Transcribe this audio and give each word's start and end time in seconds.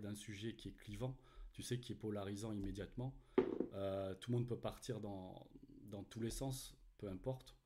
D'un 0.00 0.14
sujet 0.14 0.54
qui 0.54 0.68
est 0.68 0.76
clivant, 0.76 1.16
tu 1.52 1.62
sais, 1.62 1.80
qui 1.80 1.92
est 1.92 1.96
polarisant 1.96 2.52
immédiatement, 2.52 3.14
euh, 3.74 4.14
tout 4.14 4.30
le 4.30 4.38
monde 4.38 4.46
peut 4.46 4.58
partir 4.58 5.00
dans, 5.00 5.48
tous 6.10 6.20
les 6.20 6.30
sens, 6.30 6.76
peu 6.98 7.08
importe. 7.08 7.56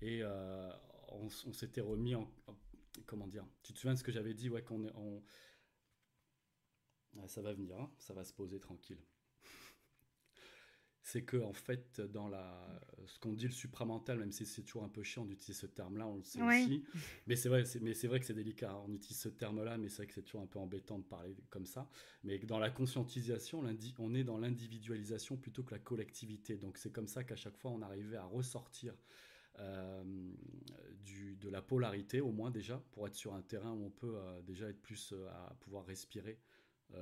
Et 0.00 0.20
euh, 0.22 0.72
on, 1.08 1.28
s'était 1.52 1.80
remis 1.80 2.14
en, 2.14 2.30
en- 2.46 2.56
Comment 3.06 3.26
dire? 3.26 3.46
Tu 3.62 3.72
te 3.72 3.78
souviens 3.78 3.94
de 3.94 3.98
ce 3.98 4.04
que 4.04 4.12
j'avais 4.12 4.34
dit? 4.34 4.50
Ouais, 4.50 4.62
qu'on 4.62 5.22
ça 7.26 7.40
va 7.40 7.52
venir, 7.52 7.78
hein, 7.78 7.90
ça 7.98 8.12
va 8.14 8.24
se 8.24 8.32
poser 8.32 8.60
tranquille. 8.60 8.98
C'est 11.04 11.22
que, 11.22 11.36
en 11.36 11.52
fait, 11.52 12.00
dans 12.00 12.28
la, 12.28 12.80
ce 13.06 13.18
qu'on 13.18 13.32
dit 13.32 13.46
le 13.46 13.50
supramental, 13.52 14.18
même 14.18 14.30
si 14.30 14.46
c'est 14.46 14.62
toujours 14.62 14.84
un 14.84 14.88
peu 14.88 15.02
chiant 15.02 15.24
d'utiliser 15.24 15.52
ce 15.60 15.66
terme-là, 15.66 16.06
on 16.06 16.16
le 16.16 16.22
sait 16.22 16.40
Oui. 16.40 16.62
aussi. 16.62 16.84
Mais 17.26 17.34
c'est 17.34 17.48
vrai, 17.48 17.64
mais 17.80 17.92
c'est 17.92 18.06
vrai 18.06 18.20
que 18.20 18.26
c'est 18.26 18.34
délicat. 18.34 18.78
On 18.86 18.92
utilise 18.92 19.18
ce 19.18 19.28
terme-là, 19.28 19.78
mais 19.78 19.88
c'est 19.88 19.96
vrai 19.98 20.06
que 20.06 20.14
c'est 20.14 20.22
toujours 20.22 20.42
un 20.42 20.46
peu 20.46 20.60
embêtant 20.60 20.98
de 21.00 21.04
parler 21.04 21.36
comme 21.50 21.66
ça. 21.66 21.88
Mais 22.22 22.38
dans 22.38 22.60
la 22.60 22.70
conscientisation, 22.70 23.64
on 23.98 24.14
est 24.14 24.24
dans 24.24 24.38
l'individualisation 24.38 25.36
plutôt 25.36 25.64
que 25.64 25.74
la 25.74 25.80
collectivité. 25.80 26.56
Donc 26.56 26.78
c'est 26.78 26.92
comme 26.92 27.08
ça 27.08 27.24
qu'à 27.24 27.36
chaque 27.36 27.56
fois, 27.56 27.72
on 27.72 27.82
arrivait 27.82 28.16
à 28.16 28.24
ressortir 28.24 28.94
euh, 29.58 30.02
du, 31.04 31.36
de 31.36 31.48
la 31.48 31.60
polarité, 31.62 32.20
au 32.20 32.30
moins 32.32 32.50
déjà, 32.50 32.78
pour 32.92 33.06
être 33.06 33.14
sur 33.14 33.34
un 33.34 33.42
terrain 33.42 33.72
où 33.72 33.84
on 33.84 33.90
peut 33.90 34.16
euh, 34.16 34.40
déjà 34.42 34.68
être 34.68 34.80
plus 34.80 35.12
euh, 35.12 35.28
à 35.28 35.54
pouvoir 35.60 35.84
respirer 35.84 36.38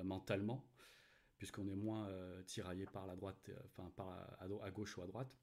mentalement, 0.05 0.65
puisqu'on 1.41 1.66
est 1.69 1.74
moins 1.74 2.06
euh, 2.08 2.42
tiraillé 2.42 2.84
par 2.84 3.06
la 3.06 3.16
droite, 3.16 3.48
euh, 3.48 3.55
enfin 3.64 3.91
par 3.96 4.10
à, 4.10 4.44
à- 4.62 4.70
gauche 4.70 4.98
ou 4.98 5.02
à 5.02 5.06
droite. 5.06 5.38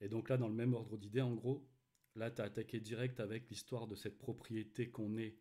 Et 0.00 0.08
donc 0.08 0.28
là, 0.28 0.36
dans 0.36 0.46
le 0.46 0.54
même 0.54 0.72
ordre 0.72 0.96
d'idée, 0.96 1.20
en 1.20 1.34
gros, 1.34 1.66
là, 2.14 2.30
tu 2.30 2.40
as 2.40 2.44
attaqué 2.44 2.78
direct 2.78 3.18
avec 3.18 3.50
l'histoire 3.50 3.88
de 3.88 3.96
cette 3.96 4.20
propriété 4.20 4.88
qu'on 4.88 5.18
est 5.18 5.34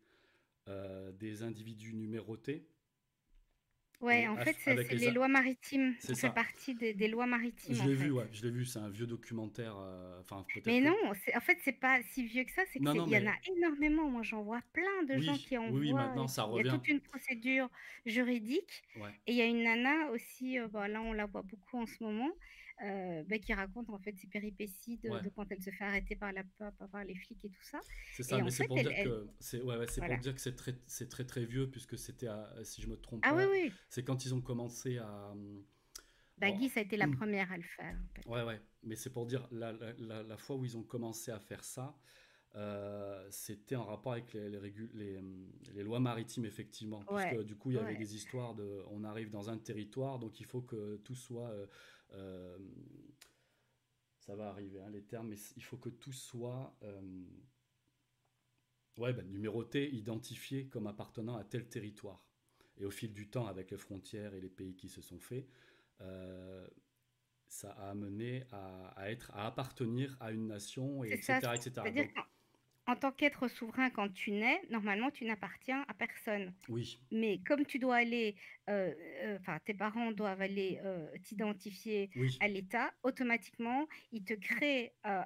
euh, 0.69 1.11
des 1.11 1.43
individus 1.43 1.93
numérotés. 1.93 2.67
Ouais, 4.01 4.27
en 4.27 4.35
fait, 4.37 4.55
c'est 4.59 4.75
les 4.93 5.11
lois 5.11 5.27
maritimes. 5.27 5.93
C'est 5.99 6.11
On 6.13 6.15
fait 6.15 6.21
ça. 6.27 6.29
partie 6.31 6.73
des, 6.75 6.93
des 6.93 7.07
lois 7.07 7.27
maritimes, 7.27 7.75
Je 7.75 7.81
en 7.81 7.85
l'ai 7.85 7.93
vu, 7.93 8.05
fait. 8.05 8.09
ouais, 8.09 8.27
je 8.33 8.41
l'ai 8.43 8.49
vu, 8.51 8.65
c'est 8.65 8.79
un 8.79 8.89
vieux 8.89 9.05
documentaire, 9.05 9.75
euh, 9.77 10.19
enfin 10.21 10.43
Mais 10.65 10.81
que... 10.81 10.85
non, 10.85 10.95
en 11.09 11.39
fait, 11.41 11.57
c'est 11.63 11.79
pas 11.79 12.01
si 12.03 12.25
vieux 12.25 12.43
que 12.43 12.51
ça. 12.51 12.63
C'est 12.71 12.79
que 12.79 12.83
Non, 12.83 12.93
c'est- 12.93 12.97
non, 12.97 13.05
il 13.07 13.13
y 13.13 13.17
en 13.17 13.21
mais 13.21 13.27
a 13.27 13.35
énormément. 13.55 14.09
Moi, 14.09 14.23
j'en 14.23 14.41
vois 14.41 14.61
plein 14.73 15.03
de 15.07 15.19
gens 15.21 15.37
qui 15.37 15.57
oui, 15.57 15.65
oui, 15.71 15.89
envoient. 15.91 16.07
maintenant 16.07 16.27
ça 16.27 16.43
qui- 16.43 16.49
Il 16.49 16.65
y 16.65 16.69
a 16.69 16.71
revient. 16.71 16.71
toute 16.79 16.87
une 16.87 17.01
procédure 17.01 17.69
juridique. 18.05 18.83
Ouais, 18.97 19.09
Et 19.27 19.33
il 19.33 19.37
y 19.37 19.41
a 19.41 19.45
une 19.45 19.63
nana 19.63 20.09
aussi, 20.11 20.57
euh, 20.59 20.67
bah, 20.67 20.87
là, 20.87 21.01
on 21.01 21.13
la 21.13 21.25
voit 21.27 21.43
beaucoup 21.43 21.77
en 21.77 21.85
ce 21.85 22.03
moment, 22.03 22.31
euh, 22.83 23.23
bah, 23.27 23.39
qui 23.39 23.53
raconte 23.53 23.89
en 23.89 23.99
fait 23.99 24.17
ses 24.17 24.27
péripéties 24.27 24.97
de, 24.99 25.09
ouais, 25.09 25.21
de 25.21 25.29
quand 25.29 25.51
elle 25.51 25.61
se 25.61 25.69
fait 25.71 25.83
arrêter 25.85 26.15
par, 26.15 26.31
la, 26.33 26.43
par, 26.57 26.73
par 26.89 27.03
les 27.03 27.15
flics 27.15 27.45
et 27.45 27.49
tout 27.49 27.63
ça. 27.63 27.81
c'est 28.11 28.23
ça, 28.23 28.39
Et 28.39 28.41
mais 28.41 28.51
c'est 28.51 28.65
pour 28.65 28.77
elle, 28.77 28.91
dire 28.91 28.97
elle, 28.97 29.15
que 29.15 29.29
c'est 29.39 29.61
ouais, 29.61 29.77
ouais, 29.77 29.87
c'est 29.87 30.01
pour 30.03 30.17
voilà. 30.17 30.19
dire 30.19 30.35
que 30.35 30.41
c'est 30.41 30.55
très, 30.55 30.73
très 31.09 31.25
très 31.25 31.45
vieux 31.45 31.69
puisque 31.69 31.97
c'était, 31.97 32.27
si 32.63 32.81
je 32.81 32.87
me 32.87 32.97
trompe 32.99 33.23
Ah 33.23 33.33
oui, 33.35 33.43
pas, 33.43 33.51
oui. 33.51 33.79
c'est 33.89 34.03
quand 34.03 34.25
ils 34.25 34.33
ont 34.33 34.41
commencé 34.41 34.97
à, 34.97 35.29
hum, 35.31 35.63
Bah, 36.37 36.51
bon, 36.51 36.51
Guy, 36.51 36.67
ça 36.69 36.81
a 36.81 36.83
été 36.83 36.97
la 36.97 37.07
première 37.07 37.51
à 37.53 37.57
le 37.57 37.63
faire. 37.63 37.95
en 37.95 38.07
fait. 38.13 38.25
ouais, 38.25 38.43
ouais, 38.43 38.61
mais 38.83 38.95
c'est 38.95 39.09
pour 39.09 39.25
dire 39.25 39.47
la, 39.51 39.71
la, 39.73 39.93
la, 39.93 40.23
la 40.23 40.37
fois 40.37 40.55
où 40.55 40.65
ils 40.65 40.77
ont 40.77 40.83
commencé 40.83 41.31
à 41.31 41.39
faire 41.39 41.63
ça, 41.63 41.97
euh, 42.55 43.27
c'était 43.31 43.75
en 43.77 43.85
rapport 43.85 44.13
avec 44.13 44.33
les, 44.33 44.49
les, 44.49 44.59
régu- 44.59 44.91
les, 44.93 45.21
les 45.73 45.83
lois 45.83 45.99
maritimes 45.99 46.45
effectivement, 46.45 47.05
puisque 47.05 47.35
Ouais, 47.35 47.43
du 47.43 47.55
coup 47.57 47.71
il 47.71 47.75
y 47.77 47.79
avait 47.79 47.95
ouais. 47.95 47.97
des 47.97 48.15
histoires 48.15 48.55
de, 48.55 48.83
on 48.91 49.03
arrive 49.05 49.31
dans 49.31 49.49
un 49.49 49.57
territoire, 49.57 50.19
donc 50.19 50.39
il 50.39 50.45
faut 50.45 50.61
que 50.61 50.97
tout 50.97 51.15
soit 51.15 51.49
euh, 51.49 51.67
euh, 52.13 52.57
ça 54.19 54.35
va 54.35 54.49
arriver, 54.49 54.81
hein, 54.81 54.89
les 54.89 55.03
termes, 55.03 55.29
mais 55.29 55.37
il 55.55 55.63
faut 55.63 55.77
que 55.77 55.89
tout 55.89 56.13
soit 56.13 56.75
euh, 56.83 57.25
ouais, 58.97 59.13
ben, 59.13 59.27
numéroté, 59.29 59.93
identifié 59.93 60.67
comme 60.67 60.87
appartenant 60.87 61.35
à 61.35 61.43
tel 61.43 61.67
territoire. 61.67 62.23
Et 62.77 62.85
au 62.85 62.91
fil 62.91 63.13
du 63.13 63.29
temps, 63.29 63.47
avec 63.47 63.71
les 63.71 63.77
frontières 63.77 64.33
et 64.33 64.41
les 64.41 64.49
pays 64.49 64.75
qui 64.75 64.89
se 64.89 65.01
sont 65.01 65.19
faits, 65.19 65.47
euh, 66.01 66.67
ça 67.47 67.71
a 67.71 67.89
amené 67.89 68.45
à, 68.51 68.87
à 68.89 69.11
être, 69.11 69.31
à 69.33 69.45
appartenir 69.47 70.15
à 70.19 70.31
une 70.31 70.47
nation, 70.47 71.03
et 71.03 71.11
etc., 71.11 71.39
etc. 71.53 71.71
Donc, 71.93 72.13
en 72.87 72.95
tant 72.95 73.11
qu'être 73.11 73.47
souverain, 73.47 73.89
quand 73.89 74.11
tu 74.13 74.31
nais, 74.31 74.61
normalement, 74.69 75.11
tu 75.11 75.25
n'appartiens 75.25 75.85
à 75.87 75.93
personne. 75.93 76.53
oui, 76.67 76.99
Mais 77.11 77.41
comme 77.45 77.65
tu 77.65 77.79
dois 77.79 77.97
aller, 77.97 78.35
euh, 78.69 78.93
euh, 79.23 79.37
enfin, 79.39 79.59
tes 79.65 79.73
parents 79.73 80.11
doivent 80.11 80.41
aller 80.41 80.79
euh, 80.83 81.07
t'identifier 81.23 82.09
oui, 82.15 82.39
à 82.39 82.47
l'État, 82.47 82.93
automatiquement, 83.03 83.87
ils 84.11 84.23
te 84.23 84.33
créent 84.33 84.93
un, 85.03 85.25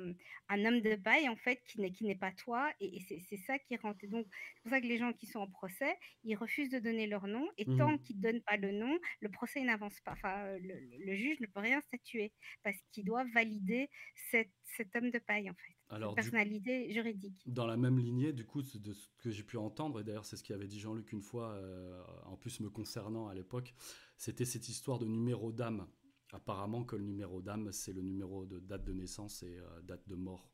un- 0.00 0.14
un 0.48 0.64
homme 0.64 0.80
de 0.80 0.94
paille, 0.96 1.28
en 1.28 1.36
fait, 1.36 1.62
qui 1.64 1.80
n'est, 1.80 1.90
qui 1.90 2.04
n'est 2.04 2.14
pas 2.14 2.32
toi. 2.32 2.72
Et, 2.80 2.96
et 2.96 3.00
c'est, 3.00 3.20
c'est 3.20 3.36
ça 3.38 3.58
qui 3.58 3.76
rentre. 3.76 4.06
Donc, 4.06 4.26
c'est 4.54 4.62
pour 4.62 4.70
ça 4.70 4.80
que 4.80 4.86
les 4.86 4.98
gens 4.98 5.12
qui 5.12 5.26
sont 5.26 5.40
en 5.40 5.50
procès, 5.50 5.96
ils 6.22 6.36
refusent 6.36 6.70
de 6.70 6.78
donner 6.78 7.06
leur 7.06 7.26
nom. 7.26 7.48
Et 7.58 7.66
tant 7.76 7.96
mhm. 7.96 7.98
qu'ils 7.98 8.16
ne 8.18 8.22
donnent 8.22 8.42
pas 8.42 8.56
le 8.56 8.72
nom, 8.72 8.98
le 9.20 9.30
procès 9.30 9.62
n'avance 9.62 10.00
pas. 10.00 10.12
Enfin, 10.12 10.56
le, 10.58 11.14
juge 11.14 11.40
ne 11.40 11.46
peut 11.46 11.60
rien 11.60 11.80
statuer 11.80 12.32
parce 12.62 12.76
qu'il 12.92 13.04
doit 13.04 13.24
valider 13.34 13.88
cette- 14.30 14.52
cet 14.64 14.94
homme 14.96 15.10
de 15.10 15.18
paille, 15.18 15.50
en 15.50 15.54
fait, 15.54 15.73
du, 15.90 16.14
personnalité 16.14 16.92
juridique. 16.92 17.42
dans 17.46 17.66
la 17.66 17.76
même 17.76 17.98
lignée, 17.98 18.32
du 18.32 18.44
coup, 18.44 18.62
de 18.62 18.92
ce 18.92 19.08
que 19.18 19.30
j'ai 19.30 19.42
pu 19.42 19.56
entendre, 19.56 20.00
et 20.00 20.04
d'ailleurs 20.04 20.24
c'est 20.24 20.36
ce 20.36 20.42
qu'avait 20.42 20.66
dit 20.66 20.80
Jean-Luc 20.80 21.12
une 21.12 21.22
fois, 21.22 21.50
euh, 21.52 22.02
en 22.24 22.36
plus 22.36 22.60
me 22.60 22.70
concernant 22.70 23.28
à 23.28 23.34
l'époque, 23.34 23.74
c'était 24.16 24.44
cette 24.44 24.68
histoire 24.68 24.98
de 24.98 25.06
numéro 25.06 25.52
d'âme. 25.52 25.86
Apparemment 26.32 26.84
que 26.84 26.96
le 26.96 27.04
numéro 27.04 27.40
d'âme, 27.42 27.70
c'est 27.72 27.92
le 27.92 28.02
numéro 28.02 28.44
de 28.44 28.58
date 28.58 28.84
de 28.84 28.92
naissance 28.92 29.42
et 29.42 29.56
euh, 29.58 29.80
date 29.82 30.08
de 30.08 30.14
mort. 30.16 30.50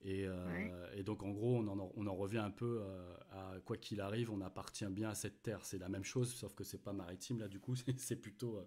Et, 0.00 0.22
Ouais. 0.28 0.70
euh, 0.72 0.92
et 0.96 1.02
donc 1.02 1.22
en 1.22 1.30
gros, 1.30 1.58
on 1.58 1.68
en, 1.68 1.92
on 1.94 2.06
en 2.06 2.14
revient 2.14 2.38
un 2.38 2.50
peu 2.50 2.82
à 3.30 3.54
quoi 3.64 3.76
qu'il 3.76 4.00
arrive, 4.00 4.30
on 4.30 4.40
appartient 4.40 4.86
bien 4.86 5.10
à 5.10 5.14
cette 5.14 5.42
terre. 5.42 5.64
C'est 5.64 5.78
la 5.78 5.88
même 5.88 6.02
chose, 6.04 6.32
sauf 6.32 6.54
que 6.54 6.64
c'est 6.64 6.82
pas 6.82 6.92
maritime 6.92 7.38
là. 7.38 7.48
Du 7.48 7.60
coup, 7.60 7.74
c'est 7.98 8.16
plutôt, 8.16 8.58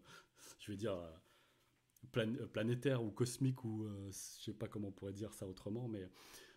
je 0.59 0.71
vais 0.71 0.77
dire, 0.77 0.97
plan- 2.11 2.35
euh, 2.39 2.47
planétaire 2.47 3.03
ou 3.03 3.11
cosmique 3.11 3.63
ou 3.63 3.85
euh, 3.85 4.07
je 4.11 4.43
sais 4.43 4.53
pas 4.53 4.67
comment 4.67 4.89
on 4.89 4.91
pourrait 4.91 5.13
dire 5.13 5.33
ça 5.33 5.47
autrement. 5.47 5.87
Mais 5.87 6.07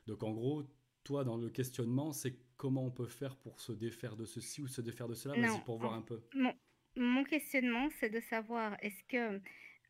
donc 0.06 0.22
en 0.22 0.32
gros, 0.32 0.64
toi 1.04 1.24
dans 1.24 1.36
le 1.36 1.50
questionnement, 1.50 2.12
c'est 2.12 2.36
comment 2.56 2.84
on 2.84 2.90
peut 2.90 3.06
faire 3.06 3.36
pour 3.36 3.60
se 3.60 3.72
défaire 3.72 4.16
de 4.16 4.24
ceci 4.24 4.62
ou 4.62 4.68
se 4.68 4.80
défaire 4.80 5.08
de 5.08 5.14
cela? 5.14 5.36
Non, 5.36 5.60
pour 5.60 5.78
voir 5.78 5.94
un 5.94 6.02
peu. 6.02 6.20
Mon, 6.34 6.54
mon 6.96 7.24
questionnement, 7.24 7.88
c'est 7.90 8.10
de 8.10 8.20
savoir 8.20 8.76
est-ce 8.80 9.02
que, 9.04 9.40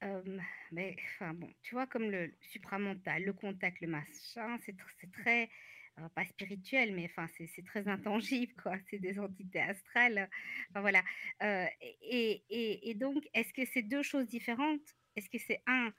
euh, 0.05 0.39
mais, 0.73 0.97
enfin 1.15 1.35
bon, 1.35 1.53
tu 1.63 1.75
vois, 1.75 1.87
comme 1.87 2.11
le 2.11 2.33
supramental, 2.41 3.25
le 3.25 3.33
contact, 3.33 3.81
le 3.81 3.89
machin, 3.89 4.59
c'est 4.65 4.77
tr- 4.77 4.93
c'est 5.01 5.11
très, 5.11 5.49
euh, 5.99 6.09
pas 6.11 6.25
spirituel, 6.27 6.95
mais 6.95 7.07
enfin, 7.07 7.27
c'est 7.37 7.47
c'est 7.47 7.65
très 7.65 7.89
intangible, 7.89 8.53
quoi. 8.63 8.77
C'est 8.91 8.99
des 9.01 9.19
entités 9.19 9.61
astrales. 9.61 10.31
Enfin 10.71 10.81
voilà. 10.81 11.03
Euh, 11.43 11.67
et, 11.81 12.45
et, 12.49 12.91
et 12.91 12.95
donc, 12.95 13.25
est-ce 13.35 13.53
que 13.53 13.65
c'est 13.65 13.83
deux 13.83 14.03
choses 14.03 14.27
différentes? 14.27 14.95
Est-ce 15.19 15.29
que 15.31 15.39
c'est 15.39 15.63
un, 15.67 15.93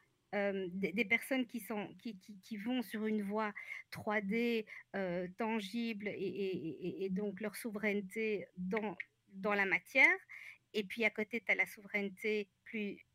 des, 0.69 1.05
personnes 1.05 1.45
qui, 1.45 2.57
vont 2.57 2.81
sur 2.81 3.05
une 3.05 3.21
voie 3.23 3.53
3D 3.91 4.65
euh, 4.95 5.27
tangible 5.37 6.07
et 6.07 7.09
donc 7.11 7.41
leur 7.41 7.55
souveraineté 7.55 8.47
dans, 8.57 8.95
dans 9.33 9.53
la 9.53 9.65
matière? 9.65 10.17
Et 10.73 10.83
puis 10.83 11.03
à 11.03 11.09
côté, 11.09 11.41
tu 11.41 11.51
as 11.51 11.55
la 11.55 11.65
souveraineté 11.67 12.47
plus 12.63 13.05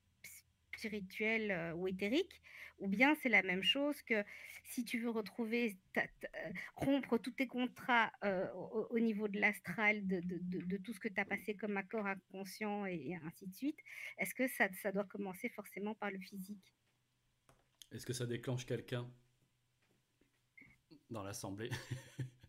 spirituel 0.79 1.51
euh, 1.51 1.75
ou 1.75 1.89
éthérique, 1.89 2.41
ou 2.79 2.89
bien 2.89 3.15
c'est 3.17 3.29
la 3.29 3.43
même 3.43 3.63
chose 3.63 4.01
que 4.03 4.25
si 4.65 4.85
tu 4.85 4.99
veux 4.99 5.11
retrouver, 5.11 5.77
euh, 5.97 6.01
rompre 6.77 7.19
tous 7.19 7.33
tes 7.33 7.47
contrats 7.47 8.11
euh, 8.25 8.51
au, 8.53 8.99
niveau 8.99 9.29
de 9.29 9.39
l'astral, 9.39 10.07
de, 10.07 10.21
de, 10.23 10.77
tout 10.79 10.93
ce 10.93 11.01
que 11.01 11.09
tu 11.09 11.21
as 11.21 11.25
passé 11.25 11.55
comme 11.55 11.77
accord 11.77 12.07
inconscient 12.07 12.87
et, 12.87 13.11
et 13.11 13.17
ainsi 13.17 13.47
de 13.47 13.55
suite, 13.55 13.79
est-ce 14.19 14.35
que 14.35 14.49
ça, 14.49 14.69
ça 14.83 14.91
doit 14.91 15.05
commencer 15.05 15.49
forcément 15.51 15.95
par 15.95 16.11
le 16.11 16.19
physique? 16.19 16.75
Est-ce 17.93 18.07
que 18.07 18.13
ça 18.13 18.27
déclenche 18.27 18.67
quelqu'un 18.67 19.09
dans 21.11 21.23
l'assemblée? 21.23 21.71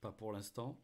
Pas 0.00 0.12
pour 0.12 0.32
l'instant. 0.32 0.80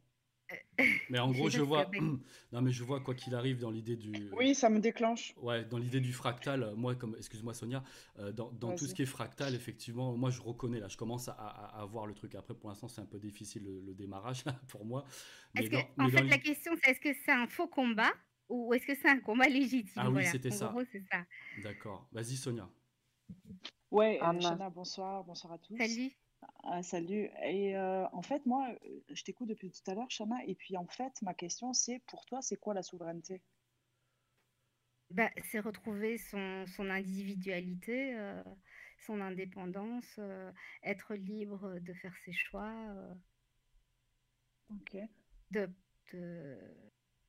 Mais 1.11 1.19
en 1.19 1.31
gros, 1.33 1.49
je 1.49 1.61
vois, 1.61 1.91
non 2.53 2.61
mais 2.63 2.73
je 2.73 2.85
vois 2.85 3.01
quoi 3.01 3.15
qu'il 3.15 3.35
arrive 3.35 3.59
dans 3.59 3.71
l'idée 3.71 3.97
du. 3.97 4.31
Oui, 4.33 4.55
ça 4.55 4.69
me 4.69 4.81
déclenche. 4.81 5.35
Ouais, 5.39 5.65
dans 5.65 5.79
l'idée 5.79 6.01
du 6.01 6.13
fractal. 6.13 6.73
Moi, 6.77 6.95
comme, 6.95 7.17
excuse-moi 7.17 7.55
Sonia, 7.55 7.83
euh, 8.19 8.33
dans, 8.33 8.75
tout 8.75 8.87
ce 8.87 8.95
qui 8.95 9.03
est 9.03 9.07
fractal, 9.07 9.55
effectivement, 9.55 10.17
moi 10.17 10.31
je 10.31 10.41
reconnais 10.41 10.81
là, 10.81 10.89
je 10.89 10.97
commence 10.97 11.29
à, 11.29 11.87
voir 11.91 12.07
le 12.07 12.15
truc. 12.15 12.35
Après, 12.35 12.55
pour 12.55 12.69
l'instant, 12.69 12.89
c'est 12.89 13.01
un 13.01 13.07
peu 13.07 13.19
difficile 13.19 13.65
le, 13.65 13.95
démarrage 13.95 14.45
pour 14.69 14.85
moi. 14.85 15.05
Mais 15.55 15.69
en 15.99 16.09
fait, 16.09 16.23
la 16.23 16.39
question, 16.39 16.73
c'est 16.83 16.91
est-ce 16.91 17.01
que 17.01 17.15
c'est 17.25 17.33
un 17.33 17.47
faux 17.47 17.69
combat 17.69 18.13
ou 18.49 18.73
est-ce 18.75 18.87
que 18.87 18.95
c'est 18.95 19.09
un 19.09 19.21
combat 19.21 19.49
légitime? 19.49 19.93
Ah 19.97 20.11
oui, 20.11 20.25
c'était 20.27 20.51
ça. 20.51 20.73
ça. 21.11 21.27
D'accord. 21.63 22.09
Vas-y, 22.13 22.37
Sonia. 22.37 22.69
Ouais, 23.91 24.19
Anna, 24.21 24.69
bonsoir, 24.71 25.25
bonsoir 25.25 25.55
à 25.55 25.59
tous. 25.59 25.77
Salut. 25.77 26.13
Ah, 26.65 26.83
salut. 26.83 27.31
Et 27.45 27.77
euh, 27.77 28.07
en 28.13 28.23
fait, 28.23 28.45
moi, 28.47 28.69
euh, 28.85 29.01
je 29.11 29.23
t'écoute 29.25 29.49
depuis 29.49 29.71
tout 29.71 29.91
à 29.91 29.95
l'heure, 29.95 30.11
Shana. 30.11 30.45
Et 30.47 30.55
puis, 30.55 30.77
en 30.77 30.87
fait, 30.87 31.23
ma 31.23 31.35
question, 31.35 31.73
c'est 31.73 32.01
pour 32.07 32.25
toi, 32.27 32.43
c'est 32.43 32.57
quoi 32.57 32.75
la 32.75 32.83
souveraineté? 32.83 33.43
Bah, 35.11 35.31
C'est 35.45 35.61
retrouver 35.61 36.19
son, 36.19 36.67
son 36.67 36.91
individualité, 36.91 38.15
euh, 38.17 38.43
son 39.07 39.21
indépendance, 39.21 40.19
être 40.83 41.15
libre 41.15 41.79
de 41.81 41.93
faire 41.95 42.17
ses 42.25 42.33
choix. 42.33 42.73
ok. 44.71 45.09
De, 45.51 45.69
de, 46.13 46.59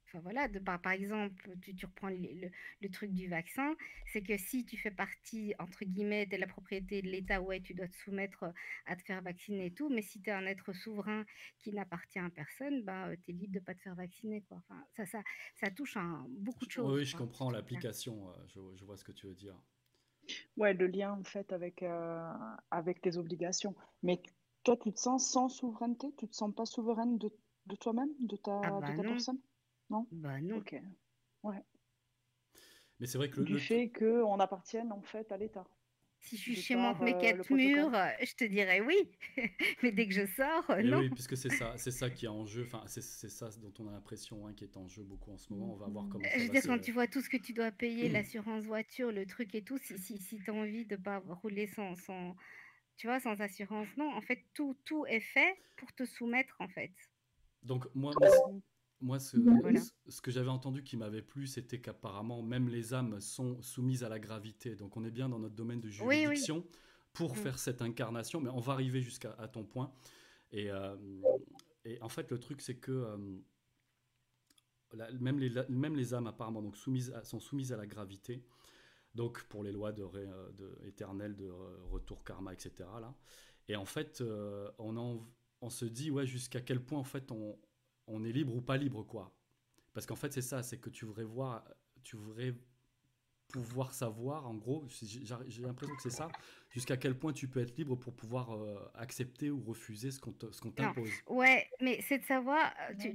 Enfin 0.08 0.20
voilà, 0.22 0.48
de, 0.48 0.60
par, 0.60 0.82
par 0.82 0.94
exemple, 0.94 1.52
tu, 1.62 1.76
tu 1.76 1.86
reprends 1.86 2.10
le, 2.10 2.90
truc 2.90 3.12
du 3.12 3.28
vaccin, 3.28 3.76
c'est 4.12 4.22
que 4.22 4.38
si 4.38 4.66
tu 4.66 4.78
fais 4.78 4.92
partie, 4.92 5.54
entre 5.60 5.84
guillemets, 5.84 6.26
de 6.26 6.38
la 6.38 6.48
propriété 6.48 7.02
de 7.02 7.08
l'État, 7.08 7.42
ouais, 7.42 7.60
tu 7.60 7.74
dois 7.74 7.88
te 7.88 7.96
soumettre 7.98 8.46
à 8.86 8.96
te 8.96 9.04
faire 9.04 9.22
vacciner 9.22 9.66
et 9.66 9.74
tout, 9.74 9.90
mais 9.90 10.02
si 10.02 10.22
tu 10.22 10.30
es 10.30 10.34
un 10.34 10.46
être 10.46 10.72
souverain 10.74 11.26
qui 11.60 11.74
n'appartient 11.74 12.20
à 12.20 12.30
personne, 12.30 12.84
bah, 12.84 13.10
tu 13.24 13.32
es 13.32 13.34
libre 13.34 13.54
de 13.54 13.60
ne 13.60 13.64
pas 13.64 13.76
te 13.76 13.82
faire 13.82 13.96
vacciner. 13.96 14.42
Quoi. 14.44 14.58
Enfin, 14.70 14.82
ça, 14.96 15.06
ça, 15.06 15.24
ça 15.56 15.72
touche 15.72 15.98
à 15.98 16.26
beaucoup 16.30 16.66
de 16.66 16.72
choses. 16.72 16.94
Oui, 16.94 17.06
je 17.06 17.18
comprends 17.18 17.52
l'application, 17.52 18.30
euh, 18.30 18.34
je, 18.48 18.60
je, 18.76 18.86
vois 18.86 18.98
ce 18.98 19.04
que 19.04 19.12
tu 19.12 19.28
veux 19.28 19.36
dire. 19.36 19.56
Ouais, 20.56 20.74
le 20.74 20.88
lien 20.88 21.14
en 21.14 21.24
fait 21.24 21.52
avec, 21.52 21.84
euh, 21.84 22.34
avec 22.72 23.02
tes 23.02 23.18
obligations. 23.18 23.76
Mais 24.04 24.22
toi, 24.64 24.78
tu 24.78 24.92
te 24.92 25.00
sens 25.00 25.30
sans 25.30 25.50
souveraineté? 25.50 26.14
Tu 26.18 26.28
te 26.28 26.36
sens 26.36 26.54
pas 26.54 26.66
souveraine 26.66 27.18
de, 27.18 27.32
de 27.68 27.76
toi-même, 27.76 28.10
de 28.20 28.38
ta, 28.38 28.60
ah 28.64 28.82
bah 28.82 28.92
de 28.92 28.98
ta 28.98 29.04
personne? 29.04 29.40
Non 29.90 30.08
Bah 30.12 30.40
non. 30.42 30.58
Ok. 30.58 30.76
Ouais. 31.44 31.64
Mais 33.00 33.08
c'est 33.08 33.18
vrai 33.18 33.30
que 33.30 33.40
le, 33.40 33.46
du 33.46 33.60
fait 33.60 33.90
qu'on 33.90 34.40
appartienne 34.40 34.92
en 34.92 35.02
fait 35.02 35.32
à 35.32 35.38
l'État. 35.38 35.66
Si 36.20 36.36
je 36.36 36.42
suis 36.42 36.56
chez 36.56 36.76
moi 36.76 36.90
entre 36.90 37.04
mes 37.04 37.14
euh, 37.14 37.20
quatre 37.20 37.54
murs, 37.54 37.92
je 38.22 38.36
te 38.36 38.44
dirais 38.44 38.82
oui. 38.82 38.96
Mais 39.84 39.92
dès 39.92 40.08
que 40.08 40.14
je 40.14 40.26
sors, 40.26 40.66
non. 40.84 41.00
Oui, 41.00 41.10
puisque 41.12 41.38
c'est 41.38 41.50
ça, 41.50 41.78
c'est 41.78 41.92
ça 41.92 42.10
qui 42.10 42.26
est 42.26 42.30
en 42.30 42.46
jeu. 42.46 42.64
Enfin, 42.66 42.84
c'est 42.88 43.02
ça 43.02 43.50
dont 43.62 43.72
on 43.80 43.88
a 43.88 43.92
l'impression 43.92 44.48
hein, 44.48 44.54
qui 44.54 44.64
est 44.64 44.76
en 44.78 44.88
jeu 44.88 45.04
beaucoup 45.04 45.32
en 45.32 45.38
ce 45.38 45.54
moment. 45.54 45.74
On 45.74 45.78
va 45.78 45.88
voir 45.88 46.08
comment. 46.10 46.26
Je 46.36 46.44
veux 46.44 46.50
dire, 46.50 46.64
quand 46.66 46.80
tu 46.80 46.92
vois 46.92 47.08
tout 47.08 47.22
ce 47.22 47.30
que 47.30 47.38
tu 47.38 47.54
dois 47.54 47.72
payer, 47.72 48.10
l'assurance 48.10 48.64
voiture, 48.64 49.12
le 49.12 49.26
truc 49.26 49.54
et 49.56 49.64
tout, 49.64 49.78
si, 49.78 49.98
si, 50.00 50.18
si 50.18 50.40
tu 50.40 50.50
as 50.50 50.54
envie 50.54 50.86
de 50.86 50.96
pas 50.96 51.20
rouler 51.20 51.68
sans, 51.68 51.96
sans, 51.96 52.36
tu 52.98 53.08
vois, 53.08 53.20
sans 53.20 53.40
assurance, 53.40 53.88
non. 53.96 54.12
En 54.12 54.22
fait, 54.22 54.44
tout, 54.54 54.76
tout 54.86 55.06
est 55.06 55.22
fait 55.22 55.56
pour 55.78 55.94
te 55.94 56.04
soumettre, 56.04 56.56
en 56.60 56.68
fait. 56.68 56.92
Donc, 57.62 57.86
moi, 57.94 58.14
moi, 58.20 58.30
ce, 59.20 59.38
ce 60.08 60.22
que 60.22 60.32
j'avais 60.32 60.50
entendu 60.50 60.84
qui 60.84 60.98
m'avait 60.98 61.22
plu, 61.22 61.48
c'était 61.48 61.80
qu'apparemment, 61.80 62.42
même 62.42 62.70
les 62.70 62.94
âmes 62.94 63.20
sont 63.20 63.62
soumises 63.62 64.04
à 64.04 64.10
la 64.10 64.20
gravité. 64.20 64.76
Donc, 64.76 64.98
on 64.98 65.04
est 65.04 65.12
bien 65.12 65.30
dans 65.30 65.40
notre 65.40 65.56
domaine 65.56 65.80
de 65.80 65.90
juridiction 65.90 66.66
pour 67.14 67.34
mm. 67.34 67.36
faire 67.36 67.60
cette 67.60 67.82
incarnation. 67.82 68.42
Mais 68.42 68.50
on 68.50 68.60
va 68.60 68.74
arriver 68.74 69.02
jusqu'à 69.02 69.32
ton 69.52 69.64
point. 69.64 69.92
Et, 70.52 70.72
euh, 70.72 70.96
et, 71.86 72.02
en 72.02 72.10
fait, 72.10 72.32
le 72.32 72.40
truc, 72.40 72.62
c'est 72.62 72.78
que 72.78 72.92
euh, 72.92 73.18
même, 75.20 75.40
les, 75.40 75.52
même 75.70 75.96
les 75.96 76.14
âmes, 76.14 76.28
apparemment, 76.28 76.62
donc 76.62 76.78
soumises 76.78 77.14
sont 77.24 77.40
soumises 77.40 77.74
à 77.74 77.78
la 77.78 77.86
gravité. 77.86 78.44
Donc, 79.14 79.44
pour 79.46 79.64
les 79.64 79.72
lois 79.72 79.92
de, 79.92 80.06
de 80.58 80.78
éternelles, 80.86 81.36
de 81.36 81.50
retour 81.90 82.24
karma, 82.24 82.54
etc. 82.54 82.72
Là. 83.00 83.16
Et 83.68 83.76
en 83.76 83.86
fait, 83.86 84.22
euh, 84.22 84.70
on, 84.78 85.26
on 85.62 85.70
se 85.70 85.86
dit, 85.86 86.12
ouais, 86.12 86.26
jusqu'à 86.26 86.62
quel 86.62 86.84
point, 86.84 87.00
en 87.00 87.04
fait, 87.04 87.32
on 87.32 87.58
on 88.08 88.24
est 88.24 88.32
libre 88.32 88.56
ou 88.56 88.62
pas 88.62 88.78
libre, 88.78 89.04
quoi. 89.04 89.34
Parce 89.94 90.06
qu'en 90.06 90.16
fait, 90.16 90.34
c'est 90.34 90.42
ça, 90.42 90.64
c'est 90.64 90.78
que 90.78 90.90
tu 90.90 91.06
voudrais 91.06 91.24
voir, 91.24 91.64
tu 92.04 92.18
voudrais 92.18 92.56
pouvoir 93.50 93.94
savoir, 93.94 94.46
en 94.48 94.56
gros, 94.56 94.86
j'ai 94.90 95.62
l'impression 95.62 95.96
que 95.96 96.02
c'est 96.02 96.10
ça, 96.10 96.28
jusqu'à 96.70 96.98
quel 96.98 97.18
point 97.18 97.34
tu 97.34 97.48
peux 97.48 97.62
être 97.62 97.78
libre 97.78 97.96
pour 97.96 98.14
pouvoir 98.16 98.52
euh, 98.52 98.92
accepter 98.96 99.50
ou 99.50 99.62
refuser 99.62 100.12
ce 100.12 100.20
qu'on 100.20 100.72
t'impose. 100.72 101.10
Ouais, 101.28 101.68
mais 101.82 102.00
c'est 102.02 102.20
de 102.20 102.24
savoir, 102.26 102.74
euh, 102.90 103.14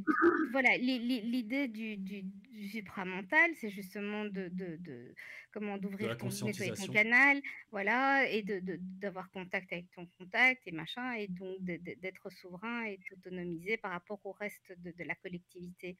voilà, 0.52 0.76
l'idée 0.78 1.68
du, 1.68 1.96
du, 1.96 2.24
supramental, 2.68 3.50
c'est 3.60 3.70
justement 3.70 4.24
de, 4.24 4.48
de, 4.48 4.76
de 4.76 5.14
comment 5.52 5.78
d'ouvrir 5.78 6.16
ton, 6.16 6.28
ton 6.28 6.92
canal, 6.92 7.40
voilà, 7.70 8.28
et 8.28 8.42
d'avoir 8.42 9.30
contact 9.30 9.72
avec 9.72 9.90
ton 9.92 10.06
contact 10.18 10.66
et 10.66 10.72
machin, 10.72 11.12
et 11.12 11.28
donc 11.28 11.56
d'être 11.60 12.30
souverain 12.30 12.86
et 12.86 12.98
autonomisé 13.12 13.76
par 13.76 13.92
rapport 13.92 14.20
au 14.24 14.32
reste 14.32 14.72
de, 14.78 14.92
la 15.04 15.14
collectivité. 15.16 15.98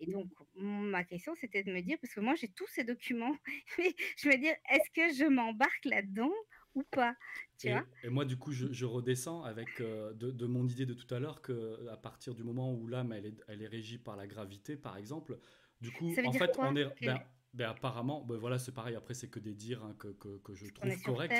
Et 0.00 0.06
donc, 0.06 0.30
ma 0.56 1.04
question, 1.04 1.34
c'était 1.40 1.62
de 1.62 1.72
me 1.72 1.80
dire, 1.80 1.98
parce 2.00 2.14
que 2.14 2.20
moi, 2.20 2.34
j'ai 2.34 2.48
tous 2.48 2.66
ces 2.68 2.84
documents, 2.84 3.36
mais 3.78 3.94
je 4.16 4.28
me 4.28 4.36
dire, 4.36 4.54
est-ce 4.70 4.90
que 4.90 5.14
je 5.14 5.28
m'embarque 5.28 5.84
là-dedans 5.84 6.32
ou 6.74 6.82
pas 6.90 7.16
tu 7.58 7.68
et, 7.68 7.72
vois? 7.72 7.84
et, 8.02 8.08
moi, 8.08 8.24
du 8.24 8.36
coup, 8.36 8.52
je, 8.52 8.84
redescends 8.84 9.42
avec 9.42 9.80
euh, 9.80 10.12
de, 10.14 10.46
mon 10.46 10.66
idée 10.66 10.86
de 10.86 10.94
tout 10.94 11.12
à 11.14 11.18
l'heure 11.18 11.40
que 11.40 11.86
à 11.88 11.96
partir 11.96 12.34
du 12.34 12.42
moment 12.42 12.72
où 12.72 12.86
l'âme 12.86 13.12
elle 13.12 13.26
est, 13.26 13.34
elle 13.48 13.62
est 13.62 13.66
régie 13.66 13.98
par 13.98 14.16
la 14.16 14.26
gravité, 14.26 14.76
par 14.76 14.96
exemple, 14.96 15.38
du 15.80 15.90
coup, 15.92 16.12
en 16.24 16.32
fait, 16.32 16.58
on 16.58 16.76
est. 16.76 16.88
Ben, 17.02 17.20
ben 17.54 17.70
apparemment, 17.70 18.20
ben 18.24 18.36
voilà, 18.36 18.58
c'est 18.58 18.72
pareil. 18.72 18.96
Après, 18.96 19.14
c'est 19.14 19.28
que 19.28 19.38
des 19.38 19.54
dires 19.54 19.82
hein, 19.84 19.94
que, 19.96 20.08
que, 20.08 20.38
que, 20.38 20.54
je 20.54 20.66
trouve 20.66 21.02
corrects. 21.02 21.32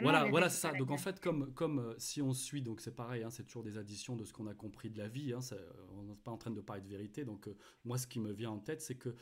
Voilà, 0.00 0.24
voilà, 0.24 0.48
c'est 0.48 0.60
ça. 0.60 0.72
Donc 0.72 0.90
en 0.90 0.96
fait, 0.96 1.20
comme, 1.20 1.54
comme 1.54 1.78
euh, 1.78 1.94
si 1.96 2.20
on 2.20 2.32
suit, 2.32 2.60
donc 2.60 2.80
c'est 2.80 2.94
pareil, 2.94 3.22
hein, 3.22 3.30
c'est 3.30 3.44
toujours 3.44 3.62
des 3.62 3.78
additions 3.78 4.16
de 4.16 4.24
ce 4.24 4.32
qu'on 4.32 4.48
a 4.48 4.54
compris 4.54 4.90
de 4.90 4.98
la 4.98 5.06
vie. 5.06 5.32
Hein, 5.32 5.38
on 5.92 6.02
n'est 6.02 6.16
pas 6.16 6.32
en 6.32 6.38
train 6.38 6.50
de 6.50 6.60
parler 6.60 6.82
de 6.82 6.88
vérité. 6.88 7.24
Donc 7.24 7.46
euh, 7.46 7.56
moi, 7.84 7.98
ce 7.98 8.08
qui 8.08 8.18
me 8.18 8.32
vient 8.32 8.50
en 8.50 8.58
tête, 8.58 8.82
c'est 8.82 8.96
que 8.96 9.14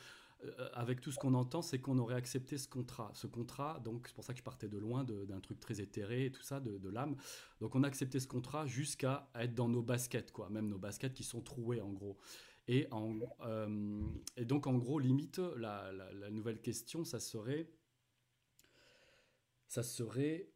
euh, 0.43 0.69
avec 0.73 0.99
tout 1.01 1.11
ce 1.11 1.19
qu'on 1.19 1.33
entend, 1.33 1.61
c'est 1.61 1.79
qu'on 1.79 1.97
aurait 1.99 2.15
accepté 2.15 2.57
ce 2.57 2.67
contrat. 2.67 3.11
Ce 3.13 3.27
contrat, 3.27 3.79
donc 3.83 4.07
c'est 4.07 4.15
pour 4.15 4.23
ça 4.23 4.33
que 4.33 4.39
je 4.39 4.43
partais 4.43 4.67
de 4.67 4.77
loin 4.77 5.03
d'un 5.03 5.39
truc 5.39 5.59
très 5.59 5.79
éthéré 5.79 6.25
et 6.25 6.31
tout 6.31 6.41
ça, 6.41 6.59
de, 6.59 6.89
l'âme. 6.89 7.15
Donc 7.61 7.75
on 7.75 7.83
a 7.83 7.87
accepté 7.87 8.19
ce 8.19 8.27
contrat 8.27 8.65
jusqu'à 8.65 9.29
être 9.35 9.53
dans 9.53 9.69
nos 9.69 9.81
baskets, 9.81 10.31
quoi. 10.31 10.49
Même 10.49 10.67
nos 10.67 10.77
baskets 10.77 11.13
qui 11.13 11.23
sont 11.23 11.41
trouées 11.41 11.81
en 11.81 11.91
gros. 11.91 12.17
Et, 12.67 12.87
en, 12.91 13.19
euh, 13.41 14.01
et 14.37 14.45
donc 14.45 14.67
en 14.67 14.77
gros, 14.77 14.99
limite, 14.99 15.39
la, 15.57 15.91
nouvelle 16.31 16.61
question, 16.61 17.03
ça 17.03 17.19
serait, 17.19 17.69
ça 19.67 19.83
serait. 19.83 20.49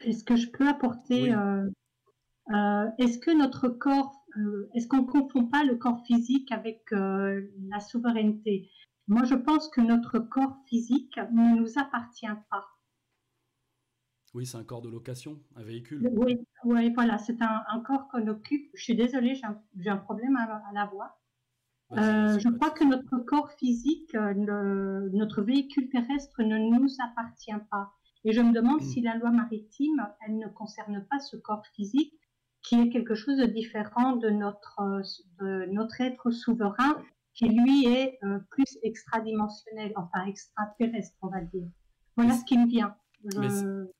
Est-ce 0.00 0.24
que 0.24 0.36
je 0.36 0.48
peux 0.50 0.68
apporter 0.68 1.32
euh, 1.32 1.70
Est-ce 2.98 3.18
que 3.18 3.36
notre 3.36 3.68
corps 3.68 4.23
euh, 4.36 4.68
est-ce 4.74 4.88
qu'on 4.88 5.02
ne 5.02 5.06
confond 5.06 5.46
pas 5.46 5.64
le 5.64 5.76
corps 5.76 6.04
physique 6.06 6.50
avec 6.52 6.92
euh, 6.92 7.42
la 7.68 7.80
souveraineté? 7.80 8.70
Moi, 9.06 9.24
je 9.24 9.34
pense 9.34 9.68
que 9.68 9.80
notre 9.80 10.18
corps 10.18 10.56
physique 10.66 11.16
ne 11.32 11.56
nous 11.58 11.78
appartient 11.78 12.26
pas. 12.50 12.66
Oui, 14.32 14.46
c'est 14.46 14.56
un 14.56 14.64
corps 14.64 14.82
de 14.82 14.88
location, 14.88 15.40
un 15.54 15.62
véhicule. 15.62 16.08
Oui, 16.12 16.38
oui 16.64 16.92
voilà, 16.92 17.18
c'est 17.18 17.40
un, 17.40 17.80
corps 17.86 18.08
qu'on 18.08 18.26
occupe. 18.26 18.70
Je 18.74 18.82
suis 18.82 18.96
désolée, 18.96 19.34
j'ai 19.76 19.90
un, 19.90 19.96
problème 19.96 20.36
à, 20.36 20.72
la 20.72 20.86
voix. 20.86 21.20
Euh, 21.92 22.38
je 22.40 22.48
crois 22.48 22.70
que 22.70 22.82
notre 22.82 23.18
corps 23.18 23.52
physique, 23.52 24.14
notre 24.14 25.42
véhicule 25.42 25.88
terrestre 25.88 26.42
ne 26.42 26.58
nous 26.58 26.88
appartient 26.98 27.52
pas. 27.70 27.92
Et 28.24 28.32
je 28.32 28.40
me 28.40 28.52
demande 28.52 28.80
si 28.80 29.02
la 29.02 29.16
loi 29.16 29.30
maritime, 29.30 30.08
elle 30.26 30.38
ne 30.38 30.48
concerne 30.48 31.04
pas 31.08 31.20
ce 31.20 31.36
corps 31.36 31.66
physique, 31.76 32.18
qui 32.64 32.80
est 32.80 32.88
quelque 32.88 33.14
chose 33.14 33.36
de 33.36 33.44
différent 33.44 34.16
de 34.16 34.30
notre, 34.30 35.02
de 35.38 35.66
notre 35.66 36.00
être 36.00 36.30
souverain, 36.30 37.00
qui 37.34 37.48
lui 37.48 37.86
est 37.86 38.18
euh, 38.24 38.38
plus 38.50 38.78
extradimensionnel, 38.82 39.92
enfin 39.96 40.26
extraterrestre, 40.26 41.16
on 41.22 41.28
va 41.28 41.42
dire. 41.42 41.68
Voilà 42.16 42.34
ce 42.34 42.44
qui 42.44 42.58
me 42.58 42.66
vient. 42.66 42.96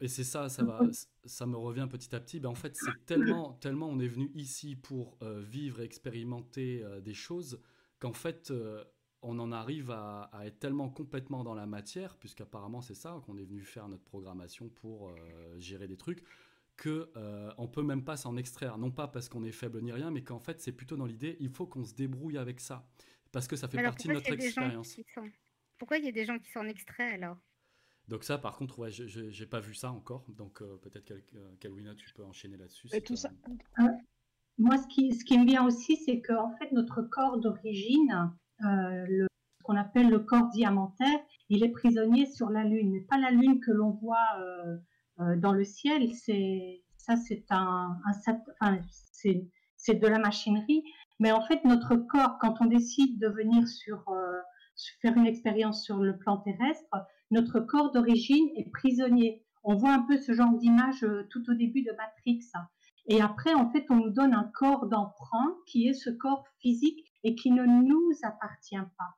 Et 0.00 0.09
c'est 0.09 0.25
ça, 0.25 0.49
ça, 0.49 0.64
va, 0.64 0.80
ça 1.25 1.47
me 1.47 1.56
revient 1.56 1.87
petit 1.90 2.14
à 2.14 2.21
petit. 2.21 2.40
Ben, 2.40 2.50
en 2.50 2.54
fait, 2.54 2.75
c'est 2.76 3.06
tellement, 3.06 3.54
tellement 3.54 3.88
on 3.88 3.99
est 3.99 4.09
venu 4.09 4.30
ici 4.35 4.76
pour 4.76 5.16
euh, 5.23 5.40
vivre 5.40 5.80
et 5.80 5.85
expérimenter 5.85 6.83
euh, 6.83 7.00
des 7.00 7.14
choses 7.14 7.61
qu'en 8.00 8.12
fait, 8.12 8.52
on 9.25 9.38
en 9.38 9.52
arrive 9.52 9.90
à, 9.90 10.30
être 10.44 10.59
tellement 10.59 10.90
complètement 10.90 11.42
dans 11.44 11.54
la 11.54 11.66
matière, 11.66 12.16
puisqu'apparemment 12.18 12.83
c'est 12.83 12.94
ça 12.94 13.21
qu'on 13.25 13.38
est 13.38 13.44
venu 13.44 13.62
faire 13.62 13.88
notre 13.88 14.04
programmation 14.04 14.68
pour 14.68 15.09
euh, 15.09 15.14
gérer 15.59 15.88
des 15.88 15.97
trucs, 15.97 16.23
que 16.76 17.11
euh, 17.16 17.52
on 17.59 17.69
peut 17.69 17.83
même 17.83 18.04
pas 18.04 18.16
s'en 18.16 18.37
extraire. 18.37 18.78
Non 18.78 18.90
pas 18.90 19.09
parce 19.09 19.28
qu'on 19.28 19.45
est 19.45 19.52
faible 19.52 19.81
ni 19.83 19.93
rien, 19.93 20.11
mais 20.11 20.23
qu'en 20.23 20.40
fait 20.40 20.61
c'est 20.61 20.73
plutôt 20.73 20.97
dans 20.97 21.07
l'idée, 21.07 21.37
il 21.40 21.50
faut 21.50 21.66
qu'on 21.66 21.85
se 21.85 21.95
débrouille 21.95 22.38
avec 22.38 22.61
ça, 22.61 22.87
parce 23.33 23.47
que 23.47 23.57
ça 23.57 23.69
fait 23.69 23.83
partie 23.83 24.09
de 24.09 24.14
notre 24.14 24.33
expérience. 24.33 24.97
Pourquoi 25.78 25.99
il 25.99 26.04
y 26.04 26.09
a 26.09 26.12
des 26.12 26.25
gens 26.25 26.38
qui 26.38 26.50
s'en 26.50 26.66
extraient 26.66 27.12
alors? 27.12 27.37
Donc 28.07 28.23
ça, 28.23 28.37
par 28.37 28.57
contre, 28.57 28.78
ouais, 28.78 28.90
je 28.90 29.40
n'ai 29.40 29.47
pas 29.47 29.61
vu 29.61 29.75
ça 29.75 29.90
encore. 29.90 30.25
Donc 30.28 30.62
peut-être 30.83 31.04
qu'Alwina, 31.59 31.95
tu 31.95 32.12
peux 32.12 32.25
enchaîner 32.25 32.57
là-dessus. 32.57 32.88
Et 32.93 33.00
tout 33.00 33.16
ça, 33.16 33.31
moi, 34.59 34.76
ce 34.78 34.87
qui, 34.87 35.12
ce 35.12 35.25
qui 35.25 35.38
me 35.38 35.45
vient 35.45 35.66
aussi, 35.66 35.97
c'est 35.97 36.21
qu'en 36.21 36.54
fait, 36.57 36.71
notre 36.73 37.02
corps 37.02 37.38
d'origine, 37.38 38.33
euh, 38.64 39.26
ce 39.59 39.62
qu'on 39.64 39.76
appelle 39.76 40.11
le 40.11 40.21
corps 40.21 40.49
diamantaire, 40.50 41.19
il 41.49 41.64
est 41.64 41.71
prisonnier 41.71 42.26
sur 42.26 42.50
la 42.50 42.64
Lune, 42.64 42.93
mais 42.93 43.00
pas 43.00 43.19
la 43.19 43.31
Lune 43.31 43.61
que 43.61 43.73
l'on 43.73 43.90
voit 43.90 44.26
euh, 44.38 44.76
euh, 45.21 45.37
dans 45.37 45.52
le 45.52 45.64
ciel. 45.64 46.14
C'est 46.14 46.83
ça, 46.97 47.16
c'est 47.16 47.44
un, 47.50 47.99
enfin, 48.09 48.78
c'est 49.76 49.94
de 49.94 50.06
la 50.06 50.18
machinerie. 50.18 50.83
Mais 51.21 51.33
en 51.33 51.42
fait, 51.42 51.64
notre 51.64 51.97
corps, 51.97 52.38
quand 52.40 52.56
on 52.61 52.66
décide 52.66 53.21
de 53.21 53.28
venir 53.28 53.68
sur 53.68 54.04
faire 55.00 55.16
une 55.16 55.26
expérience 55.26 55.85
sur 55.85 55.99
le 55.99 56.16
plan 56.16 56.38
terrestre, 56.38 56.88
notre 57.30 57.61
corps 57.61 57.92
d'origine 57.92 58.49
est 58.56 58.71
prisonnier. 58.71 59.44
On 59.62 59.76
voit 59.76 59.92
un 59.92 60.02
peu 60.02 60.16
ce 60.16 60.33
genre 60.33 60.56
d'image 60.59 61.06
tout 61.30 61.50
au 61.50 61.54
début 61.54 61.83
de 61.83 61.92
Matrix. 61.92 62.40
Et 63.06 63.21
après, 63.21 63.54
en 63.54 63.71
fait, 63.71 63.87
on 63.90 63.97
nous 63.97 64.11
donne 64.11 64.35
un 64.35 64.50
corps 64.54 64.87
d'emprunt 64.87 65.56
qui 65.66 65.88
est 65.88 65.94
ce 65.94 66.11
corps 66.11 66.44
physique 66.59 67.04
et 67.23 67.35
qui 67.35 67.50
ne 67.50 67.64
nous 67.64 68.12
appartient 68.23 68.76
pas. 68.76 69.14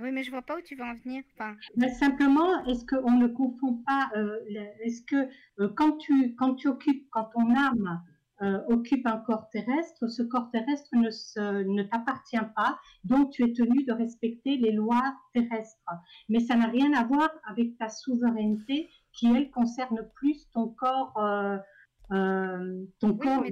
Oui, 0.00 0.10
mais 0.10 0.22
je 0.22 0.30
vois 0.30 0.42
pas 0.42 0.56
où 0.56 0.62
tu 0.62 0.74
veux 0.74 0.84
en 0.84 0.94
venir. 0.94 1.22
Enfin... 1.34 1.54
simplement, 1.90 2.64
est-ce 2.66 2.84
qu'on 2.86 3.12
ne 3.12 3.26
confond 3.26 3.82
pas 3.86 4.10
euh, 4.16 4.38
Est-ce 4.82 5.02
que 5.02 5.28
euh, 5.60 5.68
quand 5.76 5.98
tu 5.98 6.34
quand 6.36 6.54
tu 6.54 6.68
occupes, 6.68 7.06
quand 7.10 7.24
ton 7.34 7.54
âme 7.54 8.02
euh, 8.40 8.58
occupe 8.68 9.06
un 9.06 9.18
corps 9.18 9.50
terrestre, 9.50 10.08
ce 10.08 10.22
corps 10.22 10.50
terrestre 10.50 10.88
ne, 10.94 11.62
ne 11.62 11.82
t'appartient 11.82 12.36
pas, 12.56 12.78
donc 13.04 13.30
tu 13.30 13.44
es 13.44 13.52
tenu 13.52 13.84
de 13.84 13.92
respecter 13.92 14.56
les 14.56 14.72
lois 14.72 15.14
terrestres. 15.34 15.90
Mais 16.30 16.40
ça 16.40 16.56
n'a 16.56 16.68
rien 16.68 16.92
à 16.94 17.04
voir 17.04 17.28
avec 17.44 17.76
ta 17.76 17.90
souveraineté 17.90 18.88
qui 19.12 19.26
elle 19.26 19.50
concerne 19.50 20.08
plus 20.14 20.50
ton 20.52 20.68
corps 20.68 21.12
ton 22.08 23.16
corps... 23.16 23.44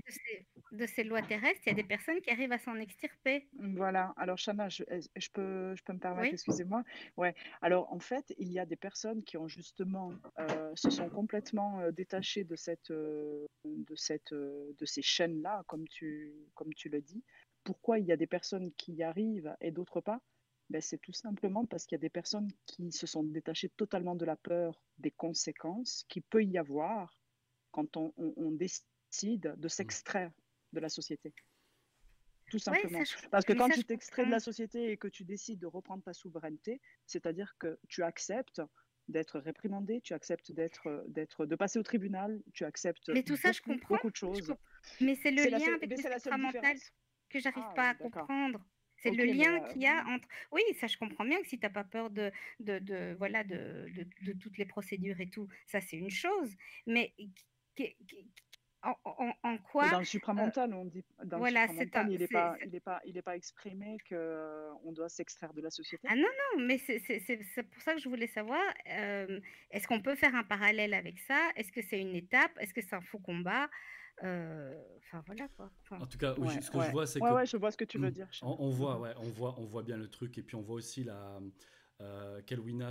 de, 0.72 0.86
ces, 0.86 1.04
lois 1.04 1.22
terrestres, 1.22 1.60
il 1.66 1.70
y 1.70 1.72
a 1.72 1.74
des 1.74 1.84
personnes 1.84 2.20
qui 2.20 2.30
arrivent 2.30 2.52
à 2.52 2.58
s'en 2.58 2.76
extirper. 2.76 3.48
Voilà. 3.58 4.12
Alors, 4.16 4.36
Chana, 4.36 4.68
je, 4.68 4.84
je, 5.16 5.28
peux, 5.30 5.74
je 5.74 5.82
peux 5.82 5.92
me 5.92 5.98
permettre, 5.98 6.34
excusez-moi. 6.34 6.82
Ouais. 7.16 7.34
Alors, 7.62 7.92
en 7.92 8.00
fait, 8.00 8.34
il 8.38 8.50
y 8.52 8.58
a 8.58 8.66
des 8.66 8.76
personnes 8.76 9.22
qui 9.22 9.36
ont 9.36 9.48
justement, 9.48 10.12
euh, 10.38 10.72
se 10.74 10.90
sont 10.90 11.08
complètement 11.08 11.80
euh, 11.80 11.90
détachées 11.90 12.44
de, 12.44 12.56
cette, 12.56 12.90
de, 12.90 13.94
cette, 13.94 14.32
de 14.32 14.84
ces 14.84 15.02
chaînes-là, 15.02 15.64
comme 15.66 15.86
tu, 15.88 16.32
comme 16.54 16.72
tu 16.74 16.88
le 16.88 17.00
dis. 17.00 17.22
Pourquoi 17.64 17.98
il 17.98 18.06
y 18.06 18.12
a 18.12 18.16
des 18.16 18.26
personnes 18.26 18.72
qui 18.76 18.92
y 18.92 19.02
arrivent 19.02 19.54
et 19.60 19.70
d'autres 19.70 20.00
pas? 20.00 20.20
Ben, 20.70 20.80
c'est 20.80 20.98
tout 20.98 21.12
simplement 21.12 21.66
parce 21.66 21.84
qu'il 21.84 21.96
y 21.96 22.00
a 22.00 22.00
des 22.00 22.10
personnes 22.10 22.48
qui 22.66 22.92
se 22.92 23.06
sont 23.06 23.24
détachées 23.24 23.70
totalement 23.70 24.14
de 24.14 24.24
la 24.24 24.36
peur 24.36 24.80
des 24.98 25.10
conséquences 25.10 26.04
qu'il 26.08 26.22
peut 26.22 26.44
y 26.44 26.58
avoir 26.58 27.20
quand 27.72 27.96
on, 27.96 28.12
décide 28.52 29.54
de 29.56 29.66
mmh. 29.66 29.68
s'extraire 29.68 30.32
de 30.72 30.80
la 30.80 30.88
société. 30.88 31.32
Tout 32.50 32.58
simplement. 32.58 33.02
Parce 33.30 33.44
que 33.44 33.52
quand 33.52 33.68
tu 33.68 33.84
t'extrais 33.84 34.26
de 34.26 34.30
la 34.30 34.40
société 34.40 34.90
et 34.90 34.96
que 34.96 35.08
tu 35.08 35.24
décides 35.24 35.60
de 35.60 35.66
reprendre 35.66 36.02
ta 36.02 36.12
souveraineté, 36.12 36.80
c'est-à-dire 37.06 37.54
que 37.58 37.78
tu 37.88 38.02
acceptes 38.02 38.60
d'être 39.08 39.38
réprimandé, 39.38 40.00
tu 40.02 40.14
acceptes 40.14 40.52
d'être, 40.52 41.04
d'être, 41.08 41.46
de 41.46 41.56
passer 41.56 41.78
au 41.78 41.82
tribunal, 41.82 42.42
tu 42.52 42.64
acceptes 42.64 43.08
mais 43.08 43.22
tout 43.22 43.36
ça, 43.36 43.52
je 43.52 43.60
comprends, 43.60 43.96
beaucoup 43.96 44.10
de 44.10 44.16
choses. 44.16 44.54
Mais 45.00 45.14
c'est 45.16 45.30
le 45.30 45.44
lien 45.44 45.74
avec 45.74 45.90
le 45.90 46.36
mental 46.38 46.76
que 47.28 47.38
j'arrive 47.38 47.64
ah, 47.66 47.74
pas 47.74 47.88
à 47.90 47.94
comprendre. 47.94 48.64
C'est 48.96 49.10
le 49.10 49.24
lien 49.24 49.60
qu'il 49.68 49.82
y 49.82 49.86
a 49.86 50.04
entre. 50.06 50.28
Oui, 50.52 50.62
ça, 50.78 50.86
je 50.86 50.98
comprends 50.98 51.24
bien 51.24 51.40
que 51.40 51.48
si 51.48 51.58
tu 51.58 51.64
n'as 51.64 51.70
pas 51.70 51.84
peur 51.84 52.10
de, 52.10 52.30
de, 52.58 53.14
voilà, 53.18 53.44
de, 53.44 53.88
de, 54.22 54.32
toutes 54.34 54.58
les 54.58 54.66
procédures 54.66 55.20
et 55.20 55.30
tout, 55.30 55.48
ça, 55.66 55.80
c'est 55.80 55.96
une 55.96 56.10
chose. 56.10 56.54
Mais 56.86 57.14
en, 58.82 59.58
quoi 59.58 59.90
Dans 59.90 59.98
le 59.98 60.04
supramental, 60.04 60.72
on 60.74 60.84
dit. 60.84 61.04
Dans 61.24 61.38
voilà, 61.38 61.66
le 61.66 61.68
supramental, 61.68 62.10
il 62.10 62.20
n'est 62.20 62.28
pas, 62.28 62.56
pas, 62.84 63.22
pas 63.24 63.36
exprimé 63.36 63.98
qu'on 64.08 64.92
doit 64.92 65.08
s'extraire 65.08 65.52
de 65.52 65.60
la 65.60 65.70
société? 65.70 66.06
Ah 66.10 66.16
non, 66.16 66.22
non, 66.22 66.64
mais 66.64 66.78
c'est 66.78 67.62
pour 67.62 67.82
ça 67.82 67.94
que 67.94 68.00
je 68.00 68.08
voulais 68.08 68.26
savoir 68.26 68.62
est-ce 68.86 69.86
qu'on 69.86 70.00
peut 70.00 70.14
faire 70.14 70.34
un 70.34 70.44
parallèle 70.44 70.94
avec 70.94 71.18
ça? 71.18 71.38
Est-ce 71.56 71.72
que 71.72 71.82
c'est 71.82 72.00
une 72.00 72.14
étape? 72.14 72.52
Est-ce 72.58 72.74
que 72.74 72.80
c'est 72.80 72.94
un 72.94 73.00
faux 73.00 73.18
combat? 73.18 73.68
Enfin 74.18 75.22
voilà 75.26 75.48
quoi. 75.56 75.70
en 75.90 76.06
tout 76.06 76.18
cas, 76.18 76.34
ce 76.34 76.70
que 76.70 76.80
je 76.82 76.90
vois, 76.90 77.06
c'est 77.06 77.20
que. 77.20 77.32
Ouais, 77.32 77.46
je 77.46 77.56
vois 77.56 77.70
ce 77.70 77.76
que 77.76 77.84
tu 77.84 77.98
veux 77.98 78.08
mmh. 78.08 78.12
dire. 78.12 78.28
On, 78.42 78.56
on, 78.58 78.70
voit, 78.70 78.98
ouais, 79.00 79.12
on 79.16 79.30
voit, 79.30 79.54
on 79.58 79.64
voit 79.64 79.82
bien 79.82 79.96
le 79.96 80.08
truc, 80.08 80.36
et 80.36 80.42
puis 80.42 80.56
on 80.56 80.60
voit 80.60 80.76
aussi 80.76 81.04
la, 81.04 81.40
euh, 82.00 82.40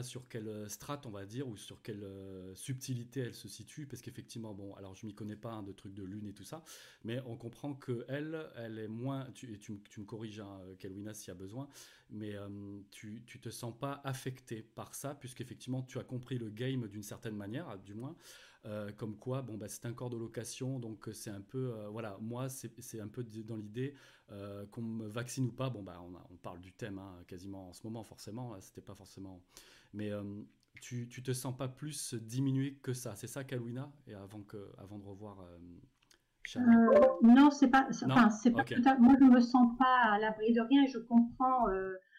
sur 0.01 0.27
quelle 0.27 0.69
strate 0.69 1.05
on 1.05 1.09
va 1.09 1.25
dire 1.25 1.47
ou 1.47 1.57
sur 1.57 1.81
quelle 1.81 2.03
euh, 2.03 2.53
subtilité 2.55 3.21
elle 3.21 3.33
se 3.33 3.47
situe 3.47 3.85
parce 3.85 4.01
qu'effectivement 4.01 4.53
bon 4.53 4.73
alors 4.75 4.95
je 4.95 5.05
m'y 5.05 5.13
connais 5.13 5.35
pas 5.35 5.51
hein, 5.51 5.63
de 5.63 5.71
trucs 5.71 5.93
de 5.93 6.03
lune 6.03 6.27
et 6.27 6.33
tout 6.33 6.43
ça 6.43 6.63
mais 7.03 7.19
on 7.25 7.35
comprend 7.35 7.73
que 7.73 8.05
elle 8.07 8.49
elle 8.55 8.79
est 8.79 8.87
moins 8.87 9.27
tu, 9.33 9.59
tu, 9.59 9.99
me 9.99 10.05
corriges 10.05 10.39
hein, 10.39 10.59
Kelwina 10.79 11.13
s'il 11.13 11.29
y 11.29 11.31
a 11.31 11.35
besoin 11.35 11.67
mais 12.09 12.35
euh, 12.35 12.47
tu, 12.91 13.23
tu 13.25 13.39
te 13.39 13.49
sens 13.49 13.73
pas 13.77 14.01
affecté 14.03 14.61
par 14.61 14.93
ça 14.93 15.15
puisqu'effectivement 15.15 15.83
tu 15.83 15.99
as 15.99 16.03
compris 16.03 16.37
le 16.37 16.49
game 16.49 16.87
d'une 16.87 17.03
certaine 17.03 17.35
manière 17.35 17.77
du 17.79 17.93
moins 17.93 18.15
euh, 18.65 18.91
comme 18.97 19.15
quoi, 19.15 19.41
bon, 19.41 19.57
bah, 19.57 19.69
c'est 19.69 19.85
un 19.85 19.93
corps 19.93 20.09
de 20.09 20.17
location, 20.17 20.79
donc 20.79 21.07
euh, 21.07 21.13
c'est 21.13 21.29
un 21.29 21.39
peu, 21.39 21.73
euh, 21.73 21.87
voilà, 21.87 22.17
moi, 22.19 22.49
c'est 22.49 22.99
un 22.99 23.07
peu 23.07 23.23
dans 23.23 23.55
l'idée 23.55 23.95
qu'on 24.71 24.81
me 24.81 25.07
vaccine 25.07 25.45
ou 25.45 25.51
pas. 25.51 25.69
Bon, 25.69 25.81
bah, 25.81 26.03
on, 26.29 26.35
parle 26.35 26.59
du 26.59 26.71
thème 26.73 26.99
hein, 26.99 27.15
quasiment 27.25 27.69
en 27.69 27.73
ce 27.73 27.85
moment, 27.87 28.03
forcément, 28.03 28.59
c'était 28.59 28.81
pas 28.81 28.95
forcément. 28.95 29.41
Mais 29.93 30.11
tu, 30.81 31.07
tu 31.07 31.23
te 31.23 31.31
sens 31.31 31.55
pas 31.57 31.67
plus 31.67 32.13
diminué 32.13 32.75
que 32.83 32.93
ça, 32.93 33.15
c'est 33.15 33.27
ça, 33.27 33.43
Kalouina? 33.43 33.91
Et 34.07 34.13
avant, 34.13 34.41
que, 34.41 34.71
avant 34.77 34.99
de 34.99 35.05
revoir. 35.05 35.37
non, 37.23 37.49
c'est 37.49 37.69
pas. 37.69 37.87
Enfin, 38.05 38.29
c'est 38.29 38.51
pas 38.51 38.65
moi, 38.99 39.15
je 39.19 39.25
me 39.25 39.39
sens 39.39 39.75
pas 39.79 40.11
à 40.11 40.19
l'abri 40.19 40.53
de 40.53 40.61
rien. 40.61 40.85
Je 40.85 40.99
comprends, 40.99 41.65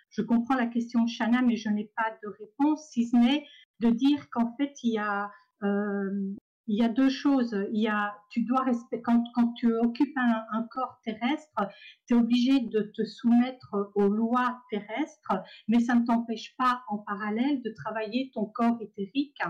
je 0.09 0.23
comprends 0.23 0.57
la 0.57 0.67
question 0.67 1.05
de 1.05 1.09
Shana, 1.09 1.43
mais 1.43 1.57
je 1.57 1.69
n'ai 1.69 1.93
pas 1.95 2.19
de 2.25 2.29
réponse, 2.29 2.89
si 2.91 3.07
ce 3.07 3.17
n'est 3.17 3.47
de 3.79 3.91
dire 3.91 4.31
qu'en 4.31 4.53
fait, 4.57 4.75
il 4.83 4.95
y 4.95 4.99
a 4.99 5.31
euh, 5.63 6.35
il 6.71 6.79
y 6.79 6.85
a 6.85 6.89
deux 6.89 7.09
choses. 7.09 7.57
Il 7.73 7.83
y 7.83 7.89
a, 7.89 8.15
tu 8.31 8.43
dois 8.43 8.63
respecter, 8.63 9.03
quand, 9.03 9.25
quand 9.35 9.53
tu 9.55 9.75
occupes 9.75 10.17
un, 10.17 10.63
corps 10.71 11.01
terrestre, 11.05 11.67
tu 12.07 12.15
es 12.15 12.17
obligé 12.17 12.61
de 12.61 12.93
te 12.95 13.05
soumettre 13.05 13.91
aux 13.97 14.09
lois 14.09 14.63
terrestres, 14.71 15.33
mais 15.67 15.81
ça 15.81 15.97
ne 15.97 16.05
t'empêche 16.05 16.55
pas 16.57 16.83
en 16.89 16.99
parallèle 16.99 17.61
de 17.63 17.71
travailler 17.71 18.31
ton 18.33 18.47
corps 18.47 18.79
éthérique. 18.81 19.41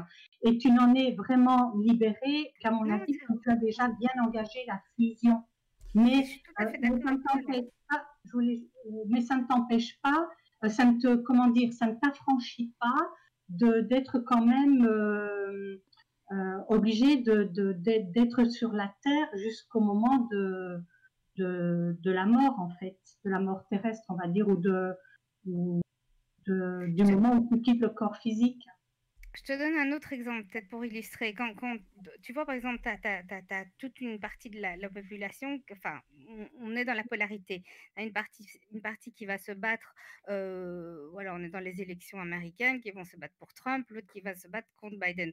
Et 0.43 0.57
tu 0.57 0.71
n'en 0.71 0.95
es 0.95 1.13
vraiment 1.13 1.75
libéré 1.85 2.55
qu'à 2.61 2.71
mon 2.71 2.91
avis, 2.91 3.19
quand 3.27 3.37
tu 3.43 3.51
as 3.51 3.57
déjà 3.57 3.89
bien 3.89 4.25
engagé 4.25 4.61
la 4.67 4.81
fusion. 4.97 5.43
Mais, 5.95 6.25
euh, 6.61 6.65
ça 7.05 7.13
ne 7.13 7.19
t'empêche 7.19 7.67
pas, 7.89 8.05
mais 9.09 9.21
ça 9.21 9.37
ne 9.37 9.47
t'empêche 9.47 10.01
pas, 10.03 10.29
euh, 10.65 10.69
ça 10.69 10.85
ne 10.85 10.99
te, 10.99 11.17
comment 11.17 11.49
dire, 11.49 11.73
ça 11.73 11.87
ne 11.87 11.97
t'affranchit 11.97 12.73
pas 12.81 13.11
d'être 13.49 14.21
quand 14.21 14.47
même 14.47 14.87
euh, 14.87 15.83
obligé 16.69 17.17
d'être 17.17 18.45
sur 18.45 18.73
la 18.73 18.95
terre 19.03 19.29
jusqu'au 19.35 19.81
moment 19.81 20.29
de, 20.31 20.81
de, 21.37 22.11
la 22.11 22.27
mort, 22.27 22.59
en 22.59 22.71
fait, 22.79 22.99
de 23.25 23.31
la 23.31 23.41
mort 23.41 23.67
terrestre, 23.69 24.05
on 24.09 24.15
va 24.15 24.29
dire, 24.29 24.49
ou, 24.49 24.57
de, 24.57 24.97
du 26.89 27.05
moment 27.05 27.35
où 27.35 27.49
tu 27.49 27.63
quittes 27.63 27.81
le 27.81 27.91
corps 27.91 28.17
physique. 28.17 28.65
Je 29.37 29.45
te 29.45 29.57
donne 29.57 29.77
un 29.79 29.97
autre 29.97 30.13
exemple, 30.13 30.49
peut-être 30.49 30.69
pour 30.69 30.85
illustrer. 30.85 31.35
Quand, 31.35 31.55
quand, 31.55 31.77
tu 32.23 32.33
vois, 32.33 32.45
par 32.45 32.57
exemple, 32.57 32.81
tu 32.83 32.89
as, 32.89 33.65
toute 33.79 34.01
une 34.01 34.19
partie 34.19 34.51
de 34.51 34.61
la, 34.61 34.77
population, 34.89 35.63
enfin, 35.71 36.01
on, 36.61 36.75
est 36.75 36.85
dans 36.85 36.95
la 36.95 37.05
polarité. 37.05 37.63
Tu 37.95 38.03
as 38.03 38.05
une 38.05 38.13
partie, 38.13 38.45
une 38.73 38.83
partie 38.83 39.13
qui 39.13 39.27
va 39.27 39.39
se 39.39 39.53
battre, 39.53 39.95
euh, 40.29 41.09
voilà, 41.13 41.33
on 41.37 41.45
est 41.45 41.49
dans 41.49 41.61
les 41.61 41.81
élections 41.81 42.21
américaines, 42.21 42.81
qui 42.81 42.91
vont 42.91 43.05
se 43.05 43.17
battre 43.17 43.37
pour 43.39 43.55
Trump, 43.55 43.89
l'autre 43.91 44.09
qui 44.13 44.21
va 44.21 44.35
se 44.35 44.49
battre 44.49 44.69
contre 44.77 44.99
Biden 44.99 45.31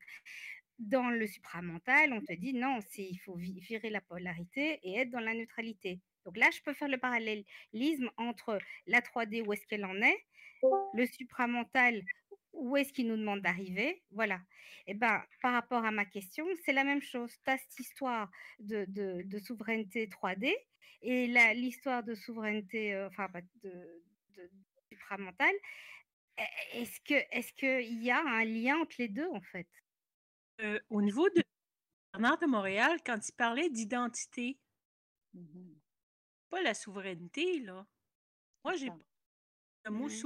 dans 0.79 1.10
le 1.10 1.25
supramental, 1.27 2.13
on 2.13 2.22
te 2.22 2.34
dit 2.34 2.53
non, 2.53 2.79
il 2.98 3.17
faut 3.19 3.36
virer 3.36 3.89
la 3.89 4.01
polarité 4.01 4.79
et 4.84 5.00
être 5.00 5.10
dans 5.10 5.19
la 5.19 5.34
neutralité. 5.34 6.00
Donc 6.25 6.38
là, 6.38 6.50
je 6.53 6.62
peux 6.62 6.74
faire 6.74 6.89
le 6.89 6.98
parallélisme 6.98 8.10
entre 8.17 8.60
la 8.86 9.01
3D, 9.01 9.46
où 9.46 9.53
est-ce 9.53 9.65
qu'elle 9.65 9.86
en 9.86 10.01
est, 10.01 10.25
le 10.93 11.05
supramental, 11.05 12.03
où 12.53 12.75
est-ce 12.75 12.91
qu'il 12.91 13.07
nous 13.07 13.17
demande 13.17 13.41
d'arriver. 13.41 14.03
Voilà. 14.12 14.41
Et 14.88 14.91
eh 14.91 14.93
ben, 14.93 15.24
par 15.41 15.53
rapport 15.53 15.86
à 15.86 15.91
ma 15.91 16.05
question, 16.05 16.46
c'est 16.63 16.74
la 16.74 16.84
même 16.84 17.01
chose. 17.01 17.31
Tu 17.46 17.51
as 17.51 17.57
cette 17.57 17.79
histoire 17.79 18.29
de, 18.60 18.86
de, 18.88 19.39
souveraineté 19.39 20.07
3D 20.07 20.53
et 21.01 21.27
l'histoire 21.55 22.03
de 22.03 22.15
souveraineté, 22.15 22.93
euh, 22.93 23.07
enfin, 23.07 23.27
de, 23.63 24.03
supramental. 24.89 25.53
E, 26.39 26.43
est-ce 26.74 27.53
qu'il 27.53 28.03
y 28.03 28.12
a 28.12 28.22
un 28.22 28.46
lien 28.46 28.77
entre 28.77 28.96
les 29.00 29.07
deux 29.07 29.27
en 29.27 29.41
fait? 29.41 29.67
Euh, 30.61 30.79
Au 30.89 31.01
niveau 31.01 31.29
de 31.29 31.43
Bernard 32.13 32.39
de 32.39 32.45
Montréal, 32.45 32.99
quand 33.05 33.27
il 33.27 33.33
parlait 33.33 33.69
d'identité, 33.69 34.59
mmh 35.33 35.73
pas 36.49 36.61
la 36.61 36.73
souveraineté 36.73 37.59
là. 37.59 37.85
Moi 38.63 38.75
j'ai 38.77 38.87
pas 38.87 38.95
le 39.85 39.91
mot 39.91 40.07
mmh 40.07 40.23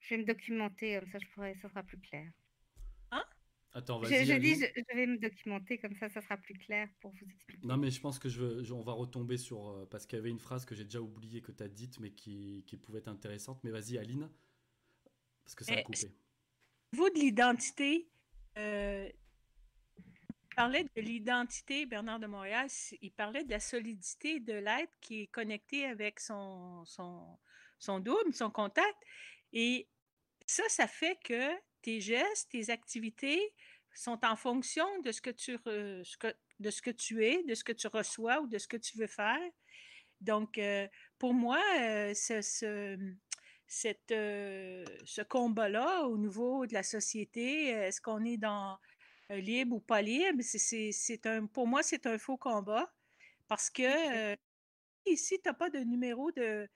Je 0.00 0.08
vais 0.10 0.18
me 0.18 0.24
documenter 0.24 1.00
comme 1.00 1.10
ça, 1.10 1.18
je 1.18 1.28
pourrais, 1.28 1.54
ça 1.54 1.70
sera 1.70 1.82
plus 1.82 1.98
clair. 1.98 2.30
Attends, 3.78 4.00
vas-y. 4.00 4.24
Je, 4.24 4.34
dis, 4.34 4.54
je, 4.54 4.96
vais 4.96 5.06
me 5.06 5.18
documenter 5.18 5.78
comme 5.78 5.94
ça, 5.94 6.08
ça 6.08 6.20
sera 6.20 6.36
plus 6.36 6.54
clair 6.54 6.88
pour 7.00 7.12
vous 7.12 7.26
expliquer. 7.30 7.66
Non, 7.66 7.76
mais 7.76 7.90
je 7.90 8.00
pense 8.00 8.18
que 8.18 8.28
je, 8.28 8.40
veux, 8.42 8.72
on 8.72 8.82
va 8.82 8.92
retomber 8.92 9.36
sur. 9.36 9.68
Euh, 9.68 9.86
parce 9.86 10.06
qu'il 10.06 10.16
y 10.16 10.20
avait 10.20 10.30
une 10.30 10.38
phrase 10.38 10.64
que 10.64 10.74
j'ai 10.74 10.84
déjà 10.84 11.00
oubliée 11.00 11.42
que 11.42 11.52
tu 11.52 11.62
as 11.62 11.68
dite, 11.68 12.00
mais 12.00 12.10
qui, 12.10 12.64
qui, 12.66 12.76
pouvait 12.76 12.98
être 12.98 13.08
intéressante. 13.08 13.62
Mais 13.64 13.70
vas-y, 13.70 13.98
Aline, 13.98 14.30
parce 15.44 15.54
que 15.54 15.64
ça 15.64 15.74
a 15.74 15.80
eh, 15.80 15.82
coupé. 15.82 16.12
Vous 16.92 17.10
de 17.10 17.18
l'identité, 17.18 18.08
euh, 18.56 19.08
il 19.98 20.54
parlait 20.56 20.84
de 20.84 21.00
l'identité, 21.00 21.86
Bernard 21.86 22.18
de 22.18 22.26
Montréal, 22.26 22.68
il 23.00 23.12
parlait 23.12 23.44
de 23.44 23.50
la 23.50 23.60
solidité 23.60 24.40
de 24.40 24.54
l'être 24.54 24.92
qui 25.00 25.22
est 25.22 25.26
connecté 25.26 25.84
avec 25.86 26.18
son, 26.18 26.84
son, 26.84 27.38
son 27.78 28.00
double, 28.00 28.34
son 28.34 28.50
contact. 28.50 28.96
Et 29.52 29.88
ça, 30.46 30.62
ça 30.68 30.86
fait 30.86 31.18
que 31.22 31.50
tes 31.82 32.00
gestes, 32.00 32.50
tes 32.50 32.70
activités 32.70 33.54
sont 33.94 34.24
en 34.24 34.36
fonction 34.36 34.86
de 35.02 35.12
ce 35.12 35.20
que 35.20 35.30
tu, 35.30 35.58
de 35.64 36.70
ce 36.70 36.82
que 36.82 36.90
tu 36.90 37.24
es, 37.24 37.42
de 37.44 37.54
ce 37.54 37.64
que 37.64 37.72
tu 37.72 37.86
reçois 37.86 38.40
ou 38.40 38.46
de 38.46 38.58
ce 38.58 38.66
que 38.66 38.76
tu 38.76 38.96
veux 38.96 39.06
faire. 39.06 39.40
Donc, 40.20 40.58
euh, 40.58 40.88
pour 41.18 41.34
moi, 41.34 41.62
euh, 41.80 42.14
ce, 42.14 42.96
cette, 43.68 44.10
euh, 44.10 44.84
ce 45.04 45.22
combat-là 45.22 46.06
au 46.08 46.18
niveau 46.18 46.66
de 46.66 46.74
la 46.74 46.82
société, 46.82 47.68
est-ce 47.68 48.00
qu'on 48.00 48.24
est 48.24 48.38
dans 48.38 48.78
libre 49.30 49.76
ou 49.76 49.80
pas 49.80 50.02
libre, 50.02 50.42
c'est, 50.42 51.26
un, 51.26 51.46
pour 51.46 51.66
moi, 51.66 51.82
c'est 51.82 52.06
un 52.06 52.16
faux 52.18 52.38
combat 52.38 52.90
parce 53.46 53.68
que 53.68 54.36
ici, 55.06 55.38
tu 55.42 55.48
n'as 55.48 55.54
pas 55.54 55.70
de 55.70 55.78
numéro 55.80 56.30
de, 56.32 56.68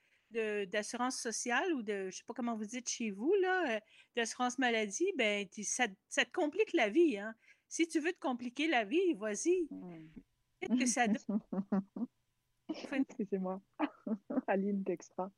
d'assurance 0.65 1.17
sociale 1.17 1.73
ou 1.73 1.83
de, 1.83 1.93
je 1.93 2.05
ne 2.05 2.11
sais 2.11 2.23
pas 2.25 2.33
comment 2.33 2.55
vous 2.55 2.65
dites 2.65 2.89
chez 2.89 3.11
vous, 3.11 3.33
là, 3.41 3.75
euh, 3.75 3.79
d'assurance 4.15 4.57
maladie, 4.57 5.11
ben, 5.15 5.47
ça, 5.63 5.85
ça, 6.09 6.25
te 6.25 6.31
complique 6.31 6.73
la 6.73 6.89
vie. 6.89 7.17
Hein. 7.17 7.35
Si 7.69 7.87
tu 7.87 7.99
veux 7.99 8.13
te 8.13 8.19
compliquer 8.19 8.67
la 8.67 8.83
vie, 8.83 9.13
vas-y. 9.13 9.67
Que 10.61 10.85
ça 10.85 11.05
Excusez-moi. 12.93 13.61
Aline 14.47 14.83
d'Extra. 14.83 15.31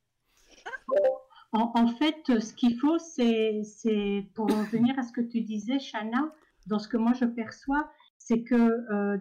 En, 1.52 1.86
fait, 1.86 2.40
ce 2.40 2.52
qu'il 2.52 2.78
faut, 2.78 2.98
c'est, 2.98 3.62
pour 4.34 4.46
revenir 4.46 4.98
à 4.98 5.02
ce 5.02 5.12
que 5.12 5.22
tu 5.22 5.40
disais, 5.40 5.78
Shana, 5.78 6.32
dans 6.66 6.78
ce 6.78 6.88
que 6.88 6.96
moi 6.96 7.12
je 7.14 7.24
perçois, 7.24 7.88
c'est 8.18 8.42
que 8.42 8.54
euh, 8.54 9.18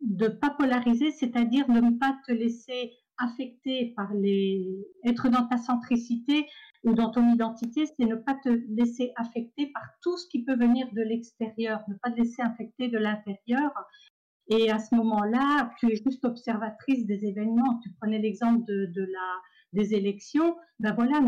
de 0.00 0.24
ne 0.24 0.28
pas 0.28 0.50
polariser, 0.50 1.10
c'est-à-dire 1.10 1.68
ne 1.68 1.98
pas 1.98 2.16
te 2.26 2.32
laisser 2.32 2.92
affecté 3.18 3.92
par 3.96 4.12
les 4.14 4.86
être 5.04 5.28
dans 5.28 5.46
ta 5.46 5.56
centricité 5.56 6.46
ou 6.84 6.92
dans 6.92 7.10
ton 7.10 7.32
identité, 7.32 7.86
c'est 7.86 8.04
ne 8.04 8.16
pas 8.16 8.34
te 8.34 8.50
laisser 8.68 9.12
affecter 9.16 9.68
par 9.72 9.82
tout 10.02 10.16
ce 10.18 10.28
qui 10.28 10.44
peut 10.44 10.56
venir 10.56 10.86
de 10.92 11.00
l'extérieur, 11.00 11.82
ne 11.88 11.94
pas 11.94 12.10
te 12.10 12.18
laisser 12.18 12.42
affecter 12.42 12.88
de 12.88 12.98
l'intérieur. 12.98 13.72
Et 14.48 14.70
à 14.70 14.78
ce 14.78 14.94
moment-là, 14.94 15.72
tu 15.78 15.90
es 15.90 15.96
juste 15.96 16.24
observatrice 16.26 17.06
des 17.06 17.24
événements. 17.24 17.80
Tu 17.82 17.90
prenais 17.98 18.18
l'exemple 18.18 18.62
de, 18.66 19.00
la 19.00 19.40
des 19.74 19.94
élections. 19.94 20.56
Ben 20.78 20.94
voilà, 20.94 21.20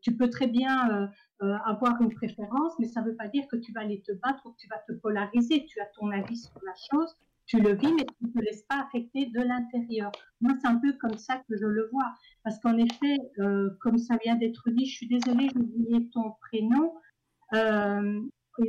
tu 0.00 0.16
peux 0.16 0.30
très 0.30 0.46
bien 0.46 0.90
euh, 0.90 1.06
euh, 1.42 1.56
avoir 1.66 2.00
une 2.00 2.14
préférence, 2.14 2.72
mais 2.78 2.86
ça 2.86 3.02
ne 3.02 3.06
veut 3.06 3.16
pas 3.16 3.28
dire 3.28 3.46
que 3.48 3.56
tu 3.56 3.72
vas 3.72 3.80
aller 3.80 4.00
te 4.00 4.12
battre 4.12 4.46
ou 4.46 4.52
que 4.52 4.58
tu 4.58 4.68
vas 4.68 4.80
te 4.88 4.92
polariser. 4.92 5.64
Tu 5.66 5.80
as 5.80 5.86
ton 5.98 6.10
avis 6.10 6.36
sur 6.36 6.58
la 6.64 6.72
chose 6.90 7.16
tu 7.44 7.60
le 7.60 7.74
vis, 7.74 7.92
mais 7.92 8.06
tu 8.06 8.24
ne 8.24 8.32
te 8.32 8.38
laisses 8.38 8.62
pas 8.62 8.80
affecter 8.80 9.26
de 9.26 9.40
l'intérieur. 9.40 10.12
Moi, 10.40 10.52
c'est 10.60 10.68
un 10.68 10.76
peu 10.76 10.92
comme 10.92 11.18
ça 11.18 11.42
que 11.48 11.56
je 11.56 11.66
le 11.66 11.88
vois. 11.92 12.14
Parce 12.44 12.58
qu'en 12.60 12.78
effet, 12.78 13.16
euh, 13.40 13.68
comme 13.80 13.98
ça 13.98 14.16
vient 14.24 14.36
d'être 14.36 14.70
dit, 14.70 14.86
je 14.86 14.94
suis 14.94 15.08
désolée, 15.08 15.48
j'ai 15.52 15.60
oublié 15.60 16.08
ton 16.10 16.34
prénom. 16.40 16.94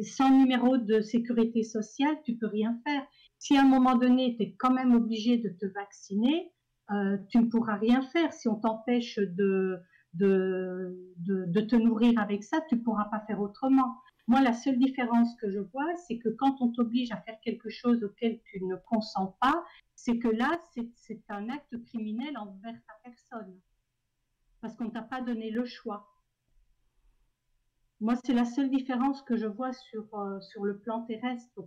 Sans 0.01 0.31
numéro 0.31 0.77
de 0.77 1.01
sécurité 1.01 1.63
sociale, 1.63 2.17
tu 2.25 2.35
peux 2.35 2.47
rien 2.47 2.77
faire. 2.85 3.05
Si 3.37 3.57
à 3.57 3.61
un 3.61 3.67
moment 3.67 3.95
donné, 3.95 4.35
tu 4.37 4.43
es 4.43 4.55
quand 4.57 4.73
même 4.73 4.95
obligé 4.95 5.37
de 5.37 5.49
te 5.49 5.65
vacciner, 5.65 6.51
euh, 6.91 7.17
tu 7.29 7.39
ne 7.39 7.45
pourras 7.45 7.75
rien 7.75 8.01
faire. 8.01 8.33
Si 8.33 8.47
on 8.47 8.55
t'empêche 8.55 9.17
de, 9.17 9.79
de, 10.13 10.95
de, 11.17 11.61
te 11.61 11.75
nourrir 11.75 12.19
avec 12.19 12.43
ça, 12.43 12.61
tu 12.69 12.75
ne 12.75 12.81
pourras 12.81 13.05
pas 13.05 13.21
faire 13.21 13.39
autrement. 13.41 13.97
Moi, 14.27 14.41
la 14.41 14.53
seule 14.53 14.77
différence 14.77 15.35
que 15.35 15.49
je 15.51 15.59
vois, 15.59 15.95
c'est 16.07 16.17
que 16.17 16.29
quand 16.29 16.61
on 16.61 16.71
t'oblige 16.71 17.11
à 17.11 17.17
faire 17.17 17.39
quelque 17.41 17.69
chose 17.69 18.03
auquel 18.03 18.39
tu 18.45 18.63
ne 18.63 18.75
consens 18.75 19.35
pas, 19.41 19.65
c'est 19.95 20.17
que 20.17 20.29
là, 20.29 20.59
c'est 20.95 21.23
un 21.29 21.49
acte 21.49 21.81
criminel 21.85 22.37
envers 22.37 22.79
ta 22.87 22.93
personne. 23.03 23.59
Parce 24.61 24.75
qu'on 24.75 24.85
ne 24.85 24.91
t'a 24.91 25.01
pas 25.01 25.21
donné 25.21 25.51
le 25.51 25.65
choix. 25.65 26.09
Moi, 27.99 28.15
c'est 28.23 28.33
la 28.33 28.45
seule 28.45 28.69
différence 28.69 29.21
que 29.21 29.35
je 29.35 29.45
vois 29.45 29.73
sur, 29.73 30.13
euh, 30.13 30.39
sur 30.41 30.63
le 30.63 30.77
plan 30.79 31.03
terrestre. 31.05 31.61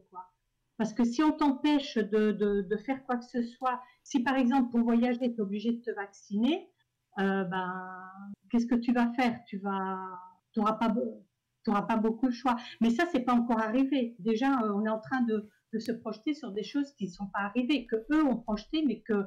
Parce 0.79 0.93
que 0.93 1.05
si 1.05 1.23
on 1.23 1.33
t'empêche 1.33 1.97
de, 1.97 2.33
de, 2.33 2.77
faire 2.77 3.05
quoi 3.05 3.17
que 3.17 3.25
ce 3.25 3.43
soit, 3.43 3.81
si 4.03 4.23
par 4.23 4.37
exemple 4.37 4.71
pour 4.71 4.81
voyager, 4.81 5.33
tu 5.33 5.39
es 5.39 5.41
obligé 5.41 5.73
de 5.73 5.81
te 5.81 5.91
vacciner, 5.91 6.71
euh, 7.19 7.45
ben, 7.45 8.03
qu'est-ce 8.51 8.67
que 8.67 8.75
tu 8.75 8.93
vas 8.93 9.11
faire? 9.15 9.41
Tu 9.47 9.59
vas, 9.59 9.99
n'auras 10.57 10.75
pas, 10.75 10.95
pas 11.83 11.97
beaucoup 11.97 12.27
de 12.27 12.33
choix. 12.35 12.57
Mais 12.81 12.91
ça, 12.91 13.05
c'est 13.11 13.21
pas 13.21 13.35
encore 13.35 13.61
arrivé. 13.61 14.17
Déjà, 14.19 14.61
euh, 14.61 14.73
on 14.75 14.85
est 14.85 14.91
en 14.91 15.01
train 15.01 15.23
de, 15.23 15.49
se 15.79 15.93
projeter 15.93 16.33
sur 16.33 16.53
des 16.53 16.63
choses 16.63 16.91
qui 16.95 17.05
ne 17.05 17.11
sont 17.11 17.27
pas 17.27 17.41
arrivées, 17.41 17.87
que 17.87 17.97
eux 18.11 18.25
ont 18.25 18.39
projeté, 18.39 18.83
mais 18.87 19.01
que, 19.01 19.27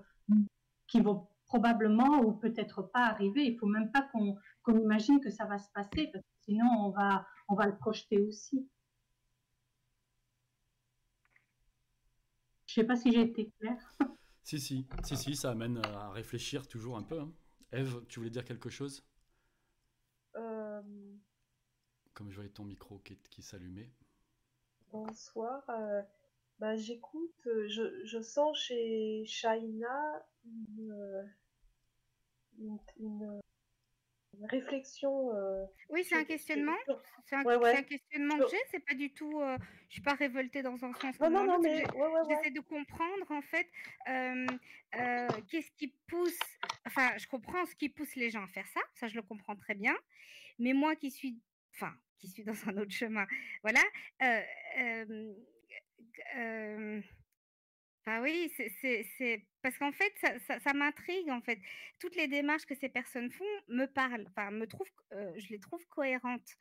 qui 0.87 0.99
vont 0.99 1.27
probablement 1.45 2.21
ou 2.21 2.31
peut-être 2.31 2.81
pas 2.81 3.05
arriver. 3.05 3.45
Il 3.45 3.57
faut 3.59 3.67
même 3.67 3.91
pas 3.91 4.07
qu'on 4.11 4.79
imagine 4.79 5.19
que 5.19 5.29
ça 5.29 5.45
va 5.45 5.59
se 5.59 5.69
passer, 5.75 6.11
sinon, 6.41 6.65
on 6.79 6.89
va, 6.89 7.25
on 7.49 7.55
va 7.55 7.67
le 7.67 7.77
projeter 7.77 8.19
aussi. 8.21 8.67
Je 12.69 12.75
sais 12.75 12.83
pas 12.83 12.95
si 12.95 13.11
j'ai 13.11 13.21
été 13.21 13.49
claire. 13.59 13.95
Si, 14.43 14.59
si, 14.59 14.85
si, 15.03 15.17
si, 15.17 15.35
ça 15.35 15.49
amène 15.49 15.83
à 15.85 16.11
réfléchir 16.11 16.67
toujours 16.67 16.97
un 16.97 17.01
peu. 17.01 17.19
Hein. 17.19 17.33
Eve, 17.71 18.05
tu 18.07 18.19
voulais 18.19 18.29
dire 18.29 18.45
quelque 18.45 18.69
chose? 18.69 19.03
Euh, 20.35 20.81
comme 22.13 22.29
je 22.29 22.35
voyais 22.35 22.51
ton 22.51 22.65
micro 22.65 22.99
qui, 22.99 23.17
qui 23.31 23.41
s'allumait. 23.41 23.91
Bonsoir. 24.91 25.67
Euh, 25.69 26.03
bah, 26.59 26.75
J'écoute, 26.75 27.47
euh, 27.47 27.67
je, 27.69 28.05
je, 28.05 28.21
sens 28.21 28.55
chez 28.59 29.23
Shaina 29.25 30.23
une, 30.45 31.27
une, 32.59 33.41
réflexion. 34.49 35.33
Euh, 35.35 35.65
oui, 35.89 36.03
c'est 36.03 36.15
un 36.15 36.23
questionnement. 36.23 36.77
C'est 37.25 37.35
un, 37.35 37.83
questionnement 37.83 38.37
que 38.37 38.47
j'ai. 38.49 38.57
C'est 38.71 38.85
pas 38.85 38.95
du 38.95 39.13
tout. 39.13 39.39
Euh, 39.41 39.57
je 39.89 39.93
suis 39.93 40.01
pas 40.01 40.13
révoltée 40.13 40.61
dans 40.61 40.83
un 40.83 40.93
sens. 40.93 41.19
Non, 41.19 41.29
non, 41.29 41.45
non, 41.45 41.59
mais 41.59 41.83
j'essaie 42.29 42.51
de 42.51 42.59
comprendre 42.61 43.29
en 43.29 43.41
fait 43.41 43.67
qu'est-ce 45.49 45.71
qui 45.77 45.93
pousse. 46.07 46.39
Enfin, 46.85 47.11
je 47.17 47.27
comprends 47.27 47.65
ce 47.65 47.75
qui 47.75 47.89
pousse 47.89 48.15
les 48.15 48.29
gens 48.29 48.43
à 48.43 48.47
faire 48.47 48.67
ça. 48.67 48.81
Ça, 48.95 49.07
je 49.07 49.15
le 49.15 49.21
comprends 49.21 49.55
très 49.55 49.75
bien. 49.75 49.95
Mais 50.57 50.73
moi, 50.73 50.95
qui 50.95 51.11
suis, 51.11 51.39
enfin, 51.75 51.93
qui 52.17 52.27
suis 52.27 52.43
dans 52.43 52.67
un 52.67 52.77
autre 52.77 52.91
chemin. 52.91 53.25
Voilà. 53.63 53.81
Euh, 58.09 58.19
Enfin 58.19 58.21
oui, 58.21 58.51
c'est 58.81 59.45
parce 59.61 59.77
qu'en 59.77 59.91
fait, 59.91 60.13
ça, 60.47 60.73
m'intrigue 60.73 61.29
en 61.29 61.41
fait. 61.41 61.59
Toutes 61.99 62.15
les 62.15 62.27
démarches 62.27 62.65
que 62.65 62.75
ces 62.75 62.89
personnes 62.89 63.31
font 63.31 63.43
me 63.67 63.85
parlent, 63.85 64.25
enfin 64.29 64.51
me 64.51 64.65
trouvent, 64.67 64.87
je 65.11 65.47
les 65.49 65.59
trouve 65.59 65.85
cohérentes. 65.87 66.57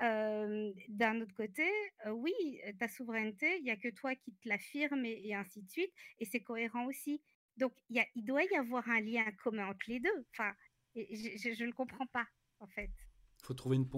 D'un 0.00 1.20
autre 1.20 1.34
côté, 1.34 1.68
oui, 2.06 2.32
ta 2.78 2.88
souveraineté, 2.88 3.58
il 3.58 3.66
y 3.66 3.70
a 3.70 3.76
que 3.76 3.88
toi 3.88 4.14
qui 4.14 4.32
te 4.34 4.48
l'affirme 4.48 5.04
et, 5.04 5.34
ainsi 5.34 5.62
de 5.62 5.70
suite, 5.70 5.92
et 6.18 6.24
c'est 6.24 6.40
cohérent 6.40 6.86
aussi. 6.86 7.20
Donc 7.56 7.72
il 7.90 8.24
doit 8.24 8.44
y 8.44 8.56
avoir 8.56 8.88
un 8.88 9.00
lien 9.00 9.24
commun 9.42 9.68
entre 9.68 9.86
les 9.88 10.00
deux. 10.00 10.26
Enfin, 10.32 10.52
je 10.94 11.62
ne 11.62 11.66
le 11.66 11.72
comprends 11.72 12.06
pas 12.06 12.26
en 12.60 12.66
fait 12.68 12.90
faut 13.48 13.54
trouver 13.54 13.76
une 13.76 13.88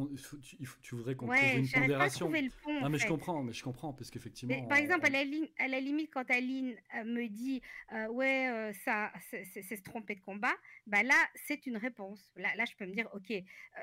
tu, 0.81 0.95
voudrais 0.95 1.17
qu'on 1.17 1.27
trouve 1.27 1.59
une 1.59 1.69
pondération. 1.69 2.31
non 2.31 2.89
mais 2.89 2.99
je 2.99 3.09
comprends, 3.09 3.43
mais 3.43 3.53
je 3.53 3.65
comprends 3.65 3.93
parce 3.93 4.09
qu'effectivement. 4.09 4.69
Par 4.69 4.79
exemple, 4.79 5.07
à, 5.07 5.11
la 5.11 5.25
à, 5.59 5.67
la 5.67 5.81
limite, 5.81 6.11
quand 6.13 6.31
Aline 6.31 6.77
euh, 6.95 7.03
me 7.03 7.27
dit 7.27 7.61
euh, 7.93 8.07
ouais 8.11 8.49
euh, 8.49 8.73
ça 8.85 9.13
c'est 9.31 9.45
se 9.63 9.83
tromper 9.83 10.15
de 10.15 10.21
combat, 10.21 10.55
bah 10.87 11.03
là 11.03 11.17
c'est 11.35 11.67
une 11.67 11.77
réponse. 11.77 12.33
Là, 12.37 12.55
là 12.55 12.65
je 12.65 12.77
peux 12.77 12.87
me 12.87 12.95
dire 12.95 13.09
ok 13.13 13.33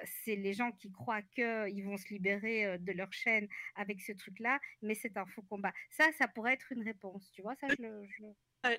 c'est 0.06 0.38
les 0.38 0.54
gens 0.54 0.72
qui 0.72 0.90
croient 0.90 1.22
qu'ils 1.22 1.84
vont 1.84 1.98
se 1.98 2.08
libérer 2.14 2.78
de 2.80 2.92
leur 2.94 3.12
chaîne 3.12 3.50
avec 3.76 4.00
ce 4.02 4.14
truc 4.14 4.40
là, 4.40 4.62
mais 4.82 4.96
c'est 4.96 5.18
un 5.18 5.26
faux 5.26 5.42
combat. 5.42 5.74
Ça 5.90 6.06
ça 6.18 6.30
pourrait 6.30 6.54
être 6.54 6.72
une 6.72 6.84
réponse, 6.84 7.30
tu 7.34 7.42
vois 7.42 7.56
ça 7.56 7.68
le... 7.78 8.08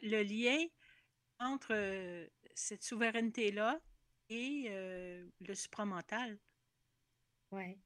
le 0.03 0.23
lien 0.23 0.65
entre 1.39 2.27
cette 2.55 2.83
souveraineté 2.83 3.53
là 3.53 3.79
et 4.31 4.67
euh, 4.69 5.27
le 5.41 5.55
supramental. 5.55 6.39
Ouais. 7.51 7.79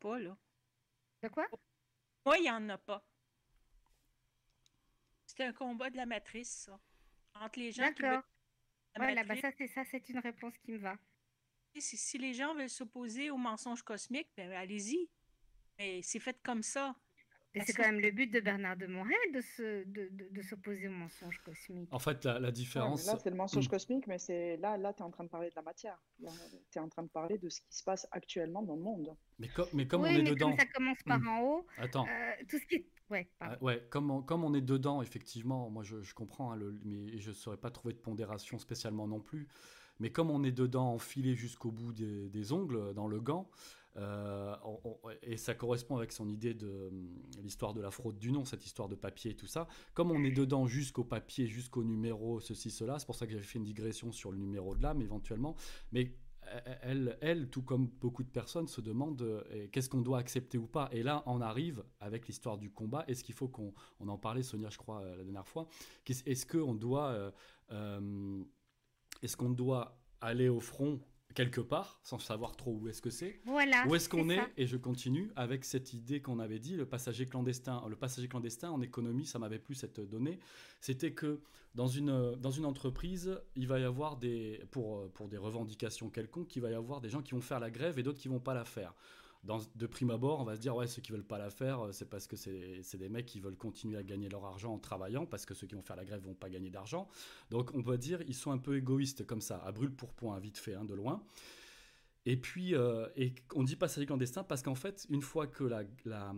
Pas, 0.00 0.18
là. 0.18 0.36
De 1.22 1.28
quoi? 1.28 1.46
Moi, 2.24 2.38
il 2.38 2.42
n'y 2.42 2.50
en 2.50 2.68
a 2.68 2.78
pas. 2.78 3.04
C'est 5.26 5.44
un 5.44 5.52
combat 5.52 5.90
de 5.90 5.96
la 5.96 6.06
matrice, 6.06 6.66
ça. 6.66 6.78
Entre 7.34 7.58
les 7.58 7.72
gens 7.72 7.92
qui 7.92 8.02
veulent... 8.02 8.10
D'accord. 8.10 8.28
Voilà, 8.96 9.24
bah 9.24 9.36
ça, 9.40 9.50
c'est 9.56 9.68
ça, 9.68 9.84
c'est 9.84 10.08
une 10.08 10.18
réponse 10.18 10.58
qui 10.58 10.72
me 10.72 10.78
va. 10.78 10.98
Si, 11.76 11.96
si 11.96 12.18
les 12.18 12.34
gens 12.34 12.54
veulent 12.54 12.68
s'opposer 12.68 13.30
au 13.30 13.36
mensonge 13.36 13.82
cosmique, 13.82 14.28
ben 14.36 14.50
allez-y. 14.52 15.08
Mais 15.78 16.02
c'est 16.02 16.18
fait 16.18 16.42
comme 16.42 16.62
ça. 16.62 16.96
C'est 17.54 17.72
quand 17.72 17.82
même 17.84 18.00
le 18.00 18.10
but 18.10 18.32
de 18.32 18.40
Bernard 18.40 18.76
de 18.76 18.86
Montréal 18.86 19.18
de, 19.34 19.40
se, 19.40 19.84
de, 19.84 20.08
de, 20.12 20.28
de 20.30 20.42
s'opposer 20.42 20.86
au 20.88 20.92
mensonge 20.92 21.38
cosmique. 21.38 21.88
En 21.92 21.98
fait, 21.98 22.24
la, 22.24 22.38
la 22.38 22.50
différence. 22.52 23.06
Ouais, 23.06 23.12
là, 23.12 23.18
c'est 23.22 23.30
le 23.30 23.36
mensonge 23.36 23.66
Mm. 23.66 23.70
cosmique, 23.70 24.06
mais 24.06 24.18
c'est 24.18 24.56
là, 24.58 24.76
là 24.76 24.92
tu 24.92 25.00
es 25.00 25.02
en 25.04 25.10
train 25.10 25.24
de 25.24 25.28
parler 25.28 25.48
de 25.50 25.54
la 25.56 25.62
matière. 25.62 25.98
Tu 26.20 26.78
es 26.78 26.80
en 26.80 26.88
train 26.88 27.02
de 27.02 27.08
parler 27.08 27.38
de 27.38 27.48
ce 27.48 27.60
qui 27.62 27.76
se 27.76 27.82
passe 27.82 28.06
actuellement 28.10 28.62
dans 28.62 28.76
le 28.76 28.82
monde. 28.82 29.16
Mais, 29.38 29.48
co- 29.48 29.66
mais 29.72 29.86
comme 29.86 30.02
oui, 30.02 30.10
on 30.12 30.14
est 30.16 30.22
mais 30.22 30.30
dedans. 30.30 30.50
comme 30.50 30.58
ça 30.58 30.66
commence 30.66 31.02
par 31.04 31.20
Mm. 31.20 31.28
en 31.28 31.40
haut, 31.42 31.66
Attends. 31.78 32.06
euh, 32.06 32.44
tout 32.48 32.58
ce 32.58 32.66
qui 32.66 32.74
est... 32.76 32.86
Ouais. 33.10 33.26
Ah, 33.40 33.56
ouais, 33.62 33.82
comme 33.88 34.10
on, 34.10 34.20
comme 34.22 34.44
on 34.44 34.52
est 34.52 34.60
dedans, 34.60 35.00
effectivement, 35.00 35.70
moi 35.70 35.82
je, 35.82 36.02
je 36.02 36.12
comprends, 36.14 36.52
hein, 36.52 36.56
le, 36.56 36.78
mais 36.84 37.18
je 37.18 37.30
ne 37.30 37.34
saurais 37.34 37.56
pas 37.56 37.70
trouver 37.70 37.94
de 37.94 37.98
pondération 37.98 38.58
spécialement 38.58 39.08
non 39.08 39.20
plus. 39.20 39.48
Mais 40.00 40.10
comme 40.10 40.30
on 40.30 40.44
est 40.44 40.52
dedans, 40.52 40.92
enfilé 40.92 41.34
jusqu'au 41.34 41.70
bout 41.70 41.92
des, 41.92 42.52
ongles, 42.52 42.94
dans 42.94 43.08
le 43.08 43.20
gant, 43.20 43.48
euh, 43.96 44.54
et 45.22 45.36
ça 45.36 45.54
correspond 45.54 45.96
avec 45.96 46.12
son 46.12 46.28
idée 46.28 46.54
de 46.54 46.88
hum, 46.88 47.08
l'histoire 47.42 47.74
de 47.74 47.80
la 47.80 47.90
fraude 47.90 48.18
du 48.18 48.30
nom, 48.30 48.44
cette 48.44 48.64
histoire 48.64 48.88
de 48.88 48.94
papier 48.94 49.32
et 49.32 49.36
tout 49.36 49.46
ça. 49.46 49.66
Comme 49.94 50.10
on 50.10 50.22
est 50.22 50.30
dedans 50.30 50.66
jusqu'au 50.66 51.04
papier, 51.04 51.46
jusqu'au 51.46 51.82
numéro, 51.82 52.40
ceci, 52.40 52.70
cela, 52.70 52.98
c'est 52.98 53.06
pour 53.06 53.16
ça 53.16 53.26
que 53.26 53.32
j'avais 53.32 53.44
fait 53.44 53.58
une 53.58 53.64
digression 53.64 54.12
sur 54.12 54.30
le 54.30 54.38
numéro 54.38 54.76
de 54.76 54.82
l'âme 54.82 55.02
éventuellement. 55.02 55.56
Mais 55.90 56.14
euh, 56.46 56.60
elle, 56.82 57.18
elle, 57.20 57.48
tout 57.48 57.62
comme 57.62 57.88
beaucoup 58.00 58.22
de 58.22 58.28
personnes, 58.28 58.68
se 58.68 58.80
demande 58.80 59.20
euh, 59.22 59.66
qu'est-ce 59.72 59.88
qu'on 59.88 60.00
doit 60.00 60.18
accepter 60.18 60.58
ou 60.58 60.66
pas. 60.66 60.88
Et 60.92 61.02
là, 61.02 61.22
on 61.26 61.40
arrive 61.40 61.84
avec 62.00 62.26
l'histoire 62.26 62.58
du 62.58 62.70
combat. 62.70 63.04
Est-ce 63.08 63.24
qu'il 63.24 63.34
faut 63.34 63.48
qu'on, 63.48 63.74
on 64.00 64.08
en 64.08 64.18
parlait, 64.18 64.42
Sonia, 64.42 64.70
je 64.70 64.78
crois, 64.78 65.00
euh, 65.00 65.16
la 65.16 65.24
dernière 65.24 65.48
fois. 65.48 65.66
Est-ce 66.06 66.46
qu'on 66.46 66.74
doit, 66.74 67.08
euh, 67.08 67.30
euh, 67.72 68.44
est-ce 69.22 69.36
qu'on 69.36 69.50
doit 69.50 69.98
aller 70.20 70.48
au 70.48 70.60
front 70.60 71.00
quelque 71.34 71.60
part, 71.60 72.00
sans 72.02 72.18
savoir 72.18 72.56
trop 72.56 72.72
où 72.72 72.88
est-ce 72.88 73.00
que 73.00 73.10
c'est 73.10 73.40
Voilà. 73.44 73.86
Où 73.86 73.94
est-ce 73.94 74.08
qu'on 74.08 74.28
est. 74.28 74.40
Et 74.56 74.66
je 74.66 74.76
continue 74.76 75.30
avec 75.36 75.64
cette 75.64 75.92
idée 75.92 76.20
qu'on 76.20 76.40
avait 76.40 76.58
dit, 76.58 76.76
le 76.76 76.86
passager 76.86 77.26
clandestin. 77.26 77.84
Le 77.88 77.94
passager 77.94 78.26
clandestin 78.26 78.70
en 78.70 78.80
économie, 78.80 79.24
ça 79.24 79.38
m'avait 79.38 79.60
plu 79.60 79.74
cette 79.74 80.00
donnée. 80.00 80.40
C'était 80.80 81.12
que 81.12 81.40
dans 81.74 81.86
une, 81.86 82.34
dans 82.36 82.50
une 82.50 82.64
entreprise, 82.64 83.40
il 83.54 83.68
va 83.68 83.78
y 83.78 83.84
avoir 83.84 84.16
des, 84.16 84.64
pour, 84.72 85.08
pour 85.12 85.28
des 85.28 85.36
revendications 85.36 86.10
quelconques, 86.10 86.56
il 86.56 86.62
va 86.62 86.70
y 86.70 86.74
avoir 86.74 87.00
des 87.00 87.08
gens 87.08 87.22
qui 87.22 87.32
vont 87.32 87.40
faire 87.40 87.60
la 87.60 87.70
grève 87.70 87.98
et 87.98 88.02
d'autres 88.02 88.18
qui 88.18 88.28
vont 88.28 88.40
pas 88.40 88.54
la 88.54 88.64
faire. 88.64 88.94
De 89.44 89.86
prime 89.86 90.10
abord, 90.10 90.40
on 90.40 90.44
va 90.44 90.56
se 90.56 90.60
dire, 90.60 90.74
ouais, 90.76 90.86
ceux 90.86 91.00
qui 91.00 91.12
veulent 91.12 91.24
pas 91.24 91.38
la 91.38 91.48
faire, 91.48 91.86
euh, 91.86 91.92
c'est 91.92 92.10
parce 92.10 92.26
que 92.26 92.36
c'est 92.36 92.98
des 92.98 93.08
mecs 93.08 93.24
qui 93.26 93.40
veulent 93.40 93.56
continuer 93.56 93.96
à 93.96 94.02
gagner 94.02 94.28
leur 94.28 94.44
argent 94.44 94.74
en 94.74 94.78
travaillant, 94.78 95.26
parce 95.26 95.46
que 95.46 95.54
ceux 95.54 95.66
qui 95.66 95.74
vont 95.74 95.82
faire 95.82 95.96
la 95.96 96.04
grève 96.04 96.20
vont 96.22 96.34
pas 96.34 96.50
gagner 96.50 96.70
d'argent. 96.70 97.08
Donc 97.50 97.70
on 97.74 97.82
peut 97.82 97.96
dire, 97.96 98.20
ils 98.26 98.34
sont 98.34 98.50
un 98.50 98.58
peu 98.58 98.76
égoïstes 98.76 99.24
comme 99.24 99.40
ça, 99.40 99.58
à 99.64 99.72
brûle 99.72 99.92
pour 99.92 100.12
point, 100.12 100.38
vite 100.40 100.58
fait, 100.58 100.74
hein, 100.74 100.84
de 100.84 100.94
loin. 100.94 101.22
Et 102.26 102.36
puis, 102.36 102.74
euh, 102.74 103.08
et 103.16 103.32
on 103.54 103.62
dit 103.62 103.76
passager 103.76 104.04
clandestin 104.04 104.42
parce 104.44 104.62
qu'en 104.62 104.74
fait, 104.74 105.06
une 105.08 105.22
fois 105.22 105.46
que 105.46 105.64
la, 105.64 105.84
la, 106.04 106.34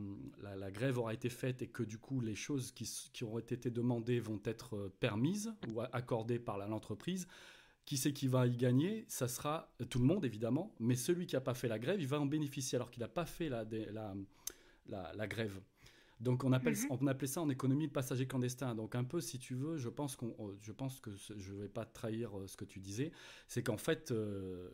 la- 0.54 0.70
grève 0.70 0.98
aura 0.98 1.14
été 1.14 1.28
faite 1.28 1.62
et 1.62 1.66
que 1.66 1.82
du 1.82 1.98
coup 1.98 2.20
les 2.20 2.36
choses 2.36 2.70
qui, 2.70 2.84
qui 3.12 3.24
auraient 3.24 3.42
été 3.42 3.70
demandées 3.70 4.20
vont 4.20 4.40
être 4.44 4.76
euh, 4.76 4.92
permises 5.00 5.52
ou 5.68 5.80
accordées 5.92 6.38
par 6.38 6.58
l'entreprise, 6.58 7.26
qui 7.90 7.96
c'est 7.96 8.12
qui 8.12 8.29
va 8.29 8.46
y 8.46 8.57
gagner 8.57 9.05
Ça 9.09 9.26
sera 9.26 9.68
euh, 9.81 9.85
tout 9.85 9.98
le 9.98 10.05
monde 10.05 10.24
évidemment, 10.24 10.72
mais 10.79 10.94
celui 10.94 11.26
qui 11.26 11.35
n'a 11.35 11.40
pas 11.40 11.55
fait 11.55 11.66
la 11.66 11.81
grève, 11.81 12.00
il 12.00 12.07
va 12.07 12.20
en 12.20 12.26
bénéficier 12.26 12.76
alors 12.76 12.88
qu'il 12.92 13.00
n'a 13.00 13.09
pas 13.09 13.26
fait 13.26 13.48
la, 13.48 13.64
la, 13.90 14.14
la, 14.87 15.12
la 15.12 15.26
grève. 15.26 15.61
Donc 16.20 16.44
on, 16.44 16.53
appelle, 16.53 16.74
Mhm. 16.74 16.87
on 17.03 17.07
appelait 17.09 17.26
ça 17.26 17.40
en 17.42 17.48
économie 17.50 17.87
le 17.87 17.90
passager 17.92 18.29
clandestin. 18.29 18.76
Donc 18.76 18.94
un 18.94 19.03
peu, 19.03 19.20
si 19.20 19.40
tu 19.40 19.55
veux, 19.57 19.76
je 19.76 19.88
pense, 19.88 20.14
qu'on, 20.14 20.29
euh, 20.38 20.57
je 20.61 20.70
pense 20.70 21.00
que 21.00 21.16
ce- 21.16 21.37
je 21.37 21.53
ne 21.53 21.62
vais 21.62 21.68
pas 21.68 21.85
trahir 21.85 22.38
euh, 22.38 22.46
ce 22.46 22.57
que 22.57 22.64
tu 22.64 22.79
disais, 22.79 23.11
c'est 23.48 23.64
qu'en 23.64 23.76
fait, 23.79 24.12
euh, 24.12 24.68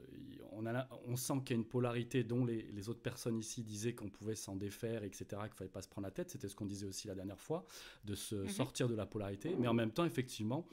on, 0.52 0.66
a, 0.66 0.86
on 1.06 1.16
sent 1.16 1.34
qu'il 1.46 1.56
y 1.56 1.58
a 1.58 1.62
une 1.62 1.68
polarité 1.68 2.22
dont 2.22 2.44
les, 2.44 2.64
les 2.70 2.88
autres 2.90 3.00
personnes 3.00 3.38
ici 3.38 3.62
disaient 3.62 3.94
qu'on 3.94 4.10
pouvait 4.10 4.34
s'en 4.34 4.56
défaire, 4.56 5.04
etc., 5.04 5.24
qu'il 5.24 5.52
ne 5.52 5.56
fallait 5.56 5.70
pas 5.70 5.80
se 5.80 5.88
prendre 5.88 6.06
la 6.06 6.10
tête. 6.10 6.28
C'était 6.30 6.48
ce 6.50 6.54
qu'on 6.56 6.66
disait 6.66 6.84
aussi 6.86 7.06
la 7.08 7.14
dernière 7.14 7.40
fois, 7.40 7.64
de 8.04 8.14
se 8.14 8.34
Mhm. 8.34 8.48
sortir 8.50 8.88
de 8.90 8.94
la 8.94 9.06
polarité. 9.06 9.56
Mais 9.58 9.68
en 9.68 9.74
même 9.74 9.92
temps, 9.92 10.04
effectivement, 10.04 10.66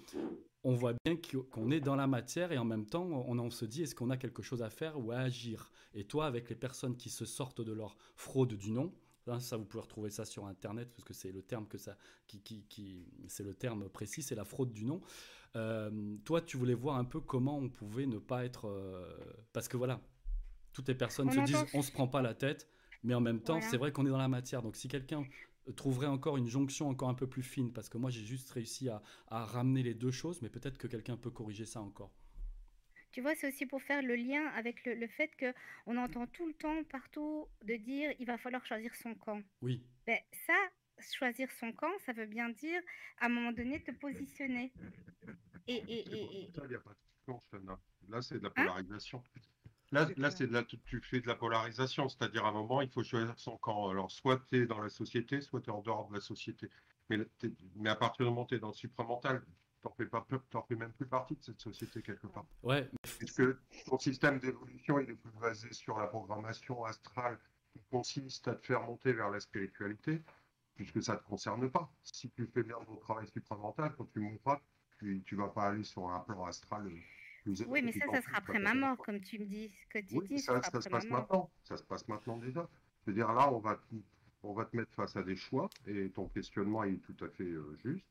on 0.64 0.74
voit 0.76 0.94
bien 1.06 1.16
qu'o- 1.18 1.44
qu'on 1.44 1.72
est 1.72 1.80
dans 1.82 1.96
la 1.96 2.08
matière 2.08 2.52
et 2.52 2.58
en 2.58 2.66
même 2.66 2.86
temps, 2.86 3.04
on, 3.04 3.38
on 3.40 3.50
se 3.50 3.66
dit 3.66 3.84
est-ce 3.84 3.96
qu'on 3.96 4.10
a 4.10 4.18
quelque 4.18 4.42
chose 4.42 4.62
à 4.64 4.70
faire 4.70 5.00
ou 5.00 5.12
à 5.12 5.18
agir? 5.18 5.72
Et 5.94 6.06
toi, 6.06 6.26
avec 6.26 6.50
les 6.50 6.56
personnes 6.56 6.96
qui 6.98 7.10
se 7.10 7.26
sortent 7.26 7.62
de 7.62 7.74
leur 7.74 7.98
fraude 8.16 8.54
du 8.54 8.72
nom, 8.72 8.94
Hein, 9.26 9.40
ça, 9.40 9.56
vous 9.56 9.64
pouvez 9.64 9.80
retrouver 9.84 10.10
ça 10.10 10.26
sur 10.26 10.48
Internet 10.48 10.90
parce 10.94 11.06
que 11.06 11.14
c'est 11.14 11.32
le 11.32 11.42
terme 11.42 11.66
que 11.66 11.78
ça, 11.78 11.96
qui, 12.28 12.42
qui, 12.42 12.66
qui- 12.68 13.08
c'est 13.30 13.44
le 13.46 13.54
terme 13.54 13.88
précis, 13.88 14.22
c'est 14.22 14.36
la 14.36 14.44
fraude 14.44 14.74
du 14.74 14.84
nom. 14.84 15.00
Euh, 15.56 16.18
toi, 16.26 16.42
tu 16.42 16.58
voulais 16.58 16.74
voir 16.74 16.98
un 16.98 17.06
peu 17.06 17.22
comment 17.22 17.58
on 17.58 17.70
pouvait 17.70 18.06
ne 18.06 18.18
pas 18.18 18.44
être, 18.44 18.68
euh, 18.68 19.16
parce 19.54 19.70
que 19.70 19.78
voilà, 19.78 20.02
toutes 20.74 20.90
les 20.90 20.96
personnes 20.96 21.30
On 21.30 21.32
se 21.32 21.40
disent, 21.46 21.66
on 21.74 21.82
se 21.82 21.92
prend 21.94 22.08
pas 22.10 22.22
la 22.22 22.34
tête, 22.34 22.68
mais 23.04 23.14
en 23.14 23.22
même 23.22 23.40
temps, 23.40 23.54
Voilà. 23.54 23.70
c'est 23.70 23.78
vrai 23.78 23.94
qu'on 23.94 24.06
est 24.06 24.10
dans 24.10 24.18
la 24.18 24.28
matière. 24.28 24.62
Donc, 24.62 24.76
si 24.76 24.90
quelqu'un 24.90 25.24
trouverait 25.76 26.08
encore 26.08 26.38
une 26.38 26.48
jonction 26.48 26.90
encore 26.90 27.10
un 27.10 27.14
peu 27.14 27.28
plus 27.28 27.44
fine, 27.44 27.72
parce 27.74 27.90
que 27.90 27.98
moi, 27.98 28.10
j'ai 28.10 28.24
juste 28.26 28.52
réussi 28.52 28.90
à, 28.90 29.02
à 29.28 29.46
ramener 29.46 29.84
les 29.84 29.94
deux 29.94 30.12
choses, 30.12 30.42
mais 30.42 30.50
peut-être 30.50 30.78
que 30.78 30.88
quelqu'un 30.88 31.18
peut 31.18 31.32
corriger 31.32 31.66
ça 31.66 31.82
encore. 31.82 32.12
Tu 33.12 33.22
vois, 33.22 33.36
c'est 33.36 33.48
aussi 33.48 33.66
pour 33.66 33.82
faire 33.82 34.02
le 34.02 34.16
lien 34.16 34.46
avec 34.48 34.84
le, 34.86 34.96
le 34.96 35.08
fait 35.08 35.30
que 35.38 35.54
on 35.86 35.98
entend 35.98 36.26
tout 36.28 36.48
le 36.48 36.54
temps 36.54 36.84
partout 36.86 37.48
de 37.64 37.76
dire 37.76 38.12
il 38.20 38.26
va 38.26 38.38
falloir 38.38 38.66
choisir 38.66 38.94
son 38.96 39.14
camp. 39.16 39.42
Oui, 39.62 39.82
Ben, 40.08 40.20
ça, 40.48 40.54
choisir 41.00 41.52
son 41.60 41.72
camp, 41.74 41.92
ça 42.06 42.14
veut 42.14 42.26
bien 42.26 42.50
dire 42.50 42.82
à 43.20 43.28
un 43.28 43.30
moment 43.30 43.52
donné 43.52 43.82
te 43.84 43.92
positionner. 43.92 44.74
Et, 45.68 45.76
et, 45.76 46.00
et, 46.10 46.44
et- 46.44 46.52
Ça, 46.56 46.62
il 46.66 46.70
n'y 46.70 46.76
a 46.76 46.80
pas 46.80 46.92
de 46.92 46.98
question, 47.16 47.42
Shana. 47.52 47.80
Là, 48.10 48.22
c'est 48.22 48.38
de 48.38 48.44
la 48.44 48.50
Hein? 48.58 48.66
polarisation. 48.66 49.24
Là, 49.94 50.08
là 50.18 50.32
c'est 50.32 50.48
de 50.48 50.54
la, 50.54 50.64
tu 50.64 50.80
tu 50.80 51.00
fais 51.02 51.22
de 51.22 51.28
la 51.28 51.36
polarisation, 51.36 52.10
c'est-à-dire 52.10 52.46
à 52.46 52.50
un 52.50 52.54
moment, 52.54 52.82
il 52.82 52.90
faut 52.90 53.04
choisir 53.04 53.38
son 53.38 53.58
camp. 53.58 53.90
Alors, 53.90 54.10
soit 54.12 54.42
tu 54.50 54.64
es 54.64 54.66
dans 54.66 54.82
la 54.82 54.90
société, 54.90 55.40
soit 55.40 55.62
tu 55.62 55.70
es 55.70 55.74
en 55.74 55.82
dehors 55.82 56.08
de 56.10 56.16
la 56.16 56.20
société. 56.20 56.68
Mais, 57.10 57.20
à 57.86 57.96
partir 57.96 58.26
du 58.26 58.32
moment 58.32 58.44
où 58.44 58.48
tu 58.48 58.56
es 58.56 58.60
dans 58.60 58.70
le 58.70 58.74
supramental, 58.74 59.44
tu 59.46 59.88
n'en 59.88 59.94
fais, 59.94 60.08
pas 60.08 60.26
t'en 60.50 60.64
fais 60.64 60.76
même 60.76 60.94
plus 60.94 61.06
partie 61.06 61.36
de 61.36 61.44
cette 61.44 61.62
société 61.62 62.02
quelque 62.02 62.26
part. 62.26 62.46
ouais, 62.64 62.90
Puisque 63.20 63.44
ton 63.86 64.00
système 64.00 64.40
d'évolution, 64.40 65.00
il 65.00 65.12
est 65.12 65.16
plus 65.16 65.32
basé 65.40 65.72
sur 65.72 66.00
la 66.00 66.08
programmation 66.08 66.84
astrale 66.86 67.38
qui 67.72 67.82
consiste 67.92 68.48
à 68.48 68.56
te 68.56 68.66
faire 68.66 68.82
monter 68.82 69.14
vers 69.14 69.30
la 69.30 69.40
spiritualité, 69.40 70.24
puisque 70.74 71.04
ça 71.04 71.14
ne 71.14 71.18
te 71.20 71.26
concerne 71.26 71.70
pas? 71.70 71.94
Si 72.02 72.32
tu 72.32 72.48
fais 72.48 72.64
bien 72.64 72.78
ton 72.88 72.96
travail 72.96 73.28
supramental, 73.28 73.94
quand 73.96 74.12
tu 74.12 74.22
monteras, 74.22 74.60
tu 75.00 75.24
ne 75.32 75.38
vas 75.38 75.50
pas 75.50 75.68
aller 75.68 75.84
sur 75.84 76.10
un 76.10 76.20
plan 76.22 76.46
astral 76.46 76.90
Oui, 77.68 77.82
mais 77.82 77.92
ça, 77.92 78.06
ça 78.12 78.22
sera 78.22 78.38
après 78.38 78.60
ma 78.60 78.74
mort, 78.74 78.98
comme 78.98 79.20
tu 79.22 79.40
me 79.40 79.46
dis. 79.46 79.70
Ce 79.84 79.88
que 79.90 80.06
tu 80.06 80.18
Oui, 80.18 80.28
dis, 80.30 80.40
ça, 80.40 80.62
ça 80.64 80.82
se 80.82 80.90
passe 80.90 81.06
ma 81.06 81.20
maintenant. 81.20 81.50
Ça 81.64 81.78
se 81.78 81.84
passe 81.84 82.08
maintenant 82.08 82.38
déjà. 82.38 82.70
C'est-à-dire 83.04 83.34
là, 83.34 83.52
on 83.52 83.60
va, 83.60 83.76
te- 83.76 83.96
on 84.44 84.54
va 84.54 84.66
te 84.66 84.76
mettre 84.76 84.94
face 84.94 85.16
à 85.16 85.24
des 85.24 85.36
choix 85.36 85.70
et 85.88 86.10
ton 86.12 86.28
questionnement 86.30 86.84
est 86.84 86.98
tout 87.02 87.16
à 87.24 87.30
fait 87.30 87.44
euh, 87.44 87.78
juste. 87.84 88.06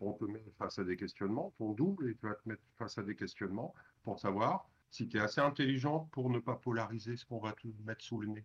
On 0.00 0.12
te 0.14 0.24
met 0.24 0.42
face 0.58 0.78
à 0.78 0.84
des 0.84 0.96
questionnements, 0.96 1.52
ton 1.58 1.72
double, 1.72 2.08
et 2.10 2.14
tu 2.14 2.26
vas 2.26 2.34
te 2.34 2.48
mettre 2.48 2.62
face 2.78 2.96
à 2.96 3.02
des 3.02 3.14
questionnements 3.14 3.74
pour 4.02 4.18
savoir 4.18 4.68
si 4.90 5.06
tu 5.08 5.18
es 5.18 5.20
assez 5.20 5.40
intelligent 5.42 6.08
pour 6.12 6.30
ne 6.30 6.38
pas 6.38 6.56
polariser 6.56 7.16
ce 7.16 7.26
qu'on 7.26 7.38
va 7.38 7.52
te 7.52 7.68
mettre 7.84 8.02
sous 8.02 8.18
le 8.20 8.28
nez. 8.28 8.44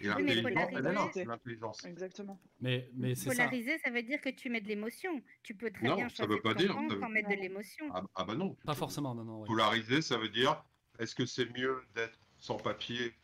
Et 0.00 0.08
Oui, 0.10 0.22
mais 0.22 0.34
l'intelligence, 0.34 1.12
polariser-. 1.14 1.88
Exactement. 1.88 2.40
mais, 2.60 2.90
mais 2.94 3.14
c'est 3.14 3.30
ça. 3.34 3.50
Ça 3.84 3.90
veut 3.90 4.02
dire 4.02 4.20
que 4.20 4.30
tu 4.30 4.50
mets 4.50 4.60
de 4.60 4.68
l'émotion. 4.68 5.22
Tu 5.42 5.54
peux 5.54 5.70
très 5.70 5.86
Non, 5.86 5.96
bien 5.96 6.08
ça 6.08 6.26
veut 6.26 6.40
choisir 6.40 6.42
pas 6.42 6.52
ton 6.54 6.58
dire, 6.60 6.72
ça 6.98 7.06
veut- 7.06 7.12
mettre 7.12 7.28
de 7.28 7.34
l'émotion. 7.34 7.86
Ah, 7.92 8.02
ah 8.14 8.24
bah 8.24 8.34
non. 8.34 8.54
Pas 8.64 8.74
forcément, 8.74 9.14
non, 9.14 9.24
non. 9.24 9.40
ouais. 9.40 9.46
Polariser, 9.46 10.02
ça 10.02 10.18
veut 10.18 10.28
dire 10.28 10.64
est-ce 10.98 11.14
que 11.14 11.24
c'est 11.26 11.46
mieux 11.56 11.84
d'être 11.94 12.18
sans 12.38 12.56
papier 12.56 13.14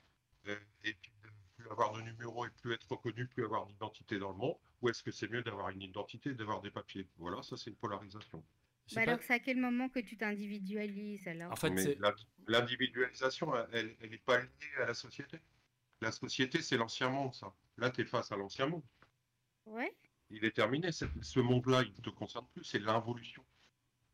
euh, 0.47 0.57
et 0.85 0.95
puis 0.95 1.13
de 1.23 1.29
plus 1.57 1.71
avoir 1.71 1.93
de 1.93 2.03
numéro 2.03 2.47
et 2.47 2.51
plus 2.63 2.73
être 2.73 2.89
reconnu, 2.91 3.27
plus 3.27 3.45
avoir 3.45 3.67
d'identité 3.67 4.19
dans 4.19 4.31
le 4.31 4.37
monde, 4.39 4.57
ou 4.81 4.89
est-ce 4.89 5.03
que 5.03 5.11
c'est 5.11 5.29
mieux 5.31 5.43
d'avoir 5.43 5.71
une 5.71 5.83
identité 5.83 6.31
et 6.31 6.35
d'avoir 6.35 6.61
des 6.61 6.71
papiers? 6.71 7.09
Voilà, 7.17 7.43
ça 7.43 7.57
c'est 7.57 7.71
une 7.71 7.77
polarisation. 7.77 8.39
Bah 8.95 9.05
pas- 9.05 9.11
alors, 9.11 9.23
c'est 9.23 9.35
à 9.35 9.39
quel 9.39 9.59
moment 9.59 9.89
que 9.91 9.99
tu 10.01 10.17
t'individualises 10.17 11.27
alors? 11.29 11.53
En 11.53 11.57
fait, 11.57 11.99
l'individualisation, 12.47 13.53
elle 13.73 13.97
n'est 14.01 14.17
pas 14.19 14.39
liée 14.41 14.49
à 14.83 14.87
la 14.87 14.95
société? 14.95 15.39
La 16.01 16.13
société, 16.13 16.63
c'est 16.63 16.77
l'ancien 16.77 17.09
monde, 17.11 17.35
ça. 17.35 17.53
Là, 17.77 17.91
tu 17.91 18.03
es 18.03 18.05
face 18.05 18.31
à 18.33 18.37
l'ancien 18.37 18.67
monde. 18.67 18.83
Ouais. 19.67 19.93
Il 20.31 20.45
est 20.45 20.53
terminé. 20.55 20.93
Ce, 20.93 21.05
ce 21.23 21.41
monde-là, 21.41 21.83
il 21.83 21.91
ne 21.93 22.03
te 22.03 22.11
concerne 22.11 22.47
plus, 22.53 22.65
c'est 22.65 22.79
l'involution. 22.79 23.45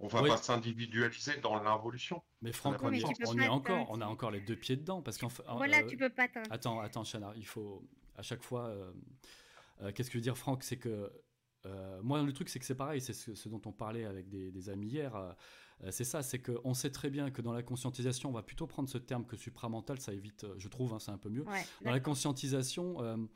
On 0.00 0.08
va 0.08 0.22
Oui. 0.22 0.28
pas 0.28 0.36
s'individualiser 0.36 1.36
dans 1.38 1.62
l'involution. 1.62 2.22
Mais 2.42 2.52
Franck, 2.52 2.82
Oui, 2.82 3.02
on, 3.26 3.34
mais 3.34 3.44
est 3.44 3.48
encore, 3.48 3.86
on 3.90 4.00
a 4.00 4.06
encore 4.06 4.30
les 4.30 4.40
deux 4.40 4.56
pieds 4.56 4.76
dedans. 4.76 5.02
Parce 5.02 5.18
qu'en 5.18 5.28
fait, 5.28 5.42
Voilà, 5.56 5.78
euh, 5.78 5.86
tu 5.86 5.96
peux 5.96 6.10
pas 6.10 6.26
Attends, 6.50 6.80
attends, 6.80 7.04
Chana, 7.04 7.32
il 7.36 7.46
faut 7.46 7.86
à 8.16 8.22
chaque 8.22 8.42
fois. 8.42 8.66
euh, 8.68 8.92
euh, 9.82 9.92
Qu'est-ce 9.92 10.08
que 10.08 10.14
je 10.14 10.18
veux 10.18 10.22
dire, 10.22 10.36
Franck 10.38 10.62
C'est 10.64 10.78
que 10.78 11.12
moi, 12.02 12.22
le 12.22 12.32
truc, 12.32 12.48
c'est 12.48 12.58
que 12.58 12.64
c'est 12.64 12.74
pareil, 12.74 13.00
c'est 13.00 13.12
ce, 13.12 13.48
dont 13.48 13.60
on 13.66 13.72
parlait 13.72 14.04
avec 14.04 14.28
des, 14.28 14.68
amis 14.68 14.88
hier. 14.88 15.34
c'est 15.90 16.04
ça, 16.04 16.22
c'est 16.22 16.40
qu'on 16.40 16.74
sait 16.74 16.90
très 16.90 17.10
bien 17.10 17.30
que 17.30 17.42
dans 17.42 17.52
la 17.52 17.62
conscientisation, 17.62 18.30
on 18.30 18.32
va 18.32 18.42
plutôt 18.42 18.66
prendre 18.66 18.88
ce 18.88 18.98
terme 18.98 19.24
que 19.26 19.36
supramental, 19.36 20.00
ça 20.00 20.12
évite, 20.12 20.46
je 20.58 20.68
trouve, 20.68 20.92
hein, 20.92 20.98
c'est 20.98 21.12
un 21.12 21.18
peu 21.18 21.30
mieux. 21.30 21.44
dans 21.84 21.90
la 21.90 22.00
conscientisation, 22.00 23.28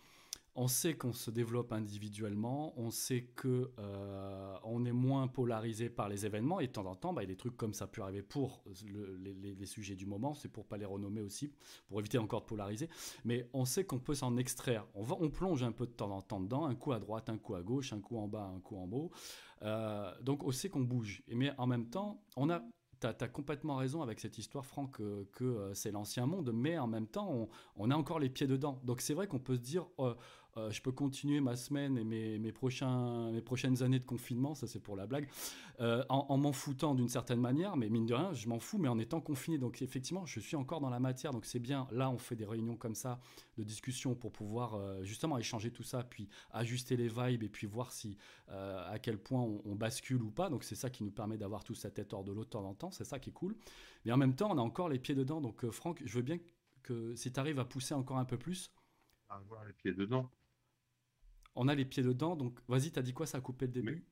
on 0.58 0.66
sait 0.66 0.94
qu'on 0.94 1.12
se 1.12 1.30
développe 1.30 1.72
individuellement, 1.72 2.74
on 2.76 2.90
sait 2.90 3.22
que 3.36 3.70
euh, 3.78 4.84
est 4.86 4.92
moins 4.92 5.28
polarisé 5.28 5.88
par 5.88 6.08
les 6.08 6.26
événements 6.26 6.58
et 6.58 6.66
de 6.66 6.72
temps 6.72 6.86
en 6.86 6.96
temps, 6.96 7.12
bah, 7.12 7.22
il 7.22 7.26
y 7.26 7.30
a 7.30 7.32
des 7.32 7.36
trucs 7.36 7.56
comme 7.56 7.74
ça 7.74 7.86
pu 7.86 8.02
arriver 8.02 8.22
pour 8.22 8.64
les, 8.66 9.66
sujets 9.66 9.94
du 9.94 10.04
moment, 10.04 10.34
c'est 10.34 10.48
pour 10.48 10.66
pas 10.66 10.76
les 10.76 10.84
renommer 10.84 11.20
aussi, 11.20 11.52
pour 11.86 12.00
éviter 12.00 12.18
encore 12.18 12.40
de 12.40 12.46
polariser. 12.46 12.88
Mais 13.24 13.48
on 13.52 13.64
sait 13.64 13.84
qu'on 13.84 14.00
peut 14.00 14.14
s'en 14.14 14.36
extraire. 14.36 14.84
On, 14.94 15.02
va, 15.04 15.16
on 15.20 15.30
plonge 15.30 15.62
un 15.62 15.70
peu 15.70 15.86
de 15.86 15.92
temps 15.92 16.10
en 16.10 16.22
temps 16.22 16.40
dedans, 16.40 16.64
un 16.66 16.74
coup 16.74 16.90
à 16.90 16.98
droite, 16.98 17.28
un 17.28 17.38
coup 17.38 17.54
à 17.54 17.62
gauche, 17.62 17.92
un 17.92 18.00
coup 18.00 18.18
en 18.18 18.26
bas, 18.26 18.50
un 18.52 18.58
coup 18.58 18.76
en 18.76 18.90
haut. 18.90 19.12
Euh, 19.62 20.12
donc 20.22 20.42
on 20.42 20.50
sait 20.50 20.68
qu'on 20.68 20.80
bouge. 20.80 21.22
Mais 21.28 21.52
en 21.56 21.68
même 21.68 21.88
temps, 21.88 22.20
on 22.36 22.50
a 22.50 22.62
as, 23.04 23.28
complètement 23.28 23.76
raison 23.76 24.02
avec 24.02 24.20
cette 24.20 24.38
histoire, 24.38 24.66
Franck, 24.66 24.96
que, 24.96 25.44
euh, 25.44 25.74
c'est 25.74 25.92
l'ancien 25.92 26.26
monde, 26.26 26.50
mais 26.52 26.78
en 26.78 26.86
même 26.86 27.06
temps, 27.06 27.48
on, 27.76 27.90
a 27.90 27.94
encore 27.94 28.18
les 28.18 28.28
pieds 28.28 28.46
dedans. 28.46 28.80
Donc 28.84 29.00
c'est 29.00 29.14
vrai 29.14 29.26
qu'on 29.26 29.38
peut 29.38 29.54
se 29.54 29.60
dire, 29.60 29.86
je 30.70 30.80
peux 30.80 30.92
continuer 30.92 31.40
ma 31.40 31.56
semaine 31.56 31.98
et 31.98 32.04
mes, 32.04 32.52
prochains, 32.52 33.30
mes 33.32 33.40
prochaines 33.40 33.82
années 33.82 33.98
de 33.98 34.04
confinement, 34.04 34.54
ça 34.54 34.66
c'est 34.66 34.80
pour 34.80 34.96
la 34.96 35.06
blague, 35.06 35.28
euh, 35.80 36.04
en, 36.08 36.36
m'en 36.36 36.52
foutant 36.52 36.94
d'une 36.94 37.08
certaine 37.08 37.40
manière, 37.40 37.76
mais 37.76 37.88
mine 37.88 38.06
de 38.06 38.14
rien, 38.14 38.32
je 38.32 38.48
m'en 38.48 38.58
fous, 38.58 38.78
mais 38.78 38.88
en 38.88 38.98
étant 38.98 39.20
confiné. 39.20 39.58
Donc 39.58 39.82
effectivement, 39.82 40.26
je 40.26 40.40
suis 40.40 40.56
encore 40.56 40.80
dans 40.80 40.90
la 40.90 41.00
matière, 41.00 41.32
donc 41.32 41.44
c'est 41.44 41.58
bien. 41.58 41.86
Là, 41.90 42.10
on 42.10 42.18
fait 42.18 42.36
des 42.36 42.44
réunions 42.44 42.76
comme 42.76 42.94
ça, 42.94 43.20
de 43.56 43.62
discussion 43.62 44.14
pour 44.14 44.32
pouvoir 44.32 44.74
euh, 44.74 45.02
justement 45.02 45.38
échanger 45.38 45.70
tout 45.70 45.82
ça, 45.82 46.02
puis 46.02 46.28
ajuster 46.50 46.96
les 46.96 47.08
vibes 47.08 47.42
et 47.42 47.48
puis 47.48 47.66
voir 47.66 47.92
si 47.92 48.16
à 48.48 48.98
quel 48.98 49.18
point 49.18 49.42
on, 49.42 49.74
bascule 49.74 50.22
ou 50.22 50.30
pas. 50.30 50.48
Donc 50.48 50.64
c'est 50.64 50.74
ça 50.74 50.88
qui 50.88 51.04
nous 51.04 51.10
permet 51.10 51.36
d'avoir 51.36 51.64
tout 51.64 51.74
sa 51.74 51.90
tête 51.90 52.14
hors 52.14 52.24
de 52.24 52.32
l'eau 52.32 52.44
de 52.44 52.48
temps 52.48 52.64
en 52.64 52.74
temps, 52.74 52.90
c'est 52.90 53.04
ça 53.04 53.18
qui 53.18 53.30
est 53.30 53.32
cool. 53.32 53.54
Mais 54.04 54.12
en 54.12 54.16
même 54.16 54.34
temps, 54.34 54.50
on 54.50 54.56
a 54.58 54.62
encore 54.62 54.88
les 54.88 54.98
pieds 54.98 55.14
dedans. 55.14 55.40
Donc 55.40 55.68
Franck, 55.70 56.00
je 56.04 56.14
veux 56.14 56.22
bien 56.22 56.38
que 56.82 57.14
si 57.14 57.30
tu 57.30 57.38
arrives 57.38 57.58
à 57.58 57.66
pousser 57.66 57.92
encore 57.92 58.16
un 58.16 58.24
peu 58.24 58.38
plus, 58.38 58.72
avoir 59.28 59.64
les 59.66 59.74
pieds 59.74 59.92
dedans 59.92 60.30
on 61.54 61.68
a 61.68 61.74
les 61.74 61.84
pieds 61.84 62.02
dedans. 62.02 62.36
Donc, 62.36 62.58
vas-y, 62.68 62.90
t'as 62.90 63.02
dit 63.02 63.12
quoi? 63.12 63.26
Ça 63.26 63.38
a 63.38 63.40
coupé 63.40 63.66
le 63.66 63.72
début? 63.72 64.04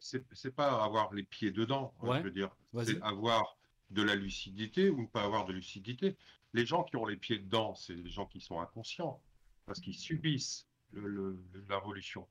C'est 0.00 0.54
pas 0.54 0.82
avoir 0.82 1.12
les 1.12 1.24
pieds 1.24 1.50
dedans, 1.50 1.94
je 2.02 2.22
veux 2.22 2.30
dire. 2.30 2.54
C'est 2.84 3.00
avoir 3.02 3.56
de 3.90 4.02
la 4.02 4.14
lucidité 4.14 4.90
ou 4.90 5.02
ne 5.02 5.06
pas 5.06 5.22
avoir 5.22 5.44
de 5.44 5.52
lucidité. 5.52 6.16
Les 6.54 6.64
gens 6.64 6.84
qui 6.84 6.96
ont 6.96 7.06
les 7.06 7.16
pieds 7.16 7.38
dedans, 7.38 7.74
c'est 7.74 7.94
les 7.94 8.10
gens 8.10 8.26
qui 8.26 8.40
sont 8.40 8.60
inconscients 8.60 9.20
parce 9.66 9.80
qu'ils 9.80 9.94
subissent 9.94 10.68
l'évolution. 10.92 12.28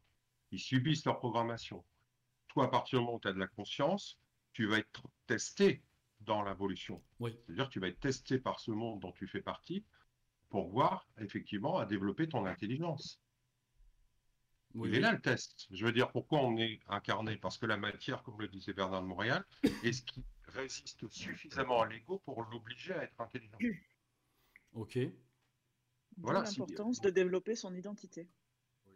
Ils 0.52 0.60
subissent 0.60 1.06
leur 1.06 1.17
programmation. 1.19 1.84
Toi, 2.47 2.65
à 2.65 2.67
partir 2.67 3.00
du 3.00 3.06
moment 3.06 3.17
où 3.17 3.19
tu 3.19 3.28
as 3.28 3.34
de 3.34 3.39
la 3.39 3.47
conscience, 3.47 4.19
tu 4.54 4.65
vas 4.65 4.80
être 4.80 5.04
testé 5.28 5.82
dans 6.21 6.43
l'évolution. 6.43 7.02
C'est-à-dire 7.19 7.67
que 7.67 7.74
tu 7.74 7.80
vas 7.80 7.88
être 7.88 8.00
testé 8.00 8.38
par 8.38 8.60
ce 8.60 8.71
monde 8.71 9.00
dont 9.00 9.12
tu 9.13 9.28
fais 9.28 9.41
partie 9.41 9.84
pour 10.50 10.69
voir 10.69 11.08
effectivement 11.19 11.78
à 11.78 11.86
développer 11.86 12.28
ton 12.30 12.45
intelligence. 12.45 13.19
Il 14.76 14.96
est 14.96 15.00
là 15.00 15.12
le 15.12 15.22
test. 15.22 15.68
Je 15.72 15.86
veux 15.86 15.92
dire, 15.92 16.12
pourquoi 16.12 16.40
on 16.40 16.58
est 16.58 16.80
incarné? 16.88 17.38
Parce 17.38 17.58
que 17.58 17.66
la 17.66 17.78
matière, 17.78 18.24
comme 18.24 18.40
le 18.40 18.48
disait 18.48 18.74
Bernard 18.74 19.02
de 19.02 19.08
Montréal, 19.08 19.46
est 19.84 19.94
ce 19.94 20.02
qui 20.04 20.24
résiste 20.48 21.08
suffisamment 21.10 21.82
à 21.82 21.88
l'ego 21.88 22.20
pour 22.26 22.44
l'obliger 22.44 22.94
à 22.94 23.04
être 23.04 23.20
intelligent. 23.20 23.58
Ok. 24.74 25.00
Voilà 26.18 26.44
l'importance 26.44 27.02
de 27.02 27.10
développer 27.10 27.56
son 27.56 27.74
identité. 27.74 28.28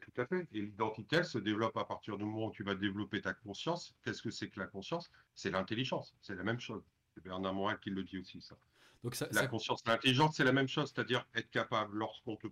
Tout 0.01 0.21
à 0.21 0.25
fait. 0.25 0.47
Et 0.53 0.61
l'identité, 0.61 1.17
elle 1.17 1.25
se 1.25 1.39
développe 1.39 1.77
à 1.77 1.85
partir 1.85 2.17
du 2.17 2.25
moment 2.25 2.47
où 2.47 2.51
tu 2.51 2.63
vas 2.63 2.75
développer 2.75 3.21
ta 3.21 3.33
conscience. 3.33 3.95
Qu'est-ce 4.03 4.21
que 4.21 4.29
c'est 4.29 4.49
que 4.49 4.59
la 4.59 4.67
conscience? 4.67 5.09
C'est 5.33 5.49
l'intelligence. 5.49 6.15
C'est 6.21 6.35
la 6.35 6.43
même 6.43 6.59
chose. 6.59 6.83
C'est 7.13 7.23
Bernard 7.23 7.53
Montréal 7.53 7.79
qui 7.79 7.89
le 7.89 8.03
dit 8.03 8.19
aussi, 8.19 8.41
ça. 8.41 8.55
Donc 9.03 9.15
ça, 9.15 9.27
la 9.31 9.47
conscience, 9.47 9.83
l'intelligence, 9.85 10.35
c'est 10.35 10.43
la 10.43 10.51
même 10.51 10.67
chose. 10.67 10.91
C'est-à-dire 10.93 11.25
être 11.33 11.49
capable, 11.49 11.97
lorsqu'on 11.97 12.35
te 12.35 12.47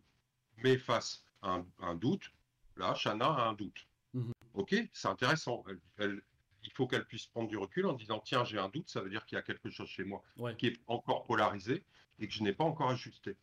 met 0.58 0.78
face 0.78 1.24
à 1.42 1.62
un 1.80 1.96
doute, 1.96 2.32
Là, 2.78 2.94
Shana 2.96 3.28
a 3.28 3.48
un 3.50 3.54
doute. 3.54 3.88
Mhm. 4.14 4.34
Ok, 4.54 4.76
c'est 4.94 5.08
intéressant. 5.08 5.64
il 6.00 6.72
faut 6.72 6.88
qu'elle 6.88 7.06
puisse 7.06 7.26
prendre 7.26 7.50
du 7.50 7.58
recul 7.58 7.86
en 7.86 7.94
disant 7.94 8.20
tiens, 8.20 8.46
j'ai 8.46 8.58
un 8.58 8.70
doute, 8.70 8.90
ça 8.90 9.02
veut 9.02 9.10
dire 9.10 9.26
qu'il 9.26 9.36
y 9.36 9.40
a 9.40 9.42
quelque 9.42 9.70
chose 9.70 9.90
chez 9.90 10.04
moi 10.04 10.24
qui 10.58 10.68
est 10.68 10.80
encore 10.88 11.26
polarisé 11.26 11.84
et 12.20 12.28
que 12.28 12.34
je 12.34 12.44
n'ai 12.44 12.54
pas 12.54 12.64
encore 12.64 12.90
ajusté. 12.90 13.36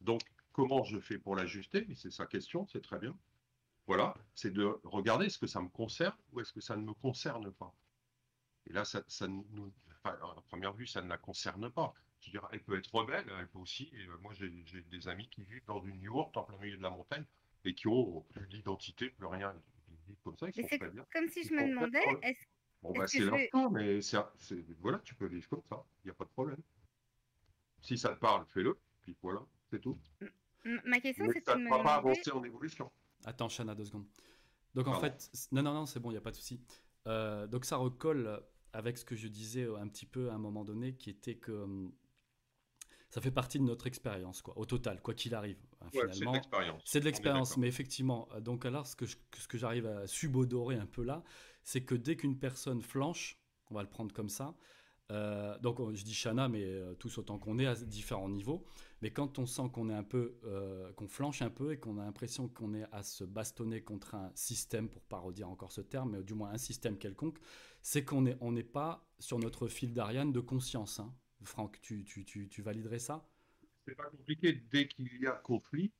Donc, 0.00 0.22
comment 0.52 0.84
je 0.84 0.98
fais 1.00 1.18
pour 1.18 1.34
l'ajuster? 1.34 1.86
C'est 1.96 2.12
sa 2.12 2.26
question, 2.26 2.66
c'est 2.66 2.82
très 2.82 2.98
bien. 2.98 3.16
Voilà, 3.86 4.14
c'est 4.34 4.52
de 4.52 4.78
regarder 4.84 5.26
est-ce 5.26 5.38
que 5.38 5.46
ça 5.46 5.62
me 5.62 5.68
concerne 5.68 6.14
ou 6.32 6.40
est-ce 6.40 6.52
que 6.52 6.60
ça 6.60 6.76
ne 6.76 6.82
me 6.82 6.92
concerne 6.92 7.50
pas? 7.52 7.74
Et 8.66 8.72
là, 8.74 8.84
ça, 8.84 9.02
nous, 9.28 9.72
à 10.04 10.42
première 10.48 10.74
vue, 10.74 10.86
ça 10.86 11.00
ne 11.00 11.08
la 11.08 11.16
concerne 11.16 11.70
pas. 11.70 11.94
Je 12.20 12.26
veux 12.26 12.32
dire, 12.32 12.48
elle 12.52 12.62
peut 12.62 12.76
être 12.76 12.94
rebelle, 12.94 13.24
elle 13.38 13.48
peut 13.48 13.58
aussi. 13.58 13.90
Euh, 13.94 14.18
moi, 14.20 14.34
j'ai 14.34 14.50
des 14.90 15.08
amis 15.08 15.28
qui 15.28 15.42
vivent 15.42 15.64
dans 15.66 15.80
une 15.80 16.00
yourte 16.00 16.36
en 16.36 16.42
plein 16.42 16.58
milieu 16.58 16.76
de 16.76 16.82
la 16.82 16.90
montagne 16.90 17.24
et 17.64 17.74
qui 17.74 17.88
ont 17.88 18.22
plus 18.30 18.46
d'identité, 18.48 19.10
plus 19.10 19.26
rien. 19.26 19.54
Comme 20.24 20.36
ça, 20.38 20.46
c'est 20.52 20.78
comme 20.78 21.28
si 21.28 21.44
je 21.44 21.52
me 21.52 21.68
demandais, 21.68 22.04
est-ce 22.22 22.46
Bon, 22.82 22.92
bah, 22.92 23.06
c'est 23.06 23.20
leur 23.20 23.70
mais 23.72 24.00
c'est, 24.00 24.18
voilà, 24.80 24.98
tu 25.00 25.14
peux 25.14 25.26
vivre 25.26 25.48
comme 25.48 25.62
ça, 25.68 25.84
il 26.04 26.08
n'y 26.08 26.10
a 26.10 26.14
pas 26.14 26.24
de 26.24 26.30
problème. 26.30 26.60
Si 27.82 27.98
ça 27.98 28.10
te 28.10 28.20
parle, 28.20 28.46
fais-le, 28.46 28.78
puis 29.02 29.16
voilà, 29.22 29.40
c'est 29.70 29.80
tout. 29.80 29.98
Ma 30.84 31.00
question, 31.00 31.26
c'est 31.32 31.44
ça 31.44 31.56
ne 31.56 31.68
va 31.68 31.82
pas 31.82 31.94
avancer 31.96 32.30
en 32.30 32.42
évolution. 32.44 32.90
Attends, 33.24 33.48
Chana, 33.48 33.74
deux 33.74 33.84
secondes. 33.84 34.06
Donc, 34.74 34.86
en 34.86 35.00
fait, 35.00 35.30
non, 35.50 35.62
non, 35.62 35.72
non, 35.74 35.86
c'est 35.86 35.98
bon, 35.98 36.10
il 36.10 36.14
n'y 36.14 36.18
a 36.18 36.22
pas 36.22 36.30
de 36.30 36.36
souci. 36.36 36.60
Euh, 37.06 37.46
donc, 37.46 37.64
ça 37.64 37.76
recolle 37.76 38.40
avec 38.72 38.98
ce 38.98 39.04
que 39.04 39.16
je 39.16 39.28
disais 39.28 39.66
un 39.76 39.88
petit 39.88 40.06
peu 40.06 40.30
à 40.30 40.34
un 40.34 40.38
moment 40.38 40.64
donné, 40.64 40.94
qui 40.94 41.10
était 41.10 41.36
que 41.36 41.52
hum, 41.52 41.92
ça 43.10 43.20
fait 43.20 43.30
partie 43.30 43.58
de 43.58 43.64
notre 43.64 43.86
expérience, 43.86 44.42
quoi, 44.42 44.56
au 44.58 44.66
total, 44.66 45.00
quoi 45.00 45.14
qu'il 45.14 45.34
arrive. 45.34 45.58
Hein, 45.80 45.86
finalement, 45.90 46.40
c'est 46.84 47.00
de 47.00 47.04
l'expérience. 47.04 47.56
mais 47.56 47.68
effectivement, 47.68 48.28
euh, 48.34 48.40
donc 48.40 48.66
alors, 48.66 48.86
ce 48.86 48.96
que, 48.96 49.06
ce 49.06 49.48
que 49.48 49.56
j'arrive 49.56 49.86
à 49.86 50.06
subodorer 50.06 50.76
un 50.76 50.86
peu 50.86 51.02
là, 51.02 51.22
c'est 51.62 51.82
que 51.82 51.94
dès 51.94 52.16
qu'une 52.16 52.38
personne 52.38 52.82
flanche, 52.82 53.38
on 53.70 53.74
va 53.74 53.82
le 53.82 53.88
prendre 53.88 54.12
comme 54.12 54.28
ça, 54.28 54.54
euh, 55.10 55.58
donc 55.60 55.78
je 55.94 56.04
dis 56.04 56.12
Shana, 56.12 56.50
mais 56.50 56.64
euh, 56.64 56.94
tous 56.94 57.16
autant 57.16 57.38
qu'on 57.38 57.58
est 57.58 57.66
à 57.66 57.74
différents 57.74 58.28
niveaux. 58.28 58.64
Mais 59.00 59.10
quand 59.10 59.38
on 59.38 59.46
sent 59.46 59.70
qu'on 59.72 59.88
est 59.88 59.94
un 59.94 60.02
peu, 60.02 60.38
qu'on 60.96 61.06
flanche 61.06 61.40
un 61.40 61.50
peu 61.50 61.72
et 61.72 61.78
qu'on 61.78 61.98
a 61.98 62.04
l'impression 62.04 62.48
qu'on 62.48 62.74
est 62.74 62.84
à 62.90 63.04
se 63.04 63.22
bastonner 63.22 63.80
contre 63.80 64.16
un 64.16 64.32
système, 64.34 64.88
pour 64.88 65.02
pas 65.02 65.20
redire 65.20 65.48
encore 65.48 65.70
ce 65.70 65.80
terme, 65.80 66.10
mais 66.10 66.22
du 66.24 66.34
moins 66.34 66.50
un 66.50 66.58
système 66.58 66.98
quelconque, 66.98 67.38
c'est 67.80 68.04
qu'on 68.04 68.22
n'est 68.22 68.36
on 68.40 68.50
n'est 68.50 68.64
pas 68.64 69.08
sur 69.20 69.38
notre 69.38 69.68
fil 69.68 69.94
d'Ariane 69.94 70.32
de 70.32 70.40
conscience. 70.40 70.98
Hein. 70.98 71.14
Franck, 71.44 71.80
tu, 71.80 72.04
tu, 72.04 72.24
tu, 72.24 72.48
tu 72.48 72.62
validerais 72.62 72.98
ça? 72.98 73.24
C'est 73.86 73.94
pas 73.94 74.10
compliqué. 74.10 74.52
Dès 74.70 74.88
qu'il 74.88 75.20
y 75.20 75.26
a 75.26 75.32
conflit, 75.32 75.92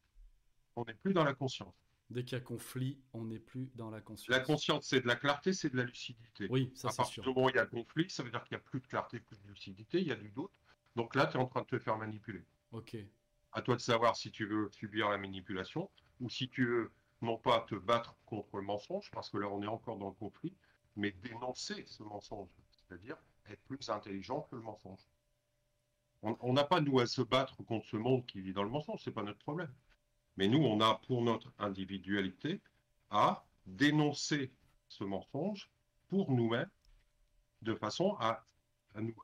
on 0.77 0.85
n'est 0.85 0.95
plus 0.95 1.15
dans 1.15 1.25
la 1.25 1.35
conscience. 1.35 1.75
Dès 2.11 2.25
qu'il 2.25 2.39
y 2.39 2.41
a 2.41 2.45
conflit, 2.45 2.99
on 3.13 3.25
n'est 3.25 3.39
plus 3.39 3.71
dans 3.75 3.91
la 3.91 4.01
conscience. 4.01 4.29
La 4.29 4.41
conscience, 4.41 4.87
c'est 4.89 5.01
de 5.01 5.07
la 5.07 5.17
clarté, 5.17 5.53
c'est 5.53 5.71
de 5.71 5.77
la 5.77 5.85
lucidité. 5.85 6.47
Oui, 6.51 6.73
ça 6.75 6.89
c'est 6.89 6.95
sûr. 6.95 7.03
À 7.03 7.05
partir 7.05 7.23
du 7.23 7.29
moment 7.31 7.47
où 7.47 7.51
il 7.51 7.57
y 7.57 7.59
a 7.59 7.67
conflit, 7.67 8.09
ça 8.09 8.23
veut 8.23 8.31
dire 8.31 8.43
qu'il 8.45 8.57
n'y 8.57 8.61
a 8.61 8.65
plus 8.65 8.81
de 8.81 8.87
clarté, 8.87 9.21
plus 9.21 9.41
de 9.43 9.49
lucidité, 9.49 10.01
il 10.01 10.07
y 10.07 10.13
a 10.13 10.17
du 10.17 10.31
doute. 10.31 10.53
Donc 10.97 11.15
là, 11.15 11.27
tu 11.27 11.37
es 11.37 11.41
en 11.41 11.47
train 11.47 11.61
de 11.61 11.67
te 11.67 11.79
faire 11.79 11.99
manipuler. 11.99 12.45
Ok. 12.73 12.97
À 13.53 13.63
toi 13.63 13.77
de 13.77 13.81
savoir 13.81 14.17
si 14.17 14.31
tu 14.31 14.47
veux 14.47 14.71
subir 14.73 15.09
la 15.11 15.19
manipulation 15.19 15.91
ou 16.21 16.29
si 16.29 16.49
tu 16.49 16.67
veux 16.67 16.93
non 17.21 17.37
pas 17.37 17.61
te 17.69 17.75
battre 17.75 18.17
contre 18.27 18.57
le 18.57 18.63
mensonge, 18.63 19.11
parce 19.13 19.31
que 19.31 19.39
là, 19.39 19.49
on 19.49 19.63
est 19.63 19.67
encore 19.67 19.99
dans 19.99 20.09
le 20.09 20.15
conflit, 20.15 20.55
mais 20.97 21.11
dénoncer 21.11 21.85
ce 21.87 22.03
mensonge, 22.03 22.49
c'est-à-dire 22.71 23.17
être 23.49 23.63
plus 23.63 23.89
intelligent 23.91 24.43
que 24.51 24.57
le 24.57 24.63
mensonge. 24.63 25.01
On 26.23 26.53
n'a 26.53 26.65
pas, 26.65 26.81
nous, 26.81 26.99
à 26.99 27.07
se 27.07 27.23
battre 27.23 27.63
contre 27.65 27.87
ce 27.87 27.97
monde 27.97 28.27
qui 28.27 28.41
vit 28.41 28.53
dans 28.53 28.65
le 28.65 28.71
mensonge, 28.71 29.01
ce 29.01 29.11
n'est 29.11 29.15
pas 29.15 29.23
notre 29.23 29.39
problème. 29.39 29.73
Mais 30.37 30.49
nous, 30.49 30.59
on 30.59 30.81
a 30.81 31.01
pour 31.07 31.23
notre 31.23 31.53
individualité 31.59 32.61
à 33.11 33.45
dénoncer 33.67 34.53
ce 34.89 35.05
mensonge 35.05 35.71
pour 36.09 36.31
nous-mêmes, 36.33 36.71
de 37.63 37.75
façon 37.75 38.17
à, 38.19 38.45
nous, 38.97 39.15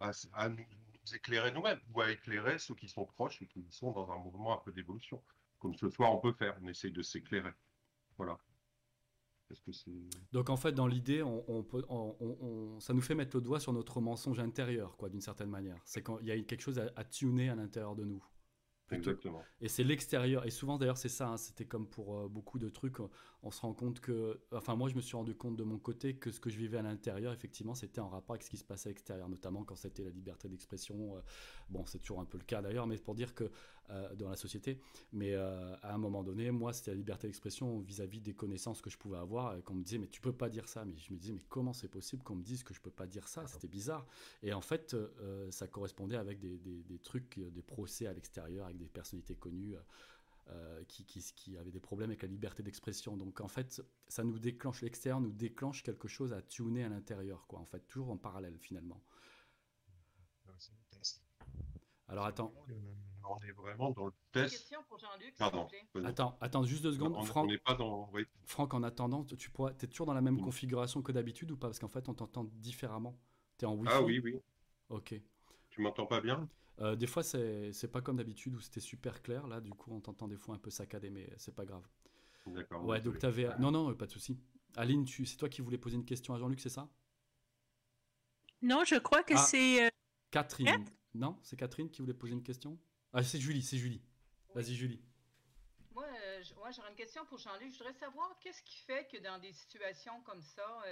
éclairer 1.15 1.51
nous-mêmes, 1.53 1.81
ou 1.93 2.01
à 2.01 2.11
éclairer 2.11 2.59
ceux 2.59 2.75
qui 2.75 2.89
sont 2.89 3.07
proches 3.07 3.43
et 3.43 3.47
qui 3.47 3.65
sont 3.71 3.93
dans 3.93 4.11
un 4.13 4.19
mouvement 4.19 4.55
un 4.55 4.63
peu 4.65 4.73
d'évolution. 4.73 5.23
Comme 5.59 5.75
ce 5.75 5.89
soir, 5.89 6.13
on 6.13 6.19
peut 6.19 6.33
faire, 6.33 6.57
on 6.63 6.69
essaye 6.69 6.93
de 6.93 7.03
s'éclairer. 7.03 7.53
Voilà. 8.17 8.39
Donc 10.33 10.51
en 10.51 10.57
fait, 10.57 10.73
dans 10.73 10.87
l'idée, 10.87 11.23
on, 11.23 12.81
ça 12.81 12.93
nous 12.93 13.01
fait 13.01 13.15
mettre 13.15 13.37
le 13.37 13.43
doigt 13.43 13.61
sur 13.61 13.73
notre 13.73 14.01
mensonge 14.01 14.39
intérieur, 14.39 14.97
quoi, 14.97 15.09
d'une 15.09 15.21
certaine 15.21 15.51
manière. 15.51 15.81
C'est 15.85 16.05
qu'il 16.05 16.27
y 16.27 16.31
a 16.31 16.41
quelque 16.43 16.61
chose 16.61 16.79
à, 16.79 17.05
tuner 17.05 17.49
à 17.49 17.55
l'intérieur 17.55 17.95
de 17.95 18.05
nous. 18.05 18.25
Exactement. 18.91 19.43
Et 19.61 19.69
c'est 19.69 19.83
l'extérieur. 19.83 20.47
Et 20.47 20.51
souvent, 20.51 20.79
d'ailleurs, 20.79 20.99
c'est 20.99 21.09
ça. 21.09 21.29
Hein, 21.29 21.37
c'était 21.37 21.65
comme 21.65 21.89
pour 21.89 22.19
euh, 22.19 22.29
beaucoup 22.29 22.59
de 22.59 22.69
trucs. 22.69 22.97
On 23.43 23.51
se 23.51 23.61
rend 23.63 23.73
compte 23.73 24.01
que. 24.01 24.41
Enfin, 24.53 24.77
moi, 24.77 24.89
je 24.89 24.95
me 24.95 25.01
suis 25.01 25.17
rendu 25.17 25.35
compte 25.35 25.57
de 25.57 25.65
mon 25.65 25.79
côté 25.79 26.17
que 26.17 26.31
ce 26.31 26.39
que 26.39 26.51
je 26.51 26.59
vivais 26.59 26.79
à 26.79 26.83
l'intérieur, 26.83 27.33
effectivement, 27.33 27.75
c'était 27.75 28.01
en 28.01 28.09
rapport 28.09 28.35
avec 28.35 28.43
ce 28.43 28.51
qui 28.51 28.59
se 28.59 28.65
passait 28.65 28.91
à 28.91 28.93
l'extérieur, 28.93 29.29
notamment 29.29 29.65
quand 29.65 29.77
c'était 29.77 30.05
la 30.05 30.11
liberté 30.11 30.49
d'expression. 30.49 31.17
Euh, 31.17 31.21
bon, 31.71 31.87
c'est 31.87 31.99
toujours 31.99 32.21
un 32.21 32.27
peu 32.27 32.39
le 32.39 32.45
cas 32.45 32.61
d'ailleurs, 32.61 32.87
mais 32.87 32.99
pour 32.99 33.15
dire 33.15 33.35
que 33.35 33.51
euh, 33.91 34.15
dans 34.15 34.29
la 34.29 34.37
société. 34.37 34.81
Mais 35.13 35.35
à 35.35 35.95
un 35.95 35.99
moment 35.99 36.23
donné, 36.23 36.51
moi, 36.51 36.73
c'était 36.73 36.91
la 36.91 36.97
liberté 36.97 37.27
d'expression 37.27 37.81
vis-à-vis 37.81 38.21
des 38.21 38.35
connaissances 38.35 38.81
que 38.81 38.91
je 38.91 38.99
pouvais 38.99 39.19
avoir. 39.19 39.57
Et 39.57 39.63
qu'on 39.63 39.75
me 39.75 39.83
disait, 39.83 39.99
mais 39.99 40.09
tu 40.09 40.21
peux 40.21 40.33
pas 40.33 40.49
dire 40.49 40.69
ça. 40.69 40.85
Mais 40.85 40.97
je 40.97 41.13
me 41.13 41.19
disais, 41.19 41.33
mais 41.33 41.45
comment 41.49 41.73
c'est 41.73 41.89
possible 41.89 42.23
qu'on 42.23 42.37
me 42.37 42.43
dise 42.43 42.63
que 42.63 42.75
je 42.75 42.81
peux 42.81 42.91
pas 42.91 43.07
dire 43.07 43.29
ça? 43.29 43.47
C'était 43.47 43.69
bizarre. 43.69 44.07
Et 44.43 44.53
en 44.53 44.61
fait, 44.61 44.97
ça 45.51 45.67
correspondait 45.67 46.17
avec 46.17 46.39
des, 46.39 46.59
des, 46.59 46.83
des 46.83 46.99
trucs, 46.99 47.39
des 47.39 47.63
procès 47.63 48.07
à 48.07 48.13
l'extérieur 48.13 48.69
des 48.75 48.89
personnalités 48.89 49.37
connues. 49.37 49.77
Euh, 50.51 50.85
qui, 50.89 51.07
qui, 51.07 51.23
qui, 51.35 51.57
avaient 51.57 51.71
des 51.71 51.81
problèmes 51.81 52.11
avec 52.11 52.21
la 52.21 52.29
liberté 52.29 52.63
d'expression. 52.63 53.17
Donc 53.17 53.41
en 53.41 53.49
fait, 53.49 53.83
ça 54.09 54.25
nous 54.25 54.39
déclenche, 54.39 54.83
l'extérieur 54.83 55.19
nous 55.19 55.33
déclenche 55.33 55.83
quelque 55.83 56.07
chose 56.07 56.35
à 56.35 56.43
tuner 56.43 56.85
à 56.85 56.91
l'intérieur, 56.91 57.47
quoi. 57.47 57.61
En 57.61 57.65
fait, 57.65 57.81
toujours 57.89 58.11
en 58.11 58.19
parallèle 58.19 58.59
finalement. 58.59 59.03
Alors 62.09 62.27
attends. 62.27 62.53
On 63.27 63.39
est 63.41 63.53
vraiment 63.53 63.91
dans 63.91 64.07
le 64.07 64.13
test. 64.33 64.55
Question 64.55 64.81
pour 64.89 64.99
Jean-Luc, 64.99 65.35
Pardon. 65.39 65.67
Attends, 66.05 66.37
attends 66.41 66.65
juste 66.65 66.83
deux 66.83 66.93
secondes. 66.93 67.25
Franck, 67.27 67.51
on 67.51 67.59
pas 67.65 67.75
dans... 67.75 68.11
Franck, 68.45 68.75
en 68.75 68.83
attendant, 68.83 69.25
tu 69.25 69.51
pourrais, 69.51 69.73
es 69.73 69.87
toujours 69.87 70.07
dans 70.07 70.15
la 70.15 70.21
même 70.21 70.41
configuration 70.41 71.03
que 71.03 71.13
d'habitude 71.13 71.51
ou 71.51 71.57
pas? 71.57 71.69
Parce 71.69 71.79
qu'en 71.79 71.89
fait, 71.89 72.09
on 72.09 72.15
t'entend 72.15 72.45
différemment. 72.45 73.19
Tu 73.59 73.65
es 73.65 73.69
en 73.69 73.75
Wi-Fi? 73.75 73.93
Ah 73.95 74.03
oui, 74.03 74.21
oui. 74.21 74.41
Ok. 74.89 75.15
Tu 75.71 75.81
m'entends 75.81 76.07
pas 76.07 76.21
bien? 76.21 76.49
Euh, 76.81 76.97
des 76.97 77.07
fois, 77.07 77.23
c'est 77.23 77.91
pas 77.93 78.01
comme 78.01 78.17
d'habitude 78.17 78.55
où 78.55 78.61
c'était 78.61 78.81
super 78.81 79.23
clair. 79.23 79.47
Là, 79.47 79.61
du 79.61 79.71
coup, 79.71 79.93
on 79.93 80.01
t'entend 80.01 80.29
des 80.29 80.37
fois 80.37 80.55
un 80.55 80.59
peu 80.59 80.71
saccadé, 80.71 81.11
mais 81.11 81.33
c'est 81.37 81.55
pas 81.55 81.65
grave. 81.65 81.89
D'accord. 82.47 82.85
Ouais, 82.85 83.01
donc 83.01 83.23
avais... 83.25 83.49
Non, 83.59 83.71
non, 83.71 83.95
pas 83.95 84.07
de 84.07 84.11
souci. 84.11 84.39
Aline, 84.77 85.05
tu... 85.05 85.25
c'est 85.25 85.37
toi 85.37 85.49
qui 85.49 85.63
voulais 85.63 85.79
poser 85.79 85.97
une 85.97 86.05
question 86.05 86.35
à 86.35 86.39
Jean-Luc, 86.39 86.61
c'est 86.61 86.69
ça? 86.69 86.89
Non, 88.61 88.83
je 88.85 88.97
crois 88.97 89.23
que 89.23 89.35
ah, 89.35 89.39
c'est. 89.39 89.87
Euh, 89.87 89.91
Catherine. 90.31 90.85
Non, 91.15 91.39
c'est 91.43 91.57
Catherine 91.57 91.91
qui 91.91 92.01
voulait 92.01 92.15
poser 92.15 92.33
une 92.33 92.43
question? 92.43 92.79
Ah, 93.17 93.23
c'est 93.23 93.39
Julie, 93.39 93.63
c'est 93.63 93.79
Julie. 93.79 94.03
Vas-y, 94.57 94.75
Julie. 94.75 95.01
Moi, 95.93 96.05
euh, 96.05 96.43
j'aurais 96.43 96.91
une 96.91 96.97
question 96.97 97.25
pour 97.27 97.39
Jean-Luc. 97.39 97.73
Je 97.73 97.79
voudrais 97.79 97.95
savoir 97.95 98.37
qu'est-ce 98.41 98.61
qui 98.65 98.77
fait 98.79 99.07
que 99.07 99.19
dans 99.19 99.39
des 99.39 99.53
situations 99.53 100.21
comme 100.23 100.43
ça, 100.43 100.83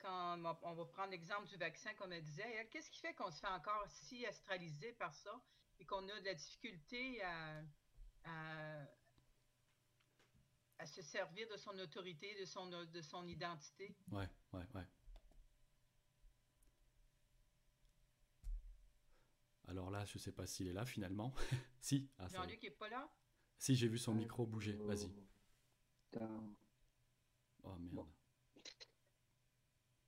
quand 0.00 0.36
on 0.62 0.74
va 0.74 0.84
prendre 0.86 1.10
l'exemple 1.10 1.46
du 1.46 1.56
vaccin, 1.56 1.94
comme 1.94 2.12
elle 2.12 2.24
disait, 2.24 2.68
qu'est-ce 2.72 2.90
qui 2.90 2.98
fait 2.98 3.14
qu'on 3.14 3.30
se 3.30 3.38
fait 3.38 3.46
encore 3.46 3.86
si 3.88 4.26
astraliser 4.26 4.92
par 4.94 5.14
ça 5.14 5.40
et 5.78 5.86
qu'on 5.86 6.08
a 6.08 6.20
de 6.20 6.24
la 6.24 6.34
difficulté 6.34 7.22
à, 7.22 7.62
à, 10.80 10.86
se 10.86 11.02
servir 11.02 11.48
de 11.48 11.56
son 11.56 11.78
autorité, 11.78 12.34
de 12.40 12.46
son, 12.46 12.66
de 12.68 13.00
son 13.00 13.28
identité? 13.28 13.96
Ouais, 14.10 14.28
ouais, 14.52 14.66
ouais. 14.74 14.86
Alors 19.78 19.92
là, 19.92 20.04
je 20.04 20.18
ne 20.18 20.20
sais 20.20 20.32
pas 20.32 20.44
s'il 20.44 20.66
est 20.66 20.72
là 20.72 20.84
finalement. 20.84 21.32
si. 21.80 22.08
Ah, 22.18 22.26
Jean-Luc 22.26 22.60
n'est 22.64 22.70
pas 22.70 22.88
là? 22.88 23.08
Si, 23.58 23.76
j'ai 23.76 23.86
vu 23.86 23.96
son 23.96 24.12
micro 24.12 24.44
bouger. 24.44 24.72
Vas-y. 24.72 25.08
Oh 27.62 27.76
merde. 27.78 28.08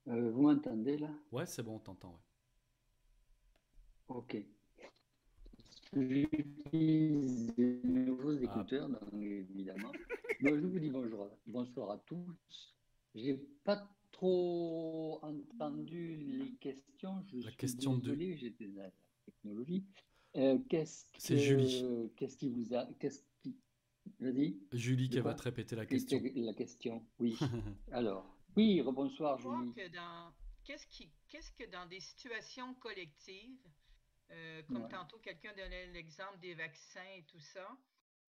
Euh, 0.09 0.33
vous 0.33 0.42
m'entendez 0.42 0.96
là? 0.98 1.09
Ouais, 1.30 1.46
c'est 1.46 1.62
bon, 1.62 1.76
on 1.76 1.78
t'entend. 1.78 2.20
Ouais. 4.09 4.16
Ok. 4.16 4.37
J'utilise 5.92 7.54
de 7.54 7.80
nouveaux 7.85 8.38
ah. 8.38 8.42
écouteurs, 8.42 8.88
donc, 8.88 9.12
évidemment. 9.22 9.92
je 10.40 10.66
vous 10.66 10.80
dis 10.80 10.90
bonjour, 10.90 11.28
bonsoir 11.46 11.92
à 11.92 11.98
tous. 11.98 12.74
J'ai 13.14 13.37
pas 13.62 13.88
trop 14.11 15.20
entendu 15.22 16.16
les 16.16 16.56
questions. 16.56 17.24
Je 17.28 17.46
la 17.46 17.52
question 17.52 17.98
désolé, 17.98 18.33
de... 18.33 18.37
j'étais 18.37 18.66
technologie. 19.40 19.85
Euh, 20.37 20.59
qu'est-ce 20.68 21.07
C'est 21.18 21.38
Julie. 21.38 22.12
Qu'est-ce 22.16 22.37
qui 22.37 22.48
vous 22.48 22.74
a. 22.74 22.87
Qu'est-ce 22.98 23.24
qui. 23.42 23.57
Vas-y. 24.20 24.59
Julie 24.72 25.09
qui 25.09 25.20
va 25.20 25.35
te 25.35 25.42
répéter 25.42 25.76
la 25.76 25.87
question. 25.87 26.20
La 26.37 26.55
question, 26.55 27.05
oui. 27.18 27.37
Alors. 27.92 28.37
Oui, 28.57 28.81
rebonsoir, 28.81 29.38
Julie. 29.38 29.72
Qu'est-ce 30.64 30.87
qui... 30.88 31.11
Qu'est-ce 31.29 31.53
que 31.53 31.68
dans 31.70 31.87
des 31.87 32.00
situations 32.00 32.74
collectives, 32.74 33.66
euh, 34.31 34.62
comme 34.64 34.88
tantôt 34.88 35.18
quelqu'un 35.18 35.53
donnait 35.57 35.87
l'exemple 35.88 36.38
des 36.40 36.55
vaccins 36.55 37.09
et 37.16 37.22
tout 37.24 37.40
ça, 37.40 37.66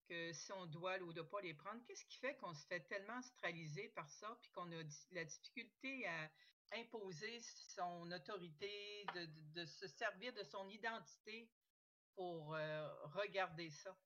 que 0.08 0.32
si 0.32 0.52
on 0.52 0.66
doit 0.66 0.98
ou 1.02 1.08
ne 1.08 1.12
doit 1.12 1.28
pas 1.28 1.40
les 1.40 1.54
prendre, 1.54 1.80
qu'est-ce 1.84 2.04
qui 2.06 2.18
fait 2.18 2.36
qu'on 2.36 2.54
se 2.54 2.66
fait 2.66 2.80
tellement 2.80 3.18
astraliser 3.18 3.88
par 3.94 4.08
ça, 4.08 4.38
puis 4.40 4.50
qu'on 4.52 4.70
a 4.72 4.82
la 5.12 5.24
difficulté 5.24 6.06
à 6.06 6.30
imposer 6.74 7.40
son 7.40 8.10
autorité, 8.10 9.04
de, 9.54 9.64
se 9.64 9.86
servir 9.88 10.32
de 10.32 10.42
son 10.42 10.68
identité 10.68 11.50
pour 12.14 12.54
euh, 12.54 12.88
regarder 13.14 13.70
ça? 13.70 13.96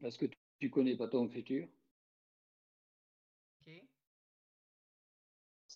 Parce 0.00 0.16
que 0.16 0.26
tu 0.26 0.66
ne 0.66 0.70
connais 0.70 0.96
pas 0.96 1.08
ton 1.08 1.28
futur? 1.28 1.68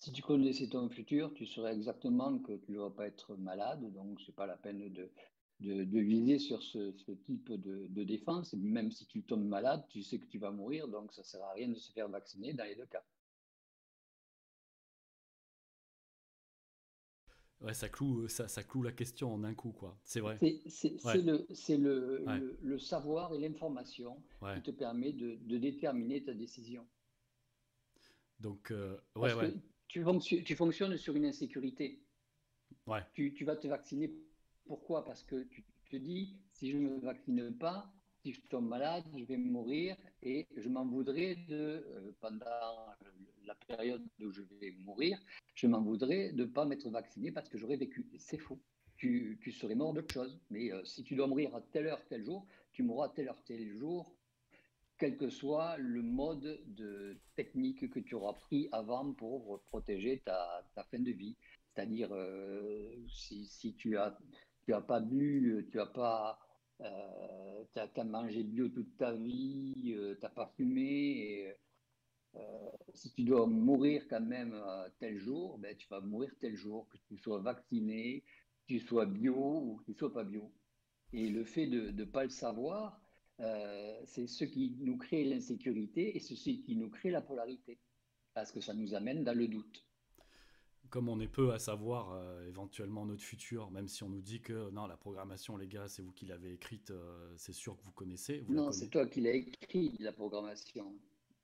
Si 0.05 0.11
tu 0.11 0.21
connaissais 0.21 0.67
ton 0.67 0.87
futur, 0.87 1.33
tu 1.33 1.47
saurais 1.47 1.73
exactement 1.73 2.37
que 2.39 2.57
tu 2.57 2.73
ne 2.73 2.79
vas 2.79 2.91
pas 2.91 3.07
être 3.07 3.35
malade, 3.37 3.91
donc 3.93 4.21
ce 4.21 4.27
n'est 4.27 4.35
pas 4.35 4.45
la 4.45 4.55
peine 4.55 4.93
de, 4.93 5.09
de, 5.61 5.99
viser 5.99 6.37
sur 6.37 6.61
ce, 6.61 6.91
type 7.25 7.51
de, 7.51 8.03
défense. 8.03 8.53
Même 8.53 8.91
si 8.91 9.07
tu 9.07 9.23
tombes 9.23 9.47
malade, 9.47 9.83
tu 9.89 10.03
sais 10.03 10.19
que 10.19 10.27
tu 10.27 10.37
vas 10.37 10.51
mourir, 10.51 10.87
donc 10.87 11.11
ça 11.13 11.21
ne 11.21 11.25
sert 11.25 11.43
à 11.43 11.53
rien 11.53 11.69
de 11.69 11.75
se 11.75 11.91
faire 11.91 12.09
vacciner 12.09 12.53
dans 12.53 12.65
les 12.65 12.75
deux 12.75 12.85
cas. 12.85 13.03
Ouais, 17.61 17.73
ça 17.73 17.89
cloue, 17.89 18.27
ça, 18.27 18.47
ça 18.47 18.63
cloue 18.63 18.83
la 18.83 18.91
question 18.91 19.33
en 19.33 19.43
un 19.43 19.53
coup, 19.53 19.71
quoi. 19.71 19.97
C'est 20.03 20.19
vrai. 20.19 20.37
C'est 20.67 21.17
le, 21.17 21.45
le, 21.47 22.57
le, 22.61 22.79
savoir 22.79 23.33
et 23.33 23.39
l'information 23.39 24.21
qui 24.55 24.61
te 24.61 24.71
permet 24.71 25.13
de, 25.13 25.57
déterminer 25.57 26.23
ta 26.23 26.33
décision. 26.33 26.85
Donc, 28.39 28.71
euh, 28.71 28.97
tu, 29.87 30.03
tu, 30.43 30.55
fonctionnes 30.55 30.97
sur 30.97 31.15
une 31.15 31.25
insécurité. 31.25 32.03
Ouais. 32.85 33.01
Tu, 33.13 33.33
tu, 33.33 33.45
vas 33.45 33.55
te 33.55 33.67
vacciner. 33.67 34.13
Pourquoi? 34.67 35.05
Parce 35.05 35.23
que 35.23 35.43
tu 35.43 35.63
te 35.89 35.95
dis, 35.95 36.37
si 36.51 36.71
je 36.71 36.77
ne 36.77 36.89
me 36.89 36.99
vaccine 36.99 37.57
pas, 37.57 37.91
si 38.21 38.33
je 38.33 38.41
tombe 38.41 38.67
malade, 38.67 39.05
je 39.15 39.23
vais 39.23 39.37
mourir 39.37 39.95
et 40.23 40.47
je 40.57 40.67
m'en 40.67 40.85
voudrais 40.85 41.35
de, 41.47 41.85
euh, 41.87 42.11
pendant 42.19 42.45
la 43.47 43.55
période 43.55 44.05
où 44.19 44.31
je 44.31 44.41
vais 44.59 44.71
mourir, 44.79 45.19
je 45.53 45.67
m'en 45.67 45.81
voudrais 45.81 46.31
de 46.33 46.43
ne 46.43 46.49
pas 46.49 46.65
m'être 46.65 46.89
vacciné 46.89 47.31
parce 47.31 47.49
que 47.49 47.57
j'aurais 47.57 47.77
vécu. 47.77 48.09
C'est 48.17 48.37
faux. 48.37 48.59
Tu, 48.97 49.37
tu, 49.41 49.51
serais 49.51 49.75
mort 49.75 49.93
d'autre 49.93 50.13
chose. 50.13 50.39
Mais 50.49 50.71
euh, 50.71 50.83
si 50.85 51.03
tu 51.03 51.15
dois 51.15 51.27
mourir 51.27 51.53
à 51.55 51.61
telle 51.61 51.87
heure, 51.87 52.03
tel 52.07 52.23
jour, 52.23 52.47
tu 52.71 52.83
mourras 52.83 53.07
à 53.07 53.09
telle 53.09 53.27
heure, 53.27 53.43
tel 53.45 53.67
jour, 53.77 54.15
quel 54.97 55.17
que 55.17 55.29
soit 55.29 55.77
le 55.77 56.01
mode 56.01 56.61
de 56.67 57.17
technique 57.35 57.89
que 57.89 57.99
tu 57.99 58.15
auras 58.15 58.33
pris 58.33 58.69
avant 58.71 59.13
pour 59.13 59.61
protéger 59.67 60.21
ta, 60.25 60.65
fin 60.89 60.99
de 60.99 61.11
vie. 61.11 61.35
C'est-à-dire, 61.73 62.09
euh, 62.13 62.95
si, 63.09 63.75
tu 63.77 63.97
as, 63.97 64.17
tu 64.65 64.73
as 64.73 64.81
pas 64.81 65.01
bu, 65.01 65.67
tu 65.71 65.79
as 65.79 65.87
pas, 65.87 66.39
euh, 66.81 67.63
as, 67.75 68.03
mangé 68.03 68.43
bio 68.43 68.69
toute 68.69 68.95
ta 68.97 69.13
vie, 69.13 69.93
euh, 69.97 70.15
tu 70.15 70.21
n'as 70.21 70.29
pas 70.29 70.53
fumé, 70.55 71.53
si 72.93 73.11
tu 73.13 73.23
dois 73.23 73.47
mourir 73.47 74.07
quand 74.09 74.21
même 74.21 74.55
tel 74.99 75.17
jour, 75.17 75.57
ben, 75.57 75.75
tu 75.75 75.87
vas 75.89 76.01
mourir 76.01 76.31
tel 76.39 76.55
jour, 76.55 76.87
que 76.89 76.97
tu 77.07 77.17
sois 77.17 77.39
vacciné, 77.39 78.23
que 78.67 78.73
tu 78.73 78.79
sois 78.79 79.05
bio 79.05 79.35
ou 79.35 79.75
que 79.77 79.91
tu 79.91 79.97
sois 79.97 80.13
pas 80.13 80.23
bio. 80.23 80.51
Et 81.13 81.29
le 81.29 81.43
fait 81.43 81.67
de 81.67 81.91
ne 81.91 82.03
pas 82.03 82.23
le 82.23 82.29
savoir, 82.29 83.01
euh, 83.41 84.01
c'est 84.05 84.27
ce 84.27 84.45
qui 84.45 84.75
nous 84.79 84.97
crée 84.97 85.23
l'insécurité 85.25 86.15
et 86.15 86.19
ce 86.19 86.33
qui 86.33 86.75
nous 86.75 86.89
crée 86.89 87.11
la 87.11 87.21
polarité, 87.21 87.79
parce 88.33 88.51
que 88.51 88.61
ça 88.61 88.73
nous 88.73 88.93
amène 88.93 89.23
dans 89.23 89.37
le 89.37 89.47
doute. 89.47 89.85
Comme 90.89 91.09
on 91.09 91.19
est 91.19 91.27
peu 91.27 91.51
à 91.51 91.59
savoir 91.59 92.11
euh, 92.11 92.47
éventuellement 92.47 93.05
notre 93.05 93.23
futur, 93.23 93.71
même 93.71 93.87
si 93.87 94.03
on 94.03 94.09
nous 94.09 94.21
dit 94.21 94.39
que 94.39 94.69
non, 94.71 94.87
la 94.87 94.95
programmation, 94.95 95.57
les 95.57 95.67
gars, 95.67 95.87
c'est 95.87 96.01
vous 96.01 96.13
qui 96.13 96.25
l'avez 96.25 96.53
écrite, 96.53 96.91
euh, 96.91 97.33
c'est 97.37 97.53
sûr 97.53 97.75
que 97.75 97.83
vous 97.83 97.91
connaissez. 97.91 98.45
non, 98.47 98.71
c'est 98.71 98.89
toi 98.89 99.05
qui 99.07 99.21
l'as 99.21 99.33
écrit, 99.33 99.97
la 99.99 100.13
programmation, 100.13 100.93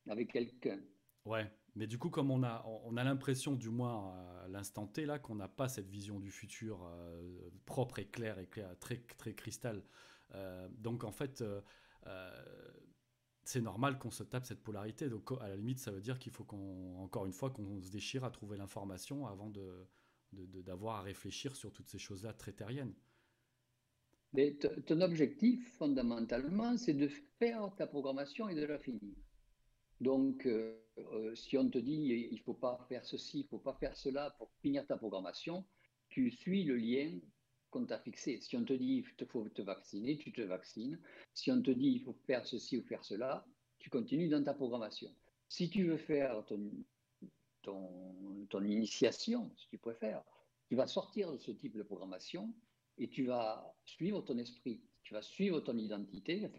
avec 0.08 0.32
quelqu'un. 0.32 0.80
Ouais, 1.26 1.52
mais 1.76 1.88
du 1.88 1.98
coup, 1.98 2.10
comme 2.10 2.32
on 2.32 2.44
a, 2.44 2.66
on 2.86 2.98
a 2.98 3.04
l'impression, 3.04 3.54
du 3.54 3.70
moins 3.70 4.14
à 4.44 4.48
l'instant 4.48 4.88
T, 4.88 5.06
là, 5.06 5.20
qu'on 5.20 5.36
n'a 5.36 5.48
pas 5.48 5.70
cette 5.70 5.88
vision 5.88 6.20
du 6.20 6.32
futur 6.32 6.90
propre 7.66 8.00
et 8.00 8.06
claire 8.06 8.40
et 8.40 8.48
claire, 8.48 8.76
très, 8.80 8.98
très 9.18 9.34
cristal. 9.34 9.84
donc 10.80 11.04
en 11.04 11.12
fait, 11.12 11.44
euh, 12.08 12.44
c'est 13.44 13.62
normal 13.62 13.98
qu'on 13.98 14.12
se 14.12 14.24
tape 14.24 14.46
cette 14.46 14.64
polarité. 14.64 15.10
Donc, 15.10 15.32
à 15.42 15.48
la 15.48 15.56
limite, 15.56 15.80
ça 15.80 15.92
veut 15.92 16.02
dire 16.02 16.20
qu'il 16.20 16.32
faut 16.32 16.44
qu'on, 16.44 16.98
encore 16.98 17.26
une 17.26 17.34
fois, 17.34 17.50
qu'on 17.50 17.82
se 17.82 17.92
déchire 17.92 18.24
à 18.24 18.32
trouver 18.32 18.58
l'information 18.58 19.28
avant 19.28 19.50
de, 19.50 19.88
d'avoir 20.32 20.98
à 20.98 21.02
réfléchir 21.02 21.56
sur 21.56 21.72
toutes 21.72 21.90
ces 21.90 22.00
choses-là 22.00 22.34
très 22.34 22.54
terriennes. 22.54 22.94
Mais 24.34 24.58
ton 24.86 25.02
objectif, 25.02 25.76
fondamentalement, 25.76 26.78
c'est 26.78 26.94
de 26.94 27.10
faire 27.40 27.74
ta 27.76 27.86
programmation 27.86 28.48
et 28.48 28.56
de 28.56 28.64
la 28.66 28.80
finir. 28.80 29.14
Donc, 30.02 30.48
euh, 30.48 30.76
euh, 30.98 31.36
si 31.36 31.58
on 31.60 31.70
te 31.70 31.78
dit 31.78 32.28
il 32.32 32.34
ne 32.34 32.44
faut 32.44 32.56
pas 32.56 32.84
faire 32.90 33.06
ceci, 33.06 33.42
il 33.42 33.44
ne 33.44 33.50
faut 33.50 33.60
pas 33.60 33.76
faire 33.76 33.96
cela 33.96 34.32
pour 34.32 34.52
finir 34.60 34.86
ta 34.88 34.98
programmation, 34.98 35.64
tu 36.10 36.32
suis 36.32 36.64
le 36.64 36.76
lien 36.76 37.20
qu'on 37.70 37.86
t'a 37.86 38.00
fixé. 38.00 38.42
Si 38.42 38.58
on 38.58 38.66
te 38.66 38.74
dit 38.74 39.04
il 39.20 39.26
faut 39.28 39.48
te 39.48 39.62
vacciner, 39.62 40.18
tu 40.18 40.34
te 40.34 40.42
vaccines. 40.42 41.00
Si 41.36 41.52
on 41.52 41.62
te 41.62 41.70
dit 41.70 41.90
il 41.90 42.02
faut 42.02 42.16
faire 42.26 42.46
ceci 42.48 42.80
ou 42.80 42.84
faire 42.84 43.06
cela, 43.06 43.46
tu 43.78 43.92
continues 43.92 44.28
dans 44.28 44.44
ta 44.44 44.56
programmation. 44.56 45.14
Si 45.48 45.70
tu 45.70 45.86
veux 45.86 45.98
faire 45.98 46.44
ton, 46.48 46.72
ton, 47.62 48.64
initiation, 48.64 49.52
si 49.56 49.68
tu 49.68 49.78
préfères, 49.78 50.24
tu 50.68 50.76
vas 50.76 50.88
sortir 50.88 51.32
de 51.32 51.38
ce 51.38 51.52
type 51.52 51.78
de 51.78 51.84
programmation 51.84 52.52
et 52.98 53.08
tu 53.08 53.26
vas 53.26 53.76
suivre 53.86 54.22
ton 54.22 54.38
esprit, 54.40 54.82
tu 55.04 55.14
vas 55.14 55.22
suivre 55.22 55.60
ton 55.60 55.78
identité, 55.78 56.50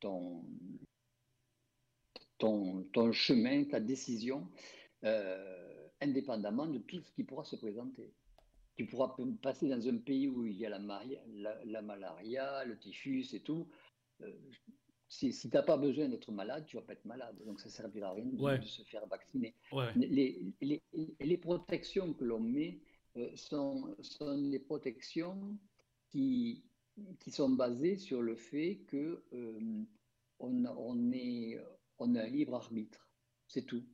ton, 0.00 0.44
ton, 2.38 2.84
ton 2.92 3.12
chemin, 3.12 3.64
ta 3.64 3.80
décision, 3.80 4.48
euh, 5.04 5.88
indépendamment 6.00 6.66
de 6.66 6.78
tout 6.78 7.00
ce 7.00 7.10
qui 7.12 7.24
pourra 7.24 7.44
se 7.44 7.56
présenter. 7.56 8.12
Tu 8.76 8.86
pourras 8.86 9.14
passer 9.40 9.68
dans 9.68 9.88
un 9.88 9.98
pays 9.98 10.28
où 10.28 10.46
il 10.46 10.58
y 10.58 10.66
a 10.66 10.70
la, 10.70 10.78
la, 10.78 11.64
la 11.64 11.82
malaria, 11.82 12.64
le 12.64 12.76
typhus 12.78 13.26
et 13.32 13.40
tout. 13.40 13.68
Euh, 14.20 14.32
si, 15.08 15.32
si 15.32 15.48
tu 15.48 15.56
n'as 15.56 15.62
pas 15.62 15.76
besoin 15.76 16.08
d'être 16.08 16.32
malade, 16.32 16.64
tu 16.66 16.76
vas 16.76 16.82
pas 16.82 16.94
être 16.94 17.04
malade. 17.04 17.36
Donc 17.46 17.60
ça 17.60 17.66
ne 17.66 17.72
servira 17.72 18.08
à 18.08 18.12
rien 18.14 18.24
de, 18.24 18.64
se 18.64 18.82
faire 18.82 19.06
vacciner. 19.06 19.54
Les, 19.94 20.42
les, 20.60 20.82
les, 21.20 21.38
protections 21.38 22.12
que 22.14 22.24
l'on 22.24 22.40
met 22.40 22.80
euh, 23.16 23.30
sont, 23.36 23.94
sont 24.00 24.36
des 24.48 24.58
protections 24.58 25.56
qui, 26.10 26.64
qui 27.20 27.30
sont 27.30 27.50
basées 27.50 27.96
sur 27.96 28.22
le 28.22 28.34
fait 28.34 28.80
que 28.88 29.22
on, 30.40 30.64
on, 30.64 31.12
est, 31.12 31.60
on 31.98 32.14
a 32.14 32.22
un 32.22 32.28
libre 32.28 32.54
arbitre. 32.54 33.08
C'est 33.48 33.64
tout. 33.66 33.84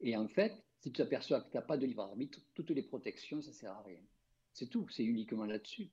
Et 0.00 0.16
en 0.16 0.28
fait, 0.28 0.64
si 0.80 0.90
tu 0.92 0.98
t'aperçois 0.98 1.40
que 1.40 1.50
tu 1.50 1.56
n'as 1.56 1.62
pas 1.62 1.76
de 1.76 1.86
libre 1.86 2.02
arbitre, 2.02 2.40
toutes 2.54 2.70
les 2.70 2.82
protections, 2.82 3.40
ça 3.42 3.50
ne 3.50 3.54
sert 3.54 3.72
à 3.72 3.82
rien. 3.82 4.00
C'est 4.52 4.68
tout, 4.68 4.88
c'est 4.88 5.04
uniquement 5.04 5.44
là-dessus. 5.44 5.90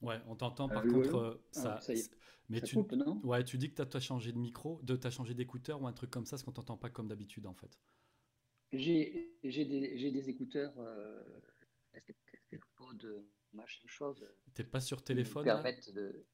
Ouais, 0.00 0.20
on 0.26 0.34
t'entend 0.34 0.68
par 0.68 0.82
contre. 0.82 1.14
Euh, 1.14 1.44
ça, 1.52 1.78
ah, 1.80 1.92
mais 2.48 2.60
tu, 2.60 2.76
ouais, 3.22 3.44
tu 3.44 3.56
dis 3.56 3.72
que 3.72 3.82
tu 3.82 3.96
as, 3.96 4.00
changé 4.00 4.32
de 4.32 4.38
micro, 4.38 4.80
de 4.82 4.98
as 5.06 5.10
changé 5.10 5.32
d'écouteur 5.32 5.80
ou 5.80 5.86
un 5.86 5.92
truc 5.92 6.10
comme 6.10 6.26
ça, 6.26 6.32
parce 6.32 6.42
qu'on 6.42 6.52
t'entend 6.52 6.76
pas 6.76 6.90
comme 6.90 7.08
d'habitude 7.08 7.46
en 7.46 7.54
fait. 7.54 7.78
J'ai 8.72 9.34
des, 9.42 10.10
des, 10.10 10.30
écouteurs 10.30 10.72
euh, 10.78 11.22
de 12.94 13.26
machin 13.52 13.86
chose. 13.86 14.26
T'es 14.54 14.64
pas 14.64 14.80
sur 14.80 15.02
téléphone 15.02 15.44
de... 15.94 16.26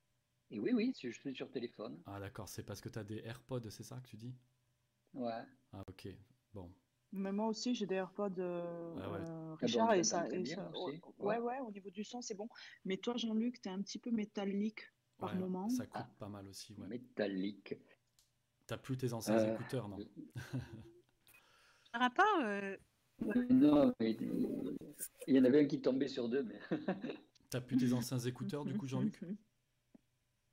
Et 0.50 0.58
oui, 0.60 0.72
oui, 0.72 0.94
je 1.00 1.10
suis 1.10 1.34
sur 1.34 1.50
téléphone. 1.50 2.00
Ah 2.06 2.20
d'accord, 2.20 2.48
c'est 2.48 2.62
parce 2.62 2.80
que 2.80 2.88
tu 2.88 2.98
as 2.98 3.04
des 3.04 3.18
AirPods, 3.18 3.68
c'est 3.70 3.82
ça 3.82 4.00
que 4.00 4.08
tu 4.08 4.16
dis? 4.16 4.34
Ouais. 5.12 5.42
Ah 5.72 5.84
ok, 5.86 6.08
bon. 6.54 6.72
Mais 7.12 7.32
moi 7.32 7.48
aussi, 7.48 7.74
j'ai 7.74 7.86
des 7.86 7.96
AirPods 7.96 8.38
euh, 8.38 8.94
ah 8.96 9.10
ouais. 9.10 9.18
Euh, 9.20 9.52
ah 9.52 9.56
Richard, 9.60 9.94
et 9.94 10.04
ça, 10.04 10.28
et 10.30 10.44
ça 10.44 10.70
ouais, 11.18 11.38
ouais, 11.38 11.58
au 11.60 11.70
niveau 11.70 11.90
du 11.90 12.04
son, 12.04 12.20
c'est 12.20 12.34
bon. 12.34 12.48
Mais 12.84 12.96
toi, 12.96 13.16
Jean-Luc, 13.16 13.60
tu 13.60 13.68
es 13.68 13.72
un 13.72 13.82
petit 13.82 13.98
peu 13.98 14.10
métallique 14.10 14.82
par 15.18 15.34
moment. 15.34 15.68
Ça 15.68 15.86
coûte 15.86 16.06
pas 16.18 16.28
mal 16.28 16.46
aussi, 16.48 16.74
ouais. 16.74 16.86
Métallique. 16.86 17.74
T'as 18.66 18.78
plus 18.78 18.96
tes 18.96 19.12
anciens 19.12 19.38
euh, 19.38 19.54
écouteurs, 19.54 19.88
non? 19.88 19.98
rapport. 21.94 22.40
Euh... 22.42 22.76
Non, 23.50 23.92
mais 23.98 24.12
il 25.26 25.36
y 25.36 25.40
en 25.40 25.44
avait 25.44 25.64
un 25.64 25.66
qui 25.66 25.80
tombait 25.80 26.08
sur 26.08 26.28
deux. 26.28 26.44
Mais... 26.44 26.60
T'as 27.50 27.60
plus 27.60 27.76
tes 27.76 27.92
anciens 27.92 28.18
écouteurs, 28.18 28.64
du 28.64 28.76
coup, 28.76 28.86
Jean-Luc? 28.86 29.20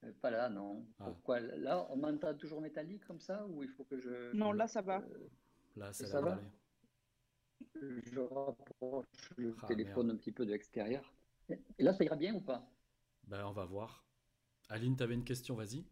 Euh, 0.04 0.12
Pas 0.22 0.32
là, 0.32 0.50
non. 0.50 0.86
Ah. 1.00 1.06
Pourquoi? 1.06 1.40
Là, 1.40 1.86
on 1.90 1.98
m'entend 1.98 2.34
toujours 2.36 2.62
métallique 2.62 3.06
comme 3.06 3.20
ça 3.20 3.46
Ou 3.48 3.64
il 3.64 3.70
faut 3.70 3.84
que 3.84 4.00
je. 4.00 4.34
Non, 4.34 4.52
là, 4.52 4.68
ça 4.68 4.82
va. 4.82 5.00
Euh, 5.00 5.30
là, 5.76 5.94
ça, 5.94 6.06
ça 6.08 6.22
va. 6.22 6.40
Je 7.74 8.20
rapproche 8.20 9.06
le 9.38 9.56
ah, 9.62 9.68
téléphone 9.68 10.12
un 10.12 10.16
petit 10.16 10.32
peu 10.32 10.46
de 10.46 10.52
l'extérieur. 10.52 11.14
Et 11.50 11.84
là, 11.84 11.94
ça 11.94 12.04
ira 12.04 12.16
bien 12.16 12.34
ou 12.34 12.42
pas? 12.42 12.68
Ben, 13.24 13.46
on 13.46 13.52
va 13.52 13.66
voir. 13.66 14.06
Aline, 14.70 14.96
tu 14.96 15.04
avais 15.04 15.14
une 15.14 15.24
question, 15.24 15.56
vas-y 15.56 15.86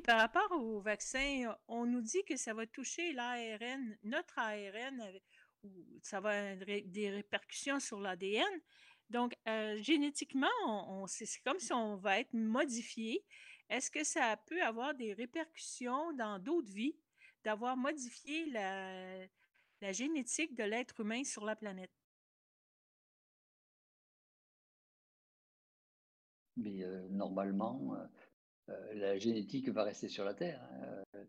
par 0.00 0.18
rapport 0.18 0.50
au 0.52 0.80
vaccin, 0.80 1.54
on 1.68 1.86
nous 1.86 2.00
dit 2.00 2.24
que 2.24 2.36
ça 2.36 2.54
va 2.54 2.66
toucher 2.66 3.12
l'ARN, 3.12 3.96
notre 4.02 4.38
ARN, 4.38 5.02
ça 6.02 6.20
va 6.20 6.50
avoir 6.52 6.66
des 6.66 7.10
répercussions 7.10 7.80
sur 7.80 8.00
l'ADN. 8.00 8.60
Donc, 9.10 9.36
euh, 9.48 9.80
génétiquement, 9.82 10.46
on, 10.66 11.06
c'est 11.06 11.26
comme 11.44 11.58
si 11.58 11.72
on 11.72 11.96
va 11.96 12.20
être 12.20 12.32
modifié. 12.32 13.24
Est-ce 13.68 13.90
que 13.90 14.04
ça 14.04 14.36
peut 14.46 14.62
avoir 14.62 14.94
des 14.94 15.12
répercussions 15.12 16.12
dans 16.14 16.38
d'autres 16.38 16.72
vies 16.72 16.96
d'avoir 17.44 17.76
modifié 17.76 18.46
la, 18.50 19.92
génétique 19.92 20.54
de 20.54 20.64
l'être 20.64 21.00
humain 21.00 21.24
sur 21.24 21.44
la 21.44 21.56
planète? 21.56 21.92
Mais 26.56 26.82
euh, 26.84 27.08
normalement, 27.10 27.94
euh, 27.94 28.06
la 28.68 29.18
génétique 29.18 29.68
va 29.68 29.84
rester 29.84 30.08
sur 30.08 30.24
la 30.24 30.34
Terre. 30.34 30.62
Hein. 30.72 31.04
Euh, 31.14 31.24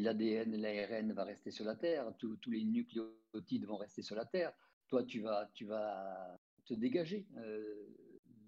L'ADN, 0.00 0.56
l'ARN 0.56 1.12
va 1.12 1.24
rester 1.24 1.52
sur 1.52 1.64
la 1.64 1.76
Terre. 1.76 2.12
Tous 2.18 2.38
les 2.50 2.64
nucléotides 2.64 3.66
vont 3.66 3.76
rester 3.76 4.02
sur 4.02 4.16
la 4.16 4.24
Terre. 4.24 4.52
Toi, 4.88 5.04
tu 5.04 5.20
vas, 5.20 5.48
tu 5.54 5.64
vas 5.64 6.36
te 6.64 6.74
dégager 6.74 7.26
euh, 7.36 7.86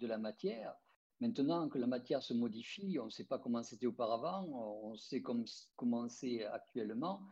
de 0.00 0.06
la 0.06 0.18
matière. 0.18 0.74
Maintenant 1.20 1.68
que 1.68 1.78
la 1.78 1.86
matière 1.86 2.22
se 2.22 2.34
modifie, 2.34 2.98
on 2.98 3.06
ne 3.06 3.10
sait 3.10 3.24
pas 3.24 3.38
comment 3.38 3.62
c'était 3.62 3.86
auparavant, 3.86 4.44
on 4.82 4.96
sait 4.96 5.22
comment 5.22 6.08
c'est 6.08 6.44
actuellement, 6.44 7.22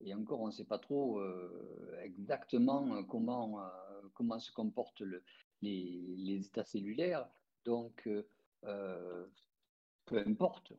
et 0.00 0.12
encore 0.12 0.40
on 0.40 0.48
ne 0.48 0.52
sait 0.52 0.66
pas 0.66 0.78
trop 0.78 1.22
exactement 2.02 3.02
comment, 3.04 3.58
se 4.38 4.52
comportent 4.52 5.00
le, 5.00 5.22
les, 5.62 6.16
les, 6.18 6.44
états 6.44 6.64
cellulaires. 6.64 7.26
Donc, 7.64 8.06
peu 10.10 10.18
importe, 10.26 10.72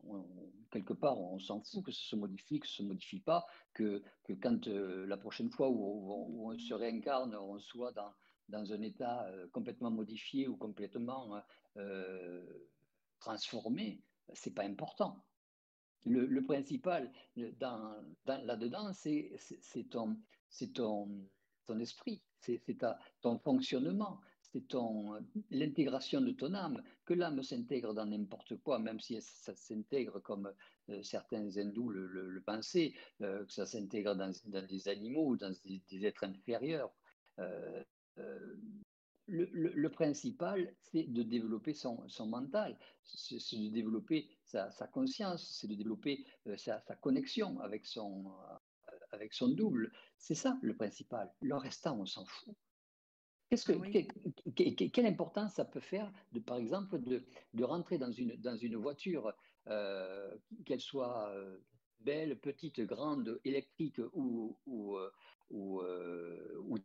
quelque 0.70 0.92
part, 0.92 1.18
on 1.18 1.38
s'en 1.38 1.62
fout 1.62 1.82
que 1.86 1.90
ça 1.90 2.02
se 2.02 2.16
modifie, 2.16 2.60
que 2.60 2.66
ça 2.66 2.76
se 2.76 2.82
modifie 2.82 3.20
pas, 3.20 3.46
que, 3.72 4.02
quand 4.42 4.68
euh, 4.68 5.06
la 5.06 5.16
prochaine 5.16 5.50
fois 5.50 5.70
où, 5.70 6.46
on 6.46 6.58
se 6.58 6.74
réincarne, 6.74 7.34
on 7.34 7.58
soit 7.58 7.92
dans, 7.92 8.72
un 8.72 8.82
état 8.82 9.24
euh, 9.28 9.48
complètement 9.48 9.90
modifié 9.90 10.48
ou 10.48 10.56
complètement 10.56 11.42
euh, 11.78 12.44
transformé, 13.20 14.02
c'est 14.34 14.54
pas 14.54 14.64
important. 14.64 15.24
Le, 16.04 16.42
principal 16.42 17.10
dans, 17.58 17.96
là-dedans, 18.26 18.92
c'est 18.92 19.32
ton 19.94 20.18
esprit, 21.80 22.20
c'est 22.38 22.60
ton 23.22 23.38
fonctionnement, 23.38 24.20
c'est 24.52 24.76
l'intégration 25.50 26.20
de 26.20 26.32
ton 26.32 26.52
âme, 26.54 26.82
que 27.06 27.14
l'âme 27.14 27.42
s'intègre 27.42 27.94
dans 27.94 28.04
n'importe 28.04 28.56
quoi, 28.58 28.78
même 28.78 29.00
si 29.00 29.20
ça 29.22 29.54
s'intègre 29.54 30.20
comme 30.20 30.52
euh, 30.90 31.02
certains 31.02 31.56
hindous 31.56 31.88
le, 31.88 32.42
pensaient, 32.44 32.92
euh, 33.22 33.44
que 33.46 33.52
ça 33.52 33.64
s'intègre 33.64 34.14
dans, 34.14 34.32
des 34.66 34.88
animaux 34.88 35.28
ou 35.28 35.36
dans 35.36 35.54
des, 35.64 36.06
êtres 36.06 36.24
inférieurs. 36.24 36.92
Euh, 37.38 37.82
le, 39.26 39.88
principal, 39.88 40.74
c'est 40.82 41.04
de 41.04 41.22
développer 41.22 41.72
son, 41.72 42.04
mental, 42.26 42.76
c'est 43.04 43.56
de 43.56 43.70
développer 43.70 44.28
sa, 44.44 44.70
conscience, 44.92 45.58
c'est 45.58 45.68
de 45.68 45.74
développer 45.74 46.26
sa, 46.56 46.80
sa, 46.82 46.96
connexion 46.96 47.58
avec 47.60 47.86
son, 47.86 48.30
avec 49.12 49.32
son 49.32 49.48
double. 49.48 49.92
C'est 50.18 50.34
ça 50.34 50.58
le 50.60 50.76
principal. 50.76 51.32
Le 51.40 51.56
restant, 51.56 51.98
on 51.98 52.06
s'en 52.06 52.26
fout. 52.26 52.54
Qu'est-ce 53.52 53.70
que, 53.70 54.86
quelle 54.86 55.04
importance 55.04 55.52
ça 55.56 55.66
peut 55.66 55.78
faire, 55.78 56.10
de, 56.32 56.40
par 56.40 56.56
exemple, 56.56 56.98
de, 56.98 57.22
de 57.52 57.64
rentrer 57.64 57.98
dans 57.98 58.10
une, 58.10 58.34
dans 58.36 58.56
une 58.56 58.76
voiture, 58.76 59.30
euh, 59.66 60.34
qu'elle 60.64 60.80
soit 60.80 61.28
euh, 61.34 61.58
belle, 62.00 62.40
petite, 62.40 62.80
grande, 62.80 63.38
électrique 63.44 64.00
ou, 64.14 64.56
ou, 64.64 64.96
euh, 64.96 65.12
ou, 65.50 66.78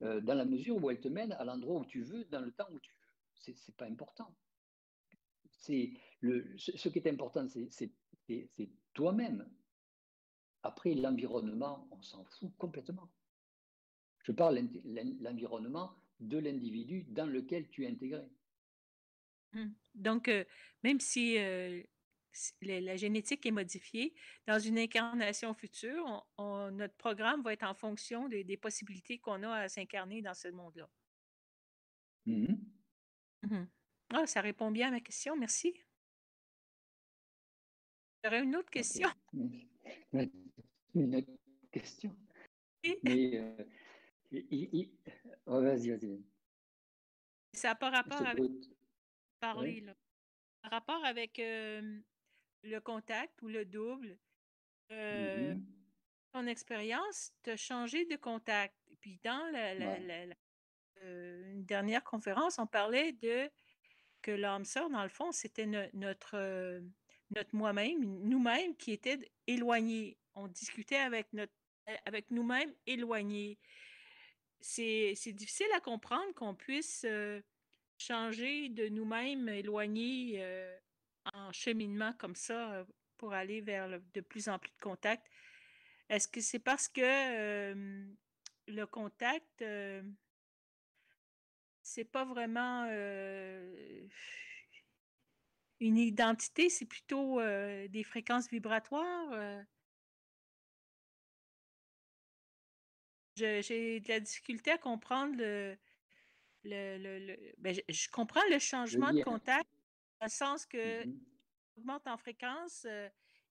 dans 0.00 0.34
la 0.36 0.44
mesure 0.44 0.76
où 0.76 0.90
elle 0.90 1.00
te 1.00 1.08
mène 1.08 1.32
à 1.32 1.44
l'endroit 1.44 1.80
où 1.80 1.84
tu 1.86 2.02
veux, 2.04 2.24
dans 2.26 2.40
le 2.40 2.52
temps 2.52 2.68
où 2.70 2.78
tu 2.78 2.92
veux. 2.92 3.10
C'est, 3.34 3.56
c'est 3.56 3.74
pas 3.74 3.86
important. 3.86 4.32
C'est 5.50 5.90
le, 6.20 6.56
ce 6.56 6.88
qui 6.88 7.00
est 7.00 7.08
important, 7.08 7.48
c'est, 7.48 7.66
c'est, 7.72 7.90
c'est 8.28 8.70
toi-même. 8.94 9.50
Après, 10.62 10.94
l'environnement, 10.94 11.88
on 11.90 12.00
s'en 12.00 12.22
fout 12.26 12.52
complètement. 12.58 13.10
Je 14.28 14.32
parle 14.34 14.60
l'environnement 15.22 15.96
de 16.20 16.36
l'individu 16.36 17.04
dans 17.08 17.24
lequel 17.24 17.66
tu 17.70 17.84
es 17.84 17.88
intégré. 17.88 18.28
Mmh. 19.54 19.68
Donc, 19.94 20.28
euh, 20.28 20.44
même 20.84 21.00
si, 21.00 21.38
euh, 21.38 21.82
la 22.60 22.96
génétique 22.96 23.46
est 23.46 23.50
modifiée. 23.50 24.14
Dans 24.46 24.58
une 24.58 24.78
incarnation 24.78 25.54
future, 25.54 26.26
notre 26.38 26.94
programme 26.96 27.42
va 27.42 27.54
être 27.54 27.62
en 27.62 27.72
fonction 27.72 28.28
des, 28.28 28.56
possibilités 28.58 29.18
qu'on 29.18 29.42
a 29.44 29.50
à 29.50 29.68
s'incarner 29.68 30.20
dans 30.20 30.34
ce 30.34 30.48
monde-là. 30.48 30.90
Mm-hmm. 32.26 32.58
Mm-hmm. 33.44 33.66
Ah, 34.12 34.26
ça 34.26 34.42
répond 34.42 34.70
bien 34.70 34.88
à 34.88 34.90
ma 34.90 35.00
question, 35.00 35.36
merci. 35.36 35.74
J'aurais 38.22 38.42
une 38.42 38.56
autre 38.56 38.70
question. 38.70 39.08
Une 40.12 41.16
autre 41.16 41.32
question. 41.72 42.14
Mais, 43.02 43.38
euh, 43.38 43.64
oh, 45.46 45.62
vas-y, 45.62 45.90
vas-y. 45.90 46.22
Ça 47.52 47.68
n'a 47.68 47.74
pas 47.74 47.90
rapport 47.90 48.26
avec 48.26 48.50
parler, 49.40 49.80
là. 49.80 49.94
rapport 50.64 51.04
avec 51.04 51.38
le 51.38 52.78
contact 52.80 53.40
ou 53.42 53.48
le 53.48 53.64
double. 53.64 54.18
Euh, 54.90 55.54
mmh 55.54 55.78
ton 56.32 56.46
expérience 56.46 57.32
t'a 57.42 57.56
changé 57.56 58.04
de 58.04 58.16
contact. 58.16 58.74
Puis 59.00 59.20
dans 59.24 59.50
la, 59.52 59.74
une 61.02 61.64
dernière 61.64 62.04
conférence, 62.04 62.58
on 62.58 62.66
parlait 62.66 63.12
de 63.12 63.50
que 64.20 64.32
l'âme 64.32 64.64
sœur, 64.64 64.90
dans 64.90 65.02
le 65.02 65.08
fond, 65.08 65.30
c'était 65.30 65.66
notre, 65.66 66.82
notre 67.30 67.54
moi-même, 67.54 68.00
nous-mêmes 68.00 68.76
qui 68.76 68.92
étaient 68.92 69.18
éloignés. 69.46 70.18
On 70.34 70.48
discutait 70.48 70.96
avec, 70.96 71.32
notre, 71.32 71.52
avec 72.04 72.30
nous-mêmes 72.30 72.72
éloignés. 72.86 73.58
C'est 74.60 75.32
difficile 75.32 75.68
à 75.74 75.80
comprendre 75.80 76.32
qu'on 76.34 76.54
puisse 76.54 77.06
changer 77.98 78.68
de 78.68 78.88
nous-mêmes 78.88 79.48
éloignés 79.48 80.44
en 81.32 81.52
cheminement 81.52 82.12
comme 82.14 82.34
ça 82.34 82.86
pour 83.16 83.32
aller 83.32 83.60
vers 83.60 84.00
de 84.14 84.20
plus 84.20 84.48
en 84.48 84.58
plus 84.58 84.70
de 84.72 84.80
contacts. 84.80 85.26
Est-ce 86.08 86.28
que 86.28 86.40
c'est 86.40 86.58
parce 86.58 86.88
que 86.88 88.06
le 88.66 88.84
contact, 88.86 89.64
c'est 91.82 92.04
pas 92.04 92.24
vraiment 92.24 92.84
une 95.80 95.96
identité, 95.96 96.68
c'est 96.68 96.86
plutôt 96.86 97.40
des 97.40 98.04
fréquences 98.04 98.48
vibratoires? 98.50 99.64
J'ai 103.38 104.00
de 104.00 104.08
la 104.08 104.20
difficulté 104.20 104.70
à 104.70 104.78
comprendre 104.78 105.36
le. 105.36 105.76
le, 106.64 107.36
ben, 107.58 107.74
je, 107.88 108.08
comprends 108.10 108.46
le 108.50 108.58
changement 108.58 109.12
de 109.12 109.22
contact, 109.22 109.68
dans 110.20 110.26
le 110.26 110.30
sens 110.30 110.66
que 110.66 111.06
mmh 111.06 111.20
augmente 111.78 112.08
en 112.08 112.16
fréquence, 112.16 112.88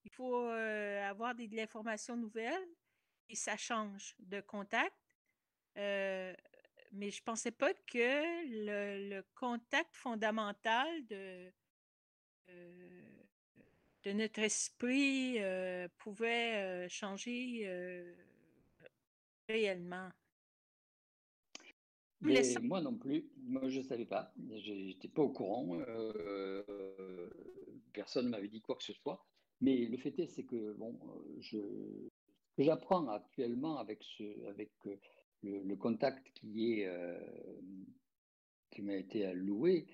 il 0.03 0.11
faut 0.11 0.49
avoir 0.49 1.33
des, 1.33 1.47
de 1.47 1.55
l'information 1.55 2.17
nouvelle 2.17 2.67
et 3.29 3.35
ça 3.35 3.55
change 3.55 4.15
de 4.19 4.41
contact. 4.41 4.97
mais 5.75 6.35
je 6.91 7.21
ne 7.21 7.23
pensais 7.23 7.51
pas 7.51 7.73
que 7.73 9.09
le, 9.09 9.21
contact 9.33 9.95
fondamental 9.95 11.05
de, 11.05 11.49
de 14.03 14.11
notre 14.11 14.39
esprit 14.39 15.39
pouvait 15.99 16.89
changer 16.89 17.65
réellement? 19.47 20.09
moi 22.61 22.81
non 22.81 22.95
plus, 22.97 23.29
moi 23.37 23.69
je 23.69 23.79
ne 23.79 23.83
savais 23.83 24.05
pas, 24.05 24.33
je 24.37 24.73
n'étais 24.73 25.07
pas 25.07 25.21
au 25.21 25.29
courant, 25.29 25.77
personne 27.93 28.25
ne 28.25 28.31
m'avait 28.31 28.47
dit 28.47 28.61
quoi 28.61 28.75
que 28.75 28.83
ce 28.83 28.93
soit. 28.93 29.23
Mais 29.61 29.85
le 29.85 29.97
fait 29.97 30.17
est, 30.19 30.27
c'est 30.27 30.43
que 30.43 30.73
bon, 30.73 30.99
je, 31.39 31.57
ce 31.57 32.55
que 32.55 32.63
j'apprends 32.63 33.07
actuellement 33.07 33.77
avec, 33.77 34.03
ce, 34.03 34.47
avec 34.47 34.71
le, 35.43 35.75
contact 35.75 36.31
qui 36.33 36.73
est 36.73 36.89
qui 38.71 38.81
m'a 38.81 38.95
été 38.95 39.25
alloué, 39.25 39.87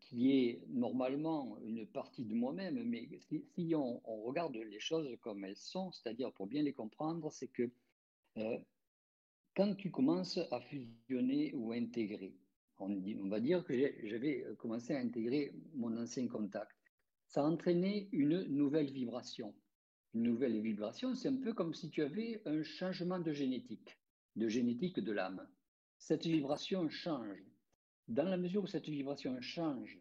qui 0.00 0.32
est 0.32 0.62
normalement 0.68 1.58
une 1.62 1.86
partie 1.86 2.24
de 2.24 2.34
moi-même, 2.34 2.82
mais 2.84 3.08
si, 3.28 3.74
on, 3.74 4.00
on, 4.04 4.22
regarde 4.22 4.56
les 4.56 4.78
choses 4.78 5.08
comme 5.20 5.44
elles 5.44 5.56
sont, 5.56 5.90
c'est-à-dire 5.92 6.32
pour 6.32 6.46
bien 6.46 6.62
les 6.62 6.72
comprendre, 6.72 7.32
c'est 7.32 7.48
que 7.48 7.70
quand 9.56 9.74
tu 9.74 9.90
commences 9.90 10.38
à 10.50 10.60
fusionner 10.60 11.54
ou 11.54 11.72
intégrer, 11.72 12.36
on, 12.78 13.28
va 13.28 13.40
dire 13.40 13.64
que 13.64 13.74
j'avais 14.04 14.44
commencé 14.58 14.94
à 14.94 14.98
intégrer 14.98 15.54
mon 15.74 15.96
ancien 15.96 16.28
contact, 16.28 16.76
ça 17.26 17.40
a 17.40 17.44
entraîné 17.44 18.10
une 18.12 18.42
nouvelle 18.44 18.92
vibration. 18.92 19.54
Une 20.12 20.24
nouvelle 20.24 20.60
vibration, 20.60 21.14
c'est 21.14 21.28
un 21.28 21.36
peu 21.36 21.54
comme 21.54 21.72
si 21.72 21.88
tu 21.88 22.02
avais 22.02 22.42
un 22.44 22.62
changement 22.62 23.18
de 23.18 23.32
génétique, 23.32 23.98
de 24.36 24.46
génétique 24.46 25.00
de 25.00 25.12
l'âme. 25.12 25.48
Cette 25.98 26.26
vibration 26.26 26.88
change. 26.90 27.42
Dans 28.08 28.28
la 28.28 28.36
mesure 28.36 28.64
où 28.64 28.66
cette 28.66 28.88
vibration 28.88 29.40
change, 29.40 29.98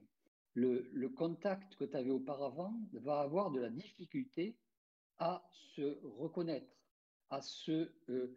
le, 0.54 0.90
le 0.92 1.10
contact 1.10 1.76
que 1.76 1.86
tu 1.86 1.96
avais 1.96 2.12
auparavant 2.12 2.74
va 2.92 3.22
avoir 3.22 3.52
de 3.52 3.62
la 3.62 3.70
difficulté 3.70 4.58
à 5.18 5.50
se 5.76 5.98
reconnaître, 6.04 6.72
à 7.30 7.42
se 7.42 7.90
euh, 8.10 8.36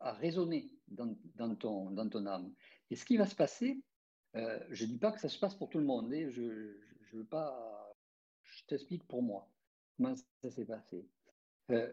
à 0.00 0.12
résonner 0.12 0.70
dans, 0.88 1.14
ton, 1.56 2.26
âme. 2.26 2.52
Et 2.90 2.96
ce 2.96 3.04
qui 3.04 3.16
va 3.16 3.26
se 3.26 3.34
passer, 3.34 3.82
euh, 4.36 4.60
je 4.70 4.84
ne 4.84 4.90
dis 4.90 4.98
pas 4.98 5.12
que 5.12 5.20
ça 5.20 5.28
se 5.28 5.38
passe 5.38 5.54
pour 5.54 5.68
tout 5.68 5.78
le 5.78 5.84
monde, 5.84 6.12
je 6.12 6.42
ne 6.42 7.18
veux 7.18 7.24
pas, 7.24 7.94
je 8.42 8.64
t'explique 8.66 9.06
pour 9.06 9.22
moi 9.22 9.50
comment 9.96 10.14
ça 10.14 10.50
s'est 10.50 10.66
passé. 10.66 11.08
Euh, 11.70 11.92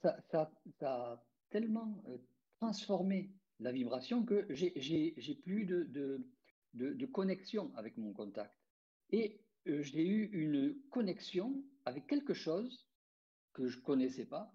ça, 0.00 0.50
a 0.82 1.24
tellement 1.50 2.02
euh, 2.08 2.18
transformé 2.60 3.32
la 3.58 3.72
vibration 3.72 4.24
que 4.24 4.46
j'ai 4.50 5.40
plus 5.44 5.66
de, 5.66 5.84
de, 6.74 7.06
connexion 7.06 7.72
avec 7.74 7.96
mon 7.96 8.12
contact. 8.12 8.54
Et 9.10 9.40
j'ai 9.66 10.06
eu 10.06 10.30
une 10.32 10.80
connexion 10.90 11.62
avec 11.84 12.06
quelque 12.06 12.34
chose 12.34 12.88
que 13.52 13.66
je 13.66 13.78
ne 13.78 13.82
connaissais 13.82 14.24
pas, 14.24 14.54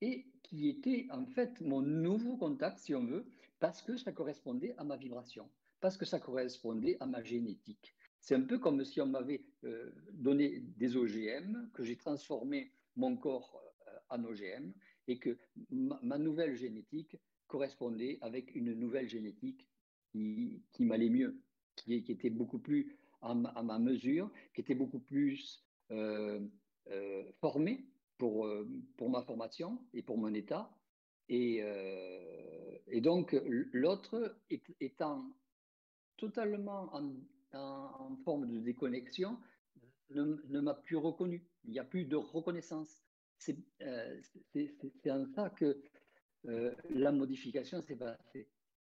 et 0.00 0.26
qui 0.50 0.68
était 0.68 1.06
en 1.10 1.24
fait 1.26 1.60
mon 1.60 1.80
nouveau 1.80 2.36
contact, 2.36 2.78
si 2.78 2.92
on 2.94 3.04
veut, 3.04 3.24
parce 3.60 3.82
que 3.82 3.96
ça 3.96 4.10
correspondait 4.10 4.74
à 4.78 4.84
ma 4.84 4.96
vibration, 4.96 5.48
parce 5.80 5.96
que 5.96 6.04
ça 6.04 6.18
correspondait 6.18 6.96
à 6.98 7.06
ma 7.06 7.22
génétique. 7.22 7.94
C'est 8.20 8.34
un 8.34 8.42
peu 8.42 8.58
comme 8.58 8.84
si 8.84 9.00
on 9.00 9.06
m'avait 9.06 9.44
euh, 9.64 9.92
donné 10.12 10.58
des 10.76 10.96
OGM, 10.96 11.70
que 11.72 11.84
j'ai 11.84 11.96
transformé 11.96 12.72
mon 12.96 13.16
corps 13.16 13.62
euh, 13.86 13.98
en 14.08 14.24
OGM, 14.24 14.72
et 15.06 15.18
que 15.18 15.38
ma, 15.70 16.18
nouvelle 16.18 16.56
génétique 16.56 17.16
correspondait 17.46 18.18
avec 18.20 18.54
une 18.56 18.74
nouvelle 18.74 19.08
génétique 19.08 19.66
qui, 20.12 20.62
m'allait 20.80 21.08
mieux, 21.10 21.40
qui, 21.76 22.02
qui, 22.02 22.12
était 22.12 22.30
beaucoup 22.30 22.58
plus 22.58 22.96
à 23.22 23.34
ma, 23.34 23.78
mesure, 23.78 24.30
qui 24.52 24.62
était 24.62 24.74
beaucoup 24.74 24.98
plus 24.98 25.64
euh, 25.92 26.40
formée 27.40 27.86
pour, 28.20 28.46
euh, 28.46 28.68
pour 28.98 29.08
ma 29.08 29.22
formation 29.22 29.80
et 29.94 30.02
pour 30.02 30.18
mon 30.18 30.32
état. 30.34 30.70
Et, 31.28 31.62
euh, 31.62 32.78
et 32.86 33.00
donc, 33.00 33.34
l'autre 33.72 34.36
étant 34.78 35.24
totalement 36.18 36.94
en, 36.94 37.14
en, 37.54 38.16
forme 38.24 38.46
de 38.46 38.58
déconnexion, 38.60 39.38
ne, 40.10 40.60
m'a 40.60 40.74
plus 40.74 40.96
reconnu. 40.96 41.46
Il 41.64 41.70
n'y 41.70 41.78
a 41.78 41.84
plus 41.84 42.04
de 42.04 42.16
reconnaissance. 42.16 43.02
C'est 43.38 43.56
euh, 43.80 44.20
en 45.06 45.24
ça 45.34 45.48
que 45.50 45.82
la 46.90 47.12
modification 47.12 47.80
s'est 47.80 47.96
passée. 47.96 48.48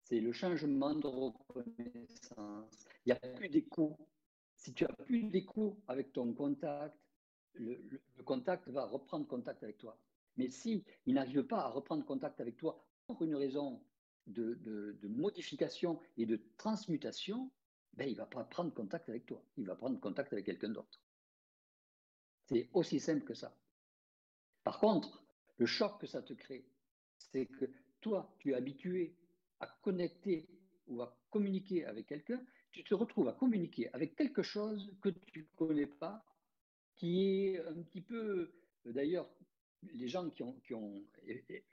C'est 0.03 0.19
le 0.19 0.33
changement 0.33 0.93
de 0.93 1.07
reconnaissance. 1.07 2.85
Il 3.05 3.07
n'y 3.07 3.11
a 3.13 3.35
plus 3.37 3.49
d'écho. 3.49 3.97
Si 4.57 4.73
tu 4.73 4.85
as 4.85 4.93
plus 5.05 5.23
d'écho 5.23 5.81
avec 5.87 6.13
ton 6.13 6.31
contact, 6.33 6.95
le, 7.57 7.79
contact 8.23 8.67
va 8.69 8.85
reprendre 8.85 9.27
contact 9.27 9.63
avec 9.63 9.77
toi. 9.77 9.97
Mais 10.37 10.49
s'il 10.49 10.83
il 11.05 11.13
n'arrive 11.13 11.43
pas 11.43 11.59
à 11.59 11.67
reprendre 11.67 12.05
contact 12.05 12.41
avec 12.41 12.57
toi 12.57 12.83
pour 13.07 13.21
une 13.23 13.35
raison 13.35 13.81
de, 14.27 14.97
modification 15.03 15.99
et 16.17 16.25
de 16.25 16.41
transmutation, 16.57 17.51
ben, 17.93 18.09
il 18.09 18.15
va 18.15 18.25
pas 18.25 18.43
prendre 18.43 18.73
contact 18.73 19.09
avec 19.09 19.25
toi. 19.25 19.43
Il 19.57 19.65
va 19.65 19.75
prendre 19.75 19.99
contact 19.99 20.33
avec 20.33 20.45
quelqu'un 20.45 20.69
d'autre. 20.69 20.99
C'est 22.47 22.69
aussi 22.73 22.99
simple 22.99 23.23
que 23.23 23.33
ça. 23.33 23.55
Par 24.63 24.79
contre, 24.79 25.23
le 25.57 25.65
choc 25.65 25.99
que 25.99 26.07
ça 26.07 26.21
te 26.21 26.33
crée, 26.33 26.65
c'est 27.17 27.45
que 27.45 27.65
toi, 28.01 28.35
tu 28.39 28.51
es 28.51 28.55
habitué 28.55 29.15
à 29.59 29.67
connecter 29.81 30.47
ou 30.87 31.01
à 31.01 31.17
communiquer 31.29 31.85
avec 31.85 32.07
quelqu'un, 32.07 32.43
tu 32.71 32.83
te 32.83 32.93
retrouves 32.93 33.29
à 33.29 33.33
communiquer 33.33 33.89
avec 33.93 34.15
quelque 34.15 34.43
chose 34.43 34.93
que 35.01 35.09
tu 35.09 35.39
ne 35.39 35.45
connais 35.55 35.87
pas 35.87 36.25
qui 36.95 37.47
est 37.47 37.59
un 37.65 37.81
petit 37.83 38.01
peu, 38.01 38.51
d'ailleurs, 38.85 39.29
les 39.93 40.07
gens 40.07 40.29
qui 40.29 40.43
ont, 40.43 40.55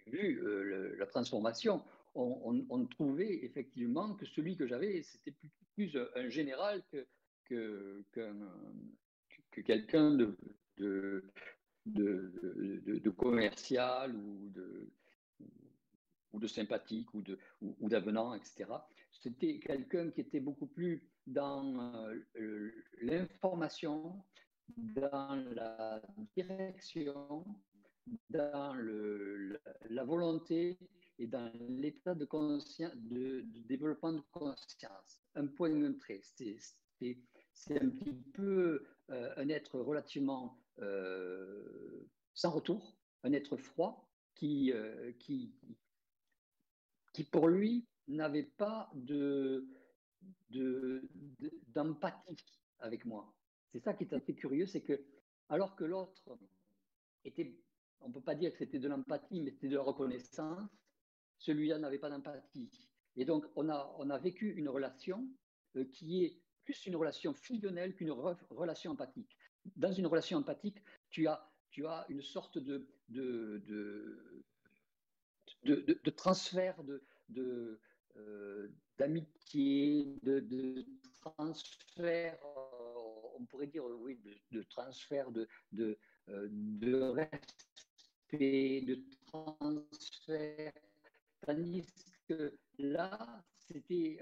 vu 0.06 0.42
euh, 0.42 0.96
la 0.98 1.06
transformation 1.06 1.82
ont, 2.14 2.86
trouvé 2.86 3.44
effectivement 3.44 4.14
que 4.14 4.26
celui 4.26 4.56
que 4.56 4.66
j'avais, 4.66 5.02
c'était 5.02 5.34
plus, 5.74 5.96
un 6.14 6.28
général 6.28 6.82
que, 6.90 7.06
que 7.46 8.04
quelqu'un 9.64 10.14
de, 10.14 10.36
de, 10.76 11.24
de, 11.86 13.10
commercial 13.10 14.14
ou 14.14 14.50
de, 14.50 14.90
ou 16.32 16.38
de 16.38 16.46
sympathique 16.46 17.12
ou, 17.14 17.22
de, 17.22 17.38
ou, 17.60 17.88
d'avenant, 17.88 18.34
etc. 18.34 18.66
C'était 19.12 19.58
quelqu'un 19.58 20.10
qui 20.10 20.20
était 20.20 20.40
beaucoup 20.40 20.66
plus 20.66 21.02
dans 21.26 22.20
euh, 22.36 22.72
l'information, 23.00 24.24
dans 24.76 25.36
la 25.54 26.02
direction, 26.36 27.44
dans 28.30 28.74
le, 28.74 29.60
la, 29.90 30.04
volonté 30.04 30.78
et 31.18 31.26
dans 31.26 31.52
l'état 31.68 32.14
de, 32.14 32.24
conscience, 32.24 32.92
de, 32.96 33.44
développement 33.68 34.12
de 34.12 34.22
conscience. 34.32 35.22
Un 35.34 35.46
point, 35.46 35.82
un 35.84 35.92
trait. 35.94 36.20
C'est 36.24 37.80
un 37.80 37.90
petit 37.90 38.14
peu 38.34 38.86
euh, 39.10 39.34
un 39.36 39.48
être 39.48 39.78
relativement 39.80 40.58
euh, 40.80 42.08
sans 42.34 42.50
retour, 42.50 42.96
un 43.24 43.32
être 43.32 43.56
froid 43.56 44.08
qui, 44.34 44.72
euh, 44.72 45.12
qui, 45.18 45.54
qui 47.12 47.24
pour 47.24 47.48
lui 47.48 47.86
n'avait 48.08 48.50
pas 48.56 48.90
de, 48.94 49.68
d'empathie 51.68 52.60
avec 52.78 53.04
moi. 53.04 53.32
C'est 53.72 53.80
ça 53.80 53.94
qui 53.94 54.04
est 54.04 54.12
assez 54.12 54.34
curieux, 54.34 54.66
c'est 54.66 54.82
que 54.82 55.00
alors 55.48 55.74
que 55.76 55.84
l'autre 55.84 56.38
était, 57.24 57.54
on 58.00 58.08
ne 58.08 58.14
peut 58.14 58.20
pas 58.20 58.34
dire 58.34 58.52
que 58.52 58.58
c'était 58.58 58.78
de 58.78 58.88
l'empathie, 58.88 59.40
mais 59.40 59.50
c'était 59.50 59.68
de 59.68 59.76
la 59.76 59.82
reconnaissance, 59.82 60.70
celui-là 61.38 61.78
n'avait 61.78 61.98
pas 61.98 62.10
d'empathie. 62.10 62.70
Et 63.16 63.24
donc 63.24 63.46
on 63.56 63.68
a, 63.68 63.94
on 63.98 64.10
a 64.10 64.18
vécu 64.18 64.52
une 64.52 64.68
relation 64.68 65.26
qui 65.92 66.24
est 66.24 66.42
plus 66.64 66.86
une 66.86 66.96
relation 66.96 67.34
fusionnelle 67.34 67.94
qu'une 67.94 68.10
relation 68.50 68.92
empathique. 68.92 69.36
Dans 69.76 69.92
une 69.92 70.06
relation 70.06 70.38
empathique, 70.38 70.78
tu 71.10 71.26
as, 71.26 71.48
tu 71.70 71.86
as 71.86 72.06
une 72.08 72.22
sorte 72.22 72.58
de, 72.58 72.86
de, 73.08 73.62
de, 75.64 75.98
de, 76.04 76.10
transfert 76.10 76.82
de, 77.28 77.80
euh, 78.16 78.68
d'amitié, 78.98 80.16
de, 80.22 80.84
transfert, 81.22 82.38
euh, 82.44 82.71
on 83.42 83.46
pourrait 83.46 83.66
dire, 83.66 83.84
oui, 83.84 84.18
de, 84.50 84.62
transfert 84.62 85.30
de, 85.30 85.48
de, 85.72 85.98
euh, 86.28 86.48
de 86.50 86.94
respect, 86.94 88.82
de 88.82 89.02
transfert. 89.26 90.72
Tandis 91.40 91.86
que 92.28 92.56
là, 92.78 93.44
c'était 93.58 94.18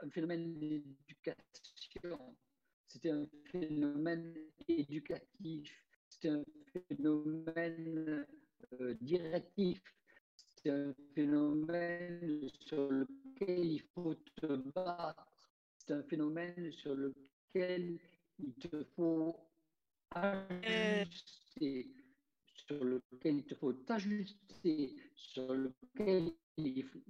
un 0.00 0.10
phénomène 0.10 0.58
d'éducation, 0.58 2.36
c'était 2.86 3.10
un 3.10 3.26
phénomène 3.50 4.34
éducatif, 4.68 5.84
c'était 6.08 6.28
un 6.28 6.44
phénomène 6.88 8.26
directif, 9.00 9.82
c'est 10.62 10.70
un 10.70 10.94
phénomène 11.14 12.48
sur 12.60 12.88
lequel 12.88 13.64
il 13.64 13.82
faut 13.94 14.14
te 14.14 14.46
battre. 14.74 15.26
C'est 15.78 15.92
un 15.94 16.02
phénomène 16.04 16.70
sur 16.70 16.94
lequel 16.94 17.98
il 18.42 18.54
te 18.54 18.84
faut 18.96 19.36
ajuster, 20.10 21.94
sur 22.66 22.84
lequel 22.84 23.36
il 23.36 23.44
te 23.44 23.54
faut 23.54 23.72
t'ajuster, 23.72 24.96
sur 25.14 25.54
lequel 25.54 26.32
il 26.56 26.84
faut, 26.84 27.00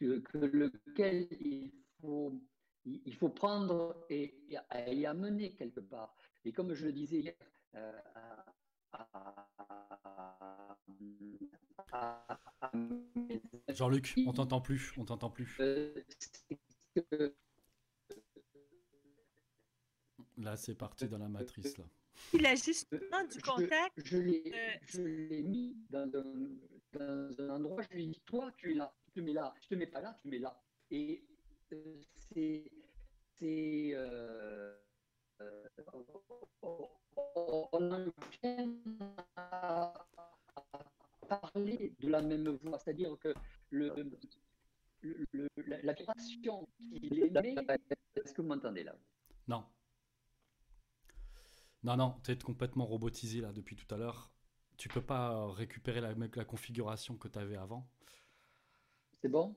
que, 0.00 0.38
lequel 0.38 1.28
il 1.40 1.72
faut, 2.00 2.40
il 2.84 3.14
faut 3.14 3.28
prendre 3.28 4.04
et, 4.10 4.34
amener 5.06 5.54
quelque 5.54 5.80
part. 5.80 6.16
Et 6.44 6.52
comme 6.52 6.74
je 6.74 6.86
le 6.86 6.92
disais 6.92 7.20
hier 7.20 7.34
euh, 7.74 7.92
Jean-Luc, 13.68 14.14
on 14.26 14.32
t'entend 14.32 14.60
plus, 14.60 14.92
on 14.96 15.04
t'entend 15.04 15.30
plus. 15.30 15.56
Là, 20.38 20.56
c'est 20.56 20.74
parti 20.74 21.08
dans 21.08 21.18
la 21.18 21.28
matrice. 21.28 21.76
Là. 21.78 21.84
Il 22.32 22.46
a 22.46 22.54
juste 22.54 22.94
du 22.94 23.42
contact. 23.42 23.92
Je, 24.04 24.16
je 24.86 25.02
l'ai 25.02 25.42
mis 25.42 25.76
dans 25.90 26.08
un, 26.14 26.50
dans 26.92 27.40
un, 27.40 27.50
endroit, 27.50 27.82
je 27.82 27.96
lui 27.96 28.04
ai 28.04 28.06
dit, 28.06 28.22
toi, 28.24 28.50
tu 28.56 28.72
es 28.72 28.74
là, 28.74 28.92
tu 29.04 29.12
te 29.12 29.20
mets 29.20 29.32
là, 29.32 29.52
je 29.60 29.68
te 29.68 29.74
mets 29.74 29.86
pas 29.86 30.00
là, 30.00 30.16
tu 30.20 30.28
mets 30.28 30.38
là. 30.38 30.60
Et 30.90 31.24
euh, 31.72 32.00
c'est. 32.14 32.70
c'est 33.38 33.90
euh, 33.94 34.74
on 37.34 37.92
en 37.92 38.04
vient 38.42 38.68
parler 41.28 41.94
de 42.00 42.08
la 42.08 42.22
même 42.22 42.48
voix, 42.48 42.78
c'est-à-dire 42.78 43.16
que 43.18 43.34
le, 43.70 43.92
le, 45.02 45.48
la 45.66 45.94
création 45.94 46.68
qu'il 46.78 47.22
aimait. 47.22 47.54
Est-ce 48.16 48.32
que 48.32 48.42
vous 48.42 48.48
m'entendez 48.48 48.84
là? 48.84 48.96
Non. 49.46 49.64
Non, 51.82 51.96
non, 51.96 52.16
tu 52.24 52.32
es 52.32 52.38
complètement 52.38 52.86
robotisé 52.86 53.40
là 53.40 53.52
depuis 53.52 53.76
tout 53.76 53.92
à 53.94 53.98
l'heure. 53.98 54.32
Tu 54.76 54.88
peux 54.88 55.02
pas 55.02 55.50
récupérer 55.52 56.00
la, 56.00 56.14
la 56.14 56.44
configuration 56.44 57.16
que 57.16 57.28
tu 57.28 57.38
avais 57.38 57.56
avant. 57.56 57.88
C'est 59.20 59.28
bon? 59.28 59.54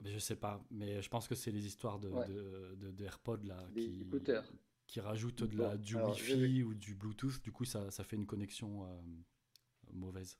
Mais 0.00 0.10
Je 0.10 0.18
sais 0.18 0.36
pas, 0.36 0.64
mais 0.70 1.00
je 1.00 1.08
pense 1.08 1.28
que 1.28 1.34
c'est 1.34 1.52
les 1.52 1.64
histoires 1.66 1.98
de, 2.00 2.10
de, 2.10 2.90
de, 2.90 3.04
AirPods 3.04 3.44
là 3.44 3.68
qui, 3.74 4.04
qui 4.86 5.00
rajoutent 5.00 5.44
de 5.44 5.58
la, 5.58 5.76
du 5.76 5.96
Wi-Fi 5.96 6.62
ou 6.64 6.74
du 6.74 6.94
Bluetooth. 6.94 7.40
Du 7.42 7.52
coup, 7.52 7.64
ça, 7.64 7.90
ça 7.90 8.02
fait 8.02 8.16
une 8.16 8.26
connexion 8.26 8.84
euh, 8.84 9.00
mauvaise. 9.92 10.38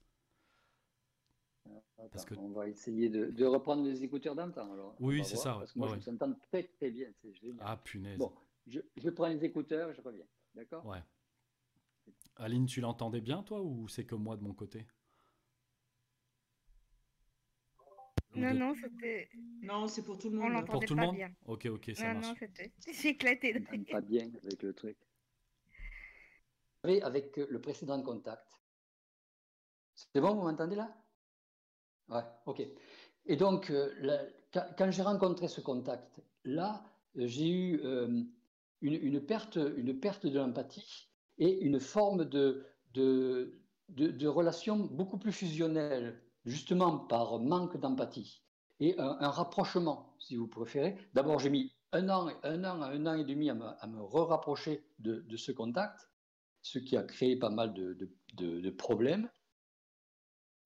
Parce 2.11 2.25
que... 2.25 2.35
On 2.35 2.51
va 2.51 2.69
essayer 2.69 3.09
de, 3.09 3.45
reprendre 3.45 3.85
les 3.85 4.03
écouteurs 4.03 4.35
d'antan. 4.35 4.73
Alors. 4.73 4.97
Oui, 4.99 5.25
c'est 5.25 5.37
ça. 5.37 5.55
Parce 5.59 5.73
que 5.73 5.79
moi, 5.79 5.97
je 5.97 6.11
très 6.51 6.65
très 6.65 6.91
bien. 6.91 7.09
Ah, 7.61 7.77
punaise. 7.77 8.19
Bon, 8.19 8.33
je, 8.67 8.81
je, 8.97 9.11
prends 9.11 9.29
les 9.29 9.45
écouteurs, 9.45 9.93
je 9.93 10.01
reviens. 10.01 10.27
D'accord 10.55 10.85
Ouais. 10.87 11.03
Aline, 12.37 12.67
tu 12.67 12.81
l'entendais 12.81 13.21
bien, 13.21 13.43
toi, 13.43 13.63
ou 13.63 13.89
c'est 13.89 14.05
que 14.05 14.15
moi 14.15 14.37
de 14.37 14.43
mon 14.43 14.55
côté? 14.55 14.87
Non, 18.35 18.55
non, 18.55 18.75
c'était. 18.75 19.29
Non, 19.63 19.89
c'est 19.89 20.03
pour 20.03 20.19
tout 20.19 20.31
le 20.31 20.37
monde. 20.37 20.53
On 20.55 20.65
pour 20.65 20.85
tout 20.85 20.95
le 20.95 21.01
monde? 21.01 21.17
bien. 21.17 21.31
Ok, 21.47 21.67
ok, 21.67 21.91
ça 21.95 22.09
non, 22.09 22.15
marche. 22.15 22.29
Non, 22.29 22.35
c'était. 22.39 22.73
J'ai 22.93 23.09
éclaté. 23.11 23.61
Pas 23.91 24.01
bien 24.01 24.31
avec 24.43 24.63
le 24.63 24.73
truc. 24.73 24.97
Avec 26.83 27.37
le 27.37 27.61
précédent 27.61 28.03
contact. 28.03 28.61
C'est 29.95 30.21
bon, 30.21 30.35
vous 30.35 30.43
m'entendez 30.43 30.77
là? 30.77 30.97
Ouais, 32.09 32.23
ok. 32.47 32.63
Et 33.27 33.37
donc, 33.37 33.71
euh, 33.71 34.29
quand, 34.53 34.91
j'ai 34.91 35.03
rencontré 35.03 35.49
ce 35.49 35.61
contact, 35.61 36.21
là, 36.45 36.85
j'ai 37.15 37.49
eu 37.49 37.81
euh, 37.85 38.25
une, 38.83 39.21
perte, 39.25 39.59
une 39.77 39.99
perte 39.99 40.27
de 40.27 40.39
l'empathie 40.39 41.09
et 41.39 41.61
une 41.61 41.81
forme 41.81 42.25
de, 42.25 42.67
de, 42.95 43.59
de, 43.89 44.27
relation 44.29 44.77
beaucoup 44.77 45.19
plus 45.19 45.33
fusionnelle, 45.33 46.21
justement 46.45 46.99
par 46.99 47.39
manque 47.39 47.79
d'empathie 47.79 48.43
et 48.81 48.95
un, 48.99 49.31
rapprochement, 49.31 50.15
si 50.19 50.37
vous 50.37 50.49
préférez. 50.49 50.97
D'abord, 51.15 51.39
j'ai 51.39 51.51
mis 51.51 51.73
un 51.93 52.09
an, 52.09 52.29
un 52.43 52.65
an 52.65 52.83
un 52.83 53.07
an 53.07 53.15
et 53.15 53.25
demi 53.25 53.49
à 53.49 53.55
me, 53.55 53.65
à 53.65 53.87
me 53.87 54.01
re-rapprocher 54.01 54.85
de, 54.99 55.25
ce 55.37 55.53
contact, 55.53 56.11
ce 56.63 56.79
qui 56.79 56.97
a 56.97 57.03
créé 57.03 57.37
pas 57.37 57.51
mal 57.51 57.73
de, 57.75 57.97
de 58.35 58.71
problèmes. 58.71 59.29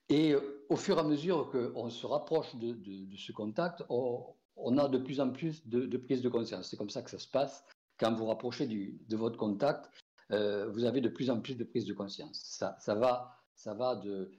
Et 0.09 0.33
euh, 0.33 0.65
au 0.69 0.77
fur 0.77 0.97
et 0.99 1.01
à 1.01 1.05
mesure 1.05 1.51
qu'on 1.51 1.91
se 1.91 2.07
rapproche 2.07 2.55
de, 2.57 2.77
ce 3.17 3.33
contact, 3.33 3.83
on, 3.89 4.79
a 4.79 4.89
de 4.89 4.99
plus 4.99 5.21
en 5.21 5.31
plus 5.31 5.67
de, 5.67 5.97
prise 5.97 6.23
de 6.23 6.29
conscience. 6.29 6.69
C'est 6.71 6.77
comme 6.77 6.91
ça 6.91 7.03
que 7.03 7.11
ça 7.11 7.19
se 7.19 7.29
passe. 7.29 7.65
Quand 7.99 8.13
vous 8.15 8.27
rapprochez 8.27 8.67
de 8.67 9.17
votre 9.17 9.39
contact, 9.39 9.91
euh, 10.33 10.69
vous 10.69 10.85
avez 10.85 11.01
de 11.01 11.09
plus 11.09 11.31
en 11.31 11.41
plus 11.41 11.57
de 11.57 11.65
prise 11.65 11.87
de 11.87 11.93
conscience. 11.93 12.41
Ça, 12.43 12.95
va, 12.95 13.37
ça 13.55 13.75
va 13.75 13.97
de, 13.97 14.31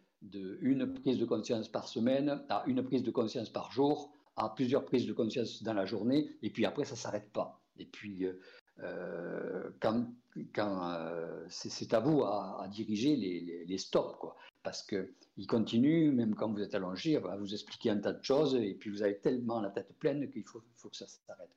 une 0.61 0.93
prise 0.93 1.17
de 1.17 1.25
conscience 1.25 1.69
par 1.69 1.87
semaine 1.87 2.43
à 2.49 2.63
une 2.67 2.83
prise 2.83 3.03
de 3.03 3.11
conscience 3.11 3.49
par 3.49 3.71
jour, 3.71 4.11
à 4.35 4.53
plusieurs 4.53 4.85
prises 4.85 5.07
de 5.07 5.13
conscience 5.13 5.63
dans 5.63 5.73
la 5.73 5.85
journée, 5.85 6.29
et 6.41 6.49
puis 6.49 6.65
après, 6.65 6.85
ça 6.85 6.93
ne 6.93 6.97
s'arrête 6.97 7.31
pas. 7.31 7.61
Et 7.79 7.85
puis, 7.85 8.27
euh, 8.79 9.69
quand, 9.79 10.05
c'est 11.49 11.93
à 11.93 11.99
vous 11.99 12.23
à, 12.23 12.67
diriger 12.69 13.15
les, 13.15 13.65
les, 13.65 13.77
stops, 13.77 14.27
parce 14.61 14.83
qu'il 14.83 15.47
continue, 15.47 16.11
même 16.11 16.35
quand 16.35 16.51
vous 16.51 16.61
êtes 16.61 16.75
allongé, 16.75 17.15
à 17.15 17.37
vous 17.37 17.53
expliquer 17.53 17.91
un 17.91 17.97
tas 17.97 18.13
de 18.13 18.23
choses, 18.23 18.55
et 18.55 18.73
puis 18.73 18.89
vous 18.89 19.01
avez 19.01 19.17
tellement 19.19 19.61
la 19.61 19.69
tête 19.69 19.95
pleine 19.97 20.29
qu'il 20.29 20.43
faut, 20.43 20.59
que 20.59 20.97
ça 20.97 21.07
s'arrête. 21.07 21.49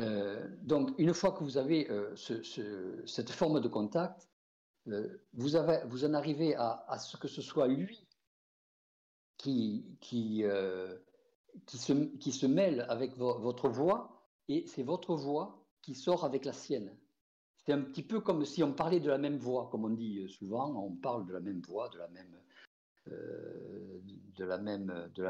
Euh, 0.00 0.46
donc, 0.62 0.90
une 0.98 1.14
fois 1.14 1.32
que 1.32 1.42
vous 1.42 1.56
avez 1.56 1.90
euh, 1.90 2.14
cette 3.06 3.30
forme 3.30 3.60
de 3.60 3.68
contact, 3.68 4.28
euh, 4.88 5.18
vous, 5.32 5.56
en 5.56 6.14
arrivez 6.14 6.54
à, 6.56 6.98
ce 6.98 7.16
que 7.16 7.28
ce 7.28 7.42
soit 7.42 7.66
lui 7.66 8.06
qui, 9.38 9.84
se, 11.66 12.46
mêle 12.46 12.86
avec 12.88 13.16
votre 13.16 13.68
voix, 13.68 14.26
et 14.48 14.66
c'est 14.66 14.82
votre 14.82 15.14
voix 15.14 15.66
qui 15.82 15.94
sort 15.94 16.24
avec 16.24 16.44
la 16.44 16.52
sienne. 16.52 16.96
c'est 17.64 17.72
un 17.72 17.80
petit 17.80 18.02
peu 18.02 18.20
comme 18.20 18.44
si 18.44 18.62
on 18.62 18.72
parlait 18.72 19.00
de 19.00 19.08
la 19.08 19.18
même 19.18 19.38
voix, 19.38 19.68
comme 19.70 19.84
on 19.84 19.90
dit 19.90 20.28
souvent, 20.28 20.74
on 20.76 20.94
parle 20.96 21.26
de 21.26 21.32
la 21.32 21.40
même 21.40 21.60
voix, 21.62 21.88
de 21.88 21.98
la 21.98 22.08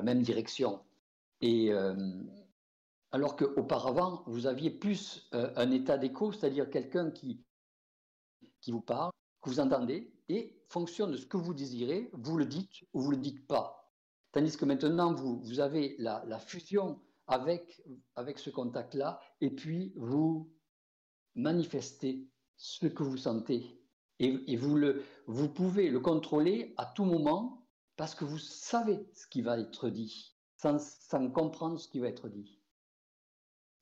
même, 0.02 0.22
direction. 0.22 0.80
Alors 3.16 3.34
qu'auparavant, 3.34 4.22
vous 4.26 4.46
aviez 4.46 4.68
plus 4.68 5.26
euh, 5.32 5.50
un 5.56 5.70
état 5.70 5.96
d'écho, 5.96 6.32
c'est-à-dire 6.32 6.68
quelqu'un 6.68 7.10
qui, 7.10 7.42
vous 8.68 8.82
parle, 8.82 9.10
que 9.40 9.48
vous 9.48 9.58
entendez, 9.58 10.12
et 10.28 10.62
fonction 10.68 11.06
de 11.06 11.16
ce 11.16 11.24
que 11.24 11.38
vous 11.38 11.54
désirez, 11.54 12.10
vous 12.12 12.36
le 12.36 12.44
dites 12.44 12.82
ou 12.92 13.00
vous 13.00 13.12
le 13.12 13.16
dites 13.16 13.46
pas. 13.46 13.90
Tandis 14.32 14.54
que 14.58 14.66
maintenant, 14.66 15.14
vous, 15.14 15.60
avez 15.60 15.96
la, 15.98 16.38
fusion 16.40 17.00
avec, 17.26 17.80
ce 18.36 18.50
contact-là, 18.50 19.18
et 19.40 19.48
puis 19.48 19.94
vous 19.96 20.52
manifestez 21.34 22.28
ce 22.58 22.86
que 22.86 23.02
vous 23.02 23.16
sentez. 23.16 23.80
Et, 24.18 24.56
vous, 24.56 25.48
pouvez 25.54 25.88
le 25.88 26.00
contrôler 26.00 26.74
à 26.76 26.84
tout 26.84 27.06
moment 27.06 27.66
parce 27.96 28.14
que 28.14 28.26
vous 28.26 28.38
savez 28.38 29.08
ce 29.14 29.26
qui 29.26 29.40
va 29.40 29.58
être 29.58 29.88
dit, 29.88 30.36
sans 30.58 31.30
comprendre 31.30 31.80
ce 31.80 31.88
qui 31.88 31.98
va 31.98 32.08
être 32.08 32.28
dit. 32.28 32.60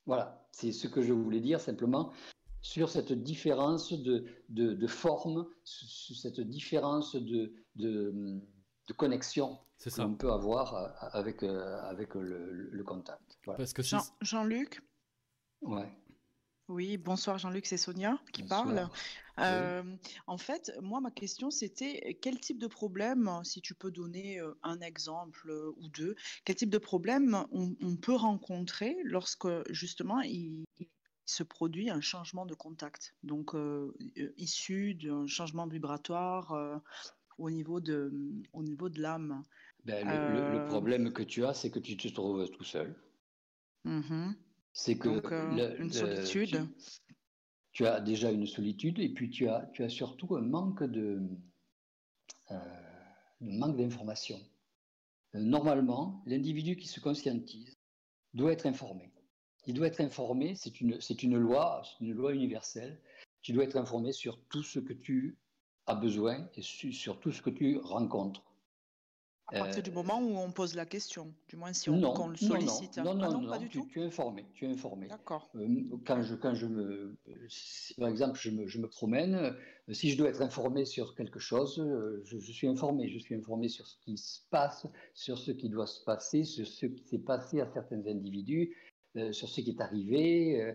Voilà, 0.06 0.46
c'est 0.52 0.72
ce 0.72 0.86
que 0.86 1.02
je 1.02 1.12
voulais 1.12 1.40
dire 1.40 1.60
simplement 1.60 2.12
sur 2.60 2.88
cette 2.88 3.12
différence 3.12 3.92
de, 3.92 4.24
de, 4.48 4.72
de 4.72 4.86
forme, 4.86 5.46
sur 5.64 6.16
cette 6.16 6.40
différence 6.40 7.14
de, 7.14 7.52
de, 7.76 8.40
de 8.88 8.92
connexion 8.94 9.58
qu'on 9.96 10.14
peut 10.14 10.32
avoir 10.32 10.74
euh, 10.74 10.88
avec, 11.12 11.42
euh, 11.42 11.80
avec 11.82 12.14
le, 12.14 12.70
le 12.70 12.84
contact. 12.84 13.38
Voilà. 13.44 13.58
Parce 13.58 13.72
que 13.72 13.82
Jean-Luc? 14.22 14.82
Ouais. 15.60 15.92
Oui, 16.68 16.96
bonsoir 16.96 17.38
Jean-Luc, 17.38 17.66
c'est 17.66 17.76
Sonia 17.76 18.18
qui 18.32 18.42
parle. 18.42 18.88
Euh, 19.38 19.82
en 20.26 20.38
fait, 20.38 20.72
moi, 20.80 21.00
ma 21.00 21.10
question, 21.10 21.50
c'était 21.50 22.16
quel 22.22 22.40
type 22.40 22.58
de 22.58 22.66
problème, 22.66 23.30
si 23.42 23.60
tu 23.60 23.74
peux 23.74 23.90
donner 23.90 24.40
euh, 24.40 24.54
un 24.62 24.80
exemple 24.80 25.50
euh, 25.50 25.72
ou 25.76 25.88
deux, 25.88 26.14
quel 26.44 26.56
type 26.56 26.70
de 26.70 26.78
problème 26.78 27.44
on, 27.50 27.96
peut 27.96 28.14
rencontrer 28.14 28.96
lorsque 29.04 29.48
justement 29.70 30.20
il, 30.20 30.64
se 31.26 31.42
produit 31.42 31.90
un 31.90 32.02
changement 32.02 32.44
de 32.44 32.54
contact, 32.54 33.14
donc 33.22 33.54
issu 34.36 34.94
d'un 34.94 35.26
changement 35.26 35.66
vibratoire 35.66 36.82
au 37.38 37.50
niveau 37.50 37.80
de, 37.80 38.12
au 38.52 38.62
niveau 38.62 38.90
de 38.90 39.00
l'âme. 39.00 39.42
Ben, 39.84 40.06
le, 40.06 40.66
problème 40.66 41.12
que 41.12 41.22
tu 41.22 41.44
as, 41.46 41.54
c'est 41.54 41.70
que 41.70 41.78
tu 41.78 41.96
te 41.96 42.08
trouves 42.08 42.48
tout 42.50 42.64
seul. 42.64 42.94
Mmh 43.84 44.32
c'est 44.74 44.98
que 44.98 45.08
euh, 45.08 45.76
une 45.78 45.92
solitude. 45.92 46.68
Tu, 47.72 47.86
as 47.86 48.00
déjà 48.00 48.30
une 48.30 48.46
solitude 48.46 48.98
et 49.00 49.08
puis 49.08 49.30
tu 49.30 49.48
as, 49.48 49.68
tu 49.72 49.82
as 49.82 49.88
surtout 49.88 50.36
un 50.36 50.42
manque 50.42 50.84
de 50.84 51.22
euh, 52.50 52.58
manque 53.40 53.76
d'information. 53.76 54.38
Euh, 55.34 55.40
normalement, 55.40 56.22
l'individu 56.26 56.76
qui 56.76 56.86
se 56.86 57.00
conscientise 57.00 57.78
doit 58.32 58.52
être 58.52 58.66
informé. 58.66 59.12
Il 59.66 59.74
doit 59.74 59.86
être 59.86 60.00
informé, 60.00 60.54
c'est 60.56 60.80
une, 60.80 61.00
c'est 61.00 61.22
une 61.22 61.38
loi, 61.38 61.82
c'est 61.84 62.04
une 62.04 62.12
loi 62.12 62.34
universelle. 62.34 63.00
Tu 63.42 63.52
dois 63.52 63.64
être 63.64 63.76
informé 63.76 64.12
sur 64.12 64.40
tout 64.48 64.62
ce 64.62 64.78
que 64.78 64.92
tu 64.92 65.38
as 65.86 65.94
besoin 65.94 66.48
et 66.54 66.62
sur 66.62 67.18
tout 67.20 67.32
ce 67.32 67.42
que 67.42 67.50
tu 67.50 67.78
rencontres. 67.78 68.42
À 69.48 69.58
partir 69.58 69.82
du 69.82 69.90
moment 69.90 70.20
où 70.20 70.38
on 70.38 70.50
pose 70.52 70.74
la 70.74 70.86
question, 70.86 71.34
du 71.48 71.56
moins 71.56 71.72
si 71.74 71.90
on, 71.90 71.96
non, 71.96 72.28
le 72.28 72.36
sollicite. 72.36 72.96
Non, 72.98 73.14
non, 73.14 73.30
non, 73.30 73.48
pas 73.48 73.58
du 73.58 73.68
tu, 73.68 73.78
tout. 73.78 73.86
Tu 73.90 74.00
es 74.00 74.04
informé, 74.04 74.46
tu 74.54 74.64
es 74.64 74.68
informé. 74.68 75.06
D'accord. 75.06 75.50
Euh, 75.54 75.82
quand 76.06 76.22
je, 76.22 76.34
quand 76.34 76.54
je 76.54 76.66
me, 76.66 77.16
par 77.98 78.08
exemple, 78.08 78.38
je 78.40 78.50
me, 78.50 78.66
je 78.66 78.78
me, 78.78 78.88
promène, 78.88 79.34
euh, 79.34 79.92
si 79.92 80.10
je 80.10 80.16
dois 80.16 80.30
être 80.30 80.40
informé 80.40 80.86
sur 80.86 81.14
quelque 81.14 81.38
chose, 81.38 81.78
euh, 81.78 82.22
je, 82.24 82.38
je, 82.38 82.52
suis 82.52 82.66
informé. 82.66 83.08
Je 83.08 83.18
suis 83.18 83.34
informé 83.34 83.68
sur 83.68 83.86
ce 83.86 83.98
qui 83.98 84.16
se 84.16 84.40
passe, 84.50 84.86
sur 85.12 85.36
ce 85.36 85.50
qui 85.50 85.68
doit 85.68 85.86
se 85.86 86.02
passer, 86.04 86.44
sur 86.44 86.66
ce 86.66 86.86
qui 86.86 87.04
s'est 87.04 87.18
passé 87.18 87.60
à 87.60 87.70
certains 87.70 88.06
individus, 88.06 88.74
sur 89.32 89.48
ce 89.48 89.60
qui 89.60 89.70
est 89.70 89.80
arrivé. 89.80 90.74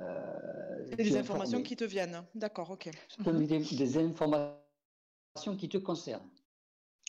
Euh, 0.00 0.96
des 0.96 1.16
informations 1.16 1.62
qui 1.62 1.76
te 1.76 1.84
viennent. 1.84 2.24
D'accord, 2.34 2.70
ok. 2.70 2.90
Des, 3.24 3.58
des 3.58 3.98
informations 3.98 5.56
qui 5.56 5.68
te 5.68 5.78
concernent. 5.78 6.28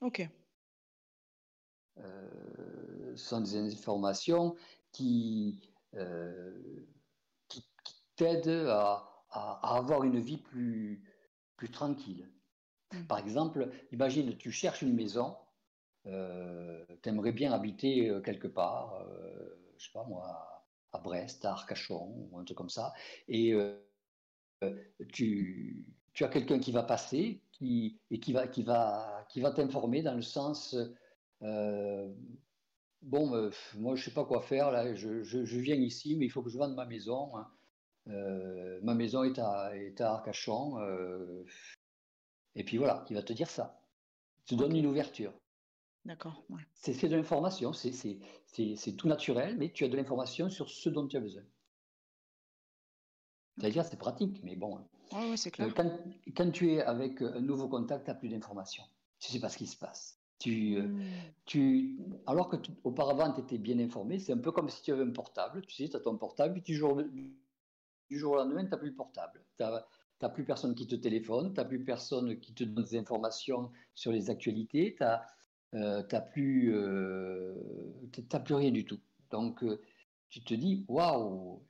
Ok. 0.01 0.27
Euh, 1.99 3.15
sont 3.15 3.41
des 3.41 3.57
informations 3.57 4.55
qui, 4.91 5.59
euh, 5.95 6.85
qui, 7.47 7.65
t'aident 8.15 8.67
à, 8.69 9.23
à, 9.31 9.77
avoir 9.77 10.03
une 10.03 10.19
vie 10.19 10.37
plus, 10.37 11.03
plus 11.57 11.69
tranquille. 11.69 12.29
Mmh. 12.93 13.03
Par 13.05 13.19
exemple, 13.19 13.69
imagine, 13.91 14.35
tu 14.37 14.51
cherches 14.51 14.81
une 14.81 14.93
maison, 14.93 15.35
euh, 16.05 16.85
tu 17.03 17.09
aimerais 17.09 17.31
bien 17.31 17.51
habiter 17.51 18.09
euh, 18.09 18.21
quelque 18.21 18.47
part, 18.47 18.95
euh, 19.01 19.73
je 19.77 19.85
sais 19.85 19.91
pas 19.93 20.05
moi, 20.05 20.65
à 20.91 20.99
Brest, 20.99 21.45
à 21.45 21.51
Arcachon, 21.51 22.29
ou 22.31 22.39
un 22.39 22.43
truc 22.43 22.57
comme 22.57 22.69
ça, 22.69 22.93
et 23.27 23.53
tu, 25.13 25.85
tu, 26.13 26.23
as 26.23 26.27
quelqu'un 26.27 26.59
qui 26.59 26.71
va 26.71 26.83
passer 26.83 27.41
qui, 27.51 27.99
et 28.09 28.19
qui 28.19 28.33
va, 28.33 28.47
qui 28.47 28.63
va, 28.63 29.25
qui 29.29 29.39
va 29.39 29.51
t'informer 29.51 30.01
dans 30.01 30.15
le 30.15 30.21
sens 30.21 30.75
euh, 31.41 32.13
bon, 33.01 33.33
euh, 33.33 33.51
moi 33.75 33.95
je 33.95 34.03
sais 34.03 34.13
pas 34.13 34.25
quoi 34.25 34.41
faire 34.41 34.71
là. 34.71 34.93
Je, 34.95 35.23
je, 35.23 35.45
je, 35.45 35.59
viens 35.59 35.75
ici, 35.75 36.15
mais 36.15 36.25
il 36.25 36.29
faut 36.29 36.41
que 36.41 36.49
je 36.49 36.57
vende 36.57 36.75
ma 36.75 36.85
maison. 36.85 37.35
Hein. 37.37 37.47
Euh, 38.07 38.79
ma 38.83 38.95
maison 38.95 39.23
est 39.23 39.39
à, 39.39 39.75
est 39.75 40.01
à 40.01 40.13
Arcachon. 40.13 40.77
et 42.55 42.63
puis 42.63 42.77
voilà, 42.77 43.05
il 43.09 43.15
va 43.15 43.23
te 43.23 43.33
dire 43.33 43.49
ça. 43.49 43.81
Il 44.41 44.55
te 44.55 44.55
donne 44.55 44.75
une 44.75 44.87
ouverture. 44.87 45.33
D'accord. 46.05 46.43
Ouais. 46.49 46.61
C'est 46.73 47.07
de 47.07 47.15
l'information, 47.15 47.73
c'est 47.73 48.95
tout 48.97 49.07
naturel, 49.07 49.57
mais 49.57 49.71
tu 49.71 49.83
as 49.83 49.89
de 49.89 49.97
l'information 49.97 50.49
sur 50.49 50.69
ce 50.69 50.89
dont 50.89 51.07
tu 51.07 51.17
as 51.17 51.19
besoin. 51.19 51.43
C'est-à-dire, 53.57 53.83
c'est 53.83 53.97
pratique, 53.97 54.41
mais 54.43 54.55
bon. 54.55 54.87
Ouais, 55.11 55.29
ouais, 55.31 55.37
c'est 55.37 55.51
clair. 55.51 55.73
Quand, 55.75 55.91
quand, 56.35 56.51
tu 56.51 56.71
es 56.73 56.81
avec 56.81 57.21
un 57.21 57.41
nouveau 57.41 57.67
contact, 57.67 58.05
tu 58.05 58.11
n'as 58.11 58.15
plus 58.15 58.29
d'informations. 58.29 58.85
Tu 59.19 59.29
ne 59.29 59.33
sais 59.33 59.39
pas 59.39 59.49
ce 59.49 59.57
qui 59.57 59.67
se 59.67 59.77
passe. 59.77 60.18
Tu, 60.39 60.77
euh, 60.77 60.83
mmh. 60.83 61.01
tu, 61.45 61.99
alors 62.25 62.47
que 62.47 62.55
auparavant, 62.85 63.33
tu 63.33 63.41
étais 63.41 63.57
bien 63.57 63.77
informé, 63.79 64.19
c'est 64.19 64.31
un 64.33 64.37
peu 64.37 64.51
comme 64.51 64.69
si 64.69 64.81
tu 64.81 64.91
avais 64.91 65.03
un 65.03 65.11
portable. 65.11 65.65
Tu 65.65 65.75
sais, 65.75 65.89
tu 65.89 65.97
as 65.97 65.99
ton 65.99 66.17
portable, 66.17 66.53
puis 66.53 66.61
du 66.61 66.75
jour, 66.75 67.01
du 67.03 68.17
jour 68.17 68.33
au 68.33 68.35
lendemain, 68.37 68.63
tu 68.63 68.71
n'as 68.71 68.77
plus 68.77 68.89
le 68.89 68.95
portable. 68.95 69.43
Tu 69.57 69.63
n'as 69.63 70.29
plus 70.29 70.45
personne 70.45 70.75
qui 70.75 70.87
te 70.87 70.95
téléphone, 70.95 71.53
tu 71.53 71.59
n'as 71.59 71.65
plus 71.65 71.83
personne 71.83 72.39
qui 72.39 72.53
te 72.53 72.63
donne 72.63 72.85
des 72.85 72.97
informations 72.97 73.71
sur 73.95 74.11
les 74.11 74.29
actualités, 74.29 74.95
tu 74.97 75.03
n'as 75.03 75.23
euh, 75.75 76.03
plus, 76.31 76.73
euh, 76.73 77.53
plus 78.45 78.55
rien 78.55 78.71
du 78.71 78.85
tout. 78.85 78.99
Donc, 79.31 79.63
euh, 79.63 79.81
tu 80.29 80.41
te 80.41 80.53
dis, 80.53 80.85
waouh, 80.87 81.61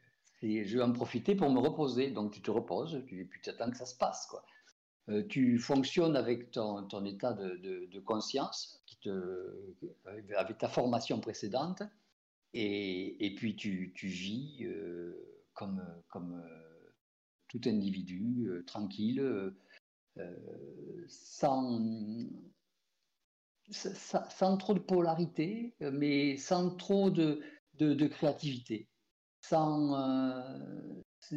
je 0.42 0.78
vais 0.78 0.84
en 0.84 0.94
profiter 0.94 1.36
pour 1.36 1.50
me 1.52 1.60
reposer. 1.60 2.12
Donc, 2.12 2.32
tu 2.32 2.42
te 2.42 2.52
reposes, 2.52 2.96
et 2.96 3.26
puis 3.26 3.42
tu 3.42 3.50
attends 3.50 3.70
que 3.70 3.78
ça 3.78 3.86
se 3.86 3.96
passe. 3.96 4.28
Quoi. 4.28 4.44
Euh, 5.10 5.24
tu 5.28 5.58
fonctionnes 5.58 6.16
avec 6.16 6.52
ton, 6.52 7.06
état 7.06 7.34
de, 7.34 8.00
conscience, 8.00 8.84
te, 9.02 9.76
avec 10.38 10.58
ta 10.58 10.68
formation 10.68 11.20
précédente, 11.20 11.84
et, 12.54 13.34
puis 13.38 13.56
tu, 13.56 13.92
vis 14.02 14.66
euh, 14.66 15.14
comme, 15.54 15.82
euh, 16.34 16.92
tout 17.48 17.62
individu, 17.66 18.48
euh, 18.48 18.64
tranquille, 18.66 19.20
euh, 20.18 21.06
sans, 21.08 21.80
trop 24.58 24.74
de 24.74 24.80
polarité, 24.80 25.76
mais 25.80 26.38
sans 26.38 26.76
trop 26.76 27.10
de, 27.10 27.42
créativité, 28.08 28.88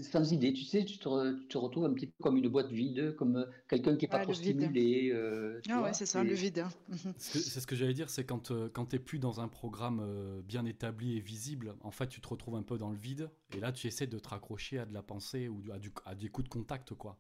sans 0.01 0.33
idée. 0.33 0.53
Tu 0.53 0.65
sais, 0.65 0.85
tu 0.85 0.99
te, 0.99 1.41
tu 1.41 1.49
te, 1.49 1.59
retrouves 1.59 1.85
un 1.85 1.93
petit 1.93 2.07
peu 2.07 2.23
comme 2.23 2.37
une 2.37 2.49
boîte 2.49 2.71
vide, 2.71 3.15
comme 3.17 3.37
euh, 3.37 3.47
quelqu'un 3.69 3.97
qui 3.97 4.05
n'est 4.05 4.11
pas 4.11 4.21
trop 4.21 4.33
stimulé. 4.33 5.11
Euh, 5.13 5.61
ah 5.69 5.83
ouais, 5.83 5.93
c'est 5.93 6.07
ça, 6.07 6.25
le 6.25 6.35
vide. 6.35 6.65
Mhm. 6.89 7.15
C'est 7.17 7.61
ce 7.61 7.67
que 7.67 7.75
j'allais 7.75 7.95
dire, 7.95 8.11
c'est 8.11 8.25
quand, 8.25 8.51
euh, 8.51 8.69
quand 8.69 8.87
tu 8.87 8.97
n'es 8.97 9.03
plus 9.03 9.19
dans 9.19 9.41
un 9.41 9.49
programme 9.49 10.01
euh, 10.03 10.43
bien 10.43 10.67
établi 10.67 11.17
et 11.17 11.21
visible, 11.21 11.75
en 11.81 11.91
fait, 11.91 12.07
tu 12.07 12.21
te 12.21 12.29
retrouves 12.29 12.57
un 12.57 12.63
peu 12.63 12.77
dans 12.77 12.91
le 12.91 12.97
vide, 12.97 13.31
et 13.57 13.61
là, 13.61 13.73
tu 13.73 13.87
essaies 13.87 14.07
de 14.07 14.19
te 14.19 14.29
raccrocher 14.29 14.79
à 14.79 14.85
de 14.85 14.93
la 14.93 15.03
pensée 15.03 15.49
ou 15.49 15.63
à, 15.73 15.79
du, 15.79 15.91
à 16.05 16.15
des 16.15 16.29
coups 16.29 16.49
de 16.49 16.53
contact, 16.53 16.95
quoi. 16.95 17.19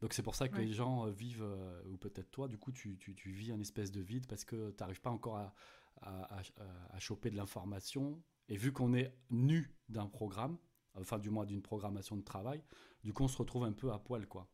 Donc 0.00 0.14
c'est 0.14 0.22
pour 0.22 0.34
ça 0.34 0.48
que 0.48 0.56
ouais. 0.56 0.64
les 0.64 0.72
gens 0.72 1.06
vivent, 1.06 1.46
ou 1.90 1.96
peut-être 1.96 2.30
toi, 2.30 2.48
du 2.48 2.58
coup, 2.58 2.72
tu, 2.72 2.96
tu, 2.98 3.14
tu, 3.14 3.30
vis 3.30 3.52
un 3.52 3.60
espèce 3.60 3.92
de 3.92 4.00
vide 4.00 4.26
parce 4.26 4.44
que 4.44 4.70
tu 4.70 4.76
n'arrives 4.80 5.00
pas 5.00 5.10
encore 5.10 5.36
à, 5.36 5.54
à, 6.00 6.38
à, 6.38 6.42
à 6.90 6.98
choper 6.98 7.30
de 7.30 7.36
l'information. 7.36 8.20
Et 8.48 8.56
vu 8.56 8.72
qu'on 8.72 8.94
est 8.94 9.14
nu 9.30 9.72
d'un 9.88 10.06
programme, 10.06 10.58
enfin 10.94 11.18
du 11.18 11.30
moins 11.30 11.46
d'une 11.46 11.62
programmation 11.62 12.16
de 12.16 12.22
travail. 12.22 12.62
Du 13.04 13.12
coup, 13.12 13.24
on 13.24 13.28
se 13.28 13.38
retrouve 13.38 13.64
un 13.64 13.72
peu 13.72 13.92
à 13.92 13.98
poil, 13.98 14.26
quoi. 14.26 14.48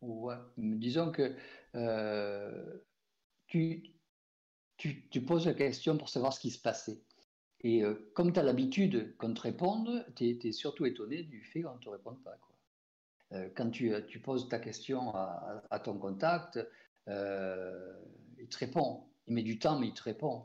Ouais, 0.00 0.34
disons 0.58 1.10
que 1.10 1.34
euh, 1.74 2.78
tu, 3.46 3.94
tu, 4.76 5.22
poses 5.24 5.46
la 5.46 5.54
question 5.54 5.96
pour 5.96 6.10
savoir 6.10 6.32
ce 6.34 6.40
qui 6.40 6.50
se 6.50 6.60
passait. 6.60 7.00
Et 7.60 7.82
euh, 7.82 8.10
comme 8.14 8.32
tu 8.32 8.38
as 8.38 8.42
l'habitude 8.42 9.16
qu'on 9.16 9.32
te 9.32 9.40
réponde, 9.40 10.04
tu 10.14 10.38
es, 10.46 10.52
surtout 10.52 10.84
étonné 10.84 11.22
du 11.22 11.42
fait 11.42 11.62
qu'on 11.62 11.76
ne 11.76 11.80
te 11.80 11.88
réponde 11.88 12.22
pas. 12.22 12.36
Euh, 13.32 13.48
quand 13.56 13.70
tu, 13.70 13.92
tu, 14.08 14.20
poses 14.20 14.48
ta 14.50 14.58
question 14.58 15.14
à, 15.14 15.80
ton 15.82 15.98
contact, 15.98 16.58
il 17.06 18.48
te 18.50 18.58
répond. 18.58 19.04
Il 19.26 19.34
met 19.34 19.42
du 19.42 19.58
temps, 19.58 19.78
mais 19.78 19.88
il 19.88 19.94
te 19.94 20.02
répond. 20.02 20.44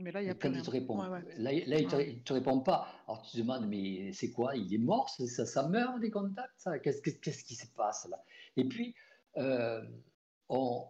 Mais 0.00 0.12
là, 0.12 0.22
il 0.22 0.28
y 0.28 0.30
a 0.30 0.34
Quand 0.34 0.52
il 0.52 0.62
te 0.62 0.70
répond, 0.70 1.02
là, 1.02 1.22
là, 1.38 1.52
il 1.52 1.68
ne 1.68 2.22
te, 2.22 2.32
répond 2.32 2.60
pas. 2.60 2.88
Alors 3.06 3.22
tu 3.22 3.32
te 3.32 3.38
demandes, 3.38 3.68
mais 3.68 4.12
c'est 4.12 4.30
quoi? 4.30 4.56
Il 4.56 4.72
est 4.74 4.78
mort 4.78 5.08
ça, 5.10 5.46
ça, 5.46 5.68
meurt 5.68 6.00
des 6.00 6.10
contacts 6.10 6.68
Qu'est-ce 6.82 7.02
qu'est-ce 7.02 7.44
qui 7.44 7.54
se 7.54 7.66
passe 7.74 8.08
là? 8.10 8.22
Et 8.56 8.64
puis, 8.64 8.94
on, 9.36 10.84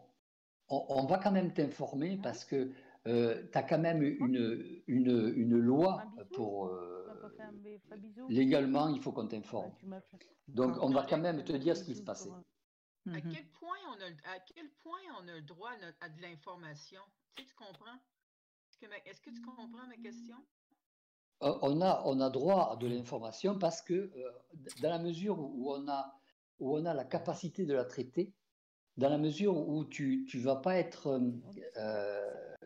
on, 0.68 1.06
va 1.06 1.18
quand 1.18 1.32
même 1.32 1.52
t'informer 1.52 2.18
parce 2.22 2.44
que 2.44 2.72
euh, 3.06 3.42
tu 3.50 3.58
as 3.58 3.62
quand 3.62 3.78
même 3.78 4.02
une, 4.02 4.82
une, 4.86 5.32
une 5.36 5.58
loi 5.58 6.04
pour. 6.34 6.66
Euh, 6.66 7.06
légalement, 8.28 8.88
il 8.88 9.00
faut 9.00 9.12
qu'on 9.12 9.26
t'informe. 9.26 9.72
Donc, 10.48 10.76
on 10.82 10.90
va 10.90 11.06
quand 11.08 11.18
même 11.18 11.42
te 11.44 11.52
dire 11.52 11.76
ce 11.76 11.84
qui 11.84 11.94
se 11.94 12.02
passait. 12.02 12.30
À 12.30 13.12
mhm. 13.12 13.32
quel 13.32 13.46
point 13.48 13.78
on 13.88 14.00
a, 14.02 14.34
à 14.34 14.40
quel 14.54 14.68
point 14.82 15.00
on 15.18 15.28
a 15.28 15.36
le 15.36 15.42
droit 15.42 15.70
à, 16.00 16.08
de 16.08 16.20
l'information? 16.20 17.00
Tu, 17.34 17.44
tu 17.46 17.54
comprends? 17.54 17.98
Est-ce 19.06 19.20
que, 19.20 19.30
tu 19.30 19.40
comprends 19.42 19.66
ma 19.86 19.96
question? 19.96 20.36
Euh, 21.42 21.54
on, 21.62 21.80
a, 21.80 22.02
on 22.06 22.20
a 22.20 22.30
droit 22.30 22.72
à 22.72 22.76
de 22.76 22.86
l'information 22.86 23.58
parce 23.58 23.82
que 23.82 24.10
dans 24.82 24.90
la 24.90 24.98
mesure 24.98 25.38
où 25.38 25.72
on, 25.72 25.88
a, 25.88 26.14
où 26.58 26.76
on 26.76 26.84
a 26.84 26.94
la 26.94 27.04
capacité 27.04 27.64
de 27.64 27.74
la 27.74 27.84
traiter, 27.84 28.32
dans 28.96 29.08
la 29.08 29.18
mesure 29.18 29.56
où 29.56 29.84
tu 29.84 30.26
ne 30.34 30.40
vas 30.40 30.56
pas 30.56 30.76
être 30.76 31.20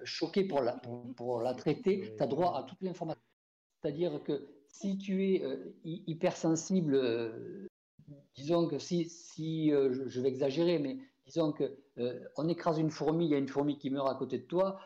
choqué 0.05 0.45
pour 0.45 0.61
la, 0.61 0.81
pour, 1.17 1.41
la 1.41 1.55
traiter, 1.55 2.15
tu 2.17 2.23
as 2.23 2.27
droit 2.27 2.59
à 2.59 2.63
toute 2.65 2.81
l'information. 2.83 3.21
C'est-à-dire 3.81 4.23
que 4.25 4.49
si 4.69 4.99
tu 4.99 5.35
es 5.35 5.45
euh, 5.45 5.73
hypersensible, 5.85 6.95
euh, 6.95 7.67
disons 8.35 8.67
que 8.67 8.79
si, 8.79 9.09
si 9.09 9.73
euh, 9.73 10.09
je 10.09 10.21
vais 10.21 10.29
exagérer, 10.29 10.79
mais 10.79 10.99
disons 11.27 11.53
que 11.53 11.77
on 12.37 12.49
écrase 12.49 12.79
une 12.79 12.91
fourmi, 12.91 13.27
il 13.27 13.31
y 13.31 13.35
a 13.35 13.39
une 13.39 13.49
fourmi 13.49 13.79
qui 13.79 13.89
meurt 13.91 14.11
à 14.11 14.17
côté 14.17 14.39
de 14.39 14.45
toi, 14.45 14.81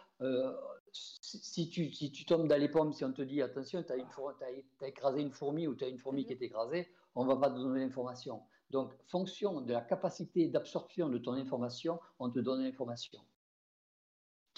si 1.21 1.69
tu, 1.69 1.93
si 1.93 2.11
tu 2.11 2.25
tombes 2.25 2.49
dans 2.49 2.61
les 2.61 2.69
pommes, 2.69 2.93
si 2.93 3.05
on 3.05 3.13
te 3.13 3.23
dit 3.23 3.43
attention, 3.43 3.83
tu 3.83 3.93
as, 3.93 4.87
écrasé 4.87 5.21
une 5.21 5.33
fourmi 5.33 5.67
ou 5.67 5.75
tu 5.75 5.85
as 5.85 5.89
une 5.89 5.99
fourmi 5.99 6.25
qui 6.25 6.33
est 6.33 6.43
écrasée, 6.43 6.89
on 7.15 7.25
ne 7.25 7.29
va 7.29 7.37
pas 7.37 7.51
te 7.51 7.57
donner 7.57 7.81
l'information. 7.81 8.43
Donc, 8.71 8.93
fonction 9.07 9.61
de 9.61 9.73
la 9.73 9.81
capacité 9.81 10.49
d'absorption 10.49 11.09
de 11.09 11.19
ton 11.19 11.33
information, 11.33 11.99
on 12.19 12.31
te 12.31 12.39
donne 12.39 12.63
l'information 12.63 13.21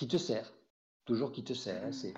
qui 0.00 0.08
te 0.08 0.16
sert. 0.16 0.50
Toujours 1.04 1.30
qui 1.30 1.44
te 1.44 1.52
sert. 1.52 1.84
Hein, 1.84 1.92
c'est 1.92 2.14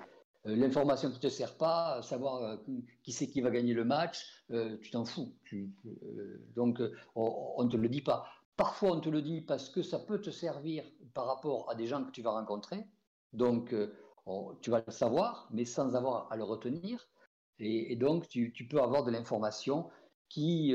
euh, 0.47 0.55
l'information 0.55 1.09
qui 1.11 1.17
ne 1.17 1.21
te 1.23 1.29
sert 1.29 1.57
pas, 1.57 2.01
savoir 2.03 2.43
euh, 2.43 2.57
qui 3.03 3.13
c'est 3.13 3.27
qui 3.27 3.41
va 3.41 3.51
gagner 3.51 3.75
le 3.75 3.85
match, 3.85 4.45
euh, 4.53 4.79
tu 4.79 4.91
t'en 4.91 5.05
fous. 5.05 5.35
donc, 6.55 6.81
on 7.17 7.65
ne 7.65 7.69
te 7.69 7.77
le 7.77 7.89
dit 7.89 8.03
pas. 8.03 8.27
Parfois, 8.57 8.93
on 8.93 9.01
te 9.01 9.09
le 9.09 9.21
dit 9.21 9.41
parce 9.41 9.69
que 9.69 9.83
ça 9.83 9.99
peut 9.99 10.21
te 10.21 10.31
servir 10.31 10.85
par 11.15 11.27
rapport 11.27 11.69
à 11.71 11.75
des 11.75 11.87
gens 11.87 12.05
que 12.05 12.13
tu 12.13 12.23
vas 12.23 12.31
rencontrer. 12.31 12.87
Donc, 13.33 13.75
tu 14.61 14.71
vas 14.71 14.83
le 14.87 14.93
savoir, 14.93 15.49
mais 15.51 15.65
sans 15.65 15.95
avoir 15.97 16.31
à 16.33 16.37
le 16.37 16.45
retenir. 16.45 17.09
Et, 17.59 17.97
donc, 17.97 18.29
tu, 18.29 18.67
peux 18.69 18.81
avoir 18.81 19.05
de 19.05 19.11
l'information 19.11 19.89
qui, 20.29 20.75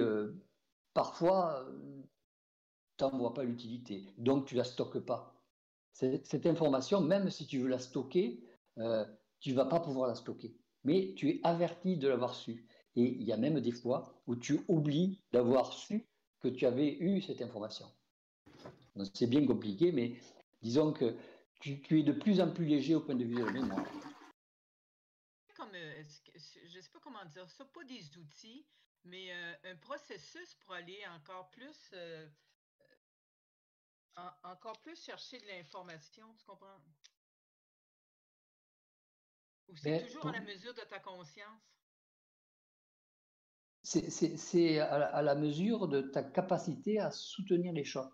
parfois, 0.93 1.65
t'en 2.97 3.17
vois 3.17 3.33
pas 3.33 3.43
l'utilité. 3.43 4.05
Donc, 4.17 4.45
tu 4.45 4.55
la 4.55 4.63
stockes 4.63 4.99
pas 4.99 5.37
cette 5.97 6.45
information, 6.45 7.01
même 7.01 7.29
si 7.29 7.47
tu 7.47 7.59
veux 7.59 7.67
la 7.67 7.79
stocker, 7.79 8.39
euh, 8.77 9.05
tu 9.39 9.53
vas 9.53 9.65
pas 9.65 9.79
pouvoir 9.79 10.07
la 10.07 10.15
stocker. 10.15 10.55
Mais 10.83 11.13
tu 11.15 11.29
es 11.29 11.39
averti 11.43 11.97
de 11.97 12.07
l'avoir 12.07 12.35
su. 12.35 12.67
Et 12.95 13.03
il 13.03 13.23
y 13.23 13.31
a 13.31 13.37
même 13.37 13.59
des 13.59 13.71
fois 13.71 14.21
où 14.27 14.35
tu 14.35 14.61
oublies 14.67 15.21
d'avoir 15.31 15.73
su 15.73 16.07
que 16.39 16.47
tu 16.47 16.65
avais 16.65 16.97
eu 16.99 17.21
cette 17.21 17.41
information. 17.41 17.87
C'est 19.13 19.27
bien 19.27 19.45
compliqué, 19.45 19.91
mais 19.91 20.15
disons 20.61 20.93
que 20.93 21.15
tu, 21.59 21.99
es 21.99 22.03
de 22.03 22.11
plus 22.11 22.39
en 22.39 22.51
plus 22.51 22.65
léger 22.65 22.95
au 22.95 23.01
point 23.01 23.15
de 23.15 23.23
vue 23.23 23.35
de 23.35 23.43
la 23.43 23.51
mémoire. 23.51 23.85
Comme, 25.55 25.73
euh, 25.73 26.03
je 26.35 26.77
ne 26.77 26.81
sais 26.81 26.89
pas 26.91 26.99
comment 26.99 27.25
dire 27.25 27.49
ça, 27.49 27.65
pas 27.65 27.83
des 27.83 28.17
outils, 28.17 28.65
mais 29.03 29.33
euh, 29.33 29.71
un 29.71 29.75
processus 29.77 30.55
pour 30.55 30.73
aller 30.73 30.99
encore 31.15 31.49
plus 31.51 31.93
encore 34.43 34.79
plus 34.81 34.99
chercher 34.99 35.39
de 35.39 35.45
l'information, 35.45 36.25
tu 36.37 36.45
comprends? 36.45 36.81
Ou 39.67 39.75
c'est 39.75 39.91
ben, 39.91 40.07
toujours 40.07 40.27
à 40.27 40.31
la 40.31 40.41
mesure 40.41 40.73
de 40.73 40.81
ta 40.81 40.99
conscience? 40.99 41.61
C'est 43.83 44.79
à, 44.79 45.21
la 45.21 45.35
mesure 45.35 45.87
de 45.87 46.01
ta 46.01 46.23
capacité 46.23 46.99
à 46.99 47.11
soutenir 47.11 47.71
les 47.73 47.85
chocs. 47.85 48.13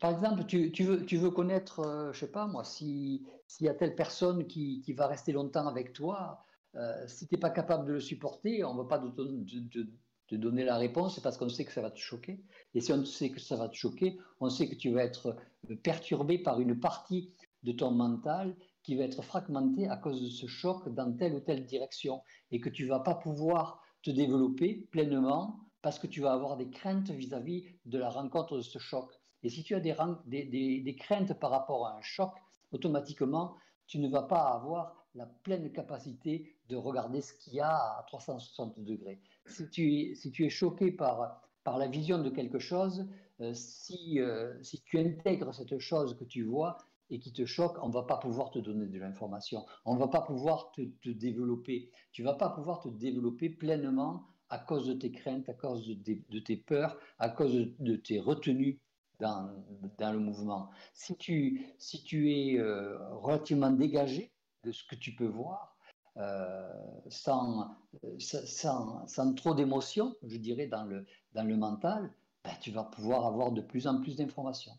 Par 0.00 0.12
exemple, 0.12 0.44
tu, 0.46 0.84
veux, 0.84 1.30
connaître, 1.30 1.80
euh, 1.80 2.12
je 2.12 2.20
sais 2.20 2.32
pas 2.32 2.46
moi, 2.46 2.64
s'il 2.64 3.22
y 3.60 3.68
a 3.68 3.74
telle 3.74 3.94
personne 3.94 4.46
qui, 4.46 4.82
va 4.94 5.06
rester 5.06 5.32
longtemps 5.32 5.66
avec 5.66 5.92
toi, 5.92 6.42
euh, 6.74 7.06
si 7.06 7.28
tu 7.28 7.34
n'es 7.34 7.40
pas 7.40 7.50
capable 7.50 7.86
de 7.86 7.92
le 7.92 8.00
supporter, 8.00 8.64
on 8.64 8.74
ne 8.74 8.82
va 8.82 8.88
pas 8.88 8.98
te 8.98 10.34
donner 10.34 10.64
la 10.64 10.78
réponse, 10.78 11.20
parce 11.20 11.36
qu'on 11.36 11.50
sait 11.50 11.66
que 11.66 11.72
ça 11.72 11.82
va 11.82 11.90
te 11.90 11.98
choquer. 11.98 12.42
Et 12.74 12.80
si 12.80 12.92
on 12.92 13.04
sait 13.04 13.30
que 13.30 13.40
ça 13.40 13.56
va 13.56 13.68
te 13.68 13.74
choquer, 13.74 14.18
on 14.40 14.48
sait 14.48 14.68
que 14.70 14.74
tu 14.74 14.90
vas 14.90 15.04
être 15.04 15.36
perturbé 15.82 16.38
par 16.38 16.60
une 16.60 16.80
partie 16.80 17.30
de 17.62 17.72
ton 17.72 17.90
mental 17.90 18.56
qui 18.82 18.96
va 18.96 19.04
être 19.04 19.22
fragmentée 19.22 19.86
à 19.86 19.98
cause 19.98 20.22
de 20.22 20.30
ce 20.30 20.46
choc 20.46 20.88
dans 20.94 21.12
telle 21.12 21.34
ou 21.34 21.40
telle 21.40 21.66
direction 21.66 22.22
et 22.50 22.60
que 22.60 22.70
tu 22.70 22.86
vas 22.86 23.00
pas 23.00 23.14
pouvoir 23.14 23.82
te 24.02 24.10
développer 24.10 24.88
pleinement 24.90 25.60
parce 25.82 25.98
que 25.98 26.06
tu 26.06 26.22
vas 26.22 26.32
avoir 26.32 26.56
des 26.56 26.70
craintes 26.70 27.10
vis-à-vis 27.10 27.64
de 27.84 27.98
la 27.98 28.08
rencontre 28.08 28.56
de 28.56 28.62
ce 28.62 28.78
choc. 28.78 29.19
Et 29.42 29.48
si 29.48 29.62
tu 29.62 29.74
as 29.74 29.80
des, 29.80 30.96
craintes 30.98 31.38
par 31.38 31.50
rapport 31.50 31.86
à 31.86 31.96
un 31.96 32.02
choc, 32.02 32.32
automatiquement, 32.72 33.56
tu 33.86 33.98
ne 33.98 34.08
vas 34.08 34.22
pas 34.22 34.50
avoir 34.50 35.06
la 35.14 35.26
pleine 35.26 35.72
capacité 35.72 36.56
de 36.68 36.76
regarder 36.76 37.20
ce 37.20 37.32
qu'il 37.34 37.54
y 37.54 37.60
a 37.60 37.74
à 37.74 38.04
360 38.06 38.78
degrés 38.84 39.20
si 39.50 39.68
tu, 39.68 40.44
es, 40.44 40.48
choqué 40.48 40.92
par, 40.92 41.42
la 41.66 41.86
vision 41.88 42.22
de 42.22 42.30
quelque 42.30 42.58
chose, 42.58 43.06
euh, 43.40 43.52
si, 43.54 44.20
euh, 44.20 44.54
si 44.62 44.80
tu 44.82 44.98
intègres 44.98 45.54
cette 45.54 45.78
chose 45.78 46.16
que 46.16 46.24
tu 46.24 46.42
vois 46.42 46.78
et 47.10 47.18
qui 47.18 47.32
te 47.32 47.44
choque, 47.44 47.76
on 47.82 47.88
ne 47.88 47.92
va 47.92 48.04
pas 48.04 48.18
pouvoir 48.18 48.50
te 48.50 48.58
donner 48.58 48.86
de 48.86 48.98
l'information. 48.98 49.64
On 49.84 49.94
ne 49.94 49.98
va 49.98 50.08
pas 50.08 50.22
pouvoir 50.22 50.72
te, 50.72 51.10
développer. 51.10 51.90
Tu 52.12 52.22
ne 52.22 52.28
vas 52.28 52.34
pas 52.34 52.50
pouvoir 52.50 52.80
te 52.80 52.88
développer 52.88 53.50
pleinement 53.50 54.26
à 54.48 54.58
cause 54.58 54.86
de 54.86 54.94
tes 54.94 55.10
craintes, 55.10 55.48
à 55.48 55.54
cause 55.54 55.86
de 55.86 56.38
tes 56.38 56.56
peurs, 56.56 56.96
à 57.18 57.28
cause 57.28 57.54
de, 57.78 57.96
tes 57.96 58.18
retenues 58.18 58.80
dans, 59.20 59.50
dans, 59.98 60.12
le 60.12 60.18
mouvement. 60.18 60.70
Si 60.92 61.16
tu, 61.16 61.66
si 61.78 62.02
tu 62.02 62.32
es 62.32 62.58
euh, 62.58 62.98
relativement 63.16 63.70
dégagé 63.70 64.32
de 64.64 64.72
ce 64.72 64.84
que 64.84 64.94
tu 64.94 65.14
peux 65.14 65.26
voir, 65.26 65.76
euh, 66.16 66.72
sans, 67.08 67.76
sans, 68.18 69.06
sans, 69.06 69.34
trop 69.34 69.54
d'émotion, 69.54 70.16
je 70.22 70.36
dirais, 70.36 70.66
dans 70.66 70.84
le, 70.84 71.06
dans 71.32 71.44
le 71.44 71.56
mental, 71.56 72.12
ben, 72.44 72.52
tu 72.60 72.70
vas 72.70 72.84
pouvoir 72.84 73.26
avoir 73.26 73.52
de 73.52 73.60
plus 73.60 73.86
en 73.86 74.00
plus 74.00 74.16
d'informations. 74.16 74.76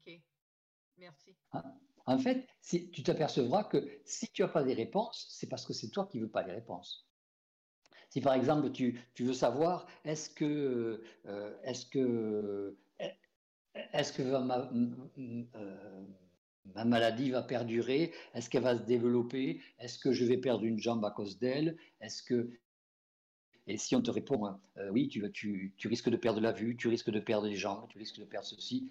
Ok, 0.00 0.20
merci. 0.96 1.36
Hein? 1.52 1.62
En 2.06 2.18
fait, 2.18 2.48
si, 2.60 2.90
tu 2.90 3.02
t'apercevras 3.02 3.64
que 3.64 4.00
si 4.04 4.28
tu 4.32 4.42
n'as 4.42 4.48
pas 4.48 4.64
des 4.64 4.74
réponses, 4.74 5.26
c'est 5.30 5.48
parce 5.48 5.64
que 5.66 5.72
c'est 5.72 5.90
toi 5.90 6.06
qui 6.06 6.18
ne 6.18 6.24
veux 6.24 6.30
pas 6.30 6.42
les 6.42 6.52
réponses. 6.52 7.09
Si 8.10 8.20
par 8.20 8.34
exemple 8.34 8.70
tu, 8.72 9.00
tu 9.14 9.24
veux 9.24 9.32
savoir 9.32 9.86
est-ce 10.04 10.28
que, 10.28 11.00
euh, 11.26 11.56
est-ce 11.62 11.86
que, 11.86 12.76
est-ce 13.92 14.12
que 14.12 14.22
ma, 14.22 14.68
euh, 15.18 16.04
ma 16.74 16.84
maladie 16.84 17.30
va 17.30 17.42
perdurer? 17.42 18.12
Est-ce 18.34 18.50
qu'elle 18.50 18.64
va 18.64 18.76
se 18.76 18.82
développer? 18.82 19.60
Est-ce 19.78 19.98
que 19.98 20.12
je 20.12 20.24
vais 20.24 20.38
perdre 20.38 20.64
une 20.64 20.78
jambe 20.78 21.04
à 21.04 21.12
cause 21.12 21.38
d'elle? 21.38 21.76
Est-ce 22.00 22.22
que 22.22 22.50
et 23.66 23.76
si 23.76 23.94
on 23.94 24.02
te 24.02 24.10
répond 24.10 24.58
euh, 24.78 24.90
oui, 24.90 25.06
tu, 25.06 25.30
tu, 25.30 25.74
tu, 25.76 25.86
risques 25.86 26.10
de 26.10 26.16
perdre 26.16 26.40
la 26.40 26.50
vue, 26.50 26.76
tu 26.76 26.88
risques 26.88 27.10
de 27.10 27.20
perdre 27.20 27.46
les 27.46 27.54
jambes, 27.54 27.86
tu 27.88 27.98
risques 27.98 28.18
de 28.18 28.24
perdre 28.24 28.46
ceci, 28.46 28.90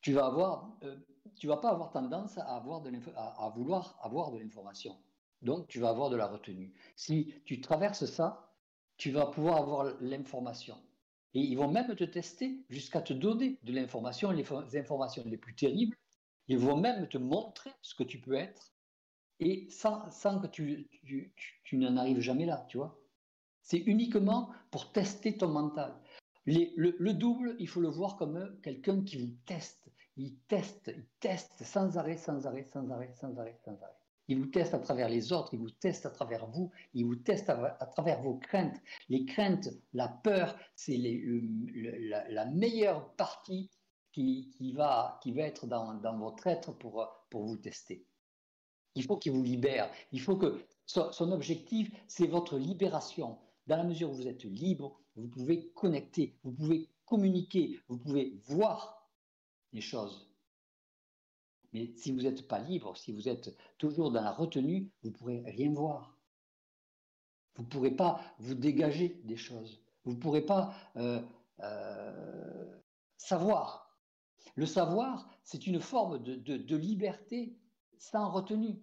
tu 0.00 0.12
vas 0.14 0.24
avoir, 0.24 0.78
tu 1.34 1.46
vas 1.46 1.58
pas 1.58 1.70
avoir 1.70 1.90
tendance 1.90 2.38
à, 2.38 2.44
avoir 2.44 2.80
de 2.80 2.90
à, 3.16 3.52
vouloir 3.54 3.98
avoir 4.00 4.30
de 4.32 4.38
l'information. 4.38 4.96
Donc, 5.42 5.68
tu 5.68 5.80
vas 5.80 5.90
avoir 5.90 6.08
de 6.08 6.16
la 6.16 6.28
retenue. 6.28 6.72
Si 6.94 7.34
tu 7.44 7.60
traverses 7.60 8.06
ça, 8.06 8.45
tu 8.96 9.10
vas 9.10 9.26
pouvoir 9.26 9.58
avoir 9.58 9.94
l'information. 10.00 10.76
Et 11.34 11.40
ils 11.40 11.56
vont 11.56 11.70
même 11.70 11.94
te 11.94 12.04
tester 12.04 12.64
jusqu'à 12.70 13.02
te 13.02 13.12
donner 13.12 13.58
de 13.62 13.72
l'information, 13.72 14.30
les 14.30 14.44
informations 14.78 15.22
les 15.26 15.36
plus 15.36 15.54
terribles, 15.54 15.96
ils 16.48 16.58
vont 16.58 16.76
même 16.76 17.08
te 17.08 17.18
montrer 17.18 17.70
ce 17.82 17.94
que 17.94 18.04
tu 18.04 18.20
peux 18.20 18.34
être 18.34 18.72
et 19.40 19.68
sans, 19.70 20.10
sans 20.10 20.40
que 20.40 20.46
tu, 20.46 20.88
tu, 21.04 21.34
tu, 21.64 21.76
n'en 21.76 21.96
arrives 21.96 22.20
jamais 22.20 22.46
là, 22.46 22.64
tu 22.68 22.78
vois. 22.78 22.98
C'est 23.62 23.78
uniquement 23.78 24.50
pour 24.70 24.92
tester 24.92 25.36
ton 25.36 25.48
mental. 25.48 25.94
le, 26.46 26.96
le, 26.98 27.12
double, 27.12 27.56
il 27.58 27.68
faut 27.68 27.80
le 27.80 27.88
voir 27.88 28.16
comme 28.16 28.58
quelqu'un 28.62 29.02
qui 29.02 29.18
vous 29.18 29.34
teste, 29.44 29.90
il 30.16 30.38
teste, 30.48 30.90
il 30.96 31.04
teste 31.20 31.64
sans 31.64 31.98
arrêt, 31.98 32.16
sans 32.16 32.46
arrêt, 32.46 32.64
sans 32.64 32.90
arrêt, 32.90 33.12
sans 33.12 33.36
arrêt, 33.38 33.58
sans 33.64 33.74
arrêt. 33.82 34.05
Il 34.28 34.38
vous 34.38 34.46
teste 34.46 34.74
à 34.74 34.78
travers 34.78 35.08
les 35.08 35.32
autres, 35.32 35.54
il 35.54 35.60
vous 35.60 35.70
teste 35.70 36.06
à 36.06 36.10
travers 36.10 36.46
vous, 36.46 36.70
il 36.94 37.04
vous 37.04 37.16
teste 37.16 37.48
à, 37.48 37.86
travers 37.94 38.20
vos 38.20 38.34
craintes. 38.34 38.80
Les 39.08 39.24
craintes, 39.24 39.68
la 39.92 40.08
peur, 40.08 40.56
c'est 40.74 40.96
la, 40.96 42.28
la, 42.28 42.46
meilleure 42.46 43.14
partie 43.14 43.70
qui, 44.12 44.72
va, 44.74 45.20
être 45.36 45.66
dans, 45.66 46.18
votre 46.18 46.46
être 46.46 46.72
pour, 46.72 47.08
vous 47.32 47.56
tester. 47.56 48.06
Il 48.94 49.04
faut 49.04 49.18
qu'il 49.18 49.32
vous 49.32 49.42
libère. 49.42 49.90
Il 50.12 50.20
faut 50.20 50.36
que 50.36 50.64
son 50.86 51.32
objectif, 51.32 51.90
c'est 52.08 52.26
votre 52.26 52.58
libération. 52.58 53.38
Dans 53.66 53.76
la 53.76 53.84
mesure 53.84 54.10
où 54.10 54.14
vous 54.14 54.28
êtes 54.28 54.44
libre, 54.44 54.98
vous 55.16 55.28
pouvez 55.28 55.68
connecter, 55.72 56.38
vous 56.44 56.52
pouvez 56.52 56.88
communiquer, 57.04 57.78
vous 57.88 57.98
pouvez 57.98 58.40
voir 58.46 59.10
les 59.72 59.80
choses. 59.80 60.25
Mais 61.76 61.92
si 61.94 62.10
vous 62.10 62.22
n'êtes 62.22 62.48
pas 62.48 62.58
libre, 62.58 62.96
si 62.96 63.12
vous 63.12 63.28
êtes 63.28 63.54
toujours 63.76 64.10
dans 64.10 64.22
la 64.22 64.32
retenue, 64.32 64.90
vous 65.02 65.10
ne 65.10 65.14
pourrez 65.14 65.42
rien 65.44 65.70
voir. 65.74 66.16
Vous 67.54 67.64
ne 67.64 67.68
pourrez 67.68 67.90
pas 67.90 68.18
vous 68.38 68.54
dégager 68.54 69.20
des 69.24 69.36
choses. 69.36 69.82
Vous 70.04 70.12
ne 70.12 70.16
pourrez 70.16 70.40
pas 70.40 70.72
euh, 70.96 71.20
euh, 71.60 72.80
savoir. 73.18 73.94
Le 74.54 74.64
savoir, 74.64 75.28
c'est 75.44 75.66
une 75.66 75.78
forme 75.78 76.22
de, 76.22 76.76
liberté 76.76 77.58
sans 77.98 78.30
retenue. 78.30 78.82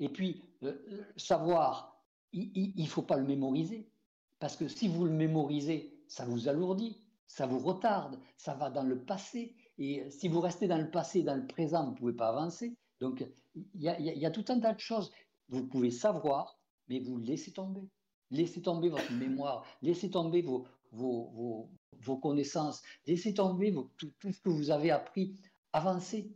Et 0.00 0.10
puis, 0.10 0.42
euh, 0.62 1.06
savoir, 1.16 2.04
il 2.34 2.74
ne 2.76 2.88
faut 2.90 3.00
pas 3.00 3.16
le 3.16 3.24
mémoriser. 3.24 3.90
Parce 4.38 4.54
que 4.54 4.68
si 4.68 4.86
vous 4.86 5.06
le 5.06 5.12
mémorisez, 5.12 5.98
ça 6.08 6.26
vous 6.26 6.46
alourdit, 6.46 7.02
ça 7.26 7.46
vous 7.46 7.58
retarde, 7.58 8.20
ça 8.36 8.52
va 8.52 8.68
dans 8.68 8.82
le 8.82 9.02
passé. 9.02 9.56
Et 9.80 10.08
si 10.10 10.28
vous 10.28 10.40
restez 10.40 10.68
dans 10.68 10.78
le 10.78 10.90
passé, 10.90 11.22
dans 11.22 11.34
le 11.34 11.46
présent, 11.46 11.84
vous 11.84 11.92
ne 11.92 11.96
pouvez 11.96 12.12
pas 12.12 12.28
avancer. 12.28 12.76
Donc, 13.00 13.26
il 13.54 13.82
y, 13.82 14.26
a, 14.26 14.30
tout 14.30 14.44
un 14.48 14.60
tas 14.60 14.74
de 14.74 14.78
choses. 14.78 15.10
Vous 15.48 15.66
pouvez 15.66 15.90
savoir, 15.90 16.60
mais 16.88 17.00
vous 17.00 17.16
laissez 17.18 17.50
tomber. 17.50 17.88
Laissez 18.30 18.60
tomber 18.60 18.90
votre 18.90 19.10
mémoire, 19.12 19.64
laissez 19.82 20.10
tomber 20.10 20.42
vos, 20.42 20.66
vos, 20.92 21.68
vos, 21.98 22.16
connaissances, 22.18 22.82
laissez 23.06 23.34
tomber 23.34 23.74
tout, 23.96 24.12
ce 24.22 24.40
que 24.40 24.50
vous 24.50 24.70
avez 24.70 24.90
appris. 24.90 25.34
Avancez. 25.72 26.30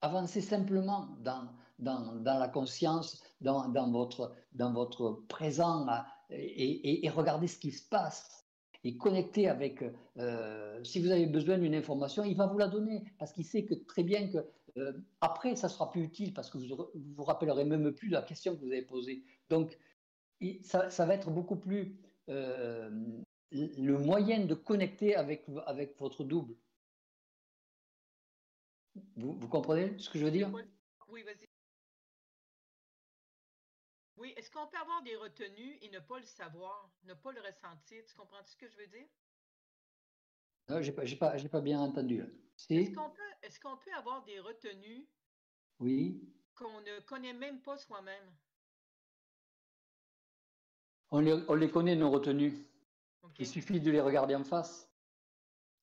Avancez 0.00 0.40
simplement 0.40 1.16
dans, 1.20 1.48
dans, 1.78 2.16
dans 2.16 2.38
la 2.38 2.48
conscience, 2.48 3.22
dans, 3.40 3.68
dans, 3.68 3.90
votre, 3.90 4.34
dans 4.52 4.72
votre 4.72 5.22
présent 5.28 5.86
et, 6.30 7.08
regardez 7.10 7.46
ce 7.46 7.58
qui 7.58 7.72
se 7.72 7.86
passe 7.88 8.45
et 8.86 8.96
connectez 8.96 9.48
avec. 9.48 9.82
Euh, 10.16 10.82
si 10.84 11.00
vous 11.00 11.10
avez 11.10 11.26
besoin 11.26 11.58
d'une 11.58 11.74
information, 11.74 12.22
il 12.22 12.36
va 12.36 12.46
vous 12.46 12.58
la 12.58 12.68
donner 12.68 13.02
parce 13.18 13.32
qu'il 13.32 13.44
sait 13.44 13.64
que 13.64 13.74
très 13.74 14.04
bien 14.04 14.28
que 14.28 14.38
euh, 14.76 14.92
après 15.20 15.56
ça 15.56 15.68
sera 15.68 15.90
plus 15.90 16.02
utile 16.02 16.32
parce 16.32 16.50
que 16.50 16.58
vous 16.58 16.88
vous 16.94 17.24
rappellerez 17.24 17.64
même 17.64 17.92
plus 17.92 18.08
de 18.08 18.14
la 18.14 18.22
question 18.22 18.54
que 18.54 18.60
vous 18.60 18.70
avez 18.70 18.82
posée. 18.82 19.24
Donc 19.50 19.76
ça, 20.62 20.88
ça 20.90 21.04
va 21.04 21.14
être 21.14 21.30
beaucoup 21.30 21.56
plus 21.56 21.96
euh, 22.28 22.90
le 23.50 23.98
moyen 23.98 24.44
de 24.44 24.54
connecter 24.54 25.16
avec 25.16 25.46
avec 25.66 25.98
votre 25.98 26.22
double. 26.22 26.54
Vous, 29.16 29.32
vous 29.32 29.48
comprenez 29.48 29.98
ce 29.98 30.08
que 30.08 30.18
je 30.18 30.24
veux 30.24 30.30
dire? 30.30 30.48
Oui, 31.08 31.22
vas-y. 31.24 31.45
Oui, 34.16 34.32
est-ce 34.36 34.50
qu'on 34.50 34.66
peut 34.66 34.78
avoir 34.78 35.02
des 35.02 35.16
retenues 35.16 35.78
et 35.82 35.90
ne 35.90 35.98
pas 35.98 36.18
le 36.18 36.26
savoir, 36.26 36.90
ne 37.04 37.14
pas 37.14 37.32
le 37.32 37.40
ressentir? 37.40 38.04
Tu 38.06 38.14
comprends 38.14 38.42
ce 38.44 38.56
que 38.56 38.68
je 38.68 38.76
veux 38.76 38.86
dire? 38.86 39.06
Non, 40.68 40.80
j'ai 40.82 40.92
pas, 40.92 41.04
pas, 41.18 41.36
pas 41.36 41.60
bien 41.60 41.80
entendu. 41.80 42.24
Est-ce 42.70 42.94
qu'on 42.94 43.10
peut, 43.10 43.22
est 43.42 43.60
qu'on 43.60 43.76
peut 43.76 43.92
avoir 43.94 44.24
des 44.24 44.40
retenues 44.40 45.06
oui. 45.78 46.20
qu'on 46.54 46.80
ne 46.80 47.00
connaît 47.00 47.34
même 47.34 47.60
pas 47.60 47.76
soi-même? 47.76 48.34
On 51.10 51.20
les, 51.20 51.44
on 51.48 51.54
les 51.54 51.70
connaît, 51.70 51.94
nos 51.94 52.10
retenues. 52.10 52.66
Il 53.38 53.46
suffit 53.46 53.80
de 53.80 53.90
les 53.90 54.00
regarder 54.00 54.34
en 54.34 54.44
face. 54.44 54.90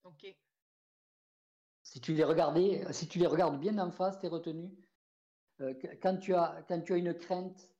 OK. 0.03 0.35
Si 1.83 2.01
tu 2.01 2.13
les, 2.13 2.23
regardais, 2.23 2.91
si 2.91 3.07
tu 3.07 3.19
les 3.19 3.27
regardes 3.27 3.59
bien 3.59 3.77
en 3.77 3.91
face, 3.91 4.19
tes 4.19 4.27
retenues, 4.27 4.71
euh, 5.61 5.73
quand, 6.01 6.17
tu 6.17 6.33
as, 6.33 6.63
quand 6.67 6.81
tu 6.81 6.93
as 6.93 6.97
une 6.97 7.13
crainte, 7.13 7.72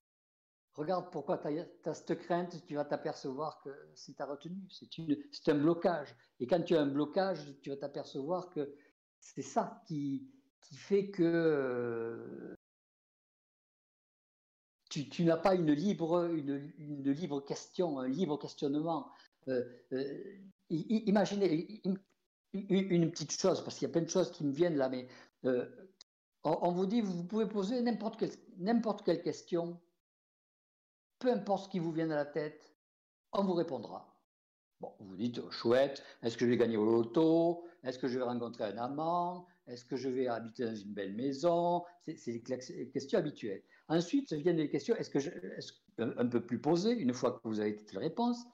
regarde 0.76 1.12
pourquoi 1.12 1.38
tu 1.38 1.48
as, 1.90 1.94
cette 1.94 2.20
crainte, 2.20 2.66
tu 2.66 2.76
vas 2.76 2.86
t'apercevoir 2.86 3.62
que 3.62 3.70
c'est 3.94 4.16
ta 4.16 4.26
retenue, 4.26 4.68
c'est 4.70 5.50
un 5.50 5.56
blocage. 5.56 6.16
Et 6.40 6.48
quand 6.48 6.62
tu 6.64 6.76
as 6.76 6.82
un 6.82 6.88
blocage, 6.88 7.40
tu 7.62 7.70
vas 7.70 7.78
t'apercevoir 7.78 8.50
que 8.50 8.74
c'est 9.20 9.44
ça 9.44 9.82
qui, 9.88 10.30
fait 10.76 11.12
que 11.12 11.24
euh, 11.24 12.56
tu, 14.90 15.24
n'as 15.24 15.38
pas 15.38 15.56
une 15.56 15.72
libre, 15.72 16.26
une, 16.34 16.74
une, 16.78 17.12
libre 17.12 17.42
question, 17.42 18.00
un 18.00 18.08
libre 18.08 18.38
questionnement. 18.38 19.12
Euh, 19.50 19.64
euh, 19.92 20.40
imaginez 20.70 21.82
une, 21.84 23.12
petite 23.12 23.32
chose, 23.32 23.64
parce 23.64 23.78
qu'il 23.78 23.88
y 23.88 23.92
a 23.92 23.94
plein 23.94 24.02
de 24.02 24.10
choses 24.10 24.32
qui 24.32 24.44
me 24.44 24.52
viennent 24.52 24.78
là, 24.78 24.90
mais 24.90 25.08
on, 25.44 25.62
on, 26.44 26.72
vous 26.72 26.86
dit, 26.86 27.02
vous 27.02 27.24
pouvez 27.24 27.48
poser 27.48 27.82
n'importe 27.82 28.20
quelle, 28.20 28.32
n'importe 28.58 29.04
quelle 29.04 29.22
question 29.22 29.80
peu 31.24 31.32
importe 31.32 31.66
ce 31.66 31.70
qui 31.70 31.80
vous 31.80 31.94
vient 31.94 32.12
à 32.12 32.16
la 32.16 32.26
tête, 32.26 32.76
on 33.32 33.44
vous 33.46 33.54
répondra. 33.54 34.14
Bon, 34.82 34.94
vous 35.00 35.16
dites, 35.16 35.40
oh, 35.40 35.50
chouette, 35.50 36.04
est-ce 36.22 36.38
que 36.38 36.46
je 36.46 36.50
vais 36.50 36.58
gagner 36.58 36.76
au 36.76 36.84
loto? 36.84 37.66
Est-ce 37.82 37.98
que 37.98 38.10
je 38.10 38.18
vais 38.18 38.26
rencontrer 38.26 38.66
un 38.66 38.78
amant? 38.78 39.48
Est-ce 39.66 39.86
que 39.86 39.96
je 39.96 40.10
vais 40.10 40.28
habiter 40.28 40.66
dans 40.66 40.76
une 40.76 40.94
belle 40.94 41.14
maison? 41.16 41.86
C'est 42.18 42.44
les 42.44 42.90
questions 42.90 43.20
habituelles. 43.20 43.64
Ensuite, 43.88 44.34
viennent 44.34 44.58
les 44.58 44.70
questions, 44.70 44.96
est-ce 44.98 45.10
que 45.10 45.20
un 45.98 46.28
peu 46.28 46.46
plus 46.46 46.60
posées, 46.60 46.92
une 46.92 47.14
fois 47.14 47.32
que 47.32 47.48
vous 47.48 47.62
avez 47.62 47.78
toutes 47.78 47.94
les 47.94 48.00
réponses, 48.00 48.46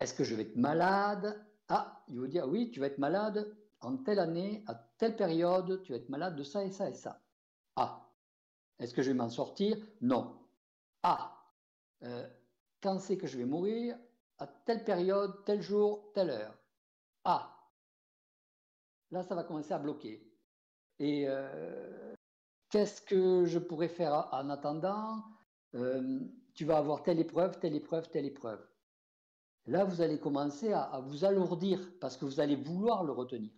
est-ce 0.00 0.12
que 0.12 0.24
je 0.24 0.34
vais 0.34 0.42
être 0.42 0.56
malade? 0.56 1.42
Ah, 1.68 2.04
il 2.08 2.18
vous 2.18 2.26
dire, 2.26 2.46
oui, 2.46 2.70
tu 2.70 2.80
vas 2.80 2.86
être 2.88 2.98
malade 2.98 3.56
en 3.80 3.96
telle 3.96 4.18
année, 4.18 4.62
à 4.66 4.74
telle 4.74 5.16
période, 5.16 5.80
tu 5.82 5.92
vas 5.92 5.98
être 5.98 6.10
malade 6.10 6.36
de 6.36 6.42
ça 6.42 6.62
et 6.64 6.70
ça 6.70 6.90
et 6.90 6.94
ça. 6.94 7.22
Ah, 7.76 8.10
est-ce 8.78 8.92
que 8.92 9.00
je 9.00 9.10
vais 9.10 9.16
m'en 9.16 9.30
sortir? 9.30 9.78
Non. 10.02 10.38
Ah, 11.02 11.33
euh, 12.04 12.28
quand 12.82 12.98
c'est 12.98 13.16
que 13.16 13.26
je 13.26 13.38
vais 13.38 13.44
mourir, 13.44 13.96
à 14.38 14.46
telle 14.46 14.84
période, 14.84 15.44
tel 15.44 15.62
jour, 15.62 16.12
telle 16.12 16.30
heure. 16.30 16.58
Ah, 17.24 17.56
là, 19.10 19.22
ça 19.22 19.34
va 19.34 19.44
commencer 19.44 19.72
à 19.72 19.78
bloquer. 19.78 20.30
Et 20.98 21.24
euh, 21.26 22.14
qu'est-ce 22.70 23.00
que 23.00 23.44
je 23.44 23.58
pourrais 23.58 23.88
faire 23.88 24.28
en 24.32 24.50
attendant? 24.50 25.24
Euh, 25.74 26.20
Tu 26.54 26.64
vas 26.64 26.78
avoir 26.78 27.02
telle 27.02 27.18
épreuve, 27.18 27.58
telle 27.58 27.74
épreuve, 27.74 28.08
telle 28.10 28.26
épreuve. 28.26 28.64
Là, 29.66 29.84
vous 29.84 30.02
allez 30.02 30.20
commencer 30.20 30.72
à, 30.72 30.82
à, 30.82 31.00
vous 31.00 31.24
alourdir 31.24 31.80
parce 32.00 32.16
que 32.16 32.24
vous 32.26 32.38
allez 32.38 32.54
vouloir 32.54 33.02
le 33.02 33.12
retenir. 33.12 33.50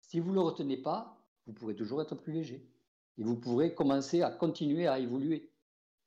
Si 0.00 0.20
vous 0.20 0.30
ne 0.30 0.36
le 0.36 0.40
retenez 0.42 0.76
pas, 0.76 1.20
vous 1.46 1.52
pourrez 1.52 1.74
toujours 1.74 2.00
être 2.00 2.14
plus 2.14 2.32
léger. 2.32 2.70
Et 3.18 3.24
vous 3.24 3.36
pourrez 3.36 3.74
commencer 3.74 4.22
à 4.22 4.30
continuer 4.30 4.86
à 4.86 4.98
évoluer 4.98 5.50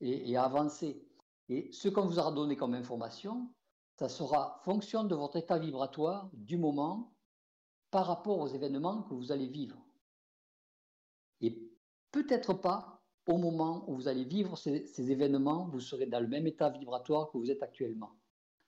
et, 0.01 0.35
avancer. 0.35 1.07
Et 1.49 1.71
ce 1.71 1.89
qu'on 1.89 2.05
vous 2.05 2.19
aura 2.19 2.31
donné 2.31 2.55
comme 2.55 2.73
information, 2.73 3.49
ça 3.97 4.09
sera 4.09 4.59
fonction 4.63 5.03
de 5.03 5.15
votre 5.15 5.37
état 5.37 5.59
vibratoire 5.59 6.29
du 6.33 6.57
moment 6.57 7.13
par 7.91 8.07
rapport 8.07 8.39
aux 8.39 8.47
événements 8.47 9.03
que 9.03 9.13
vous 9.13 9.31
allez 9.31 9.47
vivre. 9.47 9.77
Et 11.41 11.71
peut-être 12.11 12.53
pas 12.53 13.03
au 13.27 13.37
moment 13.37 13.83
où 13.87 13.95
vous 13.95 14.07
allez 14.07 14.23
vivre 14.23 14.57
ces, 14.57 15.11
événements, 15.11 15.67
vous 15.67 15.79
serez 15.79 16.07
dans 16.07 16.19
le 16.19 16.27
même 16.27 16.47
état 16.47 16.69
vibratoire 16.69 17.29
que 17.31 17.37
vous 17.37 17.51
êtes 17.51 17.61
actuellement. 17.61 18.15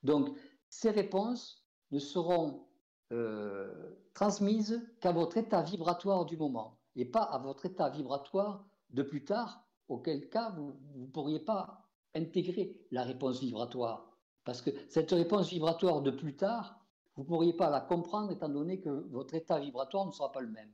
Donc, 0.03 0.37
ces 0.69 0.91
réponses 0.91 1.65
ne 1.91 1.99
seront 1.99 2.67
euh, 3.11 3.95
transmises 4.13 4.81
qu'à 4.99 5.11
votre 5.11 5.37
état 5.37 5.61
vibratoire 5.61 6.25
du 6.25 6.37
moment 6.37 6.77
et 6.95 7.05
pas 7.05 7.23
à 7.23 7.39
votre 7.39 7.65
état 7.65 7.89
vibratoire 7.89 8.65
de 8.91 9.01
plus 9.01 9.23
tard 9.23 9.65
auquel 9.87 10.29
cas 10.29 10.51
vous 10.51 10.73
ne 10.95 11.05
pourriez 11.07 11.39
pas 11.39 11.83
intégrer 12.15 12.77
la 12.91 13.03
réponse 13.03 13.39
vibratoire. 13.39 14.09
Parce 14.43 14.61
que 14.61 14.71
cette 14.89 15.11
réponse 15.11 15.49
vibratoire 15.49 16.01
de 16.01 16.11
plus 16.11 16.35
tard, 16.35 16.79
vous 17.15 17.23
ne 17.23 17.27
pourriez 17.27 17.53
pas 17.53 17.69
la 17.69 17.81
comprendre 17.81 18.31
étant 18.31 18.49
donné 18.49 18.79
que 18.79 18.89
votre 18.89 19.35
état 19.35 19.59
vibratoire 19.59 20.05
ne 20.05 20.11
sera 20.11 20.31
pas 20.31 20.41
le 20.41 20.49
même. 20.49 20.71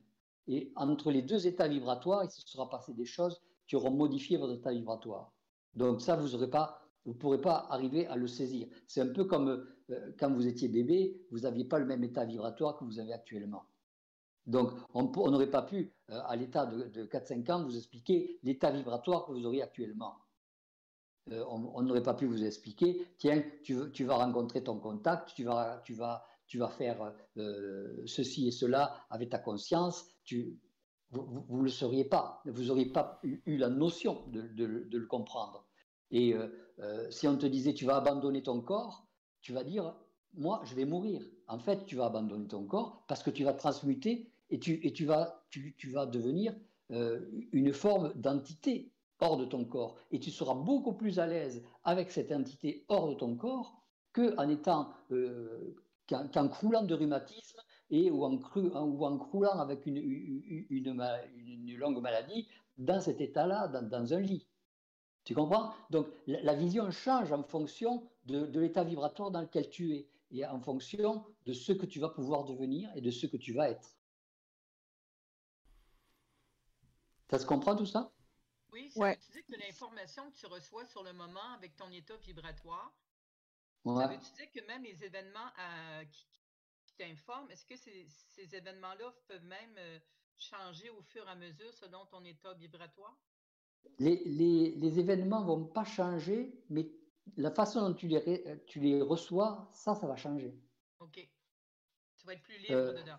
Et 0.47 0.72
entre 0.76 1.12
les 1.12 1.22
deux 1.22 1.45
états 1.47 1.68
vibratoires, 1.68 2.24
il 2.24 2.32
se 2.32 2.41
sera 2.47 2.70
passé 2.70 2.93
des 2.93 3.05
choses 3.05 3.41
qui 3.68 3.76
auront 3.76 3.91
modifié 3.91 4.38
votre 4.38 4.53
état 4.53 4.72
vibratoire. 4.72 5.32
Donc 5.76 6.01
ça, 6.01 6.16
vous 6.16 6.28
ne 6.36 7.14
pourrez 7.14 7.41
pas 7.41 7.68
arriver 7.70 8.07
à 8.07 8.16
le 8.16 8.28
saisir. 8.28 8.68
C'est 8.88 9.01
un 9.01 9.14
peu 9.14 9.26
comme 9.26 9.68
euh, 9.91 10.12
quand 10.20 10.32
vous 10.32 10.47
étiez 10.47 10.68
bébé, 10.68 11.22
vous 11.32 11.41
n'aviez 11.41 11.66
pas 11.66 11.78
le 11.78 11.86
même 11.86 12.03
état 12.03 12.26
vibratoire 12.26 12.78
que 12.78 12.84
vous 12.84 12.99
avez 12.99 13.14
actuellement. 13.14 13.64
Donc, 14.50 14.72
on 14.95 15.30
n'aurait 15.30 15.52
pas 15.52 15.62
pu, 15.62 15.93
euh, 16.10 16.20
à 16.26 16.36
l'état 16.36 16.66
de, 16.66 17.06
4-5 17.06 17.52
ans, 17.52 17.64
vous 17.64 17.78
expliquer 17.78 18.39
l'état 18.41 18.72
vibratoire 18.72 19.26
que 19.26 19.32
vous 19.32 19.45
auriez 19.45 19.62
actuellement. 19.62 20.16
Euh, 21.32 21.43
on 21.47 21.84
n'aurait 21.84 22.02
pas 22.02 22.16
pu 22.16 22.26
vous 22.26 22.43
expliquer, 22.43 23.06
tiens, 23.20 23.43
tu, 23.64 24.06
vas 24.06 24.16
rencontrer 24.16 24.64
ton 24.64 24.80
contact, 24.80 25.36
tu 25.36 25.43
vas, 25.43 25.84
tu 25.86 25.93
vas 25.93 26.68
faire 26.70 27.14
euh, 27.38 28.02
ceci 28.08 28.47
et 28.47 28.52
cela 28.52 28.95
avec 29.12 29.30
ta 29.30 29.38
conscience, 29.38 30.08
tu, 30.24 30.60
vous 31.12 31.58
ne 31.58 31.64
le 31.64 31.70
sauriez 31.70 32.06
pas, 32.06 32.41
vous 32.45 32.64
n'auriez 32.64 32.91
pas 32.91 33.20
eu, 33.24 33.58
la 33.58 33.70
notion 33.70 34.24
de, 34.30 34.66
le 34.66 35.06
comprendre. 35.06 35.68
Et 36.10 36.36
si 37.10 37.28
on 37.28 37.36
te 37.36 37.47
disait 37.47 37.74
tu 37.74 37.86
vas 37.86 37.97
abandonner 37.97 38.43
ton 38.43 38.62
corps, 38.62 39.08
tu 39.41 39.54
vas 39.54 39.64
dire 39.64 39.95
moi 40.34 40.62
je 40.66 40.76
vais 40.76 40.86
mourir. 40.86 41.24
En 41.47 41.58
fait, 41.60 41.86
tu 41.86 41.95
vas 41.95 42.06
abandonner 42.06 42.47
ton 42.47 42.64
corps 42.66 43.04
parce 43.08 43.24
que 43.24 43.32
tu 43.32 43.43
vas 43.43 43.54
transmuter 43.54 44.32
et 44.50 44.60
tu, 44.60 45.06
vas, 45.06 45.43
devenir 46.08 46.56
une 46.89 47.74
forme 47.74 48.14
d'entité 48.16 48.91
hors 49.20 49.38
de 49.38 49.45
ton 49.45 49.66
corps. 49.66 49.95
Et 50.12 50.20
tu 50.20 50.32
seras 50.32 50.56
beaucoup 50.56 50.93
plus 50.93 51.20
à 51.20 51.28
l'aise 51.28 51.64
avec 51.84 52.12
cette 52.12 52.32
entité 52.32 52.86
hors 52.88 53.10
de 53.10 53.14
ton 53.16 53.36
corps 53.36 53.82
qu'en 54.14 54.50
étant, 54.50 54.89
euh, 55.12 55.76
qu'en 56.08 56.47
croulant 56.47 56.84
de 56.84 56.95
rhumatisme 56.95 57.62
et 57.91 58.10
ou 58.12 58.24
en, 58.24 58.34
en 58.36 59.18
croulant 59.18 59.60
avec 59.60 59.86
une, 59.86 60.00
longue 61.78 62.02
maladie 62.02 62.47
dans 62.78 63.02
cet 63.02 63.22
état-là, 63.22 63.68
dans, 63.68 64.14
un 64.14 64.20
lit. 64.20 64.47
Tu 65.26 65.36
comprends? 65.36 65.74
Donc 65.89 66.08
la, 66.28 66.56
vision 66.56 66.89
change 66.91 67.32
en 67.32 67.43
fonction 67.43 68.04
de 68.26 68.60
l'état 68.60 68.84
vibratoire 68.84 69.32
dans 69.32 69.41
lequel 69.41 69.70
tu 69.70 69.93
es 69.93 70.08
et 70.32 70.45
en 70.45 70.60
fonction 70.60 71.24
de 71.45 71.54
ce 71.54 71.74
que 71.74 71.86
tu 71.86 72.00
vas 72.00 72.10
pouvoir 72.10 72.45
devenir 72.45 72.89
et 72.95 73.02
de 73.02 73.10
ce 73.10 73.26
que 73.26 73.38
tu 73.38 73.54
vas 73.54 73.70
être. 73.70 73.99
Ça 77.30 77.40
se 77.40 77.46
comprend 77.46 77.76
tout 77.76 77.86
ça? 77.86 78.12
Oui, 78.72 78.90
ça 78.92 79.10
veut 79.10 79.16
dire 79.34 79.46
que 79.46 79.56
l'information 79.60 80.30
que 80.32 80.38
tu 80.38 80.46
reçois 80.46 80.86
sur 80.86 81.04
le 81.04 81.14
moment 81.14 81.54
avec 81.56 81.76
ton 81.76 81.92
état 81.92 82.16
vibratoire, 82.18 82.94
ça 83.86 84.08
veut 84.08 84.18
dire 84.18 84.52
que 84.54 84.66
même 84.68 84.84
les 84.84 85.04
événements 85.04 85.50
euh, 85.60 86.04
qui, 86.06 86.28
t'informent, 86.98 87.50
est-ce 87.50 87.66
que 87.66 87.78
ces, 87.78 88.56
événements-là 88.56 89.14
peuvent 89.28 89.46
même 89.46 89.76
euh, 89.78 90.00
changer 90.38 90.90
au 90.90 91.02
fur 91.02 91.26
et 91.26 91.30
à 91.30 91.36
mesure 91.36 91.74
selon 91.74 92.06
ton 92.08 92.24
état 92.26 92.54
vibratoire? 92.54 93.18
Les, 94.00 94.22
les, 94.76 95.00
événements 95.00 95.42
ne 95.42 95.46
vont 95.46 95.66
pas 95.66 95.86
changer, 95.86 96.62
mais 96.70 96.92
la 97.38 97.52
façon 97.52 97.88
dont 97.88 97.94
tu 97.94 98.08
les, 98.08 98.62
tu 98.68 98.80
les 98.80 99.02
reçois, 99.02 99.70
ça, 99.72 99.96
ça 99.96 100.08
va 100.08 100.18
changer. 100.18 100.54
OK. 101.00 101.30
Tu 102.18 102.26
vas 102.26 102.34
être 102.34 102.44
plus 102.44 102.58
libre 102.58 102.74
euh, 102.74 102.94
dedans. 102.94 103.18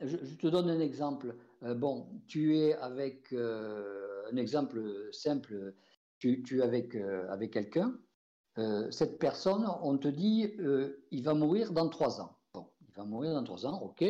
je, 0.00 0.34
te 0.34 0.46
donne 0.48 0.68
un 0.68 0.80
exemple. 0.80 1.34
Bon, 1.76 2.20
tu 2.26 2.56
es 2.56 2.74
avec 2.74 3.32
un 3.32 4.36
exemple 4.36 5.08
simple, 5.12 5.74
tu, 6.18 6.58
es 6.58 6.62
avec, 6.62 6.94
euh, 6.94 7.28
avec 7.30 7.52
quelqu'un, 7.52 7.98
euh, 8.58 8.90
cette 8.90 9.18
personne, 9.18 9.66
on 9.82 9.98
te 9.98 10.08
dit, 10.08 10.54
euh, 10.58 11.04
il 11.10 11.22
va 11.22 11.34
mourir 11.34 11.72
dans 11.72 11.88
trois 11.88 12.20
ans. 12.20 12.38
Bon, 12.54 12.68
il 12.88 12.94
va 12.94 13.04
mourir 13.04 13.34
dans 13.34 13.44
trois 13.44 13.66
ans, 13.66 13.80
ok. 13.82 14.04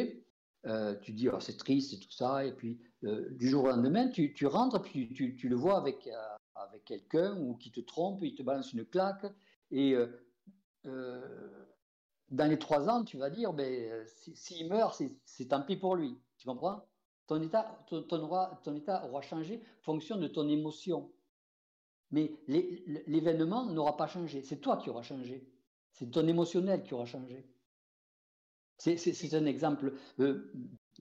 tu 1.02 1.12
dis, 1.12 1.28
oh, 1.28 1.40
c'est 1.40 1.56
triste 1.56 1.92
et 1.94 1.98
tout 1.98 2.10
ça, 2.10 2.44
et 2.44 2.52
puis 2.52 2.80
du 3.02 3.48
jour 3.48 3.64
au 3.64 3.68
lendemain, 3.68 4.08
tu, 4.08 4.32
tu 4.32 4.46
rentres, 4.46 4.80
puis 4.80 5.12
tu, 5.12 5.36
tu, 5.36 5.48
le 5.48 5.56
vois 5.56 5.76
avec, 5.76 6.08
avec 6.54 6.84
quelqu'un 6.84 7.38
ou 7.38 7.54
qui 7.56 7.70
te 7.70 7.80
trompe, 7.80 8.20
il 8.22 8.34
te 8.34 8.42
balance 8.42 8.72
une 8.72 8.86
claque, 8.86 9.26
et 9.70 9.94
dans 10.84 12.46
les 12.46 12.58
trois 12.58 12.88
ans, 12.88 13.04
tu 13.04 13.18
vas 13.18 13.30
dire, 13.30 13.52
ben, 13.52 14.06
s'il 14.06 14.68
meurt, 14.68 15.00
c'est 15.24 15.48
tant 15.48 15.62
pis 15.62 15.76
pour 15.76 15.96
lui. 15.96 16.18
Tu 16.38 16.46
comprends? 16.46 16.86
Ton 17.26 17.40
état, 17.42 17.84
ton, 17.88 18.22
aura, 18.22 18.60
ton 18.64 18.74
état 18.74 19.06
aura 19.06 19.22
changé 19.22 19.62
fonction 19.80 20.16
de 20.16 20.28
ton 20.28 20.48
émotion. 20.48 21.10
Mais 22.10 22.32
l'événement 22.46 23.66
n'aura 23.66 23.96
pas 23.96 24.06
changé. 24.06 24.42
C'est 24.42 24.60
toi 24.60 24.76
qui 24.76 24.90
auras 24.90 25.02
changé. 25.02 25.48
C'est 25.92 26.10
ton 26.10 26.26
émotionnel 26.26 26.82
qui 26.82 26.94
aura 26.94 27.06
changé. 27.06 27.48
C'est 28.78 29.34
un 29.34 29.46
exemple 29.46 29.94
euh, 30.20 30.52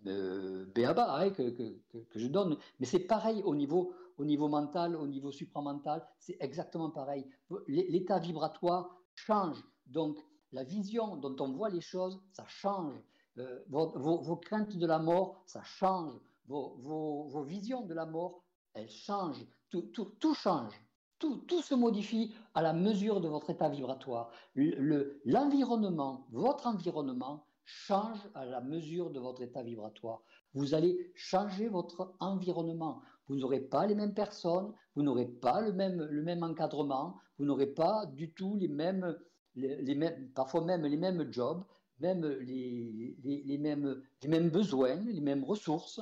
euh, 0.05 0.65
béaba 0.74 1.15
hein, 1.15 1.32
que, 1.32 1.49
que, 1.49 1.97
que, 1.97 2.19
je 2.19 2.28
donne, 2.28 2.57
mais 2.80 2.86
c'est 2.86 2.99
pareil 2.99 3.41
au 3.43 3.55
niveau, 3.55 3.93
au 4.17 4.26
niveau 4.26 4.47
mental, 4.47 4.95
au 4.95 5.07
niveau 5.07 5.32
supramental, 5.32 6.07
c'est 6.19 6.38
exactement 6.39 6.91
pareil. 6.91 7.26
L'état 7.67 8.19
vibratoire 8.19 8.95
change, 9.15 9.63
donc 9.88 10.19
la 10.51 10.63
vision 10.63 11.17
dont 11.17 11.36
on 11.39 11.51
voit 11.51 11.69
les 11.69 11.82
choses, 11.82 12.21
ça 12.32 12.45
change. 12.47 12.95
Euh, 13.40 13.60
vos, 13.68 14.36
craintes 14.38 14.78
de 14.78 14.86
la 14.86 15.00
mort, 15.00 15.42
ça 15.46 15.64
change. 15.64 16.14
Vos, 16.48 17.44
visions 17.44 17.86
de 17.86 17.94
la 17.94 18.06
mort, 18.06 18.44
elles 18.74 18.90
changent. 18.90 19.46
Tout, 19.70 20.34
change. 20.36 20.74
Tout, 21.18 21.62
se 21.62 21.74
modifie 21.74 22.34
à 22.54 22.62
la 22.62 22.74
mesure 22.74 23.22
de 23.22 23.28
votre 23.28 23.50
état 23.50 23.70
vibratoire. 23.70 24.30
L'environnement, 24.56 26.28
votre 26.32 26.68
environnement, 26.68 27.46
change 27.66 28.20
à 28.36 28.46
la 28.46 28.62
mesure 28.62 29.10
de 29.10 29.20
votre 29.20 29.42
état 29.42 29.64
vibratoire. 29.64 30.22
Vous 30.54 30.74
allez 30.74 31.12
changer 31.16 31.70
votre 31.70 32.14
environnement. 32.20 33.02
Vous 33.28 33.38
n'aurez 33.38 33.62
pas 33.62 33.88
les 33.88 33.96
mêmes 33.96 34.14
personnes, 34.14 34.74
vous 34.96 35.02
n'aurez 35.02 35.28
pas 35.28 35.62
le 35.62 35.72
même, 35.72 36.04
le 36.04 36.22
même 36.22 36.44
encadrement, 36.44 37.16
vous 37.38 37.46
n'aurez 37.46 37.68
pas 37.68 38.06
du 38.06 38.34
tout 38.34 38.58
les 38.58 38.68
mêmes, 38.68 39.18
les 39.56 39.96
mêmes, 39.96 40.30
parfois 40.36 40.62
même 40.62 40.86
les 40.86 40.98
mêmes 40.98 41.32
jobs, 41.32 41.64
même 42.00 42.26
les, 42.26 43.16
les, 43.24 43.58
mêmes, 43.58 44.02
les 44.22 44.30
mêmes 44.30 44.50
besoins, 44.50 44.96
les 44.96 45.22
mêmes 45.22 45.44
ressources, 45.44 46.02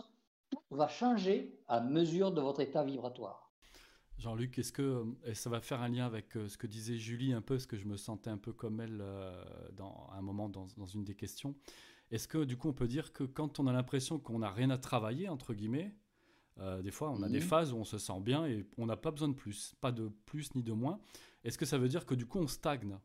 tout 0.50 0.62
va 0.72 0.88
changer 0.88 1.60
à 1.68 1.82
mesure 1.82 2.32
de 2.32 2.42
votre 2.42 2.62
état 2.62 2.84
vibratoire. 2.84 3.52
Jean-Luc, 4.18 4.60
est-ce 4.60 4.72
que 4.72 5.04
ça 5.34 5.50
va 5.50 5.62
faire 5.62 5.82
un 5.82 5.90
lien 5.90 6.06
avec 6.06 6.38
euh, 6.38 6.48
ce 6.48 6.56
que 6.56 6.68
disait 6.68 6.98
Julie 6.98 7.34
un 7.34 7.42
peu, 7.42 7.56
parce 7.56 7.66
que 7.66 7.76
je 7.78 7.86
me 7.86 7.98
sentais 7.98 8.30
un 8.30 8.38
peu 8.38 8.54
comme 8.54 8.80
elle 8.80 9.00
euh, 9.02 9.44
dans 9.74 10.10
un 10.14 10.22
moment 10.22 10.48
dans, 10.48 10.68
dans 10.78 10.86
une 10.86 11.04
des 11.04 11.16
questions. 11.16 11.56
Est-ce 12.12 12.28
que 12.28 12.44
du 12.44 12.56
coup 12.56 12.70
on 12.70 12.74
peut 12.74 12.88
dire 12.88 13.14
que 13.14 13.24
quand 13.24 13.60
on 13.60 13.66
a 13.66 13.74
l'impression 13.74 14.20
qu'on 14.20 14.40
n'a 14.40 14.52
rien 14.52 14.70
à 14.70 14.78
travailler, 14.78 15.28
entre 15.28 15.56
guillemets, 15.56 15.96
euh, 16.60 16.84
des 16.84 16.92
fois 16.92 17.10
on 17.10 17.24
a 17.24 17.30
des 17.30 17.40
phases 17.40 17.74
où 17.74 17.78
on 17.78 17.84
se 17.84 17.98
sent 17.98 18.20
bien 18.20 18.46
et 18.46 18.68
on 18.78 18.86
n'a 18.86 18.98
pas 18.98 19.10
besoin 19.10 19.30
de 19.30 19.34
plus, 19.34 19.74
pas 19.82 19.92
de 19.92 20.10
plus 20.26 20.54
ni 20.54 20.62
de 20.62 20.74
moins. 20.74 21.00
Est-ce 21.44 21.58
que 21.58 21.66
ça 21.66 21.80
veut 21.80 21.88
dire 21.88 22.06
que 22.06 22.14
du 22.14 22.28
coup 22.28 22.38
on 22.38 22.48
stagne? 22.48 23.00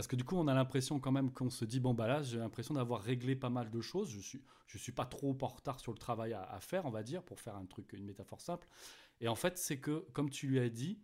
Parce 0.00 0.08
que 0.08 0.16
du 0.16 0.24
coup, 0.24 0.36
on 0.36 0.48
a 0.48 0.54
l'impression 0.54 0.98
quand 0.98 1.12
même 1.12 1.30
qu'on 1.30 1.50
se 1.50 1.66
dit 1.66 1.78
bon 1.78 1.92
bah 1.92 2.08
là, 2.08 2.22
j'ai 2.22 2.38
l'impression 2.38 2.72
d'avoir 2.72 3.02
réglé 3.02 3.36
pas 3.36 3.50
mal 3.50 3.70
de 3.70 3.82
choses. 3.82 4.08
Je 4.08 4.20
suis, 4.20 4.42
je 4.66 4.78
suis 4.78 4.92
pas 4.92 5.04
trop 5.04 5.36
en 5.38 5.46
retard 5.46 5.78
sur 5.78 5.92
le 5.92 5.98
travail 5.98 6.32
à, 6.32 6.58
faire, 6.62 6.86
on 6.86 6.90
va 6.90 7.02
dire, 7.02 7.22
pour 7.22 7.38
faire 7.38 7.54
un 7.54 7.66
truc, 7.66 7.92
une 7.92 8.06
métaphore 8.06 8.40
simple. 8.40 8.66
Et 9.20 9.28
en 9.28 9.34
fait, 9.34 9.58
c'est 9.58 9.78
que 9.78 10.06
comme 10.14 10.30
tu 10.30 10.46
lui 10.46 10.58
as 10.58 10.70
dit, 10.70 10.98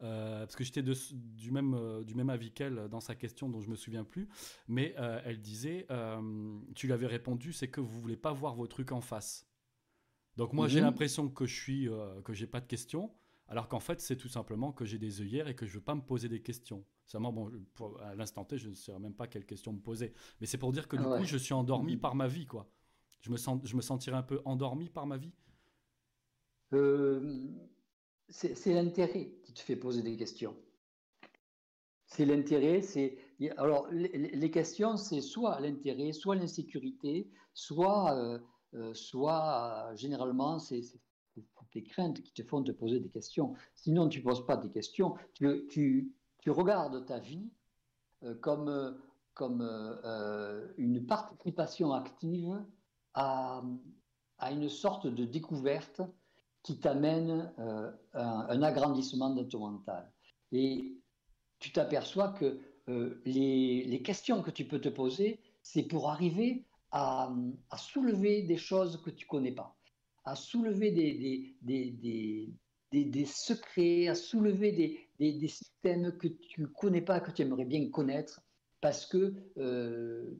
euh, 0.00 0.46
parce 0.46 0.54
que 0.54 0.62
j'étais 0.62 0.84
du 0.84 1.50
même 1.50 1.74
euh, 1.74 2.04
du 2.04 2.14
même 2.14 2.30
avis 2.30 2.52
qu'elle 2.52 2.86
dans 2.88 3.00
sa 3.00 3.16
question 3.16 3.48
dont 3.48 3.60
je 3.60 3.68
me 3.68 3.74
souviens 3.74 4.04
plus, 4.04 4.28
mais 4.68 4.94
euh, 4.96 5.20
elle 5.24 5.40
disait, 5.40 5.88
tu 6.76 6.86
lui 6.86 6.92
avais 6.92 7.08
répondu, 7.08 7.52
c'est 7.52 7.66
que 7.66 7.80
vous 7.80 8.00
voulez 8.00 8.16
pas 8.16 8.32
voir 8.32 8.54
vos 8.54 8.68
trucs 8.68 8.92
en 8.92 9.00
face. 9.00 9.44
Donc 10.36 10.52
moi, 10.52 10.68
j'ai 10.68 10.78
mhm. 10.78 10.86
l'impression 10.86 11.28
que 11.28 11.46
je 11.46 11.54
suis 11.60 11.88
que 12.22 12.32
j'ai 12.32 12.46
pas 12.46 12.60
de 12.60 12.66
questions. 12.68 13.10
Alors 13.48 13.68
qu'en 13.68 13.80
fait, 13.80 14.00
c'est 14.00 14.16
tout 14.16 14.28
simplement 14.28 14.72
que 14.72 14.84
j'ai 14.84 14.98
des 14.98 15.20
œillères 15.20 15.48
et 15.48 15.54
que 15.54 15.66
je 15.66 15.72
ne 15.72 15.76
veux 15.76 15.84
pas 15.84 15.94
me 15.94 16.00
poser 16.00 16.28
des 16.28 16.42
questions. 16.42 16.84
Seulement, 17.06 17.32
bon, 17.32 17.50
à 18.00 18.14
l'instant 18.16 18.44
T, 18.44 18.58
je 18.58 18.68
ne 18.68 18.74
sais 18.74 18.98
même 18.98 19.14
pas 19.14 19.28
quelles 19.28 19.46
questions 19.46 19.72
me 19.72 19.80
poser. 19.80 20.12
Mais 20.40 20.46
c'est 20.46 20.58
pour 20.58 20.72
dire 20.72 20.88
que 20.88 20.96
du 20.96 21.04
coup, 21.04 21.24
je 21.24 21.36
suis 21.36 21.54
endormi 21.54 21.96
par 21.96 22.14
ma 22.14 22.26
vie, 22.26 22.46
quoi. 22.46 22.68
Je 23.20 23.30
me, 23.30 23.36
sens, 23.36 23.60
je 23.64 23.76
me 23.76 23.82
sentirais 23.82 24.16
un 24.16 24.22
peu 24.22 24.40
endormi 24.44 24.88
par 24.88 25.06
ma 25.06 25.16
vie. 25.16 25.32
Euh, 26.72 27.48
c'est 28.28 28.74
l'intérêt 28.74 29.32
qui 29.44 29.52
te 29.52 29.60
fait 29.60 29.76
poser 29.76 30.02
des 30.02 30.16
questions. 30.16 30.56
C'est 32.06 32.24
l'intérêt, 32.24 32.82
c'est 32.82 33.18
alors 33.56 33.88
les, 33.90 34.50
questions, 34.50 34.96
c'est 34.96 35.20
soit 35.20 35.60
l'intérêt, 35.60 36.12
soit 36.12 36.36
l'insécurité, 36.36 37.30
soit 37.52 38.16
euh, 38.16 38.38
euh, 38.74 38.94
soit 38.94 39.92
généralement 39.96 40.58
c'est 40.58 40.82
tes 41.70 41.82
craintes 41.82 42.22
qui 42.22 42.32
te 42.32 42.42
font 42.42 42.62
te 42.62 42.72
poser 42.72 43.00
des 43.00 43.08
questions. 43.08 43.54
Sinon, 43.74 44.08
tu 44.08 44.20
ne 44.20 44.24
poses 44.24 44.44
pas 44.46 44.56
des 44.56 44.70
questions. 44.70 45.14
Tu, 45.34 45.66
tu, 45.68 46.12
tu 46.40 46.50
regardes 46.50 47.04
ta 47.06 47.18
vie 47.18 47.50
euh, 48.22 48.34
comme, 48.36 48.98
comme 49.34 49.60
euh, 49.62 50.72
une 50.78 51.04
participation 51.06 51.92
active 51.92 52.64
à, 53.14 53.62
à, 54.38 54.52
une 54.52 54.68
sorte 54.68 55.06
de 55.06 55.24
découverte 55.24 56.00
qui 56.62 56.78
t'amène 56.78 57.52
euh, 57.58 57.92
un, 58.14 58.62
agrandissement 58.62 59.30
de 59.30 59.42
ton 59.44 59.70
mental. 59.70 60.10
Et 60.52 60.98
tu 61.58 61.72
t'aperçois 61.72 62.28
que 62.28 62.60
les, 63.24 63.84
les, 63.84 64.02
questions 64.02 64.42
que 64.42 64.52
tu 64.52 64.64
peux 64.64 64.80
te 64.80 64.88
poser, 64.88 65.40
c'est 65.62 65.82
pour 65.82 66.08
arriver 66.08 66.64
à, 66.92 67.32
à 67.70 67.78
soulever 67.78 68.42
des 68.42 68.56
choses 68.56 69.02
que 69.02 69.10
tu 69.10 69.26
connais 69.26 69.50
pas 69.50 69.75
à 70.26 70.34
soulever 70.34 70.90
des, 70.90 71.56
des, 71.62 71.90
des, 72.92 73.04
des, 73.04 73.24
secrets, 73.24 74.08
à 74.08 74.14
soulever 74.14 75.06
des, 75.18 75.48
systèmes 75.48 76.12
que 76.18 76.26
tu 76.28 76.60
ne 76.62 76.66
connais 76.66 77.00
pas, 77.00 77.20
que 77.20 77.30
tu 77.30 77.42
aimerais 77.42 77.64
bien 77.64 77.88
connaître, 77.90 78.42
parce 78.80 79.06
que 79.06 79.34
euh, 79.56 80.36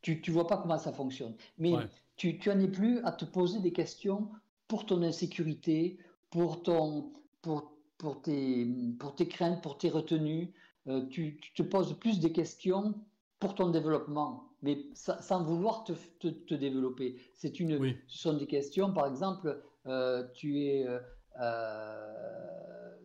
tu 0.00 0.20
ne 0.26 0.32
vois 0.32 0.46
pas 0.46 0.56
comment 0.56 0.78
ça 0.78 0.92
fonctionne. 0.92 1.36
Mais 1.58 1.72
tu, 2.16 2.38
tu 2.38 2.50
en 2.50 2.58
es 2.60 2.68
plus 2.68 2.98
à 3.04 3.12
te 3.12 3.26
poser 3.26 3.60
des 3.60 3.72
questions 3.72 4.30
pour 4.68 4.86
ton 4.86 5.02
insécurité, 5.02 5.98
pour, 6.30 6.62
ton, 6.62 7.12
pour, 7.42 7.72
pour, 7.98 8.22
tes, 8.22 8.66
pour 8.98 9.14
tes 9.14 9.28
craintes, 9.28 9.62
pour 9.62 9.76
tes 9.76 9.90
retenues. 9.90 10.52
Euh, 10.88 11.06
tu, 11.08 11.38
tu, 11.40 11.52
te 11.52 11.62
poses 11.62 11.98
plus 11.98 12.20
des 12.20 12.32
questions 12.32 12.94
pour 13.38 13.54
ton 13.54 13.68
développement, 13.68 14.45
mais 14.62 14.88
sans 14.94 15.42
vouloir 15.44 15.84
te, 15.84 15.92
te, 16.28 16.54
développer. 16.54 17.20
C'est 17.34 17.60
une, 17.60 17.96
Ce 18.08 18.18
sont 18.18 18.34
des 18.34 18.46
questions, 18.46 18.92
par 18.92 19.06
exemple, 19.06 19.62
euh, 19.86 20.26
tu 20.34 20.62
es... 20.62 20.86
Euh, 21.40 22.96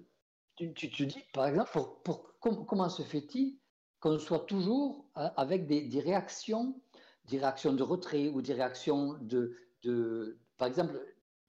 tu, 0.56 0.74
te 0.74 1.04
dis, 1.04 1.24
par 1.34 1.48
exemple, 1.48 1.72
pour, 2.04 2.34
comment 2.40 2.90
se 2.90 3.02
fait-il 3.02 3.58
qu'on 4.00 4.20
soit 4.20 4.46
toujours 4.46 5.06
avec 5.16 5.66
des, 5.68 5.82
des, 5.82 6.00
réactions, 6.00 6.80
des 7.26 7.40
réactions 7.40 7.74
de 7.74 7.84
retrait 7.84 8.30
ou 8.30 8.42
des 8.42 8.54
réactions 8.54 9.18
de, 9.22 9.56
de 9.84 10.40
par 10.58 10.68
exemple, 10.68 11.00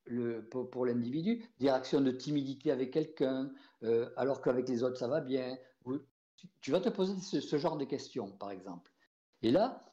le, 0.05 0.49
pour, 0.49 0.87
l'individu, 0.87 1.45
des 1.61 1.71
réactions 1.71 2.01
de 2.01 2.11
timidité 2.11 2.71
avec 2.71 2.91
quelqu'un, 2.91 3.53
alors 4.17 4.41
qu'avec 4.41 4.69
les 4.69 4.83
autres 4.83 4.99
ça 4.99 5.09
va 5.09 5.21
bien, 5.21 5.57
tu, 6.61 6.71
vas 6.71 6.81
te 6.81 6.89
poser 6.89 7.15
ce, 7.21 7.57
genre 7.57 7.77
de 7.77 7.85
questions, 7.85 8.31
par 8.33 8.51
exemple. 8.51 8.91
Et 9.43 9.51
là, 9.51 9.85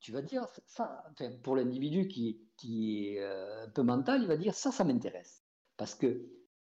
tu, 0.00 0.12
vas 0.12 0.22
dire, 0.22 0.46
ça, 0.66 1.04
pour 1.42 1.56
l'individu 1.56 2.08
qui, 2.08 2.40
qui 2.56 3.08
est 3.08 3.20
euh, 3.20 3.64
un 3.64 3.70
peu 3.70 3.82
mental, 3.82 4.22
il 4.22 4.28
va 4.28 4.36
dire, 4.36 4.54
ça, 4.54 4.72
ça 4.72 4.84
m'intéresse. 4.84 5.42
Parce 5.76 5.94
que 5.94 6.28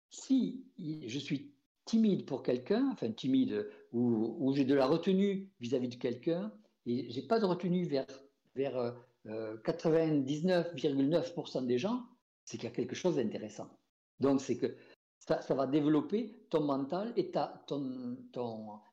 si 0.09 0.65
je 0.77 1.19
suis 1.19 1.53
timide 1.85 2.25
pour 2.25 2.43
quelqu'un, 2.43 2.89
enfin 2.91 3.11
timide, 3.11 3.69
ou, 3.91 4.53
j'ai 4.55 4.65
de 4.65 4.75
la 4.75 4.85
retenue 4.85 5.49
vis-à-vis 5.59 5.89
de 5.89 5.95
quelqu'un, 5.95 6.53
et 6.85 7.09
j'ai 7.09 7.23
pas 7.23 7.39
de 7.39 7.45
retenue 7.45 7.85
vers, 7.85 8.05
vers 8.55 8.95
99,9% 9.25 11.57
euh, 11.57 11.61
des 11.65 11.77
gens, 11.77 12.05
c'est 12.45 12.57
qu'il 12.57 12.69
y 12.69 12.71
a 12.71 12.75
quelque 12.75 12.95
chose 12.95 13.15
d'intéressant. 13.15 13.69
Donc, 14.19 14.41
c'est 14.41 14.57
que 14.57 14.75
ça, 15.19 15.39
va 15.53 15.67
développer 15.67 16.45
ton 16.49 16.63
mental 16.63 17.13
et 17.15 17.31
ta, 17.31 17.63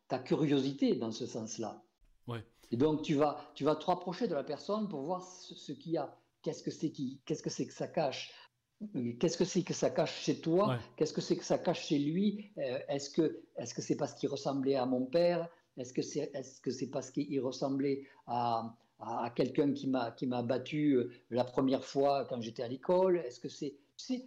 ta 0.08 0.18
curiosité 0.20 0.94
dans 0.94 1.10
ce 1.10 1.26
sens-là. 1.26 1.82
Ouais. 2.30 2.44
Et 2.70 2.76
donc, 2.76 3.02
tu 3.02 3.14
vas, 3.14 3.38
tu 3.54 3.64
vas 3.64 3.76
te 3.76 3.84
rapprocher 3.84 4.28
de 4.28 4.34
la 4.34 4.44
personne 4.44 4.88
pour 4.88 5.02
voir 5.02 5.22
ce, 5.22 5.72
qu'il 5.72 5.92
y 5.92 5.96
a. 5.96 6.16
Qu'est-ce 6.42 6.62
que 6.62 6.70
c'est 6.70 6.90
qui, 6.90 7.20
qu'est-ce 7.26 7.42
que 7.42 7.50
c'est 7.50 7.66
que 7.66 7.72
ça 7.72 7.88
cache? 7.88 8.32
Qu'est-ce 9.18 9.36
que 9.36 9.44
c'est 9.44 9.62
que 9.62 9.74
ça 9.74 9.90
cache 9.90 10.22
chez 10.22 10.40
toi? 10.40 10.78
Qu'est-ce 10.96 11.12
que 11.12 11.20
c'est 11.20 11.36
que 11.36 11.44
ça 11.44 11.58
cache 11.58 11.86
chez 11.86 11.98
lui? 11.98 12.50
Euh, 12.56 12.78
Est-ce 12.88 13.10
que 13.10 13.42
est-ce 13.56 13.74
que 13.74 13.82
c'est 13.82 13.96
parce 13.96 14.14
qu'il 14.14 14.30
ressemblait 14.30 14.76
à 14.76 14.86
mon 14.86 15.04
père? 15.04 15.50
Est-ce 15.76 15.92
que 15.92 16.00
c'est 16.00 16.30
est-ce 16.32 16.62
que 16.62 16.70
c'est 16.70 16.88
parce 16.88 17.10
qu'il 17.10 17.40
ressemblait 17.40 18.06
à, 18.26 18.74
à 18.98 19.30
quelqu'un 19.36 19.74
qui 19.74 19.86
m'a 19.86 20.12
qui 20.12 20.26
m'a 20.26 20.42
battu 20.42 20.92
euh, 20.92 21.12
la 21.28 21.44
première 21.44 21.84
fois 21.84 22.24
quand 22.24 22.40
j'étais 22.40 22.62
à 22.62 22.68
l'école? 22.68 23.18
Est-ce 23.18 23.38
que 23.38 23.50
c'est 23.50 23.76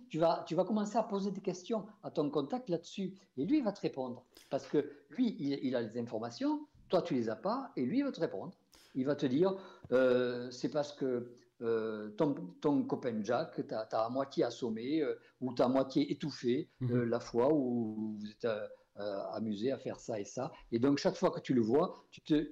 tu 0.09 0.19
vas, 0.19 0.43
tu 0.47 0.55
vas 0.55 0.65
commencer 0.65 0.97
à 0.97 1.03
poser 1.03 1.31
des 1.31 1.41
questions 1.41 1.85
à 2.03 2.11
ton 2.11 2.29
contact 2.29 2.69
là-dessus. 2.69 3.13
Et 3.37 3.45
lui, 3.45 3.57
il 3.57 3.63
va 3.63 3.71
te 3.71 3.81
répondre. 3.81 4.25
Parce 4.49 4.67
que 4.67 4.89
lui, 5.09 5.35
il, 5.39 5.75
a 5.75 5.81
les 5.81 5.97
informations, 5.97 6.67
toi, 6.89 7.01
tu 7.01 7.13
les 7.13 7.29
as 7.29 7.35
pas, 7.35 7.71
et 7.75 7.85
lui, 7.85 7.99
il 7.99 8.03
va 8.03 8.11
te 8.11 8.19
répondre. 8.19 8.53
Il 8.95 9.05
va 9.05 9.15
te 9.15 9.25
dire, 9.25 9.55
euh, 9.91 10.51
c'est 10.51 10.69
parce 10.69 10.93
que 10.93 11.31
euh, 11.61 12.09
ton, 12.11 12.33
ton, 12.61 12.83
copain 12.83 13.23
Jack 13.23 13.65
t'a 13.67 13.81
à 13.81 14.09
moitié 14.09 14.43
assommé 14.43 15.01
euh, 15.01 15.15
ou 15.41 15.53
t'as 15.53 15.65
à 15.65 15.69
moitié 15.69 16.11
étouffé 16.11 16.69
mhm. 16.81 17.03
la 17.03 17.19
fois 17.19 17.53
où 17.53 18.17
vous 18.19 18.29
êtes 18.29 18.47
amusé 18.95 19.71
à 19.71 19.77
faire 19.77 19.99
ça 19.99 20.19
et 20.19 20.25
ça. 20.25 20.51
Et 20.71 20.79
donc, 20.79 20.99
chaque 20.99 21.15
fois 21.15 21.31
que 21.31 21.39
tu 21.39 21.53
le 21.53 21.61
vois, 21.61 22.05
tu 22.11 22.21
te, 22.21 22.51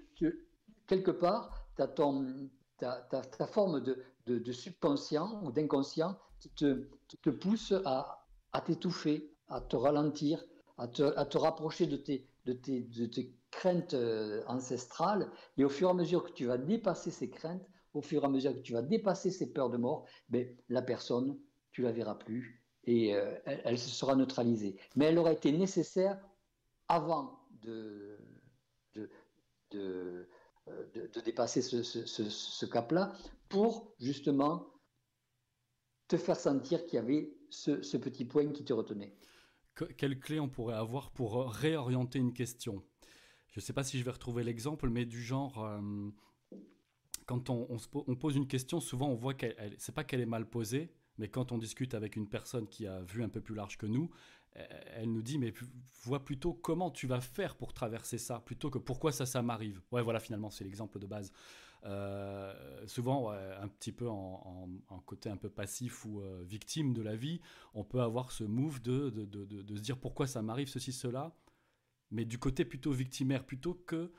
quelque 0.88 1.12
part, 1.12 1.68
tu 1.76 1.84
as, 1.84 1.88
ta, 1.88 3.02
ta, 3.02 3.46
forme 3.46 3.82
de, 3.82 4.04
de, 4.26 4.40
de 4.40 4.52
subconscient 4.52 5.42
ou 5.44 5.52
d'inconscient 5.52 6.18
qui 6.40 6.50
te, 6.50 6.88
te 7.22 7.30
pousse 7.30 7.74
à, 7.86 8.26
à 8.54 8.62
t'étouffer, 8.62 9.32
à 9.50 9.62
te 9.62 9.76
ralentir, 9.76 10.44
à 10.78 10.88
te, 10.88 11.04
à 11.18 11.26
te 11.26 11.38
rapprocher 11.38 11.86
de 11.86 11.98
tes, 11.98 12.28
de, 12.46 12.54
tes, 12.54 12.82
de 12.82 13.06
tes 13.06 13.36
craintes 13.52 13.94
euh, 13.94 14.44
ancestrales. 14.48 15.32
Et 15.58 15.66
au 15.66 15.70
fur 15.70 15.90
et 15.90 15.92
à 15.92 15.94
mesure 15.94 16.24
que 16.24 16.32
tu 16.32 16.46
vas 16.46 16.58
dépasser 16.58 17.12
ces 17.12 17.30
craintes, 17.30 17.68
au 17.94 18.02
fur 18.02 18.24
et 18.24 18.26
à 18.26 18.30
mesure 18.30 18.54
que 18.54 18.62
tu 18.62 18.74
vas 18.74 18.82
dépasser 18.82 19.30
ces 19.30 19.52
peurs 19.52 19.70
de 19.70 19.78
mort, 19.78 20.06
ben, 20.30 20.48
la 20.70 20.82
personne, 20.82 21.38
tu 21.72 21.82
la 21.82 21.92
verras 21.92 22.16
plus 22.16 22.64
et 22.86 23.14
euh, 23.16 23.38
elle, 23.46 23.78
se 23.78 23.90
sera 23.90 24.16
neutralisée. 24.16 24.78
Mais 24.96 25.06
elle 25.06 25.20
aurait 25.20 25.34
été 25.34 25.52
nécessaire 25.52 26.20
avant 26.88 27.48
de, 27.62 28.18
de, 28.96 29.10
de, 29.70 30.28
euh, 30.68 31.08
de 31.14 31.22
dépasser 31.22 31.62
ce, 31.62 31.84
ce, 31.84 32.06
ce 32.06 32.66
cap-là 32.66 33.14
pour 33.50 33.94
justement 34.00 34.72
te 36.08 36.18
faire 36.18 36.38
sentir 36.38 36.86
qu'il 36.86 36.96
y 36.96 37.00
avait 37.00 37.34
ce, 37.50 37.98
petit 37.98 38.26
point 38.26 38.52
qui 38.52 38.66
te 38.66 38.74
retenait. 38.74 39.16
quelle 39.98 40.20
clé 40.20 40.40
on 40.40 40.50
pourrait 40.50 40.76
avoir 40.76 41.12
pour 41.12 41.54
réorienter 41.54 42.20
une 42.20 42.34
question? 42.34 42.84
Je 43.52 43.60
ne 43.60 43.62
sais 43.62 43.74
pas 43.74 43.84
si 43.84 44.00
je 44.00 44.04
vais 44.04 44.12
retrouver 44.12 44.44
l'exemple, 44.44 44.90
mais 44.90 45.06
du 45.06 45.22
genre, 45.22 45.64
euh, 45.64 46.10
quand 47.26 47.50
on, 47.50 47.78
pose 48.16 48.36
une 48.36 48.48
question, 48.48 48.80
souvent 48.80 49.10
on 49.10 49.16
voit 49.16 49.34
qu'elle, 49.34 49.76
c'est 49.78 49.94
pas 49.94 50.04
qu'elle 50.04 50.22
est 50.22 50.26
mal 50.26 50.50
posée, 50.50 50.94
mais 51.18 51.28
quand 51.28 51.52
on 51.52 51.58
discute 51.58 51.94
avec 51.94 52.16
une 52.16 52.28
personne 52.28 52.68
qui 52.68 52.88
a 52.88 53.02
vu 53.02 53.24
un 53.24 53.30
peu 53.30 53.42
plus 53.42 53.56
large 53.56 53.78
que 53.78 53.86
nous, 53.86 54.10
elle 54.54 55.12
nous 55.12 55.22
dit 55.22 55.38
mais 55.38 55.54
vois 56.04 56.26
plutôt 56.26 56.54
comment 56.54 56.92
tu 56.92 57.08
vas 57.08 57.22
faire 57.22 57.56
pour 57.56 57.74
traverser 57.74 58.18
ça 58.18 58.42
plutôt 58.42 58.70
que 58.70 58.80
pourquoi 58.80 59.14
ça 59.14 59.26
ça 59.26 59.42
m'arrive. 59.42 59.82
Ouais 59.92 60.02
voilà 60.02 60.20
finalement 60.20 60.50
c'est 60.50 60.66
l'exemple 60.66 61.00
de 61.00 61.08
base. 61.08 61.32
Euh, 61.84 62.54
souvent 62.86 63.32
un 63.32 63.68
petit 63.68 63.92
peu 63.92 64.08
en, 64.08 64.70
côté 65.06 65.30
un 65.30 65.38
peu 65.38 65.50
passif 65.50 66.06
ou 66.06 66.22
euh, 66.22 66.44
victime 66.46 66.94
de 66.94 67.02
la 67.02 67.16
vie, 67.16 67.42
on 67.74 67.84
peut 67.84 68.02
avoir 68.02 68.32
ce 68.32 68.44
move 68.44 68.82
de, 68.82 69.10
de, 69.10 69.26
de, 69.26 69.76
se 69.76 69.82
dire 69.82 69.98
pourquoi 69.98 70.28
ça 70.28 70.42
m'arrive 70.42 70.68
ceci, 70.68 70.92
cela, 70.92 71.34
mais 72.12 72.26
du 72.26 72.38
côté 72.38 72.66
plutôt 72.66 72.92
victimaire, 72.92 73.46
plutôt 73.46 73.74
que 73.74 74.12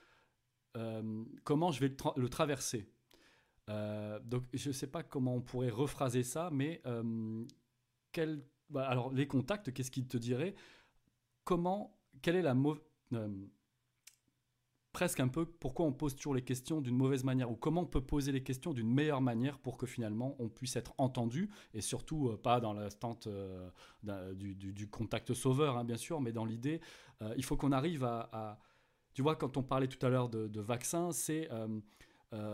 euh, 0.77 1.25
comment 1.45 1.71
je 1.71 1.81
vais 1.81 1.95
le, 2.17 2.29
traverser. 2.29 2.89
donc 3.69 4.45
je 4.55 4.69
ne 4.69 4.73
sais 4.73 4.87
pas 4.87 5.03
comment 5.03 5.37
on 5.37 5.43
pourrait 5.43 5.71
rephraser 5.71 6.23
ça, 6.23 6.51
mais 6.53 6.83
quel, 8.13 8.45
bah, 8.71 8.87
alors 8.87 9.13
les 9.13 9.27
contacts, 9.27 9.73
qu'est-ce 9.73 9.91
qu'ils 9.91 10.09
te 10.09 10.17
diraient? 10.17 10.55
Comment, 11.45 11.99
quelle 12.23 12.37
est 12.37 12.43
la 12.43 12.55
mauvaise 12.55 12.83
presque 14.93 15.21
un 15.21 15.29
peu 15.29 15.47
pourquoi 15.47 15.87
on 15.87 15.93
pose 15.93 16.15
toujours 16.15 16.35
les 16.35 16.43
questions 16.43 16.81
d'une 16.81 16.97
mauvaise 16.97 17.25
manière 17.25 17.51
ou 17.51 17.57
comment 17.57 17.81
on 17.83 17.87
peut 17.87 18.03
poser 18.03 18.31
les 18.31 18.43
questions 18.43 18.73
d'une 18.73 18.93
meilleure 18.93 19.23
manière 19.23 19.59
pour 19.59 19.79
que 19.79 19.87
finalement 19.87 20.37
on 20.39 20.49
puisse 20.49 20.77
être 20.77 20.95
entendu 20.99 21.51
et 21.73 21.81
surtout 21.81 22.29
euh, 22.29 22.37
pas 22.37 22.61
dans 22.61 22.75
l'instant 22.75 23.19
euh, 23.27 23.71
du, 24.35 24.89
contact 24.89 25.33
sauveur 25.33 25.79
hein, 25.79 25.85
bien 25.85 25.97
sûr 25.97 26.21
mais 26.21 26.33
dans 26.33 26.45
l'idée 26.45 26.81
euh, 27.23 27.33
il 27.37 27.45
faut 27.45 27.57
qu'on 27.57 27.73
arrive 27.73 28.05
à, 28.05 28.59
tu 29.15 29.23
vois 29.23 29.37
quand 29.37 29.57
on 29.57 29.63
parlait 29.63 29.89
tout 29.89 30.05
à 30.05 30.11
l'heure 30.11 30.29
de, 30.29 30.47
de 30.47 30.65
c'est 31.13 31.49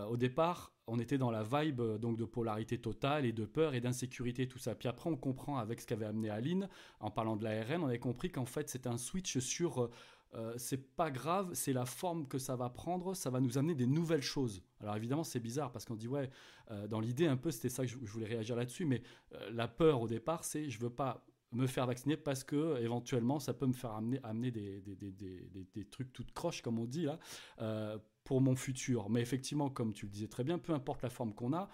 au 0.08 0.16
départ 0.16 0.72
on 0.86 0.98
était 0.98 1.18
dans 1.18 1.30
la 1.30 1.42
vibe 1.42 1.82
donc 1.98 2.16
de 2.16 2.24
polarité 2.24 2.78
totale 2.78 3.26
et 3.26 3.32
de 3.32 3.44
peur 3.44 3.74
et 3.74 3.80
d'insécurité 3.80 4.48
tout 4.48 4.58
ça. 4.58 4.74
Puis 4.74 4.88
après 4.88 5.10
on 5.10 5.16
comprend 5.16 5.58
avec 5.58 5.80
ce 5.80 5.86
qu'avait 5.86 6.06
amené 6.06 6.30
Aline 6.30 6.68
en 7.00 7.10
parlant 7.10 7.36
de 7.36 7.44
l'ARN 7.44 7.82
on 7.82 7.86
avait 7.86 7.98
compris 7.98 8.30
qu'en 8.30 8.46
fait 8.46 8.68
c'est 8.70 8.86
un 8.86 8.96
switch 8.96 9.38
sur 9.38 9.90
euh, 10.34 10.54
c'est 10.56 10.94
pas 10.94 11.10
grave, 11.10 11.50
c'est 11.54 11.72
la 11.72 11.86
forme 11.86 12.26
que 12.28 12.38
ça 12.38 12.54
va 12.54 12.68
prendre, 12.68 13.14
ça 13.14 13.30
va 13.30 13.40
nous 13.40 13.56
amener 13.56 13.74
des 13.74 13.86
nouvelles 13.86 14.22
choses. 14.22 14.62
Alors 14.80 14.96
évidemment, 14.96 15.24
c'est 15.24 15.40
bizarre 15.40 15.72
parce 15.72 15.84
qu'on 15.84 15.96
dit, 15.96 16.08
ouais, 16.08 16.30
euh, 16.70 16.86
dans 16.86 17.00
l'idée 17.00 17.26
un 17.26 17.36
peu, 17.36 17.50
c'était 17.50 17.70
ça 17.70 17.84
que 17.84 17.88
je, 17.88 17.96
voulais 17.96 18.26
réagir 18.26 18.54
là-dessus, 18.54 18.84
mais 18.84 19.02
euh, 19.34 19.50
la 19.52 19.68
peur 19.68 20.02
au 20.02 20.08
départ, 20.08 20.44
c'est 20.44 20.68
je 20.68 20.78
veux 20.80 20.90
pas 20.90 21.24
me 21.52 21.66
faire 21.66 21.86
vacciner 21.86 22.18
parce 22.18 22.44
que 22.44 22.78
éventuellement 22.82 23.38
ça 23.38 23.54
peut 23.54 23.66
me 23.66 23.72
faire 23.72 23.92
amener, 23.92 24.50
des, 24.50 24.82
des, 24.82 25.84
trucs 25.86 26.12
toutes 26.12 26.32
croches, 26.32 26.60
comme 26.60 26.78
on 26.78 26.84
dit 26.84 27.06
là, 27.06 27.98
pour 28.22 28.42
mon 28.42 28.54
futur. 28.54 29.08
Mais 29.08 29.22
effectivement, 29.22 29.70
comme 29.70 29.94
tu 29.94 30.04
le 30.04 30.12
disais 30.12 30.28
très 30.28 30.44
bien, 30.44 30.58
peu 30.58 30.74
importe 30.74 31.00
la 31.00 31.08
forme 31.08 31.32
qu'on 31.32 31.54
a, 31.54 31.70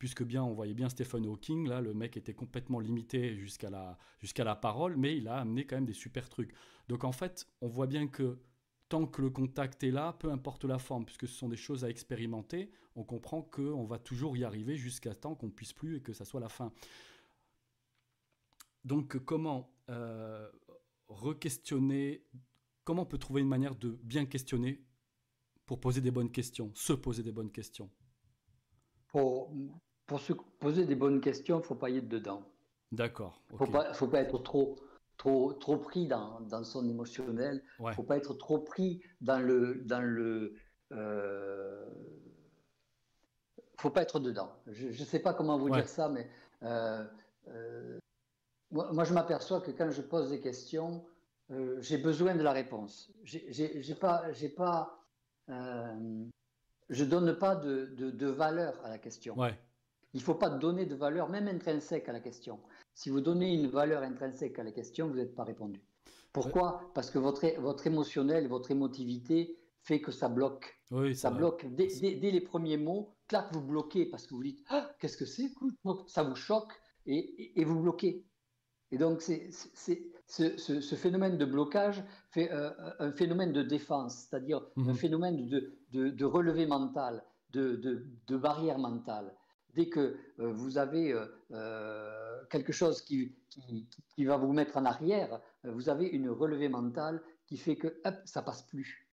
puisque 0.00 0.24
bien 0.24 0.42
on 0.42 0.54
voyait 0.54 0.72
bien 0.72 0.88
Stephen 0.88 1.26
Hawking, 1.26 1.68
là 1.68 1.82
le 1.82 1.92
mec 1.92 2.16
était 2.16 2.32
complètement 2.32 2.80
limité 2.80 3.36
jusqu'à 3.36 3.68
la, 3.68 3.98
la 4.38 4.56
parole, 4.56 4.96
mais 4.96 5.16
il 5.16 5.28
a 5.28 5.36
amené 5.36 5.66
quand 5.66 5.76
même 5.76 5.84
des 5.84 5.92
super 5.92 6.30
trucs. 6.30 6.54
Donc 6.88 7.04
en 7.04 7.12
fait, 7.12 7.46
on 7.60 7.68
voit 7.68 7.86
bien 7.86 8.08
que 8.08 8.40
tant 8.88 9.06
que 9.06 9.20
le 9.20 9.28
contact 9.28 9.84
est 9.84 9.90
là, 9.90 10.14
peu 10.14 10.32
importe 10.32 10.64
la 10.64 10.78
forme, 10.78 11.04
puisque 11.04 11.28
ce 11.28 11.34
sont 11.34 11.50
des 11.50 11.58
choses 11.58 11.84
à 11.84 11.90
expérimenter, 11.90 12.72
on 12.96 13.04
comprend 13.04 13.42
qu'on 13.42 13.84
va 13.84 13.98
toujours 13.98 14.38
y 14.38 14.42
arriver 14.42 14.74
jusqu'à 14.74 15.14
temps 15.14 15.34
qu'on 15.34 15.50
puisse 15.50 15.74
plus 15.74 15.98
et 15.98 16.00
que 16.00 16.14
ça 16.14 16.24
soit 16.24 16.40
la 16.40 16.48
fin. 16.48 16.72
Donc 18.86 19.18
comment 19.18 19.70
euh, 19.90 20.50
re-questionner, 21.08 22.24
comment 22.84 23.02
on 23.02 23.06
peut 23.06 23.18
trouver 23.18 23.42
une 23.42 23.48
manière 23.48 23.76
de 23.76 24.00
bien 24.02 24.24
questionner 24.24 24.82
pour 25.66 25.78
poser 25.78 26.00
des 26.00 26.10
bonnes 26.10 26.32
questions, 26.32 26.72
se 26.74 26.94
poser 26.94 27.22
des 27.22 27.32
bonnes 27.32 27.52
questions? 27.52 27.90
Pour 30.10 30.18
se 30.18 30.32
poser 30.32 30.86
des 30.86 30.96
bonnes 30.96 31.20
questions, 31.20 31.58
il 31.58 31.60
ne 31.60 31.64
faut 31.64 31.76
pas 31.76 31.88
y 31.88 31.98
être 31.98 32.08
dedans. 32.08 32.42
D'accord. 32.90 33.40
Il 33.52 33.52
ne 33.52 33.94
faut, 33.94 34.08
pas 34.08 34.20
être 34.20 34.38
trop, 34.38 34.74
trop, 35.16 35.52
trop 35.52 35.76
pris 35.76 36.08
dans, 36.08 36.40
dans 36.40 36.64
son 36.64 36.88
émotionnel. 36.88 37.62
Il 37.78 37.86
ne 37.86 37.92
faut 37.92 38.02
pas 38.02 38.16
être 38.16 38.34
trop 38.34 38.58
pris 38.58 39.00
dans 39.20 39.38
le. 39.38 39.76
Dans 39.84 40.02
le 40.02 40.56
euh... 40.90 41.86
faut 43.78 43.90
pas 43.90 44.02
être 44.02 44.18
dedans. 44.18 44.50
Je 44.66 44.88
ne 44.88 45.06
sais 45.06 45.20
pas 45.20 45.32
comment 45.32 45.56
vous 45.56 45.70
dire 45.70 45.88
ça, 45.88 46.08
mais 46.08 46.28
euh, 46.64 47.04
euh, 47.46 47.96
moi, 48.72 49.04
je 49.04 49.14
m'aperçois 49.14 49.60
que 49.60 49.70
quand 49.70 49.92
je 49.92 50.02
pose 50.02 50.30
des 50.30 50.40
questions, 50.40 51.04
j'ai 51.78 51.98
besoin 51.98 52.34
de 52.34 52.42
la 52.42 52.50
réponse. 52.50 53.12
J'ai 53.22 53.94
pas, 53.94 54.32
j'ai 54.32 54.48
pas 54.48 55.04
je 55.46 57.04
donne 57.04 57.38
pas 57.38 57.54
de, 57.54 57.94
de, 57.94 58.26
valeur 58.26 58.74
à 58.84 58.88
la 58.88 58.98
question. 58.98 59.38
Ouais. 59.38 59.56
Il 60.12 60.20
ne 60.20 60.24
faut 60.24 60.34
pas 60.34 60.50
donner 60.50 60.86
de 60.86 60.94
valeur, 60.94 61.28
même 61.28 61.48
intrinsèque, 61.48 62.08
à 62.08 62.12
la 62.12 62.20
question. 62.20 62.58
Si 62.94 63.10
vous 63.10 63.20
donnez 63.20 63.54
une 63.54 63.68
valeur 63.68 64.02
intrinsèque 64.02 64.58
à 64.58 64.64
la 64.64 64.72
question, 64.72 65.08
vous 65.08 65.14
n'êtes 65.14 65.34
pas 65.34 65.44
répondu. 65.44 65.80
Pourquoi? 66.32 66.90
Parce 66.94 67.10
que 67.10 67.18
votre, 67.18 67.46
votre 67.60 67.86
émotionnel, 67.86 68.48
votre 68.48 68.70
émotivité 68.70 69.56
fait 69.82 70.00
que 70.00 70.12
ça 70.12 70.28
bloque. 70.28 70.80
Oui, 70.90 71.14
ça 71.14 71.30
bloque. 71.30 71.66
Dès, 71.74 71.88
dès, 72.00 72.30
les 72.30 72.40
premiers 72.40 72.76
mots, 72.76 73.14
clac, 73.28 73.46
vous 73.52 73.62
bloquez 73.62 74.06
parce 74.06 74.26
que 74.26 74.34
vous 74.34 74.42
dites 74.42 74.64
ah, 74.68 74.90
Qu'est-ce 74.98 75.16
que 75.16 75.24
c'est? 75.24 75.50
Ça 76.06 76.22
vous 76.22 76.34
choque 76.34 76.72
et, 77.06 77.60
et, 77.60 77.64
vous 77.64 77.80
bloquez. 77.80 78.24
Et 78.92 78.98
donc, 78.98 79.22
c'est, 79.22 79.48
ce, 79.50 80.56
ce, 80.58 80.94
phénomène 80.96 81.38
de 81.38 81.44
blocage 81.44 82.02
fait 82.30 82.52
euh, 82.52 82.70
un 82.98 83.12
phénomène 83.12 83.52
de 83.52 83.62
défense, 83.62 84.26
c'est-à-dire 84.28 84.62
un 84.76 84.82
mhm. 84.82 84.94
phénomène 84.94 85.48
de, 85.48 85.78
de, 85.92 86.10
de 86.10 86.24
relevé 86.24 86.66
mental, 86.66 87.24
de, 87.50 87.76
de, 88.26 88.36
barrière 88.36 88.78
mentale. 88.78 89.34
Dès 89.74 89.88
que 89.88 90.16
euh, 90.38 90.52
vous 90.52 90.78
avez 90.78 91.14
euh, 91.52 92.44
quelque 92.50 92.72
chose 92.72 93.02
qui, 93.02 93.34
qui, 93.48 94.24
va 94.24 94.36
vous 94.36 94.52
mettre 94.52 94.76
en 94.76 94.84
arrière, 94.84 95.40
vous 95.64 95.88
avez 95.88 96.06
une 96.06 96.30
relevée 96.30 96.68
mentale 96.68 97.22
qui 97.46 97.56
fait 97.56 97.76
que 97.76 98.00
hop, 98.04 98.14
ça 98.24 98.42
passe 98.42 98.62
plus. 98.62 99.08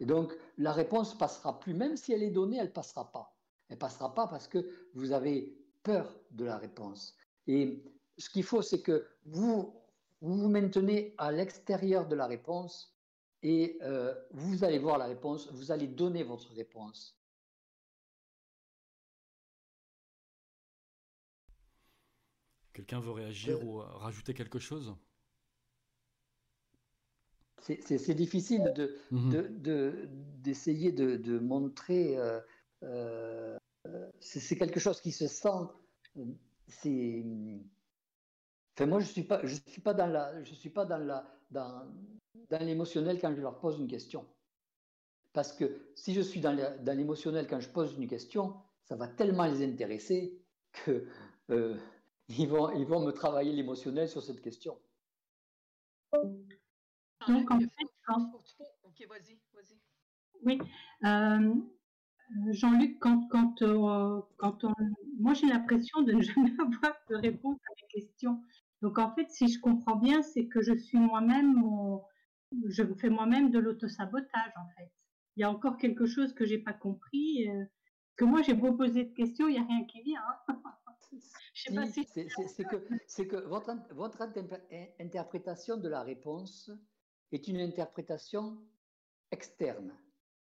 Et 0.00 0.06
donc, 0.06 0.32
la 0.58 0.72
réponse 0.72 1.16
passera 1.16 1.58
plus, 1.60 1.74
même 1.74 1.96
si 1.96 2.12
elle 2.12 2.22
est 2.22 2.30
donnée, 2.30 2.58
elle 2.58 2.72
passera 2.72 3.10
pas. 3.10 3.36
Elle 3.68 3.78
passera 3.78 4.14
pas 4.14 4.26
parce 4.26 4.48
que 4.48 4.68
vous 4.94 5.12
avez 5.12 5.56
peur 5.82 6.18
de 6.30 6.44
la 6.44 6.58
réponse. 6.58 7.16
Et 7.46 7.82
ce 8.18 8.28
qu'il 8.30 8.42
faut, 8.42 8.62
c'est 8.62 8.82
que 8.82 9.06
vous, 9.24 9.74
vous 10.20 10.48
maintenez 10.48 11.14
à 11.18 11.32
l'extérieur 11.32 12.06
de 12.08 12.14
la 12.14 12.26
réponse 12.26 12.94
et 13.42 13.78
euh, 13.82 14.14
vous 14.30 14.64
allez 14.64 14.78
voir 14.78 14.98
la 14.98 15.06
réponse, 15.06 15.50
vous 15.52 15.70
allez 15.70 15.86
donner 15.86 16.22
votre 16.22 16.52
réponse. 16.54 17.16
Quelqu'un 22.74 23.00
veut 23.00 23.12
réagir 23.12 23.56
euh, 23.56 23.64
ou 23.64 23.76
rajouter 23.78 24.34
quelque 24.34 24.58
chose 24.58 24.94
C'est 27.62 28.14
difficile 28.14 28.74
d'essayer 30.42 30.92
de, 30.92 31.16
de, 31.16 31.16
de, 31.16 31.38
montrer. 31.38 32.18
Euh, 32.82 33.56
c'est 34.20 34.58
quelque 34.58 34.80
chose 34.80 35.00
qui 35.00 35.12
se 35.12 35.26
sent. 35.26 35.68
C'est 36.68 37.24
moi, 38.80 38.98
je 38.98 39.06
suis 39.06 39.22
pas, 39.22 39.40
je 39.44 39.54
suis 39.68 39.80
pas 39.80 39.94
dans 39.94 40.06
la, 40.06 40.42
je 40.42 40.52
suis 40.52 40.70
pas 40.70 40.84
dans 40.84 40.98
la, 40.98 41.24
dans, 41.50 41.86
dans 42.50 42.62
l'émotionnel 42.66 43.20
quand 43.20 43.34
je 43.34 43.40
leur 43.40 43.60
pose 43.60 43.78
une 43.78 43.86
question. 43.86 44.26
Parce 45.32 45.52
que 45.52 45.90
si 45.94 46.12
je 46.12 46.20
suis 46.20 46.40
dans 46.40 46.52
l'émotionnel 46.94 47.46
quand 47.48 47.60
je 47.60 47.68
pose 47.68 47.94
une 47.96 48.08
question, 48.08 48.54
ça 48.84 48.96
va 48.96 49.08
tellement 49.08 49.46
les 49.46 49.64
intéresser 49.64 50.38
que 50.72 51.06
euh, 51.50 51.76
ils 52.28 52.48
vont, 52.48 52.70
ils 52.72 52.86
vont 52.86 53.04
me 53.04 53.12
travailler 53.12 53.52
l'émotionnel 53.52 54.08
sur 54.08 54.22
cette 54.22 54.40
question. 54.40 54.78
Donc 56.12 57.50
en 57.50 57.58
fait. 57.58 57.68
Ok, 58.82 59.06
vas-y, 59.08 59.38
vas-y. 59.52 59.78
Oui. 60.42 60.58
Euh, 61.04 61.54
Jean-Luc, 62.50 62.98
quand, 63.00 63.28
quand, 63.28 63.62
euh, 63.62 64.20
quand 64.36 64.64
on... 64.64 64.74
moi 65.18 65.34
j'ai 65.34 65.46
l'impression 65.46 66.02
de 66.02 66.12
ne 66.12 66.22
jamais 66.22 66.52
avoir 66.58 66.94
de 67.10 67.16
réponse 67.16 67.58
à 67.58 67.74
mes 67.82 68.00
questions. 68.00 68.42
Donc 68.82 68.98
en 68.98 69.14
fait, 69.14 69.30
si 69.30 69.48
je 69.48 69.60
comprends 69.60 69.96
bien, 69.96 70.22
c'est 70.22 70.46
que 70.46 70.60
je 70.60 70.74
suis 70.74 70.98
moi-même 70.98 71.54
mon, 71.54 72.02
je 72.68 72.82
fais 73.00 73.10
moi-même 73.10 73.50
de 73.50 73.58
l'autosabotage 73.58 74.52
en 74.56 74.68
fait. 74.76 74.90
Il 75.36 75.40
y 75.40 75.44
a 75.44 75.50
encore 75.50 75.76
quelque 75.78 76.06
chose 76.06 76.32
que 76.32 76.44
j'ai 76.44 76.58
pas 76.58 76.72
compris. 76.72 77.48
Euh, 77.48 77.64
que 78.16 78.24
moi 78.24 78.42
j'ai 78.42 78.54
beau 78.54 78.72
poser 78.72 79.04
de 79.04 79.14
questions, 79.14 79.48
il 79.48 79.52
n'y 79.52 79.58
a 79.58 79.64
rien 79.64 79.84
qui 79.84 80.02
vient. 80.02 80.22
Hein. 80.48 80.62
sais 81.54 81.74
pas 81.74 81.86
si 81.86 82.04
c'est 82.04 82.64
que 82.64 82.76
c'est 83.06 83.26
que 83.26 83.36
votre 83.36 83.74
votre 83.92 84.22
interprétation 85.00 85.76
de 85.76 85.88
la 85.88 86.02
réponse 86.02 86.70
est 87.32 87.48
une 87.48 87.60
interprétation 87.60 88.58
externe. 89.30 89.96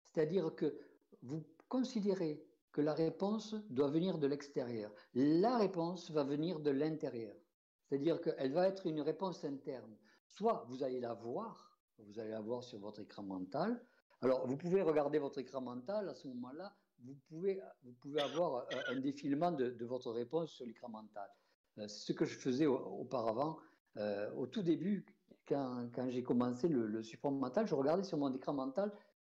C'est-à-dire 0.05 0.53
que 0.55 0.79
vous 1.21 1.43
considérez 1.67 2.43
que 2.71 2.81
la 2.81 2.93
réponse 2.93 3.55
doit 3.69 3.89
venir 3.89 4.17
de 4.19 4.27
l'extérieur. 4.27 4.93
La 5.13 5.57
réponse 5.57 6.11
va 6.11 6.23
venir 6.23 6.59
de 6.59 6.69
l'intérieur. 6.69 7.35
C'est-à-dire 7.83 8.21
qu'elle 8.21 8.53
va 8.53 8.67
être 8.67 8.85
une 8.85 9.01
réponse 9.01 9.43
interne. 9.45 9.97
Soit 10.27 10.65
vous 10.67 10.83
allez 10.83 10.99
la 10.99 11.13
voir, 11.13 11.79
vous 11.99 12.19
allez 12.19 12.31
la 12.31 12.41
voir 12.41 12.63
sur 12.63 12.79
votre 12.79 13.01
écran 13.01 13.23
mental. 13.23 13.83
Alors, 14.21 14.45
vous 14.45 14.57
pouvez 14.57 14.81
regarder 14.81 15.19
votre 15.19 15.39
écran 15.39 15.61
mental 15.61 16.09
à 16.09 16.13
ce 16.13 16.27
moment-là, 16.27 16.75
vous 17.03 17.15
pouvez, 17.27 17.59
vous 17.83 17.93
pouvez 17.93 18.21
avoir 18.21 18.55
euh, 18.55 18.81
un 18.89 18.99
défilement 18.99 19.51
de, 19.51 19.75
votre 19.85 20.11
réponse 20.11 20.51
sur 20.51 20.65
l'écran 20.65 20.89
mental. 20.89 21.29
Euh, 21.77 21.87
c'est 21.87 22.11
ce 22.11 22.13
que 22.13 22.25
je 22.25 22.37
faisais 22.37 22.65
auparavant. 22.65 23.57
Euh, 23.97 24.31
au 24.35 24.47
tout 24.47 24.61
début, 24.61 25.05
quand, 25.47 25.89
quand 25.93 26.09
j'ai 26.09 26.23
commencé 26.23 26.67
le, 26.67 26.87
le, 26.87 27.03
support 27.03 27.31
mental, 27.31 27.67
je 27.67 27.75
regardais 27.75 28.03
sur 28.03 28.17
mon 28.17 28.33
écran 28.33 28.53
mental, 28.53 28.91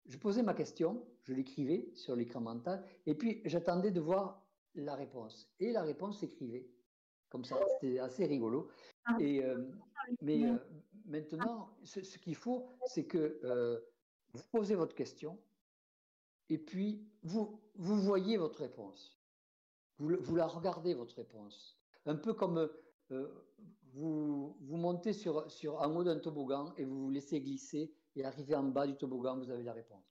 je 0.06 0.18
posais 0.18 0.42
ma 0.42 0.54
question, 0.54 1.06
je 1.24 1.34
l'écrivais 1.34 1.92
sur 1.94 2.16
l'écran 2.16 2.42
mental, 2.42 2.84
et 3.06 3.16
puis 3.16 3.42
j'attendais 3.46 3.92
de 3.92 4.00
voir 4.00 4.44
la 4.76 4.96
réponse. 4.96 5.52
Et 5.60 5.72
la 5.72 5.84
réponse 5.84 6.20
s'écrivait 6.20 6.68
comme 7.30 7.46
ça. 7.46 7.60
C'était 7.74 8.00
assez 8.00 8.26
rigolo. 8.26 8.70
Ah. 9.06 9.18
Et, 9.20 9.44
euh, 9.44 9.70
mais 10.22 10.44
euh, 10.46 10.58
maintenant, 11.06 11.78
ce, 11.84 12.18
qu'il 12.18 12.36
faut, 12.36 12.68
c'est 12.88 13.06
que 13.06 13.40
vous 14.34 14.42
posez 14.52 14.76
votre 14.76 14.96
question 14.96 15.40
et 16.50 16.58
puis 16.58 17.08
vous, 17.24 17.62
vous 17.76 18.02
voyez 18.02 18.38
votre 18.38 18.60
réponse. 18.60 19.20
Vous, 19.98 20.16
vous 20.20 20.36
la 20.36 20.48
regardez, 20.48 20.94
votre 20.94 21.16
réponse. 21.16 21.78
Un 22.06 22.16
peu 22.16 22.34
comme 22.34 22.70
vous, 23.94 24.56
vous 24.60 24.78
montez 24.78 25.14
sur, 25.14 25.50
sur, 25.50 25.76
en 25.82 25.96
haut 25.96 26.04
d'un 26.04 26.20
toboggan 26.20 26.74
et 26.78 26.86
vous 26.86 27.04
vous 27.04 27.10
laissez 27.10 27.42
glisser 27.42 27.94
et 28.16 28.24
arriver 28.26 28.56
en 28.56 28.64
bas 28.64 28.88
du 28.88 28.96
toboggan, 28.96 29.38
vous 29.38 29.50
avez 29.50 29.64
la 29.64 29.74
réponse. 29.74 30.06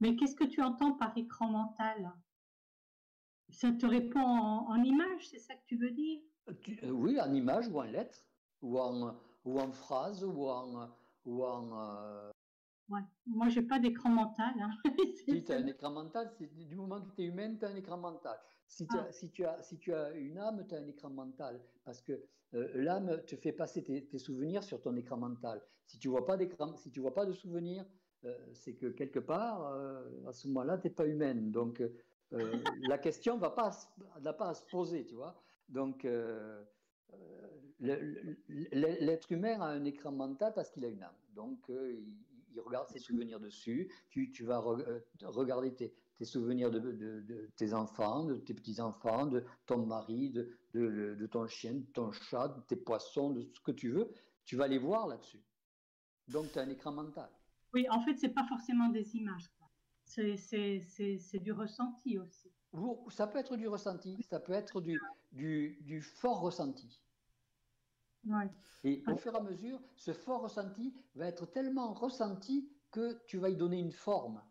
Mais 0.00 0.14
qu'est-ce 0.16 0.36
que 0.36 0.44
tu 0.44 0.62
entends 0.62 0.92
par 0.92 1.16
écran 1.16 1.48
mental? 1.48 2.12
Ça 3.50 3.72
te 3.72 3.86
répond 3.86 4.20
en, 4.20 4.82
image, 4.82 5.28
c'est 5.28 5.38
ça 5.38 5.54
que 5.54 5.64
tu 5.66 5.76
veux 5.76 5.90
dire? 5.90 6.20
Euh, 6.48 6.90
Oui, 6.90 7.20
en 7.20 7.32
image 7.32 7.68
ou 7.68 7.80
en 7.80 7.84
lettres, 7.84 8.28
ou 8.60 8.78
en, 8.78 9.18
ou 9.44 9.58
en 9.58 9.72
phrase, 9.72 10.22
ou 10.22 10.46
en. 10.48 10.90
Ou 11.24 11.44
en 11.44 11.72
euh, 11.72 12.30
Ouais. 12.88 13.00
Moi, 13.26 13.48
j'ai 13.48 13.62
pas 13.62 13.78
d'écran 13.78 14.08
mental. 14.08 14.54
Hein. 14.60 14.70
si 15.26 15.44
tu 15.44 15.52
as 15.52 15.56
un 15.56 15.66
écran 15.66 15.90
mental, 15.90 16.32
du 16.40 16.76
moment 16.76 17.00
que 17.00 17.14
tu 17.14 17.22
es 17.22 17.26
humaine, 17.26 17.58
tu 17.58 17.64
as 17.64 17.68
un 17.68 17.76
écran 17.76 17.98
mental. 17.98 18.38
Si, 18.66 18.86
tu 18.86 18.96
as, 18.96 19.06
ah. 19.08 19.12
si, 19.12 19.30
tu 19.30 19.44
as, 19.44 19.62
si 19.62 19.78
tu 19.78 19.92
as 19.94 20.12
une 20.12 20.38
âme, 20.38 20.64
tu 20.68 20.74
as 20.74 20.78
un 20.78 20.86
écran 20.86 21.10
mental. 21.10 21.60
Parce 21.84 22.02
que 22.02 22.12
euh, 22.54 22.70
l'âme 22.74 23.22
te 23.26 23.36
fait 23.36 23.52
passer 23.52 23.82
tes, 23.84 24.18
souvenirs 24.18 24.62
sur 24.62 24.80
ton 24.80 24.96
écran 24.96 25.16
mental. 25.16 25.62
Si 25.86 25.98
tu 25.98 26.08
vois 26.08 26.26
pas 26.26 26.36
si 26.76 26.90
tu 26.90 27.00
vois 27.00 27.14
pas 27.14 27.26
de 27.26 27.32
souvenirs, 27.32 27.86
c'est 28.52 28.74
que 28.74 28.86
quelque 28.88 29.20
part, 29.20 29.72
à 30.26 30.32
ce 30.32 30.48
moment-là, 30.48 30.76
tu 30.76 30.88
n'es 30.88 30.92
pas 30.92 31.06
humaine. 31.06 31.50
Donc, 31.50 31.80
euh, 32.32 32.52
la 32.88 32.98
question 32.98 33.38
n'a 33.38 33.50
pas, 33.50 33.70
pas 34.38 34.48
à 34.48 34.54
se 34.54 34.64
poser, 34.64 35.04
tu 35.06 35.14
vois. 35.14 35.40
Donc, 35.68 36.04
euh, 36.04 36.62
euh, 37.14 38.34
l'être 38.60 39.32
humain 39.32 39.60
a 39.60 39.66
un 39.66 39.84
écran 39.84 40.12
mental 40.12 40.52
parce 40.54 40.70
qu'il 40.70 40.84
a 40.84 40.88
une 40.88 41.02
âme. 41.02 41.14
Donc, 41.34 41.58
il, 41.68 42.37
regarde 42.56 42.88
ses 42.88 42.98
souvenirs 42.98 43.40
dessus. 43.40 43.90
Tu, 44.10 44.30
tu 44.30 44.44
vas 44.44 44.60
regarder 44.60 45.74
tes, 45.74 45.94
tes 46.16 46.24
souvenirs 46.24 46.70
de, 46.70 46.78
de, 46.78 47.50
tes 47.56 47.74
enfants, 47.74 48.24
de 48.24 48.36
tes 48.36 48.54
petits-enfants, 48.54 49.26
de 49.26 49.44
ton 49.66 49.86
mari, 49.86 50.30
de, 50.30 50.56
de, 50.74 51.26
ton 51.26 51.46
chien, 51.46 51.74
de 51.74 51.86
ton 51.92 52.12
chat, 52.12 52.48
de 52.48 52.60
tes 52.62 52.76
poissons, 52.76 53.30
de 53.30 53.42
ce 53.42 53.60
que 53.60 53.72
tu 53.72 53.90
veux. 53.90 54.10
Tu 54.44 54.56
vas 54.56 54.68
les 54.68 54.78
voir 54.78 55.06
là-dessus. 55.06 55.42
Donc, 56.28 56.52
tu 56.52 56.58
as 56.58 56.62
un 56.62 56.68
écran 56.68 56.92
mental. 56.92 57.30
Oui, 57.74 57.86
en 57.90 58.00
fait, 58.00 58.16
ce 58.16 58.26
n'est 58.26 58.32
pas 58.32 58.46
forcément 58.46 58.88
des 58.88 59.16
images 59.16 59.50
c'est 60.08 61.38
du 61.40 61.52
ressenti 61.52 62.18
aussi. 62.18 62.50
Ça 63.10 63.26
peut 63.26 63.38
être 63.38 63.56
du 63.56 63.68
ressenti, 63.68 64.16
ça 64.28 64.40
peut 64.40 64.52
être 64.52 64.80
du, 64.80 65.00
du, 65.32 65.78
du 65.82 66.00
fort 66.02 66.40
ressenti. 66.40 67.00
Ouais. 68.24 68.50
Et 68.84 69.02
au 69.06 69.16
fur 69.16 69.34
et 69.34 69.38
à 69.38 69.42
mesure, 69.42 69.80
ce 69.96 70.12
fort 70.12 70.42
ressenti 70.42 70.94
va 71.14 71.26
être 71.26 71.46
tellement 71.46 71.94
ressenti 71.94 72.70
que 72.90 73.20
tu 73.26 73.38
vas 73.38 73.50
y 73.50 73.56
donner 73.56 73.78
une 73.78 73.92
forme. 73.92 74.42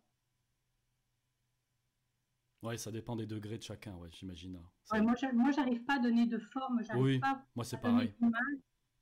Oui, 2.64 2.77
ça 2.80 2.91
dépend 2.91 3.15
des 3.15 3.27
degrés 3.27 3.57
de 3.57 3.64
chacun, 3.64 3.95
ouais, 3.98 4.10
j'imagine. 4.11 4.60
Ouais, 4.91 5.02
moi, 5.02 5.15
j'arrive 5.15 5.84
pas 5.84 5.95
à 5.95 5.99
donner 5.99 6.26
de 6.26 6.39
forme, 6.39 6.84
j'arrive 6.84 7.03
oui, 7.03 7.19
pas 7.19 7.45
moi 7.56 7.64
c'est 7.64 7.80
pareil. 7.80 8.14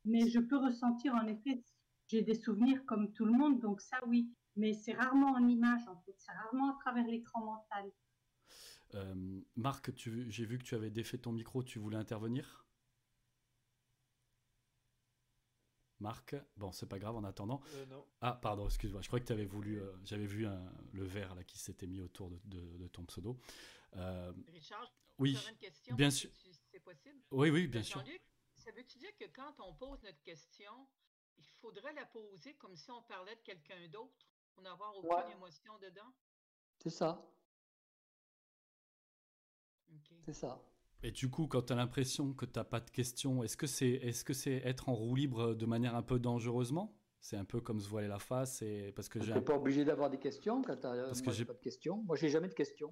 mais 0.04 0.28
je 0.30 0.40
peux 0.40 0.58
ressentir 0.58 1.14
en 1.16 1.26
effet, 1.28 1.64
j'ai 2.08 2.22
des 2.22 2.36
souvenirs 2.36 2.86
comme 2.86 3.14
tout 3.14 3.26
le 3.26 3.32
monde, 3.32 3.60
donc 3.60 3.82
ça 3.82 3.98
oui 4.08 4.30
mais 4.56 4.74
c'est 4.74 4.94
rarement 4.94 5.32
en 5.32 5.48
image 5.48 5.88
en 5.88 5.98
fait, 6.02 6.16
c'est 6.18 6.32
rarement 6.32 6.72
à 6.72 6.78
travers 6.80 7.06
l'écran 7.08 7.44
mental. 7.44 7.92
Euh, 8.94 9.42
Marc, 9.56 9.92
j'ai 9.98 10.46
vu 10.46 10.58
que 10.58 10.64
tu 10.64 10.76
avais 10.76 10.90
défait 10.90 11.18
ton 11.18 11.32
micro, 11.32 11.64
tu 11.64 11.80
voulais 11.80 11.98
intervenir? 11.98 12.65
Marc. 16.00 16.36
Bon, 16.58 16.72
c'est 16.72 16.88
pas 16.88 17.00
grave 17.00 17.16
en 17.16 17.24
attendant. 17.24 17.62
Euh, 17.76 17.86
non. 17.86 18.06
Ah, 18.22 18.34
pardon, 18.34 18.66
excuse-moi. 18.68 19.02
Je 19.02 19.08
crois 19.08 19.20
que 19.20 19.26
tu 19.26 19.34
avais 19.34 19.46
voulu. 19.46 19.82
euh, 19.82 19.96
J'avais 20.04 20.26
vu 20.26 20.46
un- 20.46 20.72
le 20.92 21.04
verre 21.04 21.34
là 21.36 21.44
qui 21.44 21.58
s'était 21.58 21.88
mis 21.88 22.02
autour 22.02 22.30
de, 22.30 22.40
de- 22.46 22.78
de 22.78 22.88
ton 22.88 23.06
pseudo. 23.06 23.40
Euh, 23.96 24.34
Richard, 24.50 24.92
oui, 25.20 25.34
j'aurais 25.36 25.52
une 25.52 25.58
question, 25.58 25.96
bien 25.96 26.10
si 26.10 26.28
sûr. 26.28 26.32
c'est 26.72 26.80
possible. 26.82 27.22
Oui, 27.32 27.50
oui, 27.50 27.68
bien 27.68 27.82
sûr. 27.84 28.04
Ça 28.56 28.72
veut-tu 28.72 28.98
dire 28.98 29.16
que 29.18 29.26
quand 29.26 29.56
on 29.60 29.74
pose 29.74 30.02
notre 30.04 30.22
question, 30.22 30.88
il 31.38 31.46
faudrait 31.62 31.94
la 31.94 32.06
poser 32.06 32.56
comme 32.56 32.76
si 32.76 32.90
on 32.92 33.02
parlait 33.04 33.36
de 33.36 33.42
quelqu'un 33.42 33.88
d'autre 33.90 34.28
pour 34.54 34.64
n'avoir 34.64 34.96
aucune 34.98 35.10
Ouais. 35.12 35.32
émotion 35.32 35.78
dedans? 35.80 36.14
C'est 36.80 36.90
ça, 36.90 37.22
c'est 40.26 40.34
ça. 40.34 40.60
Et 41.06 41.12
du 41.12 41.30
coup, 41.30 41.46
quand 41.46 41.62
tu 41.68 41.74
as 41.74 41.76
l'impression 41.76 42.34
que 42.34 42.46
tu 42.46 42.60
pas 42.64 42.80
de 42.80 42.90
questions, 42.90 43.44
est-ce 43.44 43.56
que 43.58 43.68
c'est 43.68 43.92
est 43.92 44.10
-ce 44.10 44.34
c'est 44.34 44.56
être 44.66 44.90
en 44.90 44.96
roue 44.96 45.14
libre 45.14 45.54
de 45.54 45.66
manière 45.68 45.96
un 45.96 46.02
peu 46.02 46.18
dangereusement? 46.18 46.98
C'est 47.20 47.38
un 47.38 47.46
peu 47.46 47.62
comme 47.62 47.80
se 47.80 47.88
voiler 47.88 48.08
la 48.08 48.18
face 48.18 48.64
et 48.64 48.92
parce 48.96 49.08
que 49.08 49.20
Tu 49.20 49.26
j'ai 49.28 49.40
pas 49.42 49.56
obligé 49.56 49.86
d'avoir 49.86 50.10
des 50.10 50.18
questions 50.18 50.64
quand 50.64 50.78
tu 50.78 51.32
j'ai 51.32 51.46
pas 51.46 51.54
de 51.54 51.60
questions. 51.60 51.98
Moi, 52.08 52.16
j'ai 52.16 52.30
jamais 52.30 52.48
de 52.48 52.56
questions. 52.56 52.92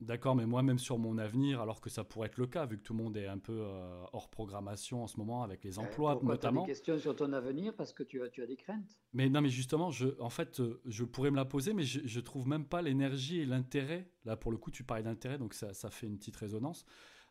D'accord, 0.00 0.36
mais 0.36 0.44
moi 0.44 0.62
même 0.62 0.78
sur 0.78 0.98
mon 0.98 1.16
avenir, 1.16 1.62
alors 1.62 1.80
que 1.80 1.88
ça 1.88 2.04
pourrait 2.04 2.26
être 2.28 2.36
le 2.36 2.46
cas 2.46 2.66
vu 2.66 2.76
que 2.76 2.82
tout 2.82 2.92
le 2.92 3.02
monde 3.02 3.16
est 3.16 3.26
un 3.26 3.38
peu 3.38 3.58
euh, 3.62 4.04
hors 4.12 4.28
programmation 4.28 5.02
en 5.02 5.06
ce 5.06 5.16
moment 5.16 5.42
avec 5.42 5.64
les 5.64 5.78
emplois 5.78 6.10
Euh, 6.12 6.14
Pourquoi 6.16 6.36
tu 6.36 6.46
as 6.46 6.50
notamment. 6.50 6.62
des 6.66 6.72
questions 6.72 6.98
sur 6.98 7.16
ton 7.16 7.32
avenir 7.32 7.74
Parce 7.74 7.94
que 7.94 8.02
tu 8.02 8.22
as, 8.22 8.28
tu 8.28 8.42
as 8.42 8.46
des 8.46 8.56
craintes? 8.56 8.92
Mais 9.14 9.30
non, 9.30 9.40
mais 9.40 9.48
justement, 9.48 9.90
je, 9.90 10.08
en 10.20 10.28
fait, 10.28 10.60
euh, 10.60 10.82
je 10.84 11.04
pourrais 11.04 11.30
me 11.30 11.36
la 11.36 11.46
poser, 11.46 11.72
mais 11.72 11.84
je, 11.84 12.00
je 12.04 12.20
trouve 12.20 12.46
même 12.46 12.66
pas 12.66 12.82
l'énergie 12.82 13.38
et 13.40 13.46
l'intérêt. 13.46 14.10
Là, 14.26 14.36
pour 14.36 14.52
le 14.52 14.58
coup, 14.58 14.70
tu 14.70 14.84
parlais 14.84 15.02
d'intérêt, 15.02 15.38
donc 15.38 15.54
ça, 15.54 15.72
ça 15.72 15.88
fait 15.88 16.06
une 16.06 16.18
petite 16.18 16.36
résonance. 16.36 16.84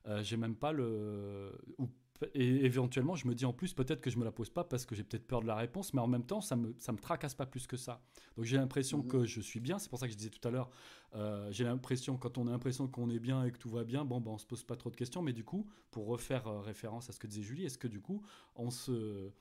Euh, 0.08 0.22
j'ai 0.24 0.38
même 0.38 0.56
pas 0.56 0.72
le. 0.72 1.52
ou- 1.78 1.90
et 2.34 2.64
éventuellement, 2.66 3.16
je 3.16 3.28
me 3.28 3.36
dis 3.36 3.44
en 3.46 3.52
plus, 3.52 3.74
peut-être 3.74 4.00
que 4.00 4.10
je 4.10 4.18
me 4.18 4.24
la 4.24 4.32
pose 4.32 4.50
pas 4.50 4.64
parce 4.64 4.86
que 4.86 4.96
j'ai 4.96 5.04
peut-être 5.04 5.28
peur 5.28 5.42
de 5.42 5.48
la 5.48 5.56
réponse, 5.56 5.94
mais 5.94 6.00
en 6.00 6.08
même 6.08 6.26
temps, 6.26 6.40
ça 6.40 6.56
me, 6.56 6.74
ça 6.80 6.94
me 6.94 6.98
tracasse 6.98 7.36
pas 7.36 7.46
plus 7.46 7.68
que 7.68 7.76
ça. 7.76 8.02
Donc 8.38 8.46
j'ai 8.46 8.56
l'impression 8.56 9.00
Mhm. 9.00 9.08
que 9.10 9.26
je 9.26 9.42
suis 9.42 9.60
bien. 9.60 9.80
C'est 9.80 9.90
pour 9.90 10.00
ça 10.00 10.06
que 10.08 10.14
je 10.14 10.18
disais 10.18 10.30
tout 10.30 10.48
à 10.48 10.52
l'heure, 10.52 10.70
euh, 11.14 11.52
j'ai 11.52 11.66
l'impression, 11.66 12.18
quand 12.18 12.38
on 12.38 12.48
a 12.48 12.52
l'impression 12.52 12.88
qu'on 12.88 13.10
est 13.10 13.20
bien 13.20 13.44
et 13.44 13.52
que 13.52 13.58
tout 13.58 13.70
va 13.70 13.84
bien, 13.84 14.06
bon, 14.06 14.22
ben, 14.22 14.32
on 14.32 14.38
se 14.38 14.46
pose 14.46 14.64
pas 14.64 14.78
trop 14.78 14.90
de 14.90 14.96
questions. 14.96 15.22
Mais 15.22 15.34
du 15.34 15.44
coup, 15.44 15.68
pour 15.92 16.06
refaire 16.08 16.48
euh, 16.48 16.62
référence 16.62 17.10
à 17.10 17.12
ce 17.12 17.20
que 17.20 17.28
disait 17.28 17.42
Julie, 17.44 17.66
est-ce 17.66 17.78
que 17.78 17.88
du 17.90 18.00
coup, 18.02 18.26
on 18.56 18.70
se. 18.70 19.32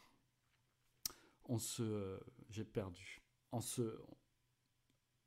On 1.48 1.58
se. 1.58 2.18
J'ai 2.50 2.64
perdu. 2.64 3.22
On 3.52 3.60
se. 3.60 4.00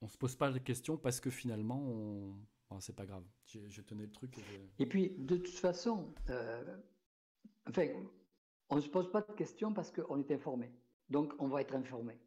On 0.02 0.08
se 0.08 0.18
pose 0.18 0.36
pas 0.36 0.52
de 0.52 0.60
questions 0.60 0.98
parce 0.98 1.20
que 1.22 1.30
finalement, 1.30 1.82
on. 1.82 2.36
Bon, 2.70 2.80
c'est 2.80 2.96
pas 2.96 3.06
grave. 3.06 3.24
Je 3.46 3.82
tenais 3.82 4.04
le 4.06 4.12
truc. 4.12 4.38
et 4.38 4.42
je- 4.42 4.84
Et 4.84 4.86
puis, 4.86 5.16
de 5.18 5.38
toute 5.38 5.56
façon, 5.56 6.14
euh, 6.30 6.78
enfin, 7.68 7.88
on 8.70 8.76
ne 8.76 8.82
se 8.82 8.90
pose 8.90 9.10
pas 9.12 9.22
de 9.22 9.32
questions 9.34 9.74
parce 9.74 9.92
qu'on 9.92 10.20
est 10.20 10.32
informé. 10.32 10.72
Donc, 11.10 11.34
on 11.40 11.48
va 11.48 11.62
être 11.62 11.76
informé. 11.76 12.20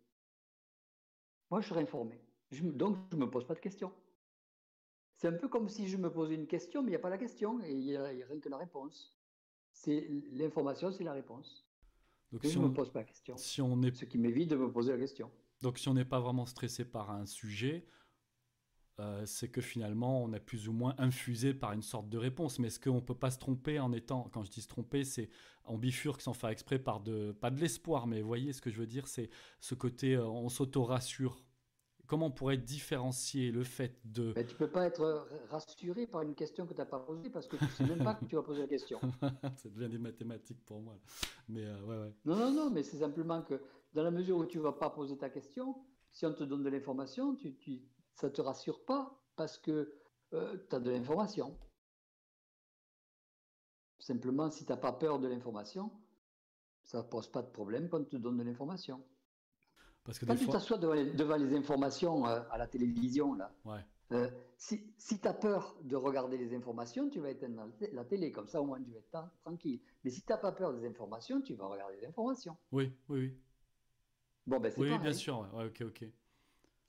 Moi, 1.51 1.61
je 1.61 1.69
serai 1.69 1.83
informé. 1.83 2.21
Je 2.51 2.65
donc, 2.65 2.97
je 3.12 3.17
ne 3.17 3.25
me 3.25 3.31
pose 3.31 3.47
pas 3.47 3.55
de 3.55 3.61
questions. 3.61 3.93
C'est 5.17 5.29
un 5.29 5.33
peu 5.35 5.49
comme 5.49 5.69
si 5.69 5.87
je 5.89 5.99
me 5.99 6.11
posais 6.11 6.35
une 6.35 6.47
question, 6.47 6.83
mais 6.83 6.89
il 6.89 6.93
n'y 6.93 6.97
a 6.97 7.01
pas 7.01 7.11
la 7.11 7.19
question 7.19 7.62
et 7.62 7.71
il 7.73 7.81
n'y 7.85 7.97
a, 7.97 8.05
rien 8.05 8.41
que 8.41 8.49
la 8.49 8.57
réponse. 8.57 9.19
C'est 9.73 10.09
l'information, 10.33 10.91
c'est 10.91 11.05
la 11.05 11.12
réponse. 11.12 11.69
Donc 12.33 12.45
Et 12.45 12.49
si 12.49 12.55
je 12.55 12.59
ne 12.59 12.69
me 12.69 12.73
pose 12.73 12.91
pas 12.91 13.01
la 13.01 13.05
question. 13.05 13.37
si 13.37 13.61
on 13.61 13.83
est 13.83 13.95
Ce 13.95 14.05
qui 14.07 14.17
m'évite 14.19 14.49
de 14.49 14.57
me 14.57 14.73
poser 14.73 14.93
la 14.93 14.99
question. 14.99 15.31
Donc 15.61 15.79
si 15.79 15.89
on 15.89 15.95
n'est 15.95 16.07
pas 16.07 16.21
vraiment 16.21 16.47
stressé 16.47 16.85
par 16.87 17.11
un 17.11 17.27
sujet, 17.27 17.87
euh, 19.01 19.22
c'est 19.24 19.48
que 19.48 19.60
finalement 19.60 20.22
on 20.22 20.32
est 20.32 20.40
plus 20.40 20.68
ou 20.68 20.72
moins 20.72 20.94
infusé 20.98 21.55
par 21.55 21.72
une 21.72 21.82
sorte 21.82 22.09
de 22.09 22.18
réponse. 22.18 22.59
Mais 22.59 22.68
est-ce 22.68 22.78
qu'on 22.78 22.97
ne 22.97 23.01
peut 23.01 23.14
pas 23.14 23.31
se 23.31 23.39
tromper 23.39 23.81
en 23.81 23.93
étant, 23.93 24.28
quand 24.32 24.44
je 24.44 24.51
dis 24.51 24.60
se 24.60 24.68
tromper, 24.68 25.05
c'est 25.05 25.31
on 25.64 25.78
bifurque 25.78 26.20
sans 26.20 26.35
faire 26.35 26.51
exprès 26.51 26.78
par 26.78 27.01
de, 27.01 27.32
pas 27.32 27.51
de 27.51 27.60
l'espoir, 27.60 28.06
mais 28.06 28.20
vous 28.20 28.28
voyez 28.28 28.52
ce 28.52 28.60
que 28.60 28.70
je 28.70 28.78
veux 28.78 28.86
dire, 28.86 29.06
c'est 29.06 29.31
ce 29.60 29.74
côté 29.74 30.14
euh, 30.14 30.27
on 30.27 30.48
s'auto-rassure. 30.48 31.43
Comment 32.06 32.27
on 32.27 32.31
pourrait 32.32 32.59
différencier 32.59 33.52
le 33.52 33.62
fait 33.62 34.01
de... 34.05 34.32
Mais 34.35 34.44
tu 34.44 34.55
ne 34.55 34.59
peux 34.59 34.70
pas 34.70 34.85
être 34.85 35.28
rassuré 35.48 36.09
par 36.09 36.22
une 36.22 36.35
question 36.35 36.66
que 36.66 36.74
tu 36.74 36.81
n'as 36.81 36.86
pas 36.86 36.98
posée 36.98 37.31
parce 37.31 37.47
que 37.47 37.56
tu 37.56 37.64
ne 37.64 37.70
sais 37.70 37.85
même 37.85 38.02
pas 38.02 38.14
que 38.14 38.24
tu 38.24 38.35
vas 38.35 38.43
poser 38.43 38.62
la 38.62 38.66
question. 38.66 38.98
ça 39.22 39.68
devient 39.68 39.89
des 39.89 39.98
mathématiques 39.98 40.64
pour 40.64 40.81
moi. 40.81 40.94
là. 40.94 41.01
Mais 41.48 41.64
euh, 41.64 41.81
ouais, 41.82 41.98
ouais. 41.98 42.12
Non, 42.24 42.35
non, 42.35 42.52
non, 42.52 42.70
mais 42.70 42.82
c'est 42.82 42.97
simplement 42.97 43.43
que 43.43 43.60
dans 43.94 44.02
la 44.02 44.10
mesure 44.10 44.39
où 44.39 44.44
tu 44.44 44.59
ne 44.59 44.64
vas 44.64 44.72
pas 44.72 44.90
poser 44.90 45.16
ta 45.16 45.31
question, 45.31 45.77
si 46.12 46.27
on 46.27 46.32
te 46.32 46.44
donne 46.44 46.62
de 46.62 46.68
l'information, 46.68 47.35
tu, 47.35 47.55
tu, 47.55 47.82
ça 48.15 48.28
ne 48.28 48.32
te 48.32 48.41
rassure 48.41 48.85
pas 48.85 49.20
parce 49.37 49.59
que 49.59 49.95
tu 50.31 50.37
as 50.37 50.81
de 50.81 50.91
l'information. 50.91 51.57
Simplement, 53.99 54.51
si 54.51 54.65
tu 54.65 54.70
n'as 54.73 54.78
pas 54.78 54.93
peur 54.93 55.19
de 55.19 55.28
l'information, 55.28 55.91
ça 56.85 56.99
ne 56.99 57.03
pose 57.03 57.28
pas 57.28 57.43
de 57.43 57.51
problème 57.51 57.89
quand 57.89 58.01
on 58.01 58.05
te 58.05 58.16
donne 58.16 58.39
de 58.39 58.43
l'information. 58.43 59.03
Parce 60.05 60.19
que 60.19 60.24
Quand 60.27 60.37
tu 60.37 60.45
fois... 60.47 60.55
t'assois 60.55 60.78
devant, 60.78 60.95
les- 60.95 61.12
devant 61.12 61.37
les 61.37 61.55
informations 61.55 62.27
euh, 62.27 62.41
à 62.51 62.59
la 62.59 62.66
télévision, 62.66 63.35
là, 63.35 63.53
Ouais. 63.65 63.85
euh, 64.12 64.31
si, 64.57 64.93
si 64.97 65.20
tu 65.20 65.28
as 65.28 65.35
peur 65.35 65.77
de 65.82 65.95
regarder 65.97 66.39
les 66.39 66.55
informations, 66.55 67.09
tu 67.11 67.20
vas 67.20 67.31
éteindre 67.31 67.65
la 67.65 67.69
té- 67.73 67.93
la 67.93 68.05
télé, 68.05 68.32
comme 68.32 68.49
ça 68.49 68.61
au 68.61 68.65
moins 68.65 68.82
tu 68.82 68.91
vas 68.91 68.99
être 68.99 69.11
tra- 69.12 69.31
tranquille. 69.43 69.81
Mais 70.03 70.11
si 70.11 70.23
tu 70.23 70.32
n'as 70.32 70.39
pas 70.39 70.53
peur 70.53 70.73
des 70.73 70.87
informations, 70.87 71.43
tu 71.43 71.55
vas 71.55 71.66
regarder 71.66 71.97
les 72.01 72.07
informations. 72.07 72.57
Oui, 72.73 72.93
oui, 73.09 73.19
oui. 73.20 73.37
Bon, 74.47 74.59
ben 74.59 74.73
c'est 74.73 74.81
Oui, 74.81 74.89
pareil. 74.89 75.03
bien 75.03 75.12
sûr. 75.12 75.49
Ouais, 75.55 75.66
ok, 75.66 75.82
ok. 75.87 76.05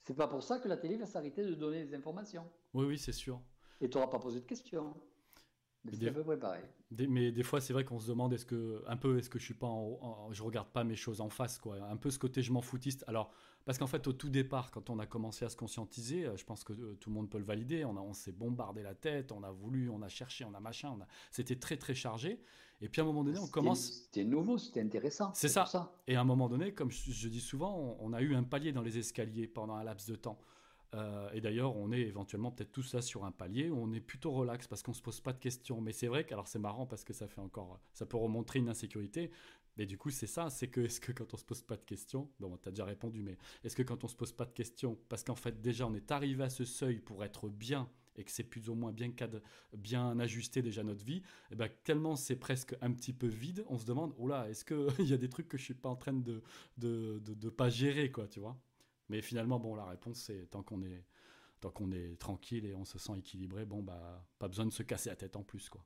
C'est 0.04 0.14
pas 0.16 0.26
pour 0.28 0.42
ça 0.42 0.58
que 0.58 0.68
la 0.68 0.76
télé 0.76 0.96
va 0.96 1.06
s'arrêter 1.06 1.44
de 1.44 1.54
donner 1.54 1.84
des 1.84 1.94
informations. 1.94 2.44
Oui, 2.74 2.86
oui, 2.86 2.98
c'est 2.98 3.12
sûr. 3.12 3.40
Et 3.80 3.88
tu 3.88 3.96
n'auras 3.98 4.10
pas 4.10 4.18
posé 4.18 4.40
de 4.40 4.46
questions. 4.46 4.94
Mais 5.84 5.90
des- 5.98 6.06
peu. 6.12 6.22
Des- 6.92 7.08
mais 7.08 7.32
des 7.32 7.42
fois, 7.42 7.60
c'est 7.60 7.72
vrai 7.72 7.84
qu'on 7.84 7.98
se 7.98 8.06
demande 8.06 8.32
est-ce 8.32 8.46
que 8.46 8.84
un 8.86 8.96
peu 8.96 9.18
est-ce 9.18 9.28
que 9.28 9.40
je 9.40 9.44
suis 9.44 9.54
pas 9.54 9.66
en, 9.66 9.98
en- 10.00 10.32
je 10.32 10.42
regarde 10.44 10.68
pas 10.68 10.84
mes 10.84 10.94
choses 10.94 11.20
en 11.20 11.28
face 11.28 11.58
quoi, 11.58 11.76
un 11.82 11.96
peu 11.96 12.10
ce 12.10 12.20
côté 12.20 12.40
je 12.42 12.52
m'en 12.52 12.62
foutiste. 12.62 13.04
Alors 13.08 13.32
parce 13.64 13.78
qu'en 13.78 13.88
fait 13.88 14.06
au 14.06 14.12
tout 14.12 14.28
départ, 14.28 14.70
quand 14.70 14.90
on 14.90 15.00
a 15.00 15.06
commencé 15.06 15.44
à 15.44 15.48
se 15.48 15.56
conscientiser, 15.56 16.24
euh, 16.26 16.36
je 16.36 16.44
pense 16.44 16.62
que 16.62 16.72
euh, 16.72 16.94
tout 17.00 17.10
le 17.10 17.14
monde 17.16 17.28
peut 17.30 17.38
le 17.38 17.44
valider. 17.44 17.84
On 17.84 17.96
a, 17.96 18.00
on 18.00 18.12
s'est 18.12 18.30
bombardé 18.30 18.82
la 18.84 18.94
tête, 18.94 19.32
on 19.32 19.42
a 19.42 19.50
voulu, 19.50 19.88
on 19.90 20.02
a 20.02 20.08
cherché, 20.08 20.44
on 20.44 20.54
a 20.54 20.60
machin, 20.60 20.94
on 20.96 21.00
a, 21.02 21.06
c'était 21.32 21.56
très 21.56 21.76
très 21.76 21.94
chargé. 21.94 22.40
Et 22.82 22.88
puis 22.88 23.00
à 23.00 23.04
un 23.04 23.06
moment 23.06 23.22
donné, 23.22 23.38
on 23.38 23.46
commence. 23.46 23.80
C'était 23.80 24.24
nouveau, 24.24 24.58
c'était 24.58 24.80
intéressant. 24.80 25.30
C'est 25.34 25.52
pour 25.54 25.68
ça. 25.68 25.94
Et 26.08 26.16
à 26.16 26.20
un 26.20 26.24
moment 26.24 26.48
donné, 26.48 26.74
comme 26.74 26.90
je, 26.90 27.12
je 27.12 27.28
dis 27.28 27.40
souvent, 27.40 27.78
on, 27.78 27.96
on 28.00 28.12
a 28.12 28.20
eu 28.20 28.34
un 28.34 28.42
palier 28.42 28.72
dans 28.72 28.82
les 28.82 28.98
escaliers 28.98 29.46
pendant 29.46 29.76
un 29.76 29.84
laps 29.84 30.10
de 30.10 30.16
temps. 30.16 30.38
Euh, 30.94 31.30
et 31.32 31.40
d'ailleurs, 31.40 31.74
on 31.76 31.90
est 31.90 32.00
éventuellement 32.00 32.50
peut-être 32.50 32.72
tous 32.72 32.92
là 32.92 33.00
sur 33.00 33.24
un 33.24 33.32
palier 33.32 33.70
où 33.70 33.78
on 33.78 33.92
est 33.92 34.00
plutôt 34.00 34.32
relax 34.32 34.66
parce 34.66 34.82
qu'on 34.82 34.92
se 34.92 35.00
pose 35.00 35.20
pas 35.20 35.32
de 35.32 35.38
questions. 35.38 35.80
Mais 35.80 35.92
c'est 35.92 36.08
vrai 36.08 36.24
que, 36.24 36.34
alors 36.34 36.48
c'est 36.48 36.58
marrant 36.58 36.86
parce 36.86 37.04
que 37.04 37.12
ça 37.12 37.28
fait 37.28 37.40
encore, 37.40 37.80
ça 37.94 38.04
peut 38.04 38.18
remontrer 38.18 38.58
une 38.58 38.68
insécurité. 38.68 39.30
Mais 39.78 39.86
du 39.86 39.96
coup, 39.96 40.10
c'est 40.10 40.26
ça, 40.26 40.50
c'est 40.50 40.68
que 40.68 40.82
est-ce 40.82 41.00
que 41.00 41.12
quand 41.12 41.32
on 41.32 41.36
se 41.38 41.44
pose 41.44 41.62
pas 41.62 41.76
de 41.76 41.84
questions, 41.84 42.28
bon, 42.40 42.58
t'as 42.60 42.70
déjà 42.70 42.84
répondu, 42.84 43.22
mais 43.22 43.38
est-ce 43.64 43.74
que 43.74 43.82
quand 43.82 44.04
on 44.04 44.08
se 44.08 44.16
pose 44.16 44.32
pas 44.32 44.44
de 44.44 44.52
questions, 44.52 44.98
parce 45.08 45.24
qu'en 45.24 45.34
fait 45.34 45.62
déjà 45.62 45.86
on 45.86 45.94
est 45.94 46.10
arrivé 46.10 46.44
à 46.44 46.50
ce 46.50 46.66
seuil 46.66 46.98
pour 46.98 47.24
être 47.24 47.48
bien 47.48 47.88
et 48.16 48.24
que 48.24 48.30
c'est 48.30 48.44
plus 48.44 48.68
ou 48.68 48.74
moins 48.74 48.92
bien 48.92 49.10
cadre, 49.10 49.40
bien 49.76 50.18
ajusté 50.18 50.62
déjà 50.62 50.82
notre 50.82 51.04
vie, 51.04 51.22
et 51.50 51.54
ben 51.54 51.68
tellement 51.84 52.16
c'est 52.16 52.36
presque 52.36 52.76
un 52.80 52.92
petit 52.92 53.12
peu 53.12 53.26
vide, 53.26 53.64
on 53.68 53.78
se 53.78 53.86
demande, 53.86 54.14
oh 54.18 54.30
est-ce 54.32 54.64
que 54.64 54.86
il 55.00 55.08
y 55.08 55.12
a 55.12 55.16
des 55.16 55.28
trucs 55.28 55.48
que 55.48 55.58
je 55.58 55.64
suis 55.64 55.74
pas 55.74 55.88
en 55.88 55.96
train 55.96 56.12
de 56.12 56.42
de, 56.78 57.20
de, 57.20 57.48
pas 57.50 57.68
gérer 57.68 58.10
quoi, 58.10 58.28
tu 58.28 58.40
vois? 58.40 58.58
Mais 59.08 59.20
finalement, 59.22 59.58
bon, 59.58 59.74
la 59.74 59.86
réponse 59.86 60.20
c'est 60.20 60.50
tant 60.50 60.62
qu'on 60.62 60.82
est 60.82 61.04
tant 61.60 61.72
est 61.92 62.18
tranquille 62.18 62.66
et 62.66 62.74
on 62.74 62.84
se 62.84 62.98
sent 62.98 63.12
équilibré, 63.18 63.64
bon 63.64 63.82
bah 63.82 64.26
pas 64.38 64.48
besoin 64.48 64.66
de 64.66 64.72
se 64.72 64.82
casser 64.82 65.10
la 65.10 65.16
tête 65.16 65.36
en 65.36 65.42
plus 65.42 65.68
quoi. 65.68 65.84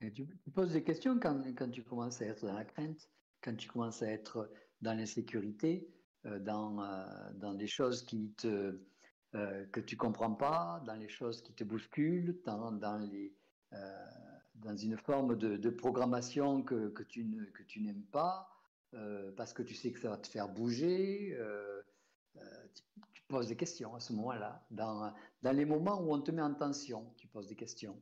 Et 0.00 0.12
tu, 0.12 0.26
tu 0.42 0.50
poses 0.50 0.72
des 0.72 0.82
questions 0.82 1.18
quand, 1.20 1.42
quand 1.56 1.70
tu 1.70 1.84
commences 1.84 2.20
à 2.22 2.26
être 2.26 2.44
dans 2.44 2.54
la 2.54 2.64
crainte, 2.64 3.08
quand 3.40 3.54
tu 3.56 3.68
commences 3.68 4.02
à 4.02 4.10
être 4.10 4.50
dans 4.80 4.94
l'insécurité, 4.94 5.88
euh, 6.26 6.38
dans, 6.38 6.80
euh, 6.82 7.04
dans 7.34 7.54
des 7.54 7.66
choses 7.66 8.02
qui 8.04 8.32
te, 8.36 8.78
euh, 9.34 9.64
que 9.66 9.80
tu 9.80 9.96
comprends 9.96 10.34
pas, 10.34 10.82
dans 10.86 10.94
les 10.94 11.08
choses 11.08 11.42
qui 11.42 11.52
te 11.54 11.64
bousculent, 11.64 12.40
dans, 12.44 12.72
dans, 12.72 13.00
euh, 13.72 14.76
une 14.82 14.96
forme 14.98 15.36
de, 15.36 15.70
programmation 15.70 16.62
que, 16.62 16.88
que 16.90 17.02
tu 17.02 17.50
que 17.54 17.62
tu 17.62 17.80
n'aimes 17.80 18.04
pas, 18.12 18.48
euh, 18.94 19.32
parce 19.36 19.52
que 19.52 19.62
tu 19.62 19.74
sais 19.74 19.92
que 19.92 20.00
ça 20.00 20.10
va 20.10 20.18
te 20.18 20.28
faire 20.28 20.48
bouger. 20.48 21.36
tu, 22.74 22.82
tu 23.14 23.22
poses 23.28 23.48
des 23.48 23.56
questions 23.56 23.94
à 23.94 24.00
ce 24.00 24.12
moment-là. 24.12 24.64
Dans, 24.70 25.12
dans 25.42 25.52
les 25.52 25.64
moments 25.64 26.00
où 26.02 26.12
on 26.12 26.20
te 26.20 26.30
met 26.30 26.42
en 26.42 26.54
tension, 26.54 27.12
tu 27.16 27.26
poses 27.28 27.48
des 27.48 27.56
questions. 27.56 28.00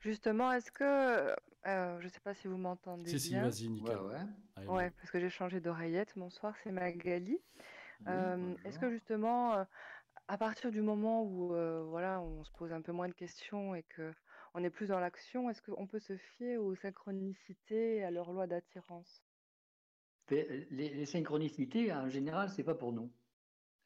Justement, 0.00 0.52
est-ce 0.52 0.70
que, 0.70 1.34
euh, 1.66 1.98
je 2.00 2.04
ne 2.06 2.10
sais 2.10 2.20
pas 2.20 2.34
si 2.34 2.48
vous 2.48 2.56
m'entendez 2.56 3.10
Si 3.10 3.20
si, 3.20 3.30
bien. 3.30 3.48
vas-y 3.48 3.68
nickel. 3.68 3.96
Ouais, 3.98 4.12
ouais. 4.14 4.20
Allez, 4.56 4.66
Ouais, 4.68 4.90
parce 4.90 5.10
que 5.10 5.20
j'ai 5.20 5.30
changé 5.30 5.60
d'oreillette. 5.60 6.12
Bonsoir, 6.16 6.54
c'est 6.62 6.72
Magali. 6.72 7.38
Oui, 8.00 8.06
Euh, 8.08 8.54
est-ce 8.64 8.78
que 8.78 8.90
justement, 8.90 9.54
euh, 9.54 9.64
à 10.28 10.38
partir 10.38 10.70
du 10.70 10.80
moment 10.82 11.22
où 11.22 11.54
euh, 11.54 11.82
voilà, 11.84 12.20
on 12.20 12.44
se 12.44 12.50
pose 12.52 12.72
un 12.72 12.82
peu 12.82 12.92
moins 12.92 13.08
de 13.08 13.14
questions 13.14 13.74
et 13.74 13.82
que 13.84 14.12
on 14.54 14.64
est 14.64 14.70
plus 14.70 14.86
dans 14.88 15.00
l'action, 15.00 15.50
est-ce 15.50 15.60
qu'on 15.62 15.86
peut 15.86 16.00
se 16.00 16.16
fier 16.16 16.56
aux 16.56 16.74
synchronicités 16.76 17.96
et 17.96 18.04
à 18.04 18.10
leur 18.10 18.32
loi 18.32 18.46
d'attirance? 18.46 19.22
Les, 20.30 20.66
les 20.70 21.06
synchronicités, 21.06 21.92
en 21.92 22.08
général, 22.08 22.50
c'est 22.50 22.64
pas 22.64 22.74
pour 22.74 22.92
nous. 22.92 23.12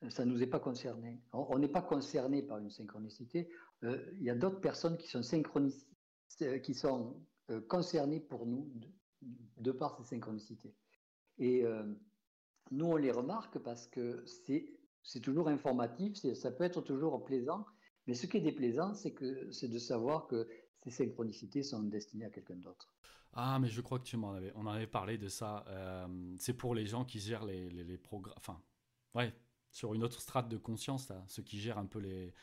ça 0.08 0.24
ne 0.24 0.30
nous 0.32 0.42
est 0.42 0.46
pas 0.46 0.60
concerné. 0.60 1.20
On 1.32 1.58
n'est 1.58 1.68
pas 1.68 1.82
concerné 1.82 2.42
par 2.42 2.58
une 2.58 2.70
synchronicité. 2.70 3.48
Euh, 3.84 4.10
il 4.16 4.22
y 4.22 4.30
a 4.30 4.34
d'autres 4.34 4.60
personnes 4.60 4.96
qui 4.96 5.08
sont, 5.08 5.20
qui 6.62 6.74
sont 6.74 7.20
euh, 7.50 7.60
concernées 7.60 8.20
pour 8.20 8.46
nous 8.46 8.70
de, 9.56 9.72
par 9.72 9.96
ces 9.96 10.04
synchronicités. 10.04 10.74
Et 11.38 11.64
nous, 12.70 12.86
on 12.86 12.96
les 12.96 13.10
remarque 13.10 13.58
parce 13.58 13.86
que 13.86 14.24
c'est 14.26 15.20
toujours 15.20 15.48
informatif, 15.48 16.14
ça 16.34 16.50
peut 16.50 16.64
être 16.64 16.82
toujours 16.82 17.24
plaisant, 17.24 17.64
mais 18.06 18.14
ce 18.14 18.26
qui 18.26 18.36
est 18.36 18.42
déplaisant, 18.42 18.94
c'est 18.94 19.68
de 19.68 19.78
savoir 19.78 20.26
que 20.26 20.48
ces 20.82 20.90
synchronicités 20.90 21.62
sont 21.62 21.82
destinées 21.82 22.26
à 22.26 22.30
quelqu'un 22.30 22.56
d'autre. 22.56 22.92
Ah, 23.32 23.58
mais 23.60 23.68
je 23.68 23.80
crois 23.80 23.98
que 23.98 24.04
tu 24.04 24.16
m'en 24.16 24.32
avais, 24.32 24.52
on 24.56 24.64
parlé 24.88 25.16
de 25.16 25.28
ça. 25.28 25.64
Euh, 25.68 26.06
c'est 26.38 26.54
pour 26.54 26.74
les 26.74 26.86
gens 26.86 27.04
qui 27.04 27.20
gèrent 27.20 27.44
les, 27.44 27.70
les, 27.70 27.98
programmes, 27.98 28.34
enfin, 28.36 28.60
ouais, 29.14 29.32
sur 29.70 29.94
une 29.94 30.02
autre 30.02 30.20
strate 30.20 30.48
de 30.48 30.56
conscience, 30.56 31.08
là, 31.08 31.22
ceux 31.28 31.42
qui 31.42 31.58
gèrent 31.58 31.78
un 31.78 31.86
peu 31.86 32.00
les, 32.00 32.34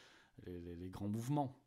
les 0.45 0.89
grands 0.89 1.09
mouvements. 1.09 1.59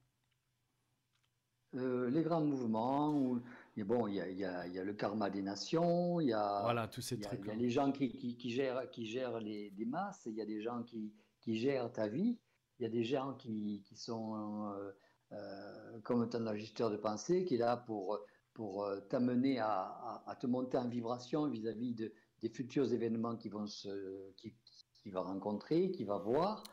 Euh, 1.77 2.11
les 2.11 2.23
grands 2.23 2.41
mouvements, 2.41 3.15
où, 3.15 3.41
bon, 3.79 4.09
il 4.09 4.15
y 4.15 4.21
a, 4.21 4.29
y, 4.29 4.45
a, 4.45 4.67
y 4.67 4.79
a, 4.79 4.85
le 4.85 4.93
karma 4.93 5.31
des 5.31 5.43
nations, 5.43 6.21
il 6.21 6.29
y 6.29 6.33
a, 6.33 6.63
voilà, 6.63 6.89
tous 6.89 7.01
ces 7.01 7.21
trucs. 7.21 7.47
Y 7.47 7.51
a 7.51 7.55
les 7.55 7.71
gens 7.71 7.93
qui, 7.93 8.17
qui, 8.17 8.37
qui, 8.37 8.51
gèrent, 8.51 8.91
qui 8.91 9.07
gèrent 9.07 9.39
les, 9.39 9.71
des 9.71 9.85
masses, 9.85 10.23
il 10.27 10.35
y 10.35 10.41
a 10.41 10.47
des 10.47 10.63
gens 10.63 10.83
qui, 10.83 11.13
qui 11.41 11.59
gèrent 11.59 11.93
ta 11.93 12.09
vie, 12.09 12.41
il 12.79 12.83
y 12.83 12.87
a 12.87 12.89
des 12.89 13.05
gens 13.05 13.35
qui, 13.35 13.83
qui 13.85 13.95
sont 13.95 14.35
euh, 14.73 14.91
euh, 15.33 16.01
comme 16.03 16.29
un 16.33 16.47
ajusteur 16.49 16.91
de 16.91 16.97
pensée, 16.97 17.45
qui 17.45 17.55
est 17.55 17.59
là 17.59 17.77
pour, 17.77 18.19
pour 18.53 18.91
t'amener 19.09 19.61
à, 19.61 20.25
à, 20.27 20.35
te 20.35 20.49
monter 20.49 20.77
en 20.77 20.89
vibration 20.89 21.47
vis-à-vis 21.49 21.95
de, 21.95 22.13
des 22.41 22.49
futurs 22.49 22.93
événements 22.93 23.37
qui 23.37 23.49
vont 23.49 23.69
se, 23.69 24.33
qui, 24.33 24.57
qui 24.95 25.11
va 25.11 25.21
rencontrer, 25.21 25.93
qui 25.93 26.03
va 26.03 26.19
voir. 26.19 26.65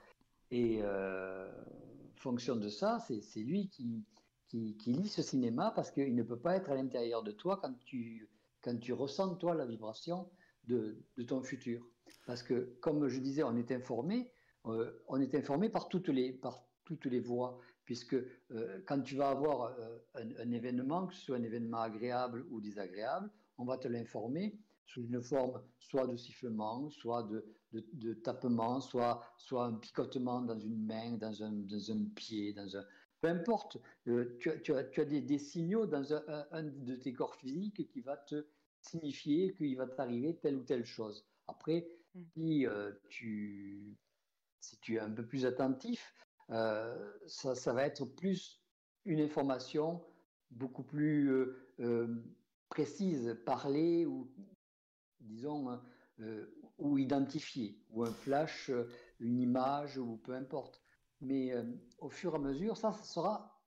Et 0.49 0.81
fonction 2.15 2.55
de 2.55 2.69
ça, 2.69 2.99
c'est 2.99 3.39
lui 3.41 3.69
qui, 3.69 4.03
qui, 4.47 4.75
lit 4.85 5.07
ce 5.07 5.21
cinéma 5.21 5.71
parce 5.75 5.91
qu'il 5.91 6.15
ne 6.15 6.23
peut 6.23 6.39
pas 6.39 6.55
être 6.55 6.69
à 6.69 6.75
l'intérieur 6.75 7.23
de 7.23 7.31
toi 7.31 7.59
quand 7.61 7.73
tu, 7.85 8.29
quand 8.61 8.77
tu 8.79 8.93
ressens, 8.93 9.35
toi, 9.35 9.53
la 9.55 9.65
vibration 9.65 10.29
de, 10.65 10.97
de 11.17 11.23
ton 11.23 11.43
futur. 11.43 11.85
Parce 12.25 12.43
que, 12.43 12.77
comme 12.81 13.07
je 13.07 13.19
disais, 13.19 13.43
on 13.43 13.55
est 13.55 13.71
informé, 13.71 14.31
euh, 14.65 14.91
on 15.07 15.19
est 15.19 15.35
informé 15.35 15.69
par 15.69 15.87
toutes 15.87 16.09
les, 16.09 16.33
par 16.33 16.63
toutes 16.85 17.05
les 17.05 17.19
voies, 17.19 17.59
puisque 17.85 18.15
euh, 18.15 18.81
quand 18.85 19.01
tu 19.01 19.15
vas 19.15 19.29
avoir 19.29 19.77
euh, 19.79 19.99
un, 20.15 20.51
événement, 20.51 21.07
que 21.07 21.13
ce 21.13 21.21
soit 21.21 21.37
un 21.37 21.43
événement 21.43 21.81
agréable 21.81 22.45
ou 22.49 22.61
désagréable, 22.61 23.29
on 23.57 23.65
va 23.65 23.77
te 23.77 23.87
l'informer 23.87 24.59
sous 24.85 25.03
une 25.03 25.21
forme 25.21 25.61
soit 25.79 26.07
de 26.07 26.15
sifflement, 26.15 26.89
soit 26.89 27.23
de, 27.23 27.45
de, 27.73 27.85
de, 27.93 28.13
tapement, 28.13 28.79
soit, 28.79 29.21
soit 29.37 29.65
un 29.65 29.73
picotement 29.73 30.41
dans 30.41 30.59
une 30.59 30.85
main, 30.85 31.17
dans 31.17 31.43
un, 31.43 31.51
dans 31.51 31.91
un 31.91 32.05
pied, 32.15 32.53
dans 32.53 32.77
un, 32.77 32.85
peu 33.21 33.27
importe, 33.29 33.77
euh, 34.07 34.37
tu, 34.39 34.73
as, 34.73 35.05
des, 35.05 35.37
signaux 35.37 35.85
dans 35.85 36.13
un, 36.13 36.63
de 36.63 36.95
tes 36.95 37.13
corps 37.13 37.35
physiques 37.35 37.89
qui 37.89 38.01
va 38.01 38.17
te 38.17 38.45
signifier 38.81 39.53
qu'il 39.55 39.75
va 39.75 39.87
t'arriver 39.87 40.37
telle 40.37 40.57
ou 40.57 40.63
telle 40.63 40.85
chose. 40.85 41.25
Après, 41.47 41.87
mm. 42.13 42.23
si, 42.35 42.67
euh, 42.67 42.91
tu, 43.09 43.97
si 44.59 44.77
tu 44.79 44.95
es 44.95 44.99
un 44.99 45.11
peu 45.11 45.25
plus 45.25 45.45
attentif, 45.45 46.13
euh, 46.51 47.11
ça, 47.25 47.73
va 47.73 47.85
être 47.85 48.05
plus 48.05 48.61
une 49.05 49.19
information 49.19 50.03
beaucoup 50.51 50.83
plus 50.83 51.29
précise, 52.69 53.37
parlée 53.45 54.05
ou, 54.05 54.31
disons, 55.19 55.79
ou 56.77 56.97
identifiée, 56.97 57.77
ou 57.89 58.03
un 58.03 58.11
flash, 58.11 58.71
une 59.19 59.39
image, 59.39 59.97
ou 59.97 60.17
peu 60.17 60.33
importe. 60.33 60.81
Mais 61.21 61.51
euh, 61.51 61.63
au 61.99 62.09
fur 62.09 62.33
et 62.33 62.35
à 62.35 62.39
mesure, 62.39 62.77
ça, 62.77 62.91
ça 62.93 63.03
sera 63.03 63.61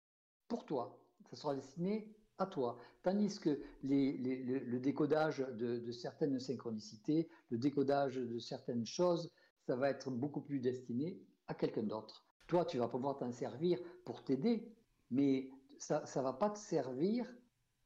pour 0.48 0.64
toi. 0.64 0.98
Ça 1.30 1.36
sera 1.36 1.54
destiné 1.54 2.14
à 2.38 2.46
toi. 2.46 2.78
Tandis 3.02 3.38
que 3.38 3.60
le 3.82 4.78
décodage 4.78 5.38
de, 5.38 5.92
certaines 5.92 6.38
synchronicités, 6.40 7.28
le 7.50 7.58
décodage 7.58 8.16
de 8.16 8.38
certaines 8.38 8.86
choses, 8.86 9.30
ça 9.66 9.76
va 9.76 9.90
être 9.90 10.10
beaucoup 10.10 10.40
plus 10.40 10.60
destiné 10.60 11.20
à 11.48 11.54
quelqu'un 11.54 11.82
d'autre. 11.82 12.24
Toi, 12.46 12.64
tu 12.64 12.78
vas 12.78 12.88
pouvoir 12.88 13.18
t'en 13.18 13.30
servir 13.30 13.78
pour 14.04 14.24
t'aider, 14.24 14.72
mais 15.10 15.50
ça 15.78 16.02
ne 16.16 16.22
va 16.22 16.32
pas 16.32 16.50
te 16.50 16.58
servir 16.58 17.26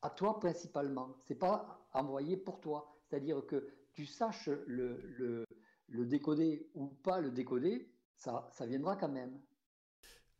à 0.03 0.11
toi 0.11 0.39
principalement. 0.39 1.16
C'est 1.20 1.39
pas 1.39 1.86
envoyé 1.93 2.36
pour 2.36 2.61
toi. 2.61 2.97
C'est-à-dire 3.05 3.45
que 3.47 3.66
tu 3.93 4.07
saches 4.07 4.49
le, 4.66 5.01
le, 5.19 5.45
le, 5.89 6.07
décoder 6.07 6.69
ou 6.74 6.86
pas 6.89 7.20
le 7.20 7.31
décoder, 7.31 7.91
ça, 8.16 8.49
ça 8.53 8.66
viendra 8.66 8.97
quand 8.97 9.09
même. 9.09 9.39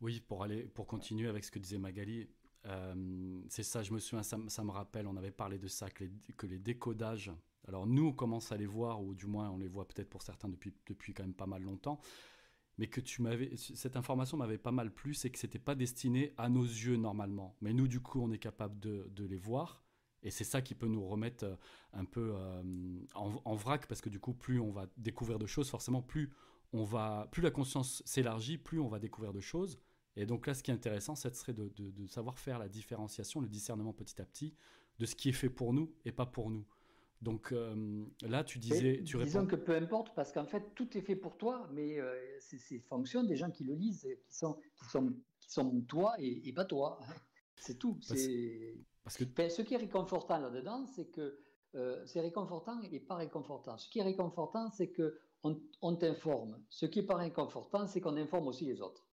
Oui, 0.05 0.19
pour 0.19 0.43
aller, 0.43 0.61
pour 0.61 0.85
continuer 0.85 1.27
avec 1.27 1.43
ce 1.43 1.49
que 1.49 1.57
disait 1.57 1.79
Magali, 1.79 2.29
euh, 2.67 3.41
c'est 3.49 3.63
ça, 3.63 3.81
je 3.81 3.91
me 3.91 3.97
souviens, 3.97 4.21
ça, 4.21 4.37
me 4.37 4.69
rappelle, 4.69 5.07
on 5.07 5.17
avait 5.17 5.31
parlé 5.31 5.57
de 5.57 5.67
ça, 5.67 5.89
que 5.89 6.03
les, 6.03 6.11
que 6.37 6.45
les, 6.45 6.59
décodages, 6.59 7.31
alors 7.67 7.87
nous 7.87 8.09
on 8.09 8.13
commence 8.13 8.51
à 8.51 8.57
les 8.57 8.67
voir, 8.67 9.01
ou 9.01 9.15
du 9.15 9.25
moins 9.25 9.49
on 9.49 9.57
les 9.57 9.67
voit 9.67 9.87
peut-être 9.87 10.11
pour 10.11 10.21
certains 10.21 10.47
depuis, 10.47 10.75
depuis 10.85 11.15
quand 11.15 11.23
même 11.23 11.33
pas 11.33 11.47
mal 11.47 11.63
longtemps, 11.63 11.99
mais 12.77 12.85
que 12.85 13.01
tu 13.01 13.23
m'avais, 13.23 13.57
cette 13.57 13.97
information 13.97 14.37
m'avait 14.37 14.59
pas 14.59 14.71
mal 14.71 14.93
plu, 14.93 15.15
c'est 15.15 15.31
que 15.31 15.39
c'était 15.39 15.57
pas 15.57 15.73
destiné 15.73 16.35
à 16.37 16.49
nos 16.49 16.65
yeux 16.65 16.97
normalement, 16.97 17.55
mais 17.59 17.73
nous 17.73 17.87
du 17.87 17.99
coup 17.99 18.21
on 18.21 18.31
est 18.31 18.37
capable 18.37 18.79
de, 18.79 19.09
de 19.09 19.25
les 19.25 19.37
voir, 19.37 19.81
et 20.21 20.29
c'est 20.29 20.43
ça 20.43 20.61
qui 20.61 20.75
peut 20.75 20.87
nous 20.87 21.03
remettre 21.03 21.45
euh, 21.45 21.55
un 21.93 22.05
peu 22.05 22.35
euh, 22.35 22.61
en, 23.15 23.41
en, 23.43 23.55
vrac, 23.55 23.87
parce 23.87 24.01
que 24.01 24.09
du 24.09 24.19
coup 24.19 24.35
plus 24.35 24.59
on 24.59 24.69
va 24.69 24.85
découvrir 24.97 25.39
de 25.39 25.47
choses, 25.47 25.67
forcément 25.67 26.03
plus 26.03 26.31
on 26.73 26.83
va, 26.83 27.27
plus 27.31 27.41
la 27.41 27.51
conscience 27.51 28.03
s'élargit, 28.05 28.59
plus 28.59 28.79
on 28.79 28.87
va 28.87 28.99
découvrir 28.99 29.33
de 29.33 29.39
choses. 29.39 29.79
Et 30.15 30.25
donc 30.25 30.47
là, 30.47 30.53
ce 30.53 30.63
qui 30.63 30.71
est 30.71 30.73
intéressant, 30.73 31.15
ce 31.15 31.29
serait 31.31 31.53
de, 31.53 31.71
savoir 32.07 32.39
faire 32.39 32.59
la 32.59 32.69
différenciation, 32.69 33.41
le 33.41 33.49
discernement 33.49 33.93
petit 33.93 34.21
à 34.21 34.25
petit 34.25 34.53
de 34.99 35.05
ce 35.05 35.15
qui 35.15 35.29
est 35.29 35.33
fait 35.33 35.49
pour 35.49 35.73
nous 35.73 35.93
et 36.05 36.11
pas 36.11 36.25
pour 36.25 36.49
nous. 36.49 36.65
Donc 37.21 37.51
euh, 37.51 38.05
là, 38.21 38.43
tu 38.43 38.59
disais, 38.59 39.01
tu 39.03 39.17
disons 39.17 39.45
que 39.45 39.55
peu 39.55 39.75
importe, 39.75 40.13
parce 40.15 40.31
qu'en 40.31 40.45
fait, 40.45 40.73
tout 40.75 40.97
est 40.97 41.01
fait 41.01 41.15
pour 41.15 41.37
toi, 41.37 41.67
mais 41.73 41.99
euh, 41.99 42.13
c'est 42.39 42.79
fonction 42.79 43.23
des 43.23 43.35
gens 43.35 43.51
qui 43.51 43.63
le 43.63 43.73
lisent, 43.73 44.07
qui 44.27 44.35
sont, 44.35 44.57
qui 44.75 44.85
sont, 44.89 45.13
qui 45.39 45.51
sont 45.51 45.81
toi 45.81 46.15
et, 46.19 46.53
pas 46.53 46.65
toi. 46.65 46.99
C'est 47.57 47.79
tout. 47.79 47.97
Parce, 49.05 49.17
que 49.17 49.23
ben, 49.23 49.49
ce 49.49 49.61
qui 49.61 49.75
est 49.75 49.77
réconfortant 49.77 50.37
là-dedans, 50.39 50.85
c'est 50.87 51.05
que 51.05 51.39
euh, 51.75 52.01
c'est 52.05 52.19
réconfortant 52.19 52.81
et 52.81 52.99
pas 52.99 53.15
réconfortant. 53.15 53.77
Ce 53.77 53.89
qui 53.89 53.99
est 53.99 54.03
réconfortant, 54.03 54.69
c'est 54.69 54.89
que 54.89 55.19
on, 55.81 55.95
t'informe. 55.95 56.59
Ce 56.69 56.85
qui 56.85 56.99
est 56.99 57.05
pas 57.05 57.17
réconfortant, 57.17 57.85
c'est 57.85 58.01
qu'on 58.01 58.17
informe 58.17 58.47
aussi 58.47 58.65
les 58.65 58.81
autres. 58.81 59.05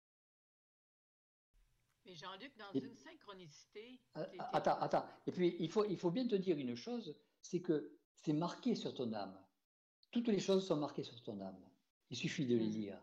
Mais 2.10 2.16
Jean-Luc, 2.16 2.52
dans 2.58 2.72
une 2.72 2.96
synchronicité. 2.96 4.00
Euh, 4.16 4.26
attends, 4.52 4.78
attends. 4.80 5.04
Et 5.28 5.32
puis, 5.32 5.54
il 5.60 5.70
faut, 5.70 5.84
il 5.84 5.96
faut 5.96 6.10
bien 6.10 6.26
te 6.26 6.34
dire 6.34 6.58
une 6.58 6.74
chose 6.74 7.14
c'est 7.40 7.60
que 7.60 7.92
c'est 8.16 8.32
marqué 8.32 8.74
sur 8.74 8.92
ton 8.94 9.12
âme. 9.12 9.38
Toutes 10.10 10.26
les 10.26 10.40
choses 10.40 10.66
sont 10.66 10.76
marquées 10.76 11.04
sur 11.04 11.22
ton 11.22 11.40
âme. 11.40 11.62
Il 12.10 12.16
suffit 12.16 12.46
de 12.46 12.56
les 12.56 12.66
hmm. 12.66 12.72
lire. 12.72 13.00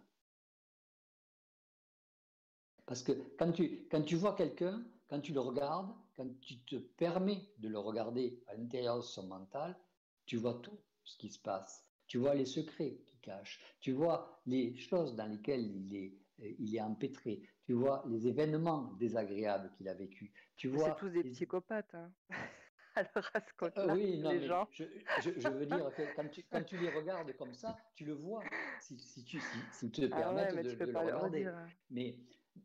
Parce 2.85 3.01
que 3.01 3.13
quand 3.37 3.53
tu, 3.53 3.87
quand 3.89 4.03
tu 4.03 4.17
vois 4.17 4.35
quelqu'un, 4.35 4.85
quand 5.07 5.21
tu 5.21 5.31
le 5.31 5.39
regardes, 5.39 5.93
quand 6.17 6.27
tu 6.41 6.59
te 6.65 6.75
permets 6.75 7.41
de 7.59 7.69
le 7.69 7.79
regarder 7.79 8.43
à 8.47 8.55
l'intérieur 8.55 8.97
de 8.97 9.03
son 9.03 9.27
mental, 9.27 9.77
tu 10.25 10.35
vois 10.35 10.55
tout 10.55 10.77
ce 11.05 11.17
qui 11.17 11.29
se 11.29 11.39
passe. 11.39 11.85
Tu 12.07 12.17
vois 12.17 12.35
les 12.35 12.45
secrets 12.45 12.97
qu'il 13.05 13.19
cache. 13.21 13.61
Tu 13.79 13.93
vois 13.93 14.41
les 14.45 14.75
choses 14.75 15.15
dans 15.15 15.27
lesquelles 15.27 15.65
il 15.65 15.95
est, 15.95 16.17
il 16.39 16.75
est 16.75 16.81
empêtré. 16.81 17.41
Tu 17.63 17.73
vois 17.73 18.03
les 18.07 18.27
événements 18.27 18.93
désagréables 18.99 19.71
qu'il 19.71 19.87
a 19.89 19.93
vécu. 19.93 20.31
Tu 20.55 20.67
vois. 20.67 20.89
C'est 20.89 20.95
tous 20.97 21.09
des 21.09 21.23
psychopathes. 21.23 21.93
Hein. 21.95 22.11
Alors, 22.95 23.29
à 23.35 23.39
ce 23.41 23.79
euh, 23.79 23.93
oui, 23.93 24.17
non, 24.17 24.31
les 24.31 24.47
gens. 24.47 24.67
Je, 24.71 24.83
je, 25.21 25.47
veux 25.49 25.67
dire 25.67 25.91
que 25.95 26.01
quand 26.15 26.27
tu, 26.29 26.43
quand 26.49 26.63
tu, 26.63 26.77
les 26.77 26.89
regardes 26.95 27.31
comme 27.37 27.53
ça, 27.53 27.77
tu 27.93 28.05
le 28.05 28.13
vois. 28.13 28.43
Si, 28.81 28.97
si 28.97 29.23
tu 29.23 29.39
si, 29.71 29.91
te 29.91 30.01
ah 30.11 30.15
permets 30.15 30.63
de, 30.63 30.73
de 30.73 30.85
le 30.85 30.97
regarder. 30.97 31.45
Hein. 31.45 31.67
mais, 31.91 32.17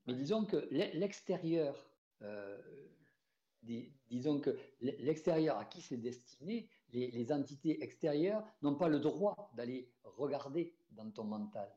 mais 0.06 0.14
disons 0.14 0.46
que 0.46 0.68
l'extérieur, 0.70 1.86
euh, 2.22 2.58
disons 3.62 4.40
que 4.40 4.56
l'extérieur 4.80 5.58
à 5.58 5.66
qui 5.66 5.82
c'est 5.82 5.98
destiné, 5.98 6.68
les, 6.92 7.32
entités 7.32 7.82
extérieures 7.82 8.44
n'ont 8.62 8.74
pas 8.74 8.88
le 8.88 9.00
droit 9.00 9.50
d'aller 9.54 9.90
regarder 10.04 10.74
dans 10.90 11.10
ton 11.10 11.24
mental. 11.24 11.70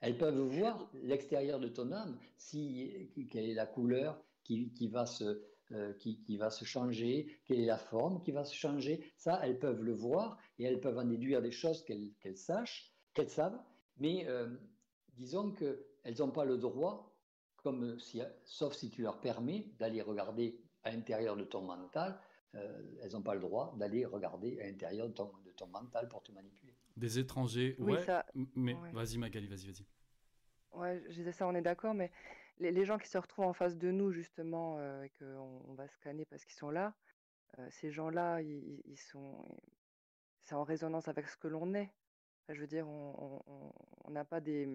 Elles 0.00 0.16
peuvent 0.16 0.40
voir 0.40 0.90
l'extérieur 1.02 1.60
de 1.60 1.68
ton 1.68 1.92
âme, 1.92 2.18
si, 2.36 3.10
quelle 3.30 3.48
est 3.48 3.54
la 3.54 3.66
couleur 3.66 4.22
qui, 4.44 4.88
va 4.88 5.06
se, 5.06 5.42
euh, 5.72 5.92
qui, 5.94 6.36
va 6.36 6.50
se 6.50 6.64
changer, 6.64 7.40
quelle 7.44 7.60
est 7.60 7.66
la 7.66 7.78
forme 7.78 8.20
qui 8.22 8.32
va 8.32 8.44
se 8.44 8.54
changer. 8.54 9.12
Ça, 9.16 9.38
elles 9.42 9.58
peuvent 9.58 9.82
le 9.82 9.92
voir 9.92 10.38
et 10.58 10.64
elles 10.64 10.80
peuvent 10.80 10.98
en 10.98 11.04
déduire 11.04 11.42
des 11.42 11.52
choses 11.52 11.84
qu'elles 11.84 12.36
sachent, 12.36 12.92
qu'elles 13.14 13.30
savent. 13.30 13.60
Mais 13.98 14.26
euh, 14.26 14.48
disons 15.14 15.52
qu'elles 15.52 16.18
n'ont 16.18 16.30
pas 16.30 16.44
le 16.44 16.56
droit, 16.56 17.14
comme 17.56 17.98
si, 18.00 18.20
sauf 18.44 18.74
si 18.74 18.90
tu 18.90 19.02
leur 19.02 19.20
permets 19.20 19.66
d'aller 19.78 20.02
regarder 20.02 20.58
à 20.82 20.90
l'intérieur 20.90 21.36
de 21.36 21.44
ton 21.44 21.62
mental, 21.62 22.18
euh, 22.54 22.82
elles 23.02 23.12
n'ont 23.12 23.22
pas 23.22 23.34
le 23.34 23.40
droit 23.40 23.74
d'aller 23.76 24.04
regarder 24.04 24.60
à 24.60 24.66
l'intérieur 24.66 25.08
de 25.08 25.12
ton, 25.12 25.66
mental 25.68 26.08
pour 26.08 26.22
te 26.22 26.32
manipuler. 26.32 26.69
Des 27.00 27.18
étrangers, 27.18 27.76
ouais. 27.78 28.04
mais 28.54 28.76
vas-y 28.92 29.16
Magali, 29.16 29.46
vas-y, 29.46 29.66
vas-y. 29.66 29.86
Ouais, 30.78 31.02
je 31.08 31.14
disais 31.14 31.32
ça, 31.32 31.46
on 31.46 31.54
est 31.54 31.62
d'accord, 31.62 31.94
mais 31.94 32.12
les, 32.58 32.84
gens 32.84 32.98
qui 32.98 33.08
se 33.08 33.16
retrouvent 33.16 33.46
en 33.46 33.54
face 33.54 33.76
de 33.78 33.90
nous, 33.90 34.12
justement, 34.12 34.76
euh, 34.78 35.02
et 35.04 35.10
qu'on 35.18 35.62
on 35.66 35.74
va 35.74 35.88
scanner 35.88 36.26
parce 36.26 36.44
qu'ils 36.44 36.56
sont 36.56 36.70
là, 36.70 36.94
euh, 37.58 37.66
ces 37.70 37.90
gens-là, 37.90 38.42
ils, 38.42 38.98
sont, 38.98 39.44
c'est 40.42 40.54
en 40.54 40.62
résonance 40.62 41.08
avec 41.08 41.28
ce 41.28 41.36
que 41.38 41.48
l'on 41.48 41.74
est. 41.74 41.90
je 42.48 42.60
veux 42.60 42.66
dire, 42.66 42.86
on 42.86 44.10
n'a 44.10 44.24
pas 44.24 44.40
des, 44.40 44.68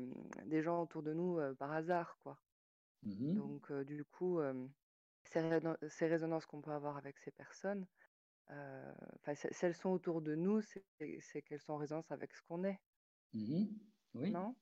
des, 0.46 0.64
gens 0.64 0.82
autour 0.82 1.04
de 1.04 1.14
nous 1.14 1.38
euh, 1.38 1.54
par 1.54 1.72
hasard, 1.72 2.18
quoi. 2.24 2.40
Mmh 3.04 3.36
Donc, 3.36 3.72
du 3.84 4.04
coup, 4.04 4.40
ces, 5.26 5.60
ces 5.90 6.08
résonances 6.08 6.48
qu'on 6.48 6.62
peut 6.62 6.72
avoir 6.72 6.98
avec 6.98 7.20
ces 7.20 7.30
personnes, 7.30 7.86
enfin, 8.50 9.36
si 9.36 9.66
elles 9.66 9.76
sont 9.76 9.90
autour 9.90 10.22
de 10.22 10.36
nous, 10.36 10.62
c'est 10.62 11.42
qu'elles 11.44 11.60
sont 11.60 11.74
en 11.74 11.78
résonance 11.78 12.12
avec 12.12 12.34
ce 12.34 12.42
qu'on 12.44 12.64
est. 12.64 12.80
Mmh 13.34 13.66
oui. 14.16 14.32
Non? 14.32 14.56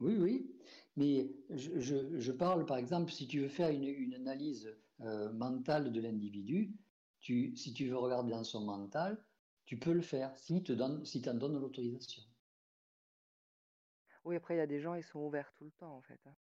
Oui, 0.00 0.16
oui. 0.18 0.50
Mais 0.96 1.30
je, 1.50 2.18
je, 2.18 2.32
parle, 2.32 2.66
par 2.66 2.76
exemple, 2.76 3.12
si 3.12 3.28
tu 3.28 3.40
veux 3.40 3.48
faire 3.48 3.70
une, 3.70 3.84
une 3.84 4.14
analyse 4.14 4.74
mentale 4.98 5.92
de 5.92 6.00
l'individu, 6.00 6.74
tu, 7.20 7.56
si 7.56 7.72
tu 7.72 7.88
veux 7.88 7.96
regarder 7.96 8.30
dans 8.30 8.44
son 8.44 8.64
mental, 8.64 9.22
tu 9.64 9.78
peux 9.78 9.92
le 9.92 10.00
faire 10.00 10.36
si 10.36 10.62
tu 10.62 10.76
si 11.04 11.28
en 11.28 11.34
donnes 11.34 11.58
l'autorisation. 11.58 12.22
Oui, 14.24 14.36
après, 14.36 14.54
il 14.54 14.58
y 14.58 14.60
a 14.60 14.66
des 14.66 14.80
gens, 14.80 14.94
ils 14.94 15.04
sont 15.04 15.20
ouverts 15.20 15.52
tout 15.56 15.64
le 15.64 15.70
temps, 15.72 15.96
en 15.96 16.02
fait. 16.02 16.20
Hein. 16.26 16.34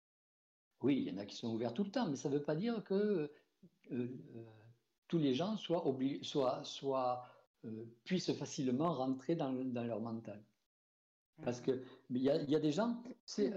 Oui, 0.80 0.98
il 0.98 1.08
y 1.08 1.10
en 1.10 1.18
a 1.18 1.26
qui 1.26 1.36
sont 1.36 1.52
ouverts 1.54 1.74
tout 1.74 1.84
le 1.84 1.90
temps, 1.90 2.08
mais 2.08 2.16
ça 2.16 2.28
ne 2.28 2.36
veut 2.36 2.42
pas 2.42 2.56
dire 2.56 2.82
que 2.84 2.94
euh, 2.94 3.28
euh, 3.92 4.08
tous 5.08 5.18
les 5.18 5.34
gens 5.34 5.56
soient, 5.56 5.84
soient, 6.22 6.64
soient 6.64 7.24
euh, 7.64 7.84
puissent 8.04 8.32
facilement 8.34 8.92
rentrer 8.92 9.34
dans, 9.34 9.52
dans 9.52 9.84
leur 9.84 10.00
mental. 10.00 10.42
Parce 11.42 11.60
que 11.60 11.82
il 12.10 12.18
y, 12.18 12.26
y, 12.26 12.54
a 12.56 12.60
des 12.60 12.70
gens, 12.70 13.02
c'est 13.26 13.52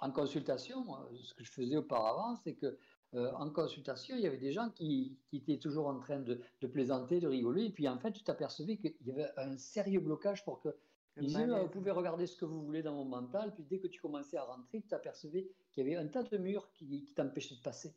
en 0.00 0.10
consultation, 0.10 0.84
ce 1.22 1.34
que 1.34 1.44
je 1.44 1.52
faisais 1.52 1.76
auparavant, 1.76 2.34
c'est 2.42 2.54
que 2.54 2.76
en 3.14 3.48
consultation, 3.50 4.16
il 4.16 4.22
y 4.22 4.26
avait 4.26 4.38
des 4.38 4.52
gens 4.52 4.70
qui, 4.70 5.16
qui 5.28 5.36
étaient 5.36 5.58
toujours 5.58 5.86
en 5.86 6.00
train 6.00 6.18
de, 6.18 6.40
de, 6.60 6.66
plaisanter, 6.66 7.20
de 7.20 7.28
rigoler, 7.28 7.66
et 7.66 7.70
puis 7.70 7.86
en 7.86 7.98
fait, 7.98 8.10
tu 8.10 8.24
t'apercevais 8.24 8.76
qu'il 8.76 8.96
y 9.04 9.12
avait 9.12 9.30
un 9.36 9.56
sérieux 9.56 10.00
blocage 10.00 10.44
pour 10.44 10.60
que 10.60 10.74
ils 11.18 11.26
disaient, 11.26 11.46
vous 11.46 11.68
pouvez 11.68 11.90
regarder 11.90 12.26
ce 12.26 12.36
que 12.36 12.46
vous 12.46 12.62
voulez 12.62 12.82
dans 12.82 12.94
mon 12.94 13.04
mental, 13.04 13.52
puis 13.54 13.64
dès 13.64 13.78
que 13.78 13.86
tu 13.86 14.00
commençais 14.00 14.38
à 14.38 14.44
rentrer, 14.44 14.80
tu 14.80 14.88
t'apercevais 14.88 15.50
qu'il 15.70 15.86
y 15.86 15.86
avait 15.86 16.02
un 16.02 16.08
tas 16.08 16.22
de 16.22 16.38
murs 16.38 16.70
qui, 16.72 17.04
qui 17.04 17.12
t'empêchaient 17.14 17.56
de 17.56 17.60
passer. 17.60 17.94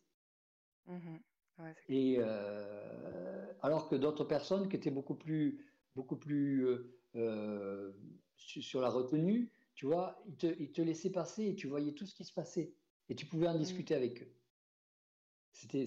Et 1.88 2.18
euh, 2.20 3.46
alors 3.62 3.88
que 3.88 3.96
d'autres 3.96 4.26
personnes 4.26 4.68
qui 4.68 4.76
étaient 4.76 4.92
beaucoup 4.92 5.16
plus, 5.16 5.66
beaucoup 5.96 6.18
plus 6.18 6.68
euh, 7.16 7.92
sur 8.38 8.82
la 8.82 8.90
retenue, 8.90 9.52
tu 9.74 9.86
vois, 9.86 10.22
ils 10.28 10.36
te, 10.36 10.48
ils 10.60 10.72
te, 10.72 10.82
laissaient 10.82 11.12
passer 11.12 11.48
et 11.48 11.56
tu 11.56 11.68
voyais 11.68 11.94
tout 11.94 12.06
ce 12.06 12.16
qui 12.16 12.24
se 12.24 12.34
passait 12.34 12.74
et 13.10 13.16
tu 13.16 13.26
pouvais 13.26 13.48
en 13.48 13.56
mmh. 13.56 13.60
discuter 13.60 13.96
avec 13.96 14.24
eux. 14.24 14.32
C'était, 15.52 15.86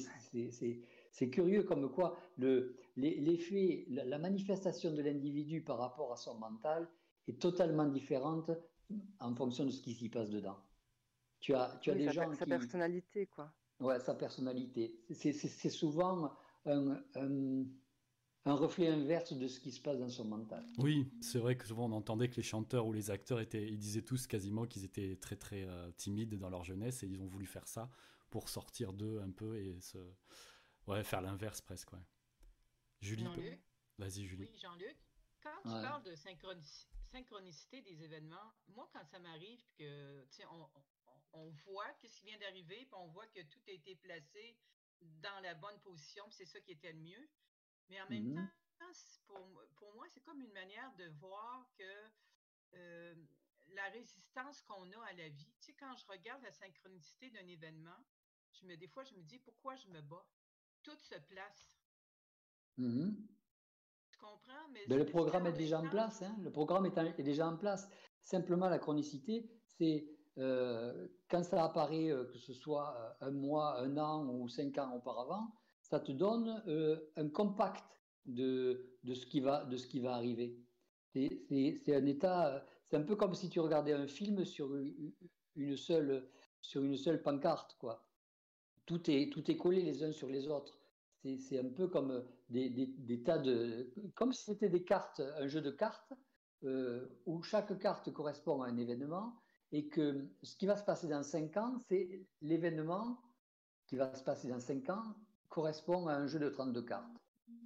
c'est 1.10 1.30
curieux 1.30 1.62
comme 1.62 1.92
quoi 1.92 2.16
l'effet, 2.38 3.84
le, 3.88 4.02
la 4.04 4.18
manifestation 4.18 4.92
de 4.92 5.02
l'individu 5.02 5.62
par 5.62 5.78
rapport 5.78 6.10
à 6.10 6.16
son 6.16 6.38
mental 6.38 6.88
est 7.26 7.40
totalement 7.40 7.84
différente 7.84 8.50
en 9.20 9.34
fonction 9.34 9.66
de 9.66 9.70
ce 9.70 9.82
qui 9.82 9.92
s'y 9.92 10.08
passe 10.08 10.30
dedans. 10.30 10.56
Tu 11.40 11.54
as, 11.54 11.78
tu 11.82 11.90
as 11.90 11.94
des 11.94 12.10
gens 12.10 12.32
sa 12.34 12.46
personnalité, 12.46 13.26
quoi. 13.26 13.52
Ouais, 13.80 13.98
sa 14.00 14.14
personnalité. 14.14 15.00
C'est 15.12 15.32
souvent 15.70 16.32
un, 16.64 17.02
un, 17.14 18.54
reflet 18.54 18.88
inverse 18.88 19.32
de 19.32 19.46
ce 19.46 19.60
qui 19.60 19.70
se 19.70 19.80
passe 19.80 19.98
dans 19.98 20.08
son 20.08 20.24
mental. 20.24 20.64
Oui, 20.78 21.10
c'est 21.20 21.38
vrai 21.38 21.56
que 21.56 21.66
souvent 21.66 21.86
on 21.86 21.92
entendait 21.92 22.28
que 22.28 22.36
les 22.36 22.42
chanteurs 22.42 22.86
ou 22.86 22.92
les 22.92 23.10
acteurs 23.10 23.40
étaient, 23.40 23.68
ils 23.68 23.78
disaient 23.78 24.02
tous 24.02 24.26
quasiment 24.26 24.66
qu'ils 24.66 24.84
étaient 24.84 25.16
très 25.16 25.36
très 25.36 25.64
euh, 25.64 25.90
timides 25.92 26.34
dans 26.36 26.50
leur 26.50 26.64
jeunesse 26.64 27.02
et 27.02 27.06
ils 27.06 27.20
ont 27.22 27.26
voulu 27.26 27.46
faire 27.46 27.68
ça 27.68 27.90
pour 28.30 28.48
sortir 28.48 28.92
d'eux 28.92 29.20
un 29.20 29.30
peu 29.30 29.58
et 29.58 29.80
se, 29.80 29.98
ouais, 30.86 31.04
faire 31.04 31.20
l'inverse 31.20 31.60
presque. 31.60 31.92
Ouais. 31.92 32.02
Julie, 33.00 33.26
vas-y 33.98 34.24
Julie. 34.24 34.48
Oui, 34.50 34.58
Jean-Luc, 34.60 34.96
quand 35.42 35.62
tu 35.62 35.82
parles 35.82 36.02
de 36.02 36.14
synchronicité 36.14 36.98
synchronicité 37.08 37.82
des 37.82 38.02
événements, 38.02 38.54
moi, 38.68 38.88
quand 38.92 39.04
ça 39.04 39.18
m'arrive 39.18 39.60
que, 39.78 40.24
on, 40.50 40.68
on, 41.32 41.50
voit 41.66 41.92
ce 41.94 42.06
qui 42.06 42.26
vient 42.26 42.38
d'arriver, 42.38 42.86
puis 42.86 42.94
on 42.94 43.08
voit 43.08 43.26
que 43.28 43.40
tout 43.42 43.60
a 43.68 43.70
été 43.72 43.96
placé 43.96 44.56
dans 45.00 45.40
la 45.42 45.54
bonne 45.54 45.78
position, 45.80 46.24
c'est 46.30 46.46
ça 46.46 46.60
qui 46.60 46.72
était 46.72 46.92
le 46.92 46.98
mieux. 46.98 47.28
Mais 47.88 48.00
en 48.00 48.08
même 48.08 48.34
mm-hmm. 48.34 48.48
temps, 48.78 48.92
pour, 49.26 49.62
pour 49.76 49.94
moi, 49.94 50.06
c'est 50.08 50.20
comme 50.20 50.40
une 50.40 50.52
manière 50.52 50.92
de 50.96 51.08
voir 51.20 51.68
que 51.78 52.10
euh, 52.74 53.14
la 53.68 53.88
résistance 53.90 54.62
qu'on 54.62 54.90
a 54.92 55.04
à 55.06 55.12
la 55.14 55.28
vie, 55.28 55.52
tu 55.60 55.66
sais, 55.66 55.74
quand 55.74 55.94
je 55.96 56.06
regarde 56.06 56.42
la 56.42 56.52
synchronicité 56.52 57.30
d'un 57.30 57.46
événement, 57.46 58.04
je 58.52 58.66
me, 58.66 58.76
des 58.76 58.88
fois, 58.88 59.04
je 59.04 59.14
me 59.14 59.22
dis 59.22 59.38
pourquoi 59.38 59.76
je 59.76 59.88
me 59.88 60.00
bats? 60.00 60.26
Tout 60.82 60.96
se 60.96 61.16
place. 61.16 61.80
Mm-hmm 62.78 63.28
comprends, 64.18 64.68
mais... 64.72 64.84
le 64.94 65.06
programme 65.06 65.46
est 65.46 65.52
déjà 65.52 65.80
en 65.80 65.88
place. 65.88 66.22
Hein. 66.22 66.36
Le 66.42 66.50
programme 66.50 66.86
est, 66.86 67.22
déjà 67.22 67.48
en 67.48 67.56
place. 67.56 67.88
Simplement, 68.22 68.68
la 68.68 68.78
chronicité, 68.78 69.48
c'est 69.64 70.06
euh, 70.38 71.08
quand 71.28 71.42
ça 71.42 71.64
apparaît, 71.64 72.10
euh, 72.10 72.24
que 72.24 72.38
ce 72.38 72.52
soit 72.52 72.96
euh, 73.22 73.28
un 73.28 73.30
mois, 73.32 73.80
un 73.80 73.96
an 73.98 74.26
ou 74.26 74.48
cinq 74.48 74.78
ans 74.78 74.94
auparavant, 74.94 75.52
ça 75.82 75.98
te 75.98 76.12
donne 76.12 76.62
un 77.16 77.28
compact 77.30 77.98
de, 78.26 78.98
de, 79.04 79.14
ce 79.14 79.24
qui 79.24 79.40
va, 79.40 79.64
de 79.64 79.76
ce 79.78 79.86
qui 79.86 80.00
va 80.00 80.14
arriver. 80.14 80.58
C'est 81.14 81.94
un 81.94 82.04
état, 82.04 82.62
c'est 82.86 82.96
un 82.96 83.02
peu 83.02 83.16
comme 83.16 83.34
si 83.34 83.48
tu 83.48 83.58
regardais 83.58 83.94
un 83.94 84.06
film 84.06 84.44
sur 84.44 84.70
une 85.56 85.76
seule, 85.76 86.28
sur 86.60 86.84
une 86.84 86.98
seule 86.98 87.22
pancarte. 87.22 87.74
Quoi. 87.80 88.04
Tout, 88.84 89.10
est, 89.10 89.32
tout 89.32 89.50
est 89.50 89.56
collé 89.56 89.82
les 89.82 90.04
uns 90.04 90.12
sur 90.12 90.28
les 90.28 90.48
autres. 90.48 90.78
C'est 91.22 91.58
un 91.58 91.70
peu 91.70 91.88
comme 91.88 92.22
des, 92.50 93.22
tas 93.24 93.38
de. 93.38 93.90
Comme 94.14 94.34
si 94.34 94.44
c'était 94.44 94.68
des 94.68 94.84
cartes, 94.84 95.22
un 95.38 95.46
jeu 95.46 95.62
de 95.62 95.70
cartes, 95.70 96.12
où 97.24 97.42
chaque 97.42 97.78
carte 97.78 98.12
correspond 98.12 98.60
à 98.60 98.68
un 98.68 98.76
événement, 98.76 99.40
et 99.72 99.88
que 99.88 100.28
ce 100.42 100.56
qui 100.56 100.66
va 100.66 100.76
se 100.76 100.84
passer 100.84 101.08
dans 101.08 101.22
5 101.22 101.56
ans, 101.56 101.78
c'est 101.88 102.26
l'événement 102.40 103.20
qui 103.86 103.96
va 103.96 104.14
se 104.14 104.22
passer 104.22 104.48
dans 104.48 104.60
5 104.60 104.88
ans 104.90 105.14
correspond 105.48 106.06
à 106.08 106.14
un 106.14 106.26
jeu 106.26 106.38
de 106.38 106.48
32 106.48 106.82
cartes. 106.82 107.16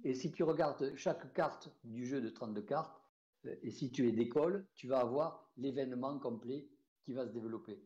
Et 0.03 0.13
si 0.13 0.31
tu 0.31 0.43
regardes 0.43 0.95
chaque 0.95 1.33
carte 1.33 1.69
du 1.83 2.05
jeu 2.05 2.21
de 2.21 2.29
32 2.29 2.61
cartes, 2.61 3.01
euh, 3.45 3.55
et 3.61 3.71
si 3.71 3.91
tu 3.91 4.07
es 4.07 4.11
d'école, 4.11 4.65
tu 4.75 4.87
vas 4.87 4.99
avoir 4.99 5.49
l'événement 5.57 6.17
complet 6.19 6.67
qui 7.03 7.13
va 7.13 7.25
se 7.25 7.31
développer. 7.31 7.81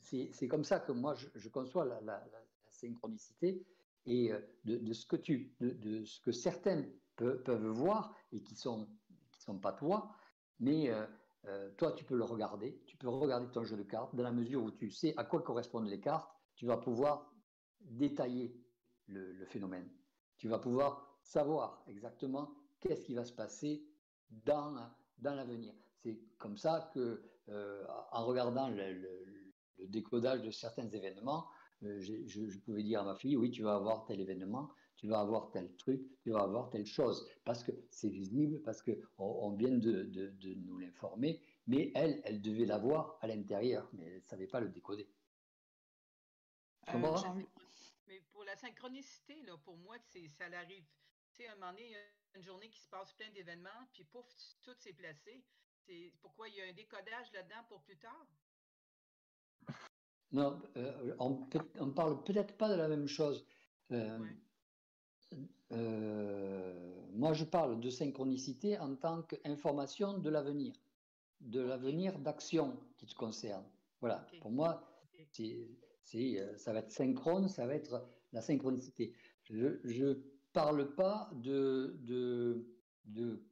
C'est 0.00 0.48
comme 0.48 0.64
ça 0.64 0.80
que 0.80 0.92
moi 0.92 1.14
je, 1.14 1.48
conçois 1.48 1.84
la 1.84 2.22
synchronicité 2.70 3.64
et 4.06 4.32
euh, 4.32 4.40
de, 4.64 4.92
ce 4.92 5.06
que 5.06 5.16
tu, 5.16 5.54
de, 5.60 6.04
ce 6.04 6.20
que 6.20 6.32
certains 6.32 6.84
peuvent 7.16 7.66
voir 7.66 8.14
et 8.32 8.42
qui 8.42 8.54
sont 8.54 8.88
qui 9.32 9.42
sont 9.42 9.58
pas 9.58 9.72
toi, 9.72 10.14
mais 10.58 10.90
euh, 10.90 11.06
euh, 11.46 11.70
toi 11.76 11.92
tu 11.92 12.04
peux 12.04 12.16
le 12.16 12.24
regarder, 12.24 12.82
tu 12.86 12.96
peux 12.96 13.08
regarder 13.08 13.50
ton 13.50 13.64
jeu 13.64 13.76
de 13.76 13.82
cartes 13.82 14.14
dans 14.14 14.22
la 14.22 14.32
mesure 14.32 14.62
où 14.62 14.70
tu 14.70 14.90
sais 14.90 15.14
à 15.16 15.24
quoi 15.24 15.42
correspondent 15.42 15.88
les 15.88 16.00
cartes, 16.00 16.30
tu 16.54 16.66
vas 16.66 16.76
pouvoir 16.76 17.32
détailler 17.80 18.54
le, 19.06 19.44
phénomène, 19.46 19.88
tu 20.36 20.48
vas 20.48 20.58
pouvoir 20.58 21.18
savoir 21.22 21.82
exactement 21.88 22.54
qu'est-ce 22.80 23.02
qui 23.02 23.14
va 23.14 23.24
se 23.24 23.32
passer 23.32 23.84
dans 24.30 24.76
dans 25.18 25.34
l'avenir. 25.34 25.74
C'est 26.02 26.18
comme 26.38 26.56
ça 26.56 26.90
que 26.94 27.22
en 28.12 28.24
regardant 28.24 28.68
le 28.68 29.86
décodage 29.88 30.42
de 30.42 30.50
certains 30.50 30.88
événements, 30.88 31.46
euh, 31.84 32.00
je, 32.00 32.58
pouvais 32.58 32.82
dire 32.82 33.00
à 33.00 33.04
ma 33.04 33.14
fille, 33.14 33.36
oui, 33.36 33.50
tu 33.50 33.62
vas 33.62 33.74
avoir 33.74 34.04
tel 34.04 34.20
événement, 34.20 34.70
tu 35.00 35.06
vas 35.06 35.20
avoir 35.20 35.50
tel 35.50 35.74
truc, 35.76 36.02
tu 36.20 36.30
vas 36.30 36.42
avoir 36.42 36.68
telle 36.68 36.84
chose, 36.84 37.26
parce 37.44 37.64
que 37.64 37.72
c'est 37.88 38.10
visible, 38.10 38.60
parce 38.62 38.82
qu'on 38.82 39.00
on 39.18 39.56
vient 39.56 39.70
de, 39.70 40.02
de, 40.02 40.54
nous 40.56 40.76
l'informer, 40.76 41.40
mais 41.66 41.90
elle, 41.94 42.20
elle 42.24 42.42
devait 42.42 42.66
l'avoir 42.66 43.16
à 43.22 43.26
l'intérieur, 43.26 43.88
mais 43.94 44.04
elle 44.04 44.16
ne 44.16 44.20
savait 44.20 44.46
pas 44.46 44.60
le 44.60 44.68
décoder. 44.68 45.08
Euh, 46.90 46.98
mais 48.08 48.20
pour 48.30 48.44
la 48.44 48.54
synchronicité, 48.56 49.42
là, 49.46 49.56
pour 49.64 49.78
moi, 49.78 49.96
ça 50.28 50.50
l'arrive. 50.50 50.84
Tu 51.32 51.44
sais, 51.44 51.48
à 51.48 51.52
un 51.52 51.54
moment 51.54 51.70
donné, 51.70 51.86
il 51.86 51.92
y 51.92 51.96
a 51.96 52.36
une 52.36 52.42
journée 52.42 52.68
qui 52.68 52.80
se 52.80 52.88
passe 52.90 53.14
plein 53.14 53.30
d'événements, 53.30 53.88
puis 53.94 54.04
pouf, 54.04 54.26
tout 54.62 54.74
s'est 54.76 54.92
placé. 54.92 55.42
C'est 55.86 56.12
pourquoi 56.20 56.50
il 56.50 56.56
y 56.56 56.60
a 56.60 56.64
un 56.64 56.74
décodage 56.74 57.32
là-dedans 57.32 57.64
pour 57.70 57.80
plus 57.80 57.96
tard? 57.96 58.26
Non, 60.32 60.60
euh, 60.76 61.16
on 61.18 61.48
ne 61.86 61.90
parle 61.90 62.22
peut-être 62.22 62.54
pas 62.58 62.68
de 62.68 62.74
la 62.74 62.88
même 62.88 63.06
chose. 63.06 63.46
Euh, 63.92 64.18
euh, 65.72 66.90
moi, 67.12 67.32
je 67.32 67.44
parle 67.44 67.80
de 67.80 67.90
synchronicité 67.90 68.78
en 68.78 68.94
tant 68.96 69.22
qu'information 69.22 70.18
de 70.18 70.30
l'avenir, 70.30 70.74
de 71.40 71.60
l'avenir 71.60 72.18
d'action 72.18 72.76
qui 72.96 73.06
te 73.06 73.14
concerne. 73.14 73.64
Voilà, 74.00 74.26
pour 74.40 74.50
moi, 74.50 74.82
c'est, 75.32 75.68
ça 76.56 76.72
va 76.72 76.80
être 76.80 76.90
synchrone, 76.90 77.48
ça 77.48 77.66
va 77.66 77.74
être 77.74 78.08
la 78.32 78.40
synchronicité. 78.40 79.12
Je 79.44 80.04
ne 80.04 80.14
parle 80.52 80.94
pas 80.94 81.30
de, 81.34 81.96
de, 82.02 83.42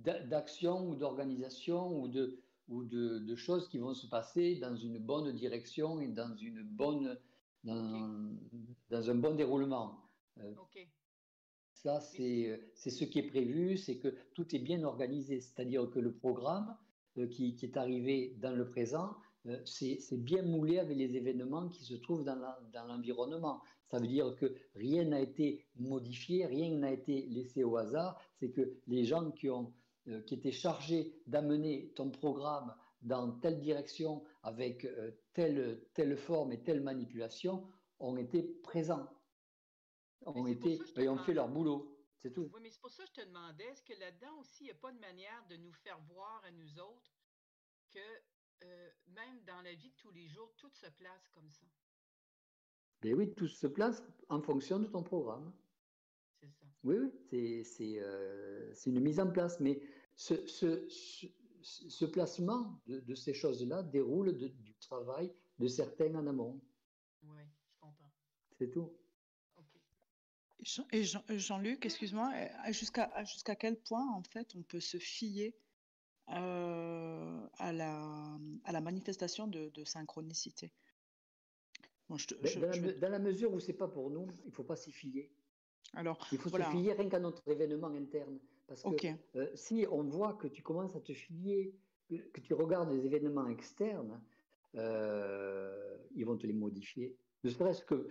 d'action 0.00 0.88
ou 0.88 0.94
d'organisation 0.94 2.00
ou 2.00 2.08
de, 2.08 2.40
ou 2.68 2.84
de, 2.84 3.18
de, 3.18 3.34
choses 3.34 3.68
qui 3.68 3.78
vont 3.78 3.94
se 3.94 4.06
passer 4.06 4.56
dans 4.56 4.76
une 4.76 4.98
bonne 4.98 5.32
direction 5.32 6.00
et 6.00 6.08
dans, 6.08 6.36
une 6.36 6.62
bonne, 6.62 7.18
dans, 7.64 8.36
dans 8.90 9.10
un 9.10 9.14
bon 9.14 9.34
déroulement. 9.34 10.07
Euh, 10.40 10.54
ça, 11.82 12.00
c'est 12.00 12.90
ce 12.90 13.04
qui 13.04 13.20
est 13.20 13.28
prévu, 13.28 13.76
c'est 13.76 13.98
que 13.98 14.14
tout 14.34 14.54
est 14.54 14.58
bien 14.58 14.82
organisé, 14.82 15.40
c'est-à-dire 15.40 15.88
que 15.90 16.00
le 16.00 16.12
programme 16.12 16.76
euh, 17.18 17.28
qui, 17.28 17.54
qui, 17.54 17.66
est 17.66 17.76
arrivé 17.76 18.36
dans 18.40 18.54
le 18.54 18.68
présent, 18.68 19.16
euh, 19.46 19.58
c'est 19.64 20.00
bien 20.12 20.42
moulé 20.42 20.78
avec 20.78 20.96
les 20.96 21.16
événements 21.16 21.68
qui 21.68 21.84
se 21.84 21.94
trouvent 21.94 22.24
dans 22.24 22.86
l'environnement. 22.86 23.62
Ça 23.90 23.98
veut 23.98 24.08
dire 24.08 24.34
que 24.36 24.54
rien 24.74 25.04
n'a 25.04 25.20
été 25.20 25.64
modifié, 25.76 26.46
rien 26.46 26.76
n'a 26.76 26.92
été 26.92 27.26
laissé 27.26 27.62
au 27.62 27.76
hasard. 27.76 28.20
C'est 28.40 28.50
que 28.50 28.74
les 28.88 29.04
gens 29.04 29.30
qui, 29.30 29.48
ont, 29.48 29.72
euh, 30.08 30.20
qui 30.22 30.34
étaient 30.34 30.52
chargés 30.52 31.14
d'amener 31.26 31.92
ton 31.94 32.10
programme 32.10 32.74
dans 33.02 33.30
telle 33.38 33.60
direction, 33.60 34.24
avec 34.42 34.84
telle, 35.32 35.80
telle 35.94 36.16
forme 36.16 36.50
et 36.50 36.60
telle 36.64 36.82
manipulation, 36.82 37.64
ont 38.00 38.16
été 38.16 38.42
présents 38.64 39.08
ont 40.26 40.46
été 40.46 40.78
et 40.96 41.08
ont 41.08 41.18
fait 41.18 41.34
leur 41.34 41.48
boulot. 41.48 41.94
C'est 42.16 42.32
tout. 42.32 42.50
Oui, 42.52 42.60
mais 42.62 42.70
c'est 42.70 42.80
pour 42.80 42.90
ça 42.90 43.04
que 43.04 43.10
je 43.16 43.20
te 43.22 43.26
demandais, 43.26 43.64
est-ce 43.64 43.82
que 43.84 43.98
là-dedans 43.98 44.38
aussi, 44.40 44.64
il 44.64 44.66
n'y 44.66 44.72
a 44.72 44.74
pas 44.74 44.92
de 44.92 44.98
manière 44.98 45.46
de 45.48 45.56
nous 45.56 45.72
faire 45.72 46.00
voir 46.00 46.42
à 46.44 46.50
nous 46.50 46.78
autres 46.80 47.12
que 47.90 47.98
euh, 48.64 48.90
même 49.06 49.44
dans 49.44 49.62
la 49.62 49.74
vie 49.74 49.90
de 49.90 49.96
tous 49.96 50.10
les 50.10 50.26
jours, 50.28 50.52
tout 50.56 50.70
se 50.70 50.86
place 50.90 51.28
comme 51.28 51.48
ça? 51.50 51.66
Ben 53.00 53.14
oui, 53.14 53.32
tout 53.34 53.46
se 53.46 53.68
place 53.68 54.02
en 54.28 54.42
fonction 54.42 54.80
de 54.80 54.86
ton 54.86 55.04
programme. 55.04 55.52
C'est 56.40 56.50
ça. 56.50 56.66
Oui, 56.82 56.96
oui, 56.98 57.64
c'est 57.64 58.00
euh, 58.00 58.74
une 58.86 59.00
mise 59.00 59.20
en 59.20 59.30
place. 59.30 59.60
Mais 59.60 59.80
ce, 60.16 60.46
ce, 60.48 60.88
ce, 61.62 62.04
placement 62.06 62.82
de, 62.86 62.98
de 62.98 63.14
ces 63.14 63.34
choses-là 63.34 63.84
déroule 63.84 64.36
de, 64.36 64.48
du 64.48 64.74
travail 64.78 65.32
de 65.58 65.68
certains 65.68 66.14
en 66.16 66.26
amont. 66.26 66.60
Oui, 67.22 67.42
je 67.64 67.78
comprends. 67.80 68.12
C'est 68.58 68.70
tout. 68.70 68.92
Et 70.92 71.02
euh, 71.02 71.38
Jean-Luc, 71.38 71.84
excuse-moi, 71.86 72.30
euh, 72.34 72.72
jusqu'à 72.72 73.10
jusqu'à 73.24 73.56
quel 73.56 73.76
point 73.76 74.06
en 74.12 74.22
fait 74.22 74.54
on 74.54 74.62
peut 74.62 74.80
se 74.80 74.98
fier 74.98 75.54
euh, 76.30 77.40
à, 77.58 77.72
la, 77.72 78.38
à 78.64 78.72
la 78.72 78.80
manifestation 78.80 79.46
de, 79.46 79.84
synchronicité? 79.84 80.72
Dans, 82.08 83.10
la, 83.10 83.18
mesure 83.18 83.52
où 83.52 83.60
c'est 83.60 83.74
pas 83.74 83.88
pour 83.88 84.10
nous, 84.10 84.26
il 84.46 84.52
faut 84.52 84.64
pas 84.64 84.76
s'y 84.76 84.92
fier. 84.92 85.30
Alors, 85.94 86.18
il 86.32 86.38
faut 86.38 86.48
se 86.48 86.56
fier 86.56 86.96
rien 86.96 87.08
qu'à 87.08 87.18
notre 87.18 87.46
événement 87.46 87.88
interne. 87.88 88.38
Parce 88.66 88.82
que 88.82 89.08
si 89.54 89.86
on 89.90 90.04
voit 90.04 90.34
que 90.34 90.48
tu 90.48 90.62
commences 90.62 90.96
à 90.96 91.00
te 91.00 91.12
fier, 91.12 91.74
que, 92.08 92.40
tu 92.40 92.54
regardes 92.54 92.90
les 92.90 93.04
événements 93.04 93.46
externes, 93.48 94.20
ils 94.74 96.24
vont 96.24 96.36
te 96.36 96.46
les 96.46 96.54
modifier. 96.54 97.14
Ne 97.44 97.50
serait-ce 97.50 97.84
que 97.84 98.08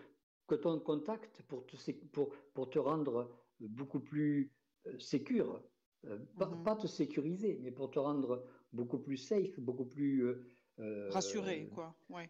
que 0.48 0.56
ton 0.56 0.80
contact 0.80 1.42
pour 1.44 1.66
te, 1.66 1.76
pour, 2.12 2.34
pour 2.54 2.70
te 2.70 2.80
rendre 2.80 3.30
beaucoup 3.60 4.00
plus 4.00 4.52
euh, 4.88 5.00
sécure. 5.00 5.62
Euh, 6.06 6.18
mm-hmm. 6.38 6.64
pas, 6.64 6.76
te 6.76 6.88
sécuriser, 6.88 7.60
mais 7.62 7.72
pour 7.72 7.92
te 7.92 8.00
rendre 8.00 8.46
beaucoup 8.72 9.00
plus 9.00 9.18
safe, 9.18 9.60
beaucoup 9.60 9.86
plus... 9.86 10.26
Euh, 10.80 11.10
Rassuré, 11.10 11.70
quoi. 11.74 11.96
Ouais, 12.10 12.30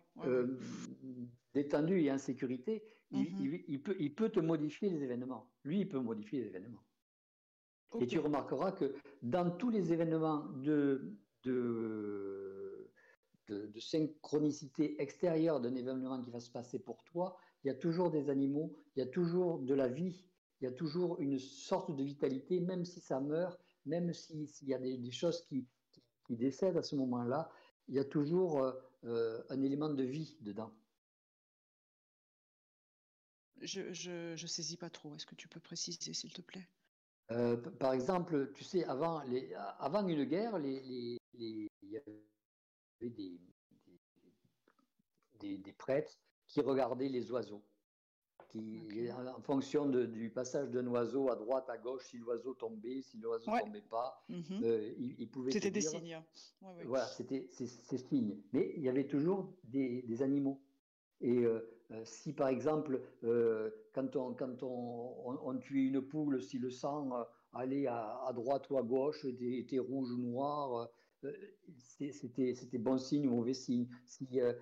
détendu 1.53 1.99
et 1.99 2.11
en 2.11 2.17
sécurité, 2.17 2.83
mm-hmm. 3.11 3.63
il, 3.67 3.81
peut, 3.83 3.95
il 3.99 4.15
peut 4.15 4.29
te 4.29 4.39
modifier 4.39 4.89
les 4.89 5.03
événements. 5.03 5.51
Lui, 5.63 5.81
il 5.81 5.89
peut 5.89 5.99
modifier 5.99 6.41
les 6.41 6.47
événements. 6.47 6.83
Et 7.99 8.07
tu 8.07 8.19
remarqueras 8.19 8.71
que 8.71 8.95
dans 9.21 9.49
tous 9.51 9.69
les 9.69 9.91
événements 9.91 10.45
de, 10.55 11.17
de, 11.43 12.91
de, 13.47 13.67
de 13.67 13.79
synchronicité 13.79 15.01
extérieure 15.01 15.59
d'un 15.59 15.75
événement 15.75 16.21
qui 16.21 16.29
va 16.29 16.39
se 16.39 16.51
passer 16.51 16.79
pour 16.79 17.03
toi, 17.03 17.37
il 17.67 17.71
y 17.71 17.75
a 17.75 17.79
toujours 17.79 18.09
des 18.11 18.29
animaux, 18.29 18.73
il 18.95 18.99
y 18.99 19.01
a 19.01 19.07
toujours 19.07 19.59
de 19.59 19.73
la 19.73 19.89
vie, 19.89 20.25
il 20.61 20.63
y 20.63 20.67
a 20.67 20.71
toujours 20.71 21.19
une 21.19 21.37
sorte 21.37 21.93
de 21.93 22.01
vitalité, 22.01 22.61
même 22.61 22.85
si 22.85 23.01
ça 23.01 23.19
meurt, 23.19 23.59
même 23.85 24.13
s'il 24.13 24.69
y 24.69 24.73
a 24.73 24.79
des, 24.79 25.11
choses 25.11 25.45
qui, 25.47 25.67
décèdent 26.29 26.77
à 26.77 26.81
ce 26.81 26.95
moment-là, 26.95 27.49
il 27.89 27.95
y 27.95 27.99
a 27.99 28.05
toujours 28.05 28.63
euh, 28.63 28.71
euh, 29.03 29.43
un 29.49 29.61
élément 29.63 29.89
de 29.89 30.03
vie 30.03 30.37
dedans. 30.39 30.73
Je 33.59 34.31
ne 34.31 34.47
saisis 34.47 34.77
pas 34.77 34.89
trop. 34.89 35.13
Est-ce 35.15 35.25
que 35.25 35.35
tu 35.35 35.49
peux 35.49 35.59
préciser, 35.59 36.13
s'il 36.13 36.31
te 36.31 36.41
plaît? 36.41 36.69
Euh, 37.31 37.57
Par 37.57 37.91
exemple, 37.91 38.53
tu 38.53 38.63
sais, 38.63 38.85
avant, 38.85 39.23
les, 39.23 39.53
avant 39.79 40.07
une 40.07 40.23
guerre, 40.23 40.57
les, 40.57 41.19
il 41.33 41.69
y 41.81 41.97
avait 41.97 42.23
des, 43.01 43.41
des, 45.41 45.57
des 45.57 45.73
prêtres 45.73 46.17
qui 46.47 46.61
regardait 46.61 47.09
les 47.09 47.31
oiseaux. 47.31 47.61
Qui, 48.49 48.79
En 49.11 49.41
fonction 49.41 49.87
du 49.87 50.29
passage 50.29 50.69
d'un 50.69 50.87
oiseau 50.87 51.29
à 51.29 51.35
droite, 51.35 51.69
à 51.69 51.77
gauche, 51.77 52.03
si 52.05 52.17
l'oiseau 52.17 52.53
tombait, 52.53 53.01
si 53.01 53.17
l'oiseau 53.17 53.51
ne 53.51 53.59
tombait 53.59 53.81
pas, 53.81 54.23
mhm. 54.29 54.63
euh, 54.63 54.93
il, 54.97 55.27
pouvait. 55.29 55.51
C'était 55.51 55.71
des 55.71 55.81
signes. 55.81 56.21
Voilà, 56.85 57.05
c'était 57.07 57.47
ces 57.51 57.97
signes. 57.97 58.37
Mais 58.53 58.73
il 58.77 58.83
y 58.83 58.89
avait 58.89 59.05
toujours 59.05 59.53
des, 59.65 60.21
animaux. 60.21 60.61
Et 61.19 61.39
euh, 61.39 61.59
euh, 61.91 62.01
si 62.05 62.31
par 62.31 62.47
exemple, 62.47 63.01
quand, 63.93 64.15
on, 64.15 64.33
quand 64.33 64.63
on, 64.63 65.37
on, 65.43 65.57
tuait 65.57 65.87
une 65.87 66.01
poule, 66.01 66.41
si 66.41 66.57
le 66.57 66.69
sang 66.69 67.09
allait 67.51 67.87
à, 67.87 68.23
à 68.25 68.31
droite 68.31 68.69
ou 68.69 68.77
à 68.77 68.83
gauche, 68.83 69.25
était, 69.25 69.57
était 69.57 69.79
rouge 69.79 70.11
ou 70.11 70.19
noir, 70.19 70.89
c'était 71.99 72.77
bon 72.77 72.97
signe 72.97 73.27
ou 73.27 73.31
mauvais 73.31 73.53
signe. 73.53 73.87
Si, 74.05 74.39
euh, 74.39 74.53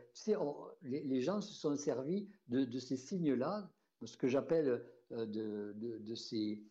les, 0.83 1.21
gens 1.21 1.41
se 1.41 1.53
sont 1.53 1.75
servis 1.75 2.29
de, 2.47 2.79
ces 2.79 2.97
signes-là, 2.97 3.69
de 4.01 4.05
ce 4.05 4.17
que 4.17 4.27
j'appelle 4.27 4.83
euh, 5.11 5.25
de, 5.25 6.15
ces, 6.15 6.63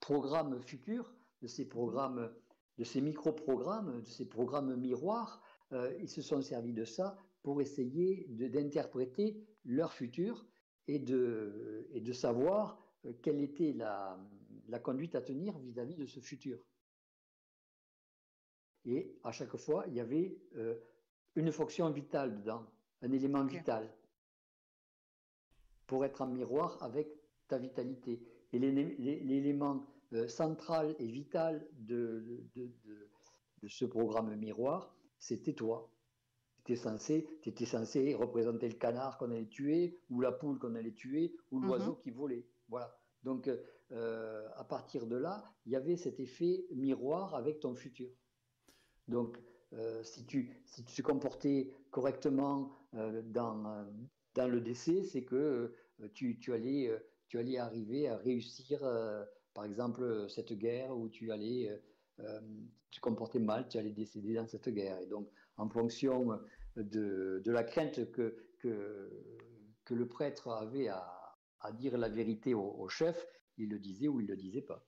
programmes 0.00 0.60
futurs, 0.60 1.14
de 1.42 1.46
ces 1.46 1.66
programmes, 1.66 2.32
de 2.78 2.84
ces 2.84 3.00
micro-programmes, 3.00 4.00
de 4.02 4.08
ces 4.08 4.26
programmes 4.26 4.76
miroirs. 4.76 5.42
ils 6.00 6.08
se 6.08 6.22
sont 6.22 6.40
servis 6.42 6.72
de 6.72 6.84
ça 6.84 7.18
pour 7.42 7.60
essayer 7.60 8.26
d'interpréter 8.28 9.44
leur 9.64 9.92
futur 9.92 10.46
et 10.86 10.98
de, 10.98 12.12
savoir 12.12 12.80
quelle 13.22 13.40
était 13.40 13.72
la, 13.72 14.18
conduite 14.82 15.14
à 15.14 15.20
tenir 15.20 15.58
vis 15.58 15.78
à 15.78 15.84
-vis 15.84 15.96
de 15.96 16.06
ce 16.06 16.20
futur. 16.20 16.64
Et 18.88 19.14
à 19.22 19.32
chaque 19.32 19.54
fois, 19.58 19.84
il 19.88 19.94
y 19.94 20.00
avait 20.00 20.34
euh, 20.56 20.74
une 21.34 21.52
fonction 21.52 21.90
vitale 21.90 22.40
dedans, 22.40 22.64
un 23.02 23.12
élément 23.12 23.44
vital, 23.44 23.94
pour 25.86 26.06
être 26.06 26.22
en 26.22 26.26
miroir 26.26 26.82
avec 26.82 27.06
ta 27.48 27.58
vitalité. 27.58 28.26
Et 28.52 28.58
l'élément 28.58 29.84
euh, 30.14 30.26
central 30.26 30.96
et 30.98 31.06
vital 31.06 31.68
de, 31.72 32.48
de, 32.56 33.68
ce 33.68 33.84
programme 33.84 34.34
miroir, 34.36 34.96
c'était 35.18 35.52
toi. 35.52 35.92
Tu 36.64 36.72
étais, 36.72 36.80
censé, 36.80 37.28
étais 37.44 37.66
censé 37.66 38.14
représenter 38.14 38.68
le 38.68 38.76
canard 38.76 39.18
qu'on 39.18 39.30
allait 39.30 39.48
tuer, 39.48 40.00
ou 40.08 40.22
la 40.22 40.32
poule 40.32 40.58
qu'on 40.58 40.74
allait 40.74 40.94
tuer, 40.94 41.36
ou 41.50 41.60
l'oiseau 41.60 41.92
mm-hmm. 41.92 42.02
qui 42.02 42.10
volait. 42.10 42.46
Voilà. 42.68 42.98
Donc, 43.22 43.50
euh, 43.92 44.48
à 44.56 44.64
partir 44.64 45.06
de 45.06 45.16
là, 45.16 45.44
il 45.66 45.72
y 45.72 45.76
avait 45.76 45.96
cet 45.96 46.20
effet 46.20 46.66
miroir 46.74 47.34
avec 47.34 47.60
ton 47.60 47.74
futur. 47.74 48.08
Donc, 49.08 49.38
euh, 49.72 50.02
si, 50.02 50.24
tu, 50.26 50.54
si 50.64 50.84
tu 50.84 50.94
te 50.94 51.02
comportais 51.02 51.70
correctement 51.90 52.72
euh, 52.94 53.22
dans, 53.22 53.66
euh, 53.66 53.84
dans 54.34 54.48
le 54.48 54.60
décès, 54.60 55.02
c'est 55.02 55.24
que 55.24 55.74
tu, 56.14 56.38
tu, 56.38 56.52
allais, 56.52 56.96
tu 57.26 57.38
allais 57.38 57.58
arriver 57.58 58.08
à 58.08 58.16
réussir, 58.16 58.80
par 59.52 59.64
exemple, 59.64 60.26
cette 60.28 60.52
guerre 60.52 60.96
où 60.96 61.08
tu 61.08 61.32
allais 61.32 61.76
te 62.18 63.00
comporter 63.00 63.40
mal, 63.40 63.66
tu 63.68 63.78
allais 63.78 63.90
décéder 63.90 64.34
dans 64.34 64.46
cette 64.46 64.68
guerre. 64.68 65.00
Et 65.00 65.06
donc, 65.06 65.28
en 65.56 65.68
fonction 65.68 66.38
de, 66.76 67.42
de 67.44 67.50
la 67.50 67.64
crainte 67.64 68.12
que, 68.12 68.36
que, 68.60 69.10
que, 69.84 69.94
le 69.94 70.06
prêtre 70.06 70.46
avait 70.52 70.86
à, 70.86 71.36
à 71.58 71.72
dire 71.72 71.98
la 71.98 72.08
vérité 72.08 72.54
au, 72.54 72.88
chef, 72.88 73.26
il 73.56 73.70
le 73.70 73.80
disait 73.80 74.06
ou 74.06 74.20
il 74.20 74.26
ne 74.26 74.30
le 74.30 74.36
disait 74.36 74.62
pas. 74.62 74.86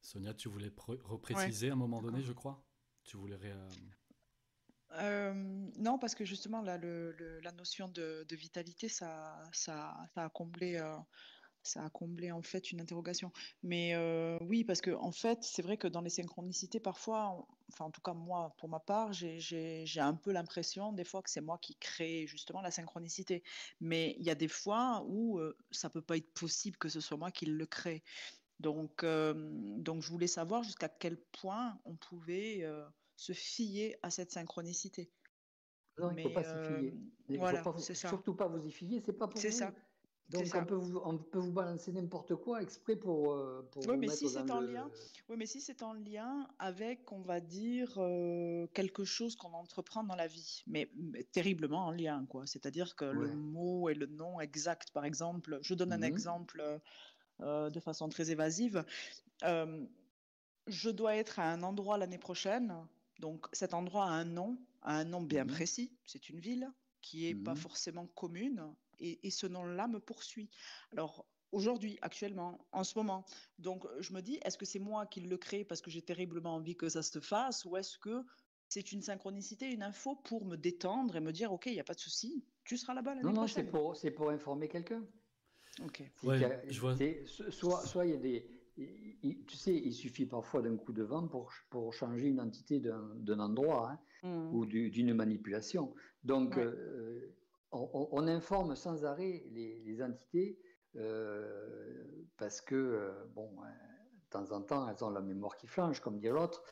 Sonia, 0.00 0.32
tu 0.32 0.48
voulais 0.48 0.70
repréciser 1.02 1.70
à 1.70 1.72
un 1.72 1.76
moment 1.76 2.00
donné, 2.00 2.22
je 2.22 2.32
crois? 2.32 2.64
Tu 3.10 3.16
voulais 3.16 3.36
euh, 5.00 5.32
non, 5.78 5.98
parce 5.98 6.14
que 6.14 6.24
justement, 6.24 6.62
là, 6.62 6.78
la 6.78 7.52
notion 7.52 7.88
de, 7.88 8.24
vitalité, 8.30 8.88
ça, 8.88 9.42
a 10.16 10.28
comblé, 10.30 10.76
euh, 10.76 10.96
ça 11.64 11.84
a 11.84 11.90
comblé 11.90 12.30
en 12.30 12.42
fait 12.42 12.70
une 12.70 12.80
interrogation. 12.80 13.32
Mais 13.64 13.94
euh, 13.94 14.38
oui, 14.42 14.62
parce 14.62 14.80
que 14.80 14.92
en 14.92 15.10
fait, 15.10 15.42
c'est 15.42 15.62
vrai 15.62 15.76
que 15.76 15.88
dans 15.88 16.00
les 16.00 16.10
synchronicités, 16.10 16.78
parfois, 16.78 17.46
enfin, 17.72 17.86
en 17.86 17.90
tout 17.90 18.00
cas, 18.00 18.14
moi, 18.14 18.54
pour 18.58 18.68
ma 18.68 18.78
part, 18.78 19.12
j'ai 19.12 19.84
un 19.98 20.14
peu 20.14 20.30
l'impression, 20.30 20.92
des 20.92 21.04
fois, 21.04 21.20
que 21.22 21.30
c'est 21.30 21.40
moi 21.40 21.58
qui 21.58 21.74
crée 21.76 22.28
justement 22.28 22.60
la 22.60 22.70
synchronicité. 22.70 23.42
Mais 23.80 24.14
il 24.20 24.24
y 24.24 24.30
a 24.30 24.36
des 24.36 24.48
fois 24.48 25.04
où 25.08 25.40
ça 25.72 25.90
peut 25.90 26.02
pas 26.02 26.16
être 26.16 26.32
possible 26.34 26.76
que 26.76 26.88
ce 26.88 27.00
soit 27.00 27.16
moi 27.16 27.32
qui 27.32 27.46
le 27.46 27.66
crée. 27.66 28.04
Donc, 28.60 29.04
donc, 29.04 30.02
je 30.02 30.10
voulais 30.10 30.26
savoir 30.28 30.62
jusqu'à 30.62 30.88
quel 30.88 31.16
point 31.16 31.78
on 31.84 31.96
pouvait 31.96 32.64
se 33.20 33.34
fier 33.34 33.98
à 34.02 34.10
cette 34.10 34.32
synchronicité. 34.32 35.10
Non, 35.98 36.10
il 36.10 36.16
ne 36.16 36.22
faut 36.22 36.30
pas 36.30 36.42
s'y 36.42 36.56
fier. 36.56 36.94
voilà, 37.36 37.62
c'est 37.76 37.94
ça. 37.94 38.08
Surtout 38.08 38.34
pas 38.34 38.48
vous 38.48 38.64
y 38.66 38.70
fier, 38.72 39.02
c'est 39.04 39.12
pas 39.12 39.28
pour 39.28 39.38
C'est 39.38 39.50
ça. 39.50 39.74
Donc 40.30 40.44
on 40.54 40.64
peut, 40.64 40.74
vous, 40.76 40.96
on 41.04 41.18
peut 41.18 41.38
vous 41.40 41.52
balancer 41.52 41.92
n'importe 41.92 42.36
quoi 42.36 42.62
exprès 42.62 42.96
pour, 42.96 43.32
euh, 43.32 43.68
pour 43.72 43.86
oui, 43.88 43.96
mais 43.98 44.08
si 44.08 44.28
c'est 44.28 44.50
en 44.50 44.60
le... 44.60 44.72
lien, 44.72 44.88
oui, 45.28 45.36
mais 45.36 45.44
si 45.44 45.60
c'est 45.60 45.82
en 45.82 45.92
lien 45.92 46.48
avec, 46.58 47.10
on 47.12 47.20
va 47.20 47.40
dire, 47.40 47.92
quelque 48.72 49.04
chose 49.04 49.36
qu'on 49.36 49.52
entreprend 49.52 50.02
dans 50.04 50.14
la 50.14 50.28
vie, 50.28 50.62
mais, 50.66 50.88
mais 50.94 51.24
terriblement 51.24 51.86
en 51.86 51.90
lien, 51.90 52.24
quoi. 52.26 52.46
C'est-à-dire 52.46 52.94
que 52.96 53.04
le 53.04 53.34
mot 53.34 53.90
et 53.90 53.94
le 53.94 54.06
nom 54.06 54.40
exact, 54.40 54.92
par 54.92 55.04
exemple, 55.04 55.58
je 55.62 55.74
donne 55.74 55.92
un 55.92 55.98
Mhm. 55.98 56.04
exemple 56.04 56.80
euh, 57.40 57.70
de 57.70 57.80
façon 57.80 58.08
très 58.08 58.30
évasive. 58.30 58.84
Euh, 59.44 59.86
je 60.66 60.90
dois 60.90 61.16
être 61.16 61.38
à 61.38 61.50
un 61.52 61.62
endroit 61.62 61.98
l'année 61.98 62.18
prochaine, 62.18 62.86
donc 63.20 63.46
cet 63.52 63.74
endroit 63.74 64.06
a 64.06 64.10
un 64.10 64.24
nom, 64.24 64.58
a 64.82 64.96
un 64.96 65.04
nom 65.04 65.22
bien 65.22 65.44
Mhm. 65.44 65.50
précis. 65.50 65.92
C'est 66.06 66.28
une 66.30 66.40
ville 66.40 66.68
qui 67.02 67.26
est 67.26 67.34
pas 67.34 67.52
Mhm. 67.54 67.60
forcément 67.60 68.06
commune, 68.08 68.74
et, 68.98 69.26
et 69.26 69.30
ce 69.30 69.46
nom-là 69.46 69.86
me 69.88 70.00
poursuit. 70.00 70.50
Alors 70.92 71.24
aujourd'hui, 71.52 71.98
actuellement, 72.02 72.66
en 72.72 72.84
ce 72.84 72.98
moment, 72.98 73.24
donc 73.58 73.86
je 74.00 74.12
me 74.12 74.20
dis, 74.20 74.38
est-ce 74.44 74.58
que 74.58 74.66
c'est 74.66 74.78
moi 74.78 75.06
qui 75.06 75.20
le 75.20 75.36
crée 75.36 75.64
parce 75.64 75.80
que 75.80 75.90
j'ai 75.90 76.02
terriblement 76.02 76.54
envie 76.56 76.76
que 76.76 76.88
ça 76.88 77.02
se 77.02 77.20
fasse, 77.20 77.64
ou 77.64 77.76
est-ce 77.76 77.98
que 77.98 78.24
c'est 78.68 78.92
une 78.92 79.02
synchronicité, 79.02 79.66
une 79.70 79.82
info 79.82 80.14
pour 80.16 80.44
me 80.44 80.56
détendre 80.56 81.16
et 81.16 81.20
me 81.20 81.32
dire, 81.32 81.52
ok, 81.52 81.66
il 81.66 81.72
n'y 81.72 81.80
a 81.80 81.84
pas 81.84 81.94
de 81.94 82.00
souci, 82.00 82.44
tu 82.64 82.76
seras 82.76 82.94
là-bas 82.94 83.14
l'année 83.14 83.24
Non, 83.24 83.32
non, 83.32 83.46
c'est 83.46 83.62
prochaine. 83.64 83.70
pour, 83.70 83.96
c'est 83.96 84.10
pour 84.10 84.30
informer 84.30 84.68
quelqu'un. 84.68 85.02
Ok. 85.82 86.02
Ouais, 86.22 86.38
je 86.68 86.80
vois. 86.80 86.96
soit 86.96 88.06
il 88.06 88.10
y 88.10 88.14
a 88.14 88.18
des. 88.18 88.59
Il- 89.22 89.44
tu 89.44 89.56
sais, 89.56 89.74
il 89.74 89.92
suffit 89.92 90.26
parfois 90.26 90.62
d'un 90.62 90.76
coup 90.76 90.92
de 90.92 91.02
vent 91.02 91.26
pour, 91.28 91.52
pour 91.70 91.92
changer 91.92 92.28
une 92.28 92.40
entité 92.40 92.80
d'un 92.80 93.14
d'un 93.16 93.38
endroit 93.40 93.90
hein, 93.92 93.98
Mhm. 94.22 94.54
ou 94.54 94.66
du- 94.66 94.90
d'une 94.90 95.14
manipulation. 95.14 95.94
Donc, 96.24 96.56
Ouais. 96.56 96.64
euh, 96.64 97.34
on, 97.72 98.26
informe 98.26 98.74
sans 98.76 99.04
arrêt 99.04 99.44
les, 99.50 99.80
les 99.80 100.02
entités 100.02 100.58
euh, 100.96 102.04
parce 102.36 102.60
que, 102.60 102.74
euh, 102.74 103.24
bon, 103.34 103.50
euh, 103.62 103.66
de 103.66 104.28
temps 104.30 104.50
en 104.52 104.62
temps, 104.62 104.88
elles 104.88 105.04
ont 105.04 105.10
la 105.10 105.20
mémoire 105.20 105.56
qui 105.56 105.66
flanche, 105.66 106.00
comme 106.00 106.18
dit 106.18 106.28
l'autre, 106.28 106.62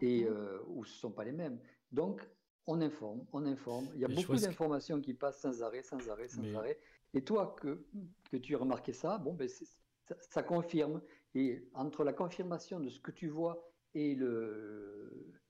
et 0.00 0.24
euh, 0.24 0.58
ou 0.68 0.84
ce 0.84 0.92
ne 0.94 0.98
sont 0.98 1.10
pas 1.12 1.24
les 1.24 1.32
mêmes. 1.32 1.58
Donc, 1.92 2.26
on 2.66 2.80
informe, 2.80 3.24
on 3.32 3.44
informe. 3.46 3.86
Il 3.94 4.00
y 4.00 4.04
a 4.04 4.08
Mais 4.08 4.14
beaucoup 4.16 4.32
que- 4.34 4.40
d'informations 4.40 5.00
qui 5.00 5.14
passent 5.14 5.40
sans 5.40 5.62
arrêt, 5.62 5.82
sans 5.82 6.08
arrêt, 6.10 6.28
sans 6.28 6.42
Mais- 6.42 6.54
arrêt. 6.54 6.78
Et 7.14 7.22
toi, 7.22 7.54
que, 7.60 7.84
que 8.30 8.36
tu 8.38 8.54
as 8.54 8.58
remarqué 8.58 8.92
ça, 8.92 9.18
bon, 9.18 9.34
ben 9.34 9.48
c'est- 9.48 9.64
ça, 10.08 10.16
ça 10.20 10.42
confirme. 10.42 11.00
Et 11.36 11.68
entre 11.74 12.02
la 12.02 12.14
confirmation 12.14 12.80
de 12.80 12.88
ce 12.88 12.98
que 12.98 13.10
tu 13.10 13.28
vois 13.28 13.70
et, 13.94 14.16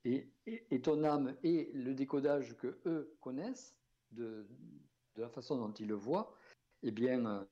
et, 0.05 0.83
ton 0.83 1.05
âme 1.05 1.37
et 1.45 1.71
le 1.75 1.95
décodage 1.95 2.57
que 2.57 2.81
eux 2.87 3.17
connaissent 3.21 3.77
de, 4.11 4.49
la 5.17 5.29
façon 5.29 5.57
dont 5.57 5.73
ils 5.75 5.87
le 5.87 5.95
voient, 5.95 6.35
eh 6.83 6.91
bien, 6.91 7.25
euh, 7.25 7.45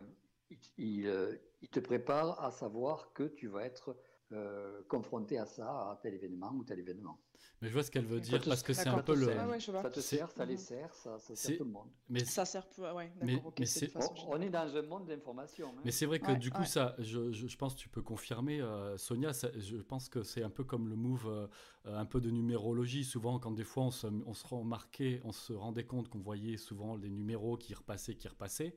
euh, 0.81 1.37
ils 1.63 1.69
te 1.69 1.79
préparent 1.79 2.43
à 2.45 2.51
savoir 2.51 3.13
que 3.13 3.23
tu 3.23 3.47
vas 3.47 3.65
être 3.65 3.97
euh, 4.35 4.83
confronté 4.89 5.39
à 5.39 5.47
ça, 5.47 5.67
à 5.67 5.99
tel 6.03 6.15
événement 6.15 6.53
ou 6.55 6.65
tel 6.65 6.79
événement. 6.79 7.19
Mais 7.63 7.69
je 7.69 7.73
vois 7.73 7.83
ce 7.83 7.91
qu'elle 7.91 8.05
veut 8.05 8.21
dire 8.21 8.43
parce 8.45 8.63
que 8.63 8.73
c'est 8.73 8.89
un 8.89 8.99
peu 9.03 9.15
le. 9.15 9.31
Ah 9.39 9.49
ouais. 9.49 9.61
Ça 9.61 9.91
te 9.91 10.01
sert, 10.01 10.31
ça 10.31 10.45
les 10.45 10.55
Mhm. 10.55 10.59
sert, 10.59 10.95
ça, 10.95 11.19
sert 11.19 11.57
tout 11.57 11.65
le 11.65 11.71
monde. 11.71 11.89
Mais 12.09 12.25
Ça 12.25 12.45
sert 12.45 12.67
peu, 12.69 12.83
ouais, 12.83 13.13
Mais- 13.23 13.41
mais 13.59 13.67
façon 13.89 14.13
On, 14.29 14.41
est 14.41 14.51
dans 14.51 14.77
un 14.77 14.83
monde 14.83 15.07
d'information. 15.07 15.69
hein. 15.69 15.81
Mais 15.85 15.91
c'est 15.91 16.07
vrai 16.07 16.19
que 16.21 16.27
Ouais, 16.33 16.37
du 16.37 16.51
coup, 16.51 16.65
ça, 16.65 16.95
je, 16.99 17.33
je- 17.33 17.47
je 17.47 17.57
pense 17.57 17.75
que 17.75 17.81
tu 17.81 17.89
peux 17.89 18.03
confirmer, 18.03 18.61
euh, 18.61 18.97
Sonia, 18.99 19.33
ça- 19.33 19.51
je 19.57 19.77
pense 19.77 20.09
que 20.09 20.23
c'est 20.23 20.43
un 20.43 20.51
peu 20.51 20.65
comme 20.65 20.89
le 20.89 20.97
move, 20.97 21.27
euh, 21.29 21.47
euh, 21.87 21.97
un 21.99 22.05
peu 22.07 22.21
de 22.21 22.31
numérologie. 22.31 23.05
Souvent, 23.05 23.39
quand 23.39 23.53
des 23.53 23.65
fois 23.65 23.85
on 23.85 23.91
se, 23.91 24.07
on 24.27 24.35
se 24.35 24.47
remarquait, 24.47 25.21
on 25.25 25.33
se 25.33 25.53
rendait 25.53 25.85
compte 25.87 26.09
qu'on 26.09 26.21
voyait 26.21 26.57
souvent 26.57 26.97
les 26.97 27.11
numéros 27.11 27.57
qui 27.57 27.73
repassaient, 27.75 28.15
qui 28.17 28.29
repassaient. 28.29 28.77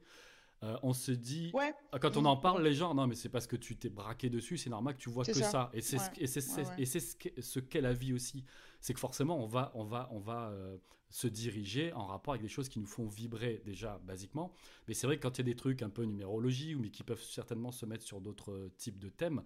Euh, 0.63 0.75
on 0.83 0.93
se 0.93 1.11
dit, 1.11 1.51
Ouais, 1.53 1.73
quand 2.01 2.17
on 2.17 2.21
Mhm. 2.21 2.27
en 2.27 2.37
parle, 2.37 2.63
les 2.63 2.73
gens, 2.73 2.93
non, 2.95 3.05
mais 3.07 3.15
c'est 3.15 3.29
parce 3.29 3.47
que 3.47 3.55
tu 3.55 3.77
t'es 3.77 3.89
braqué 3.89 4.29
dessus, 4.29 4.57
c'est 4.57 4.69
normal 4.69 4.95
que 4.95 5.01
tu 5.01 5.09
vois 5.09 5.23
que 5.23 5.33
ça. 5.33 5.51
ça. 5.51 5.69
Et 5.73 5.81
c'est 5.81 5.97
ce, 5.99 6.61
Ouais. 6.61 6.85
ce 6.85 7.15
qu'est 7.17 7.41
ce 7.41 7.59
qu'est 7.59 7.81
la 7.81 7.93
vie 7.93 8.13
aussi. 8.13 8.43
C'est 8.81 8.93
que 8.93 8.99
forcément, 8.99 9.41
on 9.43 9.47
va, 9.47 9.71
on 9.75 9.83
va, 9.83 10.07
on 10.11 10.19
va 10.19 10.49
euh, 10.49 10.77
se 11.09 11.27
diriger 11.27 11.93
en 11.93 12.05
rapport 12.05 12.33
avec 12.33 12.41
des 12.41 12.49
choses 12.49 12.67
qui 12.67 12.79
nous 12.79 12.85
font 12.85 13.07
vibrer 13.07 13.61
déjà, 13.65 13.97
basiquement. 14.03 14.53
Mais 14.87 14.93
c'est 14.93 15.07
vrai 15.07 15.15
que 15.17 15.21
quand 15.21 15.37
il 15.37 15.41
y 15.41 15.41
a 15.41 15.45
des 15.45 15.55
trucs 15.55 15.81
un 15.81 15.89
peu 15.89 16.03
numérologie, 16.03 16.75
ou 16.75 16.79
mais 16.79 16.89
qui 16.89 17.03
peuvent 17.03 17.21
certainement 17.23 17.71
se 17.71 17.85
mettre 17.85 18.03
sur 18.03 18.19
d'autres 18.19 18.51
euh, 18.51 18.71
types 18.77 18.99
de 18.99 19.07
thèmes, 19.09 19.41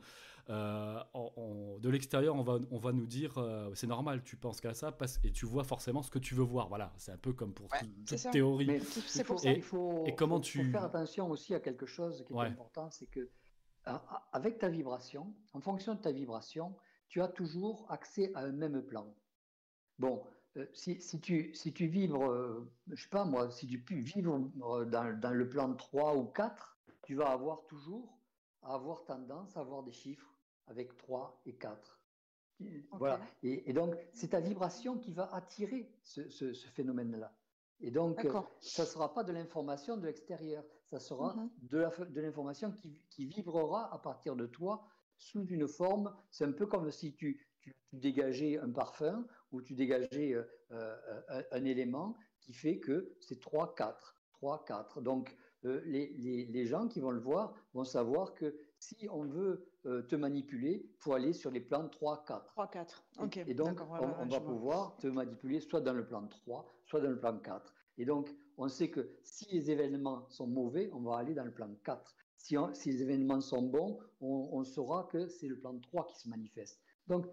euh, 0.50 1.00
on- 1.14 1.32
on- 1.38 1.78
de 1.80 1.90
l'extérieur, 1.90 2.36
on 2.36 2.42
va, 2.44 2.60
on 2.72 2.78
va 2.78 2.92
nous 2.94 3.06
dire, 3.06 3.38
euh, 3.38 3.72
c'est 3.76 3.88
normal, 3.88 4.24
tu 4.24 4.36
penses 4.38 4.60
qu'à 4.62 4.74
ça, 4.74 4.92
parce, 4.92 5.20
et 5.24 5.32
tu 5.32 5.46
vois 5.46 5.64
forcément 5.64 6.02
ce 6.02 6.12
que 6.12 6.20
tu 6.20 6.36
veux 6.36 6.44
voir. 6.44 6.68
Voilà, 6.70 6.92
c'est 6.98 7.12
un 7.12 7.18
peu 7.18 7.34
comme 7.34 7.54
pour 7.54 7.68
Ouais, 7.72 7.80
toute 8.08 8.32
théorie. 8.32 8.66
Mais 8.68 8.80
c'est 8.80 9.24
ça. 9.24 9.24
Et- 9.50 9.62
faut- 9.62 10.06
et 10.06 10.16
comment 10.16 10.36
faut- 10.38 10.42
tu- 10.42 10.66
faut 10.66 10.72
faire 10.72 10.84
attention 10.84 11.30
aussi 11.30 11.54
à 11.54 11.60
quelque 11.60 11.86
chose 11.86 12.24
qui 12.26 12.34
est 12.34 12.36
Ouais. 12.36 12.48
important, 12.48 12.90
c'est 12.90 13.08
que 13.08 13.30
avec 14.32 14.60
ta 14.60 14.70
vibration, 14.70 15.34
en 15.54 15.60
fonction 15.62 15.96
de 15.96 16.00
ta 16.02 16.12
vibration, 16.12 16.76
tu 17.08 17.22
as 17.22 17.28
toujours 17.28 17.86
accès 17.90 18.32
à 18.36 18.42
un 18.42 18.52
même 18.52 18.82
plan. 18.84 19.14
Bon, 20.00 20.24
euh, 20.58 20.66
si, 20.74 21.02
si 21.02 21.20
tu, 21.20 21.54
si 21.56 21.74
tu 21.74 21.88
vibres, 21.88 22.24
euh, 22.30 22.70
je 22.92 23.02
sais 23.04 23.10
pas 23.10 23.26
moi, 23.26 23.50
si 23.52 23.68
tu 23.68 23.80
peux 23.80 23.96
vivre 23.96 24.40
euh, 24.64 24.86
dans, 24.86 25.18
dans 25.20 25.32
le 25.32 25.50
plan 25.50 25.74
3 25.74 26.16
ou 26.16 26.26
4, 26.26 26.78
tu 27.04 27.16
vas 27.16 27.30
avoir 27.32 27.66
toujours 27.68 28.18
à 28.62 28.74
avoir 28.76 29.06
tendance 29.06 29.58
à 29.58 29.62
avoir 29.62 29.84
des 29.84 29.92
chiffres 29.92 30.38
avec 30.68 30.96
3 30.98 31.42
et 31.46 31.58
4. 31.58 31.98
Voilà. 33.00 33.20
Et, 33.42 33.70
et 33.70 33.74
donc, 33.74 33.96
c'est 34.14 34.30
ta 34.30 34.40
vibration 34.40 34.98
qui 35.00 35.14
va 35.14 35.34
attirer 35.34 35.98
ce, 36.04 36.30
ce- 36.30 36.54
ce 36.54 36.68
phénomène-là. 36.68 37.36
Et 37.80 37.90
donc, 37.90 38.20
euh, 38.26 38.30
ça 38.60 38.84
ne 38.84 38.88
sera 38.88 39.14
pas 39.14 39.24
de 39.24 39.32
l'information 39.32 39.98
de 39.98 40.06
l'extérieur, 40.06 40.64
ça 40.86 41.00
sera 41.00 41.36
Mhm. 41.36 41.50
de 41.64 42.22
l'information 42.22 42.72
qui, 42.72 43.02
qui 43.10 43.26
vibrera 43.26 43.92
à 43.92 43.98
partir 43.98 44.36
de 44.36 44.46
toi 44.46 44.86
sous 45.18 45.46
une 45.48 45.68
forme. 45.68 46.16
C'est 46.30 46.46
un 46.46 46.52
peu 46.52 46.68
comme 46.68 46.92
si 46.92 47.16
tu, 47.16 47.44
tu- 47.60 47.74
tu 47.90 47.96
dégageais 47.98 48.60
un 48.60 48.72
parfum 48.72 49.26
ou 49.52 49.64
tu 49.64 49.74
dégageais 49.74 50.34
euh, 50.36 50.44
euh, 50.72 51.22
un, 51.30 51.44
un 51.52 51.66
élément 51.66 52.16
qui 52.40 52.54
fait 52.54 52.80
que 52.80 53.16
c'est 53.20 53.40
3, 53.40 53.74
4, 53.74 54.22
3, 54.34 54.64
4. 54.66 55.02
Donc, 55.02 55.36
euh, 55.66 55.82
les, 55.86 56.08
les- 56.18 56.46
les 56.46 56.66
gens 56.66 56.88
qui 56.88 57.00
vont 57.00 57.12
le 57.12 57.20
voir 57.20 57.54
vont 57.74 57.84
savoir 57.84 58.34
que 58.34 58.56
si 58.80 59.08
on 59.12 59.24
veut 59.26 59.68
euh, 59.86 60.02
te 60.04 60.16
manipuler, 60.16 60.86
il 60.92 60.98
faut 60.98 61.14
aller 61.14 61.34
sur 61.34 61.50
les 61.52 61.60
plans 61.62 61.88
3, 61.88 62.24
4. 62.26 62.46
3, 62.54 62.68
4. 62.68 63.04
Et- 63.20 63.24
Ok, 63.24 63.38
Et, 63.38 63.54
donc, 63.54 63.80
on, 63.82 63.86
va 63.86 64.40
vois. 64.40 64.42
pouvoir 64.42 64.98
te 64.98 65.08
manipuler 65.08 65.60
soit 65.60 65.82
dans 65.82 65.94
le 65.94 66.06
plan 66.06 66.26
3, 66.28 66.66
soit 66.86 67.02
dans 67.02 67.10
le 67.10 67.20
plan 67.20 67.38
4. 67.38 67.74
Et 67.98 68.06
donc, 68.06 68.30
on 68.58 68.68
sait 68.68 68.90
que 68.90 69.10
si 69.24 69.46
les 69.52 69.70
événements 69.72 70.28
sont 70.30 70.48
mauvais, 70.48 70.90
on 70.94 71.02
va 71.02 71.18
aller 71.18 71.34
dans 71.34 71.44
le 71.46 71.52
plan 71.54 71.70
4. 71.84 72.16
Si, 72.38 72.58
on- 72.58 72.74
si 72.74 72.92
les 72.92 73.02
événements 73.04 73.42
sont 73.42 73.62
bons, 73.64 74.00
on, 74.20 74.50
on 74.52 74.64
saura 74.64 75.04
que 75.12 75.28
c'est 75.28 75.48
le 75.48 75.60
plan 75.60 75.78
3 75.80 76.06
qui 76.08 76.18
se 76.20 76.28
manifeste. 76.30 76.80
Donc, 77.08 77.28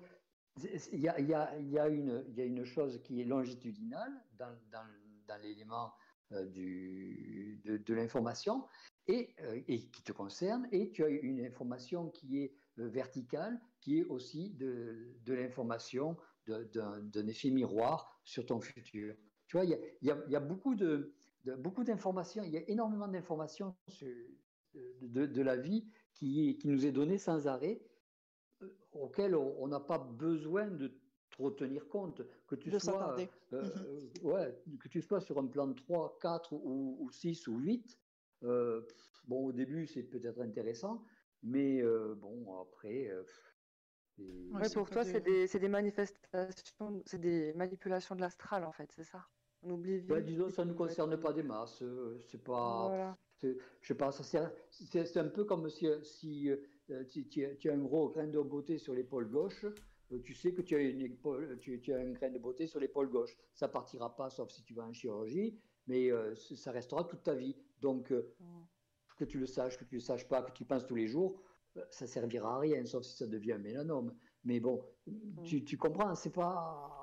il 0.93 1.01
y 1.01 1.09
a, 1.09 1.19
il 1.21 1.29
y 1.29 1.35
a- 1.35 1.57
il 1.59 1.71
y 1.71 1.79
a 1.79 1.89
une 1.89 2.25
il 2.29 2.35
y 2.37 2.41
a 2.41 2.45
une 2.45 2.65
chose 2.65 3.01
qui 3.03 3.21
est 3.21 3.25
longitudinale 3.25 4.13
dans, 4.39 4.51
dans- 4.73 4.85
dans 5.29 5.41
l'élément 5.43 5.93
du- 6.31 7.61
de, 7.65 7.77
de 7.77 7.95
l'information 7.95 8.67
et, 9.07 9.35
euh, 9.41 9.61
et 9.67 9.91
qui 9.91 10.03
te 10.03 10.13
concerne, 10.13 10.69
et 10.71 10.91
tu 10.91 11.03
as 11.05 11.09
une 11.09 11.41
information 11.45 12.11
qui 12.11 12.39
est 12.43 12.55
euh, 12.79 12.89
verticale, 12.89 13.61
qui 13.81 13.99
est 13.99 14.05
aussi 14.05 14.51
de, 14.51 15.17
de 15.25 15.35
l'information 15.35 16.17
d'un 16.47 17.27
effet 17.27 17.51
miroir 17.51 18.21
sur 18.25 18.47
ton 18.47 18.61
futur. 18.61 19.15
Tu 19.47 19.57
vois, 19.57 19.65
il 19.65 19.71
y 19.71 20.11
a, 20.11 20.17
y 20.27 20.31
y 20.31 20.37
a 20.37 20.41
beaucoup 20.41 20.75
de, 20.75 21.15
beaucoup 21.59 21.85
d'informations, 21.85 22.43
il 22.43 22.51
y 22.51 22.59
a 22.59 22.69
énormément 22.69 23.09
d'informations 23.09 23.77
de, 24.75 25.43
la 25.43 25.57
vie 25.57 25.91
qui, 26.15 26.57
qui 26.59 26.69
nous 26.69 26.87
est 26.87 26.93
donnée 26.93 27.19
sans 27.19 27.47
arrêt, 27.47 27.83
euh, 28.63 28.79
auxquelles 28.93 29.35
on 29.35 29.67
n'a 29.69 29.81
pas 29.81 29.99
besoin 29.99 30.69
de 30.69 31.01
trop 31.39 31.53
tenir 31.53 31.89
compte, 31.89 32.21
que 32.49 32.57
tu 32.57 32.71
De 32.73 32.79
sois, 32.79 32.91
s'attarder. 32.97 33.29
euh, 33.53 33.63
Mhm. 33.63 33.87
euh, 34.25 34.29
ouais, 34.29 34.59
que 34.81 34.89
tu 34.89 35.01
sois 35.01 35.21
sur 35.21 35.39
un 35.39 35.47
plan 35.47 35.73
3, 35.73 36.19
4 36.21 36.53
ou, 36.53 36.97
ou 37.01 37.11
6 37.13 37.47
ou 37.47 37.57
8. 37.59 37.97
euh, 38.43 38.83
bon, 39.29 39.47
au 39.47 39.53
début, 39.53 39.87
c'est 39.87 40.03
peut-être 40.03 40.41
intéressant, 40.41 41.05
mais 41.45 41.81
euh, 41.81 42.15
bon, 42.17 42.61
après. 42.61 43.09
euh, 43.09 43.23
Ouais, 44.53 44.69
pour 44.75 44.91
toi, 44.91 45.05
c'est 45.05 45.21
des, 45.21 45.47
c'est 45.47 45.61
des 45.61 45.69
manifestations, 45.69 47.03
c'est 47.07 47.21
des 47.21 47.53
manipulations 47.55 48.17
de 48.17 48.21
l'astral, 48.21 48.65
en 48.65 48.73
fait, 48.73 48.91
c'est 48.91 49.05
ça? 49.05 49.29
On 49.63 49.71
oublie 49.71 49.99
Ben, 49.99 50.17
vite 50.19 50.27
disons, 50.27 50.47
que 50.47 50.53
ça 50.53 50.65
ne 50.65 50.71
être- 50.73 50.77
concerne 50.79 51.21
pas 51.21 51.33
des 51.33 51.43
masses. 51.45 51.83
euh, 51.83 52.19
C'est 52.31 52.43
pas. 52.43 52.89
Voilà. 52.89 53.17
Je 53.43 53.87
sais 53.87 53.95
pas, 53.95 54.11
ça 54.11 54.25
sert- 54.25 54.53
c'est 54.71 55.17
un 55.17 55.29
peu 55.29 55.45
comme 55.45 55.69
si, 55.71 55.87
si 56.03 56.51
euh, 56.51 57.05
tu, 57.09 57.29
tu 57.29 57.45
as- 57.45 57.55
tu 57.55 57.71
as 57.71 57.75
un 57.75 57.79
gros 57.79 58.09
grain 58.11 58.27
de 58.27 58.41
beauté 58.41 58.79
sur 58.79 58.95
l'épaule 58.95 59.31
gauche. 59.31 59.65
Euh, 60.13 60.19
Tu 60.23 60.35
sais 60.35 60.53
que 60.53 60.63
tu 60.63 60.75
as, 60.77 60.81
une 60.81 61.01
épaule- 61.03 61.59
tu, 61.61 61.81
tu 61.81 61.93
as 61.93 61.99
un 61.99 62.11
grain 62.13 62.31
de 62.31 62.39
beauté 62.39 62.67
sur 62.67 62.81
l'épaule 62.81 63.09
gauche. 63.11 63.37
Ça 63.55 63.69
partira 63.69 64.15
pas, 64.17 64.31
sauf 64.31 64.51
si 64.51 64.63
tu 64.63 64.75
vas 64.75 64.85
en 64.85 64.93
chirurgie, 64.93 65.59
mais 65.87 66.11
euh, 66.11 66.35
ça 66.35 66.73
restera 66.73 67.05
toute 67.05 67.23
ta 67.23 67.35
vie. 67.35 67.57
Donc, 67.81 68.11
euh, 68.13 68.35
Mm. 68.41 68.63
que 69.19 69.25
tu 69.25 69.39
le 69.39 69.47
saches, 69.47 69.77
que 69.79 69.85
tu 69.85 69.97
le 69.97 70.01
saches 70.01 70.27
pas, 70.29 70.43
que 70.43 70.53
tu 70.53 70.65
penses 70.65 70.87
tous 70.87 70.95
les 70.95 71.09
jours, 71.09 71.41
ça 71.91 72.07
servira 72.07 72.57
à 72.57 72.59
rien, 72.61 72.85
sauf 72.87 73.05
si 73.05 73.17
ça 73.17 73.27
devient 73.27 73.53
un 73.53 73.59
mélanome. 73.59 74.15
Mais 74.45 74.61
bon, 74.61 74.85
Mm. 75.07 75.43
tu, 75.45 75.65
tu 75.65 75.77
comprends, 75.77 76.15
c'est 76.15 76.33
pas. 76.33 76.98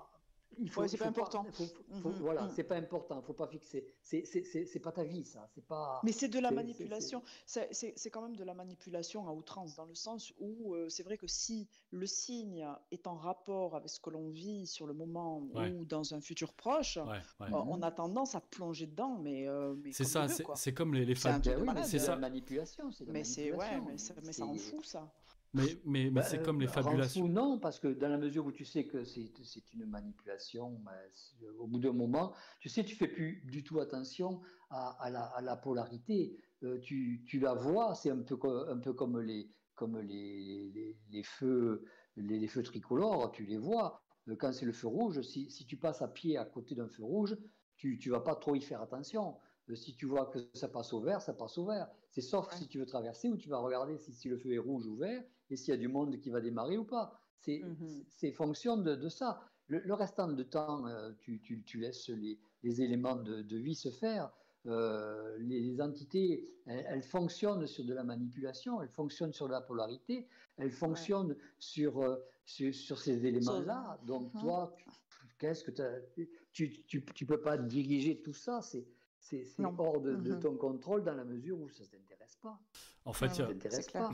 Il 0.59 0.69
faut, 0.69 0.81
Ouais, 0.81 0.87
c'est 0.87 0.97
pas 0.97 1.07
important. 1.07 1.45
faut- 1.51 1.65
faut- 2.01 2.09
Mhm, 2.09 2.15
voilà, 2.19 2.43
mhm. 2.43 2.51
c'est 2.55 2.63
pas 2.63 2.75
important. 2.75 3.21
Faut 3.21 3.33
pas 3.33 3.47
fixer. 3.47 3.85
C'est 4.03 4.23
c'est- 4.25 4.43
c'est- 4.43 4.65
c'est 4.65 4.79
pas 4.79 4.91
ta 4.91 5.03
vie, 5.03 5.25
ça. 5.25 5.47
C'est 5.53 5.65
pas. 5.65 5.99
Mais 6.03 6.11
c'est 6.11 6.27
de 6.29 6.39
la 6.39 6.51
manipulation. 6.51 7.21
C'est 7.45 7.67
c'est- 7.73 7.93
c'est 7.95 8.09
quand 8.09 8.21
même 8.21 8.35
de 8.35 8.43
la 8.43 8.53
manipulation 8.53 9.27
à 9.27 9.31
outrance, 9.33 9.75
dans 9.75 9.85
le 9.85 9.95
sens 9.95 10.33
où 10.39 10.73
euh, 10.75 10.89
c'est 10.89 11.03
vrai 11.03 11.17
que 11.17 11.27
si 11.27 11.67
le 11.91 12.05
signe 12.05 12.67
est 12.91 13.07
en 13.07 13.15
rapport 13.15 13.75
avec 13.75 13.89
ce 13.89 13.99
que 13.99 14.09
l'on 14.09 14.29
vit 14.29 14.67
sur 14.67 14.87
le 14.87 14.93
moment 14.93 15.39
Ouais. 15.53 15.71
ou 15.71 15.85
dans 15.85 16.13
un 16.13 16.21
futur 16.21 16.53
proche, 16.53 16.97
Ouais, 16.97 17.03
ouais. 17.41 17.53
euh, 17.53 17.57
on 17.67 17.81
a 17.81 17.91
tendance 17.91 18.35
à 18.35 18.41
plonger 18.41 18.87
dedans, 18.87 19.17
mais, 19.19 19.47
euh, 19.47 19.75
mais 19.83 19.91
C'est 19.91 20.03
comme 20.11 20.27
ça, 20.27 20.55
c'est 20.55 20.73
comme 20.73 20.93
les, 20.93 21.05
les 21.05 21.15
C'est 21.15 21.29
Ben 21.29 21.59
oui, 21.59 21.99
ça. 21.99 22.11
la 22.11 22.17
manipulation. 22.17 22.89
Mais 23.07 23.23
c'est 23.23 23.51
ouais, 23.51 23.81
mais 23.81 23.97
ça, 23.97 24.13
mais 24.23 24.31
ça 24.33 24.45
rend 24.45 24.53
C'est- 24.53 24.59
fou 24.75 24.83
ça. 24.83 25.11
Mais, 25.55 25.63
mais, 25.85 26.03
mais 26.05 26.09
Bah, 26.11 26.21
c'est 26.23 26.39
euh, 26.39 26.43
comme 26.43 26.59
les 26.59 26.67
rend 26.67 26.83
fabulations. 26.83 27.21
fou, 27.21 27.27
non, 27.31 27.59
parce 27.59 27.79
que 27.79 27.87
dans 27.87 28.09
la 28.09 28.17
mesure 28.17 28.45
où 28.45 28.51
tu 28.51 28.65
sais 28.65 28.85
que 28.85 29.03
c'est 29.03 29.31
une 29.73 29.85
manipulation, 29.85 30.71
bah, 30.83 30.91
c'est- 31.11 31.47
au 31.57 31.67
bout 31.67 31.79
d'un 31.79 31.93
moment, 31.93 32.33
tu 32.59 32.69
sais, 32.69 32.83
tu 32.83 32.95
fais 32.95 33.07
plus 33.07 33.41
du 33.45 33.63
tout 33.63 33.79
attention 33.79 34.41
à, 34.69 34.91
à 35.01 35.09
la, 35.09 35.23
à 35.23 35.41
la 35.41 35.55
polarité. 35.55 36.37
Euh, 36.63 36.79
tu, 36.79 37.23
tu 37.25 37.39
la 37.39 37.53
vois, 37.53 37.95
c'est 37.95 38.09
un 38.11 38.21
peu, 38.21 38.37
un 38.69 38.77
peu 38.79 38.93
comme 38.93 39.19
les, 39.19 39.49
comme 39.75 39.99
les, 39.99 40.69
les, 40.73 40.97
les 41.09 41.23
feux, 41.23 41.85
les, 42.15 42.39
les 42.39 42.47
feux 42.47 42.63
tricolores, 42.63 43.31
tu 43.31 43.45
les 43.45 43.57
vois. 43.57 44.01
Euh, 44.27 44.35
Quand 44.35 44.51
c'est 44.53 44.65
le 44.65 44.71
feu 44.73 44.87
rouge, 44.87 45.21
si, 45.21 45.49
si 45.51 45.65
tu 45.65 45.77
passes 45.77 46.01
à 46.01 46.07
pied 46.07 46.37
à 46.37 46.45
côté 46.45 46.75
d'un 46.75 46.87
feu 46.87 47.03
rouge, 47.03 47.37
tu 47.77 47.99
ne 48.05 48.11
vas 48.11 48.21
pas 48.21 48.35
trop 48.35 48.55
y 48.55 48.61
faire 48.61 48.81
attention. 48.81 49.37
Euh, 49.69 49.75
Si 49.75 49.95
tu 49.95 50.05
vois 50.05 50.27
que 50.27 50.39
ça 50.53 50.67
passe 50.69 50.93
au 50.93 51.01
vert, 51.01 51.21
ça 51.21 51.33
passe 51.33 51.57
au 51.57 51.65
vert. 51.65 51.89
C'est 52.09 52.21
sauf 52.21 52.51
Ouais. 52.51 52.57
si 52.57 52.67
tu 52.67 52.79
veux 52.79 52.85
traverser 52.85 53.29
où 53.29 53.37
tu 53.37 53.49
vas 53.49 53.59
regarder 53.59 53.97
si, 53.97 54.13
si 54.13 54.29
le 54.29 54.37
feu 54.37 54.53
est 54.53 54.57
rouge 54.59 54.85
ou 54.87 54.95
vert 54.95 55.23
et 55.49 55.55
s'il 55.55 55.71
y 55.73 55.73
a 55.73 55.77
du 55.77 55.87
monde 55.87 56.17
qui 56.19 56.29
va 56.29 56.41
démarrer 56.41 56.77
ou 56.77 56.85
pas. 56.85 57.19
C'est 57.37 57.61
c'est 58.07 58.31
fonction 58.31 58.77
de, 58.77 58.95
de 58.95 59.09
ça. 59.09 59.41
Le, 59.67 59.79
le 59.79 59.93
restant 59.93 60.27
de 60.31 60.43
temps, 60.43 60.87
euh, 60.87 61.11
tu, 61.19 61.41
tu- 61.41 61.63
tu 61.63 61.79
laisses 61.79 62.09
les, 62.09 62.39
les 62.63 62.81
éléments 62.81 63.15
de, 63.15 63.41
de 63.41 63.57
vie 63.57 63.75
se 63.75 63.89
faire. 63.89 64.31
Euh, 64.67 65.37
les, 65.39 65.59
les 65.61 65.81
entités, 65.81 66.49
elles, 66.65 66.85
elles 66.87 67.03
fonctionnent 67.03 67.67
sur 67.67 67.85
de 67.85 67.93
la 67.93 68.03
manipulation, 68.03 68.81
elles 68.81 68.89
fonctionnent 68.89 69.33
sur 69.33 69.47
de 69.47 69.51
la 69.51 69.61
polarité, 69.61 70.27
elles 70.57 70.71
fonctionnent 70.71 71.35
sur, 71.59 72.01
euh, 72.01 72.17
sur, 72.45 72.73
sur 72.73 72.99
ces 72.99 73.25
éléments-là. 73.27 73.99
Donc 74.03 74.33
Mhm. 74.33 74.39
toi, 74.39 74.73
tu- 74.77 74.89
qu'est-ce 75.37 75.63
que 75.63 75.71
tu 76.51 76.83
tu, 76.87 77.05
tu 77.05 77.25
peux 77.25 77.41
pas 77.41 77.57
diriger 77.57 78.21
tout 78.21 78.33
ça, 78.33 78.61
c'est 78.61 78.87
c'est 79.29 79.43
hors 79.59 80.01
de, 80.01 80.15
de 80.15 80.33
Mhm. 80.33 80.39
ton 80.39 80.55
contrôle 80.57 81.03
dans 81.03 81.15
la 81.15 81.23
mesure 81.23 81.59
où 81.59 81.69
ça 81.69 81.83
ne 81.83 81.87
t'intéresse 81.89 82.35
pas. 82.37 82.59
En 83.05 83.13
fait, 83.13 83.25
Ouais, 83.27 83.31
il 83.35 83.39
y 83.39 83.41
a- 83.41 83.45
Ça 83.47 83.53
t'intéresse 83.53 83.87
pas. 83.91 84.11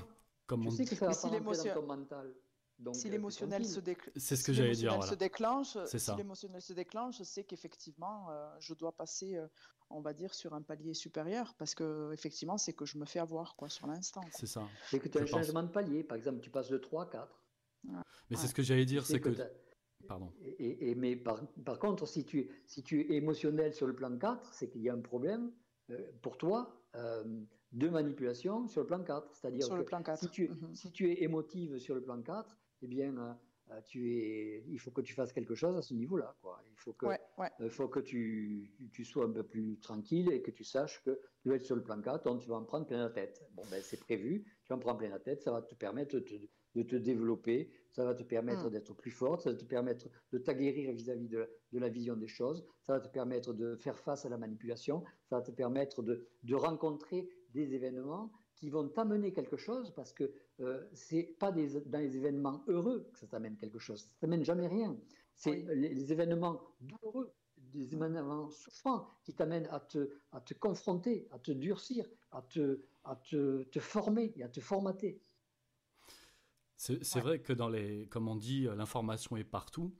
comme 0.47 0.61
Tu 0.61 0.67
on 0.67 0.71
sais 0.71 0.85
que 0.85 0.95
ça 0.95 1.07
va 1.07 1.11
pas 1.15 1.27
rentrer 1.27 1.69
dans 1.69 1.73
ton 1.81 1.85
mental. 1.87 2.33
Donc, 2.79 2.95
si 2.95 3.07
euh, 3.07 3.11
l'émotionnel 3.11 3.63
se, 3.63 3.73
tranquille. 3.79 3.83
déclenche, 3.83 4.13
C'est 4.15 4.35
ce 4.35 4.43
que 4.43 4.53
se 4.53 5.15
déclenche, 5.15 5.77
C'est 5.85 5.99
si 5.99 6.15
l'émotionnel 6.15 6.61
se 6.61 6.73
déclenche, 6.73 7.21
c'est 7.21 7.43
qu'effectivement, 7.43 8.27
euh, 8.31 8.49
je 8.59 8.73
dois 8.73 8.91
passer, 8.91 9.35
euh, 9.35 9.47
on 9.91 10.01
va 10.01 10.13
dire, 10.13 10.33
sur 10.33 10.53
un 10.55 10.61
palier 10.63 10.93
supérieur, 10.95 11.53
parce 11.59 11.75
que 11.75 12.11
effectivement, 12.13 12.57
c'est 12.57 12.73
que 12.73 12.85
je 12.85 12.97
me 12.97 13.05
fais 13.05 13.19
avoir, 13.19 13.55
quoi, 13.55 13.69
sur 13.69 13.85
l'instant. 13.85 14.21
c'est 14.31 14.47
ça. 14.47 14.67
C'est 14.89 14.99
que 14.99 15.09
tu 15.09 15.17
as 15.17 15.21
un 15.21 15.23
pense. 15.25 15.29
changement 15.31 15.61
de 15.63 15.67
palier. 15.69 16.03
Par 16.03 16.17
exemple, 16.17 16.39
tu 16.39 16.49
passes 16.49 16.69
de 16.69 16.77
3 16.77 17.03
à 17.03 17.05
4. 17.07 17.43
Mais 17.83 17.93
Ouais. 17.97 18.01
c'est 18.41 18.47
ce 18.47 18.53
que 18.55 18.63
j'allais 18.63 18.85
dire, 18.85 19.03
Tu 19.03 19.11
c'est 19.11 19.19
que. 19.19 19.29
Pardon. 20.07 20.31
Et, 20.43 20.91
et- 20.91 20.95
mais 20.95 21.15
par, 21.15 21.41
par 21.65 21.79
contre, 21.79 22.07
si 22.07 22.25
tu, 22.25 22.49
si 22.65 22.83
tu 22.83 23.01
es 23.01 23.13
émotionnel 23.15 23.73
sur 23.73 23.87
le 23.87 23.95
plan 23.95 24.17
4, 24.17 24.53
c'est 24.53 24.69
qu'il 24.69 24.81
y 24.81 24.89
a 24.89 24.93
un 24.93 25.01
problème 25.01 25.51
euh, 25.89 26.11
pour 26.21 26.37
toi 26.37 26.81
euh, 26.95 27.23
de 27.71 27.87
manipulation 27.89 28.67
sur 28.67 28.81
le 28.81 28.87
plan 28.87 29.03
4. 29.03 29.33
C'est-à-dire 29.35 29.65
Sur 29.65 29.75
que 29.75 29.79
le 29.79 29.85
plan 29.85 30.01
4. 30.03 30.19
si, 30.19 30.29
tu, 30.29 30.49
Mhm. 30.49 30.73
si 30.75 30.91
tu 30.91 31.09
es 31.11 31.23
émotive 31.23 31.77
sur 31.77 31.95
le 31.95 32.01
plan 32.01 32.21
4, 32.21 32.57
eh 32.81 32.87
bien, 32.87 33.17
euh, 33.17 33.33
euh, 33.71 33.81
tu 33.85 34.11
es, 34.17 34.63
il 34.67 34.79
faut 34.79 34.91
que 34.91 35.01
tu 35.01 35.13
fasses 35.13 35.31
quelque 35.31 35.55
chose 35.55 35.77
à 35.77 35.81
ce 35.81 35.93
niveau-là. 35.93 36.35
Il 36.43 36.77
faut 36.77 36.93
que, 36.93 37.05
Ouais, 37.05 37.19
faut 37.69 37.87
que 37.87 37.99
tu, 37.99 38.71
tu- 38.75 38.89
tu 38.89 39.05
sois 39.05 39.25
un 39.25 39.31
peu 39.31 39.43
plus 39.43 39.79
tranquille 39.79 40.31
et 40.31 40.41
que 40.41 40.51
tu 40.51 40.63
saches 40.63 41.01
que 41.03 41.19
tu 41.41 41.49
vas 41.49 41.55
être 41.55 41.65
sur 41.65 41.75
le 41.75 41.83
plan 41.83 42.01
4, 42.01 42.25
donc 42.25 42.41
tu 42.41 42.49
vas 42.49 42.55
en 42.57 42.65
prendre 42.65 42.85
plein 42.87 43.03
la 43.03 43.09
tête. 43.11 43.41
Bon, 43.53 43.63
ben, 43.71 43.81
c'est 43.81 43.99
prévu, 43.99 44.45
tu 44.65 44.73
en 44.73 44.79
prends 44.79 44.95
plein 44.95 45.09
la 45.09 45.19
tête, 45.19 45.41
ça 45.41 45.51
va 45.51 45.61
te 45.61 45.75
permettre 45.75 46.15
de 46.15 46.19
te, 46.19 46.33
de 46.75 46.81
te 46.83 46.95
développer, 46.95 47.71
ça 47.91 48.05
va 48.05 48.13
te 48.15 48.23
permettre 48.23 48.69
Mm. 48.69 48.69
d'être 48.69 48.93
plus 48.95 49.11
forte, 49.11 49.41
ça 49.41 49.51
va 49.51 49.57
te 49.57 49.65
permettre 49.65 50.07
de 50.31 50.37
t'aguerrir 50.37 50.91
vis-à-vis 50.93 51.27
de, 51.29 51.49
de 51.71 51.79
la 51.79 51.89
vision 51.89 52.15
des 52.15 52.27
choses, 52.27 52.65
ça 52.81 52.93
va 52.93 52.99
te 52.99 53.09
permettre 53.09 53.53
de 53.53 53.75
faire 53.75 53.97
face 53.99 54.25
à 54.25 54.29
la 54.29 54.37
manipulation, 54.37 55.03
ça 55.25 55.37
va 55.37 55.41
te 55.41 55.51
permettre 55.51 56.03
de, 56.03 56.27
de 56.43 56.55
rencontrer 56.55 57.29
des 57.49 57.73
événements 57.75 58.31
qui 58.55 58.69
vont 58.69 58.87
t'amener 58.89 59.33
quelque 59.33 59.57
chose 59.57 59.93
parce 59.95 60.13
que 60.13 60.33
euh, 60.59 60.87
c'est 60.93 61.23
pas 61.39 61.51
des, 61.51 61.81
dans 61.81 61.99
les 61.99 62.17
événements 62.17 62.63
heureux 62.67 63.09
que 63.13 63.19
ça 63.19 63.27
t'amène 63.27 63.57
quelque 63.57 63.79
chose, 63.79 64.01
ça 64.05 64.15
t'amène 64.19 64.43
jamais 64.43 64.67
rien. 64.67 64.99
C'est 65.35 65.51
Oui. 65.51 65.65
les, 65.73 65.93
les 65.93 66.11
événements 66.11 66.61
douloureux, 66.79 67.33
des 67.57 67.93
événements 67.93 68.49
souffrants 68.49 69.07
qui 69.23 69.35
t'amènent 69.35 69.67
à 69.71 69.79
te, 69.79 70.09
à 70.31 70.41
te 70.41 70.53
confronter, 70.53 71.27
à 71.31 71.39
te 71.39 71.51
durcir, 71.51 72.09
à 72.31 72.41
te, 72.41 72.81
à 73.03 73.15
te, 73.15 73.63
te 73.63 73.79
former 73.79 74.33
et 74.35 74.43
à 74.43 74.49
te 74.49 74.59
formater. 74.59 75.21
C'est 77.01 77.15
Ouais. 77.15 77.21
vrai 77.21 77.39
que 77.39 77.53
dans 77.53 77.69
les, 77.69 78.07
comme 78.07 78.27
on 78.27 78.35
dit, 78.35 78.67
euh, 78.67 78.75
l'information 78.75 79.37
est 79.37 79.43
partout. 79.43 79.93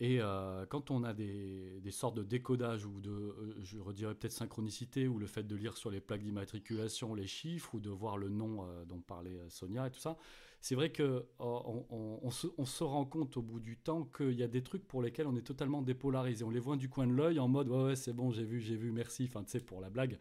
Et 0.00 0.20
euh, 0.20 0.66
quand 0.66 0.90
on 0.90 1.04
a 1.04 1.14
des, 1.14 1.80
des 1.80 1.90
sortes 1.92 2.16
de 2.16 2.24
décodage 2.24 2.86
ou 2.86 3.00
de, 3.00 3.10
euh, 3.10 3.54
je 3.62 3.78
redirais 3.78 4.14
peut-être 4.14 4.32
synchronicité, 4.32 5.08
ou 5.08 5.18
le 5.18 5.26
fait 5.26 5.44
de 5.44 5.56
lire 5.56 5.76
sur 5.76 5.90
les 5.90 6.00
plaques 6.00 6.22
d'immatriculation 6.22 7.14
les 7.14 7.26
chiffres, 7.26 7.74
ou 7.76 7.80
de 7.80 7.90
voir 7.90 8.18
le 8.18 8.28
nom 8.28 8.64
euh, 8.64 8.84
dont 8.84 9.00
parlait 9.00 9.38
Sonia 9.50 9.88
et 9.88 9.90
tout 9.90 10.00
ça, 10.00 10.16
c'est 10.60 10.74
vrai 10.76 10.90
que 10.92 11.02
euh, 11.02 11.22
on, 11.40 11.84
on- 11.90 12.20
on 12.22 12.30
se, 12.30 12.48
on 12.58 12.64
se 12.66 12.84
rend 12.84 13.04
compte 13.06 13.36
au 13.36 13.42
bout 13.42 13.60
du 13.60 13.76
temps 13.78 14.04
qu'il 14.04 14.32
y 14.34 14.42
a 14.44 14.48
des 14.48 14.62
trucs 14.62 14.86
pour 14.86 15.02
lesquels 15.02 15.26
on 15.28 15.36
est 15.36 15.42
totalement 15.42 15.82
dépolarisé. 15.82 16.44
On 16.44 16.50
les 16.50 16.60
voit 16.60 16.76
du 16.76 16.88
coin 16.88 17.06
de 17.06 17.12
l'œil 17.14 17.40
en 17.40 17.48
mode 17.48 17.68
ouais, 17.68 17.84
ouais 17.84 17.96
c'est 17.96 18.12
bon, 18.12 18.32
j'ai 18.32 18.44
vu, 18.44 18.60
j'ai 18.60 18.76
vu, 18.76 18.92
merci. 18.92 19.24
Enfin, 19.28 19.44
tu 19.44 19.50
sais, 19.52 19.60
pour 19.60 19.80
la 19.80 19.90
blague, 19.90 20.18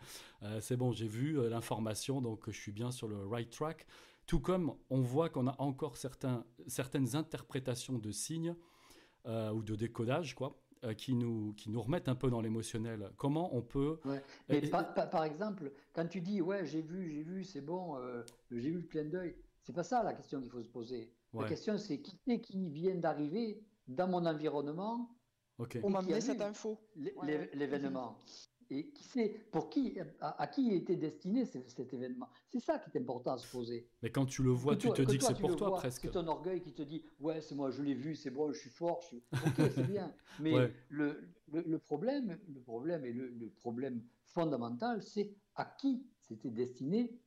c'est 0.61 0.78
bon, 0.78 0.91
j'ai 0.91 1.07
vu 1.07 1.38
l'information, 1.49 2.22
donc 2.22 2.44
je 2.48 2.57
suis 2.60 2.72
bien 2.72 2.91
sur 2.91 3.07
le 3.07 3.26
right 3.26 3.49
track. 3.49 3.86
Tout 4.28 4.40
comme 4.41 4.76
on 4.90 5.02
voit 5.02 5.30
qu'on 5.30 5.48
a 5.48 5.56
encore 5.60 5.95
certains, 5.98 6.45
certaines 6.68 7.16
interprétations 7.16 7.98
de 7.98 8.12
signes 8.12 8.56
euh, 9.26 9.52
ou 9.52 9.64
de 9.64 9.74
décodage, 9.76 10.36
quoi, 10.36 10.62
euh, 10.84 10.94
qui, 10.94 11.16
nous, 11.16 11.54
qui 11.54 11.70
nous 11.70 11.82
remettent 11.82 12.10
un 12.10 12.16
peu 12.16 12.30
dans 12.30 12.41
l'émotionnel. 12.41 13.10
Comment 13.18 13.56
on 13.56 13.62
peut... 13.62 13.99
Ouais. 14.06 14.22
Mais 14.49 14.60
Et- 14.60 14.70
par, 14.70 14.94
par- 14.94 15.10
par 15.10 15.24
exemple, 15.24 15.72
quand 15.94 16.08
tu 16.08 16.20
dis 16.22 16.41
ouais 16.41 16.66
j'ai 16.66 16.82
vu, 16.82 17.10
j'ai 17.10 17.24
vu, 17.24 17.44
c'est 17.45 17.62
bon, 17.62 17.95
euh, 17.98 18.22
j'ai 18.52 18.70
vu 18.70 18.80
le 18.82 18.88
clin 18.88 19.06
d'œil, 19.06 19.36
c'est 19.64 19.74
pas 19.74 19.84
ça 19.84 20.04
la 20.04 20.14
question 20.14 20.41
qu'il 20.41 20.52
faut 20.52 20.62
se 20.62 20.70
poser. 20.70 21.14
Ouais. 21.34 21.44
La 21.44 21.49
question 21.49 21.78
c'est 21.78 22.02
qui 22.02 22.20
c'est 22.28 22.40
qui 22.41 22.70
vient 22.70 22.95
d'arriver 22.95 23.64
dans 23.88 24.08
mon 24.10 24.26
environnement 24.26 25.10
Ok. 25.58 25.80
Pour 25.80 25.90
qui 25.90 25.94
m'amener 25.95 26.14
a 26.16 26.22
cette 26.22 26.41
info. 26.41 26.80
l'événement. 27.54 28.18
Et 28.69 28.89
qui 28.89 29.03
sait, 29.06 29.30
pour 29.52 29.69
qui, 29.69 29.98
à, 30.19 30.41
à 30.41 30.48
qui 30.48 30.73
était 30.73 30.98
destiné 30.98 31.45
ce- 31.45 31.60
cet 31.69 31.94
événement? 31.94 32.27
C'est 32.49 32.60
ça 32.60 32.80
qui 32.80 32.89
est 32.98 32.99
important 33.02 33.31
à 33.34 33.38
se 33.38 33.49
poser. 33.49 33.88
Mais 34.02 34.11
quand 34.11 34.26
tu 34.26 34.44
le 34.44 34.49
vois, 34.49 34.76
Que 34.76 34.81
tu 34.81 34.88
toi- 34.88 34.95
te 34.98 35.02
dis 35.03 35.18
que 35.18 35.23
c'est 35.23 35.39
pour 35.39 35.56
toi 35.56 35.69
vois, 35.69 35.77
presque. 35.77 36.02
C'est 36.02 36.11
ton 36.11 36.27
orgueil 36.27 36.61
qui 36.61 36.73
te 36.73 36.81
dit 36.81 37.02
Ouais, 37.19 37.39
c'est 37.41 37.56
moi, 37.56 37.72
je 37.72 37.81
l'ai 37.81 37.94
vu, 37.94 38.15
c'est 38.15 38.30
bon, 38.30 38.52
je 38.52 38.60
suis 38.60 38.69
fort. 38.69 38.99
Je 39.03 39.07
suis... 39.07 39.23
Ok, 39.68 39.72
c'est 39.73 39.88
bien. 39.88 40.14
Mais 40.39 40.53
Ouais. 40.53 40.73
le, 40.89 41.30
le, 41.52 41.61
le 41.61 41.80
problème, 41.80 42.38
le 42.53 42.60
problème 42.60 43.06
et 43.06 43.14
le, 43.14 43.30
le 43.30 43.49
problème 43.49 44.03
fondamental, 44.26 45.02
c'est 45.02 45.34
à 45.56 45.64
qui 45.65 46.06
c'était 46.19 46.52
destiné 46.52 47.18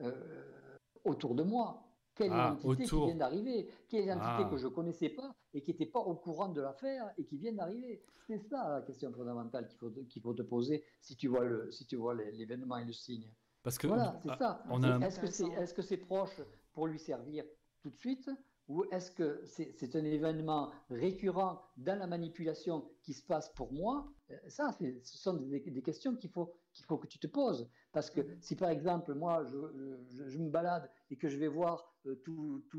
euh, 0.00 0.78
autour 1.04 1.34
de 1.34 1.42
moi. 1.44 1.87
Quelle 2.18 2.32
Ah, 2.32 2.56
est 2.60 2.66
l'entité 2.66 2.84
qui 2.88 2.96
vient 3.06 3.14
d'arriver 3.14 3.68
Quelle 3.88 4.02
est 4.02 4.06
l'entité 4.06 4.42
Ah. 4.44 4.48
que 4.50 4.56
je 4.56 4.66
ne 4.66 4.72
connaissais 4.72 5.08
pas 5.10 5.32
et 5.54 5.62
qui 5.62 5.70
n'était 5.70 5.86
pas 5.86 6.00
au 6.00 6.16
courant 6.16 6.48
de 6.48 6.60
l'affaire 6.60 7.12
et 7.16 7.24
qui 7.24 7.38
vient 7.38 7.52
d'arriver 7.52 8.02
C'est 8.26 8.38
ça 8.40 8.68
la 8.68 8.82
question 8.82 9.12
fondamentale 9.12 9.68
qu'il 9.68 9.78
faut, 9.78 9.90
qu'il 9.90 10.20
faut 10.20 10.34
te 10.34 10.42
poser 10.42 10.84
si 11.00 11.14
tu 11.16 11.28
vois 11.28 11.44
le- 11.44 11.70
si 11.70 11.86
tu 11.86 11.94
vois 11.96 12.14
les- 12.14 12.32
l'événement 12.32 12.76
et 12.78 12.84
le 12.84 12.92
signe. 12.92 13.30
Parce 13.62 13.78
que 13.78 13.86
Voilà, 13.86 14.18
c'est 14.22 14.30
ah, 14.30 14.36
ça. 14.36 15.06
Est-ce 15.06 15.20
que 15.20 15.26
c'est 15.28 15.46
est-ce 15.46 15.74
que 15.74 15.82
c'est 15.82 15.96
proche 15.98 16.40
pour 16.72 16.86
lui 16.88 16.98
servir 16.98 17.44
tout 17.80 17.90
de 17.90 17.96
suite 17.96 18.28
ou 18.68 18.84
est-ce 18.90 19.10
que 19.10 19.42
c'est 19.44 19.96
un 19.96 20.04
événement 20.04 20.70
récurrent 20.90 21.62
dans 21.78 21.98
la 21.98 22.06
manipulation 22.06 22.86
qui 23.02 23.14
se 23.14 23.24
passe 23.24 23.48
pour 23.54 23.72
moi? 23.72 24.12
Euh, 24.30 24.36
Ça, 24.48 24.76
ce 24.78 25.18
sont 25.18 25.34
des, 25.34 25.82
questions 25.82 26.14
qu'il 26.14 26.30
faut, 26.30 26.54
qu'il 26.74 26.84
faut 26.84 26.98
que 26.98 27.06
tu 27.06 27.18
te 27.18 27.26
poses. 27.26 27.68
Parce 27.92 28.10
que 28.10 28.20
si 28.40 28.56
par 28.56 28.68
exemple, 28.68 29.14
moi, 29.14 29.42
je, 29.44 30.38
me 30.38 30.50
balade 30.50 30.90
et 31.10 31.16
que 31.16 31.28
je 31.28 31.38
vais 31.38 31.48
voir 31.48 31.94
euh, 32.06 32.22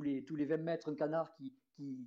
les, 0.03 0.23
tous 0.23 0.35
les 0.35 0.45
20 0.45 0.57
mètres 0.57 0.91
un 0.91 0.95
canard 0.95 1.33
qui, 1.33 1.53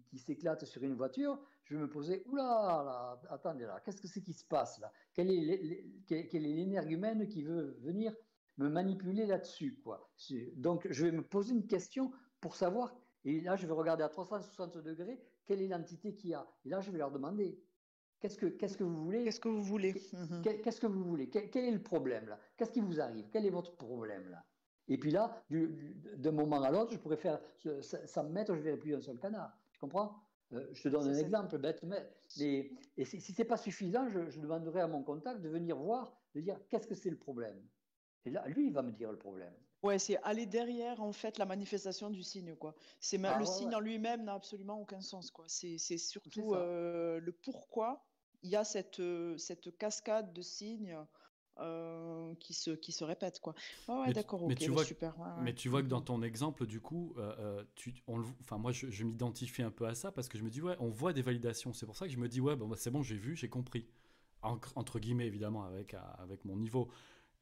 qui, 0.08 0.18
s'éclate 0.18 0.64
sur 0.64 0.82
une 0.82 0.94
voiture, 0.94 1.38
je 1.64 1.74
vais 1.74 1.80
me 1.80 1.88
poser, 1.88 2.22
oula, 2.26 2.42
là, 2.42 3.20
attendez 3.30 3.64
là, 3.64 3.80
qu'est-ce 3.84 4.00
que 4.00 4.08
c'est 4.08 4.22
qui 4.22 4.32
se 4.32 4.44
passe 4.44 4.78
là? 4.78 4.92
Quel 5.14 5.30
est 5.30 6.32
l'énergumène 6.34 7.26
qui 7.26 7.42
veut 7.42 7.76
venir 7.80 8.14
me 8.58 8.68
manipuler 8.68 9.26
là-dessus 9.26 9.80
quoi? 9.82 10.10
Donc 10.56 10.86
je 10.90 11.06
vais 11.06 11.12
me 11.12 11.22
poser 11.22 11.54
une 11.54 11.66
question 11.66 12.12
pour 12.40 12.56
savoir, 12.56 12.94
et 13.24 13.40
là 13.40 13.56
je 13.56 13.66
vais 13.66 13.72
regarder 13.72 14.02
à 14.04 14.08
360 14.08 14.78
degrés, 14.78 15.20
quelle 15.46 15.62
est 15.62 15.68
l'entité 15.68 16.14
qu'il 16.14 16.30
y 16.30 16.34
a 16.34 16.46
Et 16.64 16.68
là 16.68 16.80
je 16.80 16.90
vais 16.90 16.98
leur 16.98 17.10
demander, 17.10 17.58
qu'est-ce 18.20 18.36
que, 18.38 18.46
qu'est-ce 18.46 18.76
que 18.76 18.84
vous 18.84 19.04
voulez? 19.04 19.24
Qu'est-ce 19.24 19.40
que 19.40 19.48
vous 19.48 19.62
voulez? 19.62 19.94
Mhm. 20.12 20.42
Qu'est- 20.42 20.60
Qu'est-ce 20.60 20.80
que 20.80 20.86
vous 20.86 21.04
voulez? 21.04 21.28
Quel, 21.28 21.64
est 21.64 21.70
le 21.70 21.82
problème 21.82 22.26
là? 22.28 22.38
Qu'est-ce 22.56 22.72
qui 22.72 22.80
vous 22.80 23.00
arrive? 23.00 23.28
Quel 23.30 23.46
est 23.46 23.50
votre 23.50 23.76
problème 23.76 24.28
là? 24.30 24.44
Et 24.88 24.98
puis 24.98 25.10
là, 25.10 25.44
d'un 25.48 26.32
moment 26.32 26.60
à 26.62 26.70
l'autre, 26.70 26.92
je 26.92 26.98
pourrais 26.98 27.16
faire 27.16 27.40
100 27.80 28.24
mètres, 28.30 28.52
je 28.54 28.58
ne 28.58 28.64
verrai 28.64 28.76
plus 28.78 28.94
un 28.94 29.00
seul 29.00 29.18
canard. 29.18 29.56
Tu 29.72 29.78
comprends? 29.78 30.22
Euh, 30.52 30.68
Je 30.72 30.82
te 30.82 30.88
donne 30.88 31.08
un 31.08 31.14
exemple 31.14 31.56
bête, 31.58 31.82
mais, 31.82 32.10
et 32.96 33.04
si, 33.04 33.20
ce 33.20 33.40
n'est 33.40 33.48
pas 33.48 33.56
suffisant, 33.56 34.08
je, 34.08 34.38
demanderai 34.40 34.80
à 34.80 34.88
mon 34.88 35.02
contact 35.02 35.40
de 35.40 35.48
venir 35.48 35.76
voir, 35.76 36.12
de 36.34 36.40
dire 36.40 36.58
qu'est-ce 36.68 36.86
que 36.86 36.94
c'est 36.94 37.10
le 37.10 37.16
problème? 37.18 37.62
Et 38.24 38.30
là, 38.30 38.46
lui, 38.48 38.66
il 38.66 38.72
va 38.72 38.82
me 38.82 38.92
dire 38.92 39.10
le 39.10 39.18
problème. 39.18 39.54
Ouais, 39.82 39.98
c'est 39.98 40.16
aller 40.22 40.46
derrière 40.46 41.02
en 41.02 41.12
fait 41.12 41.38
la 41.38 41.44
manifestation 41.44 42.08
du 42.08 42.22
signe, 42.22 42.54
quoi. 42.54 42.74
C'est 43.00 43.22
ah, 43.24 43.38
le 43.38 43.44
signe 43.44 43.74
en 43.74 43.80
lui-même 43.80 44.24
n'a 44.24 44.34
absolument 44.34 44.80
aucun 44.80 45.00
sens, 45.00 45.30
quoi. 45.30 45.44
C'est 45.48 45.78
surtout 45.98 46.54
euh, 46.54 47.18
le 47.20 47.32
pourquoi 47.32 48.04
il 48.42 48.50
y 48.50 48.56
a 48.56 48.64
cette, 48.64 49.00
euh, 49.00 49.36
cette 49.38 49.76
cascade 49.78 50.32
de 50.32 50.42
signes 50.42 50.96
euh, 51.58 52.34
qui, 52.40 52.54
se, 52.54 52.70
qui 52.70 52.92
se 52.92 53.04
répètent. 53.04 53.40
Quoi. 53.40 53.54
ouais, 53.88 54.12
d'accord, 54.12 54.46
mais, 54.48 54.54
tu 54.54 54.70
vois, 54.70 54.84
super. 54.84 55.14
mais 55.42 55.54
tu 55.54 55.68
vois 55.68 55.82
que 55.82 55.88
dans 55.88 56.00
ton 56.00 56.22
exemple, 56.22 56.66
du 56.66 56.80
coup, 56.80 57.14
euh, 57.18 57.62
tu, 57.74 57.94
on, 58.06 58.22
enfin, 58.40 58.58
moi, 58.58 58.72
je, 58.72 58.90
je 58.90 59.04
m'identifie 59.04 59.62
un 59.62 59.70
peu 59.70 59.86
à 59.86 59.94
ça 59.94 60.12
parce 60.12 60.28
que 60.28 60.38
je 60.38 60.42
me 60.42 60.50
dis, 60.50 60.60
ouais, 60.60 60.76
on 60.80 60.90
voit 60.90 61.12
des 61.12 61.22
validations. 61.22 61.72
C'est 61.72 61.86
pour 61.86 61.96
ça 61.96 62.06
que 62.06 62.12
je 62.12 62.18
me 62.18 62.28
dis, 62.28 62.40
ouais, 62.40 62.56
bon, 62.56 62.68
bah, 62.68 62.76
c'est 62.78 62.90
bon, 62.90 63.02
j'ai 63.02 63.16
vu, 63.16 63.36
j'ai 63.36 63.48
compris. 63.48 63.86
entre 64.42 64.98
guillemets, 64.98 65.26
évidemment, 65.26 65.64
avec, 65.64 65.94
avec 66.18 66.44
mon 66.44 66.56
niveau. 66.56 66.88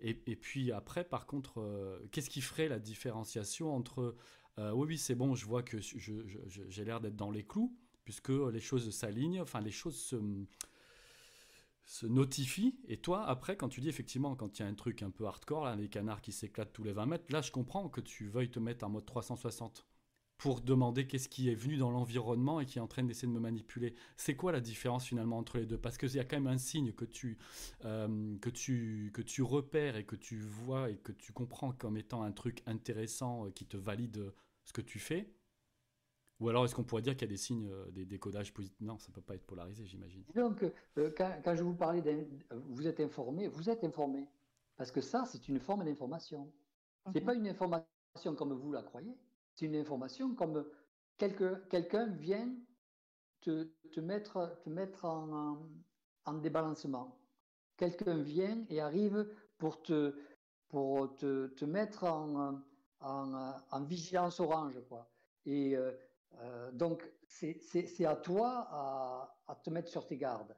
Et, 0.02 0.14
puis 0.14 0.72
après, 0.72 1.04
par 1.04 1.26
contre, 1.26 2.00
qu'est-ce 2.10 2.30
qui 2.30 2.40
ferait 2.40 2.68
la 2.68 2.78
différenciation 2.78 3.74
entre, 3.74 4.16
oui, 4.58 4.86
oui, 4.86 4.98
c'est 4.98 5.14
bon, 5.14 5.34
je 5.34 5.44
vois 5.46 5.62
que 5.62 5.78
j'ai 5.78 6.84
l'air 6.84 7.00
d'être 7.00 7.16
dans 7.16 7.30
les 7.30 7.44
clous, 7.44 7.76
puisque 8.04 8.30
les 8.30 8.60
choses 8.60 8.90
s'alignent, 8.90 9.40
enfin, 9.40 9.60
les 9.60 9.70
choses 9.70 9.96
se 9.96 10.16
se 11.90 12.06
notifie. 12.06 12.76
Et 12.86 12.98
toi, 12.98 13.24
après, 13.24 13.56
quand 13.56 13.68
tu 13.68 13.80
dis 13.80 13.88
effectivement, 13.88 14.36
quand 14.36 14.58
il 14.58 14.62
y 14.62 14.64
a 14.64 14.68
un 14.68 14.74
truc 14.74 15.02
un 15.02 15.10
peu 15.10 15.26
hardcore, 15.26 15.64
là, 15.64 15.74
les 15.74 15.88
canards 15.88 16.20
qui 16.20 16.30
s'éclatent 16.30 16.72
tous 16.72 16.84
les 16.84 16.92
20 16.92 17.06
mètres, 17.06 17.24
là, 17.30 17.40
je 17.40 17.50
comprends 17.50 17.88
que 17.88 18.00
tu 18.00 18.28
veuilles 18.28 18.50
te 18.50 18.60
mettre 18.60 18.86
en 18.86 18.90
mode 18.90 19.06
360 19.06 19.89
pour 20.40 20.62
demander 20.62 21.06
qu'est-ce 21.06 21.28
qui 21.28 21.50
est 21.50 21.54
venu 21.54 21.76
dans 21.76 21.90
l'environnement 21.90 22.60
et 22.60 22.66
qui 22.66 22.78
est 22.78 22.80
en 22.80 22.86
train 22.86 23.04
d'essayer 23.04 23.28
de 23.28 23.32
me 23.32 23.40
manipuler. 23.40 23.94
C'est 24.16 24.34
quoi 24.34 24.52
la 24.52 24.60
différence 24.60 25.04
finalement 25.04 25.36
entre 25.36 25.58
les 25.58 25.66
deux? 25.66 25.78
Parce 25.78 25.98
qu'il 25.98 26.14
y 26.14 26.18
a 26.18 26.24
quand 26.24 26.36
même 26.36 26.46
un 26.46 26.58
signe 26.58 26.92
que 26.92 27.04
tu, 27.04 27.36
euh, 27.84 28.36
que, 28.38 28.48
tu, 28.48 29.10
que 29.12 29.20
tu 29.20 29.42
repères 29.42 29.96
et 29.96 30.04
que 30.04 30.16
tu 30.16 30.40
vois 30.40 30.90
et 30.90 30.96
que 30.96 31.12
tu 31.12 31.32
comprends 31.32 31.72
comme 31.72 31.98
étant 31.98 32.22
un 32.22 32.32
truc 32.32 32.62
intéressant 32.66 33.46
euh, 33.46 33.50
qui 33.50 33.66
te 33.66 33.76
valide 33.76 34.32
ce 34.64 34.72
que 34.72 34.80
tu 34.80 34.98
fais? 34.98 35.30
Ou 36.40 36.48
alors 36.48 36.64
est-ce 36.64 36.74
qu'on 36.74 36.84
pourrait 36.84 37.02
dire 37.02 37.12
qu'il 37.12 37.28
y 37.28 37.30
a 37.30 37.34
des 37.34 37.36
signes, 37.36 37.68
euh, 37.70 37.90
des 37.90 38.06
décodages 38.06 38.52
positifs? 38.54 38.80
Non, 38.80 38.98
ça 38.98 39.08
ne 39.10 39.14
peut 39.14 39.20
pas 39.20 39.34
être 39.34 39.46
polarisé, 39.46 39.84
j'imagine. 39.84 40.24
Donc, 40.34 40.64
euh, 40.96 41.10
quand, 41.16 41.54
je 41.54 41.62
vous 41.62 41.74
parlais, 41.74 42.26
vous 42.50 42.86
êtes 42.86 43.00
informé, 43.00 43.46
vous 43.46 43.68
êtes 43.68 43.84
informé. 43.84 44.26
Parce 44.78 44.90
que 44.90 45.02
ça, 45.02 45.26
c'est 45.26 45.48
une 45.48 45.60
forme 45.60 45.84
d'information. 45.84 46.50
Ce 47.06 47.12
n'est 47.12 47.20
mhm. 47.20 47.26
pas 47.26 47.34
une 47.34 47.48
information 47.48 48.34
comme 48.36 48.54
vous 48.54 48.72
la 48.72 48.82
croyez, 48.82 49.14
une 49.66 49.76
information 49.76 50.34
comme 50.34 50.64
quelqu'un 51.18 52.06
vient 52.06 52.54
te, 53.40 54.00
mettre, 54.00 54.60
te 54.62 54.70
mettre 54.70 55.04
en, 55.04 55.58
en, 56.24 56.34
débalancement. 56.34 57.18
Quelqu'un 57.76 58.18
vient 58.22 58.64
et 58.68 58.80
arrive 58.80 59.26
pour 59.58 59.82
te, 59.82 60.14
pour 60.68 61.16
te, 61.16 61.48
te 61.48 61.64
mettre 61.64 62.04
en, 62.04 62.62
en, 63.00 63.54
en, 63.70 63.84
vigilance 63.84 64.40
orange. 64.40 64.78
Quoi. 64.88 65.10
Et 65.46 65.76
euh, 65.76 65.92
euh, 66.38 66.70
donc, 66.72 67.02
c'est 67.26 68.04
à 68.04 68.16
toi 68.16 68.68
à, 68.70 69.54
te 69.62 69.70
mettre 69.70 69.88
sur 69.88 70.06
tes 70.06 70.16
gardes. 70.16 70.56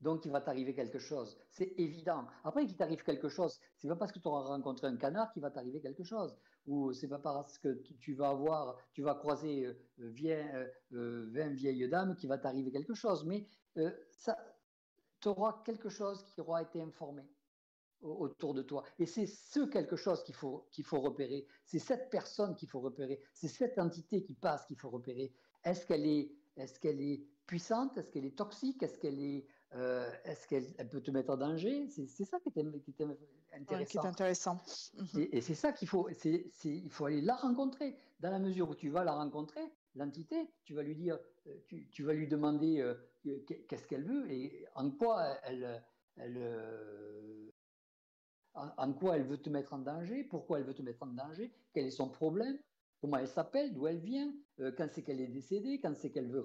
Donc, 0.00 0.24
il 0.24 0.30
va 0.30 0.40
t'arriver 0.40 0.74
quelque 0.74 0.98
chose. 0.98 1.36
C'est 1.50 1.74
évident. 1.76 2.24
Après 2.44 2.64
qu'il 2.66 2.76
t'arrive 2.76 3.02
quelque 3.02 3.28
chose, 3.28 3.58
c'est 3.76 3.88
pas 3.88 3.96
parce 3.96 4.12
que 4.12 4.20
tu 4.20 4.28
auras 4.28 4.42
rencontré 4.42 4.86
un 4.86 4.96
canard 4.96 5.32
qu'il 5.32 5.42
va 5.42 5.50
t'arriver 5.50 5.80
quelque 5.80 6.04
chose. 6.04 6.36
Ou 6.68 6.92
c'est 6.92 7.08
pas 7.08 7.18
parce 7.18 7.58
que 7.58 7.82
tu 7.98 8.12
vas 8.12 8.28
avoir, 8.28 8.76
tu 8.92 9.00
vas 9.00 9.14
croiser 9.14 9.64
euh, 10.00 10.66
euh, 10.92 11.26
20 11.32 11.54
vieilles 11.54 11.88
dames 11.88 12.14
qu'il 12.14 12.28
va 12.28 12.36
t'arriver 12.36 12.70
quelque 12.70 12.92
chose. 12.92 13.24
Mais 13.24 13.46
euh, 13.78 13.90
tu 15.20 15.28
auras 15.28 15.62
quelque 15.64 15.88
chose 15.88 16.22
qui 16.24 16.40
aura 16.42 16.62
été 16.62 16.82
informé 16.82 17.22
autour 18.02 18.52
de 18.52 18.60
toi. 18.62 18.84
Et 18.98 19.06
c'est 19.06 19.26
ce 19.26 19.60
quelque 19.60 19.96
chose 19.96 20.22
qu'il 20.24 20.34
faut, 20.34 20.68
qu'il 20.70 20.84
faut 20.84 21.00
repérer. 21.00 21.46
C'est 21.64 21.78
cette 21.78 22.10
personne 22.10 22.54
qu'il 22.54 22.68
faut 22.68 22.80
repérer. 22.80 23.22
C'est 23.32 23.48
cette 23.48 23.78
entité 23.78 24.22
qui 24.22 24.34
passe 24.34 24.66
qu'il 24.66 24.78
faut 24.78 24.90
repérer. 24.90 25.32
Est-ce 25.64 25.86
qu'elle 25.86 26.06
est, 26.06 26.30
est, 26.56 26.78
qu'elle 26.80 27.00
est 27.00 27.24
puissante? 27.46 27.96
Est-ce 27.96 28.10
qu'elle 28.10 28.26
est 28.26 28.36
toxique? 28.36 28.82
Est-ce 28.82 28.98
qu'elle 28.98 29.18
est, 29.18 29.46
euh, 29.74 30.10
est-ce 30.24 30.46
qu'elle 30.48 30.64
elle 30.78 30.88
peut 30.88 31.02
te 31.02 31.10
mettre 31.10 31.30
en 31.30 31.36
danger? 31.36 31.88
C'est, 31.88 32.06
ça 32.24 32.38
qui 32.40 32.48
est, 32.48 32.62
intéressant. 33.52 33.84
qui 33.84 33.96
est 33.98 34.08
intéressant. 34.08 34.58
Mhm. 34.94 35.28
Et, 35.32 35.40
c'est 35.42 35.54
ça 35.54 35.72
qu'il 35.72 35.88
faut. 35.88 36.08
Il 36.64 36.90
faut 36.90 37.04
aller 37.04 37.20
la 37.20 37.36
rencontrer. 37.36 37.96
Dans 38.20 38.30
la 38.30 38.38
mesure 38.38 38.70
où 38.70 38.74
tu 38.74 38.88
vas 38.88 39.04
la 39.04 39.12
rencontrer, 39.12 39.60
l'entité, 39.94 40.50
tu 40.64 40.74
vas 40.74 40.82
lui 40.82 40.96
dire, 40.96 41.18
euh, 41.46 41.54
tu, 41.66 41.86
tu 41.90 42.02
vas 42.02 42.14
lui 42.14 42.26
demander 42.26 42.80
euh, 42.80 42.94
qu'est-ce 43.68 43.86
qu'elle 43.86 44.04
veut 44.04 44.30
et 44.30 44.66
en 44.74 44.90
quoi 44.90 45.38
elle, 45.44 45.84
elle, 46.16 47.52
en, 48.54 48.92
quoi 48.94 49.16
elle 49.16 49.24
veut 49.24 49.38
te 49.38 49.50
mettre 49.50 49.74
en 49.74 49.78
danger, 49.78 50.24
pourquoi 50.24 50.58
elle 50.58 50.64
veut 50.64 50.74
te 50.74 50.82
mettre 50.82 51.02
en 51.02 51.08
danger, 51.08 51.52
quel 51.72 51.86
est 51.86 51.90
son 51.90 52.08
problème, 52.08 52.58
comment 53.00 53.18
elle 53.18 53.28
s'appelle, 53.28 53.72
d'où 53.72 53.86
elle 53.86 54.00
vient, 54.00 54.32
quand 54.76 54.88
c'est 54.90 55.02
qu'elle 55.02 55.20
est 55.20 55.28
décédée, 55.28 55.78
quand 55.78 55.94
c'est 55.94 56.10
qu'elle 56.10 56.28
veut, 56.28 56.44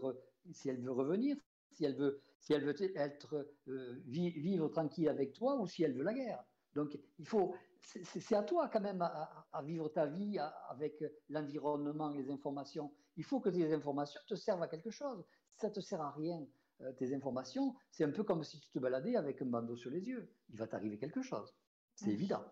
si 0.51 0.69
elle 0.69 0.81
veut 0.81 0.91
revenir, 0.91 1.37
si 1.71 1.85
elle 1.85 1.95
veut, 1.95 2.21
si 2.43 2.53
elle 2.53 2.65
veut 2.65 2.75
être 2.95 3.47
euh, 3.69 4.01
vivre 4.05 4.67
tranquille 4.67 5.07
avec 5.07 5.33
toi 5.33 5.55
ou 5.59 5.65
si 5.65 5.83
elle 5.83 5.93
veut 5.93 6.03
la 6.03 6.13
guerre. 6.13 6.43
Donc 6.75 6.99
il 7.17 7.25
faut, 7.25 7.55
c'est 7.81 8.35
à 8.35 8.43
toi 8.43 8.67
quand 8.67 8.81
même 8.81 9.01
à, 9.01 9.61
vivre 9.63 9.87
ta 9.89 10.05
vie 10.07 10.37
avec 10.69 11.03
l'environnement, 11.29 12.09
les 12.09 12.29
informations. 12.29 12.91
Il 13.15 13.23
faut 13.23 13.39
que 13.39 13.49
tes 13.49 13.73
informations 13.73 14.19
te 14.27 14.35
servent 14.35 14.63
à 14.63 14.67
quelque 14.67 14.89
chose. 14.89 15.23
Si 15.53 15.61
ça 15.61 15.69
te 15.69 15.79
sert 15.79 16.01
à 16.01 16.11
rien, 16.11 16.45
euh, 16.81 16.91
tes 16.93 17.13
informations, 17.13 17.75
c'est 17.91 18.03
un 18.03 18.11
peu 18.11 18.23
comme 18.23 18.43
si 18.43 18.59
tu 18.59 18.69
te 18.71 18.79
baladais 18.79 19.15
avec 19.15 19.41
un 19.41 19.45
bandeau 19.45 19.77
sur 19.77 19.91
les 19.91 20.01
yeux. 20.01 20.33
Il 20.49 20.57
va 20.57 20.67
t'arriver 20.67 20.97
quelque 20.97 21.21
chose. 21.21 21.53
C'est 21.95 22.09
évident. 22.09 22.43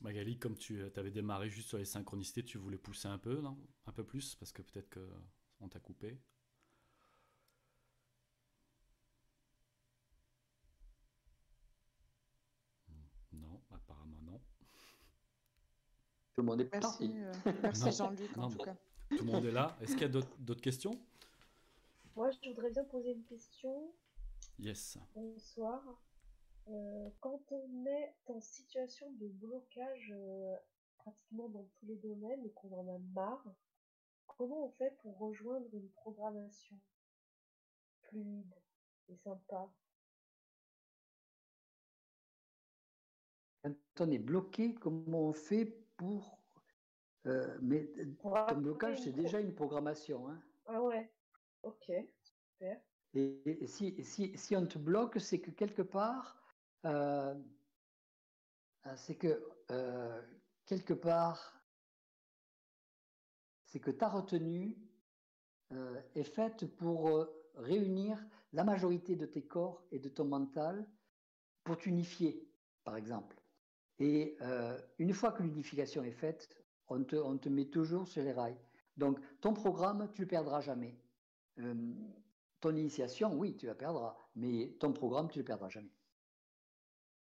Magali, 0.00 0.38
comme 0.38 0.56
tu 0.56 0.80
euh, 0.80 0.90
avais 0.96 1.10
démarré 1.10 1.50
juste 1.50 1.68
sur 1.68 1.78
les 1.78 1.84
synchronicités, 1.84 2.42
tu 2.42 2.56
voulais 2.58 2.78
pousser 2.78 3.08
un 3.08 3.18
peu, 3.18 3.40
non? 3.40 3.58
Un 3.86 3.92
peu 3.92 4.04
plus, 4.04 4.34
parce 4.36 4.50
que 4.50 4.62
peut-être 4.62 4.88
qu'on 4.88 5.68
t'a 5.68 5.78
coupé. 5.78 6.18
Mmh. 12.88 12.94
Non, 13.34 13.62
apparemment 13.70 14.22
non. 14.22 14.40
Tout 16.34 16.40
le 16.40 16.44
monde 16.44 16.60
est 16.62 16.72
Merci, 16.72 17.12
euh, 17.16 17.32
merci 17.62 17.92
Jean-Luc 17.92 18.38
en 18.38 18.48
tout 18.48 18.58
cas. 18.58 18.76
Tout 19.10 19.24
le 19.24 19.30
monde 19.30 19.44
est 19.44 19.52
là. 19.52 19.76
Est-ce 19.80 19.92
qu'il 19.92 20.02
y 20.02 20.04
a 20.04 20.22
d'autres 20.38 20.62
questions? 20.62 20.98
Moi, 22.16 22.30
je 22.30 22.48
voudrais 22.48 22.70
bien 22.70 22.84
poser 22.84 23.12
une 23.12 23.24
question. 23.24 23.92
Yes. 24.58 24.98
Bonsoir. 25.14 25.82
Euh, 26.70 27.10
quand 27.20 27.40
on 27.50 27.86
est 27.86 28.14
en 28.26 28.40
situation 28.40 29.10
de 29.12 29.26
blocage 29.26 30.12
euh, 30.12 30.56
pratiquement 30.98 31.48
dans 31.48 31.64
tous 31.64 31.86
les 31.86 31.96
domaines 31.96 32.44
et 32.44 32.52
qu'on 32.52 32.72
en 32.72 32.94
a 32.94 32.98
marre, 33.12 33.44
comment 34.26 34.66
on 34.66 34.70
fait 34.70 34.96
pour 35.02 35.18
rejoindre 35.18 35.66
une 35.72 35.90
programmation 35.90 36.76
fluide 38.02 38.54
et 39.08 39.16
sympa? 39.16 39.68
Quand 43.62 43.74
on 43.98 44.10
est 44.10 44.18
bloqué, 44.18 44.74
comment 44.74 45.28
on 45.28 45.32
fait 45.32 45.66
pour... 45.96 46.38
Euh, 47.26 47.58
mais 47.60 47.90
ton 48.22 48.56
blocage, 48.56 49.02
c'est 49.02 49.12
déjà 49.12 49.40
une 49.40 49.54
programmation. 49.54 50.28
Hein 50.28 50.40
ah 50.66 50.80
ouais. 50.82 51.12
Ok, 51.62 51.92
super. 52.22 52.80
Et, 53.12 53.66
si, 53.66 54.02
si, 54.04 54.38
si, 54.38 54.56
on 54.56 54.66
te 54.66 54.78
bloque, 54.78 55.20
c'est 55.20 55.40
que 55.40 55.50
quelque 55.50 55.82
part, 55.82 56.39
c'est 58.96 59.16
que 59.16 59.42
euh, 59.70 60.22
quelque 60.66 60.94
part, 60.94 61.62
c'est 63.66 63.80
que 63.80 63.90
ta 63.90 64.08
retenue 64.08 64.76
euh, 65.72 66.00
est 66.14 66.24
faite 66.24 66.66
pour 66.76 67.28
réunir 67.56 68.18
la 68.52 68.64
majorité 68.64 69.16
de 69.16 69.26
tes 69.26 69.42
corps 69.46 69.84
et 69.92 69.98
de 69.98 70.08
ton 70.08 70.24
mental 70.24 70.86
pour 71.64 71.76
t'unifier, 71.78 72.48
par 72.84 72.96
exemple. 72.96 73.36
Et 73.98 74.38
une 74.98 75.12
fois 75.12 75.30
que 75.30 75.42
l'unification 75.42 76.02
est 76.02 76.10
faite, 76.10 76.60
on 76.90 77.04
te, 77.04 77.48
met 77.48 77.66
toujours 77.66 78.08
sur 78.08 78.22
les 78.22 78.32
rails. 78.32 78.58
Donc, 78.96 79.20
ton 79.40 79.54
programme, 79.54 80.08
tu 80.12 80.22
ne 80.22 80.24
le 80.24 80.28
perdras 80.28 80.60
jamais. 80.60 80.98
Euh, 81.58 81.74
ton 82.60 82.74
initiation, 82.76 83.34
oui, 83.34 83.56
tu 83.56 83.66
la 83.66 83.74
perdras, 83.74 84.16
mais 84.34 84.76
ton 84.80 84.92
programme, 84.92 85.28
tu 85.28 85.38
ne 85.38 85.42
le 85.42 85.46
perdras 85.46 85.68
jamais. 85.68 85.92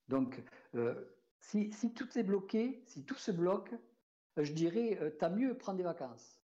Donc, 0.08 0.44
euh, 0.76 1.06
si, 1.40 1.70
tout 1.94 2.18
est 2.18 2.24
bloqué, 2.24 2.84
si 2.88 3.06
tout 3.06 3.16
se 3.16 3.32
bloque, 3.32 3.74
je 4.38 4.52
dirais, 4.54 4.98
euh, 5.02 5.12
t'as 5.20 5.30
mieux 5.30 5.58
prendre 5.58 5.78
des 5.78 5.84
vacances. 5.84 6.42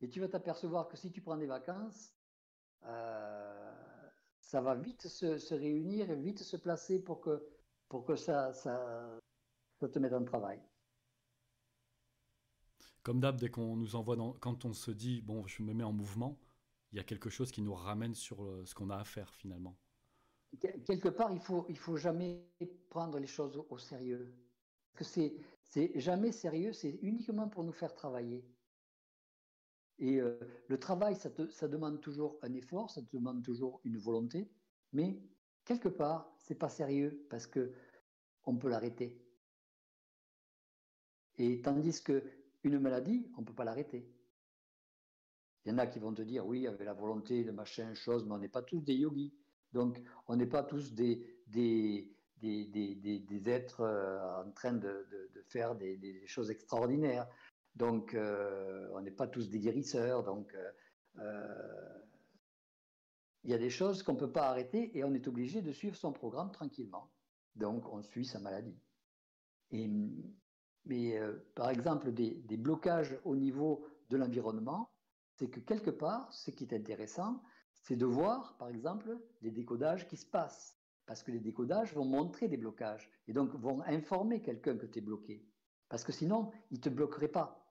Et 0.00 0.08
tu 0.08 0.20
vas 0.20 0.28
t'apercevoir 0.28 0.88
que 0.88 0.96
si 0.96 1.10
tu 1.10 1.20
prends 1.20 1.36
des 1.36 1.46
vacances, 1.46 2.14
ça 4.40 4.60
va 4.60 4.74
vite 4.74 5.08
se, 5.08 5.54
réunir 5.54 6.10
et 6.10 6.16
vite 6.16 6.42
se 6.42 6.56
placer 6.56 7.02
pour 7.02 7.20
que, 7.20 8.16
ça, 8.16 8.52
te 9.80 9.98
mette 9.98 10.12
en 10.12 10.24
travail. 10.24 10.60
Comme 13.02 13.20
d'hab, 13.20 13.36
dès 13.36 13.50
qu'on 13.50 13.76
nous 13.76 13.96
envoie 13.96 14.16
quand 14.40 14.64
on 14.64 14.72
se 14.72 14.90
dit 14.90 15.20
bon, 15.22 15.46
je 15.46 15.62
me 15.62 15.72
mets 15.72 15.84
en 15.84 15.92
mouvement, 15.92 16.38
il 16.92 16.96
y 16.96 17.00
a 17.00 17.04
quelque 17.04 17.30
chose 17.30 17.50
qui 17.50 17.62
nous 17.62 17.74
ramène 17.74 18.14
sur 18.14 18.44
euh, 18.44 18.64
ce 18.64 18.74
qu'on 18.74 18.90
a 18.90 18.96
à 18.96 19.04
faire 19.04 19.32
finalement. 19.34 19.76
Quelque 20.60 21.08
part, 21.08 21.30
il 21.32 21.40
faut, 21.40 21.66
faut 21.74 21.96
jamais 21.96 22.48
prendre 22.88 23.18
les 23.18 23.26
choses 23.26 23.62
au, 23.68 23.78
sérieux. 23.78 24.34
Parce 24.94 25.12
que 25.12 25.30
c'est, 25.62 26.00
jamais 26.00 26.32
sérieux, 26.32 26.72
c'est 26.72 26.98
uniquement 27.02 27.48
pour 27.48 27.64
nous 27.64 27.72
faire 27.72 27.94
travailler. 27.94 28.44
Et 29.98 30.20
euh, 30.20 30.38
le 30.68 30.78
travail, 30.78 31.16
ça, 31.16 31.68
demande 31.68 32.00
toujours 32.00 32.38
un 32.42 32.54
effort, 32.54 32.90
ça 32.90 33.02
demande 33.12 33.42
toujours 33.42 33.80
une 33.84 33.98
volonté, 33.98 34.50
mais 34.92 35.20
quelque 35.64 35.88
part, 35.88 36.32
c'est 36.38 36.54
pas 36.54 36.68
sérieux 36.68 37.26
parce 37.28 37.46
que 37.46 37.72
on 38.44 38.56
peut 38.56 38.68
l'arrêter. 38.68 39.20
Et 41.36 41.60
tandis 41.60 42.02
que 42.02 42.22
une 42.64 42.78
maladie, 42.78 43.30
on 43.36 43.44
peut 43.44 43.54
pas 43.54 43.64
l'arrêter. 43.64 44.10
Il 45.64 45.72
y 45.72 45.74
en 45.74 45.78
a 45.78 45.86
qui 45.86 45.98
vont 45.98 46.14
te 46.14 46.22
dire, 46.22 46.46
oui, 46.46 46.66
avec 46.66 46.80
la 46.80 46.94
volonté, 46.94 47.44
le 47.44 47.52
machin, 47.52 47.92
chose, 47.94 48.24
mais 48.24 48.32
on 48.32 48.38
n'est 48.38 48.48
pas 48.48 48.62
tous 48.62 48.80
des 48.80 48.94
yogis. 48.94 49.34
Donc, 49.72 50.00
on 50.26 50.36
n'est 50.36 50.46
pas 50.46 50.62
tous 50.62 50.94
des, 50.94 51.26
des, 51.46 52.10
des, 52.40 52.64
des 52.64 53.50
êtres 53.50 53.80
euh, 53.80 54.42
en 54.44 54.50
train 54.52 54.72
de, 54.72 55.06
de, 55.34 55.42
faire 55.42 55.74
des, 55.74 56.26
choses 56.26 56.50
extraordinaires. 56.50 57.26
Donc, 57.74 58.14
euh, 58.14 58.88
on 58.94 59.00
n'est 59.00 59.10
pas 59.10 59.26
tous 59.26 59.48
des 59.50 59.58
guérisseurs. 59.58 60.22
Donc, 60.22 60.54
euh, 61.18 61.98
il 63.44 63.50
y 63.50 63.54
a 63.54 63.58
des 63.58 63.70
choses 63.70 64.02
qu'on 64.02 64.14
ne 64.14 64.18
peut 64.18 64.32
pas 64.32 64.48
arrêter 64.48 64.96
et 64.96 65.04
on 65.04 65.14
est 65.14 65.26
obligé 65.28 65.62
de 65.62 65.72
suivre 65.72 65.96
son 65.96 66.12
programme 66.12 66.50
tranquillement. 66.50 67.10
Donc, 67.54 67.88
on 67.92 68.02
suit 68.02 68.24
sa 68.24 68.38
maladie. 68.40 68.78
Et, 69.70 69.88
mais 70.86 71.20
par 71.54 71.70
exemple, 71.70 72.12
des, 72.12 72.34
des, 72.34 72.56
blocages 72.56 73.18
au 73.24 73.36
niveau 73.36 73.86
de 74.08 74.16
l'environnement, 74.16 74.90
c'est 75.34 75.50
que 75.50 75.60
quelque 75.60 75.90
part, 75.90 76.32
ce 76.32 76.50
qui 76.50 76.64
est 76.64 76.74
intéressant, 76.74 77.42
c'est 77.82 77.96
de 77.96 78.06
voir, 78.06 78.56
par 78.58 78.68
exemple, 78.68 79.18
les 79.42 79.50
décodages 79.50 80.06
qui 80.08 80.16
se 80.16 80.26
passent. 80.26 80.76
Parce 81.06 81.22
que 81.22 81.30
les 81.30 81.40
décodages 81.40 81.94
vont 81.94 82.04
montrer 82.04 82.48
des 82.48 82.58
blocages 82.58 83.10
et 83.26 83.32
donc 83.32 83.54
vont 83.54 83.80
informer 83.82 84.42
quelqu'un 84.42 84.76
que 84.76 84.86
tu 84.86 84.98
es 84.98 85.02
bloqué. 85.02 85.42
Parce 85.88 86.04
que 86.04 86.12
sinon, 86.12 86.50
il 86.70 86.76
ne 86.76 86.82
te 86.82 86.90
bloquerait 86.90 87.28
pas. 87.28 87.66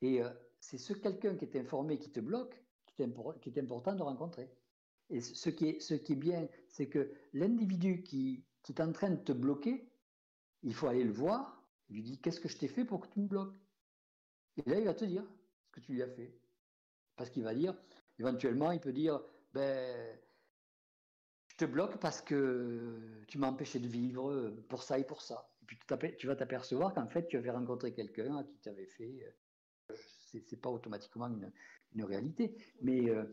Et 0.00 0.22
euh, 0.22 0.30
c'est 0.60 0.78
ce 0.78 0.94
quelqu'un 0.94 1.36
qui 1.36 1.44
est 1.44 1.56
informé 1.56 1.98
qui 1.98 2.10
te 2.10 2.20
bloque 2.20 2.64
qui 2.98 3.02
est, 3.50 3.58
important 3.58 3.94
de 3.94 4.02
rencontrer. 4.02 4.50
Et 5.10 5.20
ce 5.20 5.50
qui 5.50 5.66
est, 5.66 5.80
ce 5.80 5.94
qui 5.94 6.12
est 6.12 6.16
bien, 6.16 6.48
c'est 6.68 6.88
que 6.88 7.12
l'individu 7.32 8.02
qui, 8.02 8.44
qui 8.62 8.72
est 8.72 8.80
en 8.80 8.92
train 8.92 9.10
de 9.10 9.20
te 9.20 9.32
bloquer, 9.32 9.88
il 10.62 10.74
faut 10.74 10.88
aller 10.88 11.04
le 11.04 11.12
voir, 11.12 11.62
lui 11.88 12.02
dire 12.02 12.18
Qu'est-ce 12.20 12.40
que 12.40 12.48
je 12.48 12.58
t'ai 12.58 12.68
fait 12.68 12.84
pour 12.84 13.00
que 13.00 13.08
tu 13.08 13.20
me 13.20 13.28
bloques? 13.28 13.54
Et 14.56 14.68
là, 14.68 14.78
il 14.78 14.84
va 14.84 14.94
te 14.94 15.04
dire 15.04 15.24
ce 15.66 15.72
que 15.72 15.80
tu 15.80 15.92
lui 15.92 16.02
as 16.02 16.08
fait. 16.08 16.34
Parce 17.16 17.30
qu'il 17.30 17.44
va 17.44 17.54
dire, 17.54 17.74
éventuellement, 18.18 18.72
il 18.72 18.80
peut 18.80 18.92
dire 18.92 19.20
ben, 19.58 20.18
je 21.48 21.56
te 21.56 21.64
bloque 21.64 21.98
parce 21.98 22.22
que 22.22 23.24
tu 23.26 23.38
m'as 23.38 23.48
empêché 23.48 23.78
de 23.80 23.88
vivre 23.88 24.50
pour 24.68 24.82
ça 24.82 24.98
et 24.98 25.04
pour 25.04 25.22
ça. 25.22 25.50
Et 25.62 25.66
puis 25.66 25.78
tu 26.16 26.26
vas 26.26 26.36
t'apercevoir 26.36 26.94
qu'en 26.94 27.08
fait, 27.08 27.26
tu 27.26 27.36
avais 27.36 27.50
rencontré 27.50 27.92
quelqu'un 27.92 28.44
qui 28.44 28.58
tu 28.60 28.68
avais 28.68 28.86
fait. 28.86 29.24
Euh, 29.90 29.94
c'est 30.44 30.60
pas 30.60 30.70
automatiquement 30.70 31.26
une, 31.26 31.50
une, 31.94 32.04
réalité, 32.04 32.56
mais 32.82 33.10
euh, 33.10 33.24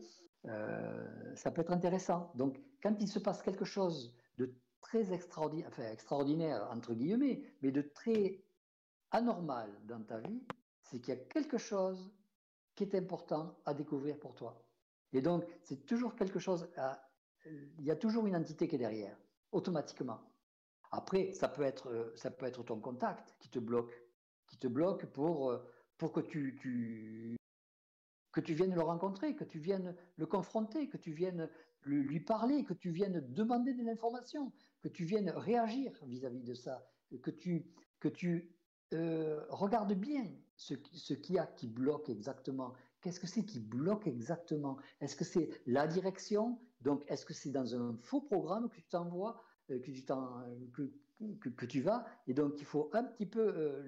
euh, 0.46 1.34
ça 1.36 1.50
peut 1.50 1.60
être 1.60 1.72
intéressant. 1.72 2.32
Donc, 2.34 2.58
quand 2.82 2.96
il 3.00 3.08
se 3.08 3.18
passe 3.18 3.42
quelque 3.42 3.64
chose 3.64 4.16
de 4.38 4.52
très 4.80 5.12
extraordinaire, 5.12 5.68
enfin 5.68 5.90
extraordinaire 5.90 6.68
entre 6.70 6.94
guillemets, 6.94 7.42
mais 7.62 7.70
de 7.70 7.82
très 7.82 8.42
anormal 9.10 9.70
dans 9.84 10.02
ta 10.02 10.18
vie, 10.18 10.42
c'est 10.82 11.00
qu'il 11.00 11.14
y 11.14 11.16
a 11.16 11.20
quelque 11.20 11.58
chose 11.58 12.12
qui 12.74 12.84
est 12.84 12.94
important 12.94 13.56
à 13.64 13.74
découvrir 13.74 14.18
pour 14.18 14.34
toi. 14.34 14.65
Et 15.16 15.22
donc, 15.22 15.46
c'est 15.62 15.86
toujours 15.86 16.14
quelque 16.14 16.38
chose, 16.38 16.68
il 17.46 17.84
y 17.84 17.90
a 17.90 17.96
toujours 17.96 18.26
une 18.26 18.36
entité 18.36 18.68
qui 18.68 18.74
est 18.74 18.78
derrière, 18.78 19.18
automatiquement. 19.50 20.20
Après, 20.92 21.32
ça 21.32 21.48
peut 21.48 21.62
être, 21.62 22.12
ça 22.16 22.30
peut 22.30 22.44
être 22.44 22.62
ton 22.62 22.78
contact 22.80 23.34
qui 23.40 23.48
te 23.48 23.58
bloque, 23.58 23.94
qui 24.46 24.58
te 24.58 24.66
bloque 24.66 25.06
pour, 25.06 25.58
pour 25.96 26.12
que 26.12 26.20
tu, 26.20 26.54
tu, 26.60 27.34
que 28.30 28.42
tu 28.42 28.52
viennes 28.52 28.74
le 28.74 28.82
rencontrer, 28.82 29.34
que 29.34 29.44
tu 29.44 29.58
viennes 29.58 29.96
le 30.16 30.26
confronter, 30.26 30.86
que 30.90 30.98
tu 30.98 31.12
viennes 31.12 31.48
lui 31.86 32.20
parler, 32.20 32.64
que 32.64 32.74
tu 32.74 32.90
viennes 32.90 33.24
demander 33.32 33.72
de 33.72 33.84
l'information, 33.84 34.52
que 34.82 34.88
tu 34.88 35.06
viennes 35.06 35.30
réagir 35.30 35.98
vis-à-vis 36.04 36.42
de 36.42 36.52
ça, 36.52 36.86
que 37.22 37.30
tu, 37.30 37.72
que 38.00 38.08
tu 38.08 38.54
euh, 38.92 39.46
regardes 39.48 39.94
bien 39.94 40.30
ce, 40.56 40.74
ce 40.92 41.14
qu'il 41.14 41.36
y 41.36 41.38
a 41.38 41.46
qui 41.46 41.68
bloque 41.68 42.10
exactement, 42.10 42.74
Qu'est-ce 43.06 43.20
que 43.20 43.28
c'est 43.28 43.44
qui 43.44 43.60
bloque 43.60 44.08
exactement? 44.08 44.78
Est-ce 45.00 45.14
que 45.14 45.22
c'est 45.22 45.48
la 45.64 45.86
direction? 45.86 46.58
Donc, 46.80 47.04
est-ce 47.06 47.24
que 47.24 47.34
c'est 47.34 47.52
dans 47.52 47.76
un 47.76 47.96
faux 48.02 48.20
programme 48.20 48.68
que 48.68 48.74
tu 48.74 48.82
t'envoies, 48.82 49.40
euh, 49.70 49.78
que, 49.78 49.92
tu 49.92 51.52
que, 51.54 51.66
tu 51.66 51.82
vas? 51.82 52.04
Et 52.26 52.34
donc, 52.34 52.54
il 52.58 52.64
faut 52.64 52.90
un 52.94 53.04
petit 53.04 53.26
peu 53.26 53.46
euh, 53.46 53.80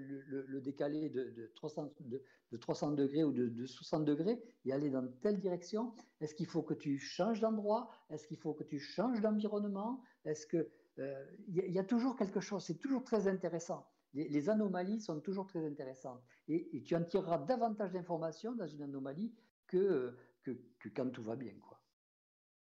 le, 0.47 0.61
décaler 0.61 1.09
de, 1.09 1.31
de, 1.31 1.51
300, 1.57 1.93
de, 1.99 2.57
300, 2.59 2.93
degrés 2.93 3.25
ou 3.25 3.33
de, 3.33 3.67
60 3.67 4.05
degrés 4.05 4.41
et 4.65 4.73
aller 4.73 4.89
dans 4.89 5.05
telle 5.21 5.41
direction. 5.41 5.93
Est-ce 6.21 6.37
qu'il 6.37 6.47
faut 6.47 6.63
que 6.63 6.75
tu 6.75 6.97
changes 7.01 7.41
d'endroit? 7.41 7.91
Est-ce 8.11 8.29
qu'il 8.29 8.39
faut 8.39 8.55
que 8.55 8.63
tu 8.63 8.79
changes 8.79 9.21
d'environnement? 9.21 10.01
Est-ce 10.27 10.47
que 10.47 10.71
euh, 11.01 11.25
il 11.49 11.73
y, 11.73 11.79
a 11.81 11.85
toujours 11.85 12.15
quelque 12.15 12.39
chose 12.39 12.65
C'est 12.65 12.79
toujours 12.79 13.03
très 13.03 13.27
intéressant 13.27 13.85
les, 14.15 14.49
anomalies 14.49 15.01
sont 15.01 15.21
toujours 15.21 15.47
très 15.47 15.65
intéressantes. 15.67 16.23
Et, 16.49 16.83
tu 16.85 16.97
en 16.97 17.05
tireras 17.05 17.39
davantage 17.39 17.93
d'informations 17.93 18.55
dans 18.55 18.67
une 18.67 18.83
anomalie 18.83 19.35
que, 19.67 20.17
que, 20.43 20.89
quand 20.95 21.11
tout 21.11 21.23
va 21.23 21.37
bien. 21.37 21.55
Quoi. 21.61 21.79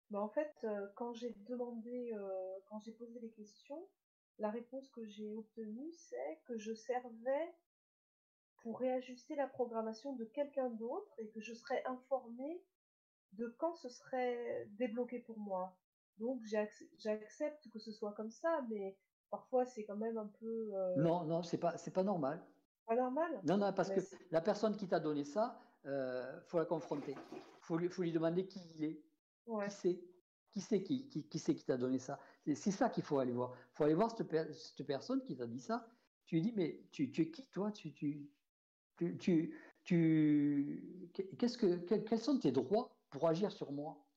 Bah, 0.10 0.22
en 0.22 0.30
fait, 0.30 0.54
euh, 0.64 0.88
quand 0.96 1.14
j'ai 1.14 1.34
demandé, 1.48 2.12
euh, 2.14 2.58
quand 2.68 2.80
j'ai 2.80 2.92
posé 2.92 3.20
les 3.20 3.32
questions, 3.32 3.88
la 4.40 4.50
réponse 4.50 4.90
que 4.90 5.06
j'ai 5.06 5.32
obtenue, 5.34 5.92
c'est 5.94 6.42
que 6.46 6.58
je 6.58 6.74
servais 6.74 7.54
pour 8.58 8.80
réajuster 8.80 9.36
la 9.36 9.48
programmation 9.48 10.14
de 10.14 10.26
quelqu'un 10.26 10.70
d'autre 10.70 11.14
et 11.20 11.30
que 11.30 11.40
je 11.40 11.54
serais 11.54 11.84
informée 11.86 12.64
de 13.34 13.48
quand 13.60 13.76
ce 13.76 13.90
serait 13.90 14.68
débloqué 14.72 15.20
pour 15.20 15.38
moi. 15.38 15.78
Donc 16.18 16.42
j'accepte 16.98 17.70
que 17.70 17.80
ce 17.80 17.92
soit 17.92 18.14
comme 18.14 18.32
ça, 18.32 18.66
mais 18.70 18.98
parfois 19.36 19.66
c'est 19.66 19.84
quand 19.84 19.98
même 19.98 20.18
un 20.18 20.28
peu. 20.28 20.70
Euh, 20.74 20.96
non, 20.96 21.26
non, 21.26 21.44
c'est 21.44 21.58
pas, 21.58 21.78
c'est 21.78 21.92
pas 21.92 22.04
normal. 22.04 22.46
Pas 22.86 22.96
normal? 22.96 23.42
Non, 23.44 23.58
non, 23.58 23.74
parce 23.74 23.90
que 23.90 24.00
la 24.32 24.42
personne 24.42 24.76
qui 24.78 24.88
t'a 24.88 25.00
donné 25.00 25.24
ça, 25.24 25.60
euh, 25.86 26.40
faut 26.44 26.58
la 26.58 26.66
confronter. 26.66 27.16
Faut 27.60 27.78
lui, 27.78 27.90
faut 27.90 28.04
lui 28.04 28.12
demander 28.12 28.46
qui 28.48 28.62
il 28.76 28.84
est. 28.84 29.02
Qui 29.46 29.72
c'est? 29.72 30.00
Qui 30.52 30.62
c'est 30.62 30.84
qui, 30.84 31.10
qui, 31.10 31.28
qui, 31.28 31.40
qui 31.40 31.66
t'a 31.66 31.78
donné 31.78 32.00
ça? 32.00 32.20
C'est 32.46 32.72
ça 32.72 32.90
qu'il 32.90 33.04
faut 33.04 33.20
aller 33.20 33.34
voir. 33.34 33.52
Il 33.72 33.76
faut 33.76 33.84
aller 33.84 33.94
voir 33.94 34.16
cette, 34.16 34.54
cette 34.54 34.88
personne 34.88 35.22
qui 35.24 35.36
t'a 35.36 35.48
dit 35.48 35.60
ça. 35.60 35.86
Tu 36.26 36.36
lui 36.36 36.42
dis, 36.42 36.54
mais 36.56 36.88
tu, 36.92 37.12
tu 37.12 37.24
es 37.24 37.30
qui 37.30 37.46
toi? 37.50 37.72
Tu, 37.72 37.94
tu, 37.94 38.32
tu, 38.98 39.60
tu, 39.84 41.12
qu'est-ce 41.38 41.58
que, 41.58 41.76
quels 41.98 42.20
sont 42.20 42.40
tes 42.40 42.52
droits 42.52 42.96
pour 43.10 43.28
agir 43.28 43.52
sur 43.52 43.72
moi? 43.72 44.08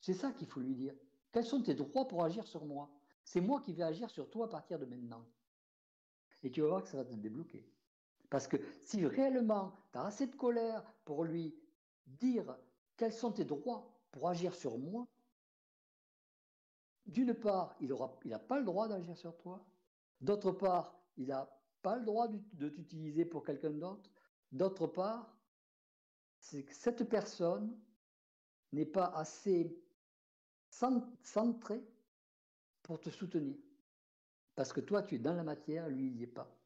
C'est 0.00 0.14
ça 0.14 0.32
qu'il 0.32 0.48
faut 0.48 0.60
lui 0.60 0.74
dire. 0.74 0.94
Quels 1.32 1.46
sont 1.46 1.62
tes 1.62 1.74
droits 1.74 2.06
pour 2.06 2.22
agir 2.22 2.46
sur 2.46 2.66
moi? 2.66 2.90
C'est 3.24 3.40
moi 3.40 3.60
qui 3.60 3.72
vais 3.72 3.82
agir 3.82 4.10
sur 4.10 4.30
toi 4.30 4.46
à 4.46 4.48
partir 4.48 4.78
de 4.78 4.84
maintenant. 4.84 5.24
Et 6.42 6.50
tu 6.50 6.60
vas 6.60 6.68
voir 6.68 6.82
que 6.82 6.88
ça 6.88 6.96
va 6.96 7.04
te 7.04 7.14
débloquer. 7.14 7.64
Parce 8.30 8.48
que 8.48 8.56
si 8.80 9.04
réellement 9.06 9.76
tu 9.92 9.98
as 9.98 10.04
assez 10.04 10.26
de 10.26 10.34
colère 10.34 10.82
pour 11.04 11.24
lui 11.24 11.54
dire 12.06 12.56
quels 12.96 13.12
sont 13.12 13.32
tes 13.32 13.44
droits 13.44 13.92
pour 14.10 14.28
agir 14.28 14.54
sur 14.54 14.78
moi, 14.78 15.06
d'une 17.06 17.34
part, 17.34 17.76
il 17.80 17.94
n'a 18.24 18.38
pas 18.38 18.58
le 18.58 18.64
droit 18.64 18.88
d'agir 18.88 19.16
sur 19.16 19.36
toi. 19.36 19.64
D'autre 20.20 20.52
part, 20.52 20.94
il 21.16 21.28
n'a 21.28 21.48
pas 21.82 21.96
le 21.96 22.04
droit 22.04 22.28
de 22.28 22.68
t'utiliser 22.68 23.24
pour 23.24 23.44
quelqu'un 23.44 23.70
d'autre. 23.70 24.10
D'autre 24.52 24.86
part, 24.86 25.36
cette 26.38 27.08
personne 27.08 27.76
n'est 28.72 28.86
pas 28.86 29.06
assez 29.06 29.76
centrée 30.68 31.84
pour 32.82 33.00
te 33.00 33.10
soutenir. 33.10 33.56
Parce 34.54 34.72
que 34.72 34.80
toi, 34.80 35.02
tu 35.02 35.16
es 35.16 35.18
dans 35.18 35.34
la 35.34 35.44
matière, 35.44 35.88
lui, 35.88 36.08
il 36.08 36.14
n'y 36.16 36.24
est 36.24 36.26
pas. 36.26 36.58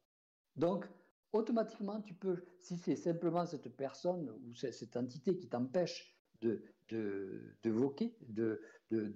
Donc, 0.55 0.85
automatiquement, 1.31 2.01
tu 2.01 2.13
peux, 2.13 2.43
si 2.59 2.77
c'est 2.77 2.95
simplement 2.95 3.45
cette 3.45 3.75
personne 3.75 4.29
ou 4.29 4.53
cette 4.55 4.97
entité 4.97 5.37
qui 5.37 5.47
t'empêche 5.47 6.17
de, 6.41 6.63
de, 6.89 7.55
de, 7.63 7.69
voguer, 7.69 8.17
de, 8.21 8.59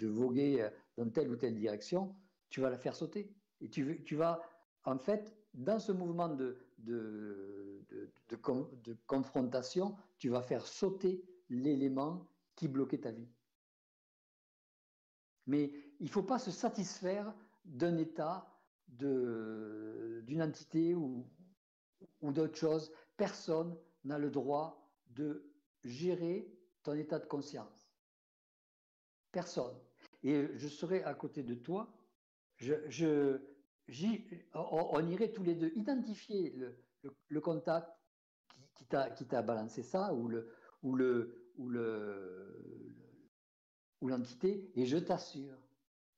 voguer 0.07 0.69
dans 0.97 1.09
telle 1.09 1.29
ou 1.29 1.35
telle 1.35 1.55
direction, 1.55 2.15
tu 2.49 2.61
vas 2.61 2.69
la 2.69 2.77
faire 2.77 2.95
sauter. 2.95 3.35
Et 3.59 3.69
tu, 3.69 4.15
vas, 4.15 4.41
en 4.85 4.97
fait, 4.97 5.35
dans 5.53 5.79
ce 5.79 5.91
mouvement 5.91 6.29
de, 6.29 6.57
de, 6.77 7.85
de 8.29 8.97
confrontation, 9.05 9.95
tu 10.17 10.29
vas 10.29 10.41
faire 10.41 10.65
sauter 10.65 11.23
l'élément 11.49 12.27
qui 12.55 12.67
bloquait 12.67 12.99
ta 12.99 13.11
vie. 13.11 13.29
Mais 15.47 15.73
il 16.01 16.05
ne 16.05 16.09
faut 16.09 16.23
pas 16.23 16.39
se 16.39 16.49
satisfaire 16.49 17.31
d'un 17.63 17.95
état, 17.97 18.51
d'une 18.87 20.41
entité 20.41 20.95
ou, 20.95 21.27
d'autre 22.23 22.57
chose. 22.57 22.91
Personne 23.15 23.77
n'a 24.03 24.17
le 24.17 24.31
droit 24.31 24.91
de 25.11 25.47
gérer 25.83 26.51
ton 26.81 26.93
état 26.93 27.19
de 27.19 27.27
conscience. 27.27 27.93
Personne. 29.31 29.77
Et 30.23 30.47
je 30.55 30.67
serai 30.67 31.03
à 31.03 31.13
côté 31.13 31.43
de 31.43 31.53
toi. 31.53 31.93
On, 34.53 35.07
irait 35.07 35.31
tous 35.31 35.43
les 35.43 35.53
deux 35.53 35.71
identifier 35.75 36.55
le, 37.29 37.41
contact 37.41 37.87
qui, 38.75 39.27
t'a 39.27 39.41
balancé 39.43 39.83
ça 39.83 40.15
ou 40.15 40.27
le 40.27 40.51
ou 44.01 44.07
l'entité 44.07 44.71
et 44.75 44.87
je 44.87 44.97
t'assure, 44.97 45.57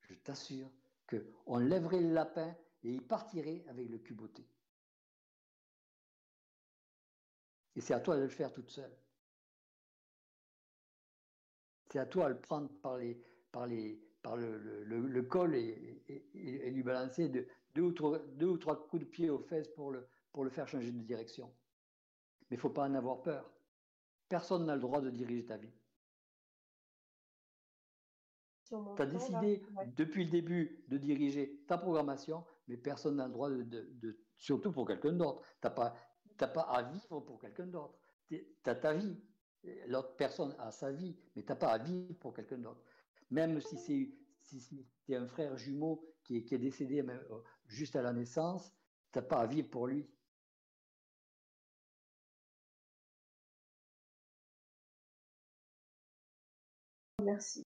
je 0.03 0.13
t'assure 0.15 0.69
que 1.07 1.25
on 1.45 1.57
lèverait 1.57 2.01
le 2.01 2.13
lapin 2.13 2.55
et 2.83 2.91
il 2.91 3.01
partirait 3.01 3.63
avec 3.67 3.89
le 3.89 3.97
cuboté. 3.97 4.45
Et 7.75 7.81
c'est 7.81 7.93
à 7.93 7.99
toi 7.99 8.17
de 8.17 8.21
le 8.21 8.29
faire 8.29 8.51
toute 8.51 8.69
seule. 8.69 8.95
C'est 11.89 11.99
à 11.99 12.05
toi 12.05 12.29
de 12.29 12.33
le 12.33 12.39
prendre 12.39 12.69
par, 12.81 12.97
le, 13.67 15.21
col 15.21 15.55
et, 15.55 16.71
lui 16.71 16.83
balancer 16.83 17.29
deux, 17.29 17.81
ou 17.81 17.91
trois, 18.57 18.87
coups 18.87 19.03
de 19.03 19.07
pied 19.07 19.29
aux 19.29 19.39
fesses 19.39 19.69
pour 19.69 19.91
le, 19.91 20.07
pour 20.31 20.43
le 20.43 20.49
faire 20.49 20.67
changer 20.67 20.91
de 20.91 20.99
direction. 20.99 21.53
Mais 22.49 22.55
il 22.55 22.57
ne 22.57 22.61
faut 22.61 22.69
pas 22.69 22.83
en 22.83 22.93
avoir 22.95 23.21
peur. 23.21 23.51
Personne 24.27 24.65
n'a 24.65 24.75
le 24.75 24.81
droit 24.81 25.01
de 25.01 25.09
diriger 25.09 25.45
ta 25.45 25.57
vie. 25.57 25.73
Tu 28.65 28.75
as 29.01 29.05
décidé 29.05 29.61
depuis 29.97 30.25
le 30.25 30.31
début 30.31 30.83
de 30.87 30.97
diriger 30.97 31.63
ta 31.67 31.77
programmation, 31.77 32.45
mais 32.67 32.77
personne 32.77 33.17
n'a 33.17 33.27
le 33.27 33.33
droit 33.33 33.49
de, 33.49 34.17
surtout 34.37 34.71
pour 34.71 34.87
quelqu'un 34.87 35.13
d'autre. 35.13 35.41
Tu 35.61 35.67
n'as 35.67 35.71
pas, 35.71 35.95
pas 36.37 36.61
à 36.61 36.83
vivre 36.83 37.19
pour 37.19 37.39
quelqu'un 37.39 37.67
d'autre. 37.67 37.95
Tu 38.29 38.45
as 38.65 38.75
ta 38.75 38.93
vie. 38.93 39.17
L'autre 39.87 40.15
personne 40.17 40.55
a 40.59 40.71
sa 40.71 40.91
vie, 40.91 41.15
mais 41.35 41.43
tu 41.43 41.49
n'as 41.49 41.55
pas 41.55 41.71
à 41.71 41.77
vivre 41.77 42.13
pour 42.19 42.33
quelqu'un 42.33 42.57
d'autre. 42.57 42.81
Même 43.31 43.61
si 43.61 43.77
c'est 43.77 44.11
si, 44.59 44.85
un 45.09 45.27
frère 45.27 45.57
jumeau 45.57 46.03
qui 46.23 46.37
est, 46.37 46.57
décédé 46.57 47.01
euh, 47.01 47.41
juste 47.67 47.95
à 47.95 48.01
la 48.01 48.13
naissance, 48.13 48.73
tu 49.11 49.19
n'as 49.19 49.25
pas 49.25 49.39
à 49.39 49.47
vivre 49.47 49.69
pour 49.69 49.87
lui. 49.87 50.07
Merci. 57.21 57.63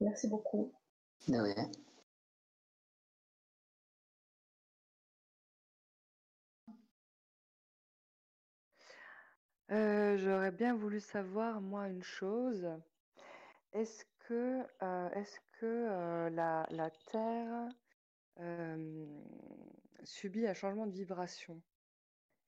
Merci 0.00 0.28
beaucoup. 0.28 0.72
De 1.28 1.38
rien. 1.38 1.70
Euh, 9.70 10.16
j'aurais 10.16 10.50
bien 10.50 10.74
voulu 10.74 11.00
savoir, 11.00 11.60
moi, 11.60 11.88
une 11.88 12.02
chose. 12.02 12.66
Est-ce 13.72 14.04
que, 14.20 14.62
euh, 14.82 15.10
est-ce 15.10 15.38
que 15.52 15.66
euh, 15.66 16.30
la, 16.30 16.66
la, 16.70 16.90
Terre 16.90 17.68
subit 20.04 20.46
un 20.46 20.54
changement 20.54 20.86
de 20.86 20.92
vibration? 20.92 21.60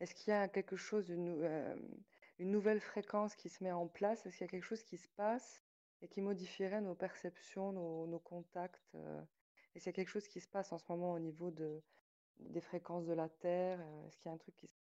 Est-ce 0.01 0.15
qu'il 0.15 0.31
y 0.31 0.35
a 0.37 0.49
quelque 0.49 0.77
chose, 0.77 1.11
une, 1.11 1.47
une 2.39 2.51
nouvelle 2.51 2.81
fréquence 2.81 3.35
qui 3.37 3.49
se 3.51 3.63
met 3.63 3.73
en 3.73 3.87
place? 3.87 4.25
Est-ce 4.25 4.39
qu'il 4.39 4.47
y 4.47 4.49
a 4.49 4.51
quelque 4.51 4.65
chose 4.65 4.85
qui 4.85 4.97
se 4.97 5.09
passe? 5.17 5.63
Et 6.03 6.09
qui 6.09 6.21
modifierait 6.21 6.81
nos 6.81 6.95
perceptions, 6.95 7.73
nos, 7.73 8.19
contacts. 8.21 8.95
Euh, 8.95 9.21
et 9.75 9.81
c'est 9.81 9.93
quelque 9.93 10.09
chose 10.09 10.27
qui 10.29 10.41
se 10.41 10.49
passe 10.49 10.73
en 10.73 10.79
ce 10.79 10.85
moment 10.89 11.13
au 11.13 11.19
niveau 11.19 11.51
de, 11.51 11.83
des 12.39 12.61
fréquences 12.61 13.07
de 13.07 13.13
la 13.13 13.29
Terre. 13.29 13.81
Euh, 13.81 14.07
est-ce 14.07 14.17
qu'il 14.19 14.29
y 14.29 14.33
a 14.33 14.35
un 14.35 14.39
truc 14.39 14.57
qui 14.57 14.67
se 14.67 14.75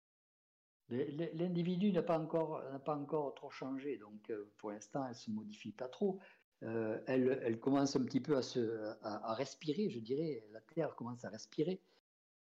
L'individu 0.89 1.91
n'a 1.91 2.01
pas 2.01 2.17
encore 2.17 2.61
pas 2.85 2.95
encore 2.95 3.35
trop 3.35 3.49
changé, 3.49 3.97
donc 3.97 4.29
euh, 4.29 4.49
pour 4.57 4.71
l'instant 4.71 5.05
elle 5.05 5.15
se 5.15 5.29
modifie 5.29 5.73
pas 5.73 5.89
trop. 5.89 6.17
elle, 6.61 7.41
elle, 7.43 7.59
commence 7.59 7.97
un 7.97 8.05
petit 8.05 8.21
peu 8.21 8.37
à 8.37 8.41
se 8.41 8.95
à, 9.01 9.33
respirer, 9.33 9.89
je 9.89 9.99
dirais. 9.99 10.45
La 10.53 10.61
Terre 10.61 10.95
commence 10.95 11.25
à 11.25 11.29
respirer, 11.29 11.81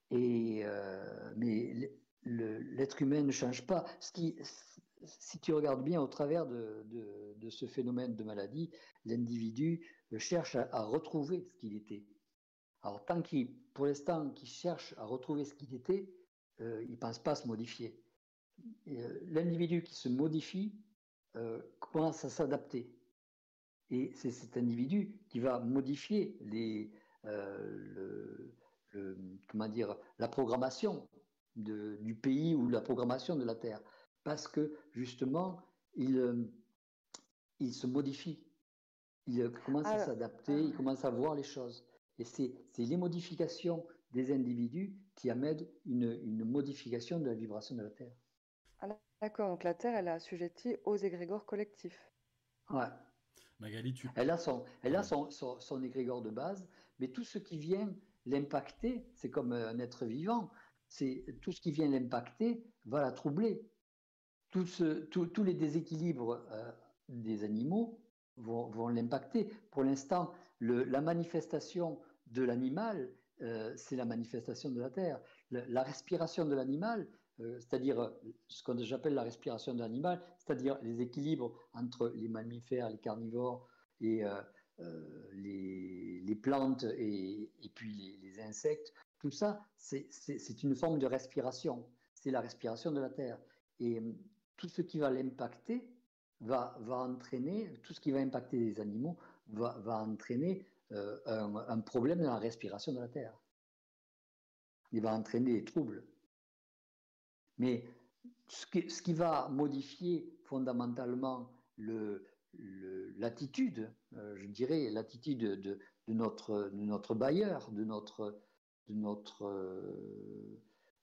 et 0.10 0.66
mais 1.36 1.92
l'être 2.24 3.00
humain 3.04 3.22
ne 3.22 3.32
change 3.32 3.68
pas. 3.68 3.86
Ce 4.00 4.12
qui 4.12 4.36
si 5.06 5.40
tu 5.40 5.54
regardes 5.54 5.84
bien 5.84 6.02
au 6.02 6.08
travers 6.08 6.46
de, 6.46 7.50
ce 7.50 7.66
phénomène 7.66 8.16
de 8.16 8.24
maladie, 8.24 8.70
l'individu 9.06 9.86
cherche 10.18 10.56
à, 10.56 10.84
retrouver 10.84 11.42
ce 11.42 11.54
qu'il 11.56 11.76
était. 11.76 12.06
Alors, 12.84 13.06
tant 13.06 13.22
qu'il, 13.22 13.54
pour 13.74 13.86
l'instant, 13.86 14.30
qu'il 14.32 14.48
cherche 14.48 14.94
à 14.98 15.06
retrouver 15.06 15.46
ce 15.46 15.54
qu'il 15.54 15.74
était, 15.74 16.10
euh, 16.62 16.84
il 16.84 16.92
ne 16.92 16.96
pense 16.96 17.20
pas 17.20 17.32
à 17.32 17.36
se 17.36 17.48
modifier. 17.48 18.00
Euh, 18.88 19.20
l'individu 19.28 19.84
qui 19.84 19.96
se 19.96 20.10
modifie 20.10 20.76
euh, 21.36 21.62
commence 21.80 22.26
à 22.26 22.30
s'adapter. 22.30 22.94
Et 23.90 24.12
c'est 24.16 24.32
cet 24.32 24.58
individu 24.58 25.20
qui 25.30 25.40
va 25.40 25.60
modifier 25.60 26.38
la 30.18 30.28
programmation 30.30 31.10
du 31.56 32.16
pays 32.16 32.56
ou 32.56 32.70
la 32.70 32.82
programmation 32.82 33.36
de 33.36 33.44
la 33.44 33.56
Terre 33.56 33.82
parce 34.24 34.48
que 34.48 34.78
justement, 34.94 35.62
il, 35.96 36.18
euh, 36.18 36.44
il 37.60 37.74
se 37.74 37.88
modifie. 37.88 38.44
Il 39.28 39.42
euh, 39.42 39.50
commence 39.66 39.88
à 39.88 40.00
s'adapter, 40.00 40.54
il 40.54 40.74
commence 40.74 41.06
à 41.06 41.10
voir 41.10 41.36
les 41.36 41.44
choses. 41.44 41.86
Et 42.20 42.26
c'est 42.26 42.54
les 42.78 42.98
modifications 42.98 43.86
des 44.14 44.32
individus 44.34 44.96
qui 45.16 45.30
amènent 45.30 45.66
une, 45.86 46.20
une, 46.24 46.44
modification 46.44 47.20
de 47.20 47.26
la 47.26 47.34
vibration 47.34 47.76
de 47.76 47.84
la 47.84 47.90
Terre. 47.90 48.12
Ah, 48.80 48.90
d'accord, 49.22 49.50
donc 49.50 49.64
la 49.64 49.74
Terre, 49.74 49.96
elle 49.96 50.08
est 50.08 50.12
assujettie 50.12 50.78
aux 50.84 50.98
égrégores 50.98 51.46
collectifs. 51.46 52.12
Ouais. 52.70 52.88
Magali, 53.60 53.94
tu... 53.94 54.10
Elle 54.16 54.32
a, 54.32 54.38
son, 54.38 54.66
elle 54.82 54.96
a 54.96 55.04
son, 55.04 55.30
son, 55.30 55.60
son 55.60 55.84
égrégore 55.84 56.22
de 56.22 56.32
base, 56.32 56.68
mais 57.00 57.10
tout 57.10 57.24
ce 57.24 57.38
qui 57.38 57.58
vient 57.58 57.94
l'impacter, 58.26 59.06
c'est 59.14 59.30
comme 59.30 59.54
un 59.54 59.78
être 59.80 60.06
vivant, 60.06 60.50
c'est 60.88 61.26
tout 61.42 61.52
ce 61.52 61.62
qui 61.62 61.72
vient 61.72 61.88
l'impacter 61.88 62.64
va 62.86 63.02
la 63.02 63.12
troubler 63.12 63.62
tous 64.52 65.44
les 65.44 65.54
déséquilibres 65.54 66.46
euh, 66.52 66.72
des 67.08 67.44
animaux 67.44 68.00
vont, 68.38 68.88
l'impacter. 68.90 69.50
Pour 69.72 69.84
l'instant, 69.84 70.32
la 70.60 71.02
manifestation 71.02 72.00
de 72.28 72.44
l'animal, 72.44 73.14
euh, 73.42 73.74
c'est 73.76 73.96
la 73.96 74.06
manifestation 74.06 74.70
de 74.70 74.80
la 74.80 74.90
Terre. 74.90 75.20
La, 75.50 75.84
respiration 75.84 76.46
de 76.46 76.56
l'animal, 76.56 77.08
euh, 77.40 77.60
c'est-à-dire 77.60 78.12
ce 78.48 78.64
que 78.64 78.78
j'appelle 78.84 79.14
la 79.14 79.24
respiration 79.24 79.74
de 79.74 79.80
l'animal, 79.80 80.22
c'est-à-dire 80.38 80.78
les 80.82 81.02
équilibres 81.02 81.58
entre 81.74 82.12
les 82.16 82.28
mammifères, 82.28 82.90
les 82.90 83.00
carnivores 83.00 83.68
et 84.00 84.24
les, 85.34 86.40
plantes 86.42 86.86
et, 86.98 87.52
puis 87.76 88.20
les, 88.22 88.40
insectes, 88.42 88.94
tout 89.20 89.32
ça, 89.32 89.64
c'est 89.78 90.64
une 90.64 90.76
forme 90.76 91.00
de 91.00 91.06
respiration. 91.06 91.88
C'est 92.14 92.32
la 92.32 92.42
respiration 92.42 92.92
de 92.92 93.00
la 93.00 93.10
Terre. 93.10 93.40
Et 93.80 94.02
tout 94.62 94.70
ce 94.70 94.84
qui 94.84 95.00
va 95.00 95.10
l'impacter 95.10 95.84
va, 96.40 96.78
entraîner, 96.88 97.74
tout 97.82 97.96
ce 97.96 98.00
qui 98.00 98.12
va 98.12 98.20
impacter 98.20 98.60
les 98.60 98.80
animaux 98.80 99.18
va, 99.48 99.98
entraîner 99.98 100.64
euh, 100.92 101.18
un, 101.26 101.80
problème 101.80 102.22
dans 102.22 102.34
la 102.34 102.38
respiration 102.38 102.94
de 102.94 103.00
la 103.00 103.08
Terre. 103.08 103.36
Il 104.92 105.02
va 105.02 105.16
entraîner 105.16 105.54
des 105.54 105.66
troubles. 105.66 106.06
Mais 107.58 107.84
ce 108.48 108.68
qui, 108.68 108.88
ce 108.88 109.02
qui 109.02 109.14
va 109.14 109.50
modifier 109.50 110.32
fondamentalement 110.44 111.52
l'attitude, 113.18 113.92
euh, 114.14 114.36
je 114.38 114.46
dirais 114.46 114.92
l'attitude 114.92 115.40
de, 115.40 115.80
notre, 116.08 117.16
bailleur, 117.16 117.72
de 117.72 117.84
notre, 117.84 118.40
de 118.90 118.94
notre 118.94 119.46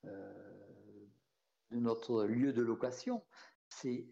euh, 0.05 0.68
de 1.70 1.78
notre 1.78 2.24
lieu 2.24 2.53
de 2.53 2.62
location, 2.62 3.23
c'est 3.69 4.09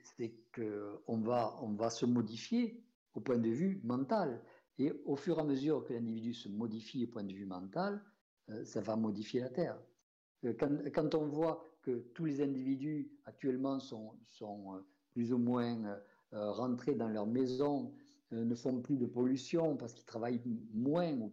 qu'on 0.55 1.19
va, 1.21 1.57
on 1.63 1.75
va 1.75 1.91
se 1.91 2.07
modifier 2.07 2.83
au 3.15 3.21
point 3.21 3.39
de 3.39 3.49
vue 3.49 3.81
mental. 3.83 4.43
Et 4.79 4.93
au 5.07 5.17
fur 5.17 5.39
et 5.39 5.41
à 5.41 5.45
mesure 5.45 5.85
que 5.85 5.95
l'individu 5.95 6.35
se 6.35 6.49
modifie 6.49 7.05
au 7.05 7.09
point 7.09 7.25
de 7.25 7.33
vue 7.33 7.47
mental, 7.47 8.03
euh, 8.51 8.65
ça 8.65 8.81
va 8.81 8.97
modifier 8.97 9.41
la 9.41 9.49
Terre. 9.49 9.79
Euh, 10.45 10.53
quand, 10.93 11.15
on 11.15 11.27
voit 11.27 11.65
que 11.83 12.11
tous 12.15 12.27
les 12.27 12.43
individus 12.43 13.11
actuellement 13.25 13.81
sont, 13.81 14.19
sont 14.27 14.75
euh, 14.75 14.81
plus 15.13 15.33
ou 15.33 15.39
moins 15.39 15.99
rentrés 16.33 16.95
dans 16.95 17.09
leur 17.09 17.27
maison, 17.27 17.95
ne 18.33 18.55
font 18.55 18.83
plus 18.83 18.99
de 18.99 19.07
pollution 19.07 19.77
parce 19.77 19.95
qu'ils 19.95 20.05
travaillent 20.05 20.43
moins 20.75 21.13
ou, 21.15 21.33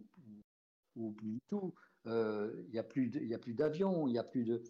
ou, 0.96 1.10
plus 1.12 1.32
du 1.32 1.40
tout, 1.48 1.74
il 2.06 2.70
n'y 2.70 2.78
a 2.78 2.84
plus 2.84 3.54
d'avions, 3.54 4.06
il 4.06 4.12
n'y 4.12 4.18
a 4.18 4.24
plus 4.24 4.44
de 4.44 4.62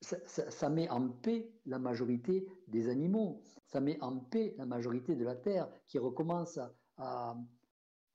ça, 0.00 0.68
met 0.68 0.88
en 0.90 1.08
paix 1.08 1.50
la 1.66 1.78
majorité 1.78 2.46
des 2.68 2.88
animaux, 2.88 3.42
ça 3.66 3.80
met 3.80 4.00
en 4.00 4.18
paix 4.18 4.54
la 4.56 4.66
majorité 4.66 5.16
de 5.16 5.24
la 5.24 5.34
Terre 5.34 5.68
qui 5.86 5.98
recommence 5.98 6.58
à, 6.96 7.36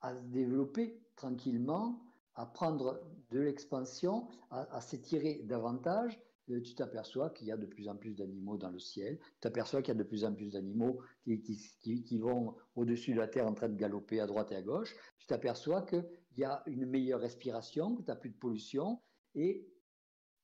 se 0.04 0.24
développer 0.32 1.02
tranquillement, 1.16 2.02
à 2.36 2.46
prendre 2.46 3.02
de 3.32 3.40
l'expansion, 3.40 4.28
à, 4.50 4.82
s'étirer 4.82 5.42
davantage, 5.44 6.20
euh, 6.50 6.62
tu 6.62 6.76
t'aperçois 6.76 7.30
qu'il 7.30 7.48
y 7.48 7.52
a 7.52 7.58
de 7.58 7.66
plus 7.66 7.88
en 7.88 7.96
plus 7.96 8.16
d'animaux 8.16 8.58
dans 8.58 8.70
le 8.70 8.80
ciel, 8.80 9.18
tu 9.18 9.40
t'aperçois 9.40 9.82
qu'il 9.82 9.94
y 9.94 9.98
a 9.98 10.04
de 10.04 10.08
plus 10.08 10.26
en 10.26 10.34
plus 10.34 10.52
d'animaux 10.52 11.00
qui, 11.26 12.04
qui, 12.04 12.18
vont 12.18 12.56
au-dessus 12.76 13.14
de 13.14 13.20
la 13.20 13.28
terre 13.28 13.48
en 13.48 13.54
train 13.54 13.70
de 13.70 13.78
galoper 13.78 14.20
à 14.20 14.28
droite 14.28 14.52
et 14.52 14.56
à 14.56 14.62
gauche, 14.62 14.94
tu 15.18 15.26
t'aperçois 15.26 15.84
qu'il 15.84 16.06
y 16.38 16.44
a 16.44 16.62
une 16.66 16.86
meilleure 16.86 17.22
respiration, 17.22 17.96
que 17.96 18.02
tu 18.02 18.10
n'as 18.10 18.18
plus 18.18 18.32
de 18.32 18.38
pollution, 18.38 19.00
et 19.36 19.73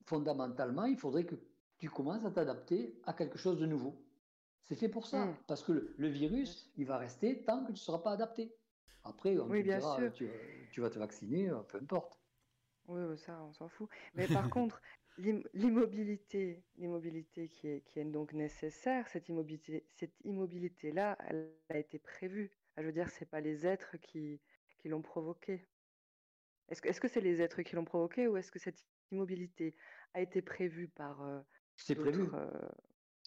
fondamentalement, 0.10 0.86
il 0.86 0.98
faudrait 0.98 1.26
que 1.26 1.36
tu 1.78 1.90
commences 1.90 2.26
à 2.26 2.32
t'adapter 2.32 3.00
à 3.06 3.14
quelque 3.14 3.38
chose 3.38 3.60
de 3.60 3.66
nouveau. 3.66 3.96
C'est 4.64 4.76
fait 4.76 4.90
pour 4.90 5.08
ça, 5.08 5.26
hmm. 5.26 5.36
parce 5.48 5.64
que 5.64 5.94
le, 5.98 6.08
virus, 6.08 6.72
il 6.78 6.86
va 6.86 6.98
rester 6.98 7.44
tant 7.44 7.62
que 7.62 7.68
tu 7.68 7.74
ne 7.74 7.78
seras 7.78 8.00
pas 8.00 8.12
adapté. 8.12 8.54
Après, 9.04 9.38
on 9.38 9.48
te 9.48 9.62
dira, 9.62 9.98
tu, 10.72 10.82
vas 10.82 10.90
te 10.90 11.00
vacciner, 11.00 11.50
euh, 11.50 11.60
peu 11.60 11.78
importe. 11.78 12.20
Oui, 12.88 13.18
ça, 13.18 13.42
on 13.44 13.54
s'en 13.54 13.70
fout. 13.70 13.90
Mais 14.16 14.28
par 14.28 14.50
contre, 14.56 14.82
l'immobilité, 15.54 16.64
l'immobilité 16.78 17.50
qui 17.50 17.68
est, 17.68 17.82
qui 17.82 18.00
est 18.00 18.06
donc 18.06 18.34
nécessaire, 18.34 19.08
cette 19.08 19.30
immobilité, 19.30 19.86
cette 19.96 20.16
immobilité-là, 20.24 21.18
elle 21.28 21.52
a 21.70 21.78
été 21.78 22.00
prévue. 22.00 22.52
Je 22.78 22.84
veux 22.84 22.92
dire, 22.92 23.10
c'est 23.10 23.26
pas 23.26 23.42
les 23.42 23.66
êtres 23.66 23.98
qui, 23.98 24.42
qui 24.80 24.90
l'ont 24.90 25.02
provoquée. 25.02 25.68
Est-ce 26.70 26.82
que, 26.82 26.90
est-ce 26.90 27.02
que 27.02 27.08
c'est 27.08 27.22
les 27.22 27.42
êtres 27.42 27.62
qui 27.62 27.76
l'ont 27.76 27.86
provoquée 27.86 28.28
ou 28.28 28.38
est-ce 28.38 28.52
que 28.52 28.60
cette 28.60 28.84
immobilité 29.12 29.76
a 30.14 30.22
été 30.22 30.42
prévue 30.42 30.88
par 30.88 31.22
euh, 31.22 31.40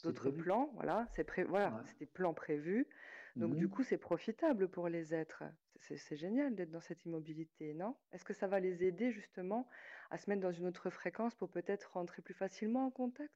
d'autres, 0.03 0.31
plans 0.31 0.71
Voilà, 0.75 1.07
c'est 1.11 1.25
pré, 1.25 1.45
voilà, 1.45 1.83
c'est 1.87 1.99
des 1.99 2.07
plans 2.07 2.35
prévus. 2.35 2.87
Donc 3.37 3.57
du 3.57 3.67
mmh 3.67 3.71
coup, 3.71 3.83
c'est 3.83 3.99
profitable 3.99 4.69
pour 4.69 4.89
les 4.89 5.15
êtres. 5.15 5.45
C'est 5.81 6.17
génial 6.17 6.55
d'être 6.55 6.71
dans 6.71 6.81
cette 6.81 7.05
immobilité, 7.05 7.75
non? 7.75 7.97
Est-ce 8.13 8.25
que 8.25 8.35
ça 8.35 8.47
va 8.47 8.61
les 8.61 8.85
aider 8.85 9.11
justement 9.11 9.69
à 10.11 10.19
se 10.19 10.29
mettre 10.29 10.43
dans 10.43 10.53
une 10.53 10.67
autre 10.67 10.91
fréquence 10.91 11.35
pour 11.35 11.51
peut-être 11.51 11.93
rentrer 11.95 12.23
plus 12.23 12.35
facilement 12.35 12.87
en 12.87 12.91
contact? 12.91 13.33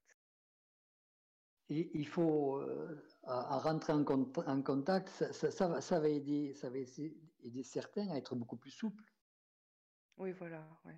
Il 1.69 2.07
faut 2.07 2.61
euh, 2.61 3.03
à, 3.23 3.57
rentrer 3.57 3.91
en, 3.91 4.05
en 4.05 4.61
contact, 4.61 5.09
ça, 5.09 5.33
ça, 5.33 5.67
va, 5.67 5.81
ça, 5.81 5.99
va, 5.99 6.07
aider, 6.07 6.53
ça 6.53 6.69
va 6.69 6.77
aider 6.77 7.63
certains 7.63 8.07
à 8.09 8.15
être 8.15 8.35
beaucoup 8.35 8.55
plus 8.55 8.71
souples. 8.71 9.03
Oui, 10.17 10.31
voilà, 10.31 10.65
ouais. 10.85 10.97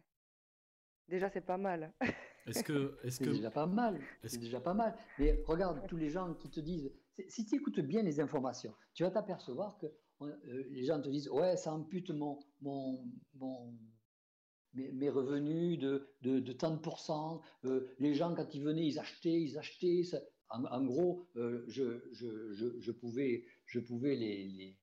Déjà, 1.08 1.30
c'est 1.30 1.42
pas 1.42 1.58
mal. 1.58 1.92
Est-ce 2.48 2.64
que, 2.64 2.98
est 3.04 3.12
c'est 3.12 3.26
déjà 3.26 3.52
pas 3.52 3.68
mal. 3.68 4.00
C'est 4.24 4.40
déjà 4.40 4.60
pas 4.60 4.74
mal. 4.74 4.96
Mais 5.18 5.44
regarde 5.46 5.86
tous 5.88 5.98
les 5.98 6.10
gens 6.10 6.34
qui 6.34 6.50
te 6.50 6.60
disent, 6.60 6.92
si 7.28 7.46
tu 7.46 7.56
écoutes 7.56 7.80
bien 7.80 8.02
les 8.04 8.20
informations, 8.20 8.74
tu 8.94 9.04
vas 9.04 9.12
t'apercevoir 9.12 9.78
que 9.78 9.88
euh, 10.22 10.64
les 10.70 10.84
gens 10.84 11.02
te 11.02 11.10
disent, 11.10 11.30
ouais, 11.30 11.56
ça 11.58 11.74
ampute 11.74 12.12
mon, 12.12 12.40
mon, 12.62 13.06
mon 13.36 13.74
mes, 14.74 15.10
revenus 15.10 15.80
de, 15.80 16.08
de, 16.22 16.40
de 16.40 16.54
tant 16.54 16.72
de 16.72 16.80
pourcents. 16.80 17.42
Euh, 17.66 17.88
les 18.00 18.14
gens, 18.14 18.34
quand 18.36 18.54
ils 18.54 18.64
venaient, 18.64 18.86
ils 18.88 19.00
achetaient, 19.00 19.42
ils 19.42 19.58
achetaient. 19.58 20.04
En, 20.50 20.84
gros, 20.84 21.28
euh, 21.36 21.64
je, 21.68 22.02
je, 22.12 22.52
je, 22.54 22.80
je, 22.80 22.92
pouvais, 22.92 23.46
je 23.66 23.80
pouvais 23.80 24.16
les, 24.16 24.48
les, 24.48 24.78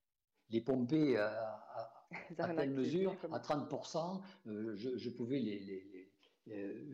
les 0.51 0.61
pomper 0.61 1.17
à, 1.17 1.29
à, 1.29 2.09
à 2.39 2.55
telle 2.55 2.71
mesure, 2.71 3.17
à 3.33 3.41
30%. 3.41 4.23
je, 4.45 5.11
pouvais 5.11 5.41
les, 5.41 5.59
les 5.59 5.91
euh, 5.95 5.96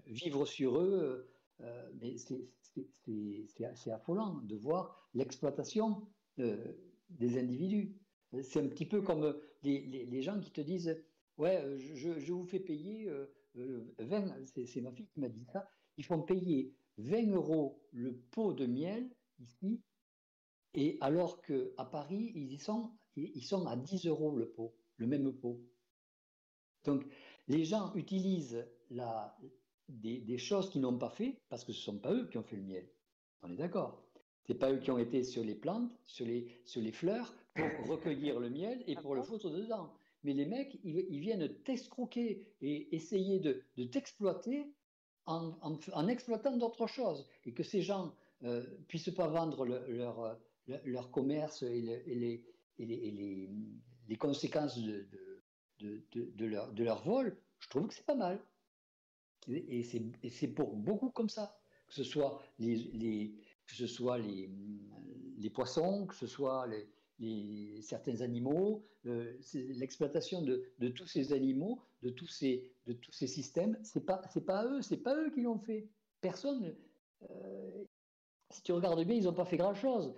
vivre 0.06 0.46
sur 0.46 0.80
eux, 0.80 1.28
euh, 1.60 1.92
mais 2.00 2.16
c'est 2.16 3.90
affolant 3.90 4.34
de 4.42 4.56
voir 4.56 5.08
l'exploitation 5.14 6.06
euh, 6.38 6.72
des 7.10 7.38
individus. 7.38 7.96
C'est 8.42 8.60
un 8.60 8.68
petit 8.68 8.86
peu 8.86 9.02
comme 9.02 9.38
les, 9.62 10.06
les, 10.06 10.22
gens 10.22 10.40
qui 10.40 10.50
te 10.50 10.62
disent 10.62 11.02
Ouais, 11.36 11.62
je, 11.78 12.18
je 12.18 12.32
vous 12.32 12.46
fais 12.46 12.60
payer 12.60 13.10
20, 13.54 14.46
c'est 14.46 14.80
ma 14.80 14.92
fille 14.92 15.08
qui 15.08 15.20
m'a 15.20 15.28
dit 15.28 15.44
ça, 15.52 15.68
ils 15.98 16.04
font 16.04 16.22
payer 16.22 16.74
20 16.98 17.32
euros 17.32 17.82
le 17.92 18.16
pot 18.30 18.54
de 18.54 18.66
miel 18.66 19.10
ici, 19.38 19.82
et 20.74 20.96
alors 21.00 21.42
qu'à 21.42 21.84
Paris, 21.84 22.32
ils, 22.34 22.58
sont, 22.58 22.90
ils 23.16 23.44
sont 23.44 23.66
à 23.66 23.76
10 23.76 24.06
euros 24.06 24.34
le 24.36 24.48
pot, 24.48 24.74
le 24.96 25.06
même 25.06 25.32
pot. 25.32 25.60
Donc, 26.84 27.04
les 27.48 27.64
gens 27.64 27.92
utilisent 27.94 28.66
la, 28.90 29.36
des, 29.88 30.38
choses 30.38 30.70
qu'ils 30.70 30.80
n'ont 30.80 30.98
pas 30.98 31.10
fait 31.10 31.40
parce 31.48 31.64
que 31.64 31.72
ce 31.72 31.78
ne 31.78 31.96
sont 31.96 31.98
pas 31.98 32.12
eux 32.12 32.28
qui 32.28 32.38
ont 32.38 32.42
fait 32.42 32.56
le 32.56 32.62
miel. 32.62 32.88
On 33.42 33.52
est 33.52 33.56
d'accord. 33.56 34.02
Ce 34.46 34.52
pas 34.52 34.72
eux 34.72 34.78
qui 34.78 34.90
ont 34.90 34.98
été 34.98 35.22
sur 35.22 35.44
les 35.44 35.54
plantes, 35.54 35.92
sur 36.04 36.26
les, 36.26 36.60
sur 36.64 36.80
les 36.80 36.92
fleurs, 36.92 37.34
pour 37.54 37.86
recueillir 37.88 38.40
le 38.40 38.50
miel 38.50 38.82
et 38.86 38.94
pour 38.96 39.14
le 39.14 39.22
foutre 39.22 39.50
dedans. 39.50 39.92
Mais 40.24 40.34
les 40.34 40.46
mecs, 40.46 40.78
ils, 40.84 41.20
viennent 41.20 41.48
t'escroquer 41.64 42.46
et 42.60 42.94
essayer 42.94 43.40
de, 43.40 43.62
de 43.76 43.84
t'exploiter 43.84 44.72
en, 45.26 45.52
en, 45.92 46.08
exploitant 46.08 46.56
d'autres 46.56 46.86
choses. 46.86 47.26
Et 47.44 47.52
que 47.52 47.62
ces 47.62 47.82
gens 47.82 48.14
euh, 48.44 48.64
puissent 48.88 49.10
pas 49.10 49.26
vendre 49.28 49.66
leur, 49.66 50.38
leur, 50.84 51.10
commerce 51.10 51.62
et, 51.62 51.80
les, 51.80 52.44
et, 52.78 52.86
les, 52.86 53.48
les, 54.08 54.16
conséquences 54.16 54.78
de, 54.78 55.08
de, 55.10 55.31
de, 55.82 56.46
leur, 56.46 56.72
de 56.72 56.84
leur 56.84 57.02
vol, 57.04 57.36
je 57.60 57.68
trouve 57.68 57.88
que 57.88 57.94
c'est 57.94 58.06
pas 58.06 58.14
mal. 58.14 58.40
Et 59.48 59.82
c'est 59.82 60.48
pour 60.48 60.76
beaucoup 60.76 61.10
comme 61.10 61.28
ça, 61.28 61.58
que 61.88 61.94
ce 61.94 62.04
soit 62.04 62.40
les, 62.58 62.76
les 62.76 63.34
que 63.66 63.74
ce 63.74 63.86
soit 63.86 64.18
les, 64.18 64.50
les, 65.38 65.50
poissons, 65.50 66.06
que 66.06 66.14
ce 66.14 66.26
soit 66.26 66.66
les, 67.18 67.80
certains 67.82 68.20
animaux, 68.20 68.84
l'exploitation 69.04 70.42
de, 70.42 70.64
de, 70.78 70.88
tous 70.88 71.06
ces 71.06 71.32
animaux, 71.32 71.80
de 72.02 72.10
tous 72.10 72.26
ces, 72.26 72.72
de 72.86 72.92
tous 72.92 73.12
ces 73.12 73.26
systèmes, 73.26 73.78
c'est 73.82 74.04
pas 74.04 74.18
pas 74.18 74.66
eux, 74.66 74.82
c'est 74.82 75.02
pas 75.02 75.16
eux 75.16 75.30
qui 75.30 75.42
l'ont 75.42 75.58
fait. 75.58 75.88
Personne, 76.20 76.74
euh, 77.30 77.84
si 78.52 78.62
tu 78.62 78.72
regardes 78.72 79.02
bien, 79.04 79.16
ils 79.16 79.24
n'ont 79.24 79.32
pas 79.32 79.44
fait 79.44 79.56
grand-chose. 79.56 80.14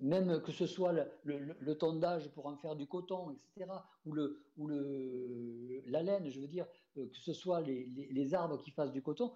Même 0.00 0.40
que 0.42 0.52
ce 0.52 0.66
soit 0.66 0.92
le, 1.24 1.74
tondage 1.74 2.28
pour 2.30 2.46
en 2.46 2.56
faire 2.56 2.76
du 2.76 2.86
coton, 2.86 3.30
etc., 3.30 3.70
ou, 4.04 4.12
le, 4.12 4.42
ou 4.56 4.66
le, 4.66 5.82
la 5.86 6.02
laine, 6.02 6.28
je 6.28 6.40
veux 6.40 6.48
dire, 6.48 6.66
euh, 6.98 7.06
que 7.08 7.16
ce 7.16 7.32
soit 7.32 7.60
les, 7.60 8.34
arbres 8.34 8.58
qui 8.58 8.70
fassent 8.70 8.92
du 8.92 9.02
coton, 9.02 9.32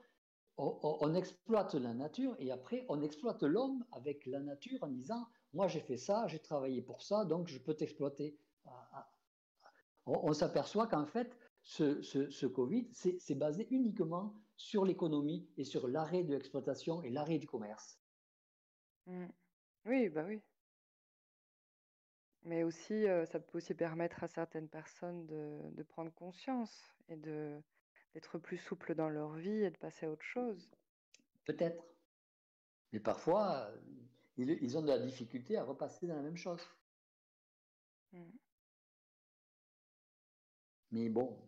on, 0.56 1.14
exploite 1.14 1.74
la 1.74 1.94
nature 1.94 2.36
et 2.38 2.50
après 2.50 2.84
on 2.90 3.00
exploite 3.00 3.42
l'homme 3.42 3.82
avec 3.92 4.26
la 4.26 4.40
nature 4.40 4.82
en 4.82 4.88
disant, 4.88 5.26
moi 5.54 5.68
j'ai 5.68 5.80
fait 5.80 5.96
ça, 5.96 6.26
j'ai 6.26 6.38
travaillé 6.38 6.82
pour 6.82 7.00
ça, 7.00 7.24
donc 7.24 7.48
je 7.48 7.58
peux 7.58 7.72
t'exploiter. 7.72 8.36
Ah, 8.66 8.88
ah. 8.92 9.10
On, 10.04 10.34
s'aperçoit 10.34 10.86
qu'en 10.86 11.06
fait, 11.06 11.34
ce, 11.62 12.02
ce 12.02 12.46
Covid, 12.46 12.88
c'est 12.92 13.34
basé 13.36 13.68
uniquement 13.70 14.34
sur 14.56 14.84
l'économie 14.84 15.48
et 15.56 15.64
sur 15.64 15.88
l'arrêt 15.88 16.24
de 16.24 16.32
l'exploitation 16.34 17.02
et 17.02 17.10
l'arrêt 17.10 17.38
du 17.38 17.46
commerce. 17.46 17.99
Mmh. 19.10 19.26
Oui, 19.86 20.08
bah 20.08 20.24
oui. 20.26 20.40
Mais 22.42 22.62
aussi, 22.62 23.04
ça 23.26 23.40
peut 23.40 23.58
aussi 23.58 23.74
permettre 23.74 24.22
à 24.22 24.28
certaines 24.28 24.68
personnes 24.68 25.26
de, 25.26 25.82
prendre 25.82 26.12
conscience 26.14 26.94
et 27.08 27.16
de 27.16 27.60
d'être 28.14 28.38
plus 28.38 28.58
souples 28.58 28.96
dans 28.96 29.08
leur 29.08 29.34
vie 29.34 29.62
et 29.62 29.70
de 29.70 29.76
passer 29.76 30.06
à 30.06 30.10
autre 30.10 30.24
chose. 30.24 30.68
Peut-être. 31.44 31.84
Mais 32.92 32.98
parfois, 32.98 33.70
ils, 34.36 34.76
ont 34.76 34.82
de 34.82 34.88
la 34.88 34.98
difficulté 34.98 35.56
à 35.56 35.62
repasser 35.62 36.08
dans 36.08 36.16
la 36.16 36.22
même 36.22 36.36
chose. 36.36 36.60
Mmh. 38.12 38.24
Mais 40.90 41.08
bon, 41.08 41.38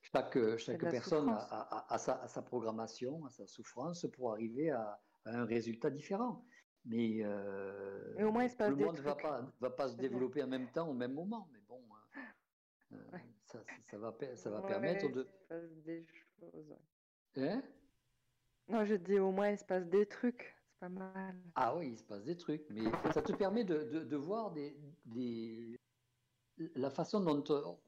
chaque, 0.00 0.56
chaque 0.56 0.80
personne 0.80 1.28
a, 1.28 1.98
sa, 1.98 2.42
programmation, 2.42 3.26
a 3.26 3.30
sa 3.30 3.46
souffrance 3.46 4.06
pour 4.14 4.32
arriver 4.32 4.70
à, 4.70 4.98
un 5.24 5.44
résultat 5.44 5.90
différent. 5.90 6.44
Mais, 6.84 7.20
euh, 7.22 8.26
au 8.26 8.32
moins, 8.32 8.44
il 8.44 8.50
se 8.50 8.56
passe 8.56 8.70
le 8.70 8.76
monde 8.76 8.96
ne 8.96 9.02
va 9.02 9.14
pas, 9.14 9.46
va 9.60 9.70
pas 9.70 9.88
se 9.88 9.96
développer 9.96 10.42
en 10.42 10.48
même 10.48 10.70
temps, 10.72 10.88
au 10.88 10.94
même 10.94 11.12
moment. 11.12 11.48
Mais 11.52 11.60
bon, 11.68 11.82
hein, 11.92 12.20
euh, 12.92 13.18
ça, 13.44 13.62
ça, 13.90 13.98
va, 13.98 14.16
ça 14.34 14.50
va 14.50 14.62
permettre 14.62 15.08
de. 15.10 15.22
Il 15.22 15.26
se 15.26 15.44
passe 15.48 15.76
des 15.84 16.06
choses. 16.06 16.76
Hein? 17.36 17.62
Non, 18.68 18.84
je 18.84 18.94
dis 18.94 19.18
au 19.18 19.30
moins, 19.30 19.50
il 19.50 19.58
se 19.58 19.64
passe 19.64 19.86
des 19.86 20.06
trucs. 20.06 20.56
C'est 20.70 20.80
pas 20.80 20.88
mal. 20.88 21.36
Ah 21.54 21.76
oui, 21.76 21.90
il 21.90 21.98
se 21.98 22.04
passe 22.04 22.24
des 22.24 22.36
trucs. 22.36 22.64
Mais 22.70 22.84
ça 23.12 23.20
te 23.20 23.32
permet 23.32 23.64
de, 23.64 23.84
de, 23.84 24.04
de 24.04 24.16
voir 24.16 24.52
des, 24.52 24.76
des, 25.04 25.78
la 26.74 26.90
façon 26.90 27.20
dont 27.20 27.44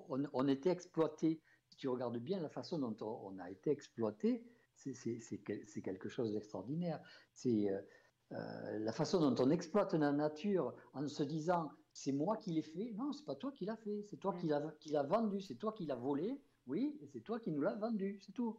on, 0.09 0.29
on, 0.33 0.49
était 0.49 0.71
exploité. 0.71 1.41
Si 1.69 1.77
tu 1.77 1.89
regardes 1.89 2.19
bien 2.19 2.41
la 2.41 2.49
façon 2.49 2.79
dont 2.79 2.97
on, 3.01 3.39
a 3.39 3.51
été 3.51 3.71
exploité, 3.71 4.45
c'est 4.75 5.83
quelque 5.83 6.09
chose 6.09 6.33
d'extraordinaire. 6.33 7.01
C'est 7.35 7.71
euh, 7.71 7.81
euh, 8.33 8.79
la 8.79 8.93
façon 8.93 9.21
dont 9.21 9.45
on 9.45 9.51
exploite 9.51 9.95
la 9.95 10.13
nature 10.13 10.75
en 10.95 11.07
se 11.07 11.23
disant 11.23 11.71
c'est 11.93 12.13
moi 12.13 12.37
qui 12.37 12.53
l'ai 12.53 12.63
fait. 12.63 12.93
Non, 12.95 13.13
c'est 13.13 13.25
pas 13.25 13.35
toi 13.35 13.53
qui 13.53 13.65
l'as 13.65 13.77
fait, 13.77 14.03
c'est 14.09 14.17
toi 14.17 14.35
qui 14.35 14.47
l'as 14.47 15.03
vendu, 15.03 15.41
c'est 15.41 15.57
toi 15.57 15.73
qui 15.73 15.85
l'as 15.85 15.97
volé, 15.97 16.41
oui, 16.67 16.97
et 17.01 17.07
c'est 17.07 17.21
toi 17.21 17.39
qui 17.39 17.51
nous 17.51 17.61
l'as 17.61 17.75
vendu, 17.75 18.19
c'est 18.25 18.33
tout. 18.33 18.59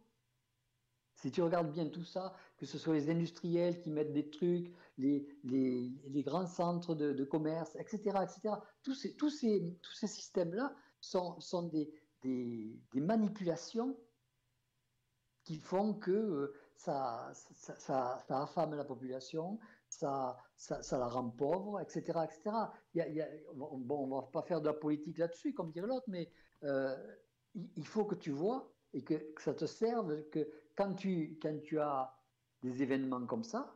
Si 1.16 1.30
tu 1.30 1.42
regardes 1.42 1.72
bien 1.72 1.88
tout 1.88 2.04
ça, 2.04 2.34
que 2.56 2.66
ce 2.66 2.76
soit 2.76 2.94
les 2.94 3.08
industriels 3.08 3.80
qui 3.80 3.90
mettent 3.90 4.12
des 4.12 4.30
trucs, 4.30 4.72
les, 4.98 5.26
les, 5.44 5.92
les 6.06 6.22
grands 6.22 6.46
centres 6.46 6.94
de, 6.94 7.12
de, 7.12 7.24
commerce, 7.24 7.76
etc., 7.76 8.18
etc., 8.22 8.56
tous 8.82 8.94
ces, 8.94 9.16
tous 9.16 9.30
ces, 9.30 9.76
tous 9.80 9.94
ces 9.94 10.08
systèmes-là 10.08 10.74
sont, 11.00 11.40
sont 11.40 11.62
des, 11.68 11.90
des, 12.22 12.78
des, 12.92 13.00
manipulations 13.00 13.96
qui 15.44 15.56
font 15.56 15.94
que 15.94 16.10
euh, 16.10 16.54
ça, 16.84 17.30
ça, 17.32 18.18
ça, 18.26 18.42
affame 18.42 18.74
la 18.74 18.84
population, 18.84 19.58
ça, 19.88 20.36
la 20.92 21.08
rend 21.08 21.30
pauvre, 21.30 21.80
etc. 21.80 22.20
etc. 22.24 22.56
Bon, 23.54 24.04
on 24.04 24.06
ne 24.06 24.14
va 24.14 24.28
pas 24.30 24.42
faire 24.42 24.60
de 24.60 24.66
la 24.66 24.74
politique 24.74 25.18
là-dessus, 25.18 25.54
comme 25.54 25.70
dire 25.70 25.86
l'autre, 25.86 26.06
mais 26.08 26.30
euh, 26.64 26.94
il 27.76 27.86
faut 27.86 28.04
que 28.04 28.14
tu 28.14 28.30
vois 28.30 28.70
et 28.92 29.02
que, 29.02 29.14
ça 29.38 29.54
te 29.54 29.64
serve, 29.64 30.28
que 30.30 30.46
quand 30.76 30.94
tu, 30.94 31.38
quand 31.40 31.58
tu 31.62 31.80
as 31.80 32.14
des 32.62 32.82
événements 32.82 33.24
comme 33.26 33.44
ça, 33.44 33.74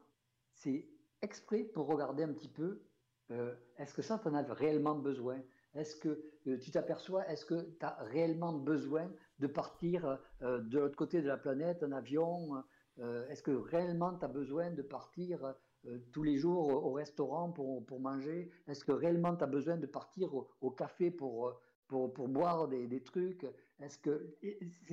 c'est 0.52 0.86
exprès 1.22 1.64
pour 1.64 1.86
regarder 1.86 2.24
un 2.24 2.32
petit 2.32 2.48
peu, 2.48 2.82
euh, 3.30 3.54
est-ce 3.78 3.94
que 3.94 4.02
ça, 4.02 4.18
tu 4.18 4.28
en 4.28 4.34
as 4.34 4.42
réellement 4.42 4.94
besoin? 4.94 5.40
Est-ce 5.74 5.96
que 5.96 6.20
euh, 6.46 6.58
tu 6.58 6.70
t'aperçois, 6.70 7.26
est-ce 7.28 7.44
que 7.46 7.60
tu 7.78 7.86
as 7.86 7.96
réellement 8.00 8.52
besoin 8.52 9.10
de 9.38 9.46
partir 9.46 10.18
de 10.40 10.78
l'autre 10.78 10.96
côté 10.96 11.22
de 11.22 11.28
la 11.28 11.36
planète 11.36 11.84
en 11.84 11.92
avion 11.92 12.64
Est-ce 12.98 13.42
que 13.42 13.52
réellement 13.52 14.16
tu 14.18 14.24
as 14.24 14.28
besoin 14.28 14.70
de 14.70 14.82
partir 14.82 15.54
euh, 15.86 15.98
tous 16.12 16.22
les 16.22 16.36
jours 16.36 16.68
au 16.68 16.92
restaurant 16.92 17.50
pour, 17.50 17.84
pour 17.86 18.00
manger? 18.00 18.50
Est-ce 18.66 18.84
que 18.84 18.92
réellement 18.92 19.36
tu 19.36 19.44
as 19.44 19.46
besoin 19.46 19.76
de 19.76 19.86
partir 19.86 20.34
au, 20.34 20.70
café 20.70 21.10
pour, 21.10 21.60
pour, 21.86 22.12
pour 22.12 22.28
boire 22.28 22.68
des, 22.68 22.86
des 22.86 23.02
trucs? 23.02 23.46
Est-ce 23.80 23.98
que 23.98 24.36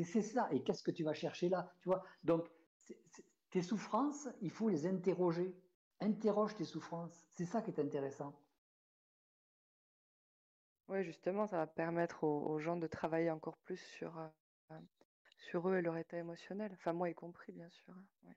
c'est 0.04 0.22
ça 0.22 0.48
Et 0.52 0.62
qu'est-ce 0.62 0.84
que 0.84 0.92
tu 0.92 1.04
vas 1.04 1.14
chercher 1.14 1.50
là? 1.50 1.72
Tu 1.82 1.90
vois? 1.90 2.04
Donc 2.24 2.48
tes 3.50 3.62
souffrances, 3.62 4.28
il 4.42 4.52
faut 4.52 4.70
les 4.70 4.86
interroger. 4.86 5.56
Interroge 6.02 6.56
tes 6.56 6.66
souffrances. 6.66 7.26
C'est 7.32 7.46
ça 7.46 7.62
qui 7.62 7.72
est 7.72 7.80
intéressant. 7.80 8.38
Oui, 10.88 11.04
justement, 11.04 11.48
ça 11.48 11.58
va 11.58 11.68
permettre 11.68 12.24
aux, 12.26 12.60
gens 12.60 12.76
de 12.76 12.86
travailler 12.86 13.32
encore 13.32 13.58
plus 13.58 13.78
sur, 13.78 14.20
euh, 14.20 14.78
sur 15.50 15.70
eux 15.70 15.78
et 15.78 15.82
leur 15.82 15.98
état 15.98 16.18
émotionnel. 16.18 16.72
Enfin, 16.74 16.94
moi 16.94 17.10
y 17.10 17.14
compris, 17.14 17.52
bien 17.52 17.70
sûr. 17.70 17.94
Hein, 17.94 18.06
ouais. 18.24 18.36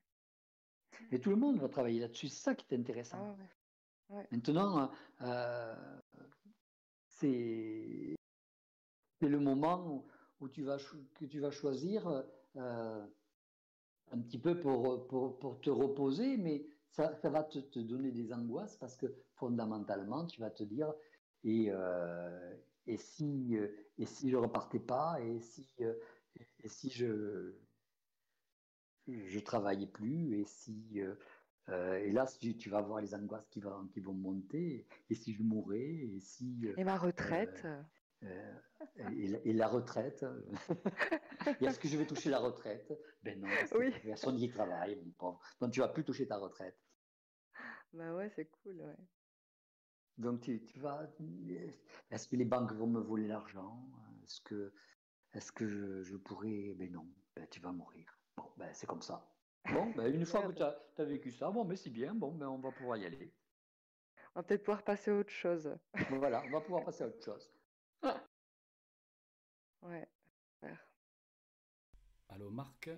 Et 1.12 1.20
tout 1.20 1.30
le 1.30 1.36
monde 1.36 1.58
va 1.58 1.68
travailler 1.68 2.00
là-dessus. 2.00 2.28
C'est 2.28 2.42
ça 2.42 2.54
qui 2.54 2.66
est 2.74 2.78
intéressant. 2.78 3.18
Ah, 3.20 3.42
ouais. 3.42 4.16
Ouais. 4.16 4.26
Maintenant, 4.30 4.90
euh, 5.20 6.00
c'est 7.08 8.16
le 9.20 9.38
moment 9.38 10.04
où 10.40 10.48
tu 10.48 10.62
vas, 10.62 10.78
que 11.14 11.26
tu 11.26 11.40
vas 11.40 11.50
choisir 11.50 12.24
euh, 12.56 13.06
un 14.10 14.18
petit 14.20 14.38
peu 14.38 14.58
pour, 14.58 15.06
pour, 15.08 15.38
pour 15.38 15.60
te 15.60 15.68
reposer, 15.68 16.38
mais 16.38 16.64
ça, 16.88 17.14
ça 17.16 17.28
va 17.28 17.44
te, 17.44 17.58
te, 17.58 17.80
donner 17.80 18.12
des 18.12 18.32
angoisses 18.32 18.76
parce 18.76 18.96
que 18.96 19.06
fondamentalement, 19.34 20.26
tu 20.26 20.40
vas 20.40 20.50
te 20.50 20.62
dire 20.62 20.92
et, 21.44 21.66
euh, 21.68 22.54
et, 22.86 22.96
si, 22.96 23.58
et 23.98 24.06
si 24.06 24.30
je 24.30 24.36
repartais 24.36 24.80
pas 24.80 25.20
et 25.20 25.40
si, 25.40 25.68
et 26.62 26.68
si 26.68 26.90
je 26.90 27.54
je 29.06 29.38
travaillais 29.38 29.86
plus 29.86 30.34
et 30.34 30.44
si 30.44 31.00
euh, 31.00 31.96
et 31.96 32.12
là 32.12 32.26
tu, 32.26 32.56
tu, 32.56 32.70
vas 32.70 32.80
voir 32.80 33.00
les 33.00 33.14
angoisses 33.14 33.48
qui, 33.48 33.60
va, 33.60 33.82
qui 33.92 34.00
vont 34.00 34.14
monter 34.14 34.86
et 35.08 35.14
si 35.14 35.32
je 35.32 35.42
mourais 35.42 35.78
et 35.78 36.20
si 36.20 36.66
et 36.76 36.84
ma 36.84 36.96
retraite. 36.96 37.66
euh, 38.22 38.54
et, 38.96 39.50
et, 39.50 39.52
la 39.52 39.68
retraite. 39.68 40.24
Est-ce 41.60 41.78
que 41.78 41.88
je 41.88 41.96
vais 41.96 42.06
toucher 42.06 42.30
la 42.30 42.38
retraite? 42.38 42.92
Ben 43.22 43.40
non 43.40 43.48
oui. 43.76 43.92
personne 44.02 44.36
n'y 44.36 44.48
travaille 44.48 44.96
mon 44.96 45.10
pauvre. 45.12 45.40
Donc 45.60 45.72
tu 45.72 45.80
vas 45.80 45.88
plus 45.88 46.04
toucher 46.04 46.26
ta 46.26 46.38
retraite. 46.38 46.78
Bah 47.92 48.14
ouais 48.14 48.28
c'est 48.30 48.46
cool 48.46 48.80
ouais. 48.80 48.96
Donc 50.18 50.40
tu, 50.40 50.64
tu 50.64 50.80
vas 50.80 51.08
est-ce 52.10 52.26
que 52.28 52.36
les 52.36 52.44
banques 52.44 52.72
vont 52.72 52.88
me 52.88 53.00
voler 53.00 53.28
l'argent? 53.28 53.88
Est-ce 54.24 54.40
que 54.40 54.72
est-ce 55.34 55.52
que 55.52 55.68
je, 55.68 56.02
je, 56.02 56.16
pourrais? 56.16 56.74
Ben 56.74 56.90
non 56.90 57.06
ben, 57.36 57.46
tu 57.48 57.60
vas 57.60 57.72
mourir 57.72 58.18
bon 58.36 58.50
ben 58.56 58.72
c'est 58.72 58.86
comme 58.86 59.02
ça 59.02 59.28
Bon, 59.72 59.90
ben 59.90 60.14
une 60.14 60.24
fois 60.24 60.46
que 60.46 60.52
tu 60.52 60.62
as, 60.62 60.78
as, 60.96 61.04
vécu 61.04 61.30
ça, 61.30 61.50
bon, 61.50 61.64
mais 61.64 61.76
c'est 61.76 61.90
bien, 61.90 62.14
bon, 62.14 62.32
ben 62.32 62.48
on 62.48 62.58
va 62.58 62.72
pouvoir 62.72 62.96
y 62.96 63.04
aller. 63.04 63.34
On 64.34 64.40
va 64.40 64.42
peut-être 64.42 64.62
pouvoir 64.62 64.82
passer 64.82 65.10
à 65.10 65.14
autre 65.14 65.30
chose. 65.30 65.76
Bon, 66.08 66.18
voilà, 66.18 66.42
on 66.46 66.50
va 66.50 66.60
pouvoir 66.62 66.84
passer 66.84 67.04
à 67.04 67.08
autre 67.08 67.22
chose. 67.22 67.50
Ouais, 69.82 70.08
super. 70.50 70.88
Allô, 72.28 72.50
Marc? 72.50 72.90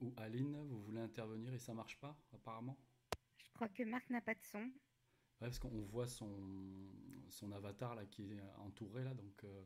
Ou 0.00 0.14
Aline, 0.16 0.56
vous 0.68 0.80
voulez 0.82 1.00
intervenir 1.00 1.52
et 1.52 1.58
ça 1.58 1.74
marche 1.74 1.98
pas, 1.98 2.16
apparemment? 2.32 2.78
Je 3.38 3.50
crois 3.52 3.68
que 3.68 3.82
Marc 3.82 4.08
n'a 4.10 4.20
pas 4.20 4.34
de 4.34 4.42
son. 4.42 4.60
Ouais, 4.60 4.70
parce 5.40 5.58
qu'on 5.58 5.82
voit 5.82 6.06
son, 6.06 6.30
son 7.30 7.50
avatar 7.52 7.96
là 7.96 8.06
qui 8.06 8.32
est 8.32 8.42
entouré 8.58 9.02
là, 9.02 9.12
donc 9.14 9.42
euh, 9.42 9.64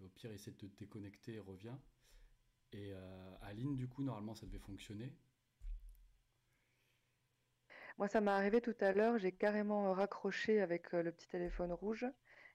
au 0.00 0.08
pire, 0.08 0.32
essaie 0.32 0.50
de 0.52 0.56
te 0.56 0.66
déconnecter 0.78 1.34
et 1.34 1.40
revient. 1.40 1.76
Et 2.72 2.92
euh, 2.92 3.36
Aline, 3.42 3.76
du 3.76 3.88
coup, 3.88 4.02
normalement, 4.02 4.34
ça 4.34 4.46
devait 4.46 4.58
fonctionner. 4.58 5.12
Moi, 7.98 8.08
ça 8.08 8.20
m'est 8.20 8.30
arrivé 8.30 8.60
tout 8.60 8.74
à 8.80 8.92
l'heure. 8.92 9.18
J'ai 9.18 9.32
carrément 9.32 9.92
raccroché 9.92 10.60
avec 10.60 10.94
euh, 10.94 11.02
le 11.02 11.12
petit 11.12 11.28
téléphone 11.28 11.72
rouge 11.72 12.06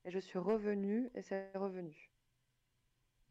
et 0.05 0.11
je 0.11 0.19
suis 0.19 0.39
revenue 0.39 1.09
et 1.15 1.21
c'est 1.21 1.51
revenu. 1.57 2.11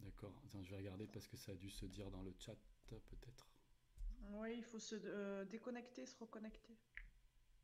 D'accord. 0.01 0.35
Je 0.62 0.70
vais 0.70 0.77
regarder 0.78 1.07
parce 1.07 1.28
que 1.28 1.37
ça 1.37 1.53
a 1.53 1.55
dû 1.55 1.70
se 1.70 1.87
dire 1.87 2.11
dans 2.11 2.23
le 2.23 2.35
chat, 2.39 2.57
peut-être. 2.89 3.47
Oui, 4.32 4.55
il 4.57 4.65
faut 4.65 4.78
se 4.78 4.97
euh, 5.05 5.45
déconnecter, 5.45 6.07
se 6.07 6.16
reconnecter. 6.19 6.77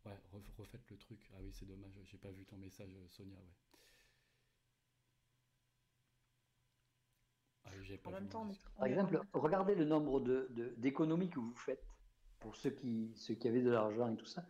Ouais, 0.07 0.19
refaites 0.57 0.89
le 0.91 0.97
truc. 0.97 1.31
Ah 1.35 1.39
oui, 1.43 1.53
c'est 1.53 1.67
dommage. 1.67 1.93
J'ai 2.05 2.19
pas 2.19 2.31
vu 2.31 2.47
ton 2.47 2.57
message, 2.57 2.91
Sonia. 3.09 3.39
Ouais. 3.39 3.66
Ah, 7.67 8.09
en 8.09 8.11
même 8.11 8.29
temps, 8.29 8.47
on 8.49 8.79
Par 8.79 8.87
exemple, 8.87 9.21
regardez 9.33 9.75
le 9.75 9.85
nombre 9.85 10.21
d'économies 10.79 11.27
de, 11.27 11.31
de, 11.31 11.35
que 11.35 11.41
vous 11.41 11.55
faites 11.55 11.85
pour 12.41 12.57
ceux 12.57 12.71
qui, 12.71 13.13
ceux 13.17 13.35
qui 13.35 13.49
avaient 13.49 13.63
de 13.63 13.71
l'argent 13.71 14.13
et 14.13 14.17
tout 14.17 14.27
ça. 14.27 14.45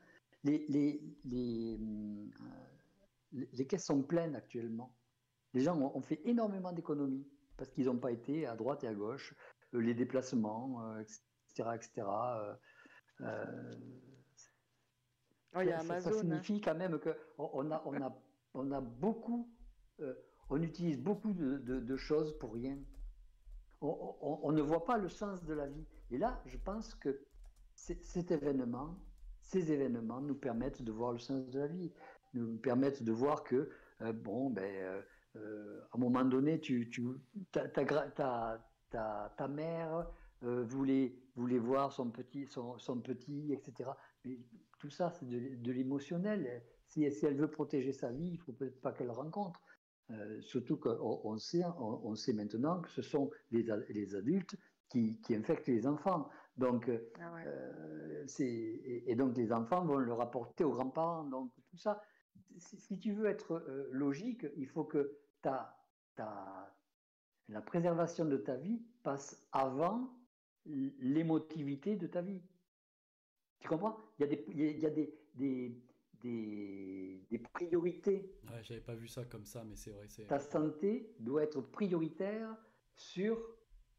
Les, 0.44 0.64
les, 0.68 1.01
les, 1.24 1.78
euh, 1.80 3.47
les, 3.52 3.66
caisses 3.66 3.86
sont 3.86 4.02
pleines 4.02 4.36
actuellement. 4.36 4.94
Les 5.55 5.62
gens 5.62 5.76
ont, 5.80 5.97
ont 5.97 6.02
fait 6.02 6.20
énormément 6.24 6.72
d'économies 6.72 7.26
parce 7.56 7.70
qu'ils 7.70 7.86
n'ont 7.86 7.98
pas 7.98 8.12
été 8.12 8.47
à 8.47 8.55
droite 8.55 8.84
et 8.84 8.88
à 8.88 8.94
gauche, 8.94 9.34
euh, 9.74 9.80
les 9.80 9.94
déplacements, 9.94 10.82
euh, 10.84 11.01
etc. 11.01 11.70
etc. 11.74 12.06
Euh, 13.22 13.74
oh, 15.55 15.60
y 15.60 15.70
a 15.70 15.80
Amazon, 15.80 16.12
ça, 16.12 16.20
signifie 16.20 16.55
hein. 16.55 16.60
quand 16.62 16.74
même 16.74 16.98
qu'on 16.98 17.14
on 17.36 17.70
a, 17.70 17.82
on 17.86 18.02
a, 18.02 18.22
on 18.55 18.72
a 18.72 18.80
beaucoup, 18.80 19.51
euh, 20.01 20.14
on 20.51 20.62
utilise 20.62 21.01
beaucoup 21.01 21.32
de, 21.32 21.56
de, 21.59 21.80
de 21.80 21.97
choses 21.97 22.38
pour 22.38 22.55
rien 22.55 22.78
on, 23.80 24.52
ne 24.52 24.62
voit 24.62 24.84
pas 24.84 24.98
le 24.98 25.08
sens 25.08 25.44
de 25.44 25.54
la 25.54 25.66
vie. 25.66 25.84
Et 26.10 26.18
là, 26.18 26.40
je 26.46 26.56
pense 26.56 26.94
que 26.94 27.20
cet 27.74 28.30
événement, 28.30 28.96
ces 29.40 29.72
événements 29.72 30.20
nous 30.20 30.34
permettent 30.34 30.82
de 30.82 30.92
voir 30.92 31.12
le 31.12 31.18
sens 31.18 31.48
de 31.50 31.60
la 31.60 31.66
vie, 31.66 31.92
nous 32.34 32.58
permettent 32.58 33.02
de 33.02 33.12
voir 33.12 33.44
que, 33.44 33.70
euh, 34.02 34.12
bon, 34.12 34.50
ben, 34.50 34.64
euh, 34.64 35.02
euh, 35.36 35.80
à 35.92 35.96
un 35.96 36.00
moment 36.00 36.24
donné, 36.24 36.60
tu, 36.60 36.88
tu, 36.90 37.06
ta, 37.52 37.68
ta, 37.68 38.64
ta, 38.90 39.34
ta 39.36 39.48
mère 39.48 40.06
voulait, 40.42 41.14
voulait 41.34 41.58
voir 41.58 41.92
son 41.92 42.10
petit, 42.10 42.46
son, 42.46 42.78
son 42.78 43.00
petit, 43.00 43.52
etc. 43.52 43.90
Mais 44.24 44.38
tout 44.78 44.90
ça, 44.90 45.10
c'est 45.10 45.28
de, 45.28 45.56
de 45.56 45.72
l'émotionnel. 45.72 46.62
Si, 46.86 47.10
si, 47.10 47.26
elle 47.26 47.36
veut 47.36 47.50
protéger 47.50 47.92
sa 47.92 48.10
vie, 48.12 48.28
il 48.28 48.32
ne 48.34 48.38
faut 48.38 48.52
peut-être 48.52 48.80
pas 48.80 48.92
qu'elle 48.92 49.10
rencontre. 49.10 49.60
Euh, 50.12 50.40
surtout 50.40 50.76
qu'on 50.76 51.20
on 51.24 51.36
sait, 51.36 51.64
on, 51.64 52.00
on, 52.04 52.14
sait 52.14 52.32
maintenant 52.32 52.80
que 52.80 52.90
ce 52.90 53.02
sont 53.02 53.30
les, 53.50 53.66
les 53.88 54.14
adultes 54.14 54.56
qui, 54.88 55.20
qui, 55.20 55.34
infectent 55.34 55.66
les 55.66 55.86
enfants. 55.86 56.30
Donc, 56.56 56.88
ah 57.20 57.32
ouais. 57.34 57.42
euh, 57.46 58.24
et, 58.38 59.10
et, 59.10 59.16
donc 59.16 59.36
les 59.36 59.52
enfants 59.52 59.84
vont 59.84 59.96
le 59.96 60.12
rapporter 60.12 60.62
aux 60.62 60.72
grands-parents. 60.72 61.24
Donc 61.24 61.50
tout 61.68 61.76
ça, 61.76 62.00
si, 62.58 62.98
tu 62.98 63.12
veux 63.12 63.26
être 63.26 63.54
euh, 63.54 63.88
logique, 63.90 64.46
il 64.56 64.68
faut 64.68 64.84
que 64.84 65.18
ta, 65.42 65.76
ta, 66.14 66.72
la 67.48 67.60
préservation 67.60 68.24
de 68.24 68.36
ta 68.36 68.54
vie 68.54 68.80
passe 69.02 69.44
avant 69.50 70.12
l'émotivité 70.64 71.96
de 71.96 72.06
ta 72.06 72.22
vie. 72.22 72.42
Tu 73.60 73.68
comprends? 73.68 73.96
Il 74.18 74.22
y 74.22 74.24
a 74.24 74.28
des, 74.28 74.44
il 74.48 74.78
y 74.78 74.86
a 74.86 74.90
des, 74.90 75.12
des 75.34 75.82
des, 76.22 77.24
des 77.30 77.38
priorités. 77.38 78.32
Ouais, 78.48 78.62
j'avais 78.62 78.80
pas 78.80 78.94
vu 78.94 79.09
ça 79.09 79.24
comme 79.24 79.44
ça, 79.44 79.64
mais 79.64 79.76
c'est 79.76 79.90
vrai. 79.90 80.06
Ta 80.28 80.38
santé 80.38 81.14
doit 81.18 81.43
être 81.43 81.60
prioritaire 81.60 82.56
sur, 82.97 83.38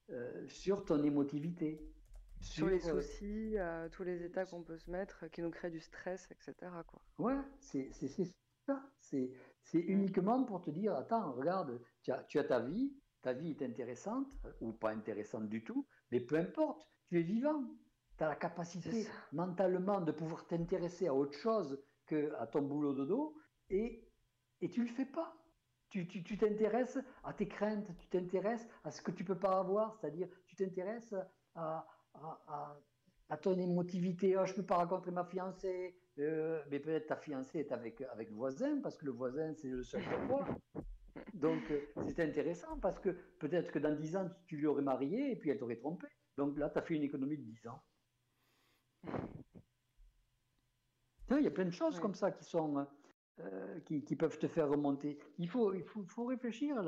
euh, 0.10 0.48
sur 0.48 0.86
ton 0.86 1.04
émotivité. 1.04 1.94
Sur, 2.40 2.68
sur 2.68 2.68
les 2.68 2.90
euh, 2.90 3.02
soucis, 3.02 3.58
euh, 3.58 3.90
tous 3.90 4.04
les 4.04 4.24
états 4.24 4.46
qu'on 4.46 4.62
peut 4.62 4.78
se 4.78 4.92
mettre, 4.92 5.28
qui 5.32 5.42
nous 5.42 5.50
créent 5.50 5.72
du 5.72 5.80
stress, 5.80 6.28
etc. 6.32 6.72
Quoi. 6.88 7.02
Ouais, 7.18 7.42
c'est 7.60 7.92
ça. 8.66 8.84
C'est 9.00 9.80
uniquement 9.80 10.44
pour 10.44 10.62
te 10.62 10.70
dire, 10.70 10.94
attends, 10.96 11.32
regarde, 11.34 11.82
tu 12.04 12.12
as, 12.12 12.24
tu 12.24 12.38
as 12.38 12.44
ta 12.44 12.60
vie, 12.60 12.94
ta 13.22 13.34
vie 13.34 13.52
est 13.52 13.62
intéressante, 13.64 14.38
ou 14.62 14.72
pas 14.72 14.92
intéressante 14.92 15.50
du 15.50 15.64
tout, 15.64 15.88
mais 16.12 16.20
peu 16.20 16.38
importe, 16.38 16.88
tu 17.10 17.20
es 17.20 17.24
vivant. 17.24 17.64
Tu 18.18 18.24
as 18.24 18.30
la 18.30 18.36
capacité 18.36 19.08
mentalement 19.32 20.02
de 20.02 20.12
pouvoir 20.12 20.48
t'intéresser 20.48 21.08
à 21.08 21.14
autre 21.14 21.38
chose 21.38 21.80
que 22.08 22.34
à 22.40 22.48
ton 22.48 22.62
boulot 22.62 22.94
de 22.94 23.06
dos 23.06 23.36
et, 23.70 24.04
et 24.62 24.70
tu 24.70 24.82
le 24.82 24.90
fais 24.90 25.06
pas. 25.06 25.36
Tu 25.90 26.06
t'intéresses 26.06 27.00
à 27.24 27.34
tes 27.34 27.48
craintes, 27.48 27.88
tu 28.00 28.08
t'intéresses 28.08 28.68
à 28.84 28.92
ce 28.92 29.02
que 29.02 29.12
tu 29.12 29.24
peux 29.24 29.40
pas 29.40 29.60
avoir, 29.60 29.96
c'est-à-dire 29.96 30.28
tu 30.46 30.56
t'intéresses 30.56 31.16
à, 31.56 31.88
à, 32.14 32.78
à, 33.30 33.38
ton 33.38 33.58
émotivité. 33.58 34.38
Oh, 34.38 34.46
je 34.46 34.54
peux 34.54 34.66
pas 34.66 34.76
rencontrer 34.76 35.12
ma 35.12 35.24
fiancée, 35.24 35.98
euh, 36.20 36.62
mais 36.70 36.80
peut-être 36.80 37.08
ta 37.08 37.16
fiancée 37.16 37.60
est 37.60 37.72
avec, 37.72 38.02
avec 38.02 38.30
le 38.30 38.36
voisin 38.36 38.82
parce 38.82 38.98
que 38.98 39.06
le 39.06 39.12
voisin 39.12 39.54
c'est 39.54 39.70
le 39.70 39.84
seul 39.84 40.02
Donc 41.34 41.64
euh, 41.72 41.80
c'est 42.06 42.20
intéressant 42.20 42.78
parce 42.80 43.00
que 43.00 43.10
peut-être 43.40 43.72
que 43.72 43.80
dans 43.80 43.96
10 43.96 44.18
ans 44.18 44.30
tu 44.46 44.58
lui 44.58 44.68
aurais 44.68 44.84
marié 44.84 45.32
et 45.32 45.36
puis 45.38 45.50
elle 45.52 45.58
t'aurait 45.58 45.78
trompé. 45.78 46.08
Donc 46.38 46.58
là 46.58 46.70
tu 46.70 46.80
as 46.80 46.82
fait 46.82 46.96
une 46.96 47.04
économie 47.04 47.38
de 47.38 47.44
10 47.44 47.68
ans. 47.70 47.82
Il 51.32 51.44
y 51.44 51.48
a 51.48 51.52
plein 51.52 51.66
de 51.66 51.72
choses 51.72 52.00
comme 52.00 52.16
ça 52.16 52.32
qui 52.32 52.44
sont 52.44 52.86
euh, 53.40 53.80
qui, 53.82 54.04
qui, 54.04 54.16
peuvent 54.16 54.38
te 54.40 54.48
faire 54.48 54.70
remonter. 54.70 55.20
Il 55.38 55.50
faut, 55.50 55.74
il 55.74 55.84
faut, 55.84 56.04
faut 56.08 56.26
réfléchir 56.26 56.82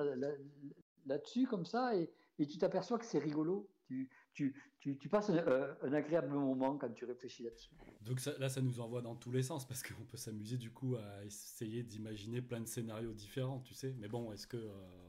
là-dessus 1.05 1.45
comme 1.45 1.65
ça 1.65 1.95
et, 1.95 2.09
et 2.39 2.47
tu 2.47 2.57
t'aperçois 2.57 2.97
que 2.97 3.05
c'est 3.05 3.19
rigolo. 3.19 3.69
Tu, 3.85 4.09
tu, 4.33 4.55
tu, 4.79 4.97
tu 4.97 5.09
passes 5.09 5.29
un, 5.29 5.77
un, 5.81 5.93
agréable 5.93 6.29
moment 6.29 6.77
quand 6.77 6.91
tu 6.93 7.05
réfléchis 7.05 7.43
là-dessus. 7.43 7.71
Donc 8.01 8.19
ça, 8.19 8.37
là, 8.37 8.47
ça 8.49 8.61
nous 8.61 8.79
envoie 8.79 9.01
dans 9.01 9.15
tous 9.15 9.31
les 9.31 9.41
sens 9.41 9.67
parce 9.67 9.83
qu'on 9.83 10.05
peut 10.05 10.17
s'amuser 10.17 10.57
du 10.57 10.71
coup 10.71 10.95
à 10.95 11.25
essayer 11.25 11.83
d'imaginer 11.83 12.41
plein 12.41 12.61
de 12.61 12.67
scénarios 12.67 13.13
différents, 13.13 13.59
tu 13.61 13.73
sais. 13.73 13.95
Mais 13.99 14.07
bon, 14.07 14.31
est-ce 14.31 14.47
que 14.47 14.57
euh, 14.57 15.08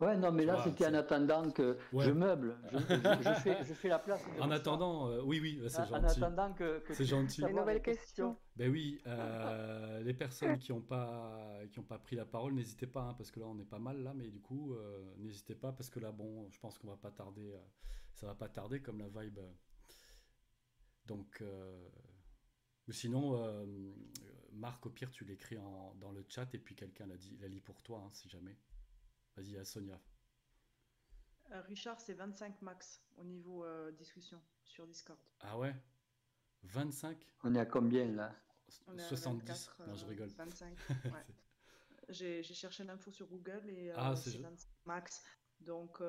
Ouais, 0.00 0.16
non, 0.16 0.32
mais 0.32 0.46
là, 0.46 0.62
c'était 0.64 0.86
en 0.86 0.94
attendant 0.94 1.50
que 1.50 1.76
je 1.92 2.10
meuble. 2.10 2.56
Je, 2.72 2.78
je, 2.78 3.34
fais, 3.40 3.64
je, 3.64 3.74
fais, 3.74 3.88
la 3.88 3.98
place. 3.98 4.24
En 4.40 4.50
attendant, 4.50 5.08
euh, 5.08 5.20
oui, 5.22 5.40
oui, 5.40 5.60
c'est 5.68 5.86
gentil. 5.86 5.92
En 5.92 6.04
attendant 6.04 6.54
que. 6.54 6.78
que 6.80 6.94
c'est 6.94 7.04
gentil. 7.04 7.42
Une 7.42 7.56
nouvelle 7.56 7.82
question. 7.82 8.38
Ben 8.56 8.70
oui, 8.70 8.98
euh, 9.06 10.00
les 10.02 10.14
personnes 10.14 10.58
qui 10.58 10.72
n'ont 10.72 10.80
pas, 10.80 11.60
qui 11.70 11.78
ont 11.80 11.84
pas 11.84 11.98
pris 11.98 12.16
la 12.16 12.24
parole, 12.24 12.54
n'hésitez 12.54 12.86
pas, 12.86 13.02
hein, 13.02 13.14
parce 13.14 13.30
que 13.30 13.40
là, 13.40 13.46
on 13.46 13.58
est 13.58 13.68
pas 13.68 13.78
mal 13.78 14.02
là, 14.02 14.14
mais 14.14 14.30
du 14.30 14.40
coup, 14.40 14.72
euh, 14.72 15.14
n'hésitez 15.18 15.54
pas, 15.54 15.72
parce 15.72 15.90
que 15.90 16.00
là, 16.00 16.12
bon, 16.12 16.48
je 16.50 16.58
pense 16.58 16.78
qu'on 16.78 16.88
va 16.88 16.96
pas 16.96 17.10
tarder. 17.10 17.54
ça 18.14 18.26
va 18.26 18.34
pas 18.34 18.48
tarder 18.48 18.80
comme 18.80 19.00
la 19.00 19.08
vibe. 19.08 19.38
Donc. 21.04 21.44
sinon, 22.88 23.38
Marc, 24.52 24.86
au 24.86 24.90
pire, 24.90 25.10
tu 25.10 25.24
l'écris 25.26 25.56
dans 25.56 26.10
le 26.10 26.24
chat 26.26 26.48
et 26.54 26.58
puis 26.58 26.74
quelqu'un 26.74 27.06
la, 27.06 27.16
la 27.40 27.48
lit 27.48 27.60
pour 27.60 27.82
toi, 27.82 28.02
hein, 28.06 28.10
si 28.14 28.30
jamais. 28.30 28.56
Vas-y, 29.36 29.56
à 29.56 29.64
Sonia. 29.64 30.00
Euh, 31.52 31.60
Richard, 31.62 32.00
c'est 32.00 32.14
25 32.14 32.62
max 32.62 33.02
au 33.16 33.24
niveau 33.24 33.64
euh, 33.64 33.90
discussion 33.92 34.40
sur 34.64 34.86
Discord. 34.86 35.18
Ah 35.40 35.58
ouais? 35.58 35.74
25 36.64 37.16
On 37.42 37.54
est 37.54 37.60
à 37.60 37.66
combien 37.66 38.06
là? 38.06 38.34
70. 38.68 39.70
non, 39.86 39.94
je 39.94 40.06
rigole. 40.06 40.28
25. 40.28 40.76
Ouais. 41.06 41.24
J'ai 42.08 42.42
cherché 42.42 42.82
l'info 42.82 43.12
sur 43.12 43.26
Google 43.28 43.62
et 43.68 43.92
euh, 43.92 43.96
ah, 43.96 44.16
c'est 44.16 44.38
25 44.38 44.68
max. 44.84 45.22
Donc. 45.60 46.00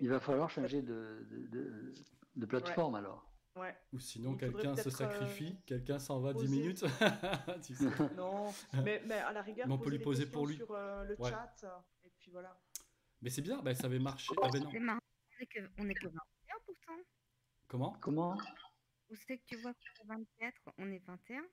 il 0.00 0.08
va 0.08 0.18
falloir 0.18 0.50
changer 0.50 0.82
de, 0.82 1.26
de, 1.30 1.94
de, 2.36 2.46
plateforme 2.46 2.94
alors. 2.96 3.30
Ouais. 3.54 3.76
Ou 3.92 4.00
sinon, 4.00 4.36
quelqu'un 4.36 4.74
se 4.74 4.90
sacrifie, 4.90 5.56
quelqu'un 5.66 5.98
s'en 5.98 6.20
va 6.20 6.32
10 6.32 6.48
minutes. 6.48 6.84
non, 8.16 8.52
mais, 8.82 9.02
mais, 9.06 9.18
à 9.18 9.32
la 9.32 9.42
rigueur, 9.42 9.66
on 9.70 9.78
peut 9.78 9.90
lui 9.90 9.98
poser 9.98 10.26
pour 10.26 10.46
lui. 10.46 10.56
sur 10.56 10.72
le 10.72 11.16
chat 11.20 11.64
voilà. 12.30 12.58
Mais 13.20 13.30
c'est 13.30 13.42
bizarre, 13.42 13.62
bah, 13.62 13.74
ça 13.74 13.86
avait 13.86 13.98
marché. 13.98 14.32
Ah, 14.42 14.48
ben 14.52 14.62
non. 14.62 14.70
C'est 14.70 14.80
marrant, 14.80 15.00
on 15.78 15.88
est 15.88 15.94
que 15.94 16.06
21 16.06 16.20
pourtant. 16.66 16.98
Comment? 17.68 17.92
Comment? 18.00 18.36
Où 19.10 19.14
c'est 19.14 19.38
que 19.38 19.44
tu 19.46 19.56
vois 19.56 19.72
qu'on 19.74 20.14
est 20.14 20.26
24 20.40 20.54
On 20.78 20.90
est 20.90 20.98
21 21.06 21.44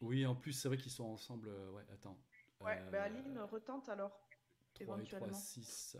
Oui, 0.00 0.24
en 0.26 0.36
plus, 0.36 0.52
c'est 0.52 0.68
vrai 0.68 0.76
qu'ils 0.76 0.92
sont 0.92 1.04
ensemble. 1.04 1.48
Euh, 1.48 1.70
ouais, 1.70 1.84
attends. 1.92 2.18
Ouais, 2.60 2.78
euh... 2.78 2.90
bah 2.90 3.04
Aline, 3.04 3.38
retente 3.40 3.88
alors. 3.88 4.28
3 4.74 4.96
éventuellement. 4.96 5.28
3, 5.28 5.38
6. 5.38 5.96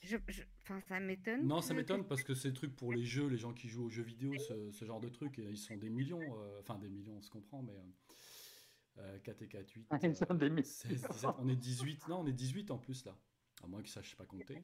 Je, 0.00 0.16
je... 0.28 0.42
Enfin, 0.62 0.80
ça 0.80 1.00
m'étonne. 1.00 1.46
Non, 1.46 1.60
ça 1.60 1.74
m'étonne 1.74 2.06
parce 2.06 2.22
que 2.22 2.34
c'est 2.34 2.48
le 2.48 2.54
truc 2.54 2.74
pour 2.76 2.92
les 2.92 3.04
jeux, 3.04 3.26
les 3.26 3.36
gens 3.36 3.52
qui 3.52 3.68
jouent 3.68 3.86
aux 3.86 3.90
jeux 3.90 4.02
vidéo, 4.02 4.32
ce, 4.38 4.70
ce 4.70 4.84
genre 4.84 5.00
de 5.00 5.08
trucs, 5.08 5.38
ils 5.38 5.58
sont 5.58 5.76
des 5.76 5.90
millions. 5.90 6.20
Euh... 6.20 6.60
Enfin, 6.60 6.78
des 6.78 6.88
millions, 6.88 7.16
on 7.16 7.22
se 7.22 7.30
comprend, 7.30 7.62
mais. 7.62 7.76
Euh, 7.76 8.14
4 9.24 9.42
et 9.42 9.48
4, 9.48 9.70
8. 9.70 9.86
Ah, 9.90 9.98
16, 9.98 10.12
17, 11.08 11.34
on 11.38 11.48
est 11.48 11.56
18. 11.56 12.08
Non, 12.08 12.20
on 12.20 12.26
est 12.26 12.32
18 12.32 12.70
en 12.70 12.78
plus 12.78 13.04
là. 13.04 13.16
À 13.62 13.66
moins 13.66 13.80
qu'il 13.80 13.90
sache 13.90 14.16
pas 14.16 14.24
compter. 14.24 14.62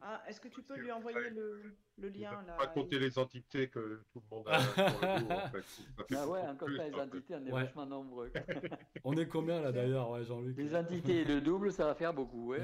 Ah, 0.00 0.22
est-ce 0.28 0.40
que 0.40 0.46
tu 0.48 0.62
peux 0.62 0.76
lui 0.76 0.92
envoyer 0.92 1.30
le, 1.30 1.76
le 1.96 2.08
lien 2.08 2.42
là 2.46 2.54
Pas 2.56 2.68
compter 2.68 3.00
les 3.00 3.18
entités 3.18 3.68
que 3.68 4.04
tout 4.12 4.22
le 4.30 4.36
monde 4.36 4.48
a 4.48 4.60
pour 4.60 5.02
le 5.02 5.20
dos, 5.20 5.32
en 5.32 5.48
fait. 5.48 5.64
Ah 6.16 6.28
ouais, 6.28 6.40
quand 6.56 6.66
les 6.68 6.94
entités, 6.94 7.34
on 7.34 7.46
est 7.46 7.52
ouais. 7.52 7.64
vachement 7.64 7.86
nombreux. 7.86 8.32
on 9.04 9.14
est 9.14 9.26
combien 9.26 9.60
là 9.60 9.72
d'ailleurs, 9.72 10.10
ouais, 10.10 10.24
Jean-Luc? 10.24 10.56
Les 10.56 10.74
entités 10.76 11.22
et 11.22 11.24
le 11.24 11.40
double, 11.40 11.72
ça 11.72 11.84
va 11.84 11.94
faire 11.96 12.14
beaucoup. 12.14 12.50
Ouais. 12.50 12.60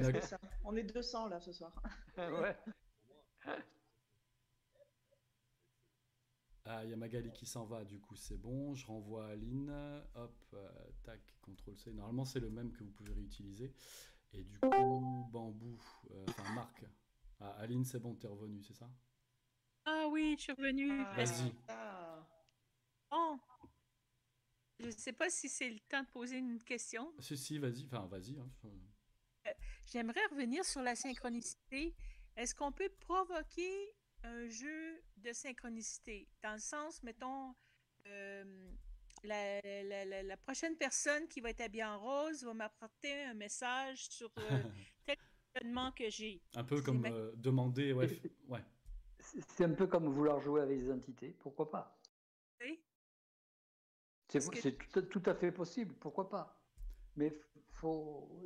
On 0.64 0.76
est 0.76 0.84
200 0.84 1.28
là 1.28 1.40
ce 1.40 1.52
soir. 1.52 1.72
ouais. 2.18 2.56
Ah, 6.66 6.82
il 6.84 6.90
y 6.90 6.92
a 6.94 6.96
Magali 6.96 7.30
qui 7.32 7.44
s'en 7.44 7.64
va, 7.66 7.84
du 7.84 8.00
coup 8.00 8.16
c'est 8.16 8.38
bon. 8.38 8.74
Je 8.74 8.86
renvoie 8.86 9.26
Aline. 9.28 9.70
Hop, 10.14 10.34
euh, 10.54 10.68
tac, 11.02 11.20
CTRL 11.42 11.76
C. 11.76 11.92
Normalement 11.92 12.24
c'est 12.24 12.40
le 12.40 12.50
même 12.50 12.72
que 12.72 12.82
vous 12.82 12.90
pouvez 12.90 13.12
réutiliser. 13.12 13.74
Et 14.32 14.42
du 14.42 14.58
coup, 14.58 15.28
Bambou, 15.30 15.78
euh, 16.10 16.24
enfin 16.28 16.54
Marc. 16.54 16.84
Ah, 17.40 17.50
Aline, 17.58 17.84
c'est 17.84 18.00
bon, 18.00 18.14
t'es 18.14 18.26
revenu, 18.26 18.62
c'est 18.62 18.74
ça? 18.74 18.90
Ah 19.84 20.06
oui, 20.10 20.34
je 20.38 20.42
suis 20.44 20.52
revenu. 20.52 20.90
Ah, 20.90 21.14
Vas-y. 21.16 21.52
Oh 23.10 23.36
Je 24.80 24.86
ne 24.86 24.90
sais 24.90 25.12
pas 25.12 25.30
si 25.30 25.48
c'est 25.48 25.70
le 25.70 25.78
temps 25.80 26.02
de 26.02 26.08
poser 26.08 26.38
une 26.38 26.62
question. 26.62 27.12
Si, 27.20 27.36
si, 27.36 27.58
vas-y. 27.58 27.84
Enfin, 27.84 28.06
vas-y. 28.06 28.38
Hein. 28.38 28.50
Euh, 29.46 29.50
j'aimerais 29.86 30.24
revenir 30.30 30.64
sur 30.64 30.82
la 30.82 30.96
synchronicité. 30.96 31.94
Est-ce 32.36 32.54
qu'on 32.54 32.72
peut 32.72 32.90
provoquer 33.00 33.94
un 34.24 34.48
jeu 34.48 35.02
de 35.16 35.32
synchronicité. 35.32 36.28
Dans 36.42 36.52
le 36.52 36.58
sens, 36.58 37.02
mettons, 37.02 37.54
euh, 38.06 38.72
la, 39.22 39.60
la, 39.60 40.22
la, 40.22 40.36
prochaine 40.38 40.76
personne 40.76 41.28
qui 41.28 41.40
va 41.40 41.50
être 41.50 41.60
habillée 41.60 41.84
en 41.84 41.98
rose 41.98 42.44
va 42.44 42.54
m'apporter 42.54 43.22
un 43.24 43.34
message 43.34 44.08
sur 44.08 44.30
euh, 44.38 44.62
tel 45.06 45.16
événement 45.54 45.92
que 45.92 46.10
j'ai. 46.10 46.42
Un 46.54 46.64
peu 46.64 46.82
comme 46.82 47.04
euh, 47.06 47.32
demander, 47.36 47.92
ouais. 47.92 48.20
ouais. 48.48 48.64
C'est 49.18 49.64
un 49.64 49.72
peu 49.72 49.86
comme 49.86 50.08
vouloir 50.08 50.40
jouer 50.40 50.62
avec 50.62 50.78
des 50.78 50.90
entités, 50.90 51.34
pourquoi 51.40 51.70
pas? 51.70 51.98
Oui. 52.60 52.82
C'est 54.28 54.76
tout, 54.90 55.02
tout, 55.02 55.22
à 55.26 55.34
fait 55.34 55.52
possible, 55.52 55.94
pourquoi 55.94 56.28
pas? 56.28 56.60
Mais 57.16 57.32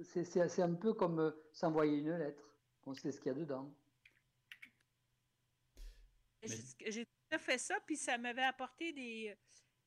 c'est 0.03 0.63
un 0.63 0.75
peu 0.75 0.93
comme 0.93 1.35
s'envoyer 1.53 1.99
une 1.99 2.17
lettre. 2.19 2.45
On 2.85 2.95
sait 2.95 3.11
ce 3.11 3.21
qu'il 3.21 3.33
y 3.33 3.35
a 3.35 3.39
dedans. 3.39 3.75
J'ai 6.43 7.07
fait 7.39 7.59
ça, 7.59 7.77
puis 7.87 7.97
ça 7.97 8.19
m'avait 8.19 8.45
apporté 8.45 8.93
des, 8.93 9.35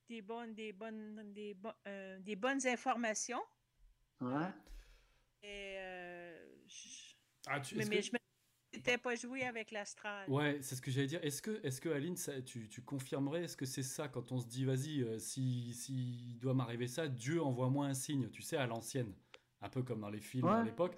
des, 0.10 0.22
bonnes, 0.22 0.54
des, 0.54 0.74
bonnes, 0.74 1.34
des, 1.34 1.58
euh, 1.88 2.20
des 2.20 2.36
bonnes 2.36 2.66
informations. 2.68 3.42
Ouais. 4.20 4.50
Et 5.44 5.76
euh, 5.78 6.46
je... 6.68 7.14
Ah, 7.48 7.60
tu, 7.60 7.76
mais, 7.76 7.86
mais 7.86 8.02
je 8.02 8.12
n'étais 8.74 8.98
pas 8.98 9.16
joué 9.16 9.44
avec 9.44 9.72
l'astral. 9.72 10.30
Ouais, 10.30 10.60
c'est 10.62 10.76
ce 10.76 10.82
que 10.82 10.92
j'allais 10.92 11.08
dire. 11.08 11.24
Est-ce 11.24 11.42
que, 11.42 11.60
est 11.66 11.80
que 11.80 11.90
Aline, 11.90 12.16
ça, 12.16 12.42
tu, 12.42 12.70
tu, 12.70 12.82
confirmerais, 12.84 13.46
est-ce 13.46 13.58
que 13.58 13.66
c'est 13.66 13.84
ça 13.84 14.08
quand 14.08 14.32
on 14.32 14.40
se 14.40 14.48
dit, 14.48 14.66
vas-y, 14.66 15.02
euh, 15.02 15.18
si, 15.18 15.74
si 15.74 16.38
doit 16.40 16.54
m'arriver 16.54 16.88
ça, 16.88 17.08
Dieu 17.08 17.42
envoie-moi 17.42 17.88
un 17.88 17.96
signe, 17.96 18.30
tu 18.30 18.44
sais, 18.44 18.58
à 18.58 18.68
l'ancienne 18.68 19.14
un 19.62 19.70
peu 19.70 19.84
comme 19.84 20.02
dans 20.02 20.10
les 20.10 20.20
films 20.20 20.48
à 20.48 20.64
l'époque. 20.64 20.96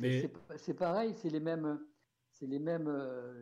Mais 0.00 0.30
c'est 0.56 0.74
pareil, 0.74 1.14
c'est 1.16 1.30
les 1.30 1.40
mêmes, 1.40 1.80
c'est 2.38 2.46
les 2.46 2.58
mêmes, 2.58 2.86
euh, 2.88 3.32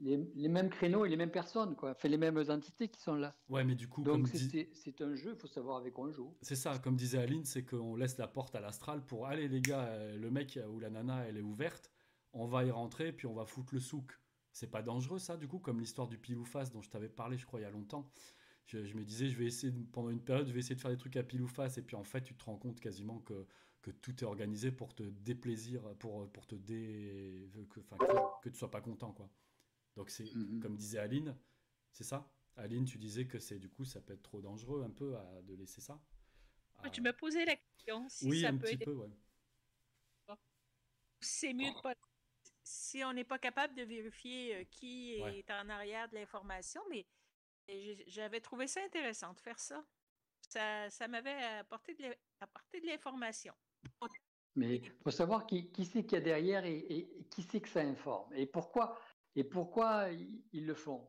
les, 0.00 0.18
les, 0.34 0.48
mêmes 0.48 0.70
créneaux 0.70 1.04
et 1.04 1.08
les 1.08 1.16
mêmes 1.16 1.30
personnes, 1.30 1.74
quoi. 1.74 1.94
Fait 1.94 2.08
les 2.08 2.16
mêmes 2.16 2.38
entités 2.48 2.88
qui 2.88 3.00
sont 3.00 3.16
là. 3.16 3.34
Ouais, 3.48 3.64
mais 3.64 3.74
du 3.74 3.88
coup, 3.88 4.02
donc 4.02 4.28
c'est 4.28 5.00
un 5.00 5.14
jeu, 5.14 5.32
il 5.34 5.38
faut 5.38 5.48
savoir 5.48 5.78
avec 5.78 5.94
quoi 5.94 6.06
on 6.06 6.12
joue. 6.12 6.34
C'est 6.42 6.56
ça, 6.56 6.78
comme 6.78 6.96
disait 6.96 7.18
Aline, 7.18 7.44
c'est 7.44 7.64
qu'on 7.64 7.96
laisse 7.96 8.18
la 8.18 8.28
porte 8.28 8.54
à 8.54 8.60
l'astral 8.60 9.04
pour 9.04 9.26
aller 9.26 9.48
les 9.48 9.60
gars, 9.60 9.86
euh, 9.86 10.16
le 10.16 10.30
mec 10.30 10.58
ou 10.70 10.78
la 10.78 10.90
nana, 10.90 11.26
elle 11.26 11.38
est 11.38 11.42
ouverte, 11.42 11.90
on 12.32 12.46
va 12.46 12.64
y 12.64 12.70
rentrer 12.70 13.12
puis 13.12 13.26
on 13.26 13.34
va 13.34 13.46
foutre 13.46 13.74
le 13.74 13.80
souk. 13.80 14.12
C'est 14.52 14.70
pas 14.70 14.82
dangereux 14.82 15.18
ça, 15.18 15.36
du 15.36 15.48
coup, 15.48 15.58
comme 15.58 15.80
l'histoire 15.80 16.08
du 16.08 16.16
pile 16.16 16.38
ou 16.38 16.44
face 16.44 16.72
dont 16.72 16.80
je 16.80 16.88
t'avais 16.88 17.08
parlé, 17.08 17.36
je 17.36 17.44
crois, 17.44 17.60
il 17.60 17.64
y 17.64 17.66
a 17.66 17.70
longtemps. 17.70 18.10
Je, 18.64 18.84
je, 18.84 18.96
me 18.96 19.04
disais, 19.04 19.28
je 19.28 19.36
vais 19.36 19.44
essayer 19.44 19.72
pendant 19.92 20.10
une 20.10 20.22
période, 20.22 20.46
je 20.46 20.52
vais 20.52 20.60
essayer 20.60 20.74
de 20.74 20.80
faire 20.80 20.90
des 20.90 20.96
trucs 20.96 21.16
à 21.16 21.22
pile 21.22 21.42
ou 21.42 21.46
face, 21.46 21.78
et 21.78 21.82
puis 21.82 21.94
en 21.94 22.02
fait, 22.04 22.22
tu 22.22 22.34
te 22.34 22.44
rends 22.44 22.56
compte 22.56 22.80
quasiment 22.80 23.18
que 23.20 23.46
que 23.86 23.92
tout 23.92 24.24
est 24.24 24.26
organisé 24.26 24.72
pour 24.72 24.96
te 24.96 25.04
déplaisir, 25.04 25.80
pour, 25.98 26.28
pour 26.32 26.44
te 26.44 26.56
dé... 26.56 27.48
que, 27.70 27.78
que, 27.78 28.42
que 28.42 28.48
tu 28.48 28.58
sois 28.58 28.70
pas 28.70 28.80
content, 28.80 29.12
quoi. 29.12 29.30
Donc 29.94 30.10
c'est, 30.10 30.24
mhm. 30.34 30.58
comme 30.60 30.76
disait 30.76 30.98
Aline, 30.98 31.38
c'est 31.92 32.02
ça? 32.02 32.28
Aline, 32.56 32.84
tu 32.84 32.98
disais 32.98 33.28
que 33.28 33.38
c'est 33.38 33.60
du 33.60 33.70
coup, 33.70 33.84
ça 33.84 34.00
peut 34.00 34.12
être 34.12 34.24
trop 34.24 34.40
dangereux 34.40 34.82
un 34.82 34.90
peu 34.90 35.16
à, 35.16 35.42
de 35.42 35.54
laisser 35.54 35.80
ça? 35.80 36.02
Tu 36.90 37.00
me 37.00 37.12
posais 37.12 37.44
la 37.44 37.54
question 37.54 38.08
si 38.08 38.28
oui, 38.28 38.42
ça 38.42 38.48
un 38.48 38.58
peut 38.58 38.66
petit 38.66 38.76
peu, 38.76 38.92
ouais. 38.92 39.08
C'est 41.20 41.54
mieux 41.54 41.72
de 41.72 41.80
pas. 41.80 41.94
si 42.64 43.04
on 43.04 43.12
n'est 43.12 43.24
pas 43.24 43.38
capable 43.38 43.74
de 43.76 43.82
vérifier 43.84 44.66
qui 44.72 45.12
est 45.12 45.50
en 45.52 45.68
arrière 45.68 46.08
de 46.08 46.16
l'information, 46.16 46.82
mais 46.90 47.06
j'avais 48.08 48.40
trouvé 48.40 48.66
ça 48.66 48.82
intéressant 48.84 49.32
de 49.32 49.40
faire 49.40 49.60
ça. 49.60 49.86
Ça, 50.48 50.90
ça 50.90 51.06
m'avait 51.06 51.42
apporté 51.60 51.94
de 51.94 52.86
l'information. 52.86 53.54
Mais 54.56 54.76
il 54.76 54.90
faut 55.02 55.10
savoir 55.10 55.46
qui, 55.46 55.70
qui 55.70 55.84
c'est 55.84 56.04
qu'il 56.04 56.14
y 56.14 56.20
a 56.20 56.24
derrière 56.24 56.64
et, 56.64 57.08
qui 57.30 57.42
c'est 57.42 57.60
que 57.60 57.68
ça 57.68 57.80
informe. 57.80 58.32
Et 58.34 58.46
pourquoi, 58.46 58.98
et 59.34 59.44
pourquoi 59.44 60.08
ils, 60.52 60.66
le 60.66 60.74
font. 60.74 61.06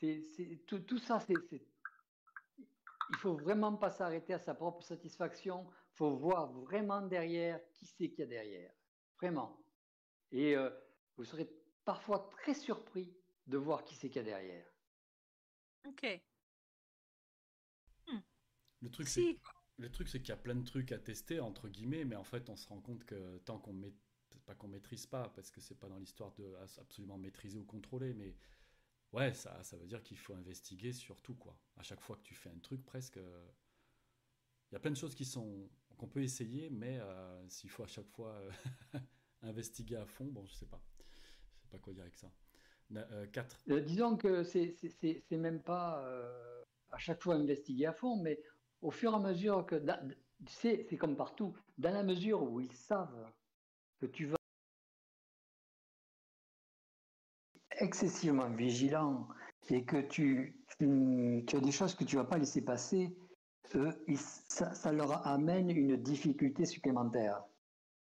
C'est, 0.00 0.20
tout, 0.66 0.80
tout, 0.80 0.98
ça, 0.98 1.20
c'est, 1.20 1.34
il 1.50 3.16
faut 3.16 3.34
vraiment 3.34 3.74
pas 3.76 3.90
s'arrêter 3.90 4.34
à 4.34 4.38
sa 4.38 4.54
propre 4.54 4.82
satisfaction. 4.82 5.66
Il 5.92 5.96
faut 5.96 6.16
voir 6.16 6.52
vraiment 6.52 7.00
derrière 7.02 7.60
qui 7.72 7.86
c'est 7.86 8.10
qu'il 8.10 8.20
y 8.20 8.22
a 8.22 8.26
derrière. 8.26 8.72
Vraiment. 9.20 9.62
Et 10.32 10.56
euh, 10.56 10.70
vous 11.16 11.24
serez 11.24 11.48
parfois 11.84 12.28
très 12.30 12.54
surpris 12.54 13.16
de 13.46 13.56
voir 13.56 13.84
qui 13.84 13.94
c'est 13.94 14.08
qu'il 14.08 14.16
y 14.16 14.20
a 14.20 14.24
derrière. 14.24 14.66
Ok. 15.86 16.20
Hmm. 18.08 18.20
Le 18.82 18.90
truc, 18.90 19.08
c'est 19.08 19.38
le 19.78 19.90
truc, 19.90 20.08
c'est 20.08 20.20
qu'il 20.20 20.30
y 20.30 20.32
a 20.32 20.36
plein 20.36 20.54
de 20.54 20.64
trucs 20.64 20.92
à 20.92 20.98
tester, 20.98 21.40
entre 21.40 21.68
guillemets, 21.68 22.04
mais 22.04 22.16
en 22.16 22.24
fait, 22.24 22.48
on 22.50 22.56
se 22.56 22.66
rend 22.68 22.80
compte 22.80 23.04
que 23.04 23.38
tant 23.38 23.58
qu'on 23.58 23.72
met... 23.72 23.92
pas 24.46 24.54
qu'on 24.54 24.68
maîtrise 24.68 25.06
pas, 25.06 25.28
parce 25.34 25.50
que 25.50 25.60
c'est 25.60 25.78
pas 25.78 25.88
dans 25.88 25.98
l'histoire 25.98 26.32
de 26.34 26.54
absolument 26.80 27.18
maîtriser 27.18 27.58
ou 27.58 27.64
contrôler, 27.64 28.14
mais 28.14 28.34
ouais, 29.12 29.32
ça, 29.34 29.62
ça 29.62 29.76
veut 29.76 29.86
dire 29.86 30.02
qu'il 30.02 30.18
faut 30.18 30.34
investiguer 30.34 30.92
sur 30.92 31.20
tout, 31.22 31.34
quoi. 31.34 31.58
À 31.76 31.82
chaque 31.82 32.00
fois 32.00 32.16
que 32.16 32.22
tu 32.22 32.34
fais 32.34 32.50
un 32.50 32.58
truc, 32.58 32.84
presque, 32.84 33.16
il 34.70 34.74
y 34.74 34.76
a 34.76 34.80
plein 34.80 34.90
de 34.90 34.96
choses 34.96 35.14
qui 35.14 35.24
sont 35.24 35.70
qu'on 35.98 36.06
peut 36.06 36.22
essayer, 36.22 36.70
mais 36.70 36.98
euh, 37.00 37.48
s'il 37.48 37.68
faut 37.68 37.82
à 37.82 37.88
chaque 37.88 38.08
fois 38.08 38.32
euh, 38.32 38.50
investiguer 39.42 39.96
à 39.96 40.06
fond, 40.06 40.26
bon, 40.26 40.46
je 40.46 40.54
sais 40.54 40.66
pas, 40.66 40.80
je 41.56 41.62
sais 41.62 41.68
pas 41.68 41.78
quoi 41.78 41.92
dire 41.92 42.02
avec 42.02 42.14
ça. 42.14 42.32
4. 43.32 43.64
Euh, 43.68 43.80
disons 43.80 44.16
que 44.16 44.42
c'est 44.44 44.72
même 45.32 45.60
pas 45.60 46.02
à 46.90 46.98
chaque 46.98 47.22
fois 47.22 47.34
investiguer 47.34 47.84
à 47.84 47.92
fond, 47.92 48.16
mais 48.16 48.40
au 48.82 48.90
fur 48.90 49.12
et 49.12 49.16
à 49.16 49.18
mesure 49.18 49.66
que, 49.66 49.82
c'est 50.46 50.96
comme 50.98 51.16
partout, 51.16 51.54
dans 51.78 51.92
la 51.92 52.02
mesure 52.02 52.42
où 52.42 52.60
ils 52.60 52.72
savent 52.72 53.30
que 54.00 54.06
tu 54.06 54.26
vas 54.26 54.36
excessivement 57.80 58.50
vigilant 58.50 59.28
et 59.70 59.84
que 59.84 60.00
tu, 60.00 60.56
as 60.80 61.60
des 61.60 61.72
choses 61.72 61.94
que 61.94 62.04
tu 62.04 62.16
vas 62.16 62.24
pas 62.24 62.38
laisser 62.38 62.62
passer, 62.62 63.16
ça, 63.64 64.72
ça, 64.74 64.92
leur 64.92 65.26
amène 65.26 65.70
une 65.70 65.96
difficulté 65.96 66.64
supplémentaire. 66.64 67.42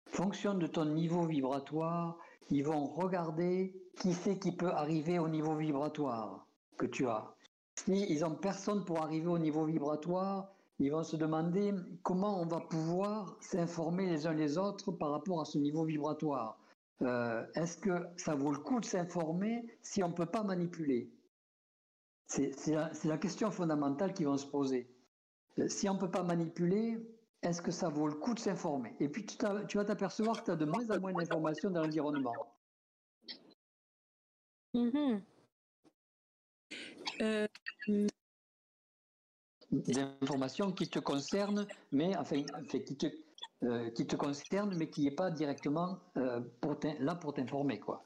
Fonction 0.06 0.54
de 0.54 0.66
ton 0.66 0.84
niveau 0.84 1.26
vibratoire, 1.26 2.16
ils 2.50 2.62
vont 2.62 2.86
regarder 2.86 3.74
qui 3.98 4.14
c'est 4.14 4.38
qui 4.38 4.52
peut 4.52 4.70
arriver 4.70 5.18
au 5.18 5.28
niveau 5.28 5.56
vibratoire 5.56 6.46
que 6.78 6.86
tu 6.86 7.08
as. 7.08 7.34
Si 7.74 8.06
ils 8.08 8.24
ont 8.24 8.36
personne 8.36 8.84
pour 8.84 9.02
arriver 9.02 9.26
au 9.26 9.38
niveau 9.38 9.64
vibratoire, 9.64 10.55
ils 10.78 10.90
vont 10.90 11.02
se 11.02 11.16
demander 11.16 11.72
comment 12.02 12.40
on 12.40 12.46
va 12.46 12.60
pouvoir 12.60 13.36
s'informer 13.40 14.06
les 14.06 14.26
uns 14.26 14.34
les 14.34 14.58
autres 14.58 14.92
par 14.92 15.10
rapport 15.10 15.40
à 15.40 15.44
ce 15.44 15.58
niveau 15.58 15.84
vibratoire. 15.84 16.58
Euh, 17.02 17.46
est-ce 17.54 17.76
que 17.76 18.06
ça 18.16 18.34
vaut 18.34 18.52
le 18.52 18.58
coup 18.58 18.80
de 18.80 18.84
s'informer 18.84 19.66
si 19.82 20.02
on 20.02 20.08
ne 20.08 20.14
peut 20.14 20.26
pas 20.26 20.42
manipuler? 20.42 21.10
C'est 22.26 22.52
la, 23.04 23.18
question 23.18 23.50
fondamentale 23.50 24.12
qu'ils 24.12 24.26
vont 24.26 24.36
se 24.36 24.46
poser. 24.46 24.90
Euh, 25.58 25.68
si 25.68 25.88
on 25.88 25.94
ne 25.94 26.00
peut 26.00 26.10
pas 26.10 26.24
manipuler, 26.24 26.98
est-ce 27.42 27.62
que 27.62 27.70
ça 27.70 27.88
vaut 27.88 28.08
le 28.08 28.14
coup 28.14 28.34
de 28.34 28.40
s'informer? 28.40 28.96
Et 28.98 29.08
puis 29.08 29.24
tu, 29.24 29.36
vas 29.76 29.84
t'apercevoir 29.84 30.40
que 30.40 30.46
tu 30.46 30.50
as 30.50 30.56
de 30.56 30.64
moins 30.64 30.90
en 30.90 31.00
moins 31.00 31.12
d'informations 31.12 31.70
dans 31.70 31.82
l'environnement. 31.82 32.34
Mm-hmm. 34.74 35.22
Euh, 37.22 37.46
des 39.70 39.98
informations 39.98 40.72
qui 40.72 40.88
te 40.88 40.98
concernent, 40.98 41.66
mais 41.92 42.16
enfin, 42.16 42.42
qui 42.68 42.96
te, 42.96 43.06
euh, 43.64 43.90
qui 43.90 44.06
te 44.06 44.16
concernent, 44.16 44.76
mais 44.76 44.88
qui 44.90 45.02
n'est 45.02 45.10
pas 45.10 45.30
directement 45.30 45.98
euh, 46.16 46.40
pour 46.60 46.76
là 47.00 47.14
pour 47.14 47.34
t'informer, 47.34 47.80
quoi. 47.80 48.02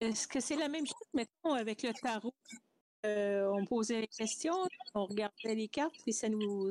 Est-ce 0.00 0.26
que 0.26 0.40
c'est 0.40 0.56
la 0.56 0.68
même 0.68 0.86
chose, 0.86 1.08
maintenant 1.14 1.54
avec 1.54 1.82
le 1.82 1.92
tarot? 1.92 2.34
Euh, 3.04 3.48
on 3.52 3.64
posait 3.64 4.00
les 4.02 4.08
questions, 4.08 4.66
on 4.94 5.06
regardait 5.06 5.54
les 5.54 5.68
cartes 5.68 6.00
et 6.06 6.12
ça 6.12 6.28
nous 6.28 6.70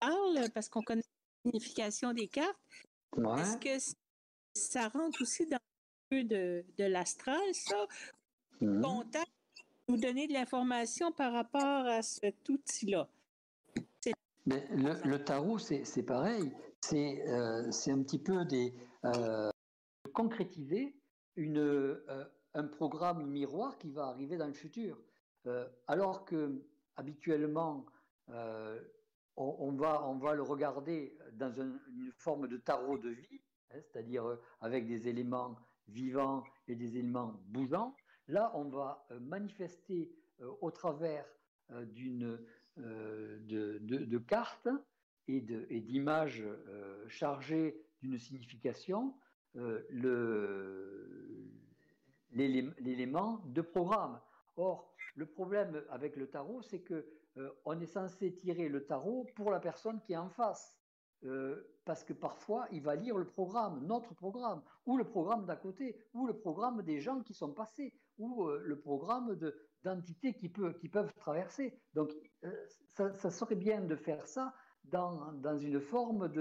parle 0.00 0.50
parce 0.54 0.68
qu'on 0.68 0.82
connaît 0.82 1.02
la 1.44 1.50
signification 1.50 2.12
des 2.12 2.28
cartes. 2.28 2.56
Est-ce 3.38 3.56
que 3.56 3.96
ça 4.54 4.88
rentre 4.88 5.22
aussi 5.22 5.46
dans 5.46 5.58
le 6.10 6.24
de, 6.24 6.64
de 6.76 6.84
l'astral, 6.84 7.42
ça? 7.52 7.86
Mmh. 8.60 8.82
Contact 8.82 9.30
nous 9.88 9.96
donner 9.96 10.26
de 10.26 10.32
l'information 10.32 11.12
par 11.12 11.32
rapport 11.32 11.86
à 11.86 12.02
cet 12.02 12.48
outil-là. 12.48 13.08
Le, 14.46 15.16
tarot, 15.18 15.58
c'est 15.58 16.02
pareil. 16.02 16.52
C'est 16.80 17.26
euh, 17.28 17.70
un 17.88 18.02
petit 18.02 18.18
peu 18.18 18.44
des, 18.44 18.72
euh, 19.04 19.50
concrétiser 20.12 20.94
une, 21.36 21.58
euh, 21.58 22.24
un 22.54 22.64
programme 22.64 23.26
miroir 23.26 23.76
qui 23.78 23.90
va 23.90 24.06
arriver 24.06 24.36
dans 24.36 24.46
le 24.46 24.52
futur. 24.52 24.98
Euh, 25.46 25.68
alors 25.86 26.24
que 26.24 26.64
habituellement, 26.96 27.86
va, 28.28 30.08
on 30.08 30.18
va 30.18 30.34
le 30.34 30.42
regarder 30.42 31.16
dans 31.32 31.52
une 31.52 31.78
forme 32.16 32.48
de 32.48 32.56
tarot 32.56 32.98
de 32.98 33.10
vie, 33.10 33.40
hein, 33.70 33.78
c'est-à-dire 33.82 34.38
avec 34.60 34.86
des 34.86 35.08
éléments 35.08 35.56
vivants 35.88 36.42
et 36.66 36.74
des 36.74 36.96
éléments 36.96 37.34
bougeants. 37.46 37.94
Là, 38.28 38.50
on 38.54 38.64
va 38.64 39.06
euh, 39.10 39.20
manifester 39.20 40.12
euh, 40.40 40.50
au 40.60 40.70
travers 40.70 41.24
euh, 41.70 41.84
de, 42.76 44.18
cartes 44.18 44.68
et 45.28 45.40
d'images 45.40 46.44
chargées 47.08 47.82
d'une 48.00 48.18
signification 48.18 49.14
l'élément 52.30 53.40
de 53.46 53.60
programme. 53.62 54.20
Or, 54.56 54.94
le 55.16 55.26
problème 55.26 55.82
avec 55.90 56.16
le 56.16 56.28
tarot, 56.28 56.62
c'est 56.62 56.80
que 56.80 57.06
on 57.64 57.80
est 57.80 57.86
censé 57.86 58.34
tirer 58.34 58.68
le 58.68 58.84
tarot 58.84 59.26
pour 59.34 59.50
la 59.50 59.58
personne 59.58 60.00
qui 60.02 60.12
est 60.12 60.18
en 60.18 60.28
face. 60.28 60.78
parce 61.84 62.04
que 62.04 62.12
parfois, 62.12 62.68
il 62.70 62.82
va 62.82 62.94
lire 62.94 63.16
le 63.16 63.26
programme, 63.26 63.84
notre 63.84 64.14
programme, 64.14 64.62
ou 64.84 64.96
le 64.96 65.04
programme 65.04 65.44
d'à 65.46 65.56
côté, 65.56 65.96
ou 66.12 66.26
le 66.26 66.38
programme 66.38 66.82
des 66.82 67.00
gens 67.00 67.22
qui 67.22 67.34
sont 67.34 67.52
passés 67.52 67.94
ou 68.18 68.46
euh, 68.46 68.60
le 68.64 68.78
programme 68.78 69.38
d'entités 69.84 70.34
qui, 70.34 70.48
peuvent 70.48 71.12
traverser. 71.16 71.78
Donc, 71.94 72.12
euh, 72.44 72.50
ça, 72.94 73.30
serait 73.30 73.56
bien 73.56 73.82
de 73.82 73.96
faire 73.96 74.26
ça 74.26 74.54
dans, 74.84 75.58
une 75.58 75.80
forme 75.80 76.32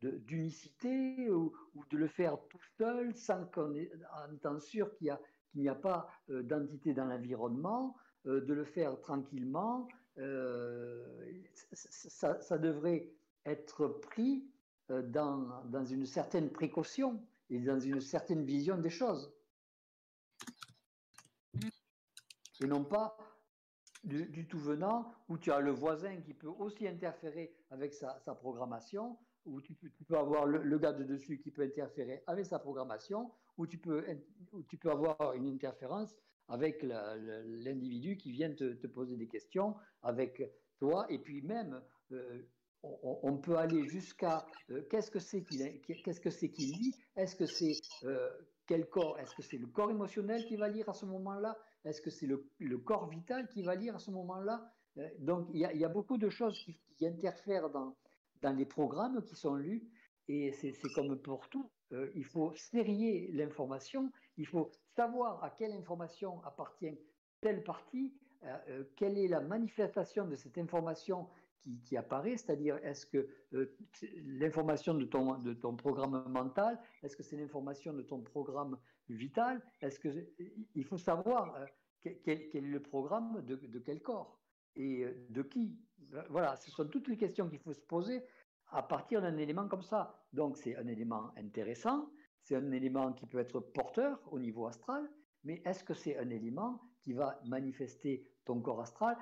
d'unicité 0.00 1.30
ou, 1.30 1.52
de 1.90 1.96
le 1.96 2.08
faire 2.08 2.38
tout 2.48 2.60
seul 2.78 3.14
sans 3.14 3.44
qu'on 3.46 3.72
en 3.72 4.32
étant 4.34 4.58
sûr 4.58 4.94
qu'il 4.96 5.16
n'y 5.54 5.68
a, 5.68 5.74
pas 5.74 6.08
euh, 6.30 6.42
d'entité 6.42 6.94
dans 6.94 7.06
l'environnement, 7.06 7.96
de 8.24 8.54
le 8.54 8.64
faire 8.64 8.98
tranquillement. 9.00 9.86
ça, 11.74 12.58
devrait 12.58 13.12
être 13.44 13.86
pris 13.86 14.48
dans, 14.88 15.84
une 15.84 16.06
certaine 16.06 16.50
précaution 16.50 17.22
et 17.50 17.60
dans 17.60 17.78
une 17.78 18.00
certaine 18.00 18.42
vision 18.46 18.78
des 18.78 18.88
choses 18.88 19.30
et 22.64 22.68
non 22.68 22.84
pas 22.84 23.16
du, 24.02 24.46
tout 24.46 24.58
venant 24.58 25.12
où 25.28 25.38
tu 25.38 25.50
as 25.50 25.60
le 25.60 25.70
voisin 25.70 26.20
qui 26.20 26.34
peut 26.34 26.48
aussi 26.58 26.86
interférer 26.86 27.54
avec 27.70 27.94
sa, 27.94 28.34
programmation, 28.34 29.18
où 29.46 29.60
tu, 29.60 29.74
peux 29.74 30.16
avoir 30.16 30.46
le, 30.46 30.78
gars 30.78 30.92
de 30.92 31.04
dessus 31.04 31.38
qui 31.38 31.50
peut 31.50 31.62
interférer 31.62 32.22
avec 32.26 32.46
sa 32.46 32.58
programmation, 32.58 33.30
où 33.56 33.66
tu 33.66 33.78
peux, 33.78 34.04
tu 34.68 34.76
peux 34.76 34.90
avoir 34.90 35.32
une 35.34 35.46
interférence 35.46 36.14
avec 36.48 36.82
l'individu 36.82 38.16
qui 38.16 38.32
vient 38.32 38.52
te, 38.52 38.86
poser 38.86 39.16
des 39.16 39.28
questions, 39.28 39.74
avec 40.02 40.42
toi, 40.78 41.06
et 41.08 41.18
puis 41.18 41.40
même, 41.40 41.80
euh, 42.12 42.42
on, 42.82 43.38
peut 43.38 43.56
aller 43.56 43.88
jusqu'à 43.88 44.44
euh, 44.70 44.82
qu'est-ce 44.90 45.10
que 45.10 45.18
c'est 45.18 45.42
qu'il 45.42 45.80
qu'est-ce 45.80 46.20
que 46.20 46.28
c'est 46.28 46.50
qu'il 46.50 46.76
lit? 46.76 46.94
Est-ce 47.16 47.34
que 47.34 47.46
c'est 47.46 47.72
euh, 48.04 48.30
quel 48.66 48.90
corps? 48.90 49.18
Est-ce 49.18 49.34
que 49.34 49.42
c'est 49.42 49.56
le 49.56 49.66
corps 49.66 49.90
émotionnel 49.90 50.44
qui 50.44 50.56
va 50.56 50.68
lire 50.68 50.88
à 50.90 50.92
ce 50.92 51.06
moment-là? 51.06 51.56
Est-ce 51.84 52.00
que 52.00 52.10
c'est 52.10 52.26
le, 52.26 52.78
corps 52.78 53.08
vital 53.08 53.48
qui 53.48 53.62
va 53.62 53.74
lire 53.74 53.96
à 53.96 53.98
ce 53.98 54.10
moment-là? 54.10 54.72
Euh, 54.98 55.08
Donc, 55.18 55.48
il 55.52 55.60
y, 55.60 55.84
a 55.84 55.88
beaucoup 55.88 56.18
de 56.18 56.28
choses 56.28 56.58
qui, 56.58 57.06
interfèrent 57.06 57.70
dans, 57.70 57.94
les 58.42 58.66
programmes 58.66 59.22
qui 59.22 59.36
sont 59.36 59.54
lus, 59.54 59.88
et 60.28 60.52
c'est 60.52 60.72
comme 60.94 61.18
pour 61.18 61.48
tout. 61.48 61.70
Euh, 61.92 62.10
il 62.14 62.24
faut 62.24 62.52
sérier 62.54 63.30
l'information, 63.32 64.10
il 64.36 64.46
faut 64.46 64.70
savoir 64.96 65.42
à 65.42 65.50
quelle 65.50 65.72
information 65.72 66.42
appartient 66.44 66.98
telle 67.40 67.62
partie, 67.62 68.14
euh, 68.44 68.84
quelle 68.96 69.18
est 69.18 69.28
la 69.28 69.40
manifestation 69.40 70.26
de 70.26 70.36
cette 70.36 70.58
information 70.58 71.28
qui, 71.84 71.96
apparaît, 71.96 72.36
c'est-à-dire 72.36 72.76
est-ce 72.82 73.06
que 73.06 73.26
euh, 73.54 73.74
l'information 74.22 74.92
de 74.94 75.04
ton, 75.04 75.38
de 75.38 75.54
ton 75.54 75.74
programme 75.76 76.24
mental, 76.28 76.78
est-ce 77.02 77.16
que 77.16 77.22
c'est 77.22 77.36
l'information 77.36 77.94
de 77.94 78.02
ton 78.02 78.20
programme 78.20 78.78
vital 79.08 79.62
Est-ce 79.80 79.98
que 80.00 80.08
il 80.74 80.84
faut 80.84 80.98
savoir 80.98 81.54
euh, 81.56 81.66
quel, 82.24 82.42
est 82.42 82.60
le 82.60 82.80
programme 82.80 83.42
de, 83.44 83.78
quel 83.78 84.02
corps 84.02 84.40
et 84.76 85.04
euh, 85.04 85.26
de 85.30 85.42
qui 85.42 85.78
Voilà, 86.30 86.56
ce 86.56 86.70
sont 86.70 86.86
toutes 86.86 87.08
les 87.08 87.16
questions 87.16 87.48
qu'il 87.48 87.60
faut 87.60 87.72
se 87.72 87.80
poser 87.80 88.22
à 88.68 88.82
partir 88.82 89.22
d'un 89.22 89.36
élément 89.36 89.68
comme 89.68 89.82
ça. 89.82 90.24
Donc 90.32 90.56
c'est 90.56 90.76
un 90.76 90.86
élément 90.86 91.32
intéressant, 91.36 92.10
c'est 92.42 92.56
un 92.56 92.72
élément 92.72 93.12
qui 93.12 93.26
peut 93.26 93.38
être 93.38 93.60
porteur 93.60 94.20
au 94.32 94.38
niveau 94.38 94.66
astral, 94.66 95.08
mais 95.44 95.62
est-ce 95.64 95.84
que 95.84 95.94
c'est 95.94 96.18
un 96.18 96.30
élément 96.30 96.80
qui 97.02 97.12
va 97.12 97.40
manifester 97.44 98.26
ton 98.44 98.60
corps 98.60 98.80
astral? 98.80 99.16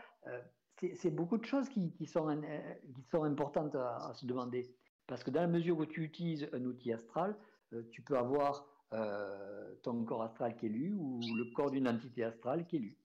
C'est 0.97 1.11
beaucoup 1.11 1.39
de 1.39 1.45
choses 1.45 1.69
qui, 1.69 2.07
sont, 2.07 2.29
euh, 2.29 2.75
qui 2.95 3.03
sont 3.05 3.23
importantes 3.23 3.75
à, 3.77 4.13
se 4.15 4.27
demander. 4.27 4.75
Parce 5.07 5.23
que 5.23 5.31
dans 5.31 5.41
la 5.41 5.47
mesure 5.47 5.79
où 5.79 5.87
tu 5.87 6.03
utilises 6.03 6.49
un 6.53 6.65
outil 6.65 6.93
astral, 6.93 7.37
euh, 7.73 7.83
tu 7.91 8.03
peux 8.03 8.17
avoir 8.17 8.67
euh, 8.93 9.75
ton 9.83 10.05
corps 10.05 10.23
astral 10.23 10.57
qui 10.57 10.67
est 10.67 10.71
lu 10.71 10.93
ou 10.93 11.21
le 11.37 11.53
corps 11.55 11.71
d'une 11.71 11.89
entité 11.89 12.25
astrale 12.25 12.67
qui 12.67 12.77
est 12.77 12.81
lu. 12.81 12.97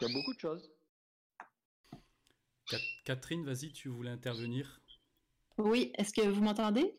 Il 0.00 0.08
y 0.08 0.10
a 0.10 0.12
beaucoup 0.14 0.34
de 0.34 0.40
choses. 0.40 0.70
Catherine, 3.04 3.44
vas-y, 3.44 3.72
tu 3.72 3.88
voulais 3.88 4.10
intervenir 4.10 4.80
Oui, 5.58 5.92
est-ce 5.96 6.12
que 6.12 6.26
vous 6.26 6.42
m'entendez? 6.42 6.96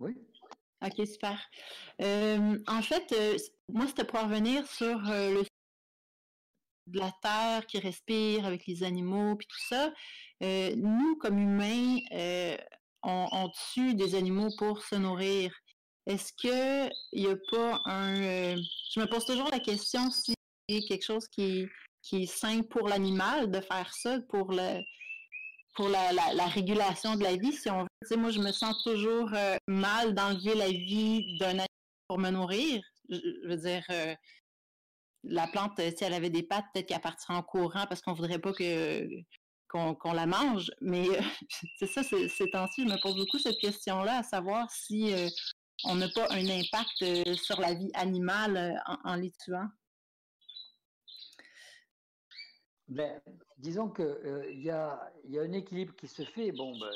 Oui. 0.00 0.16
Ok, 0.82 1.06
super. 1.06 1.40
en 2.00 2.82
fait, 2.82 3.14
moi, 3.68 3.86
c'était 3.86 4.04
pour 4.04 4.20
revenir 4.20 4.66
sur 4.66 4.98
le 4.98 5.44
de 6.86 6.98
la 6.98 7.12
terre 7.22 7.66
qui 7.66 7.78
respire 7.78 8.44
avec 8.44 8.66
les 8.66 8.82
animaux 8.82 9.36
puis 9.36 9.46
tout 9.46 9.66
ça. 9.68 9.92
Euh, 10.42 10.74
nous, 10.76 11.16
comme 11.16 11.38
humains, 11.38 11.98
euh, 12.12 12.56
on, 13.02 13.50
tue 13.72 13.94
des 13.94 14.14
animaux 14.14 14.50
pour 14.58 14.82
se 14.82 14.96
nourrir. 14.96 15.54
Est-ce 16.06 16.32
qu'il 16.32 17.20
n'y 17.20 17.26
a 17.28 17.36
pas 17.50 17.82
un... 17.86 18.22
Euh, 18.22 18.56
je 18.92 19.00
me 19.00 19.06
pose 19.06 19.24
toujours 19.24 19.48
la 19.50 19.60
question 19.60 20.10
si 20.10 20.34
quelque 20.68 21.04
chose 21.04 21.28
qui, 21.28 21.66
qui 22.02 22.22
est 22.22 22.26
sain 22.26 22.62
pour 22.62 22.88
l'animal 22.88 23.50
de 23.50 23.60
faire 23.60 23.92
ça, 23.94 24.18
pour 24.28 24.52
le 24.52 24.80
pour 25.74 25.88
la, 25.88 26.12
la, 26.12 26.46
régulation 26.46 27.16
de 27.16 27.24
la 27.24 27.34
vie, 27.34 27.52
si 27.52 27.68
on 27.68 27.82
veut. 27.82 28.16
moi, 28.16 28.30
je 28.30 28.38
me 28.38 28.52
sens 28.52 28.80
toujours 28.84 29.28
mal 29.66 30.14
d'enlever 30.14 30.54
la 30.54 30.68
vie 30.68 31.36
d'un 31.38 31.48
animal 31.48 31.66
pour 32.06 32.18
me 32.18 32.30
nourrir. 32.30 32.80
Je, 33.08 33.48
veux 33.48 33.56
dire, 33.56 33.84
la 35.24 35.46
plante, 35.46 35.78
euh, 35.80 35.90
si 35.96 36.04
elle 36.04 36.14
avait 36.14 36.30
des 36.30 36.42
pattes, 36.42 36.66
peut-être 36.72 36.86
qu'elle 36.86 37.00
partirait 37.00 37.34
en 37.34 37.42
courant 37.42 37.86
parce 37.88 38.00
qu'on 38.00 38.12
voudrait 38.12 38.38
pas 38.38 38.52
que 38.52 39.08
qu'on 39.68 40.12
la 40.12 40.26
mange. 40.26 40.70
Mais 40.80 41.08
euh, 41.08 41.20
c'est 41.78 41.88
ça, 41.88 42.02
c'est 42.04 42.50
temps-ci, 42.50 42.82
je 42.82 42.92
me 42.92 43.02
pose 43.02 43.16
beaucoup 43.16 43.38
cette 43.38 43.58
question-là, 43.58 44.18
à 44.18 44.22
savoir 44.22 44.70
si 44.70 45.12
euh, 45.12 45.28
on 45.84 45.96
n'a 45.96 46.08
pas 46.08 46.26
un 46.30 46.46
impact 46.46 47.34
sur 47.36 47.60
la 47.60 47.74
vie 47.74 47.90
animale 47.94 48.82
en, 49.04 49.16
les 49.16 49.32
tuant. 49.32 49.68
Ben, 52.88 53.20
disons 53.58 53.90
qu'il 53.90 54.50
il 54.50 54.62
y, 54.62 54.70
a, 54.70 55.10
un 55.38 55.52
équilibre 55.52 55.94
qui 55.96 56.06
se 56.06 56.22
fait. 56.22 56.52
Bon, 56.52 56.78
ben, 56.78 56.90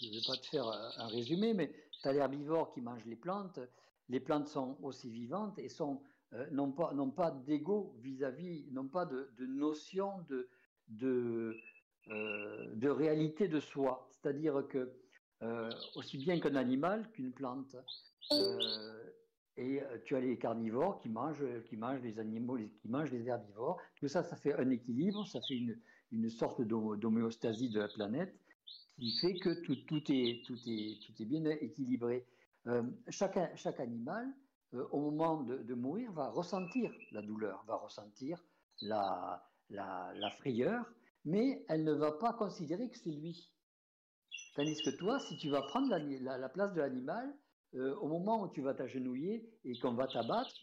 je 0.00 0.08
ne 0.08 0.14
vais 0.14 0.26
pas 0.26 0.36
te 0.36 0.46
faire 0.46 0.66
un 0.66 1.08
résumé, 1.08 1.54
mais 1.54 1.72
tu 2.02 2.08
as 2.08 2.12
l'herbivore 2.12 2.72
qui 2.72 2.80
mange 2.80 3.04
les 3.06 3.16
plantes. 3.16 3.60
Les 4.08 4.20
plantes 4.20 4.48
sont 4.48 4.76
aussi 4.82 5.10
vivantes 5.10 5.58
et 5.58 5.68
euh, 6.34 6.46
n'ont 6.50 6.72
pas, 6.72 7.30
d'ego 7.30 7.94
vis-à-vis, 8.00 8.66
n'ont 8.70 8.88
pas 8.88 9.06
de, 9.06 9.28
notion 9.46 10.24
de, 10.28 10.48
euh, 12.08 12.74
de, 12.74 12.88
réalité 12.88 13.48
de 13.48 13.60
soi. 13.60 14.08
C'est-à-dire 14.10 14.66
que, 14.68 14.92
euh, 15.42 15.70
aussi 15.96 16.18
bien 16.18 16.38
qu'un 16.40 16.56
animal 16.56 17.10
qu'une 17.12 17.32
plante, 17.32 17.76
et 19.58 19.80
tu 20.06 20.16
as 20.16 20.20
les 20.20 20.38
carnivores 20.38 20.98
qui 21.00 21.10
mangent, 21.10 21.44
qui 21.68 21.76
mangent 21.76 22.00
les 22.02 22.18
animaux, 22.18 22.56
qui 22.56 22.88
mangent 22.88 23.10
les 23.10 23.28
herbivores. 23.28 23.78
Tout 23.96 24.08
ça, 24.08 24.22
ça 24.22 24.36
fait 24.36 24.54
un 24.54 24.70
équilibre, 24.70 25.26
ça 25.26 25.40
fait 25.46 25.56
une, 25.56 25.78
une 26.10 26.30
sorte 26.30 26.62
d'homéostasie 26.62 27.68
de 27.68 27.80
la 27.80 27.88
planète 27.88 28.34
qui 28.96 29.12
fait 29.20 29.34
que 29.34 29.62
tout, 29.62 29.76
tout, 29.86 30.02
est, 30.10 30.42
tout, 30.46 30.56
est, 30.66 31.02
tout 31.04 31.22
est 31.22 31.26
bien 31.26 31.44
équilibré. 31.44 32.26
chaque, 33.10 33.38
chaque 33.56 33.80
animal 33.80 34.32
euh, 34.74 34.86
au 34.90 35.00
moment 35.10 35.42
de, 35.42 35.74
mourir, 35.74 36.12
va 36.12 36.30
ressentir 36.30 36.90
la 37.10 37.20
douleur, 37.20 37.62
va 37.66 37.76
ressentir 37.76 38.42
la, 38.80 39.44
la, 39.68 40.30
frayeur, 40.38 40.90
mais 41.24 41.64
elle 41.68 41.84
ne 41.84 41.92
va 41.92 42.12
pas 42.12 42.32
considérer 42.32 42.88
que 42.88 42.98
c'est 42.98 43.10
lui. 43.10 43.51
Tandis 44.54 44.82
que 44.82 44.90
toi, 44.90 45.18
si 45.18 45.36
tu 45.38 45.48
vas 45.48 45.62
prendre 45.62 45.88
la, 45.88 46.38
la, 46.38 46.48
place 46.48 46.72
de 46.74 46.80
l'animal, 46.80 47.34
euh, 47.74 47.94
au 47.96 48.08
moment 48.08 48.42
où 48.42 48.48
tu 48.48 48.60
vas 48.60 48.74
t'agenouiller 48.74 49.48
et 49.64 49.78
qu'on 49.78 49.94
va 49.94 50.06
t'abattre, 50.06 50.54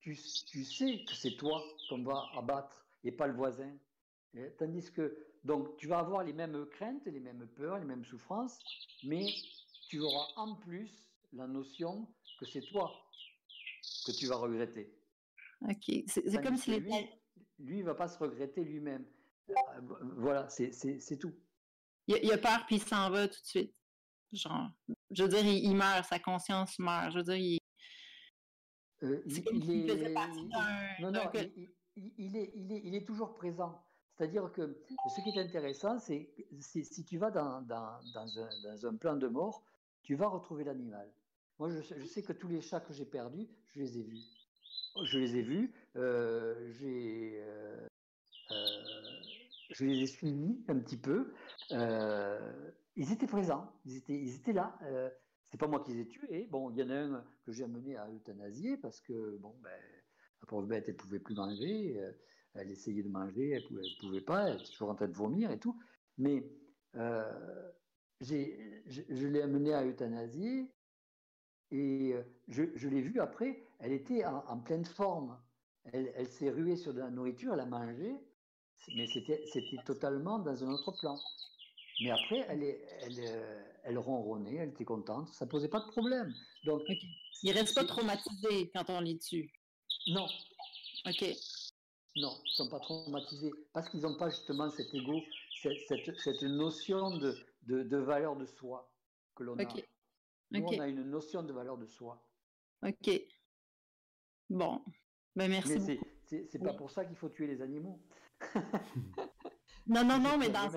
tu, 0.00 0.18
tu, 0.46 0.64
sais 0.64 1.04
que 1.04 1.14
c'est 1.14 1.36
toi 1.36 1.62
qu'on 1.88 2.02
va 2.02 2.24
abattre 2.36 2.86
et 3.04 3.12
pas 3.12 3.26
le 3.26 3.34
voisin. 3.34 3.72
tandis 4.58 4.90
que, 4.92 5.16
donc, 5.44 5.76
tu 5.76 5.86
vas 5.86 5.98
avoir 5.98 6.24
les 6.24 6.32
mêmes 6.32 6.66
craintes, 6.66 7.06
les 7.06 7.20
mêmes 7.20 7.46
peurs, 7.56 7.78
les 7.78 7.84
mêmes 7.84 8.04
souffrances, 8.04 8.58
mais 9.04 9.26
tu 9.88 10.00
auras 10.00 10.26
en 10.36 10.56
plus 10.56 10.90
la 11.32 11.46
notion 11.46 12.08
que 12.40 12.46
c'est 12.46 12.62
toi 12.62 12.92
que 14.06 14.12
tu 14.12 14.26
vas 14.26 14.36
regretter. 14.36 14.92
Ok, 15.62 15.92
c'est 16.06 16.42
comme 16.42 16.56
si 16.56 16.78
lui, 16.78 16.92
lui, 17.58 17.78
il 17.78 17.84
va 17.84 17.94
pas 17.94 18.08
se 18.08 18.18
regretter 18.18 18.64
lui-même. 18.64 19.04
Euh, 19.50 19.54
voilà, 20.16 20.48
c'est 20.48 21.18
tout. 21.18 21.34
Il, 22.08 22.32
a 22.32 22.38
peur 22.38 22.64
puis 22.66 22.76
il 22.76 22.82
s'en 22.82 23.10
va 23.10 23.28
tout 23.28 23.40
de 23.40 23.46
suite. 23.46 23.74
Genre, 24.32 24.70
je 25.10 25.22
veux 25.22 25.28
dire, 25.28 25.44
il, 25.44 25.74
meurt, 25.74 26.04
sa 26.08 26.18
conscience 26.18 26.78
meurt. 26.78 27.12
Je 27.12 27.18
veux 27.18 27.24
dire, 27.24 27.36
il. 27.36 27.58
Euh, 29.04 29.22
il, 29.26 29.90
est... 29.90 30.14
Non, 31.00 31.12
non, 31.12 31.30
il, 31.34 32.36
est, 32.36 32.52
il, 32.54 32.72
est, 32.72 32.80
il 32.84 32.94
est 32.94 33.06
toujours 33.06 33.34
présent. 33.34 33.80
C'est-à-dire 34.18 34.50
que 34.52 34.82
ce 35.14 35.20
qui 35.22 35.38
est 35.38 35.40
intéressant, 35.40 36.00
c'est 36.00 36.28
si 36.60 37.04
tu 37.04 37.18
vas 37.18 37.30
dans, 37.30 37.62
dans, 37.62 38.00
dans, 38.14 38.38
un, 38.38 38.48
dans, 38.64 38.86
un, 38.86 38.96
plan 38.96 39.16
de 39.16 39.28
mort, 39.28 39.62
tu 40.02 40.16
vas 40.16 40.26
retrouver 40.26 40.64
l'animal. 40.64 41.08
Moi, 41.60 41.70
je, 41.70 42.04
sais 42.04 42.22
que 42.22 42.32
tous 42.32 42.48
les 42.48 42.60
chats 42.60 42.80
que 42.80 42.92
j'ai 42.92 43.04
perdus, 43.04 43.48
je 43.66 43.80
les 43.80 43.98
ai 43.98 44.02
vus. 44.02 44.24
Je 45.04 45.18
les 45.18 45.36
ai 45.36 45.42
vus, 45.42 45.72
euh, 45.94 46.72
j'ai, 46.80 47.40
euh, 47.40 47.86
euh, 48.50 48.97
je 49.70 49.84
les 49.84 50.02
ai 50.02 50.06
suivis 50.06 50.64
un 50.68 50.78
petit 50.78 50.96
peu. 50.96 51.32
ils 51.70 53.12
étaient 53.12 53.26
présents, 53.26 53.72
ils 53.84 53.96
étaient, 53.96 54.18
ils 54.18 54.36
étaient 54.36 54.52
là. 54.52 54.78
c'est 55.50 55.58
pas 55.58 55.68
moi 55.68 55.80
qui 55.80 55.92
les 55.92 56.02
ai 56.02 56.08
tués. 56.08 56.48
Bon, 56.50 56.70
il 56.70 56.78
y 56.78 56.82
en 56.82 56.90
a 56.90 56.96
un 56.96 57.24
que 57.44 57.52
j'ai 57.52 57.64
amené 57.64 57.96
à 57.96 58.08
euthanasier 58.10 58.76
parce 58.76 59.00
que, 59.00 59.36
bon, 59.38 59.54
ben, 59.62 59.70
la 60.40 60.46
pauvre 60.46 60.66
bête, 60.66 60.84
elle 60.88 60.96
pouvait 60.96 61.20
plus 61.20 61.34
manger. 61.34 62.00
elle 62.54 62.70
essayait 62.70 63.02
de 63.02 63.08
manger, 63.08 63.50
elle 63.50 63.64
pouvait, 63.64 63.82
pouvait 64.00 64.20
pas. 64.20 64.48
Elle 64.48 64.56
était 64.56 64.70
toujours 64.70 64.90
en 64.90 64.94
train 64.94 65.08
de 65.08 65.16
vomir 65.16 65.50
et 65.50 65.58
tout. 65.58 65.78
Mais 66.18 66.44
j'ai, 68.20 68.82
je, 68.86 69.26
l'ai 69.26 69.42
amené 69.42 69.72
à 69.72 69.84
euthanasier 69.84 70.72
et 71.70 72.14
euh, 72.14 72.22
je, 72.48 72.88
l'ai 72.88 73.00
vue 73.00 73.20
après, 73.20 73.62
elle 73.78 73.92
était 73.92 74.24
en, 74.24 74.58
pleine 74.58 74.84
forme. 74.84 75.38
Elle, 75.84 76.28
s'est 76.28 76.50
ruée 76.50 76.76
sur 76.76 76.92
de 76.92 77.00
la 77.00 77.10
nourriture, 77.10 77.54
elle 77.54 77.60
a 77.60 77.66
mangé, 77.66 78.14
mais 78.94 79.06
c'était 79.06 79.42
totalement 79.84 80.38
dans 80.38 80.64
un 80.64 80.68
autre 80.68 80.92
plan. 80.92 81.18
Mais 82.00 82.10
après, 82.10 82.46
elle, 82.48 82.62
elle, 82.62 83.18
euh, 83.18 83.62
elle 83.84 83.98
ronronnait, 83.98 84.56
elle 84.56 84.68
était 84.70 84.84
contente, 84.84 85.28
ça 85.34 85.46
posait 85.46 85.68
pas 85.68 85.80
de 85.80 85.90
problème. 85.90 86.32
Donc, 86.64 86.82
il 87.42 87.52
reste 87.52 87.74
pas 87.74 87.84
traumatisé 87.84 88.70
quand 88.72 88.88
on 88.88 89.00
lit 89.00 89.16
dessus? 89.16 89.50
Non. 90.08 90.26
Ok. 91.06 91.24
Non, 92.16 92.36
ils 92.44 92.52
sont 92.52 92.68
pas 92.68 92.80
traumatisés 92.80 93.52
parce 93.72 93.88
qu'ils 93.88 94.00
n'ont 94.00 94.16
pas 94.16 94.30
justement 94.30 94.70
cet 94.70 94.92
ego, 94.94 95.20
cette, 95.62 95.76
cette, 96.18 96.42
notion 96.42 97.16
de, 97.16 97.36
de, 97.62 97.82
de, 97.82 97.96
valeur 97.96 98.36
de 98.36 98.46
soi 98.46 98.90
que 99.34 99.44
l'on 99.44 99.58
a. 99.58 99.64
Nous, 100.50 100.64
on 100.64 100.80
a 100.80 100.88
une 100.88 101.02
notion 101.02 101.42
de 101.42 101.52
valeur 101.52 101.78
de 101.78 101.86
soi. 101.86 102.24
Ok. 102.82 103.10
Bon. 104.48 104.82
Ben, 105.36 105.48
merci. 105.48 105.78
Mais 105.78 106.00
c'est 106.50 106.58
pas 106.58 106.74
pour 106.74 106.90
ça 106.90 107.04
qu'il 107.04 107.16
faut 107.16 107.28
tuer 107.28 107.46
les 107.46 107.60
animaux. 107.62 108.00
Non, 109.86 110.04
non, 110.04 110.18
non, 110.18 110.38
mais 110.38 110.48
dans. 110.48 110.68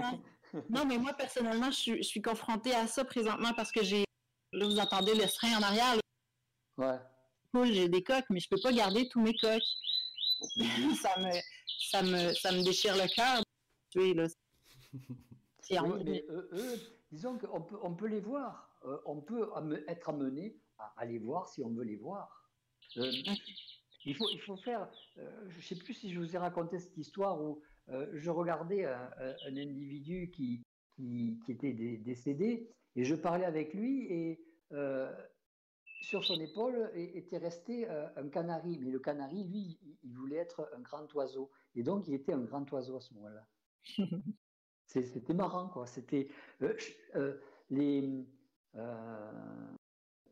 Non, 0.69 0.85
mais 0.85 0.97
moi, 0.97 1.13
personnellement, 1.13 1.71
je 1.71 1.77
suis, 1.77 1.97
je 1.97 2.07
suis 2.07 2.21
confrontée 2.21 2.73
à 2.73 2.87
ça 2.87 3.05
présentement 3.05 3.53
parce 3.53 3.71
que 3.71 3.83
j'ai. 3.83 4.03
Là, 4.53 4.65
vous 4.65 4.79
entendez 4.79 5.15
le 5.15 5.27
frein 5.27 5.57
en 5.57 5.61
arrière. 5.61 5.95
Ouais. 6.77 6.99
J'ai 7.71 7.89
des 7.89 8.03
coques, 8.03 8.25
mais 8.29 8.39
je 8.39 8.49
peux 8.49 8.59
pas 8.61 8.73
garder 8.73 9.07
tous 9.09 9.21
mes 9.21 9.33
coques. 9.35 9.61
ça, 11.01 11.19
me, 11.19 11.31
ça, 11.89 12.01
me, 12.01 12.33
ça 12.33 12.51
me 12.51 12.63
déchire 12.63 12.95
le 12.95 13.07
cœur. 13.13 13.41
Oui, 13.95 14.15
mais 16.05 16.25
eux, 16.29 16.79
disons 17.11 17.37
qu'on 17.37 17.61
peut, 17.61 17.77
on 17.81 17.93
peut 17.93 18.07
les 18.07 18.19
voir. 18.19 18.69
Euh, 18.85 18.97
on 19.05 19.21
peut 19.21 19.49
être 19.87 20.09
amené 20.09 20.57
à, 20.77 20.93
aller 20.97 21.19
voir 21.19 21.47
si 21.47 21.63
on 21.63 21.69
veut 21.69 21.83
les 21.83 21.97
voir. 21.97 22.49
Euh, 22.97 23.11
il 24.05 24.15
faut, 24.15 24.27
il 24.31 24.39
faut 24.39 24.57
faire. 24.57 24.89
je 25.15 25.57
ne 25.57 25.61
sais 25.61 25.75
plus 25.75 25.93
si 25.93 26.11
je 26.11 26.19
vous 26.19 26.35
ai 26.35 26.37
raconté 26.37 26.79
cette 26.79 26.97
histoire 26.97 27.41
où 27.41 27.61
je 27.87 28.29
regardais 28.29 28.85
un, 28.85 29.57
individu 29.57 30.31
qui, 30.31 30.63
qui, 30.95 31.39
était 31.49 31.73
décédé 31.73 32.69
et 32.95 33.03
je 33.03 33.15
parlais 33.15 33.45
avec 33.45 33.73
lui 33.73 34.05
et 34.11 34.45
sur 36.01 36.23
son 36.23 36.39
épaule 36.39 36.91
était 36.95 37.37
resté 37.37 37.87
un 37.87 38.29
canari. 38.29 38.79
Mais 38.79 38.89
le 38.89 38.99
canari, 38.99 39.43
lui, 39.43 39.79
il 40.03 40.13
voulait 40.13 40.37
être 40.37 40.69
un 40.75 40.81
grand 40.81 41.13
oiseau. 41.13 41.51
Et 41.75 41.83
donc, 41.83 42.07
il 42.07 42.13
était 42.13 42.33
un 42.33 42.41
grand 42.41 42.69
oiseau 42.71 42.97
à 42.97 43.01
ce 43.01 43.13
moment-là. 43.13 43.47
C'était 44.87 45.33
marrant, 45.33 45.69
quoi. 45.69 45.85
C'était 45.87 46.27
euh, 46.61 46.75
euh, 47.15 47.39
les, 47.69 48.25
euh, 48.75 49.71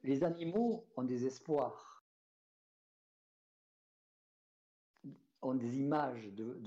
les 0.04 0.24
animaux 0.24 0.86
ont 0.98 1.04
des 1.04 1.26
espoirs, 1.26 1.99
ont 5.42 5.56
des 5.56 5.80
images 5.80 6.28
de, 6.34 6.60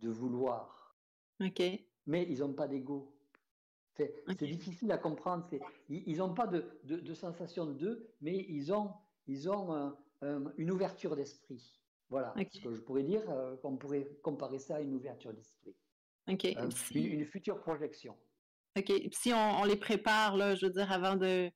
de, 0.00 0.08
vouloir. 0.08 0.96
Ok. 1.40 1.62
Mais 2.06 2.26
ils 2.28 2.40
n'ont 2.40 2.52
pas 2.52 2.68
d'ego. 2.68 3.16
C'est 3.94 4.46
difficile 4.46 4.92
à 4.92 4.98
comprendre. 4.98 5.48
Ils 5.88 6.18
n'ont 6.18 6.34
pas 6.34 6.46
de, 6.46 6.64
de, 6.84 7.14
sensation 7.14 7.66
d'eux, 7.66 8.14
mais 8.20 8.46
ils 8.48 8.72
ont, 8.72 8.92
ils 9.26 9.50
ont 9.50 9.94
une 10.56 10.70
ouverture 10.70 11.16
d'esprit. 11.16 11.80
Voilà 12.08 12.34
ce 12.52 12.60
que 12.60 12.74
je 12.74 12.80
pourrais 12.80 13.04
dire, 13.04 13.22
qu'on 13.62 13.76
pourrait 13.76 14.08
comparer 14.22 14.58
ça 14.58 14.76
à 14.76 14.80
une 14.80 14.94
ouverture 14.94 15.32
d'esprit. 15.32 15.76
OK. 16.28 16.44
une, 16.94 17.24
future 17.24 17.60
projection. 17.60 18.16
OK. 18.78 18.92
Si 19.12 19.32
on, 19.32 19.64
les 19.64 19.76
prépare, 19.76 20.36
là, 20.36 20.54
je 20.54 20.66
veux 20.66 20.72
dire, 20.72 20.90
avant 20.90 21.16
de, 21.16 21.50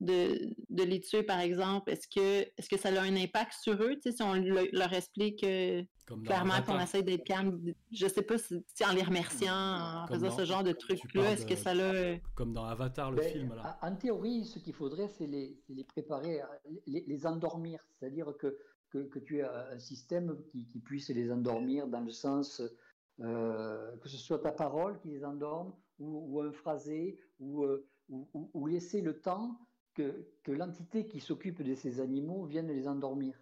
de, 0.00 0.54
de 0.70 0.82
les 0.82 1.00
tuer, 1.00 1.22
par 1.22 1.40
exemple, 1.40 1.90
est-ce 1.90 2.08
que, 2.08 2.42
est 2.42 2.68
que 2.68 2.76
ça 2.76 2.88
a 2.88 3.02
un 3.02 3.16
impact 3.16 3.54
sur 3.60 3.80
eux? 3.82 3.96
si 4.02 4.22
on 4.22 4.34
leur 4.34 4.92
explique 4.92 5.44
clairement 6.24 6.60
qu'on 6.66 6.78
essaie 6.78 7.02
d'être 7.02 7.24
calme, 7.24 7.60
je 7.90 8.06
sais 8.06 8.22
pas 8.22 8.36
si, 8.38 8.62
en 8.84 8.92
les 8.92 9.02
remerciant, 9.02 10.02
en 10.02 10.06
faisant 10.06 10.30
ce 10.30 10.44
genre 10.44 10.62
de 10.62 10.72
trucs-là, 10.72 11.32
est-ce 11.32 11.46
que 11.46 11.56
ça 11.56 11.70
a... 11.70 12.16
Comme 12.34 12.52
dans 12.52 12.64
Avatar, 12.64 13.10
le 13.10 13.18
ben, 13.18 13.32
film, 13.32 13.54
là. 13.54 13.78
En 13.82 13.94
théorie, 13.94 14.44
ce 14.44 14.58
qu'il 14.58 14.74
faudrait, 14.74 15.08
c'est 15.08 15.26
les, 15.26 15.58
les, 15.68 15.84
préparer, 15.84 16.40
les, 16.86 17.04
les 17.06 17.26
endormir. 17.26 17.80
C'est-à-dire 17.92 18.32
que, 18.38 18.58
que, 18.90 18.98
que, 18.98 19.18
tu 19.18 19.38
aies 19.38 19.44
un 19.44 19.78
système 19.78 20.36
qui, 20.50 20.66
qui, 20.66 20.80
puisse 20.80 21.08
les 21.08 21.32
endormir 21.32 21.86
dans 21.86 22.00
le 22.00 22.10
sens 22.10 22.62
euh, 23.20 23.96
que 23.98 24.08
ce 24.08 24.16
soit 24.16 24.40
ta 24.40 24.52
parole 24.52 24.98
qui 25.00 25.08
les 25.08 25.24
endorme, 25.24 25.72
ou, 26.00 26.40
un 26.40 26.52
phrasé, 26.52 27.18
euh, 27.40 27.86
ou, 28.08 28.50
ou, 28.52 28.66
laisser 28.66 29.00
le 29.00 29.20
temps 29.20 29.56
que, 29.94 30.26
que 30.42 30.52
l'entité 30.52 31.06
qui 31.06 31.20
s'occupe 31.20 31.62
de 31.62 31.74
ces 31.74 32.00
animaux 32.00 32.44
vienne 32.44 32.68
les 32.68 32.86
endormir. 32.88 33.34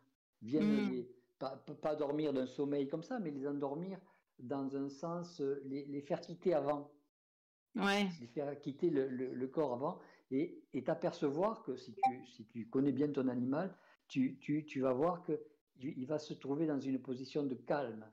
Vienne 0.42 1.04
hmm. 1.40 1.74
pas, 1.80 1.94
dormir 1.96 2.32
d'un 2.32 2.46
sommeil 2.46 2.88
comme 2.88 3.02
ça, 3.02 3.18
mais 3.18 3.30
les 3.30 3.46
endormir 3.46 3.98
dans 4.38 4.76
un 4.76 4.88
sens, 4.88 5.40
euh, 5.40 5.62
les, 5.64 6.00
faire 6.02 6.20
quitter 6.20 6.54
avant. 6.54 6.90
Ouais. 7.74 8.08
Les 8.20 8.26
faire 8.26 8.60
quitter 8.60 8.90
le, 8.90 9.08
le, 9.08 9.46
corps 9.48 9.72
avant 9.72 9.98
et 10.30 10.82
t'apercevoir 10.84 11.62
que 11.62 11.76
si 11.76 11.92
tu, 11.92 12.26
si 12.26 12.46
tu 12.46 12.68
connais 12.68 12.92
bien 12.92 13.08
ton 13.08 13.28
animal, 13.28 13.74
tu, 14.08 14.38
tu, 14.38 14.64
tu 14.64 14.80
vas 14.80 14.92
voir 14.92 15.22
qu'il 15.24 16.06
va 16.06 16.18
se 16.18 16.34
trouver 16.34 16.66
dans 16.66 16.80
une 16.80 17.00
position 17.00 17.44
de 17.44 17.54
calme. 17.54 18.06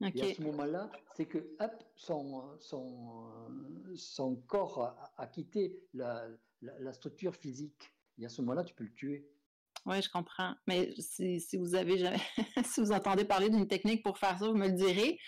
Et 0.00 0.22
à 0.22 0.34
ce 0.34 0.42
moment-là, 0.42 0.90
c'est 1.14 1.26
que 1.26 1.38
hop, 1.58 1.84
son, 1.94 2.44
son, 2.58 3.28
son 3.94 4.36
corps 4.36 4.94
a, 5.16 5.26
quitté 5.26 5.80
la, 5.94 6.28
la, 6.62 6.92
structure 6.92 7.34
physique. 7.34 7.92
Et 8.18 8.26
à 8.26 8.28
ce 8.28 8.40
moment-là, 8.42 8.64
tu 8.64 8.74
peux 8.74 8.84
le 8.84 8.92
tuer. 8.92 9.28
Oui, 9.84 10.02
je 10.02 10.10
comprends. 10.10 10.54
Mais 10.66 10.92
si, 10.98 11.40
si 11.40 11.56
vous 11.56 11.74
avez 11.74 11.98
jamais, 11.98 12.20
si 12.64 12.80
vous 12.80 12.92
entendez 12.92 13.24
parler 13.24 13.50
d'une 13.50 13.68
technique 13.68 14.02
pour 14.02 14.18
faire 14.18 14.38
ça, 14.38 14.48
vous 14.48 14.56
me 14.56 14.66
le 14.66 14.72
direz. 14.72 15.18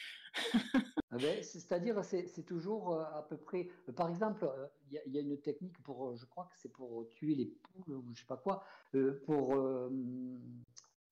Ah 1.11 1.17
ben, 1.17 1.43
c'est-à-dire, 1.43 2.05
c'est 2.05 2.45
toujours 2.45 2.93
euh, 2.93 3.03
à 3.15 3.27
peu 3.29 3.37
près. 3.39 3.69
Euh, 3.89 3.93
par 3.93 4.11
exemple, 4.11 4.45
euh, 4.45 4.67
il 4.91 5.15
y, 5.15 5.19
a 5.19 5.21
une 5.21 5.41
technique 5.41 5.83
pour, 5.83 6.15
je 6.17 6.27
crois 6.27 6.45
que 6.45 6.59
c'est 6.59 6.69
pour 6.69 7.09
tuer 7.11 7.35
les 7.35 7.47
poules 7.47 7.97
ou 7.97 8.15
je 8.15 8.21
sais 8.21 8.27
pas 8.27 8.37
quoi, 8.37 8.63
pour 9.25 9.51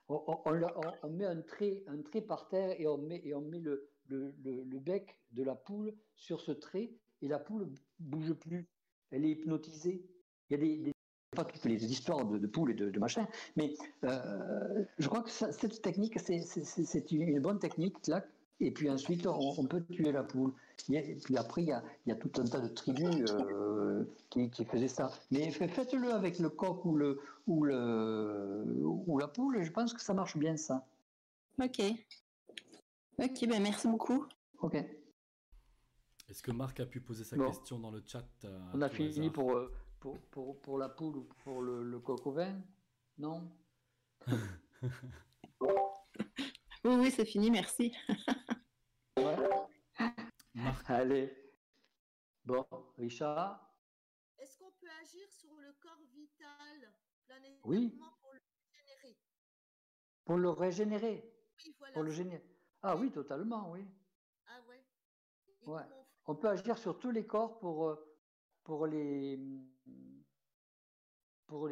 on, 0.09 1.11
met 1.11 1.25
un 1.25 1.41
trait, 1.43 1.83
un 1.87 2.03
trait 2.03 2.21
par 2.21 2.49
terre 2.49 2.79
et 2.79 2.87
on 2.87 2.99
met, 2.99 3.21
et 3.25 3.35
on 3.35 3.41
met 3.41 3.59
le, 3.59 3.89
le, 4.09 4.35
le, 4.45 4.79
bec 4.79 5.19
de 5.33 5.43
la 5.43 5.55
poule 5.55 5.95
sur 6.15 6.41
ce 6.41 6.53
trait 6.53 6.93
et 7.23 7.29
la 7.29 7.39
poule 7.39 7.73
bouge 7.99 8.35
plus. 8.35 8.69
Elle 9.11 9.25
est 9.25 9.31
hypnotisée. 9.31 10.05
Il 10.51 10.53
y 10.53 10.55
a 10.55 10.59
des, 10.59 10.93
pas 11.35 11.45
toutes 11.45 11.65
les 11.65 11.85
histoires 11.85 12.25
de, 12.25 12.47
poules 12.47 12.71
et 12.71 12.75
de, 12.75 12.91
de 12.91 12.99
machin, 12.99 13.27
mais 13.57 13.75
euh, 14.05 14.85
je 14.99 15.09
crois 15.09 15.23
que 15.23 15.31
cette 15.31 15.83
technique, 15.83 16.19
c'est 16.19 17.13
une 17.13 17.41
bonne 17.41 17.59
technique 17.59 18.07
là 18.07 18.25
et 18.61 18.71
puis 18.71 18.89
ensuite, 18.89 19.27
on, 19.27 19.67
peut 19.67 19.85
tuer 19.85 20.13
la 20.13 20.23
poule. 20.23 20.53
Et 20.91 21.17
puis 21.17 21.37
après, 21.37 21.63
il 21.63 21.69
y 22.07 22.13
a, 22.13 22.15
tout 22.15 22.31
un 22.41 22.45
tas 22.45 22.61
de 22.61 22.69
tribus 22.69 23.31
euh, 23.31 24.05
qui, 24.31 24.65
faisaient 24.65 24.89
ça. 24.89 25.11
Mais 25.31 25.51
faites-le 25.51 26.13
avec 26.13 26.39
le 26.39 26.49
coq 26.49 26.85
ou, 26.87 26.97
le, 26.97 27.21
ou, 27.47 27.65
le, 27.65 28.65
ou 28.83 29.19
la 29.19 29.29
poule, 29.29 29.59
et 29.59 29.65
je 29.65 29.73
pense 29.73 29.93
que 29.93 30.01
ça 30.01 30.15
marche 30.15 30.39
bien, 30.39 30.57
ça. 30.57 30.87
Ok. 31.63 31.83
Ok, 33.19 33.47
ben 33.47 33.63
merci 33.63 33.89
beaucoup. 33.89 34.27
Ok. 34.61 34.77
Est-ce 36.29 36.43
que 36.43 36.51
Marc 36.51 36.81
a 36.81 36.87
pu 36.87 37.01
poser 37.01 37.25
sa 37.25 37.37
question 37.37 37.79
dans 37.79 37.91
le 37.91 38.03
chat 38.05 38.27
euh, 38.45 38.71
On 38.75 38.83
a 38.83 38.89
fini 38.89 39.31
pour, 39.31 39.53
euh, 39.53 39.73
pour, 40.01 40.19
pour, 40.31 40.61
pour, 40.61 40.79
la 40.79 40.89
poule 40.89 41.17
ou 41.17 41.29
pour 41.45 41.63
le, 41.63 41.85
le 41.85 42.01
coq 42.01 42.27
au 42.27 42.33
vin 42.33 42.61
Non 43.19 43.53
Oui, 46.85 46.95
oui, 46.95 47.11
c'est 47.11 47.25
fini, 47.25 47.51
merci. 47.51 47.93
Allez. 50.87 51.33
Bon, 52.45 52.65
Richard. 52.97 53.75
Est-ce 54.39 54.59
qu'on 54.59 54.71
peut 54.81 54.89
agir 55.01 55.29
sur 55.31 55.55
le 55.57 55.73
corps 55.81 56.03
vital 56.15 56.93
oui. 57.65 57.99
pour 57.99 58.33
le 58.33 58.41
régénérer? 58.71 59.19
Pour 60.25 60.37
le 60.37 60.51
régénérer? 60.51 61.33
Oui, 61.59 61.75
voilà. 61.79 61.95
Pour 61.95 62.03
le 62.05 62.11
générer. 62.11 62.45
Ah 62.83 62.97
oui, 62.97 63.11
totalement, 63.11 63.73
oui. 63.73 63.85
Ah 64.47 64.61
ouais. 64.69 64.85
ouais. 65.67 66.06
On 66.29 66.35
peut 66.35 66.49
agir 66.49 66.77
sur 66.77 66.99
tous 66.99 67.11
les 67.11 67.25
corps 67.25 67.59
pour, 67.59 67.89
euh, 67.89 68.87
les 68.89 69.39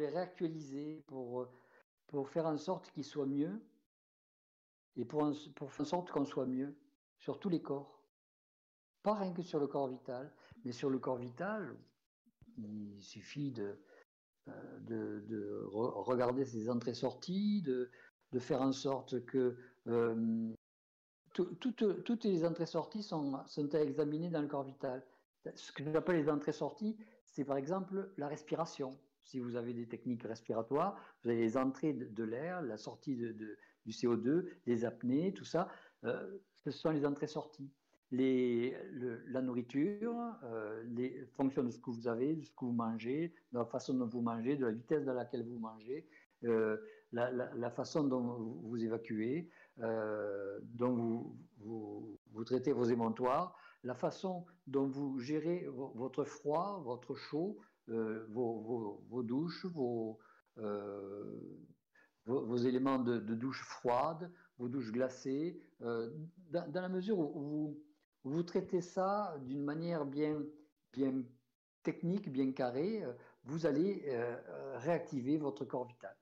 réactualiser, 0.07 1.03
pour, 1.07 1.41
euh, 1.41 1.49
pour 2.07 2.29
faire 2.29 2.45
en 2.45 2.57
sorte 2.57 2.89
qu'ils 2.91 3.03
soient 3.03 3.25
mieux 3.25 3.61
et 4.95 5.03
pour, 5.03 5.21
faire 5.69 5.81
en 5.81 5.85
sorte 5.85 6.09
qu'on 6.09 6.23
soit 6.23 6.45
mieux 6.45 6.73
sur 7.17 7.37
tous 7.39 7.49
les 7.49 7.61
corps. 7.61 8.01
Pas 9.03 9.15
rien 9.15 9.33
que 9.33 9.41
sur 9.41 9.59
le 9.59 9.67
corps 9.67 9.89
vital, 9.89 10.33
mais 10.63 10.71
sur 10.71 10.89
le 10.89 10.99
corps 10.99 11.17
vital, 11.17 11.77
il 12.57 13.01
suffit 13.03 13.51
de, 13.51 13.77
euh, 14.47 14.79
de, 14.79 15.65
regarder 15.69 16.45
ses 16.45 16.69
entrées-sorties, 16.69 17.61
de, 17.61 17.91
de, 18.31 18.39
faire 18.39 18.61
en 18.61 18.71
sorte 18.71 19.25
que 19.25 19.57
toutes 21.59 22.23
les 22.23 22.45
entrées-sorties 22.45 23.03
sont, 23.03 23.39
sont 23.47 23.75
à 23.75 23.81
examiner 23.81 24.29
dans 24.29 24.41
le 24.41 24.47
corps 24.47 24.63
vital. 24.63 25.03
Ce 25.53 25.71
que 25.71 25.83
j'appelle 25.83 26.17
les 26.17 26.29
entrées-sorties, 26.29 26.97
c'est 27.25 27.45
par 27.45 27.57
exemple 27.57 28.09
la 28.17 28.27
respiration. 28.27 28.97
Si 29.23 29.39
vous 29.39 29.55
avez 29.55 29.73
des 29.73 29.87
techniques 29.87 30.23
respiratoires, 30.23 30.95
vous 31.23 31.31
avez 31.31 31.39
les 31.39 31.57
entrées 31.57 31.93
de, 31.93 32.23
l'air, 32.23 32.61
la 32.61 32.77
sortie 32.77 33.15
du 33.15 33.91
CO2, 33.91 34.45
les 34.65 34.85
apnées, 34.85 35.33
tout 35.33 35.45
ça, 35.45 35.67
euh, 36.03 36.37
ce 36.63 36.71
sont 36.71 36.91
les 36.91 37.05
entrées-sorties. 37.05 37.69
La 38.11 39.41
nourriture, 39.41 40.15
euh, 40.43 40.83
les 40.93 41.25
fonctions 41.35 41.63
de 41.63 41.71
ce 41.71 41.79
que 41.79 41.89
vous 41.89 42.07
avez, 42.07 42.35
de 42.35 42.43
ce 42.43 42.51
que 42.51 42.65
vous 42.65 42.71
mangez, 42.71 43.33
de 43.51 43.57
la 43.57 43.65
façon 43.65 43.95
dont 43.95 44.07
vous 44.07 44.21
mangez, 44.21 44.55
de 44.55 44.65
la 44.65 44.71
vitesse 44.71 45.03
dans 45.03 45.13
laquelle 45.13 45.43
vous 45.43 45.59
mangez, 45.59 46.07
euh, 46.45 46.77
la, 47.11 47.71
façon 47.71 48.03
dont 48.03 48.21
vous 48.63 48.83
évacuez, 48.83 49.49
dont 49.77 50.93
vous, 50.93 51.37
vous, 51.57 52.19
vous, 52.31 52.43
traitez 52.43 52.71
vos 52.71 52.85
émontoires, 52.85 53.57
la 53.83 53.93
façon 53.93 54.45
dont 54.67 54.87
vous 54.87 55.19
gérez 55.19 55.67
votre 55.69 56.23
froid, 56.23 56.81
votre 56.83 57.15
chaud, 57.15 57.57
vos, 57.87 58.61
vos, 58.61 59.05
vos, 59.09 59.23
douches, 59.23 59.65
vos, 59.65 60.19
vos, 62.25 62.57
éléments 62.57 62.99
de, 62.99 63.19
douche 63.19 63.63
froide, 63.63 64.31
vos 64.57 64.69
douches 64.69 64.91
glacées, 64.91 65.61
euh, 65.81 66.09
dans, 66.49 66.81
la 66.81 66.89
mesure 66.89 67.19
où 67.19 67.41
vous, 67.41 67.83
vous 68.23 68.43
traitez 68.43 68.81
ça 68.81 69.37
d'une 69.41 69.63
manière 69.63 70.05
bien, 70.05 70.41
bien 70.93 71.23
technique, 71.83 72.31
bien 72.31 72.51
carrée, 72.51 73.03
euh, 73.03 73.13
vous 73.43 73.65
allez 73.65 74.03
euh, 74.07 74.77
réactiver 74.79 75.37
votre 75.37 75.65
corps 75.65 75.85
vital. 75.85 76.15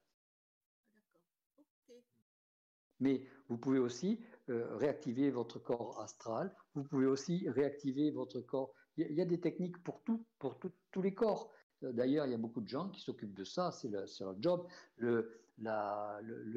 Mais 2.99 3.25
vous 3.49 3.57
pouvez 3.57 3.79
aussi 3.79 4.19
réactiver 4.47 5.29
votre 5.29 5.59
corps 5.59 6.01
astral, 6.01 6.53
vous 6.75 6.83
pouvez 6.83 7.05
aussi 7.05 7.49
réactiver 7.49 8.11
votre 8.11 8.41
corps. 8.41 8.73
Il 8.97 9.11
y, 9.13 9.21
a 9.21 9.25
des 9.25 9.39
techniques 9.39 9.81
pour 9.83 10.03
tout, 10.03 10.25
pour 10.37 10.59
tous 10.91 11.01
les 11.01 11.13
corps. 11.13 11.51
D'ailleurs, 11.81 12.25
il 12.27 12.31
y 12.31 12.35
a 12.35 12.37
beaucoup 12.37 12.61
de 12.61 12.67
gens 12.67 12.89
qui 12.89 13.01
s'occupent 13.01 13.33
de 13.33 13.43
ça, 13.43 13.71
c'est 13.71 13.89
leur 13.89 14.41
job. 14.41 14.67
Le, 14.97 15.41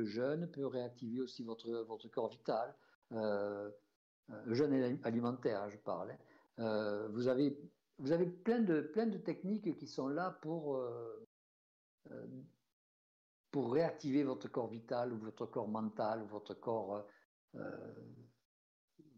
jeûne 0.05 0.50
peut 0.50 0.66
réactiver 0.66 1.20
aussi 1.20 1.44
votre, 1.44 1.70
votre 1.89 2.08
corps 2.08 2.28
vital. 2.28 2.74
Euh, 3.12 3.70
le 4.44 4.55
jeûne 4.55 4.98
alimentaire, 5.05 5.70
je 5.70 5.78
parle. 5.78 6.16
Hein. 6.58 7.08
vous, 7.12 7.28
avez, 7.28 7.58
vous 7.98 8.12
avez 8.12 8.26
plein 8.26 8.60
de, 8.60 8.81
plein 8.81 9.06
de 9.06 9.18
techniques 9.18 9.76
qui 9.76 9.86
sont 9.86 10.08
là 10.08 10.39
pour, 10.42 10.81
pour 13.57 13.73
réactiver 13.73 14.23
votre 14.23 14.49
corps 14.49 14.68
vital 14.68 15.15
ou 15.15 15.18
votre 15.18 15.47
corps 15.47 15.67
mental 15.67 16.23
ou 16.23 16.26
votre 16.26 16.52
corps, 16.52 17.09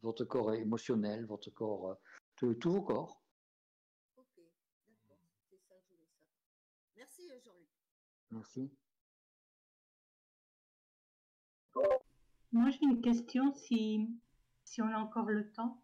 votre 0.00 0.24
corps 0.26 0.54
émotionnel, 0.54 1.26
votre 1.26 1.50
corps, 1.50 1.98
tous 2.36 2.56
vos 2.62 2.82
corps. 2.82 3.20
Merci 6.96 7.28
Jean-Luc. 7.44 7.68
Merci. 8.30 8.72
Moi, 12.52 12.70
j'ai 12.70 12.84
une 12.84 13.00
question 13.00 13.52
si, 13.52 14.08
si 14.62 14.80
on 14.80 14.86
a 14.86 14.98
encore 14.98 15.26
le 15.26 15.50
temps. 15.50 15.82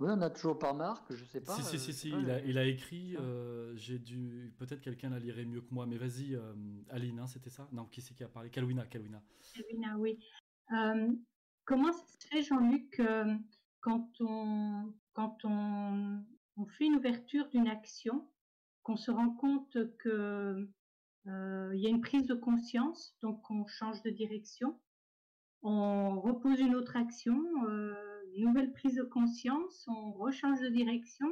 Oui, 0.00 0.08
on 0.10 0.20
a 0.22 0.30
toujours 0.30 0.58
pas 0.58 0.72
Marc, 0.72 1.14
je 1.14 1.24
sais 1.26 1.40
pas. 1.42 1.54
Si, 1.54 1.62
si, 1.62 1.78
si, 1.78 1.92
si 1.92 2.08
il, 2.08 2.30
a, 2.30 2.40
il, 2.40 2.56
a, 2.56 2.64
écrit, 2.64 3.16
euh, 3.18 3.76
j'ai 3.76 3.98
dû, 3.98 4.52
peut-être 4.58 4.80
quelqu'un 4.80 5.10
la 5.10 5.18
lirait 5.18 5.44
mieux 5.44 5.60
que 5.60 5.72
moi, 5.72 5.86
mais 5.86 5.98
vas-y, 5.98 6.34
euh, 6.34 6.54
Aline, 6.88 7.18
hein, 7.20 7.26
c'était 7.26 7.50
ça? 7.50 7.68
Non, 7.70 7.84
qui 7.84 8.00
c'est 8.00 8.14
qui 8.14 8.24
a 8.24 8.28
parlé? 8.28 8.48
Kalwina, 8.50 8.86
Kalwina. 8.86 9.22
Kalwina, 9.54 9.98
oui. 9.98 10.18
Euh, 10.72 11.12
comment 11.66 11.92
ça 11.92 12.04
se 12.18 12.26
fait, 12.28 12.42
Jean-Luc, 12.42 13.00
quand, 13.80 14.10
on, 14.20 14.92
quand 15.12 15.36
on, 15.44 16.24
on 16.56 16.66
fait 16.66 16.86
une 16.86 16.96
ouverture 16.96 17.48
d'une 17.48 17.68
action, 17.68 18.26
qu'on 18.82 18.96
se 18.96 19.10
rend 19.10 19.30
compte 19.30 19.76
que 19.98 20.68
euh, 21.26 21.70
il 21.74 21.80
y 21.80 21.86
a 21.86 21.90
une 21.90 22.00
prise 22.00 22.26
de 22.26 22.34
conscience, 22.34 23.16
donc 23.22 23.50
on 23.50 23.66
change 23.66 24.02
de 24.02 24.10
direction, 24.10 24.78
on 25.62 26.20
repose 26.20 26.60
une 26.60 26.74
autre 26.74 26.96
action, 26.96 27.38
euh, 27.68 28.09
nouvelle 28.38 28.72
prise 28.72 28.96
de 28.96 29.02
conscience, 29.02 29.86
on 29.88 30.12
rechange 30.12 30.60
de 30.60 30.68
direction. 30.68 31.26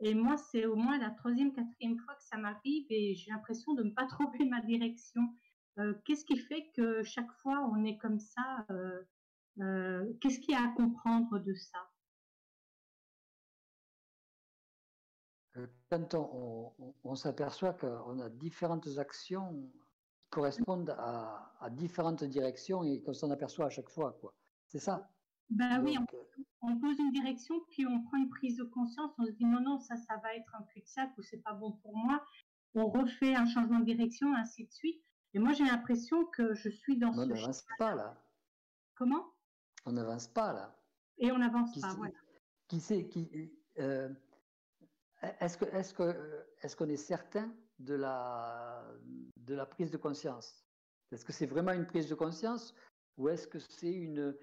Et 0.00 0.14
moi, 0.14 0.36
c'est 0.36 0.66
au 0.66 0.76
moins 0.76 0.98
la 0.98 1.10
troisième, 1.10 1.52
quatrième 1.52 1.98
fois 1.98 2.14
que 2.14 2.22
ça 2.24 2.38
m'arrive 2.38 2.86
et 2.90 3.14
j'ai 3.14 3.30
l'impression 3.30 3.74
de 3.74 3.82
ne 3.82 3.90
pas 3.90 4.06
trouver 4.06 4.44
ma 4.46 4.60
direction. 4.60 5.22
Euh, 5.78 5.94
qu'est-ce 6.04 6.24
qui 6.24 6.36
fait 6.36 6.70
que 6.74 7.02
chaque 7.02 7.30
fois 7.42 7.60
on 7.72 7.84
est 7.84 7.98
comme 7.98 8.18
ça 8.18 8.66
Qu'est-ce 10.20 10.40
qu'il 10.40 10.52
y 10.52 10.56
a 10.56 10.64
à 10.64 10.68
comprendre 10.68 11.38
de 11.38 11.54
ça? 11.54 11.90
Euh, 15.56 15.66
quand 15.90 16.14
on, 16.14 17.14
s'aperçoit 17.14 17.74
qu'on 17.74 18.20
a 18.20 18.28
différentes 18.30 18.98
actions 18.98 19.52
qui 19.52 20.30
correspondent 20.30 20.94
à, 20.98 21.68
différentes 21.72 22.24
directions 22.24 22.84
et 22.84 23.02
qu'on 23.02 23.12
s'en 23.12 23.30
aperçoit 23.30 23.66
à 23.66 23.70
chaque 23.70 23.90
fois, 23.90 24.16
quoi. 24.20 24.32
C'est 24.68 24.78
ça? 24.78 25.10
Ben 25.50 25.82
oui, 25.82 25.96
euh, 25.98 26.18
on, 26.62 26.78
pose 26.78 26.98
une 26.98 27.10
direction, 27.10 27.60
puis 27.70 27.86
on 27.86 28.02
prend 28.02 28.18
une 28.18 28.28
prise 28.28 28.56
de 28.56 28.64
conscience, 28.64 29.12
on 29.18 29.26
se 29.26 29.32
dit 29.32 29.44
non, 29.44 29.60
non, 29.60 29.78
ça, 29.80 29.96
ça 29.96 30.16
va 30.18 30.34
être 30.34 30.54
un 30.54 30.62
cul-de-sac 30.72 31.10
ou 31.18 31.22
c'est 31.22 31.42
pas 31.42 31.54
bon 31.54 31.72
pour 31.82 31.96
moi. 31.96 32.24
On 32.74 32.86
refait 32.88 33.34
un 33.34 33.46
changement 33.46 33.80
de 33.80 33.84
direction, 33.84 34.32
ainsi 34.34 34.64
de 34.64 34.70
suite. 34.70 35.02
Et 35.34 35.40
moi, 35.40 35.52
j'ai 35.52 35.64
l'impression 35.64 36.24
que 36.26 36.54
je 36.54 36.68
suis 36.68 36.96
dans 36.96 37.12
ce. 37.12 37.20
On 37.20 37.26
n'avance 37.26 37.64
pas 37.78 37.94
là. 37.94 38.16
Comment? 38.94 39.26
On 39.86 39.92
n'avance 39.92 40.28
pas 40.28 40.52
là. 40.52 40.76
Et 41.18 41.32
on 41.32 41.38
n'avance 41.38 41.78
pas, 41.80 41.94
voilà. 41.94 42.14
Qui 42.68 42.80
sait 42.80 43.08
qui, 43.08 43.28
euh, 43.78 44.08
est-ce 45.40 45.58
qu'on 45.58 45.66
est, 45.66 45.94
que, 45.94 46.46
est, 46.62 46.76
qu'on 46.76 46.88
est 46.88 46.96
certain 46.96 47.52
de 47.78 47.94
la, 47.94 48.84
de 49.36 49.54
la 49.54 49.66
prise 49.66 49.90
de 49.90 49.96
conscience? 49.96 50.64
Est-ce 51.12 51.24
que 51.24 51.32
c'est 51.32 51.46
vraiment 51.46 51.72
une 51.72 51.86
prise 51.86 52.08
de 52.08 52.14
conscience 52.14 52.74
ou 53.16 53.28
est-ce 53.28 53.46
que 53.46 53.58
c'est 53.58 53.92
une, 53.92 54.34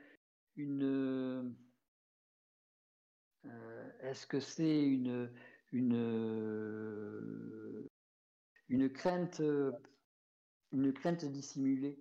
une 0.58 1.56
euh, 3.46 3.92
est-ce 4.02 4.28
que 4.28 4.40
c'est 4.40 4.84
une, 4.84 5.32
une, 5.72 5.96
une 8.70 8.90
crainte 8.92 9.42
une 10.72 10.94
crainte 10.94 11.26
dissimulée? 11.26 11.98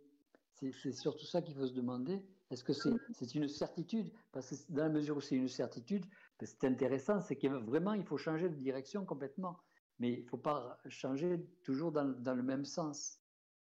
C'est 0.55 0.93
surtout 0.93 1.27
ça 1.27 1.43
qu'il 1.43 1.55
faut 1.55 1.67
se 1.67 1.75
demander. 1.75 2.23
Est-ce 2.51 2.65
que 2.65 2.73
c'est 2.73 3.35
une 3.35 3.49
certitude? 3.49 4.11
Parce 4.33 4.51
que 4.51 4.73
dans 4.73 4.85
la 4.85 4.89
mesure 4.89 5.17
où 5.17 5.21
c'est 5.21 5.37
une 5.37 5.49
certitude, 5.49 6.07
c'est 6.41 6.65
intéressant, 6.65 7.21
c'est 7.21 7.37
que 7.37 7.49
vraiment, 7.49 7.93
il 7.93 8.05
faut 8.05 8.17
changer 8.17 8.49
de 8.49 8.55
direction 8.55 9.05
complètement. 9.05 9.59
Mais 9.99 10.13
il 10.13 10.25
ne 10.25 10.29
faut 10.29 10.39
pas 10.39 10.79
changer 10.89 11.45
toujours 11.63 11.91
dans, 11.93 12.05
dans 12.05 12.35
le 12.35 12.43
même 12.43 12.65
sens. 12.65 13.21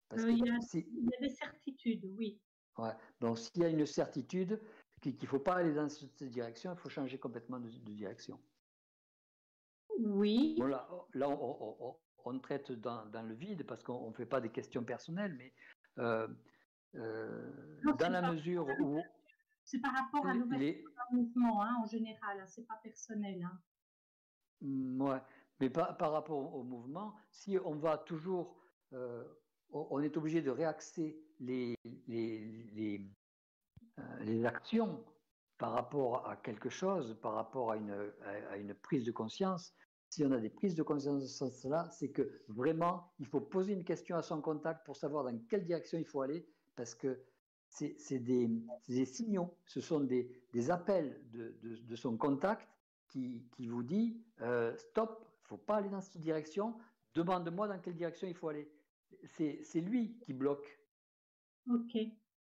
Parce 0.09 0.23
euh, 0.23 0.31
il, 0.31 0.39
y 0.39 0.49
a, 0.49 0.57
il, 0.73 1.09
y 1.09 1.15
a, 1.15 1.27
des 1.27 1.33
certitudes, 1.33 2.05
oui. 2.17 2.39
Ouais. 2.77 2.91
Donc, 3.19 3.39
s'il 3.39 3.61
y 3.61 3.65
a 3.65 3.69
une 3.69 3.85
certitude 3.85 4.61
qu'il 5.01 5.17
ne 5.19 5.27
faut 5.27 5.39
pas 5.39 5.55
aller 5.55 5.73
dans 5.73 5.89
cette 5.89 6.23
direction, 6.23 6.73
il 6.73 6.79
faut 6.79 6.89
changer 6.89 7.17
complètement 7.17 7.59
de, 7.59 7.69
direction. 7.69 8.39
Oui. 9.99 10.59
Là, 11.13 11.29
on, 11.29 11.95
on, 12.25 12.39
traite 12.39 12.71
dans, 12.71 13.05
dans, 13.05 13.23
le 13.23 13.33
vide 13.33 13.65
parce 13.65 13.83
qu'on 13.83 14.09
ne 14.09 14.13
fait 14.13 14.25
pas 14.25 14.41
des 14.41 14.49
questions 14.49 14.83
personnelles, 14.83 15.35
mais 15.37 15.53
euh, 15.99 16.27
euh, 16.95 17.51
dans 17.97 18.09
la 18.09 18.31
mesure 18.31 18.67
où 18.79 19.01
c'est 19.63 19.79
par 19.79 19.93
rapport 19.93 20.25
à 20.25 20.33
l'ouverture 20.33 20.89
d'un 20.95 21.17
mouvement, 21.17 21.61
hein, 21.61 21.75
en 21.83 21.85
général, 21.85 22.39
hein, 22.39 22.45
c'est 22.47 22.65
pas 22.65 22.79
personnel. 22.81 23.43
Hein. 23.43 23.59
Mmh, 24.61 25.01
ouais, 25.01 25.21
mais 25.59 25.69
par, 25.69 25.97
par, 25.97 26.13
rapport 26.13 26.55
au 26.55 26.63
mouvement, 26.63 27.15
si 27.31 27.57
on 27.65 27.75
va 27.75 27.97
toujours, 27.97 28.55
euh, 28.93 29.25
on 29.71 30.01
est 30.01 30.17
obligé 30.17 30.41
de 30.41 30.49
réaxer 30.49 31.19
euh, 31.41 31.75
les, 34.25 34.45
actions 34.45 35.03
par 35.57 35.71
rapport 35.71 36.27
à 36.27 36.35
quelque 36.37 36.69
chose, 36.69 37.17
par 37.21 37.33
rapport 37.33 37.71
à 37.71 37.77
une, 37.77 38.73
prise 38.81 39.03
de 39.05 39.11
conscience. 39.11 39.73
Si 40.09 40.23
on 40.23 40.31
a 40.31 40.37
des 40.37 40.49
prises 40.49 40.75
de 40.75 40.83
conscience 40.83 41.21
de 41.21 41.27
ce 41.27 41.37
sens-là, 41.37 41.89
c'est 41.91 42.09
que 42.11 42.41
vraiment, 42.47 43.11
il 43.19 43.25
faut 43.25 43.41
poser 43.41 43.73
une 43.73 43.83
question 43.83 44.15
à 44.15 44.21
son 44.21 44.41
contact 44.41 44.85
pour 44.85 44.95
savoir 44.95 45.23
dans 45.23 45.37
quelle 45.49 45.65
direction 45.65 45.97
il 45.97 46.05
faut 46.05 46.21
aller, 46.21 46.47
parce 46.75 46.95
que 46.95 47.19
c'est 47.69 48.19
des, 48.19 48.49
des, 48.87 49.05
signaux, 49.05 49.57
ce 49.65 49.81
sont 49.81 49.99
des, 49.99 50.31
appels 50.69 51.19
de, 51.31 51.95
son 51.95 52.17
contact 52.17 52.67
qui, 53.09 53.43
qui 53.51 53.67
vous 53.67 53.83
dit 53.83 54.21
euh, 54.41 54.75
stop, 54.77 55.25
il 55.25 55.43
ne 55.43 55.47
faut 55.47 55.57
pas 55.57 55.77
aller 55.77 55.89
dans 55.89 56.01
cette 56.01 56.21
direction, 56.21 56.77
demande-moi 57.13 57.67
dans 57.67 57.79
quelle 57.79 57.95
direction 57.95 58.27
il 58.27 58.35
faut 58.35 58.49
aller. 58.49 58.71
C'est 59.23 59.81
lui 59.81 60.19
qui 60.19 60.33
bloque. 60.33 60.79
Ok. 61.69 61.97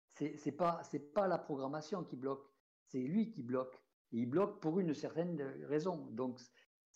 C'est 0.07 0.51
pas, 0.51 0.81
pas 1.13 1.27
la 1.27 1.37
programmation 1.37 2.03
qui 2.03 2.15
bloque, 2.15 2.45
c'est 2.85 2.99
lui 2.99 3.31
qui 3.31 3.41
bloque. 3.43 3.75
Et 4.11 4.19
il 4.19 4.25
bloque 4.27 4.61
pour 4.61 4.79
une 4.79 4.93
certaine 4.93 5.41
raison. 5.65 6.07
Donc 6.11 6.39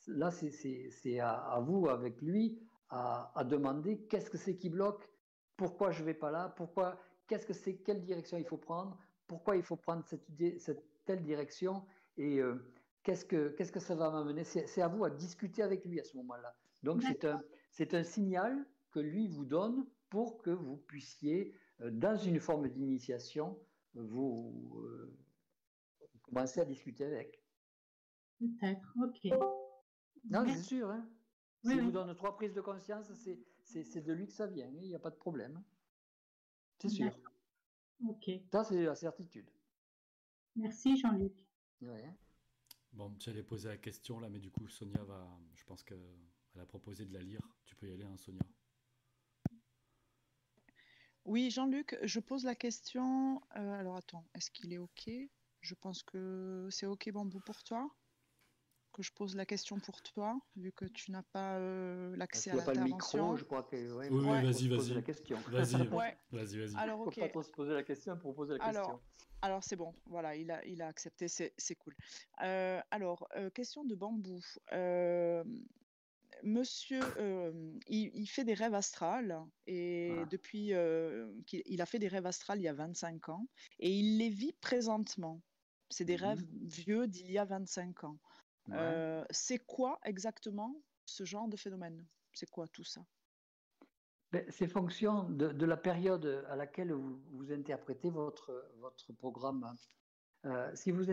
là, 0.08 0.30
c'est 0.32 1.19
à, 1.19 1.32
à, 1.32 1.60
vous, 1.60 1.88
avec 1.90 2.22
lui, 2.22 2.60
à, 2.90 3.32
à 3.38 3.44
demander 3.44 4.06
qu'est-ce 4.08 4.30
que 4.30 4.38
c'est 4.38 4.58
qui 4.58 4.69
bloque, 4.69 5.10
pourquoi 5.56 5.92
je 5.92 6.02
ne 6.02 6.06
vais 6.06 6.14
pas 6.14 6.30
là, 6.32 6.50
pourquoi 6.50 7.00
qu'est-ce 7.27 7.45
que 7.45 7.53
c'est, 7.53 7.77
quelle 7.77 8.02
direction 8.02 8.38
il 8.38 8.45
faut 8.45 8.58
prendre, 8.58 8.98
pourquoi 9.27 9.58
il 9.58 9.64
faut 9.64 9.76
prendre 9.77 10.06
cette, 10.06 10.27
cette 10.60 10.86
telle 11.06 11.24
direction 11.24 11.86
et 12.18 12.40
euh, 12.40 12.74
qu'est-ce, 13.03 13.26
que, 13.26 13.50
qu'est-ce 13.50 13.72
que 13.72 13.80
ça 13.80 13.95
va 13.95 14.11
m'amener. 14.11 14.44
C'est, 14.44 14.82
à 14.82 14.88
vous 14.88 15.03
à 15.03 15.10
discuter 15.10 15.64
avec 15.64 15.86
lui 15.86 16.00
à 16.00 16.03
ce 16.03 16.16
moment-là. 16.18 16.56
Donc 16.84 17.02
c'est 17.02 17.26
un, 17.26 17.42
c'est 17.72 17.94
un 17.94 18.03
signal 18.03 18.66
que 18.98 19.01
lui 19.01 19.27
vous 19.27 19.45
donne 19.45 19.85
pour 20.09 20.42
que 20.42 20.50
vous 20.50 20.77
puissiez, 20.77 21.53
euh, 21.82 21.92
dans 21.92 22.17
une 22.17 22.40
forme 22.40 22.67
d'initiation, 22.67 23.59
vous 23.93 24.82
euh, 24.84 25.16
commencer 26.24 26.61
à 26.61 26.66
discuter 26.66 27.06
avec. 27.06 27.40
Peut-être, 28.40 28.95
ok. 29.03 29.40
Non, 30.32 30.45
c'est 30.48 30.64
sûr. 30.64 30.90
Hein. 30.90 31.08
S'il 31.64 31.82
vous 31.82 31.92
donne 31.92 32.16
trois 32.16 32.35
prises 32.35 32.53
de 32.53 32.61
conscience, 32.61 33.11
c'est, 33.14 34.01
de 34.01 34.14
lui 34.14 34.26
que 34.26 34.34
ça 34.34 34.48
vient, 34.48 34.67
il 34.67 34.88
n'y 34.88 34.95
a 34.95 35.00
pas 35.00 35.11
de 35.11 35.16
problème. 35.16 35.61
C'est 36.80 36.90
sûr. 36.90 37.11
Ok. 38.08 38.32
Ça, 38.51 38.64
c'est 38.64 38.84
la 38.84 38.95
certitude. 38.95 39.50
Merci, 40.56 40.98
Jean-Luc. 40.98 41.45
Bon, 42.93 43.16
j'allais 43.19 43.43
poser 43.43 43.69
la 43.69 43.77
question 43.77 44.19
là, 44.19 44.30
mais 44.30 44.40
du 44.40 44.50
coup, 44.50 44.67
Sonia 44.67 45.03
va. 45.03 45.27
Je 45.53 45.64
pense 45.66 45.84
qu'elle 45.84 46.00
a 46.59 46.66
proposé 46.66 47.06
de 47.06 47.14
la 47.14 47.22
lire. 47.22 47.42
Tu 47.66 47.76
peux 47.76 47.88
y 47.88 47.93
aller, 47.93 48.06
hein, 48.06 48.17
Sonia. 48.17 48.42
Oui, 51.28 51.52
Jean-Luc, 51.52 51.98
je 52.04 52.22
pose 52.22 52.46
la 52.46 52.56
question. 52.56 53.42
Euh, 53.58 53.80
alors 53.80 53.98
attends, 53.98 54.26
est-ce 54.34 54.50
qu'il 54.50 54.72
est 54.74 54.78
OK? 54.78 55.10
Je 55.60 55.76
pense 55.76 56.02
que 56.02 56.70
c'est 56.72 56.86
OK, 56.86 57.12
Bambou, 57.12 57.42
pour 57.42 57.64
toi 57.64 57.94
que 58.94 59.04
je 59.04 59.12
pose 59.12 59.36
la 59.36 59.46
question 59.46 59.80
pour 59.80 60.02
toi, 60.02 60.40
vu 60.56 60.72
que 60.72 60.86
tu 60.86 61.12
n'as 61.12 61.22
pas 61.22 61.58
euh, 61.58 62.16
l'accès 62.16 62.50
à 62.50 62.56
l'intervention. 62.56 63.36
je 63.36 63.44
crois 63.44 63.62
que. 63.62 63.76
oui, 63.76 64.08
vas-y, 64.10 64.68
vas-y. 64.70 64.94
la 64.94 65.02
question. 65.04 65.38
Vas-y, 65.50 65.86
vas-y, 65.86 66.32
vas-y. 66.32 66.76
Alors, 66.78 67.02
ok. 67.02 67.14
Faut 67.14 67.22
pas 67.22 67.30
trop 67.30 67.44
se 67.44 67.52
poser 67.52 67.74
la 67.74 67.84
question 67.84 68.18
pour 68.18 68.34
poser 68.34 68.58
la 68.58 68.64
alors, 68.64 68.88
question. 68.88 69.02
Alors, 69.44 69.64
c'est 69.64 69.76
bon. 69.76 69.94
Voilà, 70.06 70.36
il 70.36 70.50
a, 70.50 70.66
il 70.66 70.82
a 70.82 70.88
accepté. 70.88 71.28
C'est 71.28 71.76
cool. 71.76 71.96
Euh, 72.42 72.80
alors, 72.90 73.28
euh, 73.36 73.52
question 73.52 73.84
de 73.84 73.94
bambou. 73.94 74.42
Monsieur, 76.43 77.01
euh, 77.17 77.51
il, 77.88 78.27
fait 78.27 78.43
des 78.43 78.53
rêves 78.53 78.74
astrales 78.74 79.40
et 79.66 80.14
depuis 80.30 80.72
qu'il 81.45 81.61
il 81.66 81.82
a 81.82 81.85
fait 81.85 81.99
des 81.99 82.07
rêves 82.07 82.25
astrales 82.25 82.59
il 82.59 82.64
y 82.64 82.67
a 82.67 82.74
25 82.74 83.30
ans 83.30 83.48
et 83.80 83.91
il 83.91 84.17
les 84.17 84.30
vit 84.30 84.53
présentement. 84.53 85.41
C'est 85.90 86.06
des 86.06 86.17
rêves 86.17 86.43
mmh 86.43 86.67
vieux 86.67 87.07
d'il 87.07 87.32
y 87.32 87.38
a 87.38 87.45
25 87.45 88.03
ans. 88.03 88.17
c'est 89.30 89.59
quoi 89.59 89.99
exactement 90.03 90.75
ce 91.06 91.24
genre 91.24 91.48
de 91.48 91.57
phénomène? 91.57 92.06
C'est 92.33 92.49
quoi 92.49 92.67
tout 92.67 92.83
ça? 92.83 93.01
Ben, 94.32 94.45
C'est 94.49 94.67
fonction 94.67 95.24
de, 95.30 95.66
la 95.66 95.77
période 95.77 96.45
à 96.49 96.56
laquelle 96.56 96.91
vous, 96.91 97.51
interprétez 97.51 98.09
votre, 98.09 98.69
votre 98.80 99.14
programme. 99.14 99.74
si 100.74 100.91
vous, 100.91 101.06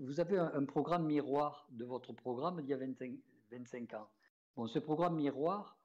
vous 0.00 0.20
avez 0.20 0.38
un, 0.38 0.52
un, 0.54 0.64
programme 0.64 1.06
miroir 1.06 1.66
de 1.70 1.84
votre 1.84 2.12
programme 2.12 2.60
d'il 2.62 2.70
y 2.70 2.74
a 2.74 2.76
25, 2.76 3.18
25 3.50 3.94
ans, 3.94 4.08
Bon, 4.56 4.68
ce 4.68 4.78
programme 4.78 5.16
miroir, 5.16 5.76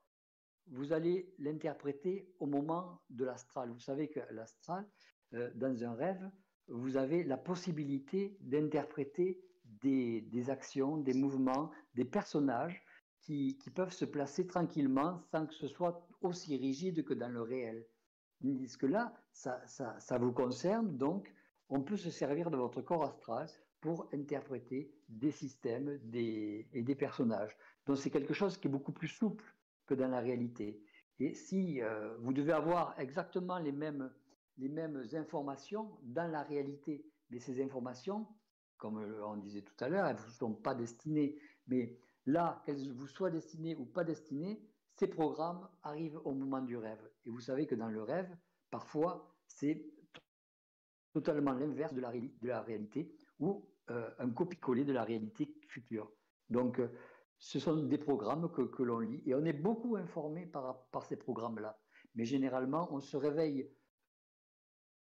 vous 0.68 0.92
allez 0.92 1.34
l'interpréter 1.38 2.32
au 2.38 2.46
moment 2.46 3.00
de 3.10 3.24
l'astral. 3.24 3.70
Vous 3.70 3.80
savez 3.80 4.08
que 4.08 4.20
l'astral, 4.30 4.88
euh, 5.34 5.50
dans 5.56 5.82
un 5.82 5.94
rêve, 5.94 6.30
vous 6.68 6.96
avez 6.96 7.24
la 7.24 7.36
possibilité 7.36 8.36
d'interpréter 8.40 9.40
des, 9.64 10.50
actions, 10.50 10.98
des 10.98 11.14
mouvements, 11.14 11.72
des 11.94 12.04
personnages 12.04 12.84
qui, 13.22 13.58
peuvent 13.74 13.92
se 13.92 14.04
placer 14.04 14.46
tranquillement 14.46 15.20
sans 15.32 15.46
que 15.46 15.54
ce 15.54 15.66
soit 15.66 16.06
aussi 16.20 16.56
rigide 16.56 17.04
que 17.04 17.14
dans 17.14 17.28
le 17.28 17.42
réel. 17.42 17.84
Tandis 18.40 18.76
que 18.76 18.86
là, 18.86 19.12
ça, 19.32 19.60
ça 19.66 20.18
vous 20.18 20.32
concerne, 20.32 20.96
donc 20.96 21.34
on 21.68 21.82
peut 21.82 21.96
se 21.96 22.10
servir 22.10 22.50
de 22.50 22.56
votre 22.56 22.82
corps 22.82 23.04
astral 23.04 23.48
pour 23.80 24.08
interpréter 24.12 24.94
des 25.08 25.30
systèmes 25.30 25.98
et 26.12 26.82
des 26.82 26.94
personnages. 26.94 27.56
Donc 27.86 27.96
c'est 27.96 28.10
quelque 28.10 28.34
chose 28.34 28.56
qui 28.58 28.68
est 28.68 28.70
beaucoup 28.70 28.92
plus 28.92 29.08
souple 29.08 29.44
que 29.86 29.94
dans 29.94 30.08
la 30.08 30.20
réalité. 30.20 30.82
Et 31.18 31.34
si 31.34 31.82
euh, 31.82 32.16
vous 32.18 32.32
devez 32.32 32.52
avoir 32.52 32.98
exactement 32.98 33.58
les 33.58 33.72
mêmes, 33.72 34.12
les 34.58 34.68
mêmes 34.68 35.02
informations 35.14 35.98
dans 36.02 36.30
la 36.30 36.42
réalité, 36.42 37.04
mais 37.30 37.38
ces 37.38 37.62
informations, 37.62 38.26
comme 38.76 38.98
on 39.24 39.36
disait 39.36 39.62
tout 39.62 39.84
à 39.84 39.88
l'heure, 39.88 40.06
elles 40.06 40.16
ne 40.16 40.20
vous 40.20 40.30
sont 40.30 40.54
pas 40.54 40.74
destinées. 40.74 41.38
Mais 41.66 41.98
là, 42.26 42.62
qu'elles 42.64 42.92
vous 42.92 43.06
soient 43.06 43.30
destinées 43.30 43.76
ou 43.76 43.84
pas 43.84 44.04
destinées, 44.04 44.62
ces 44.94 45.08
programmes 45.08 45.68
arrivent 45.82 46.20
au 46.24 46.32
moment 46.32 46.60
du 46.62 46.76
rêve. 46.76 47.10
Et 47.24 47.30
vous 47.30 47.40
savez 47.40 47.66
que 47.66 47.74
dans 47.74 47.88
le 47.88 48.02
rêve, 48.02 48.34
parfois, 48.70 49.34
c'est 49.46 49.84
totalement 51.12 51.52
l'inverse 51.52 51.92
de 51.92 52.00
la 52.48 52.62
réalité 52.62 53.14
ou 53.40 53.68
euh, 53.90 54.08
un 54.18 54.30
copie-coller 54.30 54.84
de 54.84 54.92
la 54.92 55.02
réalité 55.02 55.52
future. 55.66 56.12
Donc, 56.48 56.78
euh, 56.78 56.88
ce 57.38 57.58
sont 57.58 57.76
des 57.76 57.98
programmes 57.98 58.52
que, 58.52 58.82
l'on 58.82 59.00
lit 59.00 59.22
et 59.26 59.34
on 59.34 59.44
est 59.44 59.52
beaucoup 59.52 59.96
informé 59.96 60.46
par, 60.46 60.86
ces 61.08 61.16
programmes-là. 61.16 61.80
Mais 62.14 62.24
généralement, 62.24 62.92
on 62.92 63.00
se 63.00 63.16
réveille 63.16 63.68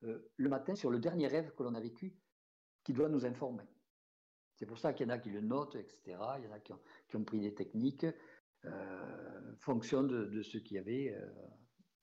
euh, 0.03 0.31
le 0.37 0.49
matin 0.49 0.73
sur 0.75 0.89
le 0.89 0.99
dernier 0.99 1.27
rêve 1.27 1.53
que 1.53 1.63
l'on 1.63 1.75
a 1.75 1.79
vécu 1.81 2.15
qui 2.83 2.93
doit 2.93 3.09
nous 3.09 3.25
informer. 3.25 3.67
C'est 4.55 4.65
pour 4.65 4.79
ça 4.79 4.93
qu'il 4.93 5.07
y 5.07 5.11
en 5.11 5.13
a 5.13 5.19
qui 5.19 5.29
le 5.29 5.41
notent, 5.41 5.75
etc. 5.75 6.17
Il 6.37 6.45
y 6.45 6.47
en 6.47 6.53
a 6.53 6.59
qui 6.59 6.73
ont, 6.73 6.81
qui 7.07 7.17
pris 7.19 7.39
des 7.39 7.53
techniques 7.53 8.05
fonction 9.59 10.03
de, 10.03 10.25
de 10.25 10.41
ce 10.41 10.57
qu'il 10.57 10.75
y 10.75 10.79
avait 10.79 11.15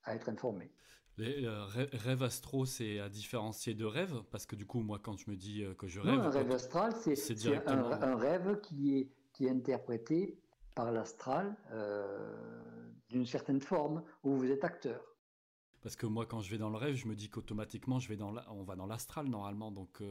à 0.04 0.14
être 0.14 0.30
informé. 0.30 0.72
Les 1.18 1.46
euh, 1.46 1.64
rêves 1.64 2.22
astro, 2.22 2.66
c'est 2.66 3.00
à 3.00 3.08
différencier 3.08 3.74
de 3.74 3.86
rêves 3.86 4.22
Parce 4.30 4.44
que 4.44 4.54
du 4.54 4.66
coup, 4.66 4.80
moi, 4.80 4.98
quand 4.98 5.16
je 5.16 5.30
me 5.30 5.36
dis 5.36 5.62
euh, 5.64 5.74
que 5.74 5.86
je 5.86 6.00
rêve. 6.00 6.20
un 6.20 6.28
rêve 6.28 6.50
astral, 6.50 6.92
c'est 6.92 7.34
directement... 7.34 7.90
un, 7.90 8.16
rêve 8.16 8.60
qui 8.60 8.98
est, 8.98 9.10
qui 9.32 9.46
est 9.46 9.50
interprété 9.50 10.38
par 10.74 10.92
l'astral 10.92 11.56
euh, 11.72 12.92
d'une 13.08 13.24
certaine 13.24 13.60
forme, 13.60 14.02
où 14.24 14.36
vous 14.36 14.50
êtes 14.50 14.62
acteur. 14.62 15.00
Parce 15.80 15.96
que 15.96 16.04
moi, 16.04 16.26
quand 16.26 16.42
je 16.42 16.50
vais 16.50 16.58
dans 16.58 16.68
le 16.68 16.76
rêve, 16.76 16.96
je 16.96 17.06
me 17.06 17.14
dis 17.14 17.30
qu'automatiquement, 17.30 17.98
je 17.98 18.08
vais 18.08 18.16
dans 18.16 18.34
on 18.50 18.64
va 18.64 18.76
dans 18.76 18.86
l'astral 18.86 19.26
normalement. 19.26 19.70
Donc, 19.70 20.02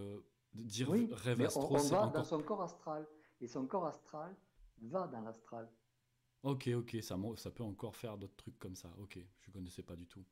dire 0.55 0.89
rêve 0.89 1.41
astro, 1.41 1.77
c'est 1.77 1.93
on 1.93 2.05
va 2.05 2.07
dans 2.07 2.23
son 2.23 2.41
corps 2.41 2.63
astral. 2.63 3.05
Et 3.41 3.47
son 3.47 3.67
corps 3.67 3.85
astral 3.85 4.35
va 4.81 5.07
dans 5.07 5.21
l'astral. 5.21 5.69
Ok, 6.41 6.69
ok, 6.73 6.97
ça, 7.01 7.17
ça 7.35 7.51
peut 7.51 7.63
encore 7.63 7.95
faire 7.95 8.17
d'autres 8.17 8.37
trucs 8.37 8.57
comme 8.57 8.75
ça. 8.75 8.89
Ok, 8.99 9.19
je 9.41 9.49
ne 9.49 9.53
connaissais 9.53 9.83
pas 9.83 9.95
du 9.95 10.07
tout. 10.07 10.23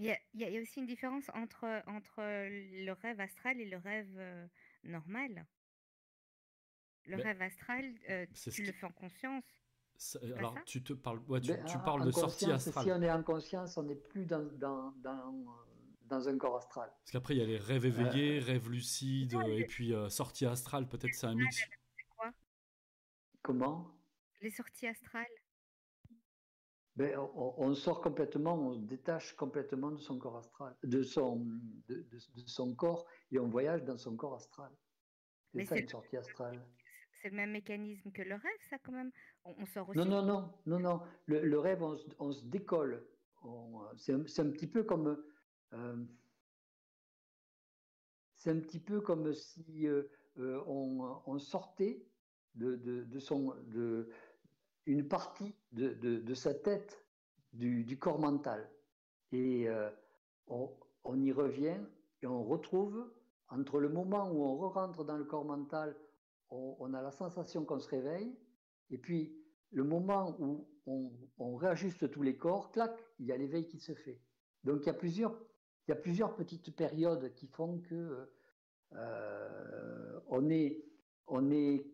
Il 0.00 0.06
y, 0.06 0.12
a, 0.12 0.18
il 0.32 0.40
y 0.40 0.56
a 0.56 0.62
aussi 0.62 0.80
une 0.80 0.86
différence 0.86 1.28
entre, 1.34 1.82
entre 1.86 2.22
le 2.22 2.90
rêve 2.92 3.20
astral 3.20 3.60
et 3.60 3.66
le 3.66 3.76
rêve 3.76 4.08
euh, 4.16 4.46
normal. 4.82 5.46
Le 7.04 7.16
rêve 7.16 7.42
astral, 7.42 7.84
euh, 8.08 8.24
tu 8.50 8.64
le 8.64 8.72
fais 8.72 8.86
en 8.86 8.92
conscience. 8.92 9.44
alors, 10.36 10.56
tu 10.64 10.82
te 10.82 10.94
parles, 10.94 11.18
ouais, 11.28 11.42
tu, 11.42 11.52
tu 11.66 11.78
parles 11.84 12.06
de 12.06 12.12
sortie 12.12 12.50
astrale. 12.50 12.84
Si 12.84 12.92
on 12.92 13.02
est 13.02 13.10
en 13.10 13.22
conscience, 13.22 13.76
on 13.76 13.82
n'est 13.82 13.94
plus 13.94 14.24
dans, 14.24 14.42
dans, 14.56 14.90
dans, 15.02 15.34
dans, 16.04 16.28
un 16.30 16.38
corps 16.38 16.56
astral. 16.56 16.90
Parce 17.00 17.10
qu'après, 17.10 17.34
il 17.34 17.40
y 17.40 17.42
a 17.42 17.46
les 17.46 17.58
rêves 17.58 17.84
éveillés, 17.84 18.40
euh, 18.40 18.44
rêves 18.44 18.70
lucides, 18.70 19.36
et 19.48 19.66
puis 19.66 19.92
sortie 20.08 20.46
astrale, 20.46 20.88
peut-être 20.88 21.12
c'est 21.12 21.26
un 21.26 21.34
mix. 21.34 21.68
Comment? 23.42 23.94
Les 24.40 24.50
sorties 24.50 24.86
astrales. 24.86 25.26
Ben, 27.00 27.16
on, 27.16 27.72
sort 27.72 28.02
complètement, 28.02 28.58
on 28.58 28.74
se 28.74 28.80
détache 28.80 29.34
complètement 29.34 29.90
de 29.90 29.96
son 29.96 30.18
corps 30.18 30.36
astral, 30.36 30.76
de 30.82 31.02
son, 31.02 31.46
de, 31.88 32.04
son 32.44 32.74
corps, 32.74 33.06
et 33.32 33.38
on 33.38 33.48
voyage 33.48 33.84
dans 33.84 33.96
son 33.96 34.16
corps 34.16 34.34
astral. 34.34 34.70
C'est 35.54 35.64
ça 35.64 35.78
une 35.78 35.88
sortie 35.88 36.18
astrale. 36.18 36.62
C'est 37.22 37.30
le 37.30 37.36
même 37.36 37.52
mécanisme 37.52 38.12
que 38.12 38.20
le 38.20 38.34
rêve, 38.34 38.60
ça 38.68 38.76
quand 38.84 38.92
même? 38.92 39.10
On, 39.46 39.64
sort 39.64 39.88
aussi. 39.88 39.98
Non, 39.98 40.04
non, 40.04 40.22
non, 40.22 40.52
non, 40.66 40.78
non. 40.78 41.00
Le, 41.24 41.58
rêve, 41.58 41.82
on, 41.82 42.32
se 42.32 42.44
décolle. 42.44 43.08
C'est 43.96 44.12
un, 44.12 44.20
un, 44.20 44.50
petit 44.50 44.66
peu 44.66 44.82
comme. 44.82 45.24
Euh, 45.72 46.04
c'est 48.34 48.50
un 48.50 48.60
petit 48.60 48.80
peu 48.80 49.00
comme 49.00 49.32
si 49.32 49.86
euh, 49.86 50.02
euh, 50.38 50.62
on, 50.66 51.38
sortait 51.38 52.04
de, 52.56 52.76
de, 52.76 53.18
son, 53.20 53.54
de, 53.68 54.10
une 54.90 55.06
partie 55.06 55.54
de, 55.72 56.34
sa 56.34 56.52
tête 56.52 57.04
du, 57.52 57.98
corps 57.98 58.18
mental. 58.18 58.68
Et 59.32 59.68
euh, 59.68 59.88
on, 60.48 61.20
y 61.20 61.30
revient 61.32 61.78
et 62.22 62.26
on 62.26 62.42
retrouve, 62.42 63.08
entre 63.48 63.78
le 63.78 63.88
moment 63.88 64.30
où 64.30 64.42
on 64.42 64.68
rentre 64.68 65.04
dans 65.04 65.16
le 65.16 65.24
corps 65.24 65.44
mental, 65.44 65.96
on, 66.50 66.92
a 66.94 67.02
la 67.02 67.12
sensation 67.12 67.64
qu'on 67.64 67.78
se 67.78 67.88
réveille, 67.88 68.36
et 68.90 68.98
puis 68.98 69.32
le 69.70 69.84
moment 69.84 70.36
où 70.40 70.68
on, 71.38 71.54
réajuste 71.54 72.10
tous 72.10 72.22
les 72.22 72.36
corps, 72.36 72.72
clac, 72.72 72.92
il 73.20 73.26
y 73.26 73.32
a 73.32 73.36
l'éveil 73.36 73.66
qui 73.68 73.78
se 73.78 73.94
fait. 73.94 74.20
Donc 74.64 74.80
il 74.82 74.86
y 74.86 74.90
a 74.90 74.94
plusieurs, 74.94 75.38
il 75.86 75.92
y 75.92 75.92
a 75.92 75.96
plusieurs 75.96 76.34
petites 76.34 76.74
périodes 76.74 77.32
qui 77.34 77.46
font 77.46 77.78
que 77.78 78.28
euh, 78.94 80.20
on, 80.26 80.50
est, 80.50 80.84
on 81.28 81.52
est 81.52 81.86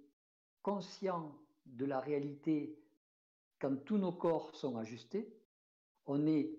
conscient 0.62 1.36
de 1.66 1.84
la 1.84 2.00
réalité 2.00 2.78
quand 3.58 3.84
tous 3.84 3.98
nos 3.98 4.12
corps 4.12 4.54
sont 4.54 4.76
ajustés. 4.76 5.32
On 6.06 6.18
n'est 6.18 6.50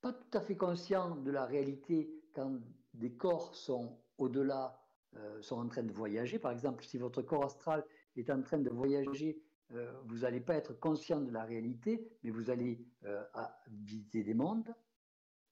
pas 0.00 0.12
tout 0.12 0.38
à 0.38 0.40
fait 0.40 0.56
conscient 0.56 1.16
de 1.16 1.30
la 1.30 1.46
réalité 1.46 2.22
quand 2.34 2.60
des 2.94 3.12
corps 3.12 3.54
sont 3.54 3.98
au-delà, 4.18 4.80
euh, 5.16 5.40
sont 5.42 5.58
en 5.58 5.68
train 5.68 5.82
de 5.82 5.92
voyager. 5.92 6.38
Par 6.38 6.52
exemple, 6.52 6.84
si 6.84 6.98
votre 6.98 7.22
corps 7.22 7.44
astral 7.44 7.84
est 8.16 8.30
en 8.30 8.42
train 8.42 8.58
de 8.58 8.70
voyager, 8.70 9.42
euh, 9.72 9.92
vous 10.04 10.18
n'allez 10.18 10.40
pas 10.40 10.54
être 10.54 10.74
conscient 10.78 11.20
de 11.20 11.30
la 11.30 11.44
réalité, 11.44 12.10
mais 12.22 12.30
vous 12.30 12.50
allez 12.50 12.84
euh, 13.04 13.24
visiter 13.68 14.22
des 14.22 14.34
mondes 14.34 14.74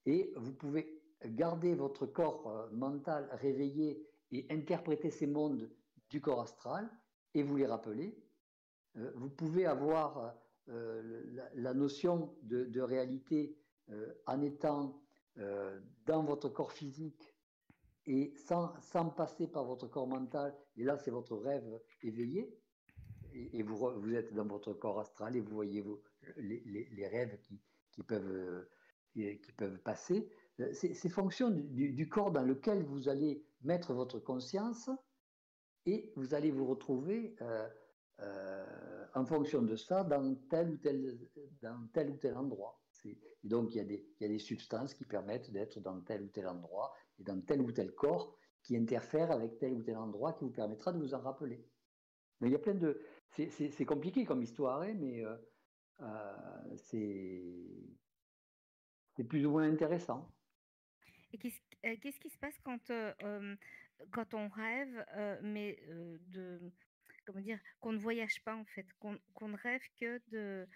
et 0.07 0.33
vous 0.37 0.53
pouvez 0.53 1.03
garder 1.25 1.75
votre 1.75 2.07
corps 2.07 2.69
mental 2.73 3.29
réveillé 3.33 4.07
et 4.31 4.47
interpréter 4.51 5.11
ces 5.11 5.27
mondes 5.27 5.71
du 6.09 6.21
corps 6.21 6.41
astral 6.41 6.91
et 7.35 7.43
vous 7.43 7.57
les 7.57 7.67
rappeler 7.67 8.17
vous 8.95 9.31
pouvez 9.31 9.67
avoir 9.67 10.35
euh, 10.71 11.51
la, 11.55 11.75
notion 11.75 12.35
de, 12.43 12.81
réalité 12.81 13.57
euh, 13.91 14.13
en 14.27 14.41
étant 14.43 15.01
dans 16.05 16.23
votre 16.23 16.51
corps 16.51 16.73
physique 16.73 17.35
et 18.07 18.35
sans, 18.37 18.75
passer 19.17 19.47
par 19.47 19.65
votre 19.65 19.87
corps 19.87 20.07
mental, 20.07 20.55
et 20.77 20.85
là 20.85 20.99
c'est 20.99 21.11
votre 21.11 21.35
rêve 21.37 21.81
éveillé, 22.03 22.55
et, 23.33 23.63
vous, 23.63 23.77
vous, 23.77 24.15
êtes 24.15 24.35
dans 24.35 24.45
votre 24.45 24.75
corps 24.75 25.01
astral 25.01 25.37
et 25.37 25.41
vous 25.41 25.55
voyez 25.55 25.83
les, 26.37 27.07
rêves 27.07 27.39
qui, 27.41 28.03
peuvent, 28.03 28.67
qui, 29.13 29.39
peuvent 29.57 29.79
passer. 29.79 30.29
C'est 30.73 31.09
fonction 31.09 31.51
du, 31.51 32.09
corps 32.09 32.33
dans 32.33 32.43
lequel 32.43 32.83
vous 32.83 33.09
allez 33.09 33.43
mettre 33.63 33.95
votre 33.95 34.19
conscience 34.19 34.91
et 35.87 36.13
vous 36.17 36.35
allez 36.35 36.51
vous 36.51 36.67
retrouver 36.67 37.35
euh, 37.41 37.69
en 39.15 39.25
fonction 39.25 39.63
de 39.63 39.77
ça 39.77 40.05
dans 40.05 40.35
tel 40.49 40.71
ou 40.71 40.77
tel, 40.77 41.19
dans 41.63 41.87
tel, 41.93 42.11
ou 42.11 42.17
tel 42.17 42.37
endroit. 42.37 42.81
donc 43.45 43.75
il 43.75 43.79
y, 43.79 43.81
a 43.81 43.85
des, 43.85 44.07
il 44.21 44.23
y, 44.23 44.27
a 44.27 44.29
des, 44.29 44.39
substances 44.39 44.95
qui 44.95 45.05
permettent 45.05 45.51
d'être 45.51 45.81
dans 45.81 46.01
tel 46.01 46.23
ou 46.23 46.29
tel 46.29 46.47
endroit 46.49 46.95
et 47.19 47.25
dans 47.25 47.41
tel 47.41 47.61
ou 47.61 47.73
tel 47.73 47.93
corps 47.95 48.37
qui 48.63 48.77
interfèrent 48.77 49.31
avec 49.31 49.59
tel 49.59 49.75
ou 49.75 49.83
tel 49.83 49.97
endroit 49.97 50.33
qui 50.35 50.45
vous 50.45 50.51
permettra 50.51 50.93
de 50.93 50.99
vous 50.99 51.15
en 51.15 51.21
rappeler. 51.21 51.65
Il 52.43 52.51
y 52.51 52.55
a 52.55 52.59
plein 52.59 52.75
de. 52.75 53.01
C'est 53.31 53.85
compliqué 53.85 54.25
comme 54.25 54.43
histoire, 54.43 54.81
hein, 54.83 54.95
mais 54.95 55.23
c'est 56.77 57.35
plus 59.29 59.45
ou 59.45 59.51
moins 59.51 59.71
intéressant. 59.71 60.33
Et 61.33 61.39
qu'est-ce 61.39 62.21
qui 62.21 62.31
se 62.31 62.39
passe 62.39 62.59
quand, 62.65 62.91
quand 64.13 64.35
on 64.35 64.49
rêve, 64.49 65.05
mais 65.43 65.79
de 66.29 66.73
comment 67.27 67.41
dire, 67.41 67.59
qu'on 67.81 67.93
ne 67.93 67.99
voyage 67.99 68.43
pas 68.45 68.55
en 68.55 68.65
fait, 68.65 68.87
qu'on 68.99 69.49
ne 69.49 69.57
rêve 69.57 69.83
que 69.99 70.21
de 70.31 70.67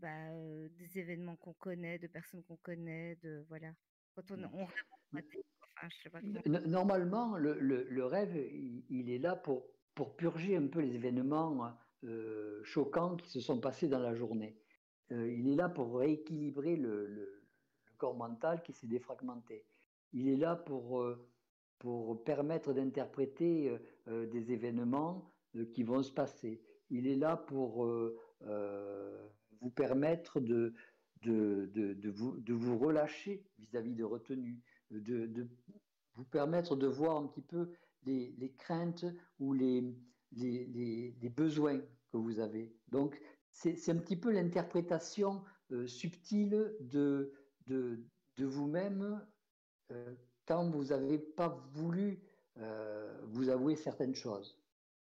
bah, 0.00 0.30
des 0.78 0.98
événements 0.98 1.36
qu'on 1.36 1.54
connaît, 1.54 1.98
de 1.98 2.06
personnes 2.06 2.42
qu'on 2.44 2.56
connaît, 2.56 3.16
de 3.16 3.44
voilà. 3.48 3.72
Quand 4.14 4.30
on, 4.30 4.42
on 4.54 4.64
rêve, 4.64 4.84
enfin, 5.12 5.88
je 5.88 6.02
sais 6.02 6.10
pas 6.10 6.20
Normalement, 6.66 7.36
le, 7.36 7.58
le, 7.60 8.04
rêve, 8.06 8.34
il, 8.88 9.10
est 9.10 9.18
là 9.18 9.36
pour, 9.36 9.66
pour 9.94 10.16
purger 10.16 10.56
un 10.56 10.66
peu 10.66 10.80
les 10.80 10.94
événements 10.94 11.76
choquants 12.64 13.16
qui 13.16 13.30
se 13.30 13.40
sont 13.40 13.60
passés 13.60 13.88
dans 13.88 13.98
la 13.98 14.14
journée. 14.14 14.58
il 15.10 15.48
est 15.48 15.56
là 15.56 15.68
pour 15.68 15.98
rééquilibrer 15.98 16.76
le, 16.76 17.06
le 17.06 17.42
corps 17.98 18.16
mental 18.16 18.62
qui 18.62 18.72
s'est 18.72 18.86
défragmenté. 18.86 19.66
Il 20.12 20.28
est 20.28 20.36
là 20.36 20.56
pour, 20.56 21.04
pour 21.78 22.24
permettre 22.24 22.72
d'interpréter 22.72 23.76
des 24.06 24.52
événements 24.52 25.35
qui 25.64 25.82
vont 25.82 26.02
se 26.02 26.12
passer. 26.12 26.60
Il 26.90 27.06
est 27.06 27.16
là 27.16 27.36
pour 27.36 27.86
vous 29.60 29.70
permettre 29.70 30.40
de, 30.40 30.74
de, 31.22 31.70
de, 31.74 32.10
vous, 32.10 32.38
de 32.38 32.54
vous 32.54 32.78
relâcher 32.78 33.44
vis-à-vis 33.58 33.94
de 33.94 34.04
retenues, 34.04 34.60
de, 34.90 35.26
de, 35.26 35.48
vous 36.14 36.24
permettre 36.24 36.76
de 36.76 36.86
voir 36.86 37.16
un 37.16 37.26
petit 37.26 37.42
peu 37.42 37.70
les, 38.04 38.54
craintes 38.58 39.04
ou 39.38 39.52
les, 39.52 39.82
les, 40.32 41.32
besoins 41.34 41.80
que 42.12 42.16
vous 42.16 42.38
avez. 42.38 42.74
Donc, 42.88 43.20
c'est 43.50 43.90
un 43.90 43.96
petit 43.96 44.16
peu 44.16 44.30
l'interprétation 44.30 45.42
subtile 45.86 46.74
de, 46.80 47.32
de, 47.66 48.04
de 48.36 48.44
vous-même 48.44 49.26
euh, 49.92 50.14
quand 50.46 50.68
vous 50.70 50.84
n'avez 50.86 51.18
pas 51.18 51.48
voulu 51.72 52.20
euh, 52.58 53.20
vous 53.24 53.48
avouer 53.48 53.76
certaines 53.76 54.14
choses. 54.14 54.58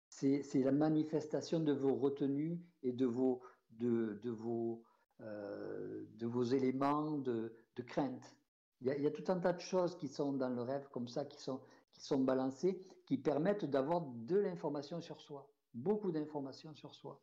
C'est 0.08 0.62
la 0.62 0.72
manifestation 0.72 1.60
de 1.60 1.72
vos 1.72 1.94
retenues 1.94 2.60
et 2.82 2.92
de 2.92 3.06
vos, 3.06 3.40
de, 3.70 4.18
vos, 4.30 4.82
euh, 5.20 6.04
de 6.16 6.26
vos 6.26 6.44
éléments 6.44 7.18
de, 7.18 7.52
de 7.76 7.82
crainte. 7.82 8.36
Il 8.80 8.86
y, 8.86 8.90
a, 8.90 8.96
il 8.96 9.02
y, 9.02 9.06
a, 9.06 9.10
tout 9.10 9.24
un 9.28 9.38
tas 9.38 9.52
de 9.52 9.60
choses 9.60 9.96
qui 9.96 10.08
sont 10.08 10.32
dans 10.32 10.48
le 10.48 10.62
rêve 10.62 10.88
comme 10.90 11.08
ça, 11.08 11.24
qui 11.24 11.40
sont, 11.40 11.60
qui 11.92 12.00
sont 12.00 12.20
balancées, 12.20 12.80
qui 13.06 13.18
permettent 13.18 13.64
d'avoir 13.64 14.02
de 14.02 14.36
l'information 14.36 15.00
sur 15.00 15.20
soi, 15.20 15.50
beaucoup 15.74 16.12
d'informations 16.12 16.74
sur 16.74 16.94
soi. 16.94 17.20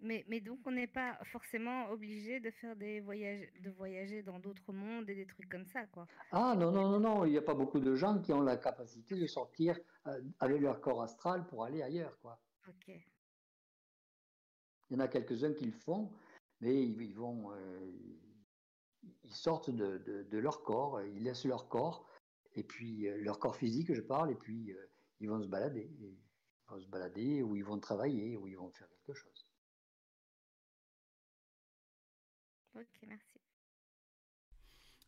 Mais, 0.00 0.24
mais 0.28 0.40
donc, 0.40 0.60
on 0.66 0.72
n'est 0.72 0.86
pas 0.86 1.18
forcément 1.32 1.88
obligé 1.90 2.38
de 2.40 2.50
faire 2.50 2.76
des 2.76 3.00
voyages, 3.00 3.48
de 3.60 3.70
voyager 3.70 4.22
dans 4.22 4.38
d'autres 4.38 4.72
mondes 4.72 5.08
et 5.08 5.14
des 5.14 5.26
trucs 5.26 5.48
comme 5.48 5.64
ça, 5.66 5.86
quoi. 5.86 6.06
Ah 6.32 6.54
non, 6.56 6.70
non, 6.70 6.90
non, 6.90 7.00
non, 7.00 7.24
il 7.24 7.32
n'y 7.32 7.38
a 7.38 7.42
pas 7.42 7.54
beaucoup 7.54 7.80
de 7.80 7.94
gens 7.94 8.20
qui 8.20 8.32
ont 8.32 8.42
la 8.42 8.58
capacité 8.58 9.18
de 9.18 9.26
sortir 9.26 9.78
euh, 10.06 10.20
avec 10.38 10.60
leur 10.60 10.80
corps 10.80 11.02
astral 11.02 11.46
pour 11.46 11.64
aller 11.64 11.82
ailleurs, 11.82 12.18
quoi. 12.20 12.38
Ok. 12.68 12.88
Il 14.88 14.92
y 14.92 14.96
en 14.96 15.00
a 15.00 15.08
quelques-uns 15.08 15.54
qui 15.54 15.64
le 15.64 15.72
font, 15.72 16.12
mais 16.60 16.82
ils, 16.82 17.14
vont, 17.14 17.52
euh, 17.52 17.90
ils 19.24 19.34
sortent 19.34 19.70
de, 19.70 19.98
de, 19.98 20.24
de, 20.24 20.38
leur 20.38 20.62
corps, 20.62 21.00
ils 21.02 21.22
laissent 21.22 21.46
leur 21.46 21.68
corps, 21.68 22.06
et 22.54 22.62
puis 22.62 23.08
euh, 23.08 23.16
leur 23.22 23.38
corps 23.38 23.56
physique, 23.56 23.94
je 23.94 24.02
parle, 24.02 24.30
et 24.30 24.36
puis 24.36 24.74
ils 25.20 25.28
vont 25.28 25.42
se 25.42 25.48
balader. 25.48 25.90
Ils 26.00 26.18
vont 26.68 26.80
se 26.80 26.86
balader, 26.86 27.42
ou 27.42 27.56
ils 27.56 27.64
vont 27.64 27.78
travailler, 27.78 28.36
ou 28.36 28.46
ils 28.46 28.56
vont 28.56 28.70
faire 28.70 28.88
quelque 28.88 29.14
chose. 29.14 29.45
Ok, 32.76 33.00
merci. 33.06 33.40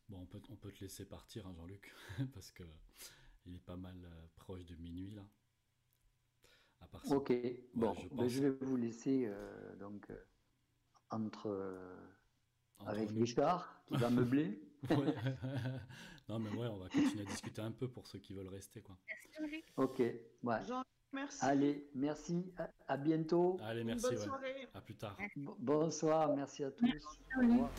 Bon, 0.09 0.21
on 0.21 0.25
peut, 0.25 0.41
on 0.49 0.55
peut 0.55 0.71
te 0.71 0.79
laisser 0.79 1.05
partir, 1.05 1.45
hein, 1.45 1.53
Jean-Luc, 1.53 1.93
parce 2.33 2.51
que 2.51 2.63
il 3.45 3.55
est 3.55 3.59
pas 3.59 3.75
mal 3.75 3.95
euh, 4.03 4.27
proche 4.35 4.65
de 4.65 4.75
minuit 4.75 5.11
là. 5.11 5.23
À 6.81 6.87
part 6.87 7.05
ça, 7.05 7.15
ok, 7.15 7.29
ouais, 7.29 7.69
bon, 7.75 7.93
je, 7.93 8.15
ben, 8.15 8.27
je, 8.27 8.41
vais 8.41 8.49
vous 8.49 8.75
laisser 8.75 9.25
euh, 9.27 9.75
donc 9.75 10.09
euh, 10.09 10.17
entre, 11.11 11.77
entre, 12.79 12.89
avec 12.89 13.11
nous. 13.11 13.21
Richard 13.21 13.83
qui 13.85 13.97
va 13.97 14.09
meubler. 14.09 14.59
ouais. 14.89 15.13
non 16.29 16.39
mais 16.39 16.49
ouais, 16.51 16.67
on 16.67 16.77
va 16.77 16.89
continuer 16.89 17.21
à 17.21 17.25
discuter 17.25 17.61
un 17.61 17.71
peu 17.71 17.89
pour 17.89 18.07
ceux 18.07 18.19
qui 18.19 18.33
veulent 18.33 18.47
rester 18.47 18.81
quoi. 18.81 18.97
Merci 19.07 19.29
Jean-Luc. 19.37 19.65
Ok, 19.77 19.99
ouais. 19.99 20.65
Jean 20.65 20.83
Merci. 21.11 21.39
Allez, 21.41 21.89
merci. 21.95 22.53
À, 22.57 22.69
à 22.87 22.97
bientôt. 22.97 23.57
Allez, 23.63 23.83
merci. 23.83 24.03
Bonne 24.03 24.17
ouais. 24.17 24.25
soirée. 24.25 24.67
À 24.73 24.81
plus 24.81 24.95
tard. 24.95 25.17
Bonsoir. 25.35 26.35
Merci 26.35 26.63
à 26.63 26.71
tous. 26.71 26.85
Merci. 26.85 27.19
Au 27.35 27.41
revoir. 27.41 27.69